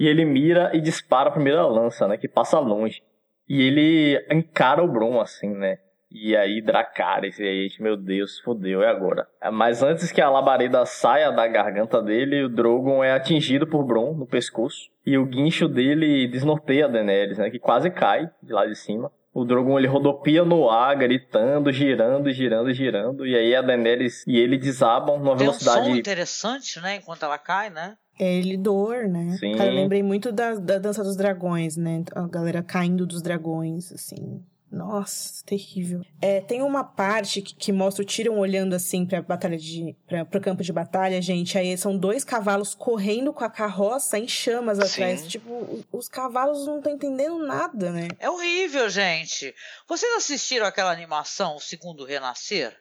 E 0.00 0.06
ele 0.06 0.24
mira 0.24 0.70
e 0.74 0.80
dispara 0.80 1.28
a 1.28 1.32
primeira 1.32 1.66
lança, 1.66 2.08
né? 2.08 2.16
Que 2.16 2.28
passa 2.28 2.58
longe. 2.58 3.02
E 3.46 3.60
ele 3.60 4.26
encara 4.30 4.82
o 4.82 4.88
Bron, 4.88 5.20
assim, 5.20 5.50
né? 5.50 5.76
E 6.10 6.34
aí, 6.34 6.62
Dracarys, 6.62 7.38
e 7.38 7.42
aí, 7.42 7.68
meu 7.80 7.96
Deus, 7.96 8.38
fodeu, 8.40 8.82
é 8.82 8.88
agora. 8.88 9.28
Mas 9.52 9.82
antes 9.82 10.10
que 10.10 10.22
a 10.22 10.30
labareda 10.30 10.86
saia 10.86 11.30
da 11.30 11.46
garganta 11.46 12.00
dele, 12.02 12.44
o 12.44 12.48
Drogon 12.48 13.04
é 13.04 13.12
atingido 13.12 13.66
por 13.66 13.84
Bron 13.84 14.14
no 14.14 14.26
pescoço. 14.26 14.88
E 15.04 15.18
o 15.18 15.26
guincho 15.26 15.68
dele 15.68 16.26
desnorteia 16.26 16.86
a 16.86 16.88
Daenerys, 16.88 17.38
né? 17.38 17.50
Que 17.50 17.58
quase 17.58 17.90
cai 17.90 18.30
de 18.42 18.52
lá 18.52 18.66
de 18.66 18.74
cima. 18.74 19.12
O 19.34 19.44
Drogon 19.44 19.78
ele 19.78 19.86
rodopia 19.86 20.44
no 20.44 20.70
ar, 20.70 20.96
gritando, 20.96 21.70
girando, 21.70 22.32
girando, 22.32 22.72
girando. 22.72 23.26
E 23.26 23.36
aí 23.36 23.54
a 23.54 23.60
Daenerys 23.60 24.26
e 24.26 24.38
ele 24.38 24.56
desabam 24.56 25.18
numa 25.18 25.36
Tem 25.36 25.46
velocidade. 25.46 25.80
um 25.80 25.92
som 25.92 25.96
interessante, 25.96 26.80
né? 26.80 26.96
Enquanto 26.96 27.22
ela 27.24 27.38
cai, 27.38 27.68
né? 27.68 27.96
É 28.18 28.34
Elidor, 28.34 29.06
né? 29.06 29.36
Sim. 29.38 29.54
Cara, 29.56 29.70
eu 29.70 29.76
lembrei 29.76 30.02
muito 30.02 30.32
da, 30.32 30.54
da 30.54 30.78
Dança 30.78 31.04
dos 31.04 31.16
Dragões, 31.16 31.76
né? 31.76 32.02
A 32.14 32.26
galera 32.26 32.62
caindo 32.62 33.06
dos 33.06 33.22
dragões, 33.22 33.92
assim. 33.92 34.42
Nossa, 34.70 35.42
terrível. 35.46 36.02
É, 36.20 36.42
tem 36.42 36.60
uma 36.60 36.84
parte 36.84 37.40
que, 37.40 37.54
que 37.54 37.72
mostra 37.72 38.02
o 38.02 38.06
Tyrion 38.06 38.38
olhando 38.38 38.74
assim 38.74 39.06
pra 39.06 39.22
batalha 39.22 39.56
de. 39.56 39.96
Pra, 40.06 40.26
pro 40.26 40.40
campo 40.40 40.62
de 40.62 40.72
batalha, 40.72 41.22
gente. 41.22 41.56
Aí 41.56 41.76
são 41.78 41.96
dois 41.96 42.22
cavalos 42.22 42.74
correndo 42.74 43.32
com 43.32 43.42
a 43.44 43.50
carroça 43.50 44.18
em 44.18 44.28
chamas 44.28 44.78
atrás. 44.78 45.22
Sim. 45.22 45.28
Tipo, 45.28 45.84
os 45.90 46.08
cavalos 46.08 46.66
não 46.66 46.78
estão 46.78 46.92
entendendo 46.92 47.38
nada, 47.38 47.90
né? 47.90 48.08
É 48.18 48.28
horrível, 48.28 48.90
gente. 48.90 49.54
Vocês 49.88 50.16
assistiram 50.16 50.66
aquela 50.66 50.92
animação, 50.92 51.56
O 51.56 51.60
Segundo 51.60 52.04
Renascer? 52.04 52.76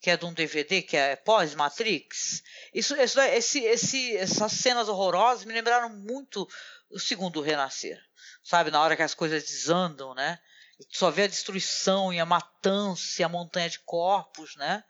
Que 0.00 0.10
é 0.10 0.16
de 0.16 0.24
um 0.24 0.32
DVD, 0.32 0.82
que 0.82 0.96
é 0.96 1.14
pós-Matrix? 1.14 2.42
Isso, 2.74 2.96
isso, 2.96 3.20
esse, 3.20 3.60
esse, 3.60 4.16
essas 4.16 4.52
cenas 4.52 4.88
horrorosas 4.88 5.44
me 5.44 5.52
lembraram 5.52 5.90
muito 5.90 6.48
o 6.90 6.98
Segundo 6.98 7.40
Renascer. 7.42 8.00
Sabe, 8.42 8.70
na 8.70 8.80
hora 8.80 8.96
que 8.96 9.02
as 9.02 9.14
coisas 9.14 9.44
desandam, 9.44 10.14
né? 10.14 10.38
Só 10.90 11.10
vê 11.10 11.22
a 11.22 11.26
destruição 11.26 12.12
e 12.12 12.18
a 12.18 12.26
matança 12.26 13.22
e 13.22 13.24
a 13.24 13.28
montanha 13.28 13.68
de 13.68 13.78
corpos, 13.80 14.56
né? 14.56 14.82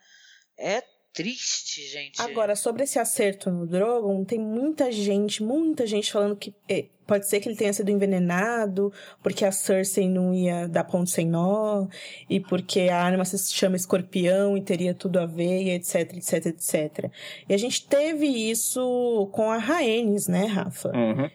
É 0.57 0.83
triste, 1.13 1.87
gente. 1.87 2.19
Agora, 2.21 2.55
sobre 2.55 2.83
esse 2.83 2.97
acerto 2.97 3.51
no 3.51 3.67
Drogon, 3.67 4.25
tem 4.25 4.39
muita 4.39 4.91
gente, 4.91 5.43
muita 5.43 5.85
gente 5.85 6.11
falando 6.11 6.35
que 6.35 6.53
eh, 6.67 6.87
pode 7.05 7.29
ser 7.29 7.39
que 7.39 7.47
ele 7.47 7.55
tenha 7.55 7.71
sido 7.71 7.89
envenenado, 7.89 8.91
porque 9.21 9.45
a 9.45 9.51
Cersei 9.51 10.09
não 10.09 10.33
ia 10.33 10.67
dar 10.67 10.83
ponto 10.83 11.09
sem 11.09 11.27
nó, 11.27 11.87
e 12.27 12.39
porque 12.39 12.81
a 12.81 12.97
arma 12.97 13.23
se 13.23 13.53
chama 13.53 13.75
escorpião 13.75 14.57
e 14.57 14.61
teria 14.61 14.93
tudo 14.93 15.19
a 15.19 15.25
ver, 15.25 15.61
e 15.61 15.69
etc, 15.69 16.13
etc, 16.17 16.47
etc. 16.47 17.11
E 17.47 17.53
a 17.53 17.57
gente 17.57 17.85
teve 17.87 18.25
isso 18.25 19.29
com 19.31 19.51
a 19.51 19.57
Rhaenys, 19.57 20.27
né, 20.27 20.45
Rafa? 20.45 20.89
Uhum. 20.89 21.29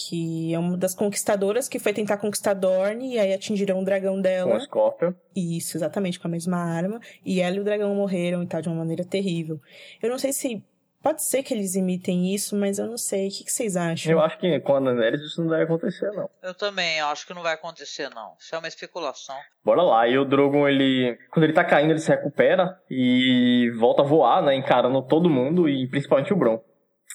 Que 0.00 0.54
é 0.54 0.58
uma 0.58 0.76
das 0.76 0.94
conquistadoras 0.94 1.68
que 1.68 1.80
foi 1.80 1.92
tentar 1.92 2.18
conquistar 2.18 2.54
Dorne, 2.54 3.14
e 3.14 3.18
aí 3.18 3.32
atingiram 3.34 3.80
o 3.80 3.84
dragão 3.84 4.14
Com 4.14 4.22
dela. 4.22 4.56
o 4.56 4.60
Scorpion. 4.60 5.12
Isso, 5.34 5.76
exatamente, 5.76 6.20
com 6.20 6.28
a 6.28 6.30
mesma 6.30 6.56
arma. 6.56 7.00
E 7.24 7.40
ela 7.40 7.56
e 7.56 7.60
o 7.60 7.64
dragão 7.64 7.92
morreram 7.96 8.42
e 8.42 8.46
tal, 8.46 8.62
de 8.62 8.68
uma 8.68 8.76
maneira 8.76 9.04
terrível. 9.04 9.60
Eu 10.00 10.08
não 10.10 10.18
sei 10.18 10.32
se. 10.32 10.64
Pode 11.00 11.22
ser 11.22 11.44
que 11.44 11.54
eles 11.54 11.74
imitem 11.76 12.34
isso, 12.34 12.56
mas 12.56 12.78
eu 12.78 12.86
não 12.86 12.98
sei. 12.98 13.28
O 13.28 13.30
que, 13.30 13.44
que 13.44 13.52
vocês 13.52 13.76
acham? 13.76 14.12
Eu 14.12 14.20
acho 14.20 14.36
que 14.38 14.58
com 14.60 14.74
a 14.76 14.80
Daenerys 14.80 15.20
isso 15.20 15.40
não 15.40 15.48
deve 15.48 15.62
acontecer, 15.62 16.10
não. 16.10 16.28
Eu 16.42 16.54
também 16.54 17.00
acho 17.00 17.24
que 17.26 17.32
não 17.34 17.42
vai 17.42 17.54
acontecer, 17.54 18.08
não. 18.14 18.32
Isso 18.38 18.54
é 18.54 18.58
uma 18.58 18.66
especulação. 18.68 19.36
Bora 19.64 19.82
lá. 19.82 20.08
E 20.08 20.18
o 20.18 20.24
Drogon, 20.24 20.68
ele. 20.68 21.16
Quando 21.30 21.44
ele 21.44 21.52
tá 21.52 21.64
caindo, 21.64 21.90
ele 21.90 22.00
se 22.00 22.10
recupera 22.10 22.76
e 22.90 23.70
volta 23.78 24.02
a 24.02 24.04
voar, 24.04 24.42
né? 24.42 24.54
Encarando 24.56 25.00
todo 25.02 25.30
mundo 25.30 25.68
e 25.68 25.88
principalmente 25.88 26.32
o 26.32 26.36
Bron. 26.36 26.60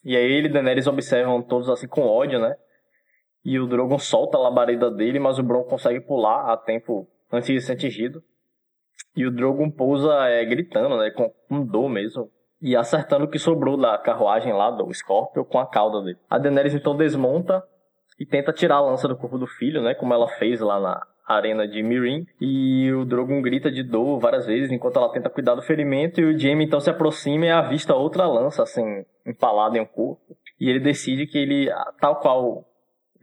E 0.05 0.15
aí 0.17 0.31
ele 0.31 0.47
e 0.47 0.51
Daenerys 0.51 0.87
observam 0.87 1.41
todos 1.41 1.69
assim 1.69 1.87
com 1.87 2.01
ódio, 2.01 2.39
né? 2.39 2.55
E 3.45 3.59
o 3.59 3.67
Drogon 3.67 3.99
solta 3.99 4.37
a 4.37 4.41
labareda 4.41 4.89
dele, 4.89 5.19
mas 5.19 5.37
o 5.37 5.43
Bron 5.43 5.63
consegue 5.63 5.99
pular 5.99 6.51
a 6.51 6.57
tempo 6.57 7.07
antes 7.31 7.47
de 7.47 7.59
ser 7.59 7.73
atingido. 7.73 8.23
E 9.15 9.25
o 9.25 9.31
Drogon 9.31 9.69
pousa 9.69 10.13
é, 10.29 10.45
gritando, 10.45 10.97
né? 10.97 11.11
Com, 11.11 11.29
com 11.49 11.65
dor 11.65 11.89
mesmo. 11.89 12.29
E 12.61 12.75
acertando 12.75 13.25
o 13.25 13.27
que 13.27 13.37
sobrou 13.37 13.75
da 13.75 13.97
carruagem 13.97 14.53
lá 14.53 14.71
do 14.71 14.91
Scorpio 14.93 15.43
com 15.43 15.59
a 15.59 15.65
cauda 15.65 16.01
dele. 16.01 16.17
A 16.29 16.37
Daenerys 16.37 16.73
então 16.73 16.95
desmonta 16.95 17.61
e 18.17 18.25
tenta 18.25 18.53
tirar 18.53 18.75
a 18.75 18.81
lança 18.81 19.07
do 19.07 19.17
corpo 19.17 19.37
do 19.37 19.45
filho, 19.45 19.81
né? 19.81 19.93
Como 19.93 20.13
ela 20.13 20.27
fez 20.27 20.61
lá 20.61 20.79
na 20.79 21.05
arena 21.27 21.67
de 21.67 21.83
Mirin. 21.83 22.25
E 22.39 22.91
o 22.93 23.03
Drogon 23.03 23.41
grita 23.41 23.69
de 23.69 23.83
dor 23.83 24.19
várias 24.19 24.45
vezes 24.45 24.71
enquanto 24.71 24.97
ela 24.97 25.11
tenta 25.11 25.29
cuidar 25.29 25.55
do 25.55 25.61
ferimento. 25.61 26.21
E 26.21 26.25
o 26.25 26.39
Jaime 26.39 26.65
então 26.65 26.79
se 26.79 26.89
aproxima 26.89 27.45
e 27.45 27.51
avista 27.51 27.93
outra 27.93 28.25
lança, 28.25 28.63
assim, 28.63 29.03
empalada 29.27 29.77
em 29.77 29.81
um 29.81 29.85
corpo. 29.85 30.37
E 30.59 30.69
ele 30.69 30.79
decide 30.79 31.27
que 31.27 31.37
ele, 31.37 31.69
tal 31.99 32.21
qual 32.21 32.65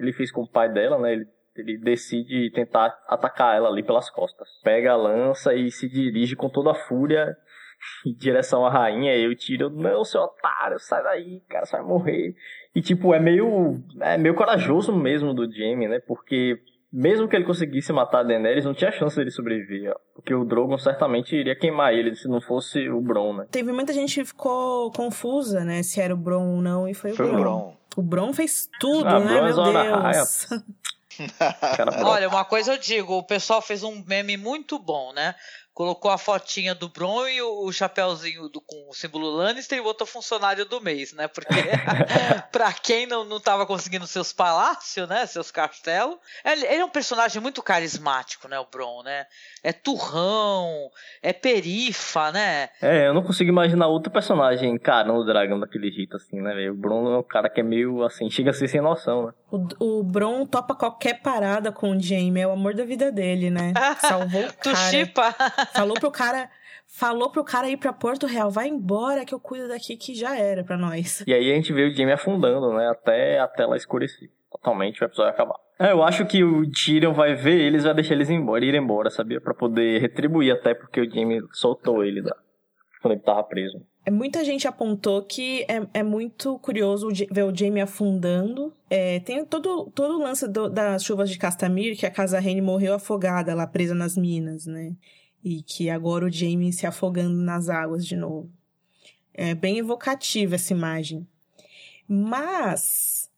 ele 0.01 0.13
fez 0.13 0.33
com 0.33 0.43
o 0.43 0.51
pai 0.51 0.73
dela, 0.73 0.99
né? 0.99 1.13
Ele, 1.13 1.27
ele 1.57 1.79
decide 1.79 2.51
tentar 2.53 2.97
atacar 3.07 3.57
ela 3.57 3.69
ali 3.69 3.83
pelas 3.83 4.11
costas. 4.11 4.49
Pega 4.65 4.93
a 4.93 4.97
lança 4.97 5.55
e 5.55 5.71
se 5.71 5.89
dirige 5.89 6.35
com 6.35 6.49
toda 6.49 6.71
a 6.71 6.75
fúria 6.75 7.37
em 8.07 8.15
direção 8.15 8.65
à 8.65 8.71
rainha. 8.71 9.15
E 9.15 9.25
eu 9.25 9.37
tiro, 9.37 9.71
não, 9.71 10.05
seu 10.05 10.23
otário, 10.23 10.79
sai 10.79 11.03
daí, 11.03 11.41
cara, 11.49 11.67
você 11.67 11.77
vai 11.77 11.87
morrer. 11.87 12.35
E 12.75 12.81
tipo, 12.81 13.13
é 13.15 13.21
meio, 13.21 13.75
é 14.01 14.17
meio 14.17 14.35
corajoso 14.35 14.95
mesmo 14.95 15.35
do 15.35 15.51
Jaime, 15.53 15.89
né? 15.89 16.01
Porque 16.07 16.59
mesmo 16.93 17.29
que 17.29 17.37
ele 17.37 17.45
conseguisse 17.45 17.93
matar 17.93 18.21
a 18.21 18.23
Daenerys, 18.25 18.65
não 18.65 18.75
tinha 18.75 18.91
chance 18.91 19.17
dele 19.17 19.31
sobreviver, 19.31 19.93
ó. 19.93 19.97
Porque 20.15 20.35
o 20.35 20.45
Drogon 20.45 20.77
certamente 20.77 21.37
iria 21.37 21.55
queimar 21.55 21.95
ele 21.95 22.15
se 22.17 22.29
não 22.29 22.41
fosse 22.41 22.89
o 22.89 23.01
Bron, 23.01 23.33
né? 23.35 23.47
Teve 23.51 23.73
muita 23.73 23.93
gente 23.93 24.15
que 24.15 24.25
ficou 24.25 24.91
confusa, 24.91 25.65
né? 25.65 25.83
Se 25.83 26.01
era 26.01 26.13
o 26.13 26.17
Bron 26.17 26.57
ou 26.57 26.61
não, 26.61 26.89
e 26.89 26.95
foi, 26.95 27.13
Foi 27.13 27.27
o 27.27 27.35
o 27.35 27.41
Bron. 27.41 27.80
O 27.97 28.03
Bron 28.03 28.33
fez 28.33 28.69
tudo, 28.79 29.09
Ah, 29.09 29.19
né? 29.19 29.41
Bron 29.53 29.79
é 29.79 29.83
Meu. 29.85 30.13
Deus. 30.13 30.47
Olha, 32.05 32.29
uma 32.29 32.45
coisa 32.45 32.73
eu 32.73 32.79
digo, 32.79 33.15
o 33.15 33.23
pessoal 33.23 33.61
fez 33.61 33.83
um 33.83 34.03
meme 34.07 34.37
muito 34.37 34.79
bom, 34.79 35.13
né? 35.13 35.35
Colocou 35.81 36.11
a 36.11 36.19
fotinha 36.19 36.75
do 36.75 36.91
Bron 36.91 37.27
e 37.27 37.41
o, 37.41 37.65
o 37.65 37.73
chapéuzinho 37.73 38.51
do, 38.51 38.61
com 38.61 38.91
o 38.91 38.93
símbolo 38.93 39.31
Lannister 39.31 39.79
e 39.79 39.83
botou 39.83 40.07
funcionário 40.07 40.67
do 40.67 40.79
mês, 40.79 41.15
né? 41.15 41.27
Porque 41.27 41.49
pra 42.53 42.71
quem 42.71 43.07
não, 43.07 43.25
não 43.25 43.41
tava 43.41 43.65
conseguindo 43.65 44.07
seus 44.07 44.31
palácios, 44.31 45.09
né? 45.09 45.25
Seus 45.25 45.51
castelos. 45.51 46.19
Ele, 46.45 46.67
ele 46.67 46.83
é 46.83 46.85
um 46.85 46.91
personagem 46.91 47.41
muito 47.41 47.63
carismático, 47.63 48.47
né? 48.47 48.59
O 48.59 48.67
Bron, 48.71 49.03
né? 49.03 49.25
É 49.65 49.73
turrão, 49.73 50.91
é 51.23 51.33
perifa, 51.33 52.31
né? 52.31 52.69
É, 52.83 53.07
eu 53.07 53.15
não 53.15 53.23
consigo 53.23 53.49
imaginar 53.49 53.87
outro 53.87 54.13
personagem 54.13 54.75
encarando 54.75 55.19
o 55.19 55.25
dragão 55.25 55.59
daquele 55.59 55.91
jeito 55.91 56.15
assim, 56.15 56.43
né, 56.43 56.53
velho? 56.53 56.75
O 56.75 56.77
Bron 56.77 57.11
é 57.15 57.19
um 57.21 57.23
cara 57.23 57.49
que 57.49 57.61
é 57.61 57.65
meio 57.65 58.05
assim, 58.05 58.29
chega 58.29 58.51
a 58.51 58.53
ser 58.53 58.69
sem 58.69 58.83
noção, 58.83 59.29
né? 59.29 59.33
O, 59.51 60.01
o 60.01 60.05
Bron 60.05 60.45
topa 60.45 60.75
qualquer 60.75 61.23
parada 61.23 61.73
com 61.73 61.91
o 61.91 62.01
Jaime. 62.01 62.41
É 62.41 62.47
o 62.47 62.53
amor 62.53 62.75
da 62.75 62.85
vida 62.85 63.11
dele, 63.11 63.51
né? 63.51 63.73
Salvou 63.99 64.45
o 64.45 64.53
Tu 64.53 64.71
cara. 64.73 64.77
chipa? 64.77 65.35
Falou 65.73 65.95
pro 65.99 66.11
cara, 66.11 66.51
falou 66.87 67.31
pro 67.31 67.45
cara 67.45 67.69
ir 67.69 67.77
para 67.77 67.93
Porto 67.93 68.27
Real, 68.27 68.51
vai 68.51 68.69
embora 68.69 69.25
que 69.25 69.35
eu 69.35 69.41
cuido 69.41 69.69
daqui 69.69 69.97
que 69.97 70.15
já 70.15 70.37
era 70.39 70.65
para 70.65 70.77
nós. 70.77 71.23
E 71.27 71.33
aí 71.33 71.51
a 71.51 71.55
gente 71.55 71.73
vê 71.73 71.85
o 71.85 71.95
Jamie 71.95 72.13
afundando, 72.13 72.73
né, 72.73 72.89
até 72.89 73.39
a 73.39 73.49
tela 73.49 73.77
escurecer. 73.77 74.31
Totalmente 74.51 75.03
o 75.03 75.05
episódio 75.05 75.31
acabar. 75.31 75.57
É, 75.79 75.93
eu 75.93 76.03
acho 76.03 76.27
que 76.27 76.45
o 76.45 76.69
Tyrion 76.71 77.13
vai 77.13 77.35
ver 77.35 77.59
eles 77.59 77.85
vai 77.85 77.95
deixar 77.95 78.15
eles 78.15 78.29
embora, 78.29 78.65
ir 78.65 78.75
embora, 78.75 79.09
sabia? 79.09 79.41
Para 79.41 79.55
poder 79.55 80.01
retribuir 80.01 80.53
até 80.53 80.75
porque 80.75 81.01
o 81.01 81.11
Jamie 81.11 81.41
soltou 81.53 82.05
ele 82.05 82.21
da 82.21 82.37
quando 83.01 83.15
ele 83.15 83.23
tava 83.23 83.43
preso. 83.45 83.81
É, 84.05 84.11
muita 84.11 84.45
gente 84.45 84.69
apontou 84.69 85.23
que 85.23 85.63
é, 85.63 86.01
é 86.01 86.03
muito 86.03 86.59
curioso 86.59 87.09
ver 87.31 87.45
o 87.45 87.55
Jamie 87.55 87.81
afundando. 87.81 88.75
É, 88.89 89.21
tem 89.21 89.45
todo, 89.45 89.91
todo 89.95 90.19
o 90.19 90.23
lance 90.23 90.49
do, 90.49 90.69
das 90.69 91.05
chuvas 91.05 91.31
de 91.31 91.39
Castamir, 91.39 91.99
que 91.99 92.07
a 92.07 92.11
Casa 92.11 92.39
Rene 92.39 92.61
morreu 92.61 92.95
afogada 92.95 93.55
lá 93.55 93.67
presa 93.67 93.95
nas 93.95 94.17
minas, 94.17 94.67
né? 94.67 94.93
E 95.43 95.63
que 95.63 95.89
agora 95.89 96.27
o 96.27 96.31
Jamie 96.31 96.73
se 96.73 96.87
afogando 96.87 97.37
nas 97.37 97.69
águas 97.69 98.07
de 98.07 98.17
novo. 98.17 98.51
É 99.33 99.55
bem 99.55 99.79
evocativa 99.79 100.57
essa 100.57 100.73
imagem. 100.73 101.27
Mas 102.07 103.31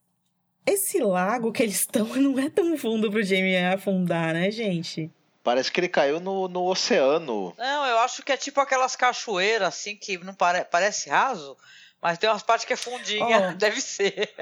esse 0.65 0.99
lago 1.01 1.53
que 1.53 1.63
eles 1.63 1.81
estão 1.81 2.07
não 2.17 2.39
é 2.39 2.49
tão 2.49 2.77
fundo 2.77 3.11
pro 3.11 3.23
Jamie 3.23 3.57
afundar, 3.57 4.33
né, 4.33 4.51
gente? 4.51 5.11
Parece 5.43 5.73
que 5.73 5.81
ele 5.81 5.89
caiu 5.89 6.21
no, 6.21 6.47
no 6.49 6.65
oceano. 6.65 7.53
Não, 7.59 7.87
eu 7.87 7.99
acho 7.99 8.23
que 8.23 8.31
é 8.31 8.37
tipo 8.37 8.61
aquelas 8.61 8.95
cachoeiras, 8.95 9.69
assim, 9.69 9.97
que 9.97 10.17
não 10.19 10.35
pare, 10.35 10.65
parece 10.65 11.11
raso, 11.11 11.57
mas 12.01 12.17
tem 12.17 12.31
umas 12.31 12.45
partes 12.45 12.65
que 12.65 12.73
é 12.73 12.77
fundinha, 12.77 13.51
oh, 13.51 13.55
deve 13.59 13.81
ser. 13.81 14.33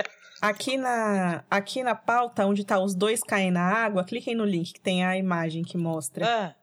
Aqui 0.43 0.77
na, 0.77 1.43
aqui 1.51 1.82
na 1.82 1.95
pauta, 1.95 2.47
onde 2.47 2.65
tá 2.65 2.78
os 2.78 2.95
dois 2.95 3.23
caindo 3.23 3.55
na 3.55 3.62
água, 3.62 4.05
cliquem 4.05 4.35
no 4.35 4.45
link 4.45 4.74
que 4.74 4.81
tem 4.81 5.05
a 5.05 5.16
imagem 5.16 5.62
que 5.62 5.78
mostra. 5.78 6.27
É. 6.27 6.60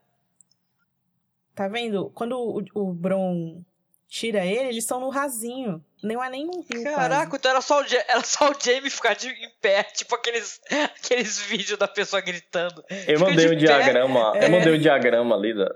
Tá 1.57 1.67
vendo? 1.67 2.11
Quando 2.11 2.37
o, 2.37 2.63
o 2.75 2.93
Bron 2.93 3.63
tira 4.07 4.45
ele, 4.45 4.69
eles 4.69 4.83
estão 4.83 4.99
no 4.99 5.09
rasinho. 5.09 5.83
Não 6.03 6.23
é 6.23 6.29
nem 6.29 6.45
um 6.45 6.61
rio. 6.61 6.83
Caraca, 6.83 7.25
quase. 7.25 7.37
então 7.37 7.51
era 7.51 7.61
só, 7.61 7.81
o, 7.81 7.85
era 8.07 8.23
só 8.23 8.51
o 8.51 8.55
Jamie 8.63 8.91
ficar 8.91 9.15
de, 9.15 9.27
em 9.27 9.49
pé, 9.59 9.81
tipo 9.81 10.13
aqueles, 10.13 10.61
aqueles 10.69 11.39
vídeos 11.39 11.79
da 11.79 11.87
pessoa 11.87 12.21
gritando. 12.21 12.85
Eu 13.07 13.19
mandei 13.19 13.49
um 13.49 13.57
diagrama. 13.57 14.33
É. 14.35 14.45
Eu 14.45 14.51
mandei 14.51 14.75
um 14.75 14.77
diagrama 14.77 15.35
ali 15.35 15.55
da, 15.55 15.67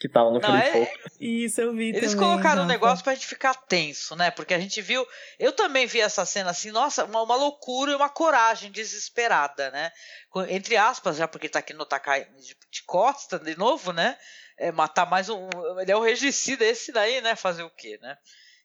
que 0.00 0.08
tava 0.08 0.30
no 0.30 0.38
Não, 0.38 0.56
é... 0.56 0.92
Isso, 1.18 1.60
eu 1.60 1.74
vi 1.74 1.88
Eles 1.88 2.12
também, 2.12 2.28
colocaram 2.28 2.62
um 2.62 2.66
negócio 2.66 3.02
pra 3.02 3.14
gente 3.14 3.26
ficar 3.26 3.54
tenso, 3.54 4.14
né? 4.14 4.30
Porque 4.30 4.54
a 4.54 4.60
gente 4.60 4.80
viu. 4.80 5.04
Eu 5.36 5.50
também 5.50 5.84
vi 5.84 6.00
essa 6.00 6.24
cena 6.24 6.50
assim, 6.50 6.70
nossa, 6.70 7.04
uma, 7.06 7.22
uma 7.22 7.34
loucura 7.34 7.90
e 7.90 7.96
uma 7.96 8.08
coragem 8.08 8.70
desesperada, 8.70 9.72
né? 9.72 9.90
Entre 10.48 10.76
aspas, 10.76 11.16
já 11.16 11.26
porque 11.26 11.48
tá 11.48 11.58
aqui 11.58 11.74
no 11.74 11.84
Takai 11.84 12.24
de, 12.38 12.56
de 12.70 12.82
costa 12.86 13.36
de 13.36 13.58
novo, 13.58 13.92
né? 13.92 14.16
É, 14.56 14.70
matar 14.70 15.06
mais 15.06 15.28
um. 15.28 15.48
Ele 15.80 15.90
é 15.90 15.96
o 15.96 16.02
regicida, 16.02 16.64
esse 16.64 16.92
daí, 16.92 17.20
né? 17.20 17.34
Fazer 17.34 17.62
o 17.62 17.70
quê, 17.70 17.98
né? 18.00 18.16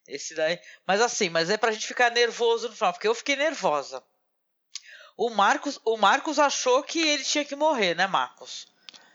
Esse 0.08 0.36
daí. 0.36 0.60
Mas 0.86 1.02
assim, 1.02 1.30
mas 1.30 1.50
é 1.50 1.58
pra 1.58 1.72
gente 1.72 1.88
ficar 1.88 2.12
nervoso 2.12 2.70
no 2.70 2.76
final, 2.76 2.94
porque 2.94 3.08
eu 3.08 3.16
fiquei 3.16 3.36
nervosa. 3.36 4.04
O 5.18 5.30
Marcos, 5.30 5.80
o 5.84 5.98
Marcos 5.98 6.40
achou 6.40 6.82
que 6.82 7.00
ele 7.00 7.24
tinha 7.24 7.44
que 7.44 7.56
morrer, 7.56 7.94
né, 7.94 8.08
Marcos? 8.08 8.68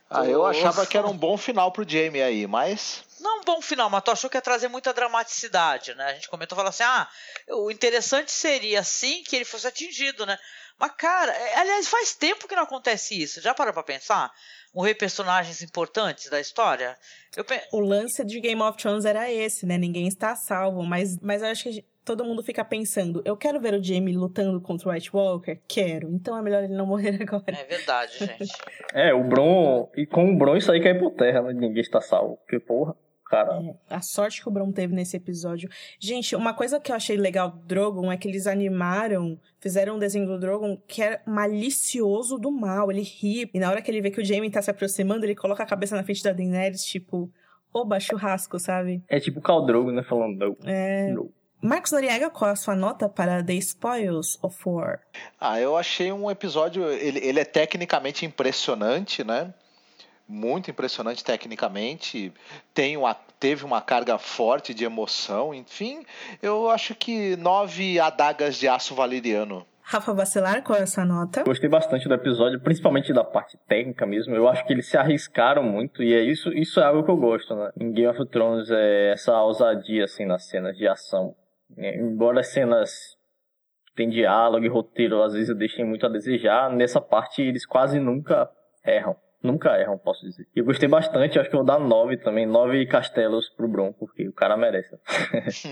Ah, 0.09 0.25
eu 0.25 0.45
achava 0.45 0.85
que 0.85 0.97
era 0.97 1.07
um 1.07 1.17
bom 1.17 1.35
final 1.37 1.71
pro 1.71 1.87
Jamie 1.87 2.21
aí, 2.21 2.45
mas. 2.45 3.03
Não 3.19 3.39
um 3.39 3.43
bom 3.43 3.61
final, 3.61 3.89
mas 3.89 4.03
tu 4.03 4.11
achou 4.11 4.29
que 4.29 4.37
ia 4.37 4.41
trazer 4.41 4.67
muita 4.67 4.93
dramaticidade, 4.93 5.95
né? 5.95 6.05
A 6.05 6.13
gente 6.13 6.29
comentou, 6.29 6.55
falou 6.55 6.69
assim: 6.69 6.83
ah, 6.83 7.09
o 7.49 7.71
interessante 7.71 8.31
seria 8.31 8.83
sim 8.83 9.23
que 9.23 9.35
ele 9.35 9.45
fosse 9.45 9.65
atingido, 9.65 10.25
né? 10.25 10.37
Mas, 10.79 10.91
cara, 10.97 11.31
é, 11.31 11.57
aliás, 11.57 11.87
faz 11.87 12.15
tempo 12.15 12.47
que 12.47 12.55
não 12.55 12.63
acontece 12.63 13.21
isso. 13.21 13.41
Já 13.41 13.53
parou 13.53 13.73
pra 13.73 13.83
pensar? 13.83 14.31
Morrer 14.73 14.95
personagens 14.95 15.61
importantes 15.61 16.29
da 16.29 16.39
história? 16.39 16.97
Eu... 17.35 17.45
O 17.71 17.79
lance 17.79 18.23
de 18.25 18.39
Game 18.39 18.61
of 18.61 18.77
Thrones 18.77 19.05
era 19.05 19.31
esse, 19.31 19.65
né? 19.65 19.77
Ninguém 19.77 20.07
está 20.07 20.35
salvo, 20.35 20.83
mas, 20.83 21.17
mas 21.21 21.41
eu 21.41 21.47
acho 21.47 21.63
que 21.63 21.85
todo 22.05 22.23
mundo 22.23 22.43
fica 22.43 22.63
pensando, 22.63 23.21
eu 23.25 23.35
quero 23.35 23.59
ver 23.59 23.73
o 23.73 23.83
Jamie 23.83 24.15
lutando 24.15 24.61
contra 24.61 24.87
o 24.87 24.91
White 24.91 25.09
Walker? 25.13 25.59
Quero. 25.67 26.11
Então 26.11 26.37
é 26.37 26.41
melhor 26.41 26.63
ele 26.63 26.75
não 26.75 26.85
morrer 26.85 27.17
agora. 27.23 27.43
É 27.47 27.63
verdade, 27.63 28.19
gente. 28.19 28.51
é, 28.93 29.13
o 29.13 29.23
Bron. 29.23 29.89
E 29.95 30.05
com 30.05 30.31
o 30.31 30.37
Bron 30.37 30.55
isso 30.55 30.71
aí 30.71 30.81
cai 30.81 30.93
por 30.93 31.11
terra, 31.11 31.41
né? 31.41 31.53
Ninguém 31.53 31.81
está 31.81 31.99
salvo. 31.99 32.37
Porque, 32.37 32.59
porra. 32.59 32.95
Cara. 33.25 33.59
É, 33.89 33.95
a 33.95 34.01
sorte 34.01 34.41
que 34.41 34.47
o 34.47 34.51
Bron 34.51 34.71
teve 34.71 34.93
nesse 34.93 35.17
episódio. 35.17 35.69
Gente, 35.99 36.35
uma 36.35 36.53
coisa 36.53 36.79
que 36.79 36.91
eu 36.91 36.95
achei 36.95 37.17
legal 37.17 37.49
do 37.49 37.59
Drogon 37.59 38.11
é 38.11 38.17
que 38.17 38.27
eles 38.27 38.45
animaram, 38.45 39.39
fizeram 39.59 39.95
um 39.95 39.99
desenho 39.99 40.27
do 40.27 40.39
Drogon 40.39 40.77
que 40.87 41.01
é 41.01 41.21
malicioso 41.25 42.37
do 42.37 42.51
mal. 42.51 42.91
Ele 42.91 43.01
ri. 43.01 43.49
E 43.53 43.59
na 43.59 43.69
hora 43.69 43.81
que 43.81 43.89
ele 43.89 44.01
vê 44.01 44.11
que 44.11 44.21
o 44.21 44.25
Jamie 44.25 44.51
tá 44.51 44.61
se 44.61 44.69
aproximando, 44.69 45.25
ele 45.25 45.35
coloca 45.35 45.63
a 45.63 45.65
cabeça 45.65 45.95
na 45.95 46.03
frente 46.03 46.23
da 46.23 46.31
Daenerys, 46.31 46.83
tipo, 46.85 47.31
oba, 47.73 47.99
churrasco, 47.99 48.59
sabe? 48.59 49.03
É 49.09 49.19
tipo 49.19 49.39
o 49.39 49.41
Khal 49.41 49.65
Drogo, 49.65 49.91
né? 49.91 50.03
Falando, 50.03 50.37
não. 50.37 50.57
É. 50.63 51.11
Não. 51.11 51.29
Marcos 51.61 51.91
Noriega, 51.91 52.29
qual 52.29 52.49
é 52.49 52.53
a 52.53 52.55
sua 52.55 52.75
nota 52.75 53.09
para 53.09 53.43
The 53.43 53.53
Spoils 53.55 54.37
of 54.43 54.55
War? 54.67 54.99
Ah, 55.39 55.59
eu 55.59 55.75
achei 55.75 56.11
um 56.11 56.29
episódio. 56.29 56.83
Ele, 56.91 57.19
ele 57.19 57.39
é 57.39 57.45
tecnicamente 57.45 58.23
impressionante, 58.23 59.23
né? 59.23 59.51
Muito 60.27 60.71
impressionante 60.71 61.23
tecnicamente. 61.23 62.33
Tem 62.73 62.97
uma, 62.97 63.13
teve 63.39 63.63
uma 63.63 63.81
carga 63.81 64.17
forte 64.17 64.73
de 64.73 64.83
emoção. 64.83 65.53
Enfim, 65.53 66.05
eu 66.41 66.69
acho 66.69 66.95
que 66.95 67.35
nove 67.35 67.99
adagas 67.99 68.55
de 68.57 68.67
aço 68.67 68.95
valeriano. 68.95 69.65
Rafa 69.81 70.15
Bacelar, 70.15 70.63
qual 70.63 70.79
é 70.79 70.81
a 70.81 70.87
sua 70.87 71.05
nota? 71.05 71.43
Gostei 71.43 71.69
bastante 71.69 72.07
do 72.07 72.13
episódio, 72.15 72.59
principalmente 72.59 73.13
da 73.13 73.23
parte 73.23 73.55
técnica 73.67 74.03
mesmo. 74.03 74.35
Eu 74.35 74.47
acho 74.47 74.65
que 74.65 74.73
eles 74.73 74.87
se 74.89 74.97
arriscaram 74.97 75.61
muito 75.61 76.01
e 76.01 76.11
é 76.11 76.23
isso, 76.23 76.51
isso 76.53 76.79
é 76.79 76.85
algo 76.85 77.03
que 77.03 77.11
eu 77.11 77.17
gosto, 77.17 77.55
né? 77.55 77.71
Em 77.79 77.91
Game 77.91 78.07
of 78.07 78.25
Thrones 78.31 78.71
é 78.71 79.11
essa 79.11 79.39
ousadia 79.39 80.05
assim 80.05 80.25
nas 80.25 80.47
cenas 80.47 80.75
de 80.75 80.87
ação 80.87 81.35
é, 81.77 81.97
embora 81.97 82.39
as 82.39 82.47
cenas 82.47 83.17
tem 83.95 84.09
diálogo 84.09 84.65
e 84.65 84.69
roteiro 84.69 85.23
às 85.23 85.33
vezes 85.33 85.55
deixem 85.55 85.85
muito 85.85 86.05
a 86.05 86.09
desejar, 86.09 86.69
nessa 86.69 86.99
parte 87.01 87.41
eles 87.41 87.65
quase 87.65 87.99
nunca 87.99 88.49
erram. 88.85 89.15
Nunca 89.45 89.79
erram, 89.79 89.97
posso 89.97 90.25
dizer. 90.25 90.47
Eu 90.55 90.65
gostei 90.65 90.87
bastante, 90.87 91.39
acho 91.39 91.49
que 91.49 91.55
vou 91.55 91.65
dar 91.65 91.79
nove 91.79 92.17
também, 92.17 92.45
nove 92.45 92.85
castelos 92.85 93.49
pro 93.49 93.67
Bron, 93.67 93.93
porque 93.93 94.27
o 94.27 94.33
cara 94.33 94.57
merece. 94.57 94.97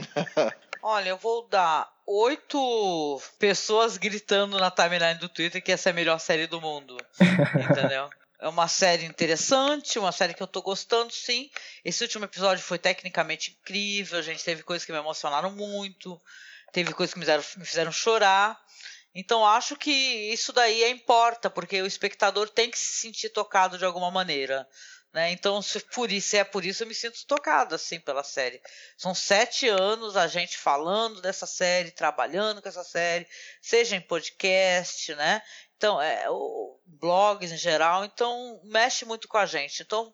Olha, 0.81 1.09
eu 1.09 1.17
vou 1.17 1.47
dar 1.47 1.89
oito 2.05 3.21
pessoas 3.39 3.97
gritando 3.97 4.59
na 4.59 4.69
timeline 4.69 5.19
do 5.19 5.29
Twitter 5.29 5.63
que 5.63 5.71
essa 5.71 5.89
é 5.89 5.91
a 5.91 5.95
melhor 5.95 6.19
série 6.19 6.45
do 6.45 6.59
mundo. 6.59 6.97
Entendeu? 7.71 8.09
É 8.43 8.49
uma 8.49 8.67
série 8.67 9.05
interessante, 9.05 9.97
uma 9.97 10.11
série 10.11 10.33
que 10.33 10.43
eu 10.43 10.47
tô 10.47 10.61
gostando, 10.61 11.13
sim. 11.13 11.49
Esse 11.85 12.03
último 12.03 12.25
episódio 12.25 12.61
foi 12.61 12.77
tecnicamente 12.77 13.57
incrível, 13.57 14.21
gente 14.21 14.43
teve 14.43 14.63
coisas 14.63 14.85
que 14.85 14.91
me 14.91 14.97
emocionaram 14.97 15.49
muito, 15.51 16.21
teve 16.73 16.93
coisas 16.93 17.13
que 17.13 17.19
me 17.19 17.25
fizeram, 17.25 17.43
me 17.55 17.65
fizeram 17.65 17.91
chorar. 17.93 18.59
Então 19.15 19.45
acho 19.45 19.75
que 19.75 19.91
isso 19.91 20.51
daí 20.51 20.83
é 20.83 20.89
importa, 20.89 21.49
porque 21.49 21.81
o 21.81 21.85
espectador 21.85 22.49
tem 22.49 22.69
que 22.69 22.79
se 22.79 23.01
sentir 23.01 23.29
tocado 23.29 23.77
de 23.77 23.85
alguma 23.85 24.09
maneira. 24.09 24.67
Né? 25.13 25.31
Então, 25.31 25.61
se 25.61 25.79
por 25.79 26.11
isso 26.11 26.35
é 26.35 26.43
por 26.43 26.65
isso 26.65 26.81
eu 26.81 26.87
me 26.87 26.95
sinto 26.95 27.23
tocado 27.27 27.75
assim 27.75 27.99
pela 27.99 28.23
série. 28.23 28.59
São 28.97 29.13
sete 29.13 29.69
anos 29.69 30.17
a 30.17 30.25
gente 30.25 30.57
falando 30.57 31.21
dessa 31.21 31.45
série, 31.45 31.91
trabalhando 31.91 32.63
com 32.63 32.67
essa 32.67 32.83
série, 32.83 33.27
seja 33.61 33.95
em 33.95 34.01
podcast, 34.01 35.13
né? 35.13 35.43
Então, 35.77 36.01
é, 36.01 36.27
o, 36.31 36.79
blogs 36.87 37.51
em 37.51 37.57
geral, 37.57 38.03
então 38.03 38.59
mexe 38.63 39.05
muito 39.05 39.27
com 39.27 39.37
a 39.37 39.45
gente. 39.45 39.83
Então, 39.83 40.11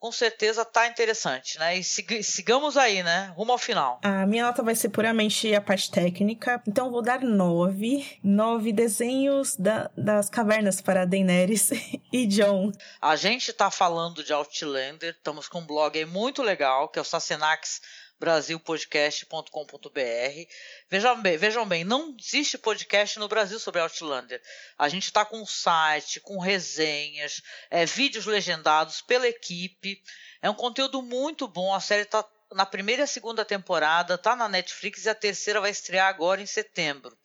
com 0.00 0.10
certeza 0.10 0.64
tá 0.64 0.86
interessante, 0.86 1.58
né? 1.58 1.76
E 1.76 1.84
sigamos 1.84 2.78
aí, 2.78 3.02
né? 3.02 3.32
Rumo 3.36 3.52
ao 3.52 3.58
final. 3.58 4.00
A 4.02 4.26
minha 4.26 4.46
nota 4.46 4.62
vai 4.62 4.74
ser 4.74 4.88
puramente 4.88 5.54
a 5.54 5.60
parte 5.60 5.90
técnica, 5.90 6.60
então 6.66 6.90
vou 6.90 7.02
dar 7.02 7.20
nove. 7.20 8.18
Nove 8.24 8.72
desenhos 8.72 9.54
da, 9.56 9.90
das 9.94 10.30
cavernas 10.30 10.80
para 10.80 11.04
Daenerys 11.04 11.70
e 12.10 12.26
John. 12.26 12.72
A 13.00 13.14
gente 13.14 13.52
tá 13.52 13.70
falando 13.70 14.24
de 14.24 14.32
Outlander, 14.32 15.10
estamos 15.10 15.46
com 15.46 15.60
um 15.60 15.66
blog 15.66 15.98
aí 15.98 16.06
muito 16.06 16.42
legal, 16.42 16.88
que 16.88 16.98
é 16.98 17.02
o 17.02 17.04
Sassenax 17.04 17.82
brasilpodcast.com.br. 18.20 20.52
Vejam 20.88 21.22
bem, 21.22 21.36
vejam 21.38 21.66
bem, 21.66 21.82
não 21.82 22.14
existe 22.20 22.58
podcast 22.58 23.18
no 23.18 23.26
Brasil 23.26 23.58
sobre 23.58 23.80
Outlander. 23.80 24.40
A 24.78 24.90
gente 24.90 25.04
está 25.04 25.24
com 25.24 25.44
site, 25.46 26.20
com 26.20 26.38
resenhas, 26.38 27.40
é, 27.70 27.86
vídeos 27.86 28.26
legendados 28.26 29.00
pela 29.00 29.26
equipe. 29.26 30.02
É 30.42 30.50
um 30.50 30.54
conteúdo 30.54 31.00
muito 31.00 31.48
bom. 31.48 31.74
A 31.74 31.80
série 31.80 32.02
está 32.02 32.22
na 32.52 32.66
primeira 32.66 33.04
e 33.04 33.08
segunda 33.08 33.44
temporada, 33.44 34.18
tá 34.18 34.36
na 34.36 34.48
Netflix 34.48 35.06
e 35.06 35.08
a 35.08 35.14
terceira 35.14 35.60
vai 35.60 35.70
estrear 35.70 36.08
agora 36.08 36.42
em 36.42 36.46
setembro. 36.46 37.16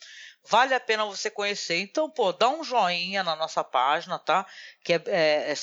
Vale 0.47 0.75
a 0.75 0.79
pena 0.79 1.05
você 1.05 1.29
conhecer. 1.29 1.79
Então, 1.79 2.09
pô, 2.09 2.31
dá 2.31 2.47
um 2.47 2.63
joinha 2.63 3.23
na 3.23 3.35
nossa 3.35 3.63
página, 3.63 4.19
tá? 4.19 4.45
Que 4.83 4.93
é, 4.93 5.03
é, 5.07 5.51
é 5.51 5.55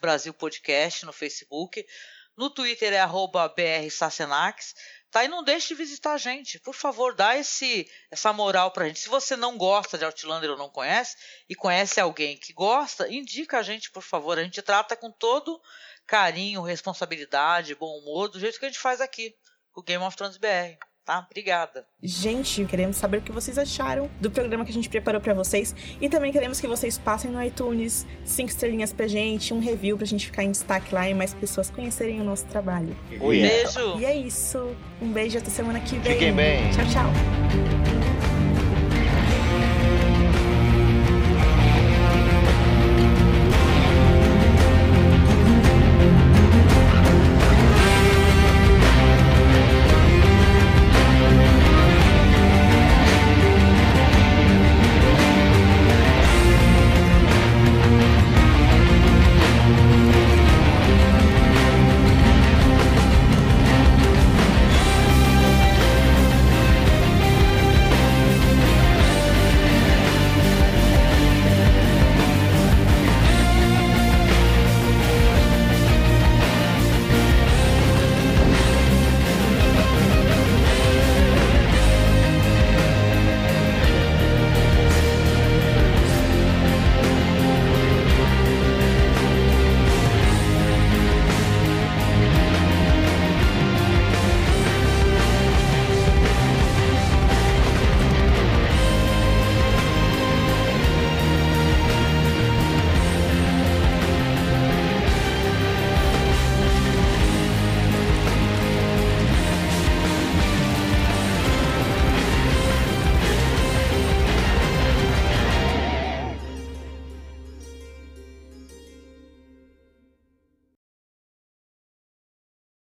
Brasil 0.00 0.34
Podcast 0.34 1.06
no 1.06 1.12
Facebook. 1.12 1.84
No 2.40 2.48
Twitter 2.48 2.94
é 2.94 3.06
BRSacenax. 3.06 4.74
Tá? 5.10 5.22
E 5.22 5.28
não 5.28 5.44
deixe 5.44 5.68
de 5.68 5.74
visitar 5.74 6.14
a 6.14 6.16
gente. 6.16 6.58
Por 6.60 6.74
favor, 6.74 7.14
dá 7.14 7.36
esse, 7.36 7.86
essa 8.10 8.32
moral 8.32 8.70
pra 8.70 8.86
gente. 8.86 8.98
Se 8.98 9.10
você 9.10 9.36
não 9.36 9.58
gosta 9.58 9.98
de 9.98 10.06
Outlander 10.06 10.50
ou 10.50 10.56
não 10.56 10.70
conhece, 10.70 11.18
e 11.46 11.54
conhece 11.54 12.00
alguém 12.00 12.38
que 12.38 12.54
gosta, 12.54 13.12
indica 13.12 13.58
a 13.58 13.62
gente, 13.62 13.90
por 13.90 14.02
favor. 14.02 14.38
A 14.38 14.42
gente 14.42 14.62
trata 14.62 14.96
com 14.96 15.12
todo 15.12 15.60
carinho, 16.06 16.62
responsabilidade, 16.62 17.74
bom 17.74 17.98
humor, 17.98 18.30
do 18.30 18.40
jeito 18.40 18.58
que 18.58 18.64
a 18.64 18.68
gente 18.68 18.80
faz 18.80 19.02
aqui, 19.02 19.36
o 19.76 19.82
Game 19.82 20.02
of 20.02 20.16
Thrones 20.16 20.38
BR 20.38 20.89
tá? 21.04 21.26
Obrigada. 21.30 21.84
Gente, 22.02 22.64
queremos 22.64 22.96
saber 22.96 23.18
o 23.18 23.22
que 23.22 23.32
vocês 23.32 23.58
acharam 23.58 24.10
do 24.20 24.30
programa 24.30 24.64
que 24.64 24.70
a 24.70 24.74
gente 24.74 24.88
preparou 24.88 25.20
para 25.20 25.34
vocês 25.34 25.74
e 26.00 26.08
também 26.08 26.32
queremos 26.32 26.60
que 26.60 26.66
vocês 26.66 26.98
passem 26.98 27.30
no 27.30 27.42
iTunes 27.42 28.06
cinco 28.24 28.50
estrelinhas 28.50 28.92
pra 28.92 29.06
gente, 29.06 29.52
um 29.52 29.60
review 29.60 29.96
pra 29.96 30.06
gente 30.06 30.26
ficar 30.26 30.44
em 30.44 30.50
destaque 30.50 30.94
lá 30.94 31.08
e 31.08 31.14
mais 31.14 31.34
pessoas 31.34 31.70
conhecerem 31.70 32.20
o 32.20 32.24
nosso 32.24 32.46
trabalho. 32.46 32.96
Um 33.20 33.28
beijo. 33.28 33.98
E 33.98 34.04
é 34.04 34.16
isso. 34.16 34.74
Um 35.00 35.12
beijo 35.12 35.38
até 35.38 35.50
semana 35.50 35.80
que 35.80 35.96
vem. 35.98 36.12
Fiquem 36.12 36.34
bem. 36.34 36.70
Tchau, 36.70 36.84
tchau. 36.86 37.89